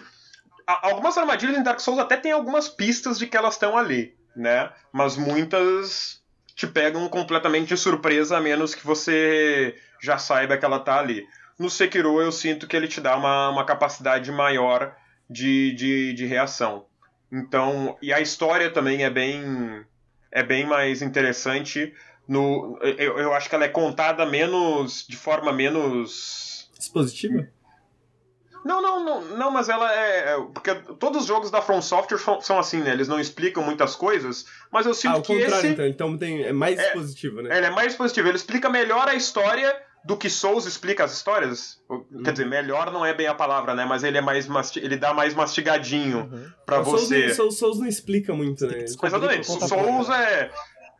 Algumas 0.66 1.16
armadilhas 1.16 1.56
em 1.56 1.62
Dark 1.62 1.78
Souls 1.78 2.00
até 2.00 2.16
tem 2.16 2.32
algumas 2.32 2.68
pistas 2.68 3.18
de 3.18 3.26
que 3.26 3.36
elas 3.36 3.54
estão 3.54 3.78
ali, 3.78 4.16
né? 4.34 4.70
Mas 4.92 5.16
muitas 5.16 6.20
te 6.56 6.66
pegam 6.66 7.06
completamente 7.08 7.68
de 7.68 7.76
surpresa, 7.76 8.38
a 8.38 8.40
menos 8.40 8.74
que 8.74 8.84
você 8.84 9.76
já 10.02 10.18
saiba 10.18 10.56
que 10.56 10.64
ela 10.64 10.80
tá 10.80 10.98
ali. 10.98 11.24
No 11.58 11.70
Sekiro 11.70 12.20
eu 12.20 12.32
sinto 12.32 12.66
que 12.66 12.76
ele 12.76 12.88
te 12.88 13.00
dá 13.00 13.16
uma, 13.16 13.50
uma 13.50 13.64
capacidade 13.64 14.32
maior 14.32 14.94
de, 15.28 15.72
de, 15.74 16.12
de 16.12 16.26
reação. 16.26 16.86
Então, 17.30 17.96
e 18.00 18.12
a 18.12 18.20
história 18.20 18.70
também 18.70 19.04
é 19.04 19.10
bem 19.10 19.84
é 20.30 20.42
bem 20.42 20.66
mais 20.66 21.02
interessante 21.02 21.94
no 22.28 22.78
eu, 22.82 23.18
eu 23.18 23.32
acho 23.32 23.48
que 23.48 23.54
ela 23.54 23.64
é 23.64 23.68
contada 23.68 24.26
menos 24.26 25.06
de 25.08 25.16
forma 25.16 25.52
menos 25.52 26.70
expositiva. 26.78 27.48
Não, 28.66 28.82
não, 28.82 29.04
não, 29.04 29.20
não, 29.36 29.50
mas 29.52 29.68
ela 29.68 29.94
é. 29.94 30.32
é 30.32 30.36
porque 30.52 30.74
todos 30.98 31.22
os 31.22 31.28
jogos 31.28 31.52
da 31.52 31.62
From 31.62 31.80
Software 31.80 32.18
são 32.40 32.58
assim, 32.58 32.78
né? 32.78 32.90
Eles 32.90 33.06
não 33.06 33.20
explicam 33.20 33.62
muitas 33.62 33.94
coisas, 33.94 34.44
mas 34.72 34.84
eu 34.84 34.92
sinto 34.92 35.18
ah, 35.18 35.22
que 35.22 35.34
esse. 35.34 35.68
Então, 35.68 35.86
então 35.86 36.18
tem, 36.18 36.42
é 36.42 36.52
mais 36.52 36.76
é, 36.76 36.88
expositivo, 36.88 37.42
né? 37.42 37.56
Ele 37.56 37.66
é 37.66 37.70
mais 37.70 37.92
expositivo. 37.92 38.26
Ele 38.26 38.36
explica 38.36 38.68
melhor 38.68 39.08
a 39.08 39.14
história 39.14 39.72
do 40.06 40.16
que 40.16 40.30
Souls 40.30 40.66
explica 40.66 41.02
as 41.04 41.12
histórias. 41.12 41.82
Uhum. 41.90 42.22
Quer 42.22 42.30
dizer, 42.30 42.46
melhor 42.46 42.92
não 42.92 43.04
é 43.04 43.12
bem 43.12 43.26
a 43.26 43.34
palavra, 43.34 43.74
né? 43.74 43.84
Mas 43.84 44.04
ele 44.04 44.16
é 44.16 44.20
mais 44.20 44.46
masti... 44.46 44.78
ele 44.78 44.96
dá 44.96 45.12
mais 45.12 45.34
mastigadinho 45.34 46.30
uhum. 46.32 46.46
para 46.64 46.80
você. 46.80 47.34
Souls, 47.34 47.58
Souls 47.58 47.80
não 47.80 47.88
explica 47.88 48.32
muito, 48.32 48.66
né? 48.68 48.84
Exatamente. 48.84 49.46
Souls 49.46 50.08
é 50.08 50.50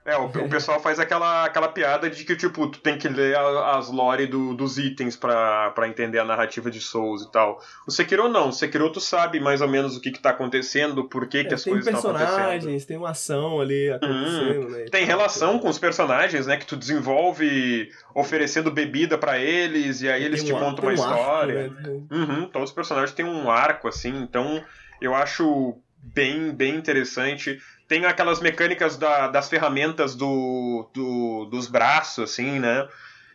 é, 0.07 0.17
o, 0.17 0.27
o, 0.27 0.49
pessoal 0.49 0.81
faz 0.81 1.01
aquela, 1.01 1.45
aquela 1.45 1.67
piada 1.67 2.09
de 2.09 2.25
que, 2.25 2.37
tipo, 2.37 2.69
tu 2.69 2.79
tem 2.79 2.97
que 2.97 3.09
ler 3.09 3.37
a, 3.37 3.77
as 3.77 3.91
lore 3.91 4.27
do, 4.27 4.55
dos 4.55 4.79
itens 4.79 5.17
para 5.17 5.89
entender 5.89 6.21
a 6.21 6.25
narrativa 6.25 6.71
de 6.71 6.81
Souls 6.81 7.23
e 7.23 7.33
tal. 7.33 7.61
O 7.87 7.91
Sekiro 7.91 8.29
não, 8.29 8.51
o 8.51 8.53
Sekiro 8.53 8.91
tu 8.93 9.01
sabe 9.01 9.41
mais 9.41 9.61
ou 9.61 9.67
menos 9.67 9.97
o 9.97 10.01
que, 10.01 10.13
que 10.13 10.21
tá 10.21 10.31
acontecendo, 10.31 11.09
por 11.09 11.27
que, 11.27 11.39
é, 11.39 11.45
que 11.45 11.55
as 11.55 11.65
coisas 11.65 11.93
estão 11.93 12.11
acontecendo. 12.11 12.29
Tem 12.29 12.37
personagens, 12.37 12.85
tem 12.85 12.97
uma 12.97 13.11
ação 13.11 13.61
ali 13.61 13.91
acontecendo, 13.91 14.67
hum, 14.67 14.71
né? 14.71 14.85
Tem 14.93 15.05
relação 15.05 15.59
com 15.59 15.69
os 15.69 15.79
personagens, 15.79 16.47
né, 16.47 16.57
que 16.57 16.67
tu 16.67 16.77
desenvolve 16.77 17.91
oferecendo 18.15 18.71
bebida 18.71 19.19
para 19.19 19.39
eles, 19.39 20.03
e 20.03 20.09
aí 20.09 20.23
eles 20.23 20.45
te 20.45 20.53
um, 20.53 20.59
contam 20.61 20.85
uma 20.85 20.93
um 20.93 20.95
história. 20.95 21.65
Arco, 21.65 21.83
né? 21.83 22.01
uhum, 22.13 22.47
todos 22.47 22.71
os 22.71 22.75
personagens 22.75 23.13
têm 23.13 23.25
um 23.27 23.51
arco, 23.51 23.89
assim, 23.89 24.17
então 24.23 24.63
eu 25.01 25.17
acho 25.17 25.77
bem, 26.15 26.53
bem 26.53 26.77
interessante 26.77 27.59
tem 27.89 28.05
aquelas 28.05 28.41
mecânicas 28.41 28.97
da, 28.97 29.29
das 29.29 29.49
ferramentas 29.49 30.15
do, 30.15 30.89
do, 30.93 31.47
dos 31.47 31.69
braços, 31.69 32.31
assim, 32.31 32.59
né? 32.59 32.89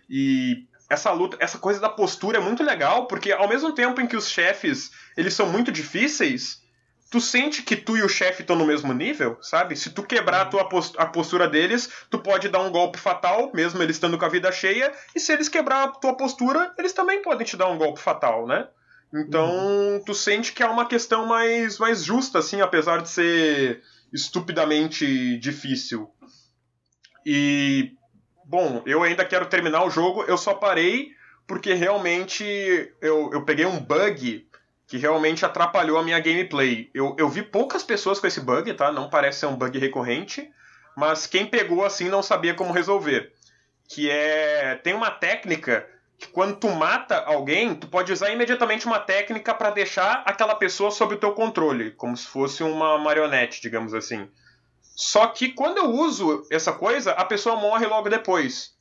E 0.10 0.66
essa 0.90 1.12
luta, 1.12 1.38
essa 1.40 1.58
coisa 1.58 1.80
da 1.80 1.90
postura 1.90 2.38
é 2.38 2.42
muito 2.42 2.64
legal, 2.64 3.08
porque 3.08 3.32
ao 3.32 3.48
mesmo 3.48 3.72
tempo 3.74 4.02
em 4.02 4.08
que 4.08 4.18
os 4.18 4.30
chefes 4.30 4.92
eles 5.16 5.34
são 5.34 5.48
muito 5.48 5.72
difíceis, 5.72 6.62
tu 7.10 7.22
sente 7.22 7.62
que 7.62 7.76
tu 7.76 7.98
e 7.98 8.04
o 8.04 8.10
chefe 8.10 8.42
estão 8.42 8.56
no 8.56 8.66
mesmo 8.66 8.94
nível, 8.94 9.38
sabe? 9.42 9.76
Se 9.76 9.90
tu 9.90 10.04
quebrar 10.04 10.42
a, 10.42 10.46
tua 10.46 10.68
post 10.68 10.98
a 10.98 11.06
postura 11.06 11.48
deles, 11.48 11.90
tu 12.10 12.20
pode 12.20 12.50
dar 12.50 12.60
um 12.60 12.72
golpe 12.72 12.98
fatal, 12.98 13.52
mesmo 13.54 13.82
eles 13.82 13.96
estando 13.96 14.18
com 14.18 14.26
a 14.26 14.30
vida 14.30 14.52
cheia, 14.52 14.92
e 15.16 15.20
se 15.20 15.32
eles 15.32 15.48
quebrar 15.48 15.84
a 15.84 15.88
tua 15.90 16.16
postura, 16.16 16.74
eles 16.78 16.94
também 16.94 17.22
podem 17.22 17.46
te 17.46 17.56
dar 17.56 17.68
um 17.68 17.78
golpe 17.78 18.00
fatal, 18.00 18.46
né? 18.46 18.68
Então, 19.14 19.50
uhum. 19.50 20.04
tu 20.06 20.14
sente 20.14 20.54
que 20.54 20.64
é 20.64 20.66
uma 20.66 20.86
questão 20.86 21.26
mais, 21.26 21.78
mais 21.78 22.04
justa, 22.04 22.40
assim, 22.40 22.62
apesar 22.62 23.02
de 23.02 23.10
ser 23.10 23.84
estupidamente 24.12 25.38
difícil. 25.38 26.10
E 27.26 27.94
bom, 28.46 28.82
eu 28.86 29.04
ainda 29.04 29.24
quero 29.26 29.46
terminar 29.46 29.84
o 29.84 29.90
jogo, 29.90 30.24
eu 30.24 30.38
só 30.38 30.54
parei 30.54 31.12
porque 31.48 31.74
realmente 31.74 32.44
eu, 33.02 33.30
eu 33.34 33.44
peguei 33.44 33.66
um 33.66 33.80
bug 33.80 34.48
que 34.88 34.98
realmente 34.98 35.46
atrapalhou 35.46 35.98
a 35.98 36.04
minha 36.04 36.20
gameplay. 36.20 36.90
Eu, 36.94 37.16
eu 37.18 37.30
vi 37.30 37.44
poucas 37.44 37.84
pessoas 37.84 38.20
com 38.20 38.28
esse 38.28 38.42
bug, 38.42 38.74
tá? 38.74 38.92
Não 38.92 39.10
parece 39.10 39.40
ser 39.40 39.46
um 39.46 39.56
bug 39.56 39.78
recorrente, 39.80 40.52
mas 40.96 41.26
quem 41.26 41.46
pegou 41.46 41.86
assim 41.86 42.10
não 42.10 42.22
sabia 42.22 42.54
como 42.54 42.74
resolver. 42.74 43.34
Que 43.88 44.10
é. 44.10 44.76
Tem 44.76 44.94
uma 44.94 45.10
técnica 45.10 45.88
que 46.22 46.28
quando 46.28 46.56
tu 46.56 46.70
mata 46.70 47.18
alguém, 47.26 47.74
tu 47.74 47.88
pode 47.88 48.14
usar 48.14 48.30
imediatamente 48.30 48.86
uma 48.86 49.00
técnica 49.00 49.56
para 49.56 49.72
deixar 49.72 50.22
aquela 50.24 50.54
pessoa 50.54 50.92
sob 50.92 51.16
o 51.16 51.18
teu 51.18 51.32
controle, 51.32 51.92
como 51.92 52.16
se 52.16 52.28
fosse 52.28 52.62
uma 52.62 53.00
marionete, 53.00 53.60
digamos 53.60 53.92
assim. 53.92 54.30
Só 54.96 55.26
que 55.26 55.50
quando 55.50 55.80
eu 55.80 55.90
uso 55.90 56.46
essa 56.52 56.72
coisa, 56.72 57.14
a 57.14 57.26
pessoa 57.26 57.56
morre 57.56 57.88
logo 57.88 58.08
depois. 58.08 58.76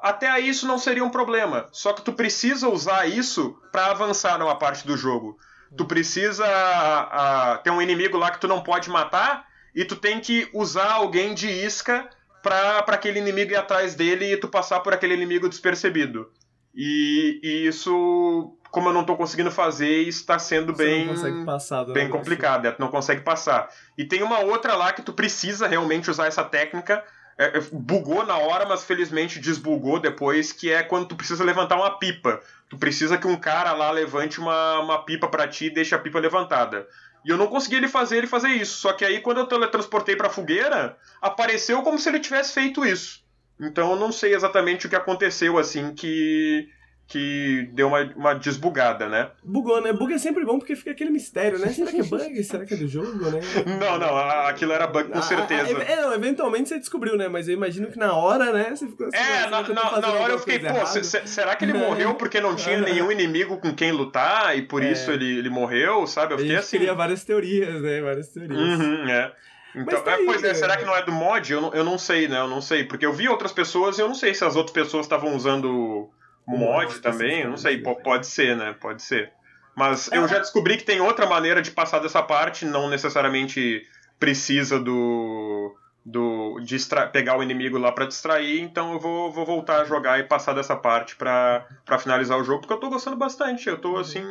Até 0.00 0.30
aí 0.30 0.48
isso 0.48 0.64
não 0.64 0.78
seria 0.78 1.04
um 1.04 1.10
problema. 1.10 1.66
Só 1.72 1.92
que 1.92 2.02
tu 2.02 2.12
precisa 2.12 2.68
usar 2.68 3.08
isso 3.08 3.58
para 3.72 3.86
avançar 3.86 4.38
numa 4.38 4.56
parte 4.56 4.86
do 4.86 4.96
jogo. 4.96 5.36
Tu 5.76 5.84
precisa 5.84 6.46
uh, 6.46 7.62
ter 7.64 7.70
um 7.70 7.82
inimigo 7.82 8.16
lá 8.16 8.30
que 8.30 8.40
tu 8.40 8.46
não 8.46 8.62
pode 8.62 8.88
matar 8.88 9.44
e 9.74 9.84
tu 9.84 9.96
tem 9.96 10.20
que 10.20 10.48
usar 10.54 10.92
alguém 10.92 11.34
de 11.34 11.50
isca 11.50 12.08
para 12.44 12.78
aquele 12.78 13.18
inimigo 13.18 13.50
ir 13.50 13.56
atrás 13.56 13.96
dele 13.96 14.32
e 14.32 14.36
tu 14.36 14.46
passar 14.46 14.78
por 14.78 14.94
aquele 14.94 15.14
inimigo 15.14 15.48
despercebido. 15.48 16.30
E, 16.76 17.40
e 17.42 17.66
isso 17.66 18.52
como 18.70 18.90
eu 18.90 18.92
não 18.92 19.04
tô 19.04 19.16
conseguindo 19.16 19.50
fazer, 19.50 20.02
está 20.02 20.38
sendo 20.38 20.76
Você 20.76 20.84
bem 20.84 21.06
não 21.06 21.14
consegue 21.14 21.44
passar 21.46 21.84
bem 21.86 22.10
complicado, 22.10 22.66
é, 22.66 22.72
tu 22.72 22.78
não 22.78 22.88
consegue 22.88 23.22
passar. 23.22 23.70
E 23.96 24.04
tem 24.04 24.22
uma 24.22 24.40
outra 24.40 24.76
lá 24.76 24.92
que 24.92 25.00
tu 25.00 25.14
precisa 25.14 25.66
realmente 25.66 26.10
usar 26.10 26.26
essa 26.26 26.44
técnica. 26.44 27.02
é, 27.38 27.56
é, 27.56 27.60
bugou 27.72 28.26
na 28.26 28.36
hora, 28.36 28.66
mas 28.66 28.84
felizmente 28.84 29.40
desbugou 29.40 29.98
depois, 29.98 30.52
que 30.52 30.70
é 30.70 30.82
quando 30.82 31.08
tu 31.08 31.16
precisa 31.16 31.42
levantar 31.42 31.76
uma 31.76 31.98
pipa. 31.98 32.38
Tu 32.68 32.76
precisa 32.76 33.16
que 33.16 33.26
um 33.26 33.36
cara 33.36 33.72
lá 33.72 33.90
levante 33.90 34.40
uma, 34.40 34.80
uma 34.80 35.04
pipa 35.04 35.28
pra 35.28 35.48
ti 35.48 35.66
e 35.66 35.74
deixe 35.74 35.94
a 35.94 35.98
pipa 35.98 36.18
levantada. 36.18 36.86
E 37.24 37.30
eu 37.30 37.38
não 37.38 37.46
consegui 37.46 37.76
ele 37.76 37.88
fazer 37.88 38.18
ele 38.18 38.26
fazer 38.26 38.48
isso. 38.50 38.78
Só 38.78 38.92
que 38.92 39.04
aí 39.04 39.20
quando 39.20 39.38
eu 39.38 39.46
teletransportei 39.46 40.16
pra 40.16 40.28
fogueira, 40.28 40.96
apareceu 41.22 41.82
como 41.82 41.98
se 41.98 42.08
ele 42.08 42.20
tivesse 42.20 42.52
feito 42.52 42.84
isso. 42.84 43.24
Então 43.60 43.90
eu 43.92 43.96
não 43.96 44.12
sei 44.12 44.34
exatamente 44.34 44.86
o 44.86 44.90
que 44.90 44.96
aconteceu 44.96 45.58
assim 45.58 45.94
que 45.94 46.68
que 47.08 47.70
deu 47.72 47.86
uma, 47.86 48.02
uma 48.16 48.34
desbugada, 48.34 49.08
né? 49.08 49.30
Bugou, 49.44 49.80
né? 49.80 49.92
Bug 49.92 50.12
é 50.12 50.18
sempre 50.18 50.44
bom 50.44 50.58
porque 50.58 50.74
fica 50.74 50.90
aquele 50.90 51.10
mistério, 51.10 51.56
né? 51.56 51.68
Será 51.68 51.88
que 51.92 52.00
é 52.00 52.02
bug? 52.02 52.42
Será 52.42 52.64
que 52.66 52.74
é 52.74 52.76
do 52.76 52.88
jogo, 52.88 53.30
né? 53.30 53.38
Não, 53.78 53.96
não, 53.96 54.18
aquilo 54.48 54.72
era 54.72 54.88
bug 54.88 55.10
com 55.12 55.18
Ah, 55.18 55.22
certeza. 55.22 55.78
ah, 55.78 55.82
é, 55.84 55.96
não, 56.02 56.12
eventualmente 56.14 56.68
você 56.68 56.80
descobriu, 56.80 57.16
né? 57.16 57.28
Mas 57.28 57.46
eu 57.46 57.54
imagino 57.54 57.86
que 57.92 57.96
na 57.96 58.12
hora, 58.12 58.50
né? 58.52 58.70
Você 58.74 58.88
ficou 58.88 59.06
assim, 59.06 59.16
É, 59.18 59.44
"Ah, 59.44 59.50
na, 59.50 59.62
na- 59.62 60.00
na 60.00 60.12
hora 60.14 60.32
eu 60.32 60.38
fiquei, 60.40 60.58
pô, 60.58 60.66
errada?" 60.66 60.86
se- 60.86 61.04
se- 61.04 61.28
será 61.28 61.54
que 61.54 61.64
ele 61.64 61.74
morreu 61.78 62.14
porque 62.16 62.40
não 62.40 62.56
tinha 62.56 62.80
nenhum 62.80 63.12
inimigo 63.12 63.58
com 63.58 63.72
quem 63.72 63.92
lutar 63.92 64.58
e 64.58 64.62
por 64.62 64.82
É. 64.82 64.90
isso 64.90 65.08
ele, 65.12 65.38
ele 65.38 65.48
morreu, 65.48 66.08
sabe? 66.08 66.34
Eu 66.34 66.38
fiquei 66.40 66.56
assim. 66.56 66.78
cria 66.78 66.92
várias 66.92 67.22
teorias, 67.22 67.82
né? 67.82 68.00
Várias 68.00 68.28
teorias. 68.30 68.58
Uhum, 68.80 69.08
é. 69.08 69.32
Então, 69.76 70.02
tá 70.02 70.12
é, 70.12 70.24
pois 70.24 70.42
aí, 70.42 70.50
é, 70.50 70.54
será 70.54 70.74
né? 70.74 70.80
que 70.80 70.86
não 70.86 70.96
é 70.96 71.02
do 71.02 71.12
mod? 71.12 71.52
Eu 71.52 71.60
não, 71.60 71.74
eu 71.74 71.84
não 71.84 71.98
sei, 71.98 72.26
né? 72.28 72.38
Eu 72.40 72.48
não 72.48 72.60
sei. 72.62 72.84
Porque 72.84 73.04
eu 73.04 73.12
vi 73.12 73.28
outras 73.28 73.52
pessoas 73.52 73.98
e 73.98 74.00
eu 74.00 74.08
não 74.08 74.14
sei 74.14 74.34
se 74.34 74.44
as 74.44 74.56
outras 74.56 74.72
pessoas 74.72 75.04
estavam 75.06 75.36
usando 75.36 76.10
O 76.46 76.50
mod 76.56 76.86
mod 76.86 77.00
também. 77.00 77.42
Eu 77.42 77.50
não 77.50 77.56
sei. 77.56 77.78
Pode 77.82 78.26
ser, 78.26 78.56
né? 78.56 78.74
Pode 78.80 79.02
ser. 79.02 79.30
Mas 79.76 80.10
É. 80.10 80.16
eu 80.16 80.26
já 80.26 80.38
descobri 80.38 80.76
que 80.78 80.84
tem 80.84 81.00
outra 81.00 81.26
maneira 81.26 81.60
de 81.60 81.70
passar 81.70 81.98
dessa 81.98 82.22
parte, 82.22 82.64
não 82.64 82.88
necessariamente 82.88 83.82
precisa 84.18 84.80
do. 84.80 85.76
do 86.04 86.58
de 86.60 86.76
extra- 86.76 87.06
pegar 87.08 87.36
o 87.36 87.42
inimigo 87.42 87.76
lá 87.76 87.92
pra 87.92 88.06
distrair, 88.06 88.60
então 88.62 88.92
eu 88.94 88.98
vou, 89.00 89.30
vou 89.30 89.44
voltar 89.44 89.82
a 89.82 89.84
jogar 89.84 90.18
e 90.18 90.22
passar 90.22 90.54
dessa 90.54 90.74
parte 90.76 91.16
pra 91.16 91.66
finalizar 91.98 92.38
o 92.38 92.44
jogo, 92.44 92.60
porque 92.60 92.72
eu 92.72 92.78
tô 92.80 92.88
gostando 92.88 93.16
bastante. 93.16 93.68
Eu 93.68 93.76
tô 93.76 93.96
assim. 93.98 94.22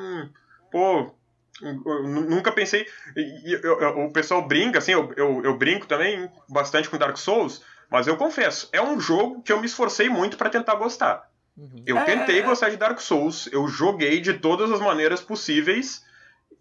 Pô. 0.71 1.11
Eu 1.61 2.03
Nunca 2.03 2.51
pensei. 2.51 2.85
e- 3.15 3.51
e- 3.51 3.59
eu- 3.63 3.79
eu- 3.81 3.99
o 4.05 4.11
pessoal 4.11 4.47
brinca, 4.47 4.79
assim, 4.79 4.91
eu, 4.91 5.11
eu, 5.15 5.41
eu 5.43 5.57
brinco 5.57 5.85
também 5.87 6.29
bastante 6.49 6.89
com 6.89 6.97
Dark 6.97 7.17
Souls, 7.17 7.61
mas 7.89 8.07
eu 8.07 8.17
confesso, 8.17 8.67
é 8.73 8.81
um 8.81 8.99
jogo 8.99 9.41
que 9.41 9.51
eu 9.53 9.59
me 9.59 9.65
esforcei 9.65 10.09
muito 10.09 10.37
pra 10.37 10.49
tentar 10.49 10.75
gostar. 10.75 11.29
Uhum. 11.57 11.83
Eu 11.85 11.97
É, 11.97 12.03
tentei 12.03 12.37
é, 12.37 12.39
é. 12.39 12.41
gostar 12.41 12.69
de 12.69 12.75
Dark 12.77 12.99
Souls, 12.99 13.47
eu 13.51 13.67
joguei 13.67 14.19
de 14.19 14.33
todas 14.33 14.69
as 14.71 14.81
maneiras 14.81 15.21
possíveis, 15.21 16.03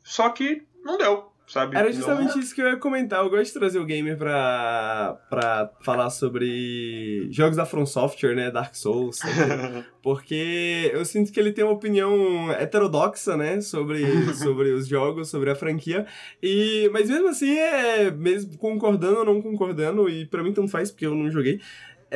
só 0.04 0.28
que 0.28 0.62
não 0.84 0.96
deu, 0.96 1.32
sabe? 1.46 1.76
Era 1.76 1.88
Não- 1.88 1.92
justamente 1.94 2.38
isso 2.38 2.54
que 2.54 2.60
eu 2.62 2.68
ia 2.68 2.76
comentar. 2.76 3.22
Eu 3.22 3.30
gosto 3.30 3.46
de 3.52 3.58
trazer 3.58 3.78
o 3.78 3.84
gamer 3.84 4.16
pra, 4.16 5.18
pra 5.28 5.70
falar 5.82 6.10
sobre 6.10 7.28
jogos 7.30 7.56
da 7.56 7.66
From 7.66 7.86
Software, 7.86 8.34
né? 8.34 8.50
Dark 8.50 8.74
Souls. 8.74 9.18
sabe? 9.18 9.32
Porque 10.02 10.90
eu 10.92 11.04
sinto 11.04 11.32
que 11.32 11.40
ele 11.40 11.52
tem 11.52 11.64
uma 11.64 11.72
opinião 11.72 12.50
heterodoxa, 12.52 13.36
né? 13.36 13.60
Sobre, 13.60 14.04
sobre 14.34 14.70
os 14.72 14.86
jogos, 14.86 15.28
sobre 15.30 15.50
a 15.50 15.54
franquia. 15.54 16.06
E, 16.42 16.88
mas 16.92 17.08
mesmo 17.08 17.28
assim, 17.28 17.56
é, 17.58 18.10
mesmo 18.10 18.56
concordando 18.58 19.20
ou 19.20 19.24
não 19.24 19.40
concordando, 19.40 20.08
e 20.08 20.26
pra 20.26 20.42
mim 20.42 20.52
tanto 20.52 20.68
faz, 20.70 20.90
porque 20.90 21.06
eu 21.06 21.14
não 21.14 21.30
joguei. 21.30 21.60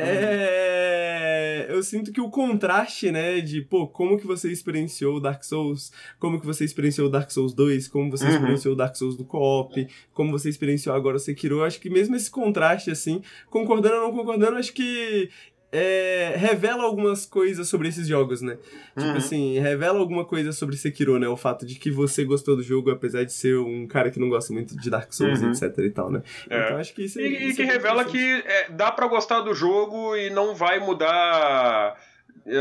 É, 0.01 1.67
eu 1.69 1.81
sinto 1.83 2.11
que 2.11 2.21
o 2.21 2.29
contraste, 2.29 3.11
né, 3.11 3.39
de, 3.41 3.61
pô, 3.61 3.87
como 3.87 4.17
que 4.17 4.25
você 4.27 4.51
experienciou 4.51 5.17
o 5.17 5.19
Dark 5.19 5.43
Souls, 5.43 5.91
como 6.19 6.39
que 6.39 6.45
você 6.45 6.63
experienciou 6.65 7.07
o 7.07 7.09
Dark 7.09 7.29
Souls 7.31 7.53
2, 7.53 7.87
como 7.87 8.09
você 8.11 8.25
Uhum. 8.25 8.31
experienciou 8.31 8.73
o 8.73 8.77
Dark 8.77 8.95
Souls 8.95 9.15
do 9.15 9.23
co-op, 9.25 9.87
como 10.13 10.31
você 10.31 10.49
experienciou 10.49 10.95
agora 10.95 11.17
o 11.17 11.19
Sekiro, 11.19 11.57
eu 11.59 11.63
acho 11.63 11.79
que 11.79 11.89
mesmo 11.89 12.15
esse 12.15 12.29
contraste, 12.29 12.91
assim, 12.91 13.21
concordando 13.49 13.95
ou 13.95 14.01
não 14.03 14.11
concordando, 14.11 14.57
acho 14.57 14.73
que 14.73 15.29
é, 15.71 16.33
revela 16.35 16.83
algumas 16.83 17.25
coisas 17.25 17.67
sobre 17.67 17.87
esses 17.89 18.07
jogos, 18.07 18.41
né? 18.41 18.57
Tipo 18.97 19.11
Uhum. 19.11 19.17
assim, 19.17 19.59
revela 19.59 19.99
alguma 19.99 20.25
coisa 20.25 20.51
sobre 20.51 20.75
Sekiro, 20.77 21.19
né? 21.19 21.27
O 21.27 21.37
fato 21.37 21.65
de 21.65 21.75
que 21.75 21.91
você 21.91 22.23
gostou 22.25 22.55
do 22.55 22.63
jogo, 22.63 22.89
apesar 22.91 23.23
de 23.23 23.31
ser 23.33 23.57
um 23.57 23.87
cara 23.87 24.09
que 24.09 24.19
não 24.19 24.29
gosta 24.29 24.51
muito 24.51 24.75
de 24.75 24.89
Dark 24.89 25.13
Souls, 25.13 25.41
Uhum. 25.41 25.51
etc 25.51 25.77
e 25.79 25.89
tal, 25.91 26.09
né? 26.11 26.21
É. 26.49 26.65
Então 26.65 26.77
acho 26.77 26.93
que 26.93 27.03
isso 27.03 27.19
é- 27.19 27.23
E, 27.23 27.27
e 27.27 27.47
isso 27.49 27.55
que 27.57 27.61
é 27.61 27.65
bem 27.65 27.73
revela 27.75 28.03
que 28.03 28.17
é, 28.45 28.69
dá 28.71 28.91
pra 28.91 29.07
gostar 29.07 29.41
do 29.41 29.53
jogo 29.53 30.15
e 30.15 30.29
não 30.29 30.55
vai 30.55 30.79
mudar. 30.79 31.95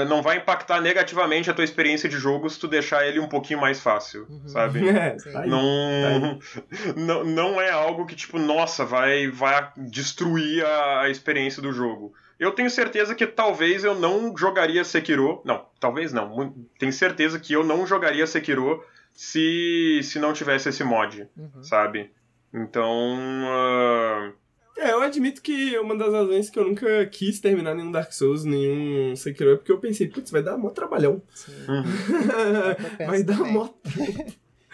Não 0.06 0.20
vai 0.20 0.36
impactar 0.36 0.82
negativamente 0.82 1.48
a 1.48 1.54
tua 1.54 1.64
experiência 1.64 2.10
de 2.10 2.16
jogo 2.18 2.50
se 2.50 2.58
tu 2.58 2.68
deixar 2.68 3.06
ele 3.06 3.18
um 3.20 3.28
pouquinho 3.28 3.58
mais 3.60 3.80
fácil, 3.80 4.26
Uhum. 4.28 4.46
sabe? 4.46 4.80
É, 4.88 5.10
tá 5.32 5.40
aí. 5.40 5.48
Não, 5.48 6.38
não, 6.96 7.24
não 7.24 7.60
é 7.60 7.70
algo 7.70 8.04
que, 8.04 8.14
tipo, 8.14 8.38
nossa, 8.38 8.84
vai, 8.84 9.28
vai 9.30 9.70
destruir 9.78 10.62
a, 10.64 11.02
a 11.02 11.10
experiência 11.10 11.62
do 11.62 11.72
jogo. 11.72 12.12
Eu 12.38 12.52
tenho 12.52 12.70
certeza 12.70 13.14
que 13.14 13.26
talvez 13.26 13.82
eu 13.84 13.94
não 13.94 14.36
jogaria 14.36 14.84
Sekiro. 14.84 15.40
Não, 15.44 15.66
talvez 15.80 16.12
não. 16.12 16.54
Tenho 16.78 16.92
certeza 16.92 17.38
que 17.40 17.52
eu 17.52 17.64
não 17.64 17.86
jogaria 17.86 18.26
Sekiro 18.26 18.84
se, 19.12 20.00
se 20.04 20.18
não 20.20 20.32
tivesse 20.32 20.68
esse 20.68 20.84
mod, 20.84 21.26
Uhum. 21.36 21.62
sabe? 21.62 22.10
Então. 22.54 23.18
ah, 23.46 24.32
É, 24.76 24.92
eu 24.92 25.02
admito 25.02 25.42
que 25.42 25.76
uma 25.78 25.96
das 25.96 26.12
razões 26.12 26.48
que 26.48 26.58
eu 26.58 26.64
nunca 26.64 27.04
quis 27.06 27.40
terminar 27.40 27.74
nenhum 27.74 27.90
Dark 27.90 28.12
Souls, 28.12 28.44
nenhum 28.44 29.16
Sekiro, 29.16 29.50
é 29.52 29.56
porque 29.56 29.72
eu 29.72 29.78
pensei, 29.80 30.06
putz, 30.06 30.30
vai 30.30 30.40
dar 30.42 30.56
mó 30.56 30.70
trabalhão. 30.70 31.20
Uhum. 31.68 31.82
vai 33.08 33.22
dar 33.24 33.40
mó 33.40 33.68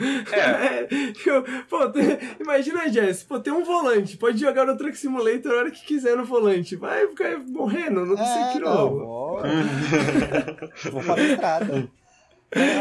É, 0.01 0.89
Eu- 1.27 1.43
pô, 1.71 1.79
imagina, 2.41 2.89
Jess, 2.89 3.23
pô, 3.23 3.39
tem 3.39 3.53
um 3.53 3.65
volante, 3.65 4.17
pode 4.17 4.39
jogar 4.39 4.67
no 4.67 4.77
Truck 4.77 4.97
Simulator 4.97 5.53
a 5.53 5.57
hora 5.57 5.71
que 5.71 5.85
quiser 5.85 6.17
no 6.17 6.25
volante. 6.25 6.75
Vai 6.77 7.07
ficar 7.09 7.39
morrendo, 7.39 8.05
não 8.05 8.19
É, 8.19 8.47
Sekiro. 8.49 8.65
não, 8.67 8.91
vou, 8.99 9.43
vou 10.93 11.03
pra 11.03 11.23
estrada. 11.23 11.89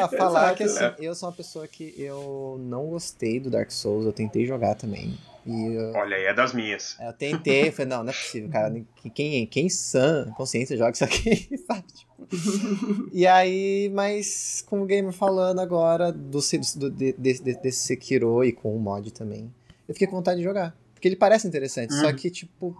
A 0.03 0.07
falar 0.07 0.41
Exato, 0.53 0.57
que 0.57 0.63
assim, 0.63 0.83
é. 0.83 0.95
eu 0.99 1.15
sou 1.15 1.29
uma 1.29 1.35
pessoa 1.35 1.67
que 1.67 1.95
eu 1.97 2.57
não 2.59 2.87
gostei 2.87 3.39
do 3.39 3.49
Dark 3.49 3.71
Souls, 3.71 4.05
eu 4.05 4.13
tentei 4.13 4.45
jogar 4.45 4.75
também. 4.75 5.17
Eu, 5.45 5.91
olha 5.93 6.15
aí, 6.15 6.23
é 6.23 6.33
das 6.33 6.53
minhas. 6.53 6.97
eu 6.99 7.11
tentei, 7.13 7.71
falei, 7.71 7.89
não, 7.89 8.03
não 8.03 8.09
é 8.11 8.13
possível, 8.13 8.49
cara. 8.49 8.73
que- 8.95 9.09
Quem, 9.09 9.45
quem 9.47 9.69
sã 9.69 10.31
consciência 10.37 10.77
joga 10.77 10.91
isso 10.91 11.03
aqui, 11.03 11.57
sabe? 11.67 11.83
Tipo, 11.91 13.09
e 13.11 13.27
aí, 13.27 13.89
mas 13.93 14.63
com 14.67 14.81
o 14.81 14.85
gamer 14.85 15.11
falando 15.11 15.59
agora 15.59 16.11
do, 16.11 16.39
do, 16.77 16.89
de- 16.89 17.13
desse, 17.13 17.43
desse- 17.43 17.71
Sekiro 17.85 18.43
e 18.43 18.51
com 18.53 18.75
o 18.75 18.79
mod 18.79 19.11
também, 19.11 19.53
eu 19.87 19.93
fiquei 19.93 20.07
com 20.07 20.15
vontade 20.15 20.37
de 20.37 20.43
jogar. 20.43 20.75
Porque 20.93 21.07
ele 21.07 21.15
parece 21.17 21.45
interessante, 21.47 21.93
só 21.93 22.07
Uhum. 22.07 22.15
que, 22.15 22.29
tipo, 22.31 22.75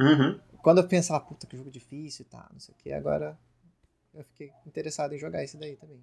Uhum. 0.00 0.38
quando 0.62 0.78
eu 0.78 0.88
pensava, 0.88 1.20
puta, 1.20 1.46
que 1.46 1.56
jogo 1.56 1.70
difícil 1.70 2.24
e 2.26 2.30
tal, 2.32 2.46
não 2.52 2.58
sei 2.58 2.74
o 2.74 2.82
que, 2.82 2.92
agora 2.92 3.38
eu 4.12 4.24
fiquei 4.24 4.50
interessado 4.66 5.14
em 5.14 5.18
jogar 5.18 5.44
esse 5.44 5.56
daí 5.56 5.76
também. 5.76 6.00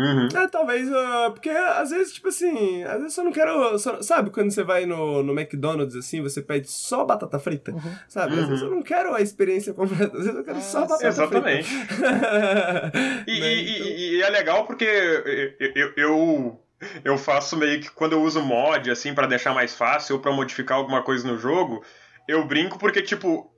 Uhum. 0.00 0.28
É, 0.34 0.48
talvez, 0.48 0.90
ah, 0.92 1.30
porque 1.30 1.50
às 1.50 1.90
vezes, 1.90 2.14
tipo 2.14 2.28
assim, 2.28 2.82
às 2.84 3.02
vezes 3.02 3.18
eu 3.18 3.24
não 3.24 3.32
quero. 3.32 3.78
só- 3.78 4.00
sabe 4.00 4.30
quando 4.30 4.50
você 4.50 4.62
vai 4.62 4.86
no, 4.86 5.22
no 5.22 5.38
McDonald's 5.38 5.94
assim, 5.94 6.22
você 6.22 6.40
pede 6.40 6.70
só 6.70 7.04
batata 7.04 7.38
frita? 7.38 7.72
Uhum. 7.72 7.94
Sabe? 8.08 8.32
Às 8.34 8.40
Uhum. 8.40 8.46
vezes 8.48 8.62
eu 8.62 8.70
não 8.70 8.82
quero 8.82 9.14
a 9.14 9.20
experiência 9.20 9.74
completa, 9.74 10.16
às 10.16 10.24
vezes 10.24 10.34
eu 10.36 10.44
quero 10.44 10.56
Ah, 10.56 10.60
só 10.62 10.80
batata 10.86 11.06
Exatamente. 11.06 11.68
frita. 11.68 12.00
E, 13.26 13.40
Né, 13.40 13.52
e- 13.54 13.76
então- 13.76 13.86
e- 13.86 14.16
e 14.16 14.22
é 14.22 14.30
legal 14.30 14.64
porque 14.64 14.84
eu, 14.84 15.70
eu, 15.74 15.92
eu, 15.96 16.60
eu 17.04 17.18
faço 17.18 17.56
meio 17.56 17.80
que 17.80 17.90
quando 17.90 18.12
eu 18.12 18.22
uso 18.22 18.40
mod, 18.42 18.90
assim, 18.90 19.14
pra 19.14 19.26
deixar 19.26 19.54
mais 19.54 19.74
fácil 19.74 20.16
ou 20.16 20.22
pra 20.22 20.32
modificar 20.32 20.78
alguma 20.78 21.02
coisa 21.02 21.26
no 21.26 21.38
jogo, 21.38 21.84
eu 22.26 22.44
brinco 22.46 22.78
porque, 22.78 23.02
tipo, 23.02 23.49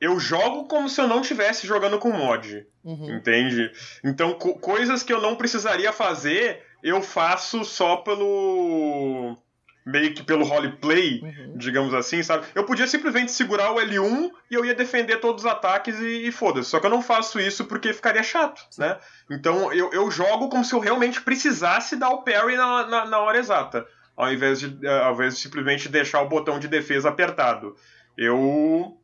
eu 0.00 0.18
jogo 0.20 0.64
como 0.66 0.88
se 0.88 1.00
eu 1.00 1.08
não 1.08 1.20
estivesse 1.20 1.66
jogando 1.66 1.98
com 1.98 2.10
mod, 2.12 2.66
Uhum. 2.84 3.16
entende? 3.16 3.70
Então, 4.04 4.34
co- 4.34 4.58
coisas 4.58 5.02
que 5.02 5.12
eu 5.12 5.20
não 5.20 5.34
precisaria 5.36 5.92
fazer, 5.92 6.62
eu 6.82 7.00
faço 7.02 7.64
só 7.64 7.96
pelo. 7.96 9.36
meio 9.84 10.12
que 10.14 10.22
pelo 10.24 10.44
roleplay, 10.44 11.20
Uhum. 11.22 11.56
digamos 11.56 11.94
assim, 11.94 12.20
sabe? 12.22 12.44
Eu 12.56 12.64
podia 12.64 12.88
simplesmente 12.88 13.30
segurar 13.30 13.70
o 13.70 13.76
L1 13.80 14.30
e 14.50 14.54
eu 14.54 14.64
ia 14.64 14.74
defender 14.74 15.18
todos 15.20 15.44
os 15.44 15.50
ataques 15.50 15.96
e, 16.00 16.26
e 16.26 16.32
foda-se. 16.32 16.68
Só 16.70 16.80
que 16.80 16.86
eu 16.86 16.90
não 16.90 17.00
faço 17.00 17.38
isso 17.38 17.64
porque 17.66 17.92
ficaria 17.92 18.22
chato, 18.24 18.60
né? 18.78 18.98
Então 19.30 19.72
eu, 19.72 19.92
eu 19.92 20.10
jogo 20.10 20.48
como 20.48 20.64
se 20.64 20.74
eu 20.74 20.80
realmente 20.80 21.20
precisasse 21.20 21.94
dar 21.96 22.10
o 22.10 22.22
parry 22.24 22.56
na, 22.56 22.86
na, 22.88 23.04
na 23.06 23.18
hora 23.20 23.38
exata, 23.38 23.86
ao 24.16 24.32
invés, 24.32 24.58
de, 24.58 24.76
eh, 24.84 24.98
ao 25.04 25.14
invés 25.14 25.36
de 25.36 25.40
simplesmente 25.40 25.88
deixar 25.88 26.20
o 26.22 26.28
botão 26.28 26.58
de 26.58 26.66
defesa 26.66 27.08
apertado. 27.08 27.76
Eu. 28.18 28.98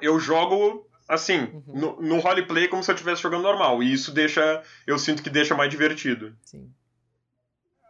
Eu 0.00 0.18
jogo. 0.20 0.86
Assim, 1.08 1.38
Uhum. 1.40 1.62
no, 1.68 2.02
no 2.02 2.18
roleplay 2.20 2.68
como 2.68 2.82
se 2.84 2.90
eu 2.90 2.94
estivesse 2.94 3.22
jogando 3.22 3.42
normal. 3.42 3.82
E 3.82 3.90
isso 3.92 4.12
deixa. 4.12 4.62
Eu 4.86 4.98
sinto 4.98 5.22
que 5.22 5.30
deixa 5.30 5.54
mais 5.54 5.70
divertido. 5.70 6.34
Sim. 6.44 6.70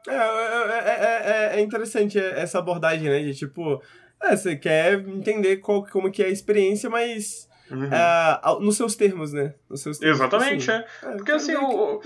É, 0.07 0.15
é, 0.15 0.17
é, 0.17 1.53
é- 1.55 1.59
é 1.59 1.61
interessante 1.61 2.19
essa 2.19 2.59
abordagem, 2.61 3.09
né? 3.11 3.19
De 3.21 3.35
tipo, 3.35 3.83
é, 4.23 4.37
você 4.37 4.57
quer 4.57 4.95
entender 5.01 5.57
qual, 5.59 5.85
como 5.85 6.11
que 6.11 6.23
é 6.23 6.27
a 6.27 6.31
experiência, 6.31 6.89
mas 6.89 7.49
Uhum. 7.71 7.91
ah, 7.93 8.41
ao- 8.43 8.61
nos 8.61 8.77
seus 8.77 8.95
termos, 8.97 9.33
né? 9.33 9.55
Nos 9.69 9.83
seus 9.83 9.99
termos. 9.99 10.19
Exatamente, 10.19 10.61
Tipo 10.61 10.73
é. 10.73 10.77
assim, 11.03 11.17
Porque 11.17 11.33
assim, 11.33 11.53
eu, 11.53 11.61
não, 11.61 12.01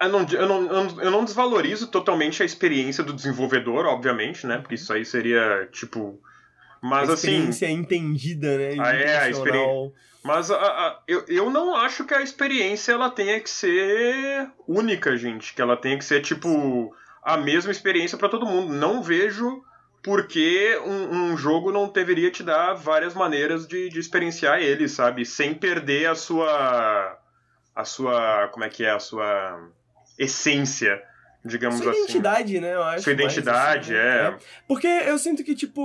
eu, 0.00 0.08
não, 0.10 0.22
eu 0.38 0.48
não- 0.84 1.02
eu 1.02 1.10
não 1.10 1.24
desvalorizo 1.24 1.88
totalmente 1.88 2.42
a 2.42 2.46
experiência 2.46 3.02
do 3.04 3.12
desenvolvedor, 3.12 3.84
obviamente, 3.86 4.46
né? 4.46 4.58
Porque 4.58 4.76
isso 4.76 4.92
aí 4.92 5.04
seria, 5.04 5.68
tipo. 5.72 6.22
Mas 6.86 7.08
a 7.08 7.14
assim. 7.14 7.28
experiência 7.28 7.70
entendida, 7.70 8.58
né? 8.58 8.76
Ah, 8.78 8.94
é, 8.94 9.16
a 9.18 9.28
intencional. 9.30 9.90
Mas 10.22 10.50
a- 10.50 10.56
a- 10.56 11.00
eu, 11.08 11.24
eu 11.28 11.48
não 11.50 11.74
acho 11.74 12.04
que 12.04 12.12
a 12.12 12.20
experiência 12.20 12.92
ela 12.92 13.08
tenha 13.10 13.40
que 13.40 13.48
ser 13.48 14.50
única, 14.68 15.16
gente. 15.16 15.54
Que 15.54 15.62
ela 15.62 15.78
tenha 15.78 15.96
que 15.96 16.04
ser, 16.04 16.20
tipo, 16.20 16.94
a 17.22 17.38
mesma 17.38 17.70
experiência 17.72 18.18
pra 18.18 18.28
todo 18.28 18.44
mundo. 18.44 18.70
Não 18.72 19.02
vejo 19.02 19.62
por 20.02 20.26
que 20.26 20.78
um, 20.84 21.32
um 21.32 21.36
jogo 21.38 21.72
não 21.72 21.88
deveria 21.88 22.30
te 22.30 22.42
dar 22.42 22.74
várias 22.74 23.14
maneiras 23.14 23.66
de, 23.66 23.88
de 23.88 23.98
experienciar 23.98 24.60
ele, 24.60 24.86
sabe? 24.86 25.24
Sem 25.24 25.54
perder 25.54 26.06
a 26.10 26.14
sua. 26.14 27.18
A 27.74 27.84
sua. 27.86 28.48
Como 28.48 28.62
é 28.64 28.68
que 28.68 28.84
é? 28.84 28.90
A 28.90 29.00
sua 29.00 29.58
essência, 30.18 31.02
digamos 31.44 31.80
Sua 31.80 31.90
assim. 31.90 32.00
identidade, 32.02 32.60
né? 32.60 32.74
Eu 32.74 32.82
acho. 32.82 33.04
Sua 33.04 33.14
mais, 33.14 33.24
identidade, 33.24 33.94
assim, 33.94 34.06
é. 34.06 34.36
Porque 34.66 34.86
eu 34.86 35.18
sinto 35.18 35.44
que, 35.44 35.54
tipo, 35.54 35.82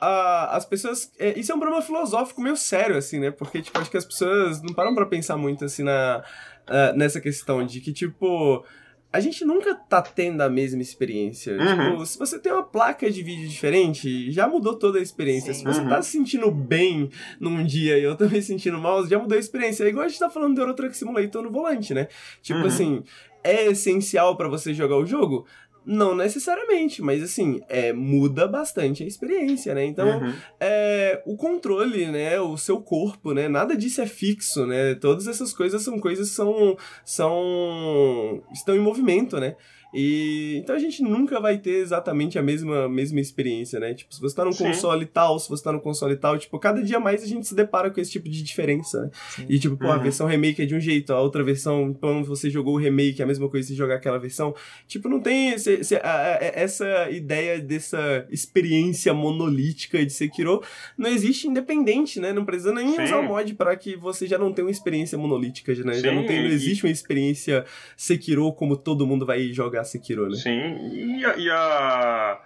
a- 0.00 0.56
as 0.56 0.64
pessoas. 0.64 1.12
é, 1.18 1.38
isso 1.38 1.52
é 1.52 1.54
um 1.54 1.60
problema 1.60 1.82
filosófico 1.82 2.40
meio 2.40 2.56
sério, 2.56 2.96
assim, 2.96 3.18
né? 3.20 3.30
Porque, 3.30 3.60
tipo, 3.60 3.78
acho 3.78 3.90
que 3.90 3.96
as 3.96 4.04
pessoas 4.04 4.62
não 4.62 4.72
param 4.74 4.94
pra 4.94 5.06
pensar 5.06 5.36
muito, 5.36 5.64
assim, 5.64 5.82
na, 5.82 6.24
ah, 6.66 6.92
nessa 6.96 7.20
questão 7.20 7.64
de 7.64 7.80
que, 7.80 7.92
tipo. 7.92 8.64
A 9.10 9.20
gente 9.20 9.42
nunca 9.42 9.74
tá 9.74 10.02
tendo 10.02 10.42
a 10.42 10.50
mesma 10.50 10.82
experiência. 10.82 11.54
Uhum. 11.56 11.92
Tipo, 11.92 12.04
se 12.06 12.18
você 12.18 12.38
tem 12.38 12.52
uma 12.52 12.62
placa 12.62 13.10
de 13.10 13.22
vídeo 13.22 13.48
diferente, 13.48 14.30
já 14.30 14.46
mudou 14.46 14.74
toda 14.78 14.98
a 14.98 15.02
experiência. 15.02 15.54
Sim. 15.54 15.60
Se 15.60 15.64
você 15.64 15.80
Uhum. 15.80 15.88
tá 15.88 16.02
se 16.02 16.10
sentindo 16.10 16.50
bem 16.50 17.08
num 17.40 17.64
dia 17.64 17.96
e 17.98 18.02
eu 18.02 18.14
também 18.16 18.42
sentindo 18.42 18.76
mal, 18.76 19.06
já 19.06 19.18
mudou 19.18 19.34
a 19.34 19.40
experiência. 19.40 19.84
É 19.84 19.88
igual 19.88 20.04
a 20.04 20.08
gente 20.08 20.18
tá 20.20 20.28
falando 20.28 20.56
do 20.56 20.60
Euro 20.60 20.74
Truck 20.74 20.94
Simulator 20.94 21.40
no 21.42 21.50
volante, 21.50 21.94
né? 21.94 22.06
Tipo 22.42 22.58
Uhum. 22.60 22.66
assim, 22.66 23.02
é 23.48 23.66
essencial 23.66 24.36
pra 24.36 24.48
você 24.48 24.72
jogar 24.74 24.96
o 24.96 25.06
jogo? 25.06 25.46
Não 25.90 26.14
necessariamente, 26.14 27.00
mas 27.00 27.22
assim, 27.22 27.60
é, 27.66 27.94
muda 27.94 28.46
bastante 28.46 29.02
a 29.02 29.06
experiência, 29.06 29.74
né? 29.74 29.86
Então, 29.86 30.18
Uhum. 30.20 30.34
é, 30.60 31.22
o 31.24 31.34
controle, 31.34 32.06
né? 32.08 32.38
O 32.40 32.58
seu 32.58 32.78
corpo, 32.82 33.32
né? 33.32 33.48
Nada 33.48 33.74
disso 33.74 34.02
é 34.02 34.06
fixo, 34.06 34.66
né? 34.66 34.94
Todas 34.96 35.26
essas 35.26 35.50
coisas 35.50 35.80
são 35.82 35.98
coisas 35.98 36.28
que 36.28 36.34
são, 36.34 36.76
são 37.04 38.42
estão 38.52 38.76
em 38.76 38.80
movimento, 38.80 39.38
né? 39.40 39.56
E 39.94 40.58
então 40.62 40.76
a 40.76 40.78
gente 40.78 41.02
nunca 41.02 41.40
vai 41.40 41.56
ter 41.58 41.76
exatamente 41.80 42.38
a 42.38 42.42
mesma, 42.42 42.88
mesma 42.88 43.20
experiência, 43.20 43.80
né? 43.80 43.94
Tipo, 43.94 44.14
se 44.14 44.20
você 44.20 44.34
tá 44.36 44.44
num 44.44 44.52
Sim. 44.52 44.64
console 44.64 45.06
tal, 45.06 45.38
se 45.38 45.48
você 45.48 45.64
tá 45.64 45.72
num 45.72 45.78
console 45.80 46.14
tal, 46.16 46.36
tipo, 46.38 46.58
cada 46.58 46.82
dia 46.82 47.00
mais 47.00 47.22
a 47.22 47.26
gente 47.26 47.46
se 47.46 47.54
depara 47.54 47.90
com 47.90 47.98
esse 48.00 48.10
tipo 48.10 48.28
de 48.28 48.42
diferença, 48.42 49.02
né? 49.02 49.10
Sim. 49.30 49.46
E 49.48 49.58
tipo, 49.58 49.76
pô, 49.76 49.86
a 49.86 49.96
Uhum. 49.96 50.02
versão 50.02 50.26
remake 50.26 50.60
é 50.62 50.66
de 50.66 50.74
um 50.74 50.80
jeito, 50.80 51.12
a 51.12 51.20
outra 51.20 51.42
versão, 51.42 51.94
quando 51.94 52.26
você 52.26 52.50
jogou 52.50 52.74
o 52.74 52.78
remake, 52.78 53.22
é 53.22 53.24
a 53.24 53.26
mesma 53.26 53.48
coisa 53.48 53.66
se 53.68 53.74
jogar 53.74 53.94
aquela 53.96 54.18
versão. 54.18 54.54
Tipo, 54.86 55.08
não 55.08 55.20
tem 55.20 55.50
esse- 55.50 55.72
esse- 55.74 55.96
a- 55.96 56.00
a- 56.02 56.38
essa 56.42 57.10
ideia 57.10 57.58
dessa 57.58 58.26
experiência 58.30 59.14
monolítica 59.14 60.04
de 60.04 60.12
Sekiro. 60.12 60.62
Não 60.98 61.08
existe 61.10 61.48
independente, 61.48 62.20
né? 62.20 62.32
Não 62.32 62.44
precisa 62.44 62.72
nem 62.72 62.94
Sim. 62.94 63.02
usar 63.04 63.18
o 63.20 63.22
mod 63.22 63.54
pra 63.54 63.74
que 63.76 63.96
você 63.96 64.26
já 64.26 64.36
não 64.36 64.52
tenha 64.52 64.66
uma 64.66 64.70
experiência 64.70 65.16
monolítica, 65.16 65.72
né? 65.84 65.94
já 65.94 66.12
não, 66.12 66.26
tem, 66.26 66.42
não 66.42 66.50
existe 66.50 66.84
uma 66.84 66.90
experiência 66.92 67.64
Sekiro 67.96 68.52
como 68.52 68.76
todo 68.76 69.06
mundo 69.06 69.24
vai 69.24 69.50
jogar 69.52 69.77
Sekiro, 69.84 70.28
né? 70.28 70.36
Sim, 70.36 71.18
e 71.18 71.24
a, 71.24 71.36
e 71.36 71.50
a, 71.50 72.38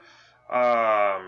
a, 0.48 1.20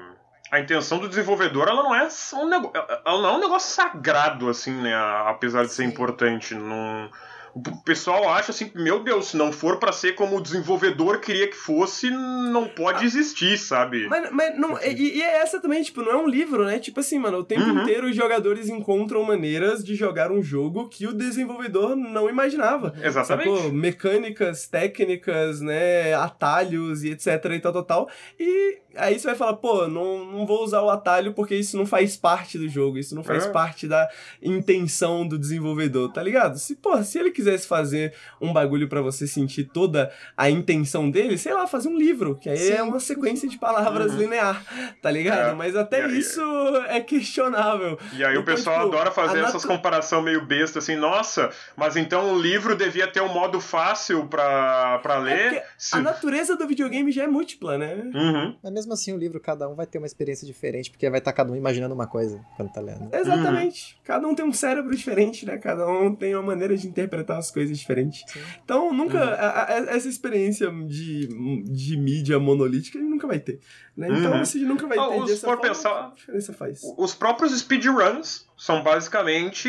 a 0.51 0.60
intenção 0.60 0.98
do 0.98 1.09
desenvolvedor, 1.09 1.68
ela 1.68 1.82
não 1.82 1.94
é 1.94 2.09
um 2.35 2.48
nego, 2.48 2.72
ela 2.74 3.22
não 3.22 3.28
é 3.28 3.32
um 3.32 3.40
negócio 3.40 3.74
sagrado, 3.74 4.48
assim, 4.48 4.72
né? 4.72 4.94
Apesar 5.26 5.64
de 5.64 5.72
ser 5.72 5.82
Sim. 5.82 5.89
importante. 5.89 6.55
Não, 6.55 7.10
o 7.55 7.82
pessoal 7.85 8.28
acha 8.28 8.51
assim, 8.51 8.70
meu 8.74 9.02
Deus, 9.02 9.28
se 9.28 9.36
não 9.36 9.52
for 9.52 9.78
pra 9.78 9.93
ser 9.93 10.14
como 10.14 10.36
o 10.36 10.40
desenvolvedor 10.40 11.20
queria 11.20 11.47
que 11.48 11.56
fosse, 11.56 12.10
não 12.10 12.66
pode 12.68 13.05
existir, 13.05 13.56
sabe? 13.59 14.09
Mas, 14.09 14.31
mas 14.32 14.59
não, 14.59 14.76
e, 14.82 15.18
e 15.18 15.22
é 15.22 15.36
essa 15.43 15.60
também, 15.60 15.82
tipo, 15.82 16.02
não 16.02 16.10
é 16.12 16.16
um 16.16 16.26
livro, 16.26 16.64
né? 16.64 16.78
Tipo 16.78 17.01
assim, 17.01 17.18
mano, 17.18 17.39
o 17.39 17.44
tempo 17.44 17.62
Uhum. 17.64 17.82
inteiro 17.82 18.09
os 18.09 18.16
jogadores 18.16 18.68
encontram 18.68 19.22
maneiras 19.24 19.85
de 19.85 19.94
jogar 19.94 20.32
um 20.32 20.43
jogo 20.43 20.89
que 20.89 21.06
o 21.06 21.12
desenvolvedor 21.12 21.94
não 21.94 22.28
imaginava. 22.28 22.93
Exatamente. 23.02 23.55
Sacou? 23.56 23.72
Mecânicas, 23.72 24.66
técnicas, 24.66 25.60
né? 25.60 26.12
Atalhos 26.14 27.05
e 27.05 27.10
etc 27.10 27.44
e 27.52 27.60
tal, 27.60 27.72
tal, 27.72 27.85
tal. 27.85 28.09
E 28.39 28.78
aí 28.97 29.18
você 29.18 29.26
vai 29.28 29.36
falar, 29.36 29.55
pô, 29.55 29.86
não, 29.89 30.24
não 30.24 30.47
vou 30.47 30.62
usar 30.64 30.82
o 30.82 30.90
atalho 30.90 31.32
porque 31.32 31.55
isso 31.55 31.76
não 31.76 31.86
faz 31.86 32.16
parte 32.16 32.59
do 32.59 32.68
jogo, 32.68 32.98
isso 32.98 33.14
não 33.14 33.22
faz 33.24 33.47
É. 33.47 33.51
parte 33.51 33.86
da 33.89 34.09
intenção 34.43 35.26
do 35.26 35.39
desenvolvedor, 35.39 36.12
tá 36.12 36.22
ligado? 36.22 36.59
Se, 36.59 36.76
pô, 36.76 37.02
se 37.02 37.18
ele 37.18 37.31
quisesse 37.45 37.69
fazer 37.69 38.15
um 38.41 38.53
bagulho 38.53 38.89
pra 38.89 39.01
você 39.03 39.27
sentir 39.27 39.65
toda 39.65 40.11
a 40.37 40.49
intenção 40.51 41.11
dele, 41.11 41.37
sei 41.39 41.53
lá, 41.53 41.66
fazer 41.66 41.89
um 41.89 41.97
livro, 41.97 42.37
que 42.37 42.49
aí 42.49 42.57
Sim. 42.57 42.73
é 42.73 42.83
uma 42.83 42.99
sequência 43.01 43.49
de 43.49 43.59
palavras 43.59 44.12
Uhum. 44.12 44.19
linear, 44.19 44.62
tá 45.03 45.11
ligado? 45.11 45.51
É. 45.51 45.55
Mas 45.55 45.77
até 45.77 46.05
aí- 46.05 46.19
isso 46.19 46.41
é 46.89 47.01
questionável. 47.01 47.99
E 48.15 48.25
aí 48.25 48.37
o 48.37 48.41
Então, 48.41 48.55
pessoal 48.55 48.85
tipo, 48.85 48.95
adora 48.97 49.11
fazer 49.11 49.39
a 49.39 49.49
essas 49.49 49.55
natu- 49.62 49.69
comparação 49.69 50.23
meio 50.23 50.45
besta, 50.47 50.79
assim, 50.79 50.97
nossa, 50.97 51.51
mas 51.77 51.97
então 51.97 52.35
o 52.35 52.39
livro 52.41 52.75
devia 52.77 53.07
ter 53.07 53.21
um 53.21 53.33
modo 53.33 53.61
fácil 53.61 54.27
pra, 54.27 54.99
pra 55.01 55.16
É 55.16 55.19
ler. 55.21 55.62
Se- 55.77 55.97
a 55.97 56.01
natureza 56.01 56.57
do 56.57 56.66
videogame 56.66 57.11
já 57.12 57.25
é 57.25 57.27
múltipla, 57.27 57.77
né? 57.79 57.95
Uhum. 58.15 58.57
Mas 58.62 58.73
mesmo 58.73 58.93
assim, 58.93 59.12
o 59.12 59.16
livro, 59.19 59.41
cada 59.41 59.69
um 59.69 59.75
vai 59.75 59.87
ter 59.87 59.99
uma 59.99 60.07
experiência 60.07 60.47
diferente, 60.47 60.91
porque 60.91 61.09
vai 61.11 61.19
estar 61.19 61.33
cada 61.33 61.53
um 61.53 61.57
imaginando 61.57 61.95
uma 61.95 62.07
coisa 62.07 62.41
quando 62.57 62.73
tá 62.73 62.81
lendo. 62.81 63.09
Exatamente. 63.15 63.99
Cada 64.05 64.27
um 64.27 64.35
tem 64.35 64.45
um 64.45 64.53
cérebro 64.53 64.95
diferente, 64.95 65.45
né? 65.47 65.59
Cada 65.59 65.87
um 65.89 66.15
tem 66.15 66.35
uma 66.35 66.43
maneira 66.43 66.77
de 66.77 66.87
interpretar 66.87 67.34
as 67.39 67.51
coisas 67.51 67.78
diferente. 67.78 68.24
Sim. 68.27 68.40
Então, 68.65 68.93
nunca. 68.93 69.19
Uhum. 69.19 69.31
a- 69.31 69.65
a- 69.65 69.97
essa 69.97 70.09
experiência 70.09 70.70
de, 70.86 71.28
de 71.65 71.97
mídia 71.97 72.39
monolítica 72.39 72.98
gente 72.98 73.11
nunca 73.11 73.27
vai 73.27 73.39
ter. 73.39 73.61
Né? 73.97 74.09
Então, 74.11 74.32
Uhum. 74.32 74.40
gente 74.40 74.65
nunca 74.65 74.86
vai 74.86 74.97
ter 74.98 75.20
os- 75.23 75.27
dessa 75.31 75.40
for 75.47 75.56
forma, 75.56 75.62
pensar- 75.62 76.12
diferença 76.16 76.52
faz? 76.52 76.81
Os 76.97 77.15
próprios 77.15 77.52
speedruns 77.59 78.47
são 78.56 78.82
basicamente 78.82 79.69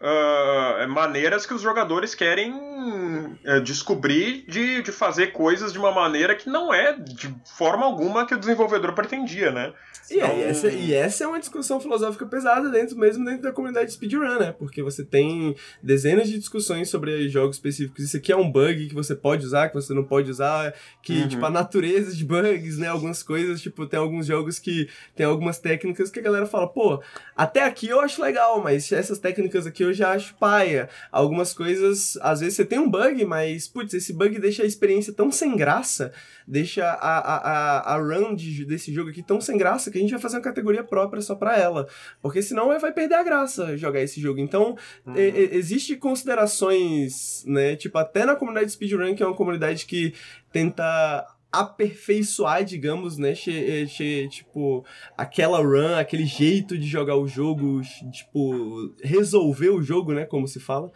ah, 0.00 0.86
maneiras 0.88 1.44
que 1.46 1.52
os 1.54 1.60
jogadores 1.60 2.14
querem 2.14 2.54
eh, 3.44 3.60
descobrir 3.60 4.44
de, 4.48 4.82
de 4.82 4.90
fazer 4.92 5.28
coisas 5.28 5.72
de 5.72 5.78
uma 5.78 5.92
maneira 5.92 6.34
que 6.34 6.48
não 6.48 6.72
é 6.72 6.94
de 6.98 7.34
forma 7.56 7.84
alguma 7.84 8.26
que 8.26 8.34
o 8.34 8.38
desenvolvedor 8.38 8.94
pretendia, 8.94 9.50
né? 9.50 9.72
E, 10.10 10.16
Então- 10.16 10.40
essa, 10.40 10.68
e 10.72 10.92
essa 10.92 11.22
é 11.22 11.26
uma 11.26 11.38
discussão 11.38 11.78
filosófica 11.80 12.26
pesada 12.26 12.68
dentro 12.70 12.96
mesmo 12.96 13.24
dentro 13.24 13.42
da 13.42 13.52
comunidade 13.52 13.92
speedrun, 13.92 14.38
né? 14.38 14.52
Porque 14.58 14.82
você 14.82 15.04
tem 15.04 15.54
dezenas 15.82 16.28
de 16.28 16.38
discussões 16.38 16.88
sobre 16.88 17.28
jogos 17.28 17.56
específicos. 17.56 18.02
Isso 18.04 18.16
aqui 18.16 18.32
é 18.32 18.36
um 18.36 18.50
bug 18.50 18.88
que 18.88 18.94
você 18.94 19.14
pode 19.14 19.44
usar, 19.44 19.68
que 19.68 19.74
você 19.74 19.92
não 19.94 20.02
pode 20.04 20.30
usar, 20.30 20.74
que, 21.02 21.12
Uhum. 21.20 21.28
tipo, 21.28 21.44
a 21.46 21.50
natureza 21.50 22.12
de 22.16 22.24
bugs, 22.24 22.78
né? 22.78 22.88
Algumas 22.88 23.22
coisas, 23.22 23.60
tipo, 23.60 23.86
tem 23.86 24.00
alguns 24.00 24.26
jogos 24.26 24.58
que 24.58 24.88
tem 25.14 25.26
algumas 25.26 25.58
técnicas 25.58 26.10
que 26.10 26.18
a 26.18 26.22
galera 26.22 26.46
fala, 26.46 26.66
pô, 26.66 27.00
até 27.36 27.62
aqui 27.64 27.86
eu 27.88 28.00
acho 28.00 28.20
legal, 28.22 28.60
mas 28.62 28.90
essas 28.90 29.18
técnicas 29.18 29.64
aqui 29.66 29.84
eu 29.84 29.89
já 29.92 30.12
acho 30.12 30.34
paia. 30.36 30.88
Algumas 31.12 31.52
coisas, 31.52 32.16
às 32.22 32.40
vezes 32.40 32.54
você 32.56 32.64
tem 32.64 32.78
um 32.78 32.90
bug, 32.90 33.24
mas, 33.24 33.68
putz, 33.68 33.94
esse 33.94 34.12
bug 34.12 34.38
deixa 34.38 34.62
a 34.62 34.66
experiência 34.66 35.12
tão 35.12 35.30
sem 35.30 35.56
graça, 35.56 36.12
deixa 36.46 36.84
a, 36.84 37.18
a, 37.18 37.36
a, 37.36 37.94
a 37.94 37.98
run 37.98 38.34
de- 38.34 38.64
desse 38.64 38.92
jogo 38.92 39.10
aqui 39.10 39.22
tão 39.22 39.40
sem 39.40 39.56
graça 39.56 39.90
que 39.90 39.98
a 39.98 40.00
gente 40.00 40.10
vai 40.10 40.20
fazer 40.20 40.36
uma 40.36 40.42
categoria 40.42 40.82
própria 40.84 41.22
só 41.22 41.34
pra 41.34 41.56
ela. 41.58 41.86
Porque 42.22 42.42
senão 42.42 42.68
vai 42.80 42.92
perder 42.92 43.14
a 43.14 43.22
graça 43.22 43.76
jogar 43.76 44.00
esse 44.00 44.20
jogo. 44.20 44.40
Então, 44.40 44.76
Uhum. 45.06 45.16
e- 45.16 45.50
existe 45.52 45.96
considerações, 45.96 47.44
né? 47.46 47.76
Tipo, 47.76 47.98
até 47.98 48.24
na 48.24 48.36
comunidade 48.36 48.70
speedrun, 48.72 49.14
que 49.14 49.22
é 49.22 49.26
uma 49.26 49.36
comunidade 49.36 49.86
que 49.86 50.14
tenta 50.52 51.26
aperfeiçoar, 51.52 52.64
digamos, 52.64 53.16
né? 53.18 53.34
che- 53.34 53.86
che- 53.86 54.28
tipo, 54.28 54.84
aquela 55.16 55.58
run, 55.58 55.94
aquele 55.98 56.24
jeito 56.26 56.76
de 56.78 56.86
jogar 56.86 57.16
o 57.16 57.26
jogo, 57.26 57.80
tipo, 58.12 58.94
resolver 59.02 59.70
o 59.70 59.82
jogo, 59.82 60.12
né? 60.12 60.24
Como 60.24 60.46
se 60.46 60.60
fala. 60.60 60.90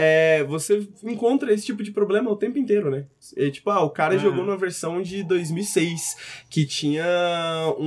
É, 0.00 0.44
você 0.44 0.86
encontra 1.02 1.52
esse 1.52 1.66
tipo 1.66 1.82
de 1.82 1.90
problema 1.90 2.30
o 2.30 2.36
tempo 2.36 2.56
inteiro, 2.56 2.88
né? 2.88 3.04
É, 3.36 3.50
tipo, 3.50 3.68
ah, 3.68 3.82
o 3.82 3.90
cara 3.90 4.14
Uhum. 4.14 4.20
jogou 4.20 4.44
numa 4.44 4.56
versão 4.56 5.02
de 5.02 5.24
2006 5.24 6.16
que 6.48 6.64
tinha 6.64 7.04
um, 7.78 7.84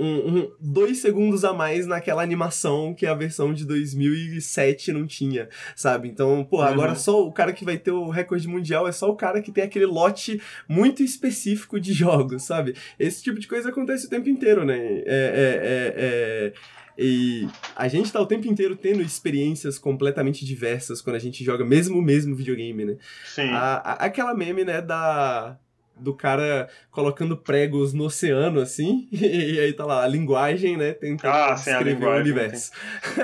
um- 0.00 0.38
um- 0.38 0.50
dois 0.58 0.98
segundos 0.98 1.44
a 1.44 1.52
mais 1.52 1.86
naquela 1.86 2.22
animação 2.22 2.94
que 2.94 3.04
a 3.06 3.12
versão 3.14 3.52
de 3.52 3.64
2007 3.66 4.90
não 4.92 5.06
tinha, 5.06 5.48
sabe? 5.76 6.08
Então, 6.08 6.42
pô, 6.44 6.62
agora 6.62 6.92
Uhum. 6.92 6.96
só 6.96 7.26
o 7.26 7.32
cara 7.32 7.52
que 7.52 7.64
vai 7.64 7.76
ter 7.76 7.90
o 7.90 8.08
recorde 8.08 8.48
mundial 8.48 8.88
é 8.88 8.92
só 8.92 9.10
o 9.10 9.16
cara 9.16 9.42
que 9.42 9.52
tem 9.52 9.64
aquele 9.64 9.86
lote 9.86 10.40
muito 10.68 11.02
específico 11.02 11.78
de 11.78 11.92
jogos, 12.32 12.42
sabe? 12.44 12.74
Esse 12.98 13.22
tipo 13.22 13.38
de 13.38 13.46
coisa 13.46 13.68
acontece 13.68 14.06
o 14.06 14.10
tempo 14.10 14.28
inteiro, 14.30 14.64
né? 14.64 14.78
É, 14.78 15.02
é, 15.04 15.04
é, 15.06 15.94
é... 15.96 16.52
E 16.96 17.48
a 17.74 17.88
gente 17.88 18.12
tá 18.12 18.20
o 18.20 18.26
tempo 18.26 18.46
inteiro 18.46 18.76
tendo 18.76 19.02
experiências 19.02 19.78
completamente 19.78 20.44
diversas 20.44 21.00
quando 21.00 21.16
a 21.16 21.18
gente 21.20 21.42
joga 21.44 21.64
mesmo 21.64 21.98
o 21.98 22.02
mesmo 22.02 22.34
videogame, 22.36 22.84
né? 22.84 22.96
Sim. 23.24 23.50
A- 23.50 23.82
a- 23.84 24.04
aquela 24.04 24.34
meme, 24.34 24.64
né, 24.64 24.80
da 24.80 25.56
do 25.96 26.12
cara 26.12 26.68
colocando 26.90 27.36
pregos 27.36 27.92
no 27.92 28.06
oceano, 28.06 28.60
assim, 28.60 29.06
e 29.12 29.60
aí 29.60 29.72
tá 29.72 29.84
lá, 29.86 30.02
a 30.02 30.08
linguagem, 30.08 30.76
né, 30.76 30.92
tentando 30.92 31.30
Ah, 31.32 31.54
descrever 31.54 32.04
o 32.04 32.16
universo. 32.16 32.72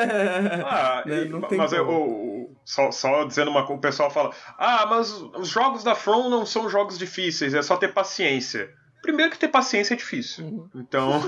Ah, 0.64 1.02
Né, 1.06 1.24
e- 1.24 1.28
não 1.28 1.40
tem 1.42 1.58
mas 1.58 1.72
eu, 1.72 1.84
como. 1.84 1.98
eu- 1.98 2.56
só, 2.64 2.90
só 2.92 3.24
dizendo 3.24 3.50
uma 3.50 3.62
coisa, 3.66 3.78
o 3.78 3.80
pessoal 3.80 4.10
fala: 4.10 4.30
Ah, 4.58 4.86
mas 4.86 5.10
os 5.12 5.48
jogos 5.48 5.82
da 5.82 5.94
From 5.96 6.28
não 6.28 6.46
são 6.46 6.68
jogos 6.68 6.96
difíceis, 6.98 7.54
é 7.54 7.62
só 7.62 7.76
ter 7.76 7.88
paciência. 7.92 8.70
Primeiro 9.02 9.30
que 9.30 9.38
ter 9.38 9.48
paciência 9.48 9.94
é 9.94 9.96
difícil. 9.96 10.44
Uhum. 10.44 10.68
Então, 10.74 11.22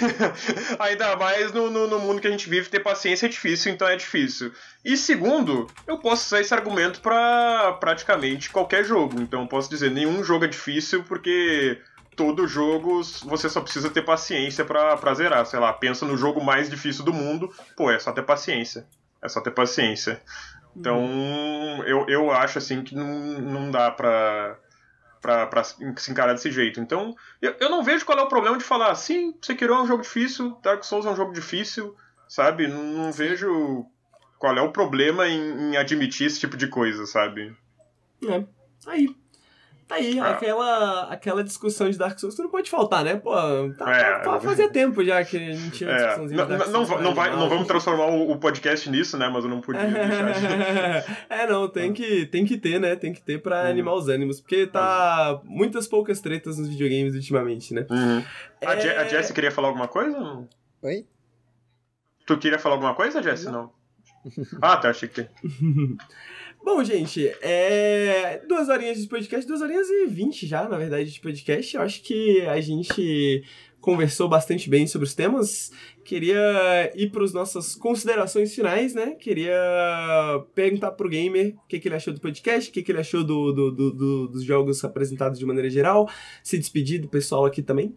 ainda 0.78 1.16
mais 1.16 1.52
no, 1.52 1.70
no, 1.70 1.86
no 1.86 1.98
mundo 1.98 2.20
que 2.20 2.26
a 2.28 2.30
gente 2.30 2.48
vive, 2.48 2.68
ter 2.68 2.80
paciência 2.80 3.26
é 3.26 3.28
difícil, 3.28 3.72
então 3.72 3.88
é 3.88 3.96
difícil. 3.96 4.52
E 4.84 4.96
segundo, 4.96 5.66
eu 5.86 5.98
posso 5.98 6.26
usar 6.26 6.40
esse 6.40 6.52
argumento 6.52 7.00
pra 7.00 7.72
praticamente 7.80 8.50
qualquer 8.50 8.84
jogo. 8.84 9.20
Então, 9.20 9.42
eu 9.42 9.48
posso 9.48 9.70
dizer, 9.70 9.90
nenhum 9.90 10.22
jogo 10.22 10.44
é 10.44 10.48
difícil, 10.48 11.02
porque 11.04 11.80
todo 12.14 12.46
jogo 12.46 13.02
você 13.24 13.48
só 13.48 13.62
precisa 13.62 13.88
ter 13.88 14.02
paciência 14.02 14.64
pra, 14.64 14.96
pra 14.96 15.14
zerar. 15.14 15.46
Sei 15.46 15.58
lá, 15.58 15.72
pensa 15.72 16.04
no 16.04 16.18
jogo 16.18 16.44
mais 16.44 16.68
difícil 16.68 17.04
do 17.04 17.14
mundo, 17.14 17.50
pô, 17.76 17.90
é 17.90 17.98
só 17.98 18.12
ter 18.12 18.22
paciência. 18.22 18.86
É 19.22 19.28
só 19.28 19.40
ter 19.40 19.52
paciência. 19.52 20.20
Então, 20.76 21.82
eu, 21.86 22.06
eu 22.08 22.30
acho 22.30 22.58
assim 22.58 22.82
que 22.82 22.94
não, 22.94 23.40
não 23.40 23.70
dá 23.70 23.90
pra, 23.90 24.58
pra 25.20 25.64
se 25.64 26.10
encarar 26.10 26.32
desse 26.32 26.50
jeito. 26.50 26.80
Então, 26.80 27.14
eu, 27.40 27.54
eu 27.60 27.68
não 27.68 27.82
vejo 27.82 28.04
qual 28.04 28.18
é 28.18 28.22
o 28.22 28.28
problema 28.28 28.56
de 28.56 28.64
falar, 28.64 28.94
sim, 28.94 29.34
Sekiro 29.42 29.74
é 29.74 29.82
um 29.82 29.86
jogo 29.86 30.02
difícil, 30.02 30.58
Dark 30.62 30.82
Souls 30.84 31.06
é 31.06 31.10
um 31.10 31.16
jogo 31.16 31.32
difícil, 31.32 31.94
sabe? 32.28 32.66
Não, 32.66 32.82
não 32.82 33.12
vejo 33.12 33.86
qual 34.38 34.56
é 34.56 34.62
o 34.62 34.72
problema 34.72 35.28
em, 35.28 35.72
em 35.72 35.76
admitir 35.76 36.26
esse 36.26 36.40
tipo 36.40 36.56
de 36.56 36.66
coisa, 36.68 37.04
sabe? 37.04 37.54
É, 38.26 38.44
aí. 38.86 39.14
Tá 39.90 39.96
aí, 39.96 40.20
Ah. 40.20 40.30
aquela, 40.30 41.02
aquela 41.12 41.42
discussão 41.42 41.90
de 41.90 41.98
Dark 41.98 42.16
Souls 42.16 42.36
que 42.36 42.42
não 42.42 42.48
pode 42.48 42.70
faltar, 42.70 43.02
né? 43.04 43.16
Pô, 43.16 43.32
tá, 43.76 43.90
É. 43.92 44.02
tá- 44.04 44.20
tá- 44.20 44.40
fazia 44.40 44.68
tempo 44.70 45.02
já 45.04 45.24
que 45.24 45.36
a 45.36 45.40
gente 45.52 45.70
tinha 45.72 45.90
uma 45.90 45.96
É, 45.96 45.98
discussãozinha 45.98 46.36
não, 46.38 46.46
de 46.46 46.56
Dark 46.58 46.70
não, 46.70 46.86
Souls. 46.86 47.02
não, 47.02 47.12
vai, 47.14 47.30
não 47.30 47.48
vamos 47.48 47.66
tra 47.66 47.74
transformar 47.74 48.06
o, 48.06 48.30
o 48.30 48.38
podcast 48.38 48.88
nisso, 48.88 49.18
né? 49.18 49.28
Mas 49.28 49.42
eu 49.42 49.50
não 49.50 49.60
podia 49.60 49.82
deixar 49.84 50.30
de... 50.30 51.12
é, 51.28 51.46
não, 51.48 51.68
tem 51.68 51.92
que, 51.92 52.24
tem 52.26 52.44
que 52.44 52.56
ter, 52.56 52.78
né? 52.80 52.94
Tem 52.94 53.12
que 53.12 53.20
ter 53.20 53.42
pra 53.42 53.64
Uhum. 53.64 53.70
animar 53.70 53.94
os 53.94 54.08
ânimos, 54.08 54.40
porque 54.40 54.64
tá 54.68 55.40
muitas 55.42 55.88
poucas 55.88 56.20
tretas 56.20 56.56
nos 56.56 56.68
videogames 56.68 57.14
ultimamente, 57.16 57.74
né? 57.74 57.84
Uhum. 57.90 58.24
A, 58.64 58.76
Je 58.76 58.86
É- 58.88 58.96
a 58.98 59.04
Jessie 59.08 59.34
queria 59.34 59.50
falar 59.50 59.66
alguma 59.68 59.88
coisa? 59.88 60.46
Oi? 60.82 61.04
Tu 62.24 62.38
queria 62.38 62.60
falar 62.60 62.76
alguma 62.76 62.94
coisa, 62.94 63.20
Jessie? 63.20 63.50
Não. 63.50 63.72
Ah, 64.62 64.76
tá, 64.76 64.90
achei 64.90 65.08
que... 65.08 65.26
Bom, 66.62 66.84
gente, 66.84 67.26
é. 67.42 68.42
Duas 68.46 68.68
horinhas 68.68 68.98
de 69.00 69.08
podcast, 69.08 69.46
duas 69.46 69.60
horinhas 69.62 69.88
e 69.88 70.06
vinte 70.06 70.46
já, 70.46 70.68
na 70.68 70.76
verdade, 70.76 71.10
de 71.10 71.20
podcast. 71.20 71.74
Eu 71.74 71.82
acho 71.82 72.02
que 72.02 72.42
a 72.46 72.60
gente 72.60 73.42
conversou 73.80 74.28
bastante 74.28 74.68
bem 74.68 74.86
sobre 74.86 75.06
os 75.08 75.14
temas. 75.14 75.72
Queria 76.04 76.92
ir 76.94 77.10
para 77.10 77.24
as 77.24 77.32
nossas 77.32 77.74
considerações 77.74 78.54
finais, 78.54 78.94
né? 78.94 79.12
Queria 79.12 79.56
perguntar 80.54 80.92
pro 80.92 81.08
gamer 81.08 81.54
o 81.56 81.66
que, 81.66 81.80
que 81.80 81.88
ele 81.88 81.94
achou 81.96 82.12
do 82.12 82.20
podcast, 82.20 82.68
o 82.68 82.72
que, 82.72 82.82
que 82.82 82.92
ele 82.92 83.00
achou 83.00 83.24
do, 83.24 83.52
do- 83.52 83.70
do- 83.70 83.90
do- 83.92 84.28
dos 84.28 84.44
jogos 84.44 84.84
apresentados 84.84 85.38
de 85.38 85.46
maneira 85.46 85.70
geral. 85.70 86.10
Se 86.42 86.58
despedir 86.58 87.00
do 87.00 87.08
pessoal 87.08 87.46
aqui 87.46 87.62
também. 87.62 87.96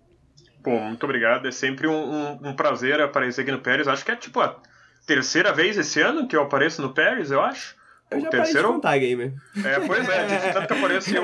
Pô, 0.63 0.79
muito 0.79 1.03
obrigado. 1.03 1.47
É 1.47 1.51
sempre 1.51 1.85
um, 1.87 1.93
um- 1.93 2.49
um 2.49 2.55
prazer 2.55 3.01
aparecer 3.01 3.41
aqui 3.41 3.51
no 3.51 3.59
Paris. 3.61 3.87
Acho 3.87 4.05
que 4.05 4.11
é 4.11 4.15
tipo 4.15 4.39
a 4.39 4.61
terceira 5.05 5.51
vez 5.51 5.77
esse 5.77 5.99
ano 5.99 6.27
que 6.29 6.35
eu 6.35 6.41
apareço 6.43 6.81
no 6.81 6.93
Paris, 6.93 7.29
eu 7.29 7.41
acho. 7.41 7.75
Eu 8.11 8.17
O 8.17 8.21
já 8.21 8.29
parei 8.29 8.45
de 8.45 8.51
terceiro? 8.51 8.67
contar, 8.73 8.97
gamer. 8.97 9.33
É, 9.63 9.79
pois 9.87 10.07
é, 10.07 10.25
de 10.47 10.53
tanto 10.53 10.67
que 10.67 10.73
apareço 10.73 11.09
e 11.11 11.15
eu, 11.15 11.23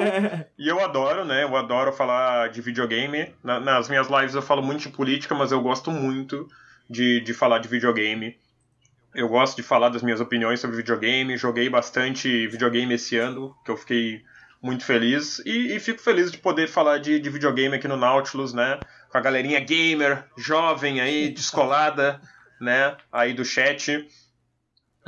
e 0.58 0.68
eu 0.68 0.80
adoro, 0.84 1.24
né? 1.26 1.44
Eu 1.44 1.56
adoro 1.56 1.92
falar 1.94 2.50
de 2.50 2.62
videogame. 2.62 3.34
Na- 3.44 3.60
nas 3.60 3.88
minhas 3.90 4.08
lives 4.08 4.34
eu 4.36 4.42
falo 4.42 4.62
muito 4.64 4.82
de 4.82 4.90
política, 4.90 5.36
mas 5.36 5.52
eu 5.52 5.62
gosto 5.62 5.92
muito 5.92 6.48
de, 6.90 7.22
de 7.22 7.34
falar 7.34 7.60
de 7.60 7.68
videogame. 7.68 8.36
Eu 9.14 9.28
gosto 9.28 9.56
de 9.56 9.64
falar 9.64 9.90
das 9.90 10.02
minhas 10.04 10.20
opiniões 10.22 10.60
sobre 10.60 10.78
videogame. 10.78 11.38
Joguei 11.38 11.70
bastante 11.70 12.48
videogame 12.48 12.94
esse 12.96 13.18
ano, 13.18 13.56
que 13.66 13.72
eu 13.72 13.78
fiquei 13.78 14.22
muito 14.62 14.84
feliz. 14.86 15.40
E, 15.46 15.76
e 15.76 15.80
fico 15.80 16.00
feliz 16.02 16.32
de 16.32 16.38
poder 16.38 16.68
falar 16.68 16.98
de, 17.00 17.20
de 17.20 17.30
videogame 17.30 17.76
aqui 17.76 17.88
no 17.88 17.98
Nautilus, 17.98 18.54
né? 18.54 18.80
Com 19.12 19.18
a 19.18 19.22
galerinha 19.22 19.60
gamer, 19.60 20.26
jovem 20.38 21.02
aí, 21.02 21.30
descolada, 21.30 22.20
né? 22.62 22.96
Aí 23.12 23.34
do 23.34 23.44
chat. 23.46 24.08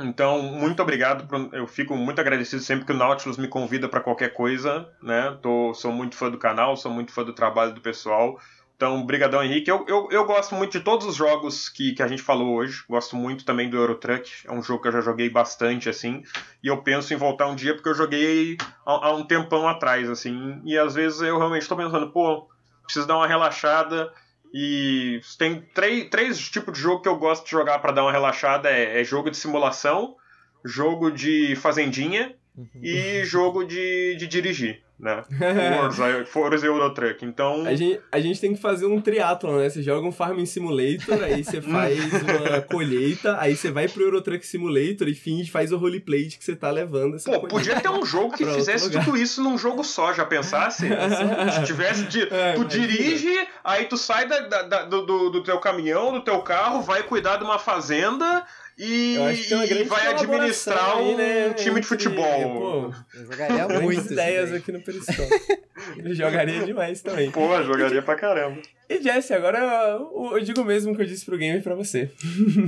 Então, 0.00 0.42
muito 0.42 0.82
obrigado. 0.82 1.28
Eu 1.52 1.66
fico 1.66 1.96
muito 1.96 2.20
agradecido 2.20 2.62
sempre 2.62 2.84
que 2.84 2.92
o 2.92 2.96
Nautilus 2.96 3.38
me 3.38 3.48
convida 3.48 3.88
para 3.88 4.00
qualquer 4.00 4.32
coisa, 4.32 4.88
né? 5.02 5.36
Tô, 5.42 5.74
sou 5.74 5.92
muito 5.92 6.16
fã 6.16 6.30
do 6.30 6.38
canal, 6.38 6.76
sou 6.76 6.90
muito 6.90 7.12
fã 7.12 7.22
do 7.22 7.32
trabalho 7.32 7.74
do 7.74 7.80
pessoal. 7.80 8.38
Então, 8.82 9.06
brigadão, 9.06 9.44
Henrique. 9.44 9.70
Eu, 9.70 9.84
eu, 9.86 10.08
eu 10.10 10.24
gosto 10.24 10.56
muito 10.56 10.76
de 10.76 10.80
todos 10.82 11.06
os 11.06 11.14
jogos 11.14 11.68
que, 11.68 11.92
que 11.92 12.02
a 12.02 12.08
gente 12.08 12.20
falou 12.20 12.56
hoje. 12.56 12.82
Gosto 12.88 13.14
muito 13.14 13.44
também 13.44 13.70
do 13.70 13.76
Eurotruck. 13.76 14.28
É 14.44 14.50
um 14.50 14.60
jogo 14.60 14.82
que 14.82 14.88
eu 14.88 14.92
já 14.92 15.00
joguei 15.00 15.30
bastante, 15.30 15.88
assim. 15.88 16.24
E 16.60 16.66
eu 16.66 16.82
penso 16.82 17.14
em 17.14 17.16
voltar 17.16 17.46
um 17.46 17.54
dia 17.54 17.74
porque 17.74 17.88
eu 17.88 17.94
joguei 17.94 18.56
há, 18.84 19.06
há 19.06 19.14
um 19.14 19.24
tempão 19.24 19.68
atrás, 19.68 20.10
assim. 20.10 20.60
E 20.64 20.76
às 20.76 20.94
vezes 20.94 21.20
eu 21.20 21.38
realmente 21.38 21.62
estou 21.62 21.76
pensando, 21.76 22.10
pô, 22.10 22.48
preciso 22.82 23.06
dar 23.06 23.18
uma 23.18 23.26
relaxada. 23.28 24.12
E 24.52 25.20
tem 25.38 25.62
três, 25.74 26.08
três 26.10 26.38
tipos 26.38 26.74
de 26.74 26.80
jogo 26.80 27.02
que 27.02 27.08
eu 27.08 27.16
gosto 27.16 27.44
de 27.44 27.50
jogar 27.50 27.78
para 27.78 27.92
dar 27.92 28.02
uma 28.02 28.12
relaxada: 28.12 28.70
é, 28.70 29.00
é 29.00 29.04
jogo 29.04 29.30
de 29.30 29.36
simulação, 29.36 30.16
jogo 30.64 31.10
de 31.10 31.56
fazendinha 31.56 32.36
e 32.82 33.24
jogo 33.24 33.64
de, 33.64 34.14
de 34.16 34.26
dirigir, 34.26 34.82
né? 35.00 35.22
Forza, 35.80 36.24
Forza 36.26 36.66
Eurotruck. 36.66 37.24
Então, 37.24 37.64
A 37.64 37.74
gente, 37.74 37.98
a 38.12 38.20
gente 38.20 38.40
tem 38.40 38.54
que 38.54 38.60
fazer 38.60 38.84
um 38.86 39.00
triatlon, 39.00 39.56
né? 39.58 39.70
Você 39.70 39.82
joga 39.82 40.06
um 40.06 40.12
Farming 40.12 40.44
Simulator, 40.44 41.22
aí 41.24 41.42
você 41.42 41.60
faz 41.62 41.98
uma 42.22 42.60
colheita, 42.60 43.36
aí 43.40 43.56
você 43.56 43.70
vai 43.70 43.88
pro 43.88 44.02
Eurotruck 44.02 44.46
Simulator 44.46 45.08
e 45.08 45.14
finge, 45.14 45.50
faz 45.50 45.72
o 45.72 45.78
roleplay 45.78 46.26
de 46.26 46.36
que 46.36 46.44
você 46.44 46.54
tá 46.54 46.70
levando 46.70 47.16
essa 47.16 47.30
pô, 47.30 47.40
colheita. 47.40 47.54
podia 47.56 47.80
ter 47.80 47.88
um 47.88 48.04
jogo 48.04 48.34
que 48.36 48.44
fizesse 48.44 48.90
tudo 48.90 49.16
isso 49.16 49.42
num 49.42 49.56
jogo 49.56 49.82
só, 49.82 50.12
já 50.12 50.24
pensasse? 50.26 50.86
Se 50.88 51.64
tivesse. 51.64 52.04
de- 52.04 52.28
É, 52.32 52.52
tu 52.52 52.64
dirige, 52.64 53.32
aí 53.64 53.86
tu 53.86 53.96
sai 53.96 54.26
da- 54.28 54.40
da- 54.62 54.84
do- 54.84 55.30
do 55.30 55.42
teu 55.42 55.58
caminhão, 55.58 56.12
do 56.12 56.20
teu 56.20 56.40
carro, 56.42 56.82
vai 56.82 57.02
cuidar 57.02 57.36
de 57.38 57.44
uma 57.44 57.58
fazenda 57.58 58.44
e, 58.78 59.16
e 59.16 59.84
vai 59.84 60.08
administrar 60.08 60.96
aí, 60.96 61.04
um 61.04 61.16
né, 61.16 61.54
time 61.54 61.64
de 61.64 61.70
entre, 61.70 61.82
futebol. 61.82 62.24
Pô, 62.24 62.94
Eu 63.14 63.26
jogaria 63.26 63.80
muitas 63.80 64.10
ideias 64.10 64.50
daí. 64.50 64.58
aqui 64.58 64.72
no 64.72 64.80
Periscope. 64.80 65.62
Eu 65.98 66.14
jogaria 66.14 66.64
demais 66.64 67.02
também. 67.02 67.30
Pô, 67.30 67.62
jogaria 67.62 68.00
pra 68.02 68.14
caramba. 68.14 68.62
E 68.88 69.02
Jesse, 69.02 69.34
agora 69.34 69.58
eu, 69.58 70.36
eu 70.36 70.40
digo 70.44 70.64
mesmo 70.64 70.94
que 70.94 71.02
eu 71.02 71.06
disse 71.06 71.24
pro 71.24 71.36
gamer 71.36 71.62
pra 71.62 71.74
você. 71.74 72.10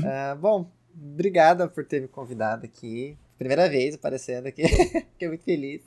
Ah, 0.04 0.34
bom, 0.40 0.70
obrigada 0.94 1.68
por 1.68 1.84
ter 1.84 2.00
me 2.00 2.08
convidado 2.08 2.64
aqui. 2.64 3.16
Primeira 3.38 3.68
vez 3.68 3.94
aparecendo 3.94 4.46
aqui. 4.46 4.66
Fiquei 5.12 5.28
muito 5.28 5.44
feliz. 5.44 5.82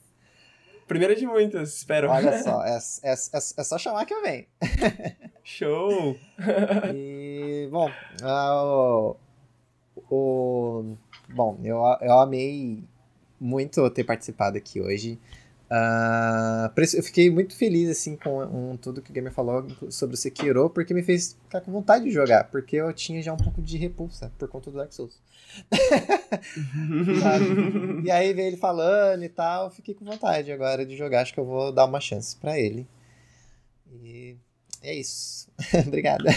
Primeira 0.87 1.15
de 1.15 1.25
muitas, 1.25 1.75
espero. 1.75 2.09
Olha 2.09 2.41
só, 2.41 2.63
é, 2.63 2.77
é, 3.03 3.11
é, 3.11 3.13
é 3.13 3.63
só 3.63 3.77
chamar 3.77 4.05
que 4.05 4.13
eu 4.13 4.21
venho. 4.21 4.45
Show! 5.43 6.17
E, 6.93 7.67
bom, 7.69 7.91
ah, 8.23 9.15
o, 10.09 10.95
Bom, 11.29 11.59
eu, 11.63 11.77
eu 12.01 12.19
amei 12.19 12.83
muito 13.39 13.89
ter 13.89 14.03
participado 14.03 14.57
aqui 14.57 14.79
hoje. 14.79 15.19
Isso 16.81 16.97
eu 16.97 17.03
fiquei 17.03 17.29
muito 17.29 17.55
feliz 17.55 17.89
assim 17.89 18.15
com, 18.15 18.47
com 18.47 18.77
tudo 18.77 19.01
que 19.01 19.11
o 19.11 19.13
Gamer 19.13 19.33
falou 19.33 19.67
sobre 19.89 20.15
o 20.15 20.17
Sekiro, 20.17 20.69
porque 20.69 20.93
me 20.93 21.03
fez 21.03 21.37
ficar 21.43 21.59
com 21.59 21.71
vontade 21.71 22.05
de 22.05 22.11
jogar, 22.11 22.45
porque 22.45 22.77
eu 22.77 22.93
tinha 22.93 23.21
já 23.21 23.33
um 23.33 23.37
pouco 23.37 23.61
de 23.61 23.77
repulsa 23.77 24.31
por 24.37 24.47
conta 24.47 24.71
do 24.71 24.77
Dark 24.77 24.93
Souls. 24.93 25.19
E 28.03 28.11
aí 28.11 28.33
veio 28.33 28.47
ele 28.47 28.57
falando 28.57 29.23
e 29.23 29.29
tal, 29.29 29.65
eu 29.65 29.71
fiquei 29.71 29.93
com 29.93 30.05
vontade 30.05 30.51
agora 30.51 30.85
de 30.85 30.95
jogar, 30.95 31.21
acho 31.21 31.33
que 31.33 31.39
eu 31.39 31.45
vou 31.45 31.71
dar 31.71 31.85
uma 31.85 31.99
chance 31.99 32.37
pra 32.37 32.57
ele. 32.57 32.87
E 34.01 34.37
é 34.81 34.93
isso. 34.93 35.49
Obrigada. 35.85 36.29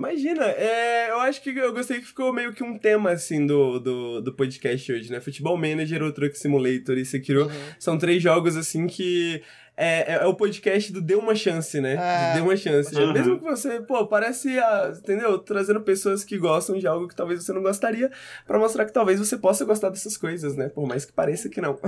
Imagina, 0.00 0.46
é, 0.46 1.10
eu 1.10 1.20
acho 1.20 1.42
que 1.42 1.50
eu 1.50 1.74
gostei 1.74 2.00
que 2.00 2.06
ficou 2.06 2.32
meio 2.32 2.54
que 2.54 2.64
um 2.64 2.78
tema, 2.78 3.10
assim, 3.10 3.46
do, 3.46 3.78
do, 3.78 4.22
do 4.22 4.32
podcast 4.32 4.90
hoje, 4.90 5.12
né? 5.12 5.20
Futebol 5.20 5.58
Manager, 5.58 6.02
o 6.02 6.10
Truck 6.10 6.38
Simulator 6.38 6.96
e 6.96 7.04
Sekiro 7.04 7.50
são 7.78 7.98
três 7.98 8.22
jogos, 8.22 8.56
assim, 8.56 8.86
que 8.86 9.42
é, 9.80 10.12
é, 10.12 10.14
é 10.16 10.26
o 10.26 10.34
podcast 10.34 10.92
do 10.92 11.00
Dê 11.00 11.14
Uma 11.14 11.34
Chance, 11.34 11.80
né? 11.80 11.94
É. 11.94 12.34
Dê 12.34 12.40
Uma 12.42 12.54
Chance. 12.54 12.94
Uhum. 12.94 13.14
Mesmo 13.14 13.38
que 13.38 13.44
você, 13.44 13.80
pô, 13.80 14.06
parece, 14.06 14.58
ah, 14.58 14.92
entendeu? 14.94 15.38
Trazendo 15.38 15.80
pessoas 15.80 16.22
que 16.22 16.36
gostam 16.36 16.78
de 16.78 16.86
algo 16.86 17.08
que 17.08 17.16
talvez 17.16 17.42
você 17.42 17.50
não 17.54 17.62
gostaria, 17.62 18.10
pra 18.46 18.58
mostrar 18.58 18.84
que 18.84 18.92
talvez 18.92 19.18
você 19.18 19.38
possa 19.38 19.64
gostar 19.64 19.88
dessas 19.88 20.18
coisas, 20.18 20.54
né? 20.54 20.68
Por 20.68 20.86
mais 20.86 21.06
que 21.06 21.12
pareça 21.12 21.48
que 21.48 21.62
não. 21.62 21.78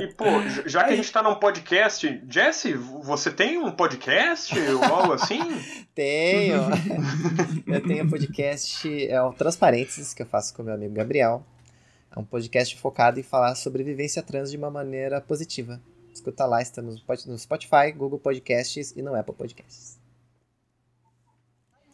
E, 0.00 0.14
pô, 0.14 0.24
já 0.64 0.84
que 0.84 0.92
a 0.92 0.96
gente 0.96 1.12
tá 1.12 1.24
num 1.24 1.34
podcast, 1.34 2.22
Jesse, 2.28 2.74
você 2.74 3.32
tem 3.32 3.58
um 3.58 3.72
podcast 3.72 4.56
ou 4.70 4.84
algo 4.84 5.12
assim? 5.14 5.40
Tenho. 5.92 6.62
eu 7.66 7.80
tenho 7.82 8.04
um 8.04 8.08
podcast, 8.08 9.06
é 9.08 9.20
o 9.22 9.32
Transparênteses, 9.32 10.14
que 10.14 10.22
eu 10.22 10.26
faço 10.26 10.54
com 10.54 10.62
meu 10.62 10.74
amigo 10.74 10.94
Gabriel. 10.94 11.44
É 12.14 12.18
um 12.18 12.24
podcast 12.24 12.76
focado 12.76 13.18
em 13.18 13.24
falar 13.24 13.56
sobre 13.56 13.82
vivência 13.82 14.22
trans 14.22 14.50
de 14.50 14.56
uma 14.56 14.70
maneira 14.70 15.20
positiva. 15.20 15.80
Escuta 16.14 16.46
lá, 16.46 16.62
estamos 16.62 17.04
no 17.26 17.38
Spotify, 17.38 17.90
Google 17.94 18.20
Podcasts 18.20 18.94
e 18.96 19.02
no 19.02 19.16
Apple 19.16 19.34
Podcasts. 19.34 19.98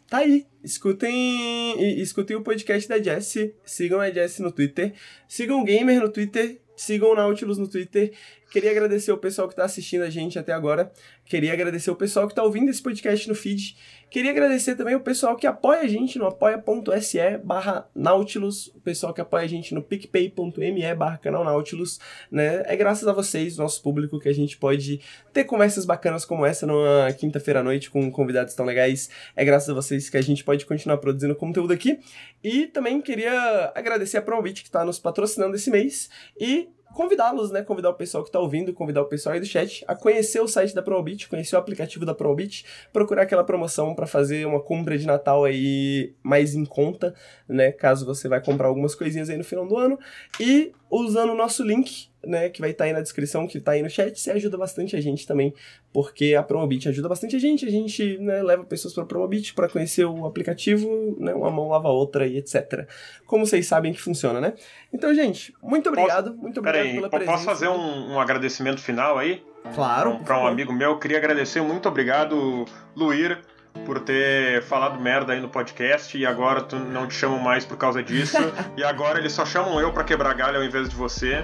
Tá 0.07 0.19
aí. 0.19 0.45
Escutem, 0.63 1.99
escutem 1.99 2.35
o 2.35 2.43
podcast 2.43 2.87
da 2.87 3.01
Jessie. 3.01 3.55
Sigam 3.65 3.99
a 3.99 4.11
Jessie 4.11 4.43
no 4.43 4.51
Twitter. 4.51 4.93
Sigam 5.27 5.61
o 5.61 5.63
Gamer 5.63 5.99
no 5.99 6.09
Twitter. 6.11 6.61
Sigam 6.75 7.11
o 7.11 7.15
Nautilus 7.15 7.57
no 7.57 7.67
Twitter. 7.67 8.13
Queria 8.51 8.69
agradecer 8.69 9.13
o 9.13 9.17
pessoal 9.17 9.47
que 9.47 9.53
está 9.53 9.63
assistindo 9.63 10.01
a 10.01 10.09
gente 10.09 10.37
até 10.37 10.51
agora. 10.51 10.91
Queria 11.23 11.53
agradecer 11.53 11.89
o 11.89 11.95
pessoal 11.95 12.27
que 12.27 12.33
está 12.33 12.43
ouvindo 12.43 12.69
esse 12.69 12.83
podcast 12.83 13.25
no 13.29 13.33
feed. 13.33 13.77
Queria 14.09 14.29
agradecer 14.29 14.75
também 14.75 14.93
o 14.93 14.99
pessoal 14.99 15.37
que 15.37 15.47
apoia 15.47 15.79
a 15.79 15.87
gente 15.87 16.19
no 16.19 16.25
apoia.se 16.25 17.37
barra 17.37 17.89
Nautilus, 17.95 18.67
o 18.75 18.81
pessoal 18.81 19.13
que 19.13 19.21
apoia 19.21 19.45
a 19.45 19.47
gente 19.47 19.73
no 19.73 19.81
picpay.me 19.81 20.95
barra 20.95 21.17
canal 21.17 21.45
Nautilus, 21.45 21.97
né? 22.29 22.61
É 22.65 22.75
graças 22.75 23.07
a 23.07 23.13
vocês, 23.13 23.55
nosso 23.55 23.81
público, 23.81 24.19
que 24.19 24.27
a 24.27 24.33
gente 24.33 24.57
pode 24.57 24.99
ter 25.31 25.45
conversas 25.45 25.85
bacanas 25.85 26.25
como 26.25 26.45
essa 26.45 26.67
numa 26.67 27.09
quinta-feira 27.13 27.61
à 27.61 27.63
noite 27.63 27.89
com 27.89 28.11
convidados 28.11 28.53
tão 28.53 28.65
legais. 28.65 29.09
É 29.33 29.45
graças 29.45 29.69
a 29.69 29.73
vocês 29.73 30.09
que 30.09 30.17
a 30.17 30.21
gente 30.21 30.43
pode 30.43 30.65
continuar 30.65 30.97
produzindo 30.97 31.33
conteúdo 31.35 31.71
aqui. 31.71 31.99
E 32.43 32.67
também 32.67 32.99
queria 32.99 33.71
agradecer 33.73 34.17
a 34.17 34.21
Promobit 34.21 34.61
que 34.61 34.67
está 34.67 34.83
nos 34.83 34.99
patrocinando 34.99 35.55
esse 35.55 35.71
mês 35.71 36.09
e 36.37 36.67
convidá-los, 36.93 37.51
né? 37.51 37.63
Convidar 37.63 37.89
o 37.89 37.93
pessoal 37.93 38.23
que 38.23 38.29
está 38.29 38.39
ouvindo, 38.39 38.73
convidar 38.73 39.01
o 39.01 39.05
pessoal 39.05 39.33
aí 39.33 39.39
do 39.39 39.45
chat 39.45 39.83
a 39.87 39.95
conhecer 39.95 40.39
o 40.39 40.47
site 40.47 40.75
da 40.75 40.83
Promobit, 40.83 41.27
conhecer 41.27 41.55
o 41.55 41.59
aplicativo 41.59 42.05
da 42.05 42.13
Promobit, 42.13 42.65
procurar 42.91 43.23
aquela 43.23 43.43
promoção 43.43 43.95
para 43.95 44.05
fazer 44.05 44.45
uma 44.45 44.61
compra 44.61 44.97
de 44.97 45.05
Natal 45.05 45.43
aí 45.43 46.13
mais 46.21 46.53
em 46.53 46.65
conta, 46.65 47.13
né? 47.47 47.71
Caso 47.71 48.05
você 48.05 48.27
vai 48.27 48.43
comprar 48.43 48.67
algumas 48.67 48.93
coisinhas 48.93 49.29
aí 49.29 49.37
no 49.37 49.43
final 49.43 49.65
do 49.65 49.77
ano. 49.77 49.97
E 50.39 50.71
usando 50.89 51.31
o 51.31 51.35
nosso 51.35 51.63
link, 51.63 52.10
né, 52.25 52.49
que 52.49 52.61
vai 52.61 52.71
estar 52.71 52.83
tá 52.83 52.87
aí 52.87 52.93
na 52.93 53.01
descrição, 53.01 53.47
que 53.47 53.57
está 53.57 53.71
aí 53.71 53.81
no 53.81 53.89
chat, 53.89 54.19
você 54.19 54.31
ajuda 54.31 54.57
bastante 54.57 54.95
a 54.95 55.01
gente 55.01 55.25
também, 55.25 55.53
porque 55.91 56.35
a 56.35 56.43
Promobit 56.43 56.87
ajuda 56.87 57.09
bastante 57.09 57.35
a 57.35 57.39
gente, 57.39 57.65
a 57.65 57.69
gente 57.69 58.17
né, 58.19 58.41
leva 58.43 58.63
pessoas 58.63 58.93
para 58.93 59.03
a 59.03 59.05
Promobit 59.05 59.53
para 59.53 59.67
conhecer 59.67 60.05
o 60.05 60.25
aplicativo, 60.25 61.15
né, 61.19 61.33
uma 61.33 61.49
mão 61.49 61.69
lava 61.69 61.87
a 61.87 61.91
outra 61.91 62.27
e 62.27 62.37
etc. 62.37 62.87
Como 63.25 63.45
vocês 63.45 63.65
sabem 63.65 63.93
que 63.93 64.01
funciona, 64.01 64.39
né? 64.39 64.53
Então, 64.93 65.13
gente, 65.13 65.53
muito 65.61 65.89
obrigado, 65.89 66.35
muito 66.35 66.59
obrigado 66.59 66.93
pela 66.93 67.09
presença. 67.09 67.31
Posso 67.31 67.45
fazer 67.45 67.67
um, 67.67 68.13
um 68.13 68.19
agradecimento 68.19 68.81
final 68.81 69.17
aí? 69.17 69.43
Claro. 69.73 70.19
Para 70.25 70.39
um 70.39 70.47
amigo 70.47 70.73
meu, 70.73 70.91
eu 70.91 70.99
queria 70.99 71.17
agradecer, 71.17 71.61
muito 71.61 71.87
obrigado, 71.87 72.65
Luir, 72.95 73.39
por 73.85 73.99
ter 73.99 74.61
falado 74.63 74.99
merda 74.99 75.33
aí 75.33 75.39
no 75.39 75.49
podcast 75.49 76.17
e 76.17 76.25
agora 76.25 76.61
tu 76.61 76.77
não 76.77 77.07
te 77.07 77.13
chamam 77.13 77.39
mais 77.39 77.65
por 77.65 77.77
causa 77.77 78.03
disso. 78.03 78.37
e 78.77 78.83
agora 78.83 79.19
eles 79.19 79.31
só 79.31 79.45
chamam 79.45 79.79
eu 79.79 79.91
para 79.91 80.03
quebrar 80.03 80.33
galho 80.33 80.57
ao 80.57 80.63
invés 80.63 80.89
de 80.89 80.95
você. 80.95 81.43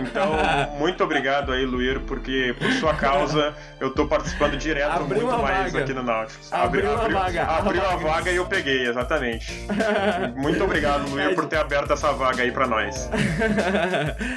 Então, 0.00 0.32
muito 0.78 1.02
obrigado 1.04 1.52
aí, 1.52 1.64
Luir, 1.64 2.00
porque 2.00 2.54
por 2.58 2.70
sua 2.72 2.94
causa 2.94 3.54
eu 3.80 3.90
tô 3.90 4.06
participando 4.06 4.56
direto 4.56 4.90
abriu 4.90 5.26
muito 5.26 5.42
mais 5.42 5.72
vaga. 5.72 5.84
aqui 5.84 5.94
no 5.94 6.02
Nautilus. 6.02 6.52
Abriu, 6.52 6.92
abriu, 6.92 7.18
vaga. 7.18 7.44
abriu 7.44 7.86
a 7.86 7.96
vaga 7.96 8.30
e 8.30 8.36
eu 8.36 8.46
peguei, 8.46 8.88
exatamente. 8.88 9.66
muito 10.36 10.62
obrigado, 10.64 11.08
Luir, 11.10 11.34
por 11.34 11.46
ter 11.46 11.58
aberto 11.58 11.92
essa 11.92 12.12
vaga 12.12 12.42
aí 12.42 12.50
para 12.50 12.66
nós. 12.66 13.08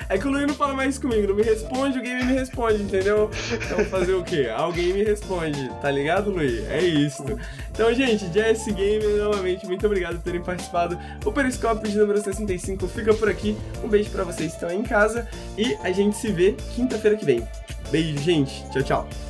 é 0.07 0.17
que 0.17 0.27
o 0.27 0.31
Luir 0.31 0.47
não 0.47 0.55
fala 0.55 0.73
mais 0.73 0.97
comigo, 0.97 1.27
não 1.27 1.35
me 1.35 1.43
responde, 1.43 1.99
o 1.99 2.01
game 2.01 2.23
me 2.23 2.33
responde, 2.33 2.83
entendeu? 2.83 3.29
Então 3.51 3.83
fazer 3.85 4.13
o 4.13 4.23
quê? 4.23 4.51
Alguém 4.55 4.93
me 4.93 5.03
responde, 5.03 5.69
tá 5.81 5.89
ligado, 5.89 6.29
Luir? 6.29 6.65
É 6.69 6.79
isso. 6.79 7.28
Então, 7.71 7.93
gente, 7.93 8.31
Jess 8.33 8.65
Gamer, 8.65 9.17
novamente, 9.17 9.65
muito 9.65 9.85
obrigado 9.85 10.15
por 10.15 10.23
terem 10.23 10.41
participado. 10.41 10.97
O 11.25 11.31
Periscópio 11.31 11.89
de 11.89 11.97
número 11.97 12.21
65 12.21 12.87
fica 12.87 13.13
por 13.13 13.29
aqui. 13.29 13.57
Um 13.83 13.87
beijo 13.87 14.09
para 14.09 14.23
vocês 14.23 14.51
que 14.51 14.55
estão 14.55 14.69
aí 14.69 14.77
em 14.77 14.83
casa 14.83 15.27
e 15.57 15.75
a 15.83 15.91
gente 15.91 16.17
se 16.17 16.31
vê 16.31 16.55
quinta-feira 16.75 17.17
que 17.17 17.25
vem. 17.25 17.47
Beijo, 17.91 18.17
gente. 18.19 18.63
Tchau, 18.71 18.83
tchau. 18.83 19.28